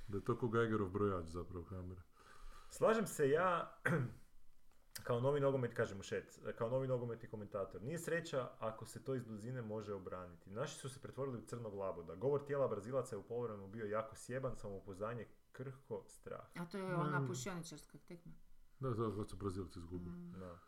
Da 0.09 0.19
je 0.19 0.25
to 0.25 0.37
ko 0.37 0.49
Geigerov 0.49 0.89
brojač 0.89 1.27
zapravo 1.27 1.65
kamera. 1.65 2.03
Slažem 2.71 3.07
se 3.07 3.29
ja, 3.29 3.77
kao 5.03 5.21
novi 5.21 5.41
nogomet, 5.41 5.75
kažem 5.75 6.01
u 6.01 6.03
šet, 6.03 6.39
kao 6.59 6.69
novi 6.71 6.89
nogometni 6.89 7.29
komentator. 7.29 7.83
Nije 7.83 7.99
sreća 7.99 8.49
ako 8.59 8.87
se 8.87 9.05
to 9.05 9.15
iz 9.15 9.25
blizine 9.25 9.63
može 9.63 9.95
obraniti. 9.95 10.51
Naši 10.51 10.75
su 10.79 10.89
se 10.89 11.01
pretvorili 11.03 11.39
u 11.39 11.47
crnog 11.47 11.75
laboda. 11.75 12.15
Govor 12.15 12.45
tijela 12.47 12.69
Brazilaca 12.69 13.15
je 13.17 13.21
u 13.21 13.23
polovremenu 13.23 13.69
bio 13.69 13.87
jako 13.87 14.17
sjeban, 14.17 14.57
samopouzdanje 14.57 15.27
krhko, 15.53 16.05
strah. 16.09 16.47
A 16.55 16.65
to 16.67 16.79
je 16.79 16.95
ona 16.95 17.21
Mm. 17.21 17.27
pušioničarska 17.27 17.99
tekma. 18.09 18.33
Da, 18.81 18.91
da, 18.91 19.17
kad 19.17 19.31
su 19.31 19.37
Brazilci 19.37 19.79
izgubili. 19.79 20.17
Mm. 20.17 20.33
Da. 20.41 20.59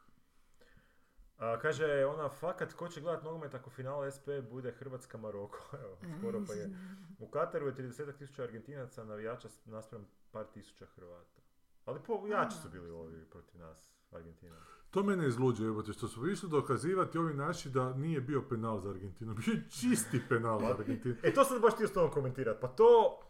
A, 1.38 1.58
kaže 1.62 2.04
ona, 2.06 2.28
fakat, 2.28 2.72
ko 2.72 2.88
će 2.88 3.00
gledat 3.00 3.24
nogomet 3.24 3.54
ako 3.54 3.70
finale 3.70 4.10
SP 4.16 4.26
bude 4.50 4.72
Hrvatska 4.72 5.18
Maroko? 5.18 5.58
Evo, 5.84 5.96
skoro 6.18 6.40
pa 6.46 6.52
je. 6.52 6.70
U 7.24 7.28
Kataru 7.28 7.66
je 7.66 7.74
30 7.74 8.16
tisuća 8.18 8.42
Argentinaca 8.42 9.04
navijača 9.04 9.48
naspram 9.64 10.06
par 10.30 10.46
tisuća 10.54 10.86
Hrvata. 10.86 11.40
Ali 11.84 12.00
po, 12.06 12.26
jači 12.26 12.56
su 12.62 12.68
bili 12.68 12.90
ovi 12.90 13.24
protiv 13.30 13.60
nas, 13.60 13.93
Argentina. 14.14 14.56
To 14.90 15.02
mene 15.02 15.28
izluđuje, 15.28 15.68
evo 15.68 15.82
te, 15.82 15.92
što 15.92 16.08
su 16.08 16.28
išli 16.28 16.48
dokazivati 16.48 17.18
ovi 17.18 17.34
naši 17.34 17.70
da 17.70 17.92
nije 17.94 18.20
bio 18.20 18.42
penal 18.42 18.80
za 18.80 18.90
Argentinu. 18.90 19.34
Bio 19.44 19.52
je 19.52 19.62
čisti 19.70 20.20
penal 20.28 20.60
za 20.60 20.66
Argentinu. 20.78 21.14
E, 21.22 21.34
to 21.34 21.44
sam 21.44 21.60
baš 21.60 21.74
htio 21.74 21.88
s 21.88 21.92
tobom 21.92 22.10
komentirati. 22.10 22.58
Pa 22.60 22.68
to... 22.68 23.20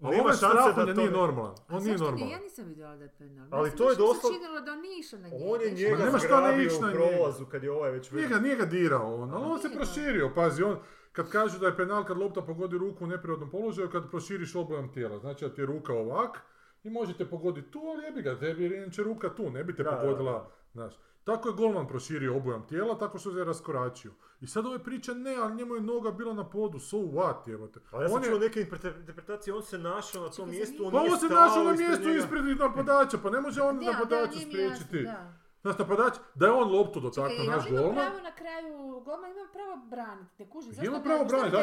A 0.00 0.10
nema 0.10 0.22
ovaj 0.22 0.36
šanse 0.36 0.72
da 0.76 0.86
to 0.86 0.92
nije 0.92 1.10
normalan. 1.10 1.54
On 1.68 1.82
nije 1.82 1.98
normalan. 1.98 2.28
Ja 2.30 2.38
nisam 2.40 2.64
vidjela 2.66 2.96
da 2.96 3.02
je 3.04 3.14
penal. 3.18 3.48
Ali 3.50 3.68
Ja 3.68 3.76
to 3.76 3.90
je 3.90 3.96
doslovno- 3.96 4.38
činilo 4.38 4.60
da 4.60 4.72
on 4.72 4.80
nije 4.80 4.98
išao 4.98 5.18
na 5.18 5.28
njega. 5.28 5.44
On 5.44 5.60
je 5.60 5.66
išao- 5.66 5.76
njega 5.76 5.96
Ma 5.96 6.04
nema 6.04 6.18
šta 6.18 6.40
ne 6.52 6.64
ići 6.64 6.80
na 6.80 6.92
prolazu 6.92 7.46
kad 7.46 7.62
je 7.64 7.72
ovaj 7.72 7.90
već... 7.90 8.10
Nije 8.10 8.28
ga, 8.28 8.38
nije 8.38 8.56
ga 8.56 8.64
dirao 8.64 9.14
on, 9.14 9.30
ali 9.32 9.44
on 9.44 9.58
se 9.58 9.68
Nije. 9.68 9.78
proširio, 9.78 10.32
pazi, 10.34 10.62
on, 10.62 10.76
kad 11.12 11.30
kažu 11.30 11.58
da 11.58 11.66
je 11.66 11.76
penal 11.76 12.04
kad 12.04 12.18
lopta 12.18 12.42
pogodi 12.42 12.78
ruku 12.78 13.04
u 13.04 13.06
neprirodnom 13.06 13.50
položaju, 13.50 13.90
kad 13.90 14.10
proširiš 14.10 14.54
obojam 14.54 14.92
tijela, 14.92 15.18
znači 15.18 15.44
da 15.44 15.54
ti 15.54 15.60
je 15.60 15.66
ruka 15.66 15.92
ovak 15.92 16.38
i 16.84 16.90
možete 16.90 17.24
pogoditi 17.26 17.70
tu, 17.70 17.80
ali 17.80 18.04
jebi 18.04 18.22
ga, 18.22 18.38
tebi 18.38 18.64
je 18.64 18.76
inače 18.78 19.02
ruka 19.02 19.28
tu, 19.30 19.50
ne 19.50 19.64
bi 19.64 19.76
te 19.76 19.82
Da, 19.82 19.90
pogodila, 19.92 20.32
da. 20.32 20.50
znaš. 20.72 20.94
Tako 21.24 21.48
je 21.48 21.54
golman 21.54 21.88
proširio 21.88 22.36
obojam 22.36 22.62
tijela, 22.62 22.98
tako 22.98 23.18
što 23.18 23.32
se 23.32 23.38
je 23.38 23.44
raskoračio. 23.44 24.10
I 24.40 24.46
sad 24.46 24.66
ove 24.66 24.78
priča 24.78 25.14
ne, 25.14 25.36
ali 25.36 25.54
njemu 25.54 25.74
je 25.74 25.80
noga 25.82 26.10
bila 26.10 26.34
na 26.34 26.44
podu, 26.46 26.78
so 26.80 26.96
what, 26.98 27.48
jebote. 27.48 27.80
Ali 27.90 28.04
ja 28.04 28.08
sam 28.08 28.16
On 28.16 28.24
je- 28.24 28.30
čuo 28.30 28.38
neke 28.38 28.60
interpreta- 28.60 28.96
interpretacije, 28.96 29.54
on 29.54 29.62
se 29.62 29.78
našao 29.78 30.22
na 30.22 30.30
tom 30.30 30.50
mjestu, 30.50 30.86
on 30.86 30.92
Pa 30.92 30.98
nije 30.98 31.12
on 31.12 31.18
se 31.18 31.26
našao 31.28 31.64
na 31.64 31.72
mjestu 31.72 32.04
njega. 32.04 32.18
ispred 32.18 32.44
napadača, 32.58 33.18
pa 33.18 33.30
ne 33.30 33.40
može 33.40 33.62
on 33.62 33.78
Da, 33.78 33.84
da, 33.84 33.92
napadača 33.92 34.22
jasno, 34.32 34.40
spriječiti. 34.42 35.02
da. 35.02 35.32
Znaš, 35.62 35.78
napadač, 35.78 36.14
da 36.34 36.46
je 36.46 36.52
on 36.52 36.68
loptu 36.70 37.00
Čekaj, 37.00 37.10
dotaknuo 37.24 37.46
naš 37.46 37.62
on 37.62 37.68
ima 37.68 37.80
golman, 37.80 37.94
pravo 37.96 38.20
na 38.20 38.32
kraju, 38.32 38.76
golman 39.00 39.30
ima 39.30 39.46
pravo 39.52 39.76
braniti, 39.86 40.34
ne 40.38 40.50
kuži, 40.50 40.68
zašto 40.68 40.84
ima 40.86 41.00
pravo 41.00 41.24
braniti, 41.24 41.56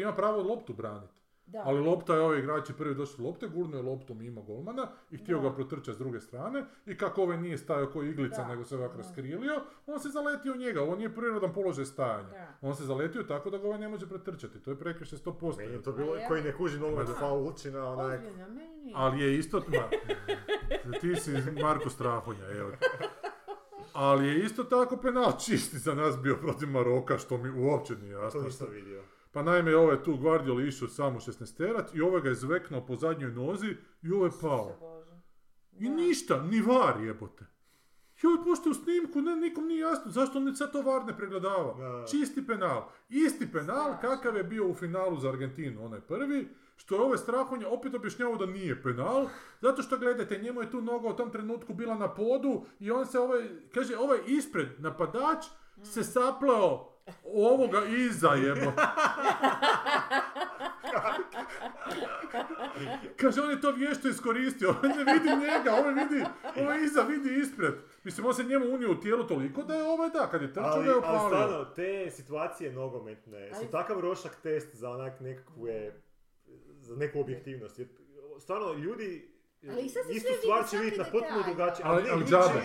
ima 0.00 0.12
pravo 0.12 0.42
loptu 0.42 0.72
braniti. 0.72 1.21
Da. 1.52 1.62
Ali 1.64 1.80
lopta 1.80 2.14
je 2.14 2.20
ovaj 2.20 2.38
igrač 2.38 2.68
je 2.68 2.74
prvi 2.74 2.94
došao 2.94 3.16
do 3.16 3.24
lopte, 3.24 3.48
gurnuo 3.48 3.76
je 3.76 3.82
loptom 3.84 4.18
mimo 4.18 4.42
golmana 4.42 4.82
i 5.10 5.16
htio 5.16 5.36
Da. 5.36 5.42
ga 5.42 5.54
protrčati 5.54 5.94
s 5.94 5.98
druge 5.98 6.20
strane 6.20 6.64
i 6.86 6.96
kako 6.96 7.22
ovaj 7.22 7.36
nije 7.38 7.58
stajao 7.58 7.86
ko 7.86 8.02
iglica 8.02 8.36
Da, 8.36 8.48
nego 8.48 8.64
se 8.64 8.76
ovako 8.76 8.96
raskrilio, 8.96 9.38
on 9.86 10.00
se 10.00 10.08
zaletio 10.08 10.52
u 10.52 10.56
njega, 10.56 10.82
on 10.82 10.98
nije 10.98 11.14
prirodan 11.14 11.52
položaj 11.52 11.84
stajanja. 11.84 12.28
Da. 12.30 12.54
On 12.62 12.76
se 12.76 12.84
zaletio 12.84 13.22
tako 13.24 13.50
da 13.50 13.58
ga 13.58 13.66
ovaj 13.66 13.78
ne 13.78 13.88
može 13.88 14.08
pretrčati, 14.08 14.60
to 14.60 14.70
je 14.70 14.78
prekršaj 14.78 15.18
100%. 15.18 15.56
Meni 15.58 15.72
je 15.72 15.82
to 15.82 15.92
bilo, 15.92 16.16
ja- 16.16 16.28
koji 16.28 16.42
ne 16.42 16.52
kuži 16.52 16.78
nogomet, 16.78 17.06
Da. 17.06 17.14
faul 17.14 17.46
uči 17.46 17.70
na 17.70 17.86
onak... 17.86 18.14
Ozbiljno, 18.16 18.48
meni 18.48 18.76
nije. 18.76 18.94
Ali 18.96 19.20
je 19.20 19.38
isto, 19.38 19.62
ma, 19.68 19.88
ti 20.92 21.16
si 21.16 21.30
Marko 21.62 21.90
Strahonja, 21.90 22.50
evo. 22.50 22.70
Ali 23.94 24.26
je 24.28 24.38
isto 24.38 24.64
tako 24.64 24.96
penal 24.96 25.32
čisti 25.38 25.78
za 25.78 25.94
nas 25.94 26.18
bio 26.18 26.36
protiv 26.36 26.68
Maroka, 26.68 27.18
što 27.18 27.38
mi 27.38 27.50
uopće 27.52 27.94
nije 27.94 28.14
To 28.14 28.22
jasno. 28.22 28.40
nisam 28.40 28.66
vidio. 28.70 29.02
Pa 29.32 29.42
naime, 29.42 29.76
ovaj 29.76 29.94
je 29.94 30.04
tu 30.04 30.16
Guardiol 30.16 30.60
išao 30.60 30.88
samo 30.88 31.20
16 31.20 31.82
i 31.94 32.00
ovaj 32.00 32.20
ga 32.20 32.28
je 32.28 32.34
zveknuo 32.34 32.86
po 32.86 32.96
zadnjoj 32.96 33.30
nozi 33.30 33.76
i 34.02 34.12
ovaj 34.12 34.28
je 34.28 34.40
pao. 34.40 34.92
I 35.78 35.88
ništa, 35.88 36.42
ni 36.42 36.60
var 36.60 37.00
jebote. 37.00 37.44
I 38.22 38.26
ovaj 38.26 38.44
pušte 38.44 38.68
u 38.68 38.74
snimku, 38.74 39.20
ne, 39.20 39.36
nikom 39.36 39.66
nije 39.66 39.80
jasno 39.80 40.10
zašto 40.10 40.38
on 40.38 40.56
sad 40.56 40.72
to 40.72 40.82
var 40.82 41.04
ne 41.04 41.16
pregledava. 41.16 41.74
Da. 41.74 42.06
Čisti 42.06 42.46
penal. 42.46 42.88
Isti 43.08 43.52
penal 43.52 43.94
kakav 44.00 44.36
je 44.36 44.44
bio 44.44 44.68
u 44.68 44.74
finalu 44.74 45.16
za 45.16 45.28
Argentinu, 45.28 45.84
onaj 45.84 46.00
prvi, 46.00 46.48
što 46.76 46.94
je 46.94 47.00
ovaj 47.00 47.18
Strahonja 47.18 47.68
opet 47.68 47.94
objašnjavao 47.94 48.36
da 48.36 48.46
nije 48.46 48.82
penal, 48.82 49.26
zato 49.60 49.82
što 49.82 49.98
gledajte, 49.98 50.38
njemu 50.38 50.60
je 50.60 50.70
tu 50.70 50.82
noga 50.82 51.08
u 51.08 51.16
tom 51.16 51.30
trenutku 51.30 51.74
bila 51.74 51.94
na 51.94 52.14
podu 52.14 52.64
i 52.80 52.90
on 52.90 53.06
se 53.06 53.18
ovaj, 53.18 53.48
kaže, 53.74 53.96
ovaj 53.96 54.18
ispred 54.26 54.68
napadač 54.78 55.44
se 55.82 56.04
sapleo 56.04 56.91
ovoga 57.24 57.84
iza 57.84 58.28
jebo. 58.28 58.72
Kaže, 63.16 63.40
on 63.40 63.50
je 63.50 63.60
to 63.60 63.72
vješto 63.72 64.08
iskoristio, 64.08 64.74
on 64.82 64.90
ne 64.90 65.12
vidi 65.12 65.28
njega, 65.28 65.74
ovaj 65.74 65.94
vidi, 65.94 66.24
ovaj 66.56 66.84
iza 66.84 67.02
vidi 67.02 67.40
ispred. 67.40 67.74
Mislim, 68.04 68.26
on 68.26 68.34
se 68.34 68.44
njemu 68.44 68.66
unio 68.66 68.92
u 68.92 69.00
tijelo 69.00 69.24
toliko 69.24 69.62
da 69.62 69.74
je 69.74 69.82
ovaj 69.84 70.10
da, 70.10 70.30
kad 70.30 70.42
je 70.42 70.48
trčao 70.52 70.64
Ali, 70.66 70.84
da 70.84 70.90
je 70.90 70.96
ali 70.96 70.98
opalio. 70.98 71.28
stvarno, 71.28 71.64
te 71.64 72.10
situacije 72.10 72.72
nogometne 72.72 73.50
su 73.54 73.60
Ali- 73.60 73.70
takav 73.70 74.00
rošak 74.00 74.36
test 74.42 74.74
za 74.74 74.90
onak 74.90 75.20
nekakve, 75.20 75.92
za 76.80 76.96
neku 76.96 77.20
objektivnost. 77.20 77.78
Jer 77.78 77.88
stvarno 78.38 78.72
ljudi 78.72 79.31
Ali 79.70 79.88
sad 79.88 80.06
se 80.06 80.12
istu 80.12 80.28
sve 80.28 80.36
stvar 80.36 80.58
vidi, 80.58 80.70
će 80.70 80.76
vidjeti 80.76 80.98
na 80.98 81.04
potpuno 81.04 81.42
drugačiji. 81.46 81.84
Ali, 81.86 82.10
ali 82.10 82.24
džabe, 82.24 82.60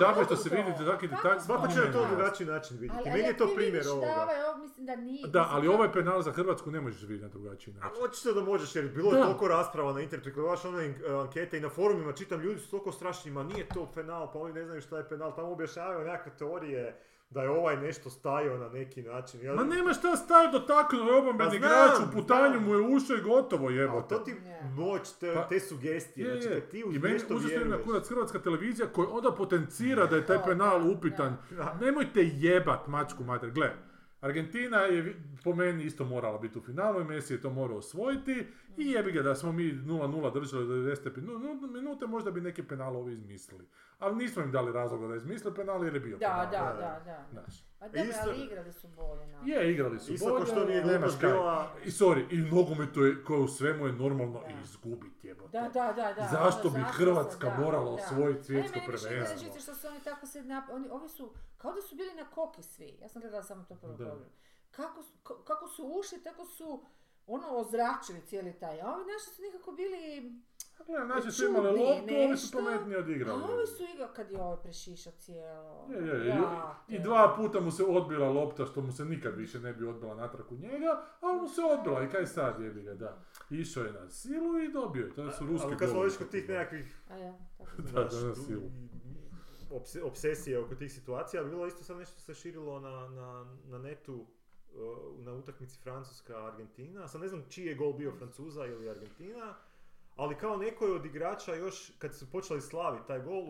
džabe 0.00 0.24
što 0.24 0.36
se 0.36 0.48
vidi 0.48 0.72
Kako 0.86 1.06
detalj. 1.06 1.36
to? 1.36 1.40
Svako 1.40 1.68
će 1.68 1.78
na 1.78 1.92
to 1.92 2.06
drugačiji 2.06 2.46
način 2.46 2.76
vidjeti. 2.76 2.94
Ali, 2.98 3.10
Meni 3.10 3.22
ali 3.22 3.32
je 3.32 3.36
to 3.36 3.46
primjer 3.46 3.72
vidiš 3.72 3.84
da 3.86 3.92
ovoga. 3.92 4.22
ovaj, 4.22 4.42
ovo 4.42 4.58
mislim 4.58 4.86
da 4.86 4.96
nije. 4.96 5.26
Da, 5.28 5.48
ali 5.50 5.68
ovaj 5.68 5.92
penal 5.92 6.22
za 6.22 6.32
Hrvatsku 6.32 6.70
ne 6.70 6.80
možeš 6.80 7.00
vidjeti 7.02 7.22
na 7.22 7.28
drugačiji 7.28 7.74
A 7.74 7.84
način. 7.84 8.02
očito 8.04 8.32
da 8.32 8.42
možeš 8.42 8.76
jer 8.76 8.88
bilo 8.88 9.12
je 9.12 9.22
toliko 9.22 9.48
rasprava 9.48 9.92
na 9.92 10.00
internetu, 10.00 10.30
gledaš 10.34 10.64
one 10.64 10.88
uh, 10.88 11.20
ankete 11.20 11.58
i 11.58 11.60
na 11.60 11.68
forumima 11.68 12.12
čitam, 12.12 12.40
ljudi 12.40 12.60
su 12.60 12.70
toliko 12.70 12.92
strašni, 12.92 13.30
ma 13.30 13.42
nije 13.42 13.68
to 13.68 13.90
penal, 13.94 14.32
pa 14.32 14.38
oni 14.38 14.52
ne 14.54 14.64
znaju 14.64 14.80
šta 14.80 14.98
je 14.98 15.08
penal, 15.08 15.34
tamo 15.36 15.52
objašnjavaju 15.52 16.06
nekakve 16.06 16.32
teorije 16.38 17.00
da 17.30 17.42
je 17.42 17.50
ovaj 17.50 17.76
nešto 17.76 18.10
stajao 18.10 18.58
na 18.58 18.68
neki 18.68 19.02
način. 19.02 19.40
Ja, 19.42 19.54
Ma 19.54 19.64
nema 19.64 19.92
šta 19.92 20.16
staje 20.16 20.48
dotaknuo 20.50 21.02
je 21.02 21.14
obrambeni 21.14 21.50
Pa 21.50 21.56
igrač, 21.56 21.98
u 22.00 22.12
putanju 22.12 22.50
znam. 22.50 22.64
mu 22.64 22.74
je 22.74 22.96
ušao 22.96 23.16
i 23.16 23.22
gotovo 23.22 23.70
jebote. 23.70 24.08
to 24.08 24.18
ti 24.18 24.34
moć, 24.66 25.12
te, 25.12 25.34
Pa- 25.34 25.48
te 25.48 25.60
sugestije, 25.60 26.24
Je, 26.24 26.32
znači 26.32 26.48
je. 26.48 26.60
kad 26.60 26.70
ti 26.70 26.84
u 26.84 26.88
I 26.88 26.98
meni 26.98 27.12
nešto 27.12 27.34
na 27.34 27.40
vjeruješ. 27.40 27.84
kurac 27.84 28.08
hrvatska 28.08 28.38
televizija 28.38 28.88
koja 28.88 29.08
onda 29.08 29.32
potencira 29.32 30.06
da 30.06 30.16
je 30.16 30.26
taj 30.26 30.38
Da, 30.38 30.44
penal 30.44 30.80
da, 30.80 30.88
upitan. 30.88 31.36
da. 31.50 31.76
Nemojte 31.76 32.20
jebat 32.24 32.86
mačku 32.86 33.24
mater. 33.24 33.50
Gle, 33.50 33.70
Argentina 34.20 34.78
je 34.78 35.14
po 35.44 35.54
meni 35.54 35.84
isto 35.84 36.04
morala 36.04 36.38
biti 36.38 36.58
u 36.58 36.62
finalu 36.62 37.00
i 37.00 37.04
Messi 37.04 37.34
je 37.34 37.40
to 37.40 37.50
morao 37.50 37.76
osvojiti 37.76 38.46
i 38.76 38.86
jebi 38.86 39.12
ga 39.12 39.22
da 39.22 39.34
smo 39.34 39.52
mi 39.52 39.62
0-0 39.64 40.32
držali 40.32 40.66
do 40.66 40.74
90 40.74 41.10
pinu- 41.10 41.38
nu- 41.38 41.68
minute 41.68 42.06
možda 42.06 42.30
bi 42.30 42.40
neki 42.40 42.62
penal 42.62 42.96
ovi 42.96 43.12
izmislili. 43.12 43.68
Ali 43.98 44.16
nismo 44.16 44.42
im 44.42 44.52
dali 44.52 44.72
razloga 44.72 45.08
da 45.08 45.16
izmisle 45.16 45.54
penal 45.54 45.84
jer 45.84 45.94
je 45.94 46.00
bio 46.00 46.18
Da, 46.18 46.26
penal. 46.50 46.66
da, 46.66 46.72
da. 46.72 46.80
da, 46.80 47.00
da. 47.04 47.24
Znaš. 47.32 47.64
Pa 47.78 47.86
dobro, 47.86 48.02
Isto- 48.02 48.20
ali 48.24 48.40
igrali 48.40 48.72
su 48.72 48.88
bolje. 48.88 49.26
na. 49.26 49.40
Je, 49.46 49.72
igrali 49.72 49.98
su 49.98 50.12
Isto 50.12 50.26
ko 50.26 50.32
bolje, 50.32 50.46
što 50.46 50.64
nije 50.64 50.84
nemaš 50.84 51.10
kaj. 51.16 51.32
bila- 51.32 51.70
I 51.84 51.90
sorry, 51.90 52.24
i 52.30 52.50
nogometu 52.50 53.02
je, 53.02 53.24
koje 53.24 53.40
u 53.40 53.48
svemu 53.48 53.86
je 53.86 53.92
normalno 53.94 54.40
Da. 54.40 54.60
izgubiti 54.62 55.26
jebote. 55.26 55.50
Da, 55.52 55.68
da, 55.68 55.92
da, 55.92 56.12
da. 56.12 56.28
Zašto 56.32 56.60
ono, 56.60 56.70
bi 56.70 56.80
zašto 56.80 56.92
Hrvatska 56.94 57.46
se- 57.46 57.52
da, 57.52 57.64
morala 57.64 57.84
da. 57.86 57.90
osvojiti 57.94 58.44
svjetsko 58.44 58.78
više 58.78 58.84
ide 58.86 58.98
prvenstvo? 58.98 59.38
žice 59.38 59.60
što 59.60 59.74
su 59.74 59.86
oni 59.86 60.00
tako 60.00 60.26
se 60.26 60.42
nap... 60.42 60.64
oni, 60.70 60.88
ovi 60.90 61.08
su, 61.08 61.30
kao 61.56 61.72
da 61.72 61.82
su 61.82 61.96
bili 61.96 62.14
na 62.14 62.24
koki 62.26 62.62
svi. 62.64 62.98
Ja 63.00 63.08
sam 63.08 63.20
gledala 63.22 63.42
samo 63.42 63.64
to 63.64 63.74
prvo 63.74 63.94
Da. 63.94 64.16
Kako, 64.70 65.02
kako 65.44 65.68
su 65.68 65.92
ušli, 65.94 66.18
tako 66.20 66.44
su 66.46 66.82
ono 67.30 67.48
ozračili 67.56 68.20
cijeli 68.26 68.52
taj. 68.52 68.80
A 68.80 68.94
ovi 68.94 69.04
naši 69.12 69.30
su 69.36 69.42
nekako 69.42 69.72
bili... 69.72 70.32
Gle, 70.86 71.04
naši 71.06 71.30
su 71.30 71.44
imali 71.46 71.66
loptu, 71.80 72.14
ovi 72.26 72.36
su 72.36 72.56
pametnije 72.56 72.98
odigrali. 72.98 73.42
A 73.42 73.46
ovi 73.46 73.66
su 73.66 73.82
igrali 73.94 74.10
kad 74.16 74.30
je 74.30 74.40
ovaj 74.40 74.56
prešiša 74.62 75.10
cijelo. 75.10 75.86
Je, 75.90 75.96
je, 76.08 76.24
i, 76.24 76.28
Ja, 76.28 76.84
i 76.88 76.98
dva 76.98 77.34
puta 77.36 77.60
mu 77.60 77.70
se 77.70 77.84
odbila 77.84 78.28
lopta 78.28 78.66
što 78.66 78.80
mu 78.80 78.92
se 78.92 79.04
nikad 79.04 79.36
više 79.36 79.60
ne 79.60 79.72
bi 79.72 79.86
odbila 79.86 80.14
natrag 80.14 80.52
u 80.52 80.56
njega, 80.56 81.02
ali 81.20 81.40
mu 81.40 81.48
se 81.48 81.60
odbila 81.62 82.02
i 82.04 82.08
kaj 82.10 82.26
sad 82.26 82.60
jebi 82.60 82.82
ga, 82.82 82.94
da. 82.94 83.18
Išao 83.50 83.84
je 83.84 83.92
na 83.92 84.10
silu 84.10 84.58
i 84.58 84.72
dobio 84.72 85.06
je, 85.06 85.14
to 85.14 85.30
su 85.30 85.46
ruski 85.46 85.66
Ali 85.66 85.76
kad 85.76 85.90
smo 85.90 86.02
već 86.02 86.16
kod 86.16 86.30
tih 86.30 86.48
nekakvih 86.48 87.00
A 87.10 87.16
ja, 87.16 87.34
tako 87.58 87.82
Da, 87.82 88.04
da, 88.04 88.28
na 88.28 88.34
silu. 88.34 88.70
obsesije 90.02 90.58
oko 90.58 90.74
tih 90.74 90.92
situacija, 90.92 91.44
bilo 91.44 91.64
je 91.64 91.68
isto 91.68 91.84
sad 91.84 91.96
nešto 91.96 92.20
se 92.20 92.34
širilo 92.34 92.80
na, 92.80 93.08
na, 93.08 93.56
na 93.64 93.78
netu 93.78 94.26
na 95.18 95.32
utakmici 95.32 95.78
Francuska-Argentina, 95.82 97.08
sad 97.08 97.20
ne 97.20 97.28
znam 97.28 97.44
čiji 97.48 97.66
je 97.66 97.74
gol 97.74 97.92
bio 97.92 98.12
Francuza 98.18 98.66
ili 98.66 98.90
Argentina, 98.90 99.54
ali 100.16 100.38
kao 100.38 100.56
neko 100.56 100.84
je 100.86 100.94
od 100.94 101.04
igrača 101.06 101.54
još, 101.54 101.92
kad 101.98 102.14
su 102.14 102.30
počeli 102.30 102.60
slaviti 102.60 103.06
taj 103.06 103.20
gol, 103.20 103.46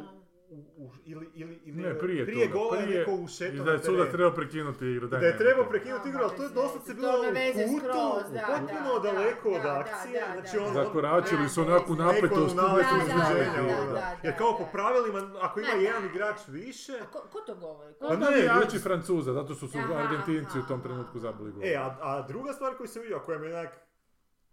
u, 0.50 0.58
u, 0.76 0.90
ili, 1.04 1.30
ili, 1.34 1.60
ili 1.64 1.82
Ne, 1.82 1.98
prije, 1.98 2.26
toga, 2.26 2.52
gola 2.52 2.76
je 2.76 2.82
prije, 2.82 2.98
neko 2.98 3.10
I 3.10 3.24
ušetao 3.24 3.64
da 3.64 3.72
je 3.72 3.78
sudac 3.78 4.10
trebao 4.10 4.34
prekinuti 4.34 4.86
igru. 4.86 5.08
Da 5.08 5.18
daj, 5.18 5.28
je 5.28 5.38
trebao 5.38 5.64
prekinuti 5.64 6.08
igru, 6.08 6.20
ali 6.22 6.36
to 6.36 6.42
je 6.42 6.48
doslovce 6.48 6.92
veze, 6.92 7.00
bilo 7.00 7.10
u 7.12 7.74
kutu, 7.74 8.32
da, 8.32 8.42
potpuno 8.50 8.98
da, 8.98 9.12
daleko 9.12 9.50
da, 9.50 9.56
od 9.56 9.62
da, 9.62 9.78
akcije, 9.78 10.20
da, 10.20 10.32
znači 10.40 10.56
da, 10.56 10.64
da. 10.64 10.84
Zakoračili 10.84 11.48
su 11.48 11.64
Da, 11.64 11.66
onakvu 11.66 11.94
da, 11.94 12.04
napetost 12.04 12.56
Neko 12.56 12.66
da, 12.68 12.72
da, 12.72 13.86
da, 13.86 13.92
da. 13.92 14.16
Jer 14.22 14.38
kao 14.38 14.58
po 14.58 14.64
pravilima, 14.72 15.20
ako 15.40 15.60
ima 15.60 15.68
Da, 15.68 15.76
jedan 15.76 16.02
da. 16.02 16.08
igrač 16.08 16.38
više, 16.48 16.92
A 16.92 17.06
ko, 17.12 17.18
ko 17.32 17.40
to 17.40 17.54
govori? 17.54 17.94
Ko 17.94 18.08
Pa 18.08 18.16
ne, 18.16 18.36
ljudi- 18.36 18.78
Francuza, 18.82 19.32
zato 19.32 19.54
što 19.54 19.68
su 19.68 19.78
Aha, 19.78 19.94
Argentinci 19.94 20.58
u 20.58 20.66
tom 20.68 20.82
trenutku 20.82 21.18
zabili 21.18 21.52
gol. 21.52 21.64
E, 21.64 21.74
a, 21.76 21.96
a 22.00 22.22
druga 22.28 22.52
stvar 22.52 22.76
koju 22.76 22.86
sam 22.88 23.02
vidio, 23.02 23.20
koja 23.26 23.38
mi 23.38 23.46
je 23.46 23.54
onak, 23.58 23.70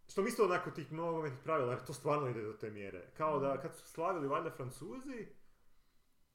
što 0.10 0.22
mi 0.22 0.28
isto 0.30 0.46
onako 0.46 0.72
tih 0.72 0.92
nogometnih 0.92 1.42
pravila, 1.44 1.72
jer 1.72 1.80
to 1.86 1.94
stvarno 1.94 2.28
ide 2.28 2.42
do 2.42 2.54
te 2.54 2.70
mjere. 2.70 3.02
Kao 3.18 3.40
da 3.40 3.58
kad 3.62 3.76
su 3.76 3.88
slavili 3.88 4.28
valjda 4.28 4.52
Francuzi, 4.52 5.28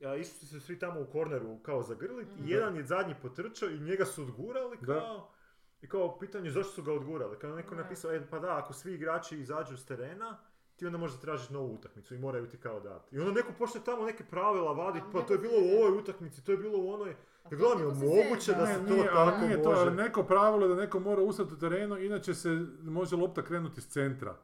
a, 0.05 0.16
išli 0.16 0.35
su 0.35 0.47
se 0.47 0.61
svi 0.61 0.79
tamo 0.79 1.01
u 1.01 1.07
korneru 1.07 1.59
kao 1.59 1.83
zagrlit 1.83 2.29
i 2.39 2.51
jedan 2.51 2.77
je 2.77 2.85
zadnji 2.85 3.15
potrčao 3.23 3.69
i 3.69 3.81
njega 3.81 4.05
su 4.05 4.23
odgurali 4.23 4.77
Da. 4.81 4.95
kao, 4.95 5.29
i 5.83 5.89
kao 5.89 6.19
pitanje 6.19 6.51
zašto 6.51 6.73
su 6.73 6.83
ga 6.83 6.93
odgurali. 6.93 7.39
Kao 7.39 7.55
neko 7.55 7.74
Da. 7.74 7.83
napisao, 7.83 8.12
e 8.12 8.27
pa 8.31 8.39
da, 8.39 8.57
ako 8.59 8.73
svi 8.73 8.95
igrači 8.95 9.39
izađu 9.39 9.77
s 9.77 9.87
terena, 9.87 10.39
ti 10.77 10.87
onda 10.87 10.99
možeš 10.99 11.20
tražiti 11.20 11.53
novu 11.53 11.74
utakmicu 11.74 12.15
i 12.15 12.19
moraju 12.19 12.47
ti 12.49 12.57
kao 12.59 12.81
dati. 12.81 13.16
I 13.16 13.20
onda 13.20 13.33
neko 13.33 13.53
počne 13.59 13.81
tamo 13.85 14.05
neke 14.05 14.24
pravila 14.24 14.73
vaditi, 14.73 15.07
pa 15.12 15.20
to 15.23 15.33
je 15.33 15.39
bilo 15.39 15.55
u 15.55 15.83
ovoj 15.83 15.99
utakmici, 15.99 16.45
to 16.45 16.53
je 16.53 16.59
bilo 16.59 16.79
u 16.79 16.93
onoj. 16.93 17.11
Ja 17.11 17.16
gledam, 17.51 17.79
je 17.81 17.87
moguće 17.87 18.53
da 18.53 18.66
se 18.66 18.73
Ne, 18.73 18.89
to 18.89 18.95
nije, 18.95 19.07
tako 19.07 19.39
nije 19.39 19.62
to, 19.62 19.69
može? 19.69 19.81
ali 19.81 19.95
neko 19.97 20.23
pravilo 20.23 20.62
je 20.66 20.74
da 20.74 20.81
neko 20.81 21.01
mora 21.01 21.23
ustati 21.23 21.55
u 21.55 21.59
terenu, 21.59 21.99
inače 21.99 22.35
se 22.35 22.49
može 22.83 23.16
lopta 23.16 23.43
krenuti 23.43 23.79
iz 23.79 23.87
centra. 23.89 24.37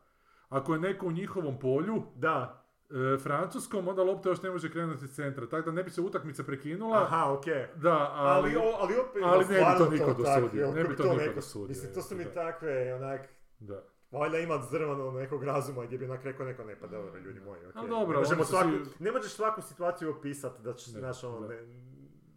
Ako 0.48 0.72
je 0.74 0.80
neko 0.80 1.06
u 1.06 1.12
njihovom 1.12 1.58
polju, 1.58 2.02
Da, 2.14 2.64
e, 2.90 3.18
francuskom, 3.18 3.88
onda 3.88 4.02
lopta 4.02 4.28
još 4.28 4.42
ne 4.42 4.50
može 4.50 4.70
krenuti 4.70 5.04
iz 5.04 5.10
centra. 5.10 5.46
Tako 5.46 5.62
da 5.62 5.72
ne 5.72 5.82
bi 5.82 5.90
se 5.90 6.00
utakmica 6.00 6.42
prekinula. 6.42 6.98
aha, 6.98 7.32
okej. 7.32 7.66
Da, 7.76 8.10
ali... 8.12 8.38
Ali, 8.46 8.56
o- 8.58 8.76
ali 8.78 8.94
opet, 8.98 9.22
ali 9.24 9.44
ne 9.44 9.58
bi 9.60 9.78
to 9.78 9.90
niko 9.90 10.14
dosudio, 10.14 10.72
ne 10.72 10.84
bi 10.84 10.96
to 10.96 11.14
niko 11.14 11.34
dosudio, 11.34 11.68
Mislim, 11.68 11.94
to 11.94 12.02
su 12.02 12.16
mi 12.16 12.24
da. 12.24 12.30
takve, 12.32 12.94
onak, 12.94 13.20
Da. 13.58 13.82
Valjda 14.12 14.38
ima 14.38 14.58
zrvano 14.60 15.10
nekog 15.12 15.44
razuma 15.44 15.84
gdje 15.84 15.98
bi 15.98 16.04
onak 16.04 16.24
rekao 16.24 16.46
neko 16.46 16.64
ne, 16.64 16.76
pa 16.76 16.86
dobro 16.86 17.18
ljudi 17.18 17.40
moji, 17.40 17.58
okej. 17.60 17.72
Ali 17.74 17.88
dobro, 17.88 18.12
ne, 18.12 18.18
možemo 18.18 18.44
svaku, 18.44 18.68
ne 18.98 19.12
možeš 19.12 19.32
svaku 19.32 19.62
situaciju 19.62 20.10
opisati 20.10 20.62
da, 20.62 20.74
će, 20.74 20.92
Ne, 20.92 20.98
znaš, 20.98 21.24
ono, 21.24 21.40
da. 21.40 21.48
ne, 21.48 21.56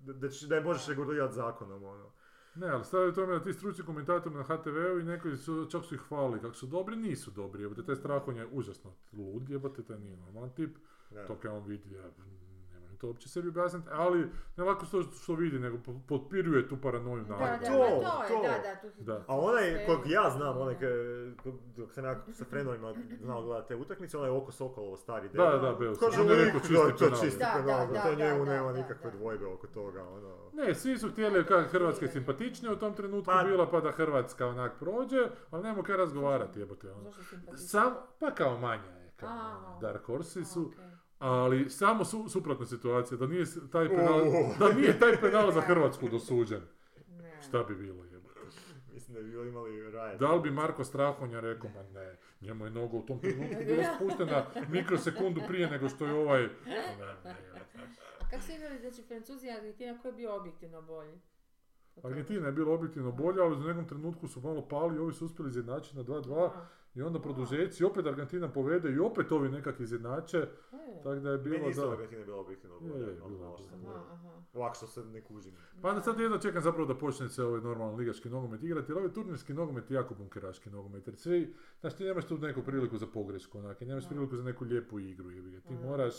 da, 0.02 0.14
da, 0.14 0.30
će- 0.30 0.48
da 0.48 0.56
je 0.56 0.62
možeš 0.62 0.88
regulirati 0.88 1.34
zakonom, 1.34 1.84
ono. 1.84 2.12
Ne, 2.56 2.70
ali 2.70 2.84
stavljaju 2.84 3.14
tome 3.14 3.34
da 3.34 3.44
ti 3.44 3.54
stručni 3.54 3.86
komentatori 3.86 4.36
na 4.36 4.44
HTV-u 4.44 5.00
i 5.00 5.04
neki 5.04 5.38
su, 5.38 5.68
čak 5.72 5.86
su 5.86 5.96
ih 5.96 6.02
hvalili 6.02 6.42
kako 6.42 6.54
su 6.54 6.68
dobri, 6.68 6.96
nisu 6.96 7.32
dobri, 7.32 7.64
jebote, 7.64 7.86
taj 7.86 7.96
Strahon 7.96 8.38
je 8.38 8.48
užasno 8.52 8.92
lud, 9.14 9.50
jebote, 9.50 9.84
taj 9.84 10.00
nije 10.00 10.18
normalan 10.18 10.50
tip, 10.56 10.78
Da. 11.12 11.28
to 11.28 11.36
kad 11.36 11.52
on 11.52 11.64
vidi, 11.64 11.94
ja 11.94 12.04
ne 12.04 12.41
to 13.02 13.08
uopće 13.08 13.30
sebi 13.30 13.48
objasniti, 13.48 13.88
ali 13.92 14.28
ne 14.58 14.64
lako 14.64 14.86
što, 14.86 15.02
što 15.04 15.34
vidi, 15.36 15.60
nego 15.60 15.78
po- 15.78 16.00
potpiruje 16.08 16.68
tu 16.68 16.78
paranoju 16.78 17.24
Da, 17.24 17.30
naroda. 17.30 17.52
da, 17.52 17.58
To, 17.60 17.68
to 17.68 18.24
je, 18.24 18.30
to. 18.30 18.42
da, 18.42 18.58
da. 18.64 18.76
Tu, 18.82 18.88
Da. 19.00 19.24
A 19.28 19.40
onaj 19.40 19.86
kog 19.86 20.00
ja 20.08 20.30
znam, 20.30 20.58
onaj 20.58 20.76
dok 21.68 21.92
sam 21.92 22.06
ja 22.06 22.16
sa 22.30 22.46
frenovima 22.46 22.94
znao 23.16 23.44
gledati 23.44 23.68
te 23.68 23.76
utakmice, 23.76 24.18
onaj 24.18 24.30
oko 24.32 24.52
Sokolovo 24.52 24.98
stari 24.98 25.30
Da, 25.30 25.46
deda. 25.46 25.58
da, 25.60 25.76
Beus. 25.76 26.00
Kaže, 26.00 26.22
On 26.22 26.28
je 26.30 26.36
rekao 26.36 26.60
čisti 26.60 26.74
da, 26.76 26.98
penal. 27.00 27.20
čisti 27.20 27.40
Da, 27.40 27.54
penal, 27.56 27.88
da, 27.88 27.94
da, 27.94 28.02
to 28.02 28.10
da, 28.10 28.16
njemu 28.18 28.46
da, 28.46 28.52
nema 28.52 28.72
da, 28.72 28.78
nikakve 28.78 29.12
da. 29.12 29.18
dvojbe 29.18 29.46
oko 29.48 29.68
toga, 29.70 30.04
ono. 30.04 30.36
Ne, 30.54 30.76
svi 30.76 30.98
su 30.98 31.10
htjeli 31.10 31.46
kako 31.46 31.70
Hrvatska 31.70 32.06
je 32.06 32.12
simpatičnija 32.12 32.72
u 32.72 32.78
tom 32.78 32.94
trenutku 32.94 33.26
Pa- 33.28 33.44
bila, 33.44 33.68
pa 33.68 33.80
da 33.80 33.92
Hrvatska 33.92 34.48
onak 34.48 34.72
prođe, 34.80 35.18
ali 35.50 35.64
nema 35.64 35.84
kaj 35.84 35.98
razgovarati, 35.98 36.60
jebote. 36.60 36.92
Ono. 36.92 37.12
Sam, 37.58 37.90
pa 38.20 38.32
kao 38.32 38.58
manja 38.58 38.84
je, 38.94 39.12
kao 39.16 39.30
A, 39.30 39.58
ono, 39.60 39.80
Dark 39.82 40.06
Horse 40.06 40.40
A, 40.40 40.44
su, 40.44 40.62
okej. 40.68 40.91
Ali 41.22 41.70
samo 41.70 42.06
su, 42.06 42.30
suprotna 42.30 42.66
situacija, 42.66 43.18
da 43.18 43.28
nije 43.28 43.46
taj 43.72 43.90
penal, 43.90 44.22
Uh. 44.22 44.60
da 44.60 44.74
nije 44.74 45.00
taj 45.00 45.22
penal 45.22 45.52
za 45.52 45.62
Hrvatsku 45.62 46.10
dosuđen. 46.10 46.62
Ne. 47.08 47.42
Šta 47.42 47.64
bi 47.64 47.76
bilo, 47.76 48.06
jebote? 48.06 48.40
Mislim 48.94 49.16
da 49.16 49.22
bi 49.22 49.30
bili 49.30 49.50
imali 49.50 49.92
rajet. 49.92 50.20
Da 50.20 50.34
li 50.34 50.42
bi 50.42 50.52
Marko 50.52 50.84
Strahonja 50.84 51.40
rekao, 51.40 51.70
ma 51.70 51.84
ne, 51.84 52.18
njemu 52.42 52.66
je 52.66 52.72
noga 52.72 52.98
u 52.98 53.06
tom 53.06 53.20
trenutku 53.20 53.56
bila 53.66 53.84
spuštena 53.96 54.46
mikrosekundu 54.70 55.42
prije 55.48 55.70
nego 55.70 55.90
što 55.90 56.06
je 56.06 56.14
ovaj... 56.14 56.42
Ne. 56.42 56.96
A 58.22 58.30
kako 58.30 58.44
su 58.44 58.52
igrali, 58.52 58.80
znači, 58.80 59.04
Francuzi 59.04 59.48
i 59.48 59.52
Argentina, 59.52 60.00
ko 60.02 60.08
je 60.08 60.14
bio 60.14 60.36
objektivno 60.36 60.82
bolji? 60.82 61.20
Argentina 62.04 62.46
je 62.46 62.52
bila 62.52 62.74
objektivno 62.74 63.12
bolja, 63.12 63.44
ali 63.44 63.56
u 63.56 63.60
nekom 63.60 63.88
trenutku 63.88 64.28
su 64.28 64.42
malo 64.42 64.68
pali, 64.68 65.00
ovi 65.00 65.14
su 65.14 65.26
uspjeli 65.26 65.50
izjednačiti 65.50 65.98
na 65.98 66.04
2-2 66.04 66.50
A, 66.50 66.68
i 66.96 67.02
onda 67.02 67.22
produžeci, 67.22 67.84
opet 67.84 68.06
Argentina 68.06 68.52
povede 68.52 68.92
i 68.92 69.00
opet 69.00 69.32
ovi 69.32 69.50
nekak 69.50 69.80
izjednače, 69.80 70.38
e. 70.38 70.48
tako 71.04 71.16
da 71.16 71.32
je 71.32 71.38
Meni 71.38 71.50
bilo 71.50 71.70
isto 71.70 71.86
da... 71.86 71.92
Argentina 71.92 72.26
bila 72.26 72.40
objektivno 72.40 72.76
Je, 72.82 72.92
bolja, 72.92 73.26
ono, 73.26 73.58
što. 73.58 73.76
Ovako 74.54 74.76
što 74.76 74.88
se 74.88 75.06
ne 75.06 75.22
kužim. 75.22 75.54
Pa 75.82 75.90
onda 75.90 76.02
sad 76.02 76.20
jedno 76.20 76.38
čekam 76.38 76.62
zapravo 76.62 76.88
da 76.88 76.98
počne 76.98 77.30
se 77.30 77.44
ovaj 77.44 77.62
normalan 77.62 77.96
ligaški 77.96 78.30
nogomet 78.30 78.64
igrati, 78.64 78.92
jer 78.92 78.98
ovaj 78.98 79.14
turnirski 79.14 79.54
nogomet 79.54 79.92
je 79.92 79.96
jako 79.96 80.16
bunkeraški 80.16 80.70
nogomet, 80.70 81.08
jer 81.08 81.16
svi, 81.16 81.54
znaš 81.80 81.96
ti 81.96 82.04
nemaš 82.04 82.26
tu 82.26 82.38
neku 82.38 82.62
priliku 82.62 82.98
za 82.98 83.08
pogrešku, 83.08 83.60
onak, 83.60 83.82
nemaš 83.82 84.04
Da. 84.04 84.10
priliku 84.10 84.36
za 84.36 84.44
neku 84.44 84.66
lijepu 84.66 85.00
igru, 85.00 85.30
ti 85.68 85.74
moraš 85.84 86.14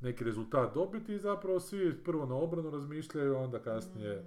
neki 0.00 0.24
rezultat 0.24 0.74
dobiti 0.74 1.14
i 1.14 1.18
zapravo 1.18 1.60
svi 1.60 2.02
prvo 2.04 2.26
na 2.26 2.34
obranu 2.34 2.70
razmišljaju, 2.70 3.36
a 3.36 3.38
onda 3.38 3.58
kasnije 3.58 4.24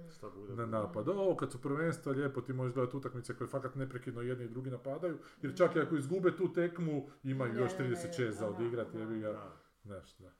Mm. 0.48 0.56
Na 0.56 0.66
napad. 0.66 1.08
Ovo 1.08 1.36
kad 1.36 1.52
su 1.52 1.62
prvenstva 1.62 2.12
lijepo 2.12 2.40
ti 2.40 2.52
možeš 2.52 2.74
gledati 2.74 2.96
utakmice 2.96 3.36
koje 3.36 3.48
fakat 3.48 3.74
neprekidno 3.74 4.22
jedni 4.22 4.44
i 4.44 4.48
drugi 4.48 4.70
napadaju, 4.70 5.18
jer 5.42 5.56
čak 5.56 5.76
i 5.76 5.80
ako 5.80 5.96
izgube 5.96 6.36
tu 6.36 6.52
tekmu 6.52 7.08
imaju 7.22 7.52
Ne, 7.52 7.60
još 7.60 7.78
ne, 7.78 7.88
ne, 7.88 7.94
36 7.94 8.30
za 8.30 8.48
odigrati, 8.48 8.98
jebi 8.98 9.20
ga, 9.20 9.52
znaš, 9.82 10.16
da. 10.18 10.32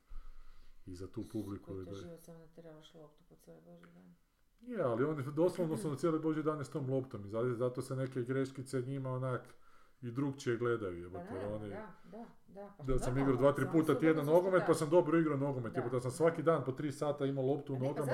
I 0.86 0.94
za 0.94 1.06
tu 1.06 1.28
publiku 1.28 1.74
da... 1.74 1.94
život 1.94 2.22
samo 2.22 2.38
natjeravaš 2.38 2.94
loptu 2.94 3.24
po 3.28 3.36
cijeli 3.36 3.60
boži 3.60 3.86
dan. 3.94 4.14
Je, 4.60 4.82
ali 4.82 5.05
oni 5.05 5.24
doslovno 5.36 5.76
su 5.76 5.90
na 5.90 5.96
cijeli 5.96 6.18
boži 6.18 6.42
dan 6.42 6.64
s 6.64 6.70
tom 6.70 6.90
loptom 6.90 7.24
i 7.26 7.28
zato, 7.28 7.55
zato 7.55 7.82
se 7.82 7.96
neke 7.96 8.22
greškice 8.22 8.82
njima 8.82 9.10
onak 9.10 9.55
i 10.02 10.10
drugčije 10.10 10.56
gledaju, 10.56 11.10
Pa 11.12 11.18
oni... 11.46 11.68
da, 11.68 11.86
da, 12.04 12.24
da. 12.48 12.74
Pa 12.78 12.82
Da 12.84 12.98
sam 12.98 13.06
normalno, 13.08 13.20
igrao 13.22 13.36
dva, 13.36 13.52
tri 13.52 13.64
puta 13.72 13.98
tjedno 13.98 14.22
vrhunski, 14.22 14.34
nogomet, 14.36 14.62
pa 14.66 14.74
sam 14.74 14.90
dobro 14.90 15.18
igrao 15.18 15.36
nogomet, 15.36 15.72
Da. 15.72 15.78
jebote, 15.78 15.96
da 15.96 16.00
sam 16.00 16.10
svaki 16.10 16.42
dan 16.42 16.64
po 16.64 16.72
tri 16.72 16.92
sata 16.92 17.26
imao 17.26 17.46
loptu 17.46 17.74
u 17.74 17.78
pa 17.78 17.84
nogama. 17.84 18.12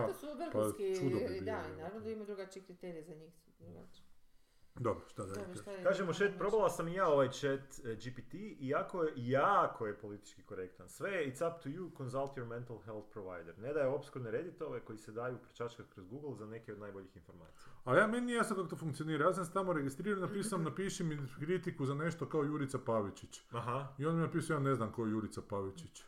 vrhunski, 0.52 0.96
čudo 0.96 1.16
bi 1.18 1.24
bilo, 1.30 1.44
da, 1.44 1.62
naravno 1.76 2.00
da 2.00 2.10
ima 2.10 2.24
drugačije 2.24 2.62
kriterije 2.62 3.02
za 3.02 3.14
njih. 3.14 3.32
drugačije. 3.60 4.03
Dobro, 4.76 5.04
šta 5.08 5.24
da 5.24 5.40
je- 5.40 5.84
Kažemo 5.84 6.12
šet, 6.12 6.38
probala 6.38 6.70
sam 6.70 6.88
i 6.88 6.94
ja 6.94 7.08
ovaj 7.08 7.28
chat 7.30 7.60
eh, 7.84 7.94
GPT 7.96 8.34
i 8.34 8.68
jako 8.68 9.02
je, 9.04 9.12
jako 9.16 9.86
je 9.86 9.98
politički 9.98 10.42
korektan. 10.42 10.88
Sve 10.88 11.10
je 11.10 11.26
it's 11.26 11.48
up 11.48 11.62
to 11.62 11.68
you, 11.68 11.96
consult 11.96 12.36
your 12.36 12.46
mental 12.46 12.78
health 12.78 13.08
provider. 13.12 13.58
Ne 13.58 13.72
daje 13.72 13.86
obskurne 13.86 14.30
redditove 14.30 14.80
koji 14.80 14.98
se 14.98 15.12
daju 15.12 15.38
prečačkati 15.38 15.90
kroz 15.90 16.06
Google 16.06 16.34
za 16.34 16.46
neke 16.46 16.72
od 16.72 16.78
najboljih 16.78 17.16
informacija. 17.16 17.72
Ali 17.84 17.98
ja 17.98 18.06
meni 18.06 18.26
nije 18.26 18.36
jasno 18.36 18.56
kako 18.56 18.68
to 18.68 18.76
funkcionira. 18.76 19.26
Ja 19.26 19.34
sam 19.34 19.44
se 19.44 19.52
tamo 19.52 19.72
registriran, 19.72 20.20
napisao 20.20 20.50
sam, 20.50 20.62
napiši 20.70 21.04
mi 21.04 21.18
kritiku 21.38 21.86
za 21.86 21.94
nešto 21.94 22.28
kao 22.28 22.42
Jurica 22.42 22.78
Pavičić. 22.78 23.42
Aha. 23.50 23.94
I 23.98 24.06
on 24.06 24.14
mi 24.16 24.22
napisao, 24.22 24.54
ja 24.54 24.60
ne 24.60 24.74
znam 24.74 24.92
ko 24.92 25.04
je 25.04 25.10
Jurica 25.10 25.42
Pavičić. 25.42 26.02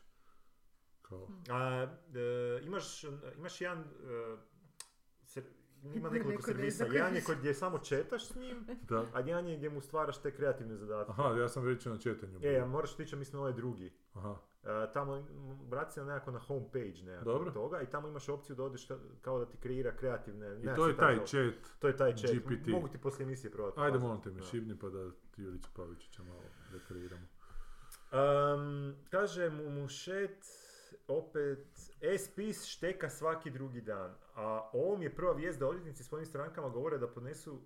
Kao, 1.03 1.29
A, 1.51 1.87
e, 2.15 2.61
imaš, 2.63 3.05
imaš 3.37 3.61
jedan, 3.61 3.79
e, 3.79 4.37
ima 5.85 6.11
nekoliko 6.11 6.29
Neko 6.31 6.51
ne 6.51 6.55
servisa. 6.71 6.85
Jedan 6.87 7.15
je 7.15 7.23
kod 7.23 7.39
gdje 7.39 7.55
samo 7.55 7.79
četaš 7.79 8.27
s 8.27 8.35
njim, 8.35 8.67
da. 8.91 9.05
a 9.13 9.21
jedan 9.21 9.47
je 9.47 9.57
gdje 9.57 9.71
mu 9.71 9.81
stvaraš 9.81 10.19
te 10.19 10.31
kreativne 10.31 10.77
zadatke. 10.77 11.13
Aha, 11.13 11.29
ja 11.31 11.49
sam 11.49 11.65
već 11.65 11.87
na 11.87 11.99
četanju. 11.99 12.37
E, 12.37 12.39
bio. 12.41 12.63
a 12.63 12.67
moraš 12.67 12.97
tići, 12.97 13.17
mislim, 13.17 13.41
ovaj 13.41 13.53
drugi. 13.53 13.93
Aha, 14.15 14.37
E, 14.65 14.93
tamo, 14.93 15.27
vrati 15.69 15.93
se 15.93 16.01
na 16.01 16.07
nekako 16.07 16.31
na 16.31 16.39
homepage 16.39 17.03
nekako 17.03 17.25
Dobro. 17.25 17.51
toga 17.51 17.81
i 17.81 17.87
tamo 17.87 18.09
imaš 18.09 18.29
opciju 18.29 18.57
da 18.57 18.65
odeš 18.65 18.89
ka- 18.89 18.99
kao 19.23 19.39
da 19.39 19.47
ti 19.47 19.57
kreira 19.59 19.93
kreativne... 19.93 20.61
i 20.63 20.77
to 20.77 20.87
je 20.89 20.97
taj 20.97 21.15
tako- 21.15 21.27
chat. 21.27 21.79
To 21.79 21.89
je 21.89 21.97
taj 21.97 22.13
chat. 22.13 22.31
GPT. 22.33 22.67
Mogu 22.67 22.89
ti 22.89 22.99
poslije 22.99 23.25
emisije 23.25 23.51
probati. 23.51 23.81
Ajde, 23.81 23.99
molim 23.99 24.21
te 24.23 24.31
Da. 24.31 24.43
šibni 24.43 24.79
pa 24.79 24.89
da 24.89 25.11
ti 25.31 25.43
Jurica 25.43 25.69
Pavičića 25.77 26.23
malo 26.23 26.41
rekreiramo. 26.73 27.27
Um, 28.13 28.95
kaže 29.11 29.51
mu 29.51 29.71
Mušet 29.73 30.45
opet 31.09 31.67
e-spis 32.03 32.65
šteka 32.65 33.11
svaki 33.11 33.51
drugi 33.51 33.81
dan. 33.81 34.15
A 34.35 34.71
ovo 34.73 34.97
mi 34.97 35.05
je 35.05 35.15
prva 35.15 35.33
vijest 35.33 35.59
da 35.59 35.69
odvjetnici 35.69 36.05
svojim 36.05 36.27
strankama 36.27 36.69
govore 36.69 36.99
da 36.99 37.09
podnesu 37.09 37.61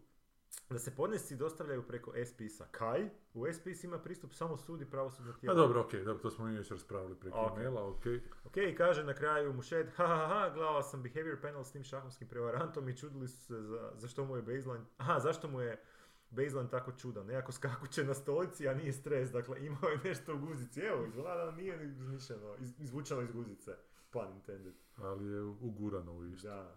da 0.70 0.78
se 0.78 0.96
podnesci 0.96 1.36
dostavljaju 1.36 1.82
preko 1.82 2.12
e-spisa. 2.16 2.66
Kaj? 2.70 3.08
U 3.34 3.46
e-spis 3.46 3.84
ima 3.84 3.98
pristup 3.98 4.32
samo 4.32 4.56
sud 4.56 4.80
i 4.80 4.90
pravosudno 4.90 5.32
A 5.32 5.36
tijelo. 5.36 5.54
dobro, 5.56 5.80
okej, 5.80 6.04
dobro, 6.04 6.22
to 6.22 6.30
smo 6.30 6.46
mi 6.46 6.58
već 6.58 6.70
raspravili 6.70 7.14
preko 7.14 7.38
Ok. 7.38 7.56
maila, 7.56 7.88
okej. 7.88 8.20
Ok, 8.44 8.54
kaže 8.76 9.04
na 9.04 9.14
kraju 9.14 9.52
Mušet, 9.52 9.86
ha 9.96 10.06
ha 10.06 10.26
ha, 10.28 10.50
gledala 10.54 10.82
sam 10.82 11.02
behavior 11.02 11.40
panel 11.40 11.64
s 11.64 11.72
tim 11.72 11.84
šahovskim 11.84 12.28
prevarantom 12.28 12.88
i 12.88 12.96
čudili 12.96 13.28
su 13.28 13.36
se 13.40 13.62
za, 13.62 13.92
zašto 13.94 14.24
mu 14.24 14.36
je 14.36 14.42
baseline, 14.42 14.84
aha, 14.96 15.20
zašto 15.20 15.48
mu 15.48 15.60
je 15.60 15.82
baseline 16.30 16.70
tako 16.70 16.92
čudan, 16.92 17.26
nekako 17.26 17.52
skakuće 17.52 18.04
na 18.04 18.14
stolici, 18.14 18.68
a 18.68 18.74
nije 18.74 18.92
stres, 18.92 19.30
dakle 19.30 19.66
imao 19.66 19.90
je 19.90 19.98
nešto 20.04 20.34
u 20.34 20.38
guzici, 20.38 20.80
evo, 20.80 21.04
izgleda 21.04 21.44
da 21.44 21.50
nije 21.50 21.84
izmišljeno, 21.84 22.56
iz, 22.60 22.80
izvučeno 22.80 23.22
iz 23.22 23.32
guzice, 23.32 23.76
pun 24.10 24.28
intended. 24.34 24.74
Ali 24.96 25.26
je 25.26 25.42
ugurano 25.42 26.12
u 26.12 26.24
isto. 26.24 26.48
Da. 26.48 26.76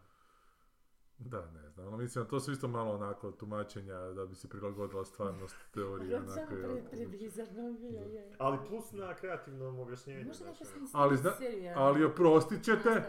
Da, 1.18 1.52
ne 1.52 1.70
znam, 1.70 1.88
ali 1.88 2.04
mislim, 2.04 2.26
to 2.26 2.40
su 2.40 2.52
isto 2.52 2.68
malo 2.68 2.94
onako 2.94 3.32
tumačenja 3.32 3.98
da 3.98 4.26
bi 4.26 4.36
se 4.36 4.50
prilagodila 4.50 5.06
stvarnost 5.06 5.56
onako, 5.74 6.28
samo 6.28 6.58
jel? 6.58 6.76
pre, 6.76 6.86
prebizarno 6.92 7.74
bilo 7.74 8.02
je. 8.02 8.36
Ali 8.38 8.58
plus 8.68 8.92
na 8.92 9.16
kreativnom 9.16 9.80
objašnjenju. 9.80 10.28
Možda 10.28 10.46
neka 10.46 10.64
znači, 10.64 10.92
Ali 10.94 11.18
zna-. 11.18 11.34
Ali 11.76 12.04
oprostit 12.04 12.64
ćete, 12.64 13.04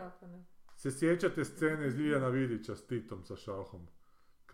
se 0.77 0.91
sjećate 0.91 1.45
scene 1.45 1.87
iz 1.87 1.97
Ljiljana 1.97 2.29
Vidića 2.29 2.77
s 2.77 2.87
Titom 2.87 3.25
sa 3.25 3.37
šahom, 3.37 3.87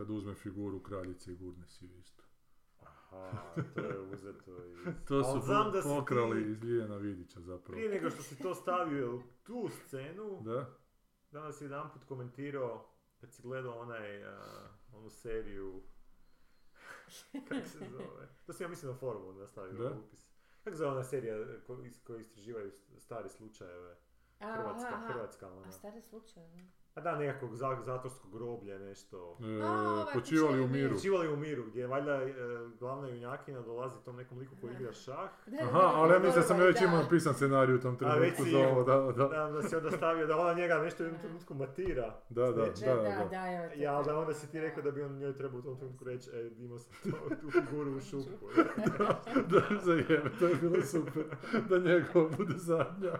kad 0.01 0.11
uzme 0.11 0.35
figuru 0.35 0.83
kraljice 0.83 1.33
i 1.33 1.37
gurne 1.37 1.67
si 1.67 1.85
ju 1.85 1.99
isto. 1.99 2.23
Aha, 2.79 3.43
to 3.75 3.81
je 3.81 3.99
uzeto 4.03 4.67
iz... 4.67 4.79
To 5.09 5.25
su 5.25 5.41
znam 5.41 5.73
da 5.73 5.81
pokrali 5.83 6.45
ti- 6.45 6.51
iz 6.51 6.63
Ljiljana 6.63 6.97
Vidića 6.97 7.41
zapravo. 7.41 7.73
Prije 7.73 7.89
nego 7.91 8.11
što 8.11 8.23
si 8.23 8.39
to 8.39 8.55
stavio 8.55 9.17
u 9.17 9.23
tu 9.43 9.69
scenu, 9.79 10.41
Da? 10.43 10.67
danas 11.31 11.59
si 11.59 11.65
jedan 11.65 11.91
put 11.93 12.05
komentirao 12.05 12.91
kad 13.19 13.33
si 13.33 13.43
gledao 13.43 13.79
onaj, 13.79 14.25
a, 14.25 14.39
onu 14.93 15.11
seriju, 15.11 15.83
kako 17.49 17.69
se 17.69 17.79
zove, 17.81 18.29
to 18.47 18.53
sam 18.53 18.65
ja 18.65 18.69
mislim 18.69 18.93
na 18.93 18.99
forumu 18.99 19.33
nastavio 19.33 19.73
Da. 19.75 19.95
upis. 19.97 20.31
Kako 20.65 20.77
zove 20.77 20.91
ona 20.91 21.05
serija 21.05 21.37
ko, 21.67 21.79
iz, 21.85 22.05
koji 22.05 22.21
istraživaju 22.21 22.73
stari 22.99 23.29
slučajeve, 23.29 23.97
Hrvatska, 24.39 24.89
aha, 24.89 24.97
aha. 24.97 25.07
Hrvatska 25.07 25.49
ona. 25.49 25.63
A 25.63 25.73
stare 25.73 26.03
slučaje, 26.03 26.49
ne? 26.49 26.71
A 26.95 27.01
da, 27.01 27.17
nekakvog 27.17 27.55
za- 27.55 27.79
zatvorskog 27.81 28.33
groblja, 28.33 28.79
nešto. 28.79 29.37
E, 29.41 29.63
A, 29.63 29.67
ovaj, 29.73 30.15
počivali 30.15 30.61
u 30.61 30.69
miru. 30.69 30.95
Počivali 30.95 31.29
u 31.29 31.37
miru, 31.37 31.65
gdje 31.65 31.87
valjda 31.87 32.13
e, 32.15 32.33
glavna 32.79 33.09
junjakina 33.09 33.61
dolazi 33.61 34.05
tom 34.05 34.17
nekom 34.17 34.39
liku 34.39 34.55
koji 34.61 34.73
igra 34.73 34.93
šah. 34.93 35.31
Da, 35.47 35.57
da, 35.57 35.63
Aha, 35.63 35.79
da, 35.79 35.87
ali 35.87 36.13
ja 36.13 36.19
mislim 36.19 36.35
da 36.35 36.43
sam 36.43 36.59
već 36.59 36.79
da. 36.79 36.85
imao 36.85 37.03
napisan 37.03 37.35
scenarij 37.35 37.75
u 37.75 37.81
tom 37.81 37.97
trenutku 37.99 38.45
za 38.45 38.59
ovo, 38.61 38.83
da, 38.85 38.97
da. 39.13 39.29
Da, 39.29 39.51
da 39.51 39.63
si 39.63 39.77
onda 39.77 39.91
stavio 39.91 40.27
da 40.27 40.37
ona 40.37 40.53
njega 40.55 40.75
nešto 40.75 41.03
u 41.03 41.07
jednom 41.07 41.23
trenutku 41.23 41.55
matira. 41.55 42.15
Da, 42.29 42.43
da, 42.43 42.53
da, 42.53 42.65
Da, 42.87 42.95
da. 42.95 43.03
da, 43.03 43.25
da. 43.27 43.47
Ja, 43.75 43.95
ali 43.95 44.05
da 44.05 44.19
onda 44.19 44.35
si 44.35 44.51
ti 44.51 44.61
rekao 44.61 44.83
da 44.83 44.91
bi 44.91 45.03
on 45.03 45.13
njoj 45.13 45.35
trebao 45.35 45.59
u 45.59 45.63
tom 45.63 45.77
trenutku 45.77 46.05
reći, 46.05 46.31
e, 46.31 46.51
imao 46.59 46.79
sam 46.79 46.93
to, 47.03 47.11
tu 47.37 47.51
figuru 47.51 47.91
u 47.91 48.01
šupu. 48.11 48.47
Da, 49.51 49.63
zajebe, 49.79 50.23
to 50.39 50.47
je 50.47 50.55
bilo 50.55 50.83
super. 50.83 51.25
Da 51.69 51.79
njegova 51.79 52.29
bude 52.31 52.55
zadnja. 52.57 53.13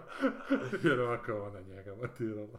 Jer 0.83 0.99
ovako 1.01 1.33
ona 1.33 1.61
njega 1.61 1.95
matirala. 1.95 2.57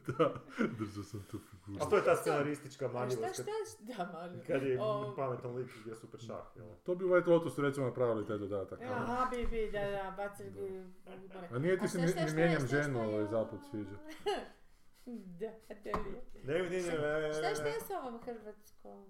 da, 0.18 0.34
držao 0.78 1.04
sam 1.04 1.26
tu 1.30 1.38
figuru. 1.38 1.84
A 1.84 1.88
to 1.90 1.96
je 1.96 2.04
ta 2.04 2.16
scenaristička 2.16 2.88
šta, 2.88 2.98
manjivost 2.98 3.34
šta, 3.34 3.44
kad, 3.44 3.86
da, 3.96 4.12
Mario. 4.12 4.42
kad 4.46 4.62
je 4.62 4.80
O, 4.80 5.14
pametan 5.16 5.54
lik 5.54 5.70
igra 5.84 5.96
super 5.96 6.20
šah, 6.20 6.46
jel? 6.56 6.66
To 6.84 6.94
bi 6.94 7.04
u 7.04 7.08
White 7.08 7.28
Lotusu 7.28 7.62
recimo 7.62 7.86
napravili 7.86 8.26
taj 8.26 8.38
dodatak. 8.38 8.80
Evo, 8.82 8.92
Aha, 8.94 9.30
bi, 9.30 9.46
bi, 9.46 9.70
da, 9.72 9.80
da, 9.80 10.14
bacili 10.16 10.50
bi... 10.50 10.84
A 11.50 11.58
nije 11.58 11.78
ti 11.78 11.88
se 11.88 11.98
šta, 11.98 12.08
šta, 12.08 12.26
šta, 12.26 12.36
mijenjam 12.36 12.58
šta, 12.58 12.66
šta 12.66 12.82
ženu 12.82 13.00
ovaj 13.08 13.26
zapad 13.26 13.58
sviđa. 13.70 13.96
Da, 15.40 15.50
tebi 15.82 16.10
je. 16.10 16.42
Ne, 16.44 16.54
ne, 16.54 16.62
ne, 16.62 16.80
ne, 16.80 16.98
ne, 16.98 17.28
ne, 17.28 17.32
Šta, 17.32 17.54
šta 17.54 17.64
ne. 17.64 17.70
je 17.70 17.80
s 17.80 17.90
ovom 17.90 18.20
hrvatskom 18.20 19.06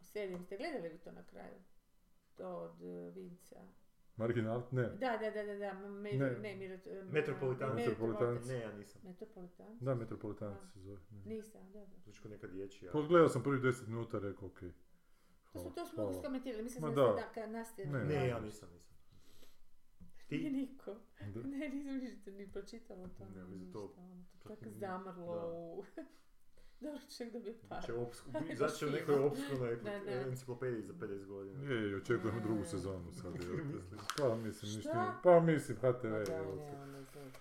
serijom? 0.00 0.42
Ste 0.42 0.56
gledali 0.56 0.88
vi 0.88 0.98
to 0.98 1.12
na 1.12 1.22
kraju? 1.22 1.56
To 2.34 2.48
od 2.48 2.82
uh, 2.82 3.14
Vinca. 3.14 3.60
Marginal? 4.16 4.62
Ne. 4.70 4.82
Da, 4.82 5.16
da, 5.16 5.30
da, 5.32 5.42
da, 5.44 5.54
da, 5.56 5.72
me, 5.80 6.12
Ne. 6.12 6.30
ne, 6.32 6.56
Miro, 6.56 6.76
Metropolitan. 7.04 7.74
Metropolitan. 7.76 8.38
Ne, 8.38 8.54
ja 8.56 8.72
nisam. 8.72 9.00
Metropolitan? 9.04 9.78
Da, 9.80 9.94
Metropolitanci 9.94 10.66
se 10.66 10.80
zove. 10.80 10.98
Ne. 11.10 11.22
Nisam, 11.26 11.60
dobro. 11.64 11.96
Zvuči 11.98 12.28
neka 12.28 12.46
dječja. 12.48 12.90
Pogledao 12.92 13.28
sam 13.28 13.42
prvih 13.42 13.60
10 13.62 13.86
minuta, 13.86 14.18
rekao 14.20 14.48
okej. 14.48 14.72
To, 15.52 15.58
su, 15.60 15.70
to 15.70 15.86
smo 15.86 15.96
hvala. 15.96 16.12
skomentirali, 16.14 16.62
mislim 16.62 16.82
Ma 16.82 16.90
da 16.90 16.94
da. 16.96 17.12
ste 17.12 17.20
da, 17.20 17.32
kad 17.32 17.50
nastavili. 17.50 17.92
Ne, 17.94 18.04
Ne, 18.06 18.28
ja 18.28 18.40
nisam, 18.40 18.68
nisam. 18.70 18.96
Nije 20.30 20.42
Ti? 20.42 20.50
niko. 20.52 20.94
Da. 21.24 21.42
Ne, 21.42 21.68
nisam 21.68 21.96
ništa 21.96 22.30
ni 22.32 22.48
pročitala 22.48 23.08
to. 23.08 23.24
Ne, 23.26 23.44
mislim, 23.44 23.72
to- 23.72 23.94
ono, 23.98 24.24
tako 24.44 24.64
ni- 24.64 24.72
zamrlo 24.72 25.82
da. 26.80 26.86
Dobro, 26.86 27.00
čovjek 27.08 27.32
dobije 27.32 27.54
par. 27.68 27.84
Će 27.84 27.94
obsku, 27.94 28.30
Ali 28.34 28.48
izaći 28.52 28.76
će 28.76 28.86
u 28.86 28.90
nekoj 28.90 29.14
Da, 29.82 29.98
da. 30.00 30.10
enciklopediji 30.12 30.82
za 30.82 30.92
50 30.94 31.26
godina. 31.26 31.62
Je, 31.64 31.90
je, 31.90 31.96
očekujemo 31.96 32.40
drugu 32.40 32.60
Ne. 32.60 32.66
sezonu 32.66 33.12
sad. 33.12 33.32
Misliš? 33.34 33.82
Pa 34.18 34.34
mislim, 34.36 34.72
ništa. 34.72 34.90
Šta? 34.90 35.20
Pa 35.22 35.40
mislim, 35.42 35.76
HTV. 35.78 35.82
Pa 35.82 36.08
da, 36.08 36.18
ne, 36.26 36.40
ono, 36.42 36.54
znam. 37.04 37.32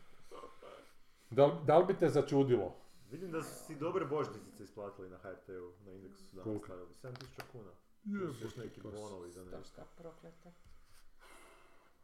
Da, 1.29 1.45
li- 1.45 1.65
da 1.65 1.77
li 1.77 1.85
bi 1.85 1.93
te 1.93 2.09
začudilo? 2.09 2.75
Vidim 3.11 3.31
da 3.31 3.43
su 3.43 3.65
si 3.65 3.75
dobre 3.75 4.05
božnice 4.05 4.63
isplatili 4.63 5.09
na 5.09 5.17
HRT-u, 5.17 5.71
na 5.85 5.91
indeksu 5.91 6.23
su 6.23 6.35
danas 6.35 6.61
stavili. 6.63 6.87
7000 6.95 7.41
kuna. 7.51 7.71
Je, 8.05 8.27
neki 8.57 8.81
pa 8.81 8.89
bonovi 8.91 9.31
za 9.31 9.41
nešto. 9.41 9.57
Stoška 9.57 9.83
prokleta. 9.95 10.51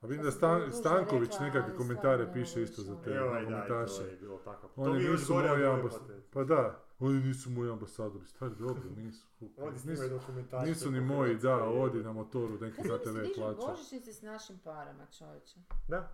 A 0.02 0.08
vidim 0.08 0.20
Ja 0.20 0.26
da 0.26 0.32
Stan, 0.32 0.72
Stanković 0.72 1.40
nekakve 1.40 1.76
komentare 1.76 2.34
piše 2.34 2.62
isto 2.62 2.82
za 2.82 2.96
te 2.96 3.14
to 3.16 3.30
komentaše. 3.46 4.04
je 4.04 4.18
bilo 4.18 4.38
tako. 4.38 4.68
To 4.68 4.82
Oni 4.82 4.94
mi 4.94 5.00
je 5.00 5.06
još 5.06 5.20
nisu 5.20 5.34
gore 5.34 5.52
od 5.52 5.58
moji 5.58 5.70
ambasadori. 5.70 6.22
Pa 6.24 6.44
da, 6.44 6.80
oni 7.00 7.20
nisu 7.20 7.50
moji 7.50 7.72
ambasadori. 7.72 8.26
Stari, 8.28 8.56
dobro, 8.56 8.84
nisu. 8.98 9.28
Oni 9.58 9.72
nisu, 9.76 10.04
nisu 10.66 10.92
ni 10.92 11.00
po 11.00 11.06
moji, 11.06 11.30
Hrvatskoj, 11.30 11.50
da, 11.50 11.66
je. 11.66 11.82
odi 11.82 12.04
na 12.04 12.14
motoru, 12.14 12.60
neki 12.60 12.82
za 12.88 12.98
dižu 13.24 13.36
plaća. 13.36 13.68
božićnice 13.68 14.14
s 14.14 14.22
našim 14.22 14.60
parama, 14.60 15.06
čovječe? 15.08 15.56
Da. 15.88 16.10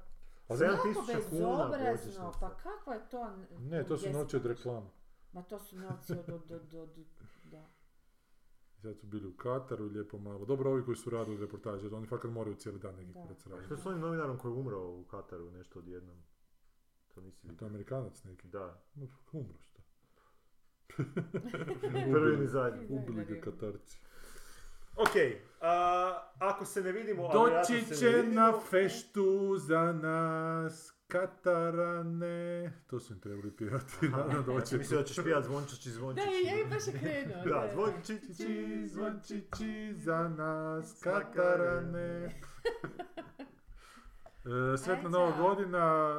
Kako 0.47 0.59
7000 0.59 1.29
kuna 1.29 1.67
bezobrazno, 1.67 1.91
božićnica. 1.91 2.31
pa 2.39 2.49
kakva 2.51 2.93
je 2.93 3.09
to... 3.11 3.27
n- 3.27 3.69
Ne, 3.69 3.83
to 3.83 3.97
su 3.97 4.09
noći 4.09 4.35
od 4.35 4.45
reklama. 4.45 4.89
Ma 5.33 5.41
to 5.41 5.59
su 5.59 5.77
novci 5.77 6.13
od, 6.13 6.29
od, 6.29 6.51
od, 6.51 6.73
od, 6.73 6.89
da. 6.89 7.27
Sad 8.77 8.97
su 8.97 9.07
bili 9.07 9.27
u 9.27 9.33
Kataru 9.33 9.85
i 9.85 9.89
lijepo 9.89 10.17
malo. 10.17 10.45
Dobro, 10.45 10.71
ovi 10.71 10.85
koji 10.85 10.97
su 10.97 11.09
radili 11.09 11.37
reportaže, 11.37 11.85
jer 11.85 11.93
oni 11.95 12.07
fakat 12.07 12.31
moraju 12.31 12.55
cijeli 12.55 12.79
dan 12.79 12.95
neki 12.95 13.13
Da. 13.13 13.21
kurac 13.21 13.45
A 13.45 13.49
raditi. 13.49 13.65
što 13.65 13.73
je 13.73 13.77
s 13.77 13.85
onim 13.85 13.99
novinarom 14.01 14.37
koji 14.37 14.51
je 14.51 14.55
umro 14.55 14.79
u 14.81 15.03
Kataru 15.03 15.51
nešto 15.51 15.79
odjednom? 15.79 16.17
To 17.07 17.21
nisi 17.21 17.41
To 17.41 17.47
je 17.47 17.51
vidio. 17.51 17.67
Amerikanac 17.67 18.23
neki. 18.23 18.47
Da. 18.47 18.81
No, 18.95 19.07
Umro 19.33 19.57
što. 19.59 19.81
Prvi 22.13 22.37
ni 22.37 22.47
zadnji. 22.47 22.85
Ubili 22.89 23.25
ga 23.25 23.41
Katarci. 23.41 23.99
Ok, 24.95 25.15
a, 25.61 26.13
ako 26.39 26.65
se 26.65 26.81
ne 26.81 26.91
vidimo, 26.91 27.29
Doći 27.33 27.95
će 27.95 28.07
vidimo, 28.07 28.33
na 28.35 28.59
feštu 28.61 29.25
za 29.57 29.93
nas 29.93 30.96
Katarane. 31.07 32.73
To 32.87 32.99
su 32.99 33.13
im 33.13 33.19
trebali 33.19 33.51
pjevati. 33.51 34.09
Naravno, 34.09 34.33
Ja 34.37 34.41
doći 34.41 34.67
sam 34.67 34.77
mislio 34.79 34.99
da 34.99 35.05
ćeš 35.05 35.23
pijat 35.23 35.45
zvončići 35.45 35.89
Da, 35.89 35.95
zvončići. 35.95 36.27
i 36.43 36.47
ja 36.47 36.65
baš 36.69 36.87
je 36.87 36.93
krenuo. 36.99 37.43
Da, 37.43 37.69
zvončići. 37.73 38.33
Zvončići, 38.33 38.87
zvončići 38.87 39.93
za 39.93 40.29
nas 40.29 40.99
Katarane. 41.03 42.39
E, 44.45 44.77
Sretna 44.77 45.09
nova 45.09 45.37
godina, 45.37 46.13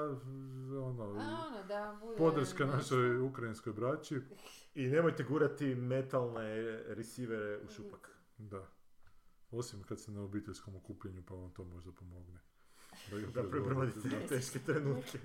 ono, 0.70 1.05
ono, 1.05 1.65
da, 1.69 1.98
bude... 2.01 2.16
podrška 2.19 2.66
našoj 2.66 3.20
ukrajinskoj 3.20 3.73
braći. 3.73 4.20
I 4.74 4.86
nemojte 4.89 5.23
gurati 5.24 5.74
metalne 5.74 6.56
resivere 6.94 7.59
u 7.59 7.69
šupak. 7.69 8.10
Da. 8.39 8.66
Osim 9.51 9.82
kad 9.82 10.01
se 10.01 10.10
na 10.12 10.23
obiteljskom 10.23 10.77
okupljenju, 10.77 11.23
pa 11.28 11.35
vam 11.35 11.51
to 11.51 11.65
možda 11.65 11.93
pomogne. 11.93 12.40
Ga 13.10 13.26
Da 13.26 13.48
prebrodite, 13.48 14.01
prebrodite 14.01 14.09
da. 14.09 14.26
teške 14.28 14.59
trenutke. 14.59 15.18